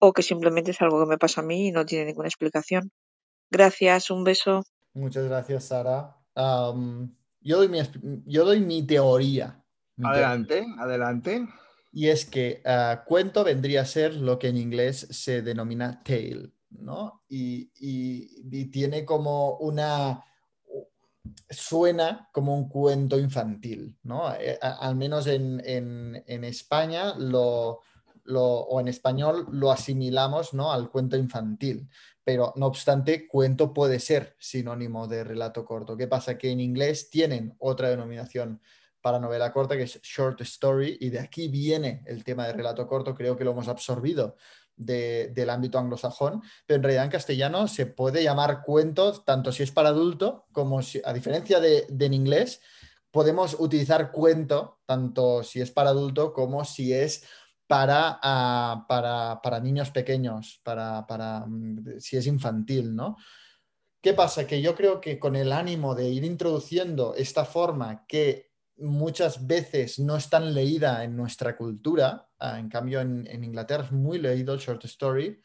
o 0.00 0.12
que 0.12 0.22
simplemente 0.22 0.70
es 0.70 0.80
algo 0.80 1.00
que 1.00 1.10
me 1.10 1.18
pasa 1.18 1.42
a 1.42 1.44
mí 1.44 1.68
y 1.68 1.72
no 1.72 1.84
tiene 1.84 2.06
ninguna 2.06 2.28
explicación. 2.28 2.90
Gracias, 3.50 4.10
un 4.10 4.24
beso. 4.24 4.64
Muchas 4.94 5.24
gracias, 5.24 5.64
Sara. 5.64 6.16
Yo, 6.34 7.56
doy 7.58 7.68
mi, 7.68 7.80
yo 8.26 8.44
doy 8.44 8.60
mi 8.60 8.86
teoría. 8.86 9.62
Mi 9.96 10.04
teoría. 10.04 10.30
Adelante, 10.30 10.66
adelante. 10.78 11.48
Y 11.98 12.10
es 12.10 12.26
que 12.26 12.62
ah, 12.64 13.02
cuento 13.04 13.42
vendría 13.42 13.80
a 13.80 13.84
ser 13.84 14.14
lo 14.14 14.38
que 14.38 14.46
en 14.46 14.56
inglés 14.56 15.08
se 15.10 15.42
denomina 15.42 16.00
tale, 16.04 16.52
¿no? 16.70 17.24
Y, 17.28 17.72
tiene 18.70 19.04
como 19.04 19.56
una... 19.56 20.22
suena 21.50 22.28
como 22.32 22.54
un 22.56 22.68
cuento 22.68 23.18
infantil, 23.18 23.98
¿no? 24.04 24.32
Eh, 24.34 24.56
al 24.62 24.94
menos 24.94 25.26
en, 25.26 25.60
en- 25.64 26.22
en 26.24 26.44
España 26.44 27.14
lo- 27.16 27.80
o 28.60 28.78
en 28.78 28.86
español 28.88 29.46
lo 29.50 29.72
asimilamos, 29.72 30.54
¿no? 30.54 30.70
al 30.70 30.90
cuento 30.90 31.16
infantil. 31.16 31.88
Pero 32.22 32.52
no 32.56 32.66
obstante, 32.66 33.26
cuento 33.26 33.72
puede 33.72 33.98
ser 33.98 34.36
sinónimo 34.38 35.08
de 35.08 35.24
relato 35.24 35.64
corto. 35.64 35.96
¿Qué 35.96 36.06
pasa? 36.06 36.38
Que 36.38 36.50
en 36.52 36.60
inglés 36.60 37.10
tienen 37.10 37.56
otra 37.58 37.88
denominación 37.88 38.60
para 39.08 39.18
novela 39.18 39.50
corta, 39.52 39.74
que 39.74 39.84
es 39.84 40.00
short 40.02 40.40
story, 40.42 40.98
y 41.00 41.08
de 41.08 41.18
aquí 41.18 41.48
viene 41.48 42.02
el 42.06 42.22
tema 42.24 42.46
de 42.46 42.52
relato 42.52 42.86
corto, 42.86 43.14
creo 43.14 43.36
que 43.36 43.44
lo 43.44 43.52
hemos 43.52 43.68
absorbido 43.68 44.36
de- 44.76 45.28
del 45.34 45.48
ámbito 45.48 45.78
anglosajón, 45.78 46.42
pero 46.66 46.76
en 46.76 46.82
realidad 46.82 47.04
en 47.04 47.10
castellano 47.10 47.66
se 47.68 47.86
puede 47.86 48.22
llamar 48.22 48.62
cuento, 48.62 49.22
tanto 49.22 49.50
si 49.50 49.62
es 49.62 49.72
para 49.72 49.88
adulto 49.88 50.46
como 50.52 50.82
si, 50.82 51.00
a 51.02 51.12
diferencia 51.14 51.58
de, 51.58 51.86
de 51.88 52.06
en 52.06 52.14
inglés, 52.14 52.60
podemos 53.10 53.56
utilizar 53.58 54.12
cuento, 54.12 54.80
tanto 54.84 55.42
si 55.42 55.62
es 55.62 55.70
para 55.70 55.90
adulto 55.90 56.34
como 56.34 56.64
si 56.66 56.92
es 56.92 57.24
para, 57.66 58.18
ah, 58.22 58.84
para, 58.88 59.40
para 59.42 59.58
niños 59.60 59.90
pequeños, 59.90 60.60
para, 60.62 61.06
para, 61.06 61.44
mm, 61.46 61.98
si 61.98 62.18
es 62.18 62.26
infantil, 62.26 62.94
¿no? 62.94 63.16
¿Qué 64.00 64.14
pasa? 64.14 64.46
Que 64.46 64.62
yo 64.62 64.76
creo 64.76 65.00
que 65.00 65.18
con 65.18 65.34
el 65.34 65.50
ánimo 65.52 65.94
de 65.94 66.08
ir 66.08 66.24
introduciendo 66.24 67.14
esta 67.16 67.44
forma 67.44 68.06
que 68.06 68.47
muchas 68.80 69.46
veces 69.46 69.98
no 69.98 70.16
es 70.16 70.28
tan 70.30 70.54
leída 70.54 71.04
en 71.04 71.16
nuestra 71.16 71.56
cultura, 71.56 72.28
ah, 72.38 72.58
en 72.58 72.68
cambio 72.68 73.00
en, 73.00 73.26
Inglaterra 73.44 73.84
es 73.84 73.92
muy 73.92 74.18
leído 74.18 74.54
el 74.54 74.60
short 74.60 74.84
story, 74.84 75.40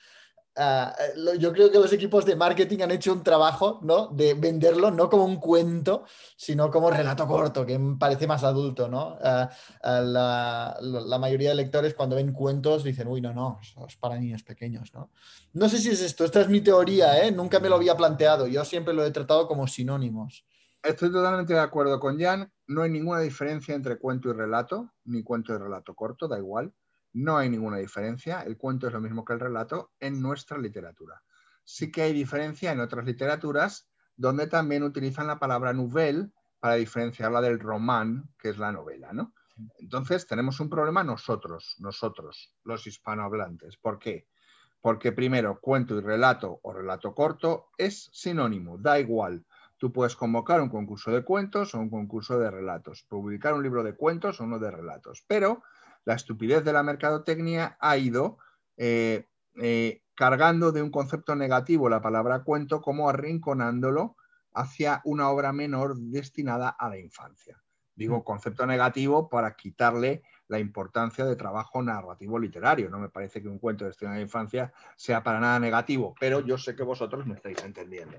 ah, 0.55 0.95
lo- 1.15 1.35
yo 1.35 1.51
creo 1.51 1.71
que 1.71 1.79
los 1.79 1.91
equipos 1.93 2.25
de 2.25 2.35
marketing 2.35 2.79
han 2.81 2.91
hecho 2.91 3.13
un 3.13 3.23
trabajo, 3.23 3.79
¿no? 3.83 4.07
De 4.07 4.33
venderlo 4.35 4.91
no 4.91 5.09
como 5.09 5.25
un 5.25 5.37
cuento, 5.37 6.05
sino 6.37 6.69
como 6.69 6.91
relato 6.91 7.27
corto, 7.27 7.65
que 7.65 7.79
parece 7.99 8.27
más 8.27 8.43
adulto, 8.43 8.87
¿no? 8.87 9.17
Ah, 9.23 9.49
la, 9.83 10.77
la 10.81 11.17
mayoría 11.19 11.49
de 11.49 11.55
lectores 11.55 11.93
cuando 11.95 12.15
ven 12.15 12.33
cuentos 12.33 12.83
dicen, 12.83 13.07
uy, 13.07 13.21
no, 13.21 13.33
no, 13.33 13.59
es 13.87 13.95
para 13.97 14.17
niños 14.19 14.43
pequeños, 14.43 14.93
¿no? 14.93 15.11
No 15.53 15.69
sé 15.69 15.77
si 15.79 15.89
es 15.89 16.01
esto, 16.01 16.25
esta 16.25 16.41
es 16.41 16.49
mi 16.49 16.61
teoría, 16.61 17.25
¿eh? 17.25 17.31
Nunca 17.31 17.59
me 17.59 17.69
lo 17.69 17.75
había 17.75 17.95
planteado, 17.97 18.47
yo 18.47 18.63
siempre 18.65 18.93
lo 18.93 19.03
he 19.05 19.11
tratado 19.11 19.47
como 19.47 19.67
sinónimos. 19.67 20.45
Estoy 20.83 21.13
totalmente 21.13 21.53
de 21.53 21.61
acuerdo 21.61 21.97
con 21.97 22.19
Jan. 22.19 22.51
No 22.67 22.81
hay 22.81 22.91
ninguna 22.91 23.21
diferencia 23.21 23.73
entre 23.73 23.97
cuento 23.97 24.29
y 24.29 24.33
relato, 24.33 24.93
ni 25.05 25.23
cuento 25.23 25.55
y 25.55 25.57
relato 25.57 25.95
corto, 25.95 26.27
da 26.27 26.37
igual. 26.37 26.73
No 27.13 27.37
hay 27.37 27.49
ninguna 27.49 27.77
diferencia. 27.77 28.41
El 28.41 28.57
cuento 28.57 28.87
es 28.87 28.93
lo 28.93 28.99
mismo 28.99 29.23
que 29.23 29.31
el 29.31 29.39
relato 29.39 29.93
en 30.01 30.21
nuestra 30.21 30.57
literatura. 30.57 31.23
Sí 31.63 31.89
que 31.89 32.01
hay 32.01 32.11
diferencia 32.11 32.73
en 32.73 32.81
otras 32.81 33.05
literaturas 33.05 33.87
donde 34.17 34.47
también 34.47 34.83
utilizan 34.83 35.27
la 35.27 35.39
palabra 35.39 35.71
nouvelle 35.71 36.29
para 36.59 36.75
diferenciarla 36.75 37.39
del 37.39 37.61
román, 37.61 38.29
que 38.37 38.49
es 38.49 38.57
la 38.57 38.73
novela, 38.73 39.13
¿no? 39.13 39.33
Entonces 39.79 40.27
tenemos 40.27 40.59
un 40.59 40.69
problema 40.69 41.01
nosotros, 41.01 41.75
nosotros, 41.79 42.53
los 42.65 42.85
hispanohablantes. 42.85 43.77
¿Por 43.77 43.99
qué? 43.99 44.27
Porque 44.81 45.13
primero, 45.13 45.61
cuento 45.61 45.97
y 45.97 46.01
relato 46.01 46.59
o 46.61 46.73
relato 46.73 47.15
corto 47.15 47.69
es 47.77 48.09
sinónimo, 48.11 48.77
da 48.77 48.99
igual. 48.99 49.45
Tú 49.83 49.91
puedes 49.91 50.15
convocar 50.15 50.61
un 50.61 50.69
concurso 50.69 51.11
de 51.11 51.25
cuentos 51.25 51.75
o 51.75 51.79
un 51.81 51.89
concurso 51.89 52.39
de 52.39 52.49
relatos, 52.49 53.03
publicar 53.03 53.53
un 53.53 53.63
libro 53.63 53.83
de 53.83 53.97
cuentos 53.97 54.39
o 54.39 54.45
uno 54.45 54.57
de 54.57 54.71
relatos, 54.71 55.25
pero 55.27 55.61
la 56.05 56.13
estupidez 56.13 56.63
de 56.63 56.71
la 56.71 56.83
mercadotecnia 56.83 57.75
ha 57.81 57.97
ido 57.97 58.37
eh, 58.77 59.27
eh, 59.57 60.01
cargando 60.15 60.71
de 60.71 60.81
un 60.81 60.89
concepto 60.89 61.35
negativo 61.35 61.89
la 61.89 62.01
palabra 62.01 62.43
cuento 62.43 62.81
como 62.81 63.09
arrinconándolo 63.09 64.15
hacia 64.53 65.01
una 65.03 65.29
obra 65.29 65.51
menor 65.51 65.97
destinada 65.97 66.69
a 66.69 66.87
la 66.87 66.97
infancia. 66.97 67.61
Digo 67.93 68.23
concepto 68.23 68.65
negativo 68.65 69.27
para 69.27 69.53
quitarle 69.57 70.23
la 70.47 70.59
importancia 70.59 71.25
de 71.25 71.35
trabajo 71.35 71.83
narrativo 71.83 72.39
literario. 72.39 72.89
No 72.89 72.99
me 72.99 73.09
parece 73.09 73.41
que 73.41 73.49
un 73.49 73.59
cuento 73.59 73.83
destinado 73.83 74.15
a 74.15 74.19
la 74.19 74.23
infancia 74.23 74.71
sea 74.95 75.21
para 75.23 75.41
nada 75.41 75.59
negativo, 75.59 76.15
pero 76.21 76.39
yo 76.39 76.57
sé 76.57 76.73
que 76.73 76.83
vosotros 76.83 77.25
me 77.25 77.35
estáis 77.35 77.61
entendiendo. 77.65 78.17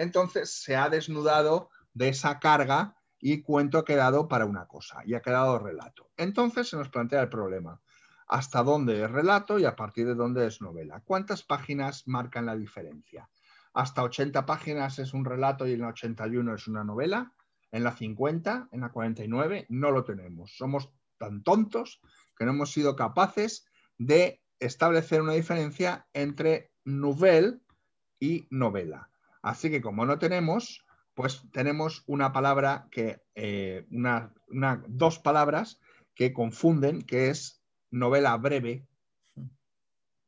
Entonces 0.00 0.62
se 0.62 0.76
ha 0.76 0.88
desnudado 0.88 1.68
de 1.92 2.08
esa 2.08 2.38
carga 2.38 2.96
y 3.18 3.42
cuento 3.42 3.76
ha 3.76 3.84
quedado 3.84 4.28
para 4.28 4.46
una 4.46 4.66
cosa 4.66 5.02
y 5.04 5.12
ha 5.12 5.20
quedado 5.20 5.58
relato. 5.58 6.08
Entonces 6.16 6.70
se 6.70 6.78
nos 6.78 6.88
plantea 6.88 7.20
el 7.20 7.28
problema. 7.28 7.82
¿Hasta 8.26 8.62
dónde 8.62 9.02
es 9.02 9.10
relato 9.10 9.58
y 9.58 9.66
a 9.66 9.76
partir 9.76 10.06
de 10.06 10.14
dónde 10.14 10.46
es 10.46 10.62
novela? 10.62 11.02
¿Cuántas 11.04 11.42
páginas 11.42 12.08
marcan 12.08 12.46
la 12.46 12.56
diferencia? 12.56 13.28
¿Hasta 13.74 14.02
80 14.02 14.46
páginas 14.46 14.98
es 14.98 15.12
un 15.12 15.26
relato 15.26 15.66
y 15.66 15.74
en 15.74 15.82
la 15.82 15.88
81 15.88 16.54
es 16.54 16.66
una 16.66 16.82
novela? 16.82 17.34
¿En 17.70 17.84
la 17.84 17.92
50? 17.92 18.68
¿En 18.72 18.80
la 18.80 18.88
49? 18.88 19.66
No 19.68 19.90
lo 19.90 20.04
tenemos. 20.04 20.56
Somos 20.56 20.90
tan 21.18 21.42
tontos 21.42 22.00
que 22.38 22.46
no 22.46 22.52
hemos 22.52 22.72
sido 22.72 22.96
capaces 22.96 23.66
de 23.98 24.42
establecer 24.60 25.20
una 25.20 25.34
diferencia 25.34 26.06
entre 26.14 26.72
nouvelle 26.84 27.60
y 28.18 28.46
novela. 28.48 29.09
Así 29.42 29.70
que 29.70 29.80
como 29.80 30.04
no 30.06 30.18
tenemos, 30.18 30.84
pues 31.14 31.42
tenemos 31.52 32.04
una 32.06 32.32
palabra 32.32 32.88
que, 32.90 33.22
eh, 33.34 33.86
una, 33.90 34.32
una- 34.48 34.82
dos 34.88 35.18
palabras 35.18 35.80
que 36.14 36.32
confunden, 36.32 37.02
que 37.02 37.30
es 37.30 37.62
novela 37.90 38.36
breve, 38.36 38.86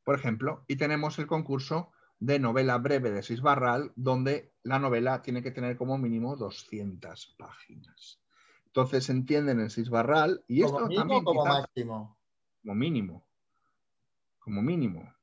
por 0.04 0.14
ejemplo, 0.16 0.64
y 0.66 0.76
tenemos 0.76 1.18
el 1.18 1.26
concurso 1.26 1.92
de 2.18 2.38
novela 2.38 2.78
breve 2.78 3.10
de 3.10 3.22
Sisbarral, 3.22 3.92
donde 3.96 4.52
la 4.62 4.78
novela 4.78 5.22
tiene 5.22 5.42
que 5.42 5.50
tener 5.50 5.76
como 5.76 5.98
mínimo 5.98 6.36
200 6.36 7.34
páginas. 7.38 8.20
Entonces 8.66 9.10
entienden 9.10 9.60
en 9.60 9.70
Sisbarral 9.70 10.42
y 10.48 10.62
esto 10.62 10.74
¿Como 10.74 10.86
mínimo 10.88 11.00
también 11.02 11.24
como 11.24 11.42
quizás- 11.44 11.60
máximo? 11.60 12.18
como 12.62 12.74
mínimo. 12.74 13.26
Como 14.38 14.62
mínimo. 14.62 15.14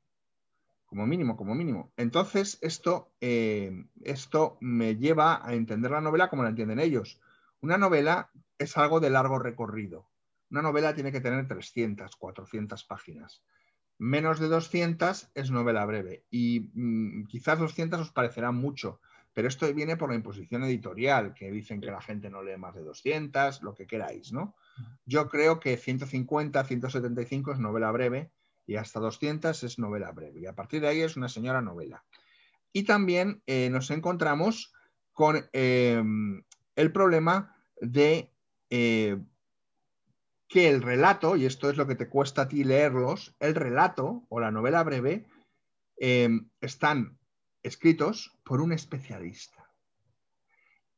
Como 0.90 1.06
mínimo, 1.06 1.38
como 1.38 1.54
mínimo. 1.54 1.94
Entonces, 1.98 2.58
esto, 2.62 3.12
eh, 3.22 3.86
esto 4.02 4.58
me 4.60 4.96
lleva 4.96 5.48
a 5.48 5.54
entender 5.54 5.92
la 5.92 6.02
novela 6.02 6.32
como 6.32 6.42
la 6.42 6.50
entienden 6.50 6.80
ellos. 6.80 7.22
Una 7.62 7.78
novela 7.78 8.32
es 8.58 8.76
algo 8.76 9.00
de 9.00 9.12
largo 9.12 9.38
recorrido. 9.38 10.10
Una 10.50 10.64
novela 10.64 10.96
tiene 10.96 11.12
que 11.12 11.22
tener 11.22 11.48
300, 11.48 12.16
400 12.16 12.84
páginas. 12.86 13.44
Menos 14.00 14.40
de 14.40 14.48
200 14.48 15.30
es 15.36 15.52
novela 15.52 15.86
breve. 15.86 16.26
Y 16.32 16.72
mm, 16.74 17.28
quizás 17.28 17.60
200 17.60 18.02
os 18.02 18.12
parecerá 18.12 18.52
mucho, 18.52 19.00
pero 19.34 19.48
esto 19.48 19.72
viene 19.72 19.96
por 19.96 20.10
la 20.10 20.16
imposición 20.16 20.64
editorial, 20.64 21.36
que 21.36 21.52
dicen 21.52 21.82
que 21.82 21.92
la 21.92 22.02
gente 22.02 22.32
no 22.32 22.42
lee 22.42 22.58
más 22.58 22.74
de 22.74 22.82
200, 22.82 23.62
lo 23.62 23.76
que 23.76 23.86
queráis, 23.86 24.34
¿no? 24.34 24.56
Yo 25.06 25.30
creo 25.30 25.60
que 25.60 25.78
150, 25.78 26.64
175 26.64 27.52
es 27.52 27.60
novela 27.60 27.92
breve 27.92 28.32
y 28.70 28.76
hasta 28.76 29.00
200 29.00 29.64
es 29.64 29.80
novela 29.80 30.12
breve. 30.12 30.42
Y 30.42 30.46
a 30.46 30.54
partir 30.54 30.82
de 30.82 30.90
ahí 30.90 31.02
es 31.02 31.18
una 31.18 31.28
señora 31.28 31.60
novela. 31.60 32.06
Y 32.72 32.84
también 32.84 33.42
eh, 33.48 33.72
nos 33.72 33.90
encontramos 33.90 34.72
con 35.12 35.50
eh, 35.54 36.04
el 36.76 36.92
problema 36.92 37.56
de 37.82 38.32
eh, 38.70 39.18
que 40.48 40.70
el 40.70 40.84
relato, 40.84 41.36
y 41.36 41.48
esto 41.48 41.68
es 41.72 41.78
lo 41.78 41.88
que 41.88 41.96
te 41.96 42.10
cuesta 42.10 42.44
a 42.44 42.48
ti 42.48 42.64
leerlos, 42.64 43.36
el 43.40 43.56
relato 43.56 44.28
o 44.30 44.40
la 44.40 44.52
novela 44.52 44.84
breve 44.84 45.26
eh, 45.98 46.30
están 46.62 47.18
escritos 47.64 48.38
por 48.44 48.62
un 48.62 48.72
especialista. 48.72 49.68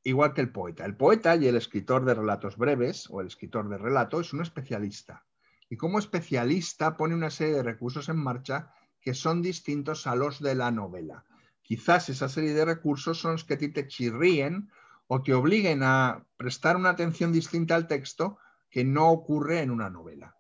Igual 0.03 0.33
que 0.33 0.41
el 0.41 0.51
poeta. 0.51 0.83
El 0.83 0.97
poeta 0.97 1.37
y 1.37 1.47
el 1.47 1.55
escritor 1.55 2.03
de 2.03 2.15
relatos 2.15 2.57
breves 2.57 3.09
o 3.09 3.21
el 3.21 3.27
escritor 3.27 3.69
de 3.69 3.77
relato 3.77 4.19
es 4.19 4.33
un 4.33 4.41
especialista. 4.41 5.25
Y 5.71 5.77
como 5.77 5.99
especialista 5.99 6.97
pone 6.97 7.15
una 7.15 7.29
serie 7.29 7.53
de 7.53 7.63
recursos 7.63 8.09
en 8.09 8.17
marcha 8.17 8.73
que 8.99 9.13
son 9.13 9.41
distintos 9.41 10.05
a 10.05 10.17
los 10.17 10.41
de 10.41 10.53
la 10.53 10.69
novela. 10.69 11.23
Quizás 11.61 12.09
esa 12.09 12.27
serie 12.27 12.53
de 12.53 12.65
recursos 12.65 13.17
son 13.17 13.31
los 13.31 13.45
que 13.45 13.53
a 13.53 13.57
ti 13.57 13.69
te 13.69 13.87
chirríen 13.87 14.69
o 15.07 15.23
te 15.23 15.33
obliguen 15.33 15.81
a 15.81 16.25
prestar 16.35 16.75
una 16.75 16.89
atención 16.89 17.31
distinta 17.31 17.75
al 17.75 17.87
texto 17.87 18.37
que 18.69 18.83
no 18.83 19.11
ocurre 19.11 19.61
en 19.61 19.71
una 19.71 19.89
novela. 19.89 20.35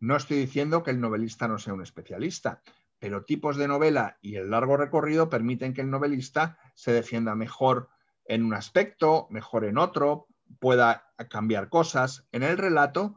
No 0.00 0.16
estoy 0.16 0.38
diciendo 0.38 0.82
que 0.82 0.90
el 0.90 1.00
novelista 1.00 1.46
no 1.46 1.60
sea 1.60 1.74
un 1.74 1.82
especialista, 1.82 2.60
pero 2.98 3.24
tipos 3.24 3.56
de 3.56 3.68
novela 3.68 4.18
y 4.20 4.34
el 4.34 4.50
largo 4.50 4.76
recorrido 4.76 5.30
permiten 5.30 5.74
que 5.74 5.82
el 5.82 5.90
novelista 5.90 6.58
se 6.74 6.92
defienda 6.92 7.36
mejor 7.36 7.88
en 8.24 8.42
un 8.42 8.54
aspecto, 8.54 9.28
mejor 9.30 9.64
en 9.64 9.78
otro, 9.78 10.26
pueda 10.58 11.12
cambiar 11.30 11.68
cosas. 11.68 12.26
En 12.32 12.42
el 12.42 12.58
relato 12.58 13.14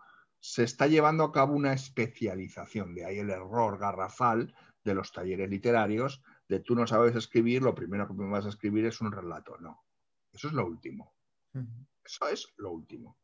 se 0.48 0.64
está 0.64 0.85
llevando 0.85 1.24
a 1.24 1.32
cabo 1.32 1.56
una 1.56 1.74
especialización, 1.74 2.93
de 2.93 3.03
ahí 3.03 3.17
el 3.17 3.32
error 3.32 3.80
garrafal 3.80 4.53
de 4.83 4.93
los 4.93 5.11
talleres 5.11 5.49
literarios, 5.49 6.22
de 6.48 6.59
tú 6.59 6.75
no 6.75 6.85
sabes 6.85 7.15
escribir, 7.15 7.64
lo 7.64 7.74
primero 7.74 8.07
que 8.07 8.14
me 8.14 8.30
vas 8.30 8.45
a 8.45 8.49
escribir 8.49 8.85
es 8.85 9.01
un 9.01 9.11
relato. 9.11 9.57
No, 9.59 9.83
eso 10.32 10.48
es 10.48 10.53
lo 10.53 10.67
último. 10.67 11.15
Eso 12.03 12.27
es 12.27 12.53
lo 12.57 12.69
último. 12.69 13.17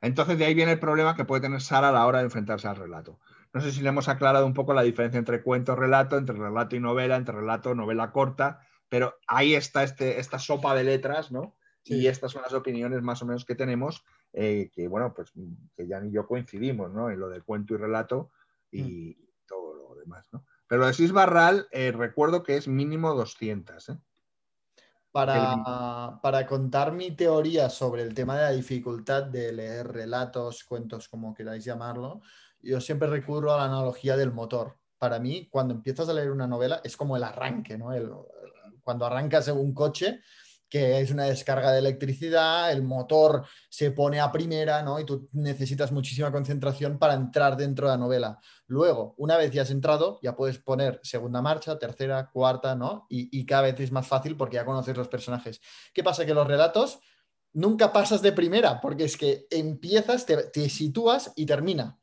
Entonces 0.00 0.38
de 0.38 0.46
ahí 0.46 0.54
viene 0.54 0.72
el 0.72 0.80
problema 0.80 1.14
que 1.14 1.26
puede 1.26 1.42
tener 1.42 1.60
Sara 1.60 1.90
a 1.90 1.92
la 1.92 2.06
hora 2.06 2.20
de 2.20 2.24
enfrentarse 2.24 2.68
al 2.68 2.76
relato. 2.76 3.20
No 3.52 3.60
sé 3.60 3.70
si 3.70 3.82
le 3.82 3.90
hemos 3.90 4.08
aclarado 4.08 4.46
un 4.46 4.54
poco 4.54 4.72
la 4.72 4.82
diferencia 4.82 5.18
entre 5.18 5.42
cuento, 5.42 5.76
relato, 5.76 6.16
entre 6.16 6.38
relato 6.38 6.74
y 6.74 6.80
novela, 6.80 7.16
entre 7.16 7.34
relato, 7.34 7.74
novela 7.74 8.12
corta, 8.12 8.66
pero 8.88 9.18
ahí 9.26 9.54
está 9.54 9.82
este, 9.82 10.20
esta 10.20 10.38
sopa 10.38 10.74
de 10.74 10.84
letras, 10.84 11.30
¿no? 11.30 11.54
Y 11.84 12.06
estas 12.06 12.32
son 12.32 12.42
las 12.42 12.54
opiniones 12.54 13.02
más 13.02 13.20
o 13.20 13.26
menos 13.26 13.44
que 13.44 13.56
tenemos, 13.56 14.04
eh, 14.32 14.70
que 14.72 14.88
bueno, 14.88 15.12
pues 15.14 15.32
que 15.74 15.86
ya 15.86 16.00
ni 16.00 16.10
yo 16.12 16.26
coincidimos, 16.26 16.92
¿no? 16.92 17.10
En 17.10 17.20
lo 17.20 17.28
de 17.28 17.42
cuento 17.42 17.74
y 17.74 17.76
relato 17.78 18.30
y 18.70 19.14
todo 19.46 19.74
lo 19.74 19.94
demás, 19.96 20.28
¿no? 20.32 20.44
Pero 20.66 20.80
lo 20.82 20.86
de 20.86 20.94
Sis 20.94 21.12
Barral, 21.12 21.68
eh, 21.70 21.92
recuerdo 21.92 22.42
que 22.42 22.56
es 22.56 22.66
mínimo 22.68 23.14
200, 23.14 23.88
¿eh? 23.90 23.98
Para, 25.10 26.20
para 26.22 26.46
contar 26.46 26.92
mi 26.92 27.10
teoría 27.14 27.68
sobre 27.68 28.00
el 28.02 28.14
tema 28.14 28.34
de 28.36 28.42
la 28.44 28.50
dificultad 28.52 29.24
de 29.24 29.52
leer 29.52 29.88
relatos, 29.88 30.64
cuentos, 30.64 31.06
como 31.06 31.34
queráis 31.34 31.64
llamarlo, 31.66 32.22
yo 32.60 32.80
siempre 32.80 33.08
recurro 33.08 33.52
a 33.52 33.58
la 33.58 33.64
analogía 33.66 34.16
del 34.16 34.32
motor. 34.32 34.78
Para 34.96 35.18
mí, 35.18 35.48
cuando 35.50 35.74
empiezas 35.74 36.08
a 36.08 36.14
leer 36.14 36.30
una 36.30 36.46
novela, 36.46 36.80
es 36.82 36.96
como 36.96 37.14
el 37.18 37.24
arranque, 37.24 37.76
¿no? 37.76 37.92
El- 37.92 38.10
cuando 38.82 39.04
arrancas 39.04 39.46
en 39.48 39.58
un 39.58 39.74
coche, 39.74 40.20
que 40.72 41.00
es 41.00 41.10
una 41.10 41.24
descarga 41.24 41.70
de 41.70 41.80
electricidad, 41.80 42.72
el 42.72 42.82
motor 42.82 43.44
se 43.68 43.90
pone 43.90 44.20
a 44.20 44.32
primera, 44.32 44.82
¿no? 44.82 44.98
Y 44.98 45.04
tú 45.04 45.28
necesitas 45.32 45.92
muchísima 45.92 46.32
concentración 46.32 46.98
para 46.98 47.12
entrar 47.12 47.58
dentro 47.58 47.86
de 47.86 47.92
la 47.92 47.98
novela. 47.98 48.38
Luego, 48.68 49.14
una 49.18 49.36
vez 49.36 49.50
ya 49.50 49.60
has 49.60 49.70
entrado, 49.70 50.18
ya 50.22 50.34
puedes 50.34 50.56
poner 50.56 50.98
segunda 51.02 51.42
marcha, 51.42 51.78
tercera, 51.78 52.30
cuarta, 52.30 52.74
¿no? 52.74 53.04
Y, 53.10 53.44
cada 53.44 53.64
vez 53.64 53.80
es 53.80 53.92
más 53.92 54.06
fácil 54.06 54.34
porque 54.34 54.56
ya 54.56 54.64
conoces 54.64 54.96
los 54.96 55.08
personajes. 55.08 55.60
¿Qué 55.92 56.02
pasa? 56.02 56.24
Que 56.24 56.32
los 56.32 56.46
relatos 56.46 57.00
nunca 57.52 57.92
pasas 57.92 58.22
de 58.22 58.32
primera, 58.32 58.80
porque 58.80 59.04
es 59.04 59.18
que 59.18 59.46
empiezas, 59.50 60.24
te, 60.24 60.38
te 60.44 60.70
sitúas 60.70 61.34
y 61.36 61.44
termina. 61.44 61.98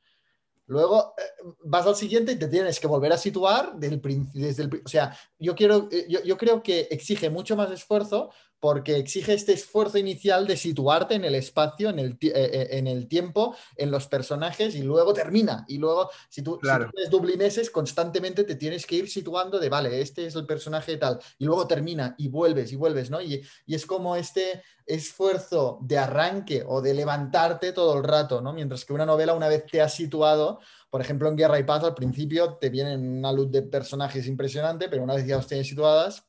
Luego 0.67 1.15
eh, 1.17 1.51
vas 1.63 1.87
al 1.87 1.95
siguiente 1.95 2.33
y 2.33 2.35
te 2.35 2.47
tienes 2.47 2.79
que 2.79 2.85
volver 2.85 3.11
a 3.11 3.17
situar 3.17 3.73
desde 3.75 4.61
el... 4.61 4.81
O 4.85 4.87
sea, 4.87 5.17
yo, 5.39 5.55
quiero, 5.55 5.89
eh, 5.91 6.05
yo 6.23 6.37
creo 6.37 6.61
que 6.61 6.81
exige 6.91 7.31
mucho 7.31 7.55
más 7.55 7.71
esfuerzo 7.71 8.29
porque 8.59 8.97
exige 8.97 9.33
este 9.33 9.53
esfuerzo 9.53 9.97
inicial 9.97 10.45
de 10.45 10.57
situarte 10.57 11.15
en 11.15 11.23
el 11.23 11.35
espacio, 11.35 11.89
en 11.89 11.99
el, 11.99 12.11
eh, 12.21 12.31
eh, 12.33 12.67
en 12.71 12.87
el 12.87 13.07
tiempo, 13.07 13.55
en 13.75 13.89
los 13.89 14.07
personajes 14.07 14.75
y 14.75 14.81
luego 14.81 15.13
termina. 15.13 15.65
Y 15.67 15.77
luego, 15.77 16.09
si 16.29 16.41
tú, 16.41 16.55
si 16.55 16.61
Claro. 16.61 16.89
tú 16.91 16.97
eres 16.97 17.09
dublineses, 17.09 17.69
constantemente 17.69 18.43
te 18.43 18.55
tienes 18.55 18.85
que 18.85 18.95
ir 18.95 19.09
situando 19.09 19.59
de, 19.59 19.69
vale, 19.69 20.01
este 20.01 20.25
es 20.25 20.35
el 20.35 20.45
personaje 20.45 20.97
tal. 20.97 21.19
Y 21.37 21.45
luego 21.45 21.67
termina 21.67 22.15
y 22.17 22.27
vuelves 22.27 22.71
y 22.73 22.75
vuelves, 22.75 23.09
¿no? 23.09 23.21
Y, 23.21 23.41
y 23.65 23.75
es 23.75 23.85
como 23.85 24.15
este 24.15 24.61
esfuerzo 24.85 25.77
de 25.81 25.97
arranque 25.97 26.63
o 26.67 26.81
de 26.81 26.93
levantarte 26.93 27.71
todo 27.73 27.95
el 27.97 28.03
rato, 28.03 28.41
¿no? 28.41 28.53
Mientras 28.53 28.83
que 28.83 28.93
una 28.93 29.05
novela, 29.05 29.33
una 29.35 29.47
vez 29.47 29.65
te 29.65 29.81
has 29.81 29.93
situado, 29.93 30.59
por 30.89 30.99
ejemplo, 30.99 31.29
en 31.29 31.37
Guerra 31.37 31.59
y 31.59 31.63
Paz, 31.63 31.83
al 31.83 31.93
principio 31.93 32.55
te 32.55 32.69
vienen 32.69 33.19
una 33.19 33.31
luz 33.31 33.51
de 33.51 33.61
personajes 33.61 34.27
impresionante, 34.27 34.89
pero 34.89 35.03
una 35.03 35.15
vez 35.15 35.25
ya 35.25 35.37
los 35.37 35.47
tienes 35.47 35.67
situadas, 35.67 36.25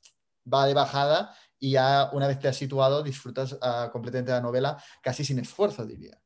va 0.52 0.66
de 0.66 0.74
bajada 0.74 1.34
y 1.60 1.72
ya 1.72 2.10
una 2.12 2.26
vez 2.26 2.38
te 2.40 2.48
has 2.48 2.56
situado, 2.56 3.02
disfrutas 3.02 3.56
ah, 3.62 3.90
completamente 3.92 4.32
de 4.32 4.38
la 4.38 4.42
novela 4.42 4.82
casi 5.02 5.24
sin 5.24 5.38
esfuerzo, 5.38 5.86
diría. 5.86 6.20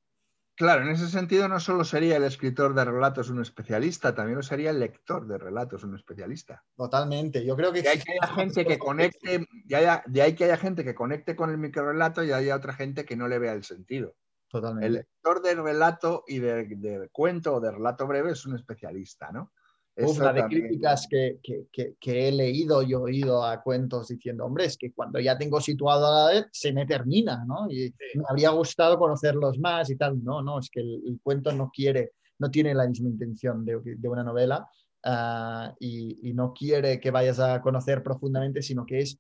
Claro, 0.57 0.83
en 0.83 0.91
ese 0.91 1.09
sentido 1.09 1.49
no 1.49 1.59
solo 1.59 1.83
sería 1.85 2.17
el 2.17 2.23
escritor 2.23 2.75
de 2.75 2.85
relatos 2.85 3.29
un 3.29 3.43
especialista, 3.43 4.15
también 4.15 4.37
lo 4.37 4.43
sería 4.45 4.71
el 4.71 4.79
lector 4.79 5.27
de 5.27 5.37
relatos 5.37 5.83
un 5.83 5.97
especialista. 5.97 6.65
Totalmente. 6.77 7.45
Yo 7.45 7.57
creo 7.57 7.73
que 7.73 7.81
existe 7.81 8.05
que 8.05 8.13
haya 8.23 8.35
gente 8.35 8.65
que 8.65 8.79
conecte, 8.79 9.49
de 9.65 9.77
ahí- 9.77 10.01
de 10.07 10.23
ahí 10.23 10.37
que 10.37 10.45
haya 10.45 10.57
gente 10.57 10.85
que 10.85 10.95
conecte 10.95 11.35
con 11.35 11.51
el 11.51 11.59
microrelato 11.59 12.23
y 12.23 12.31
haya 12.31 12.55
otra 12.55 12.73
gente 12.73 13.05
que 13.05 13.17
no 13.17 13.27
le 13.27 13.41
vea 13.41 13.53
el 13.53 13.65
sentido. 13.65 14.15
Totalmente. 14.47 14.87
El 14.87 14.93
lector 14.93 15.43
de 15.43 15.57
relato 15.57 16.23
y 16.29 16.39
de, 16.39 16.67
de 16.67 17.09
cuento 17.11 17.57
o 17.57 17.61
de 17.61 17.73
relato 17.73 18.07
breve 18.07 18.31
es 18.31 18.47
un 18.47 18.55
especialista, 18.55 19.33
¿no? 19.33 19.53
Uf, 19.97 20.19
la 20.19 20.33
de 20.33 20.41
críticas 20.49 21.07
que, 21.09 21.39
que- 21.43 21.67
que- 21.71 21.95
que 22.01 22.29
he 22.29 22.33
leído 22.33 22.83
y 22.83 22.95
oído 22.95 23.45
a 23.45 23.63
cuentos 23.63 24.09
diciendo, 24.09 24.45
hombre, 24.45 24.65
es 24.65 24.77
que 24.77 24.93
cuando 24.93 25.21
ya 25.21 25.39
tengo 25.39 25.61
situado 25.61 26.07
a 26.07 26.25
la 26.27 26.33
vez, 26.33 26.47
se 26.53 26.73
me 26.73 26.85
termina, 26.85 27.45
¿no? 27.47 27.71
Y 27.71 27.95
me 28.15 28.25
habría 28.29 28.51
gustado 28.51 28.99
conocerlos 28.99 29.59
más 29.59 29.91
y 29.91 29.97
tal. 29.97 30.23
No, 30.25 30.43
no, 30.43 30.59
es 30.59 30.69
que 30.69 30.81
el, 30.81 31.03
el 31.07 31.21
cuento 31.23 31.53
no 31.53 31.71
quiere, 31.73 32.13
no 32.41 32.51
tiene 32.51 32.75
la 32.75 32.89
misma 32.89 33.09
intención 33.09 33.65
de, 33.65 33.79
de 33.85 34.09
una 34.09 34.25
novela 34.25 34.67
ah, 35.05 35.73
y, 35.79 36.29
y 36.29 36.35
no 36.35 36.53
quiere 36.53 36.99
que 36.99 37.11
vayas 37.13 37.39
a 37.39 37.61
conocer 37.61 38.03
profundamente, 38.03 38.63
sino 38.63 38.85
que 38.85 38.99
es, 39.01 39.17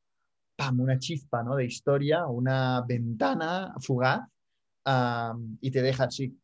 pam, 0.56 0.80
una 0.80 0.98
chispa, 0.98 1.42
¿no? 1.44 1.54
De 1.54 1.64
historia, 1.66 2.26
una 2.26 2.82
ventana 2.86 3.74
fugaz 3.80 4.22
y 5.60 5.70
te 5.70 5.82
deja 5.82 6.04
así. 6.04 6.36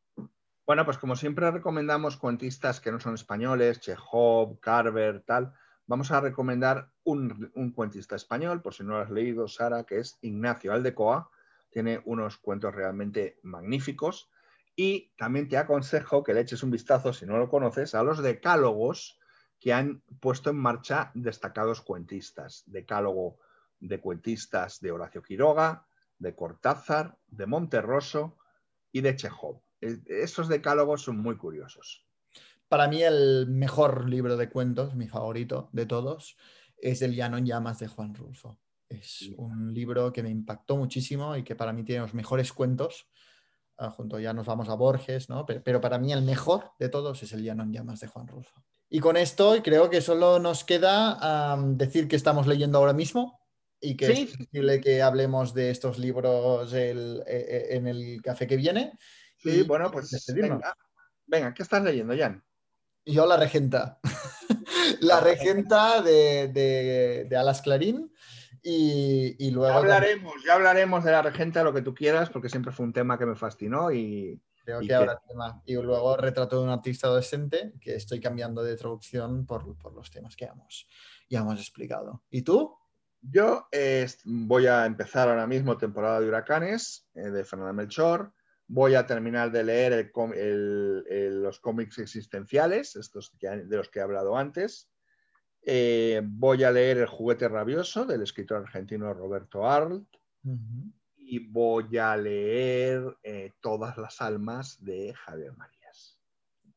Bueno, 0.71 0.85
pues 0.85 0.99
como 0.99 1.17
siempre 1.17 1.51
recomendamos 1.51 2.17
cuentistas 2.17 2.81
que 2.81 2.93
no 2.93 3.01
son 3.01 3.15
españoles, 3.15 3.81
Chekhov, 3.81 4.61
Carver, 4.61 5.21
tal, 5.23 5.53
vamos 5.89 6.13
a 6.13 6.21
recomendar 6.21 6.93
un, 7.03 7.73
cuentista 7.75 8.15
español, 8.15 8.63
por 8.63 8.73
si 8.73 8.85
no 8.85 8.93
lo 8.93 9.01
has 9.01 9.11
leído, 9.11 9.49
Sara, 9.49 9.83
que 9.83 9.99
es 9.99 10.19
Ignacio 10.21 10.73
Aldecoa. 10.73 11.29
Tiene 11.71 12.01
unos 12.05 12.37
cuentos 12.37 12.73
realmente 12.73 13.41
magníficos. 13.43 14.31
Y 14.77 15.13
también 15.17 15.49
te 15.49 15.57
aconsejo 15.57 16.23
que 16.23 16.35
le 16.35 16.43
eches 16.43 16.63
un 16.63 16.71
vistazo, 16.71 17.13
si 17.13 17.27
no 17.27 17.37
lo 17.37 17.49
conoces, 17.49 17.97
a 17.97 18.05
los 18.05 18.23
decálogos 18.23 19.19
que 19.59 19.73
han 19.73 20.05
puesto 20.21 20.51
en 20.51 20.59
marcha 20.59 21.11
destacados 21.15 21.81
cuentistas. 21.81 22.63
Decálogo 22.67 23.41
de 23.81 23.99
cuentistas 23.99 24.79
de 24.79 24.93
Horacio 24.93 25.21
Quiroga, 25.21 25.89
de 26.21 26.37
Cortázar, 26.37 27.19
de 27.27 27.47
Monterroso 27.47 28.39
y 28.93 29.01
de 29.01 29.17
Chekhov. 29.17 29.61
Esos 29.81 30.49
decálogos 30.49 31.03
son 31.03 31.19
muy 31.19 31.37
curiosos. 31.37 32.07
Para 32.69 32.87
mí 32.89 33.03
el 33.03 33.47
mejor 33.49 34.09
libro 34.09 34.37
de 34.37 34.49
cuentos, 34.49 34.95
mi 34.95 35.09
favorito 35.09 35.69
de 35.73 35.87
todos, 35.87 36.37
es 36.79 37.03
El 37.03 37.15
Llano 37.15 37.39
en 37.39 37.47
Llamas 37.47 37.79
de 37.81 37.89
Juan 37.89 38.15
Rulfo. 38.15 38.59
Es 38.89 39.31
un 39.37 39.73
libro 39.73 40.13
que 40.13 40.23
me 40.23 40.31
impactó 40.31 40.77
muchísimo 40.77 41.37
y 41.37 41.45
que 41.45 41.55
para 41.57 41.73
mí 41.73 41.85
tiene 41.85 42.03
los 42.03 42.15
mejores 42.15 42.53
cuentos. 42.53 43.09
Ah, 43.77 43.91
junto 43.91 44.19
ya 44.19 44.33
nos 44.33 44.47
vamos 44.47 44.69
a 44.69 44.75
Borges, 44.75 45.29
¿no? 45.29 45.47
Pero, 45.47 45.63
pero 45.65 45.81
para 45.81 45.99
mí 45.99 46.13
el 46.13 46.23
mejor 46.23 46.73
de 46.79 46.89
todos 46.89 47.23
es 47.23 47.33
El 47.33 47.43
Llano 47.43 47.63
en 47.63 47.73
Llamas 47.73 48.01
de 48.01 48.09
Juan 48.09 48.29
Rulfo. 48.29 48.63
Y 48.89 49.01
con 49.01 49.17
esto 49.17 49.55
creo 49.63 49.89
que 49.89 50.01
solo 50.01 50.39
nos 50.39 50.65
queda 50.65 51.57
decir 51.77 52.09
que 52.09 52.17
estamos 52.17 52.47
leyendo 52.47 52.79
ahora 52.79 52.93
mismo 52.93 53.39
y 53.81 53.97
que 53.97 54.07
Sí. 54.15 54.23
es 54.31 54.37
posible 54.37 54.81
que 54.81 55.01
hablemos 55.01 55.55
de 55.55 55.71
estos 55.71 55.99
libros 55.99 56.73
el- 56.73 57.23
eh, 57.27 57.47
eh, 57.49 57.67
en 57.77 57.87
el 57.87 58.21
café 58.23 58.47
que 58.47 58.57
viene. 58.57 58.93
Sí, 59.43 59.51
Y 59.51 59.63
bueno, 59.63 59.91
pues 59.91 60.11
venga, 60.35 60.77
venga, 61.27 61.55
¿qué 61.55 61.63
estás 61.63 61.83
leyendo, 61.83 62.15
Jan? 62.17 62.45
Yo 63.07 63.27
la 63.27 63.37
regenta. 63.37 63.99
la 65.01 65.21
regenta 65.21 66.03
de, 66.03 66.49
de, 66.49 67.27
de 67.29 67.37
Alas 67.37 67.63
Clarín 67.63 68.13
y, 68.63 69.37
y 69.39 69.51
Ya 69.51 69.55
luego 69.55 69.79
hablaremos, 69.79 70.35
ya 70.47 70.55
hablaremos 70.55 71.05
de 71.05 71.13
la 71.13 71.23
regenta, 71.23 71.65
lo 71.65 71.73
que 71.73 71.83
tú 71.83 71.95
quieras, 71.95 72.29
porque 72.31 72.49
siempre 72.49 72.73
fue 72.73 72.87
un 72.87 72.93
tema 72.93 73.19
que 73.19 73.27
me 73.27 73.37
fascinó 73.37 73.91
y, 73.91 74.41
creo 74.65 74.81
que 74.81 74.87
tema. 75.29 75.63
Y 75.65 75.75
luego 75.75 76.17
retrato 76.17 76.59
de 76.59 76.65
un 76.65 76.71
artista 76.71 77.07
adolescente 77.07 77.73
que 77.81 77.95
estoy 77.95 78.21
cambiando 78.21 78.63
de 78.63 78.77
traducción 78.77 79.47
por, 79.47 79.77
por 79.79 79.95
los 79.95 80.11
temas 80.11 80.37
que 80.37 80.45
hemos, 80.45 80.87
ya 81.29 81.41
hemos 81.41 81.59
explicado. 81.59 82.23
¿Y 82.31 82.43
tú? 82.43 82.77
Yo 83.23 83.67
eh, 83.71 84.07
voy 84.25 84.67
a 84.67 84.87
empezar 84.87 85.29
ahora 85.29 85.47
mismo 85.47 85.77
temporada 85.77 86.21
de 86.21 86.29
huracanes 86.29 87.07
eh, 87.15 87.31
de 87.31 87.45
Fernanda 87.45 87.73
Melchor. 87.73 88.33
Voy 88.73 88.95
a 88.95 89.05
terminar 89.05 89.51
de 89.51 89.65
leer 89.65 89.93
el 89.93 90.13
com- 90.13 90.33
el- 90.33 91.05
el- 91.11 91.43
los 91.43 91.59
cómics 91.59 91.99
existenciales, 91.99 92.95
estos 92.95 93.31
que 93.31 93.49
de 93.49 93.77
los 93.77 93.89
que 93.89 93.99
he 93.99 94.03
hablado 94.03 94.37
antes. 94.37 94.89
Eh, 95.63 96.23
voy 96.25 96.63
a 96.63 96.71
leer 96.71 96.99
El 96.99 97.07
juguete 97.07 97.49
rabioso 97.49 98.07
del 98.07 98.23
escritor 98.23 98.59
argentino 98.63 99.13
Roberto 99.13 99.69
Arlt. 99.69 100.07
Y 101.17 101.49
voy 101.49 101.99
a 101.99 102.17
leer 102.17 103.03
eh, 103.25 103.53
Todas 103.61 103.99
las 103.99 104.21
almas 104.21 104.83
de 104.85 105.15
Javier 105.15 105.57
Marías. 105.57 106.17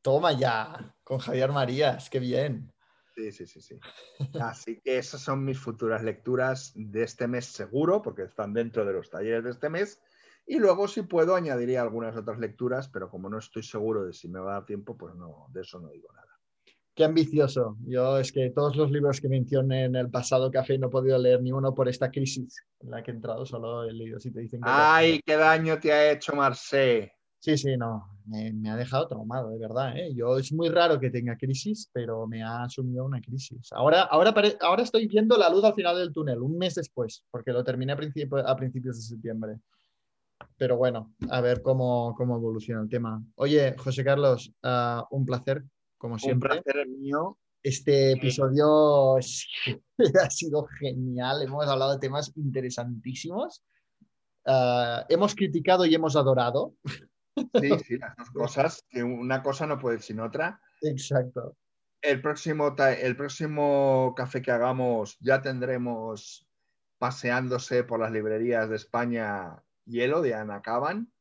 Toma 0.01 0.33
ya, 0.33 0.95
con 1.03 1.19
Javier 1.19 1.51
Marías, 1.51 2.09
qué 2.09 2.19
bien. 2.19 2.73
Sí, 3.15 3.31
sí, 3.31 3.45
sí, 3.45 3.61
sí. 3.61 3.79
Así 4.41 4.81
que 4.81 4.97
esas 4.97 5.21
son 5.21 5.45
mis 5.45 5.59
futuras 5.59 6.03
lecturas 6.03 6.71
de 6.75 7.03
este 7.03 7.27
mes 7.27 7.45
seguro, 7.45 8.01
porque 8.01 8.23
están 8.23 8.51
dentro 8.53 8.83
de 8.83 8.93
los 8.93 9.11
talleres 9.11 9.43
de 9.43 9.51
este 9.51 9.69
mes. 9.69 10.01
Y 10.45 10.59
luego, 10.59 10.87
si 10.87 11.03
puedo, 11.03 11.35
añadiría 11.35 11.81
algunas 11.81 12.15
otras 12.17 12.37
lecturas, 12.39 12.89
pero 12.89 13.09
como 13.09 13.29
no 13.29 13.37
estoy 13.39 13.63
seguro 13.63 14.03
de 14.03 14.13
si 14.13 14.27
me 14.27 14.39
va 14.39 14.51
a 14.51 14.53
dar 14.55 14.65
tiempo, 14.65 14.97
pues 14.97 15.15
no, 15.15 15.47
de 15.53 15.61
eso 15.61 15.79
no 15.79 15.89
digo 15.89 16.09
nada. 16.13 16.27
Qué 16.95 17.05
ambicioso. 17.05 17.77
Yo 17.87 18.19
es 18.19 18.31
que 18.31 18.51
todos 18.51 18.75
los 18.75 18.91
libros 18.91 19.19
que 19.19 19.27
mencioné 19.29 19.85
en 19.85 19.95
el 19.95 20.11
pasado 20.11 20.51
café 20.51 20.77
no 20.77 20.87
he 20.87 20.91
podido 20.91 21.17
leer 21.17 21.41
ni 21.41 21.51
uno 21.51 21.73
por 21.73 21.87
esta 21.89 22.11
crisis 22.11 22.63
en 22.81 22.91
la 22.91 23.01
que 23.01 23.11
he 23.11 23.13
entrado, 23.15 23.45
solo 23.45 23.83
he 23.83 23.93
leído 23.93 24.19
si 24.19 24.31
te 24.31 24.41
dicen 24.41 24.61
que... 24.61 24.69
¡Ay, 24.69 25.19
qué 25.25 25.35
daño 25.35 25.79
te 25.79 25.91
ha 25.91 26.11
hecho 26.11 26.35
Marseille! 26.35 27.11
Sí, 27.39 27.57
sí, 27.57 27.75
no, 27.77 28.19
me, 28.25 28.53
me 28.53 28.69
ha 28.69 28.75
dejado 28.77 29.07
traumado, 29.07 29.49
de 29.49 29.57
verdad. 29.57 29.97
¿eh? 29.97 30.13
Yo 30.15 30.37
es 30.37 30.53
muy 30.53 30.69
raro 30.69 30.99
que 30.99 31.09
tenga 31.09 31.35
crisis, 31.35 31.89
pero 31.91 32.27
me 32.27 32.41
ha 32.43 32.63
asumido 32.63 33.03
una 33.03 33.19
crisis. 33.19 33.73
Ahora, 33.73 34.03
ahora, 34.03 34.33
ahora 34.61 34.83
estoy 34.83 35.07
viendo 35.07 35.35
la 35.37 35.49
luz 35.49 35.63
al 35.63 35.73
final 35.73 35.97
del 35.97 36.13
túnel, 36.13 36.39
un 36.41 36.57
mes 36.57 36.75
después, 36.75 37.25
porque 37.31 37.51
lo 37.51 37.63
terminé 37.63 37.93
a, 37.93 37.97
principio- 37.97 38.47
a 38.47 38.55
principios 38.55 38.95
de 38.97 39.01
septiembre. 39.01 39.57
Pero 40.57 40.77
bueno, 40.77 41.13
a 41.29 41.41
ver 41.41 41.61
cómo, 41.61 42.13
cómo 42.15 42.35
evoluciona 42.37 42.81
el 42.81 42.89
tema. 42.89 43.23
Oye, 43.35 43.75
José 43.77 44.03
Carlos, 44.03 44.53
ah, 44.63 45.05
un 45.11 45.25
placer, 45.25 45.63
como 45.97 46.15
Un 46.15 46.19
siempre. 46.19 46.61
placer 46.61 46.87
mío. 46.87 47.37
Este 47.61 48.11
episodio 48.11 49.15
ha 49.17 50.29
sido 50.29 50.67
genial. 50.79 51.41
Hemos 51.41 51.65
hablado 51.67 51.93
de 51.93 51.99
temas 51.99 52.31
interesantísimos. 52.35 53.63
Ah, 54.45 55.05
hemos 55.09 55.35
criticado 55.35 55.85
y 55.85 55.95
hemos 55.95 56.15
adorado. 56.15 56.75
Sí, 57.35 57.69
sí, 57.87 57.97
las 57.97 58.15
dos 58.17 58.29
cosas, 58.33 58.85
que 58.89 59.03
una 59.03 59.41
cosa 59.41 59.65
no 59.65 59.79
puede 59.79 59.97
ir 59.97 60.01
sin 60.01 60.19
otra. 60.19 60.59
Exacto. 60.81 61.55
El 62.01 62.21
próximo, 62.21 62.75
el 62.77 63.15
próximo 63.15 64.13
café 64.15 64.41
que 64.41 64.51
hagamos 64.51 65.17
ya 65.21 65.41
tendremos 65.41 66.45
paseándose 66.97 67.83
por 67.83 67.99
las 67.99 68.11
librerías 68.11 68.69
de 68.69 68.75
España 68.75 69.63
Hielo 69.85 70.21
de 70.21 70.33
Ana 70.33 70.61
Caban. 70.61 71.11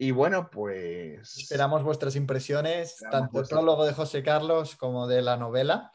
Y 0.00 0.12
bueno, 0.12 0.48
pues 0.50 1.36
Esperamos 1.36 1.82
vuestras 1.82 2.14
impresiones, 2.14 2.92
Esperamos 2.92 3.12
tanto 3.20 3.26
el 3.26 3.40
vuestras- 3.40 3.58
prólogo 3.58 3.84
de 3.84 3.92
José 3.94 4.22
Carlos 4.22 4.76
como 4.76 5.06
de 5.08 5.22
la 5.22 5.36
novela. 5.36 5.90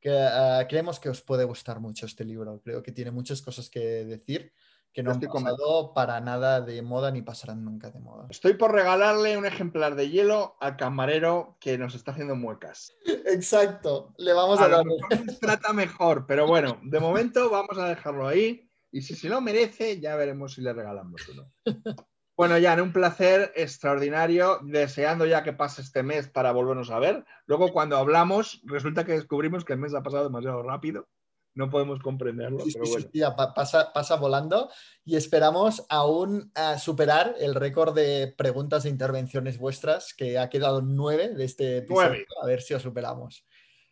Que, 0.00 0.10
ah, 0.18 0.66
creemos 0.68 0.98
que 1.00 1.08
os 1.08 1.22
puede 1.22 1.44
gustar 1.44 1.80
mucho 1.80 2.06
este 2.06 2.24
libro. 2.24 2.60
Creo 2.62 2.82
que 2.82 2.92
tiene 2.92 3.10
muchas 3.10 3.42
cosas 3.42 3.70
que 3.70 4.04
decir 4.04 4.52
que 4.92 5.02
no 5.02 5.10
han 5.10 5.20
pasado 5.20 5.92
para 5.92 6.18
nada 6.20 6.60
de 6.62 6.80
moda 6.80 7.10
ni 7.10 7.20
pasarán 7.20 7.62
nunca 7.64 7.90
de 7.90 8.00
moda. 8.00 8.26
estoy 8.30 8.54
por 8.54 8.72
regalarle 8.72 9.36
un 9.36 9.44
ejemplar 9.44 9.94
de 9.94 10.08
hielo 10.08 10.56
al 10.58 10.76
camarero 10.78 11.58
que 11.60 11.76
nos 11.76 11.94
está 11.94 12.12
haciendo 12.12 12.34
muecas. 12.34 12.94
Exacto, 13.26 14.14
le 14.16 14.32
vamos 14.32 14.58
a, 14.58 14.64
A 14.64 14.68
lo 14.68 14.76
dar. 14.78 14.86
mejor 14.86 15.36
trata 15.40 15.72
mejor, 15.74 16.26
pero 16.26 16.46
bueno, 16.46 16.78
de 16.82 16.98
momento 16.98 17.50
vamos 17.50 17.76
a 17.78 17.88
dejarlo 17.88 18.26
ahí. 18.26 18.65
Y 18.96 19.02
si 19.02 19.14
se 19.14 19.28
lo 19.28 19.42
merece, 19.42 20.00
ya 20.00 20.16
veremos 20.16 20.54
si 20.54 20.62
le 20.62 20.72
regalamos 20.72 21.28
uno. 21.28 21.52
Bueno, 22.38 22.56
Jan, 22.60 22.82
un 22.82 22.92
placer 22.92 23.50
extraordinario, 23.56 24.60
deseando 24.62 25.24
ya 25.24 25.42
que 25.42 25.54
pase 25.54 25.80
este 25.80 26.02
mes 26.02 26.28
para 26.28 26.52
volvernos 26.52 26.90
a 26.90 26.98
ver. 26.98 27.24
Luego, 27.46 27.72
cuando 27.72 27.96
hablamos, 27.96 28.60
resulta 28.64 29.06
que 29.06 29.12
descubrimos 29.12 29.64
que 29.64 29.72
el 29.72 29.78
mes 29.78 29.94
ha 29.94 30.02
pasado 30.02 30.24
demasiado 30.24 30.62
rápido. 30.62 31.08
No 31.54 31.70
podemos 31.70 31.98
comprenderlo, 32.00 32.60
Sí, 32.60 32.72
pero 32.74 32.84
sí, 32.84 32.92
bueno. 32.92 33.08
sí, 33.10 33.20
pasa, 33.54 33.90
pasa 33.94 34.16
volando 34.16 34.70
y 35.02 35.16
esperamos 35.16 35.86
aún 35.88 36.52
eh, 36.54 36.78
superar 36.78 37.34
el 37.38 37.54
récord 37.54 37.94
de 37.94 38.34
preguntas 38.36 38.84
e 38.84 38.90
intervenciones 38.90 39.56
vuestras, 39.56 40.12
que 40.12 40.38
ha 40.38 40.50
quedado 40.50 40.82
nueve 40.82 41.34
de 41.34 41.44
este 41.44 41.78
episodio. 41.78 42.08
Nueve. 42.08 42.26
A 42.42 42.46
ver 42.46 42.60
si 42.60 42.74
os 42.74 42.82
superamos. 42.82 43.46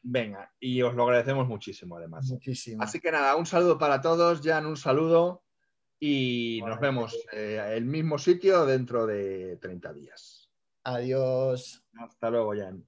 Venga, 0.07 0.53
y 0.61 0.83
os 0.83 0.95
lo 0.95 1.05
agradecemos 1.05 1.49
muchísimo, 1.49 1.97
además. 1.97 2.27
Muchísimo. 2.31 2.83
Así 2.83 3.01
que 3.01 3.11
nada, 3.11 3.37
un 3.37 3.47
saludo 3.47 3.79
para 3.79 4.03
todos, 4.03 4.43
Jan, 4.43 4.67
un 4.67 4.77
saludo 4.77 5.45
y 5.99 6.61
nos 6.67 6.79
vemos 6.79 7.17
eh, 7.33 7.59
en 7.59 7.73
el 7.73 7.87
mismo 7.87 8.19
sitio 8.19 8.67
dentro 8.67 9.07
de 9.07 9.57
30 9.63 9.95
días. 9.95 10.51
Adiós. 10.85 11.83
Hasta 11.99 12.29
luego, 12.29 12.53
Jan. 12.55 12.85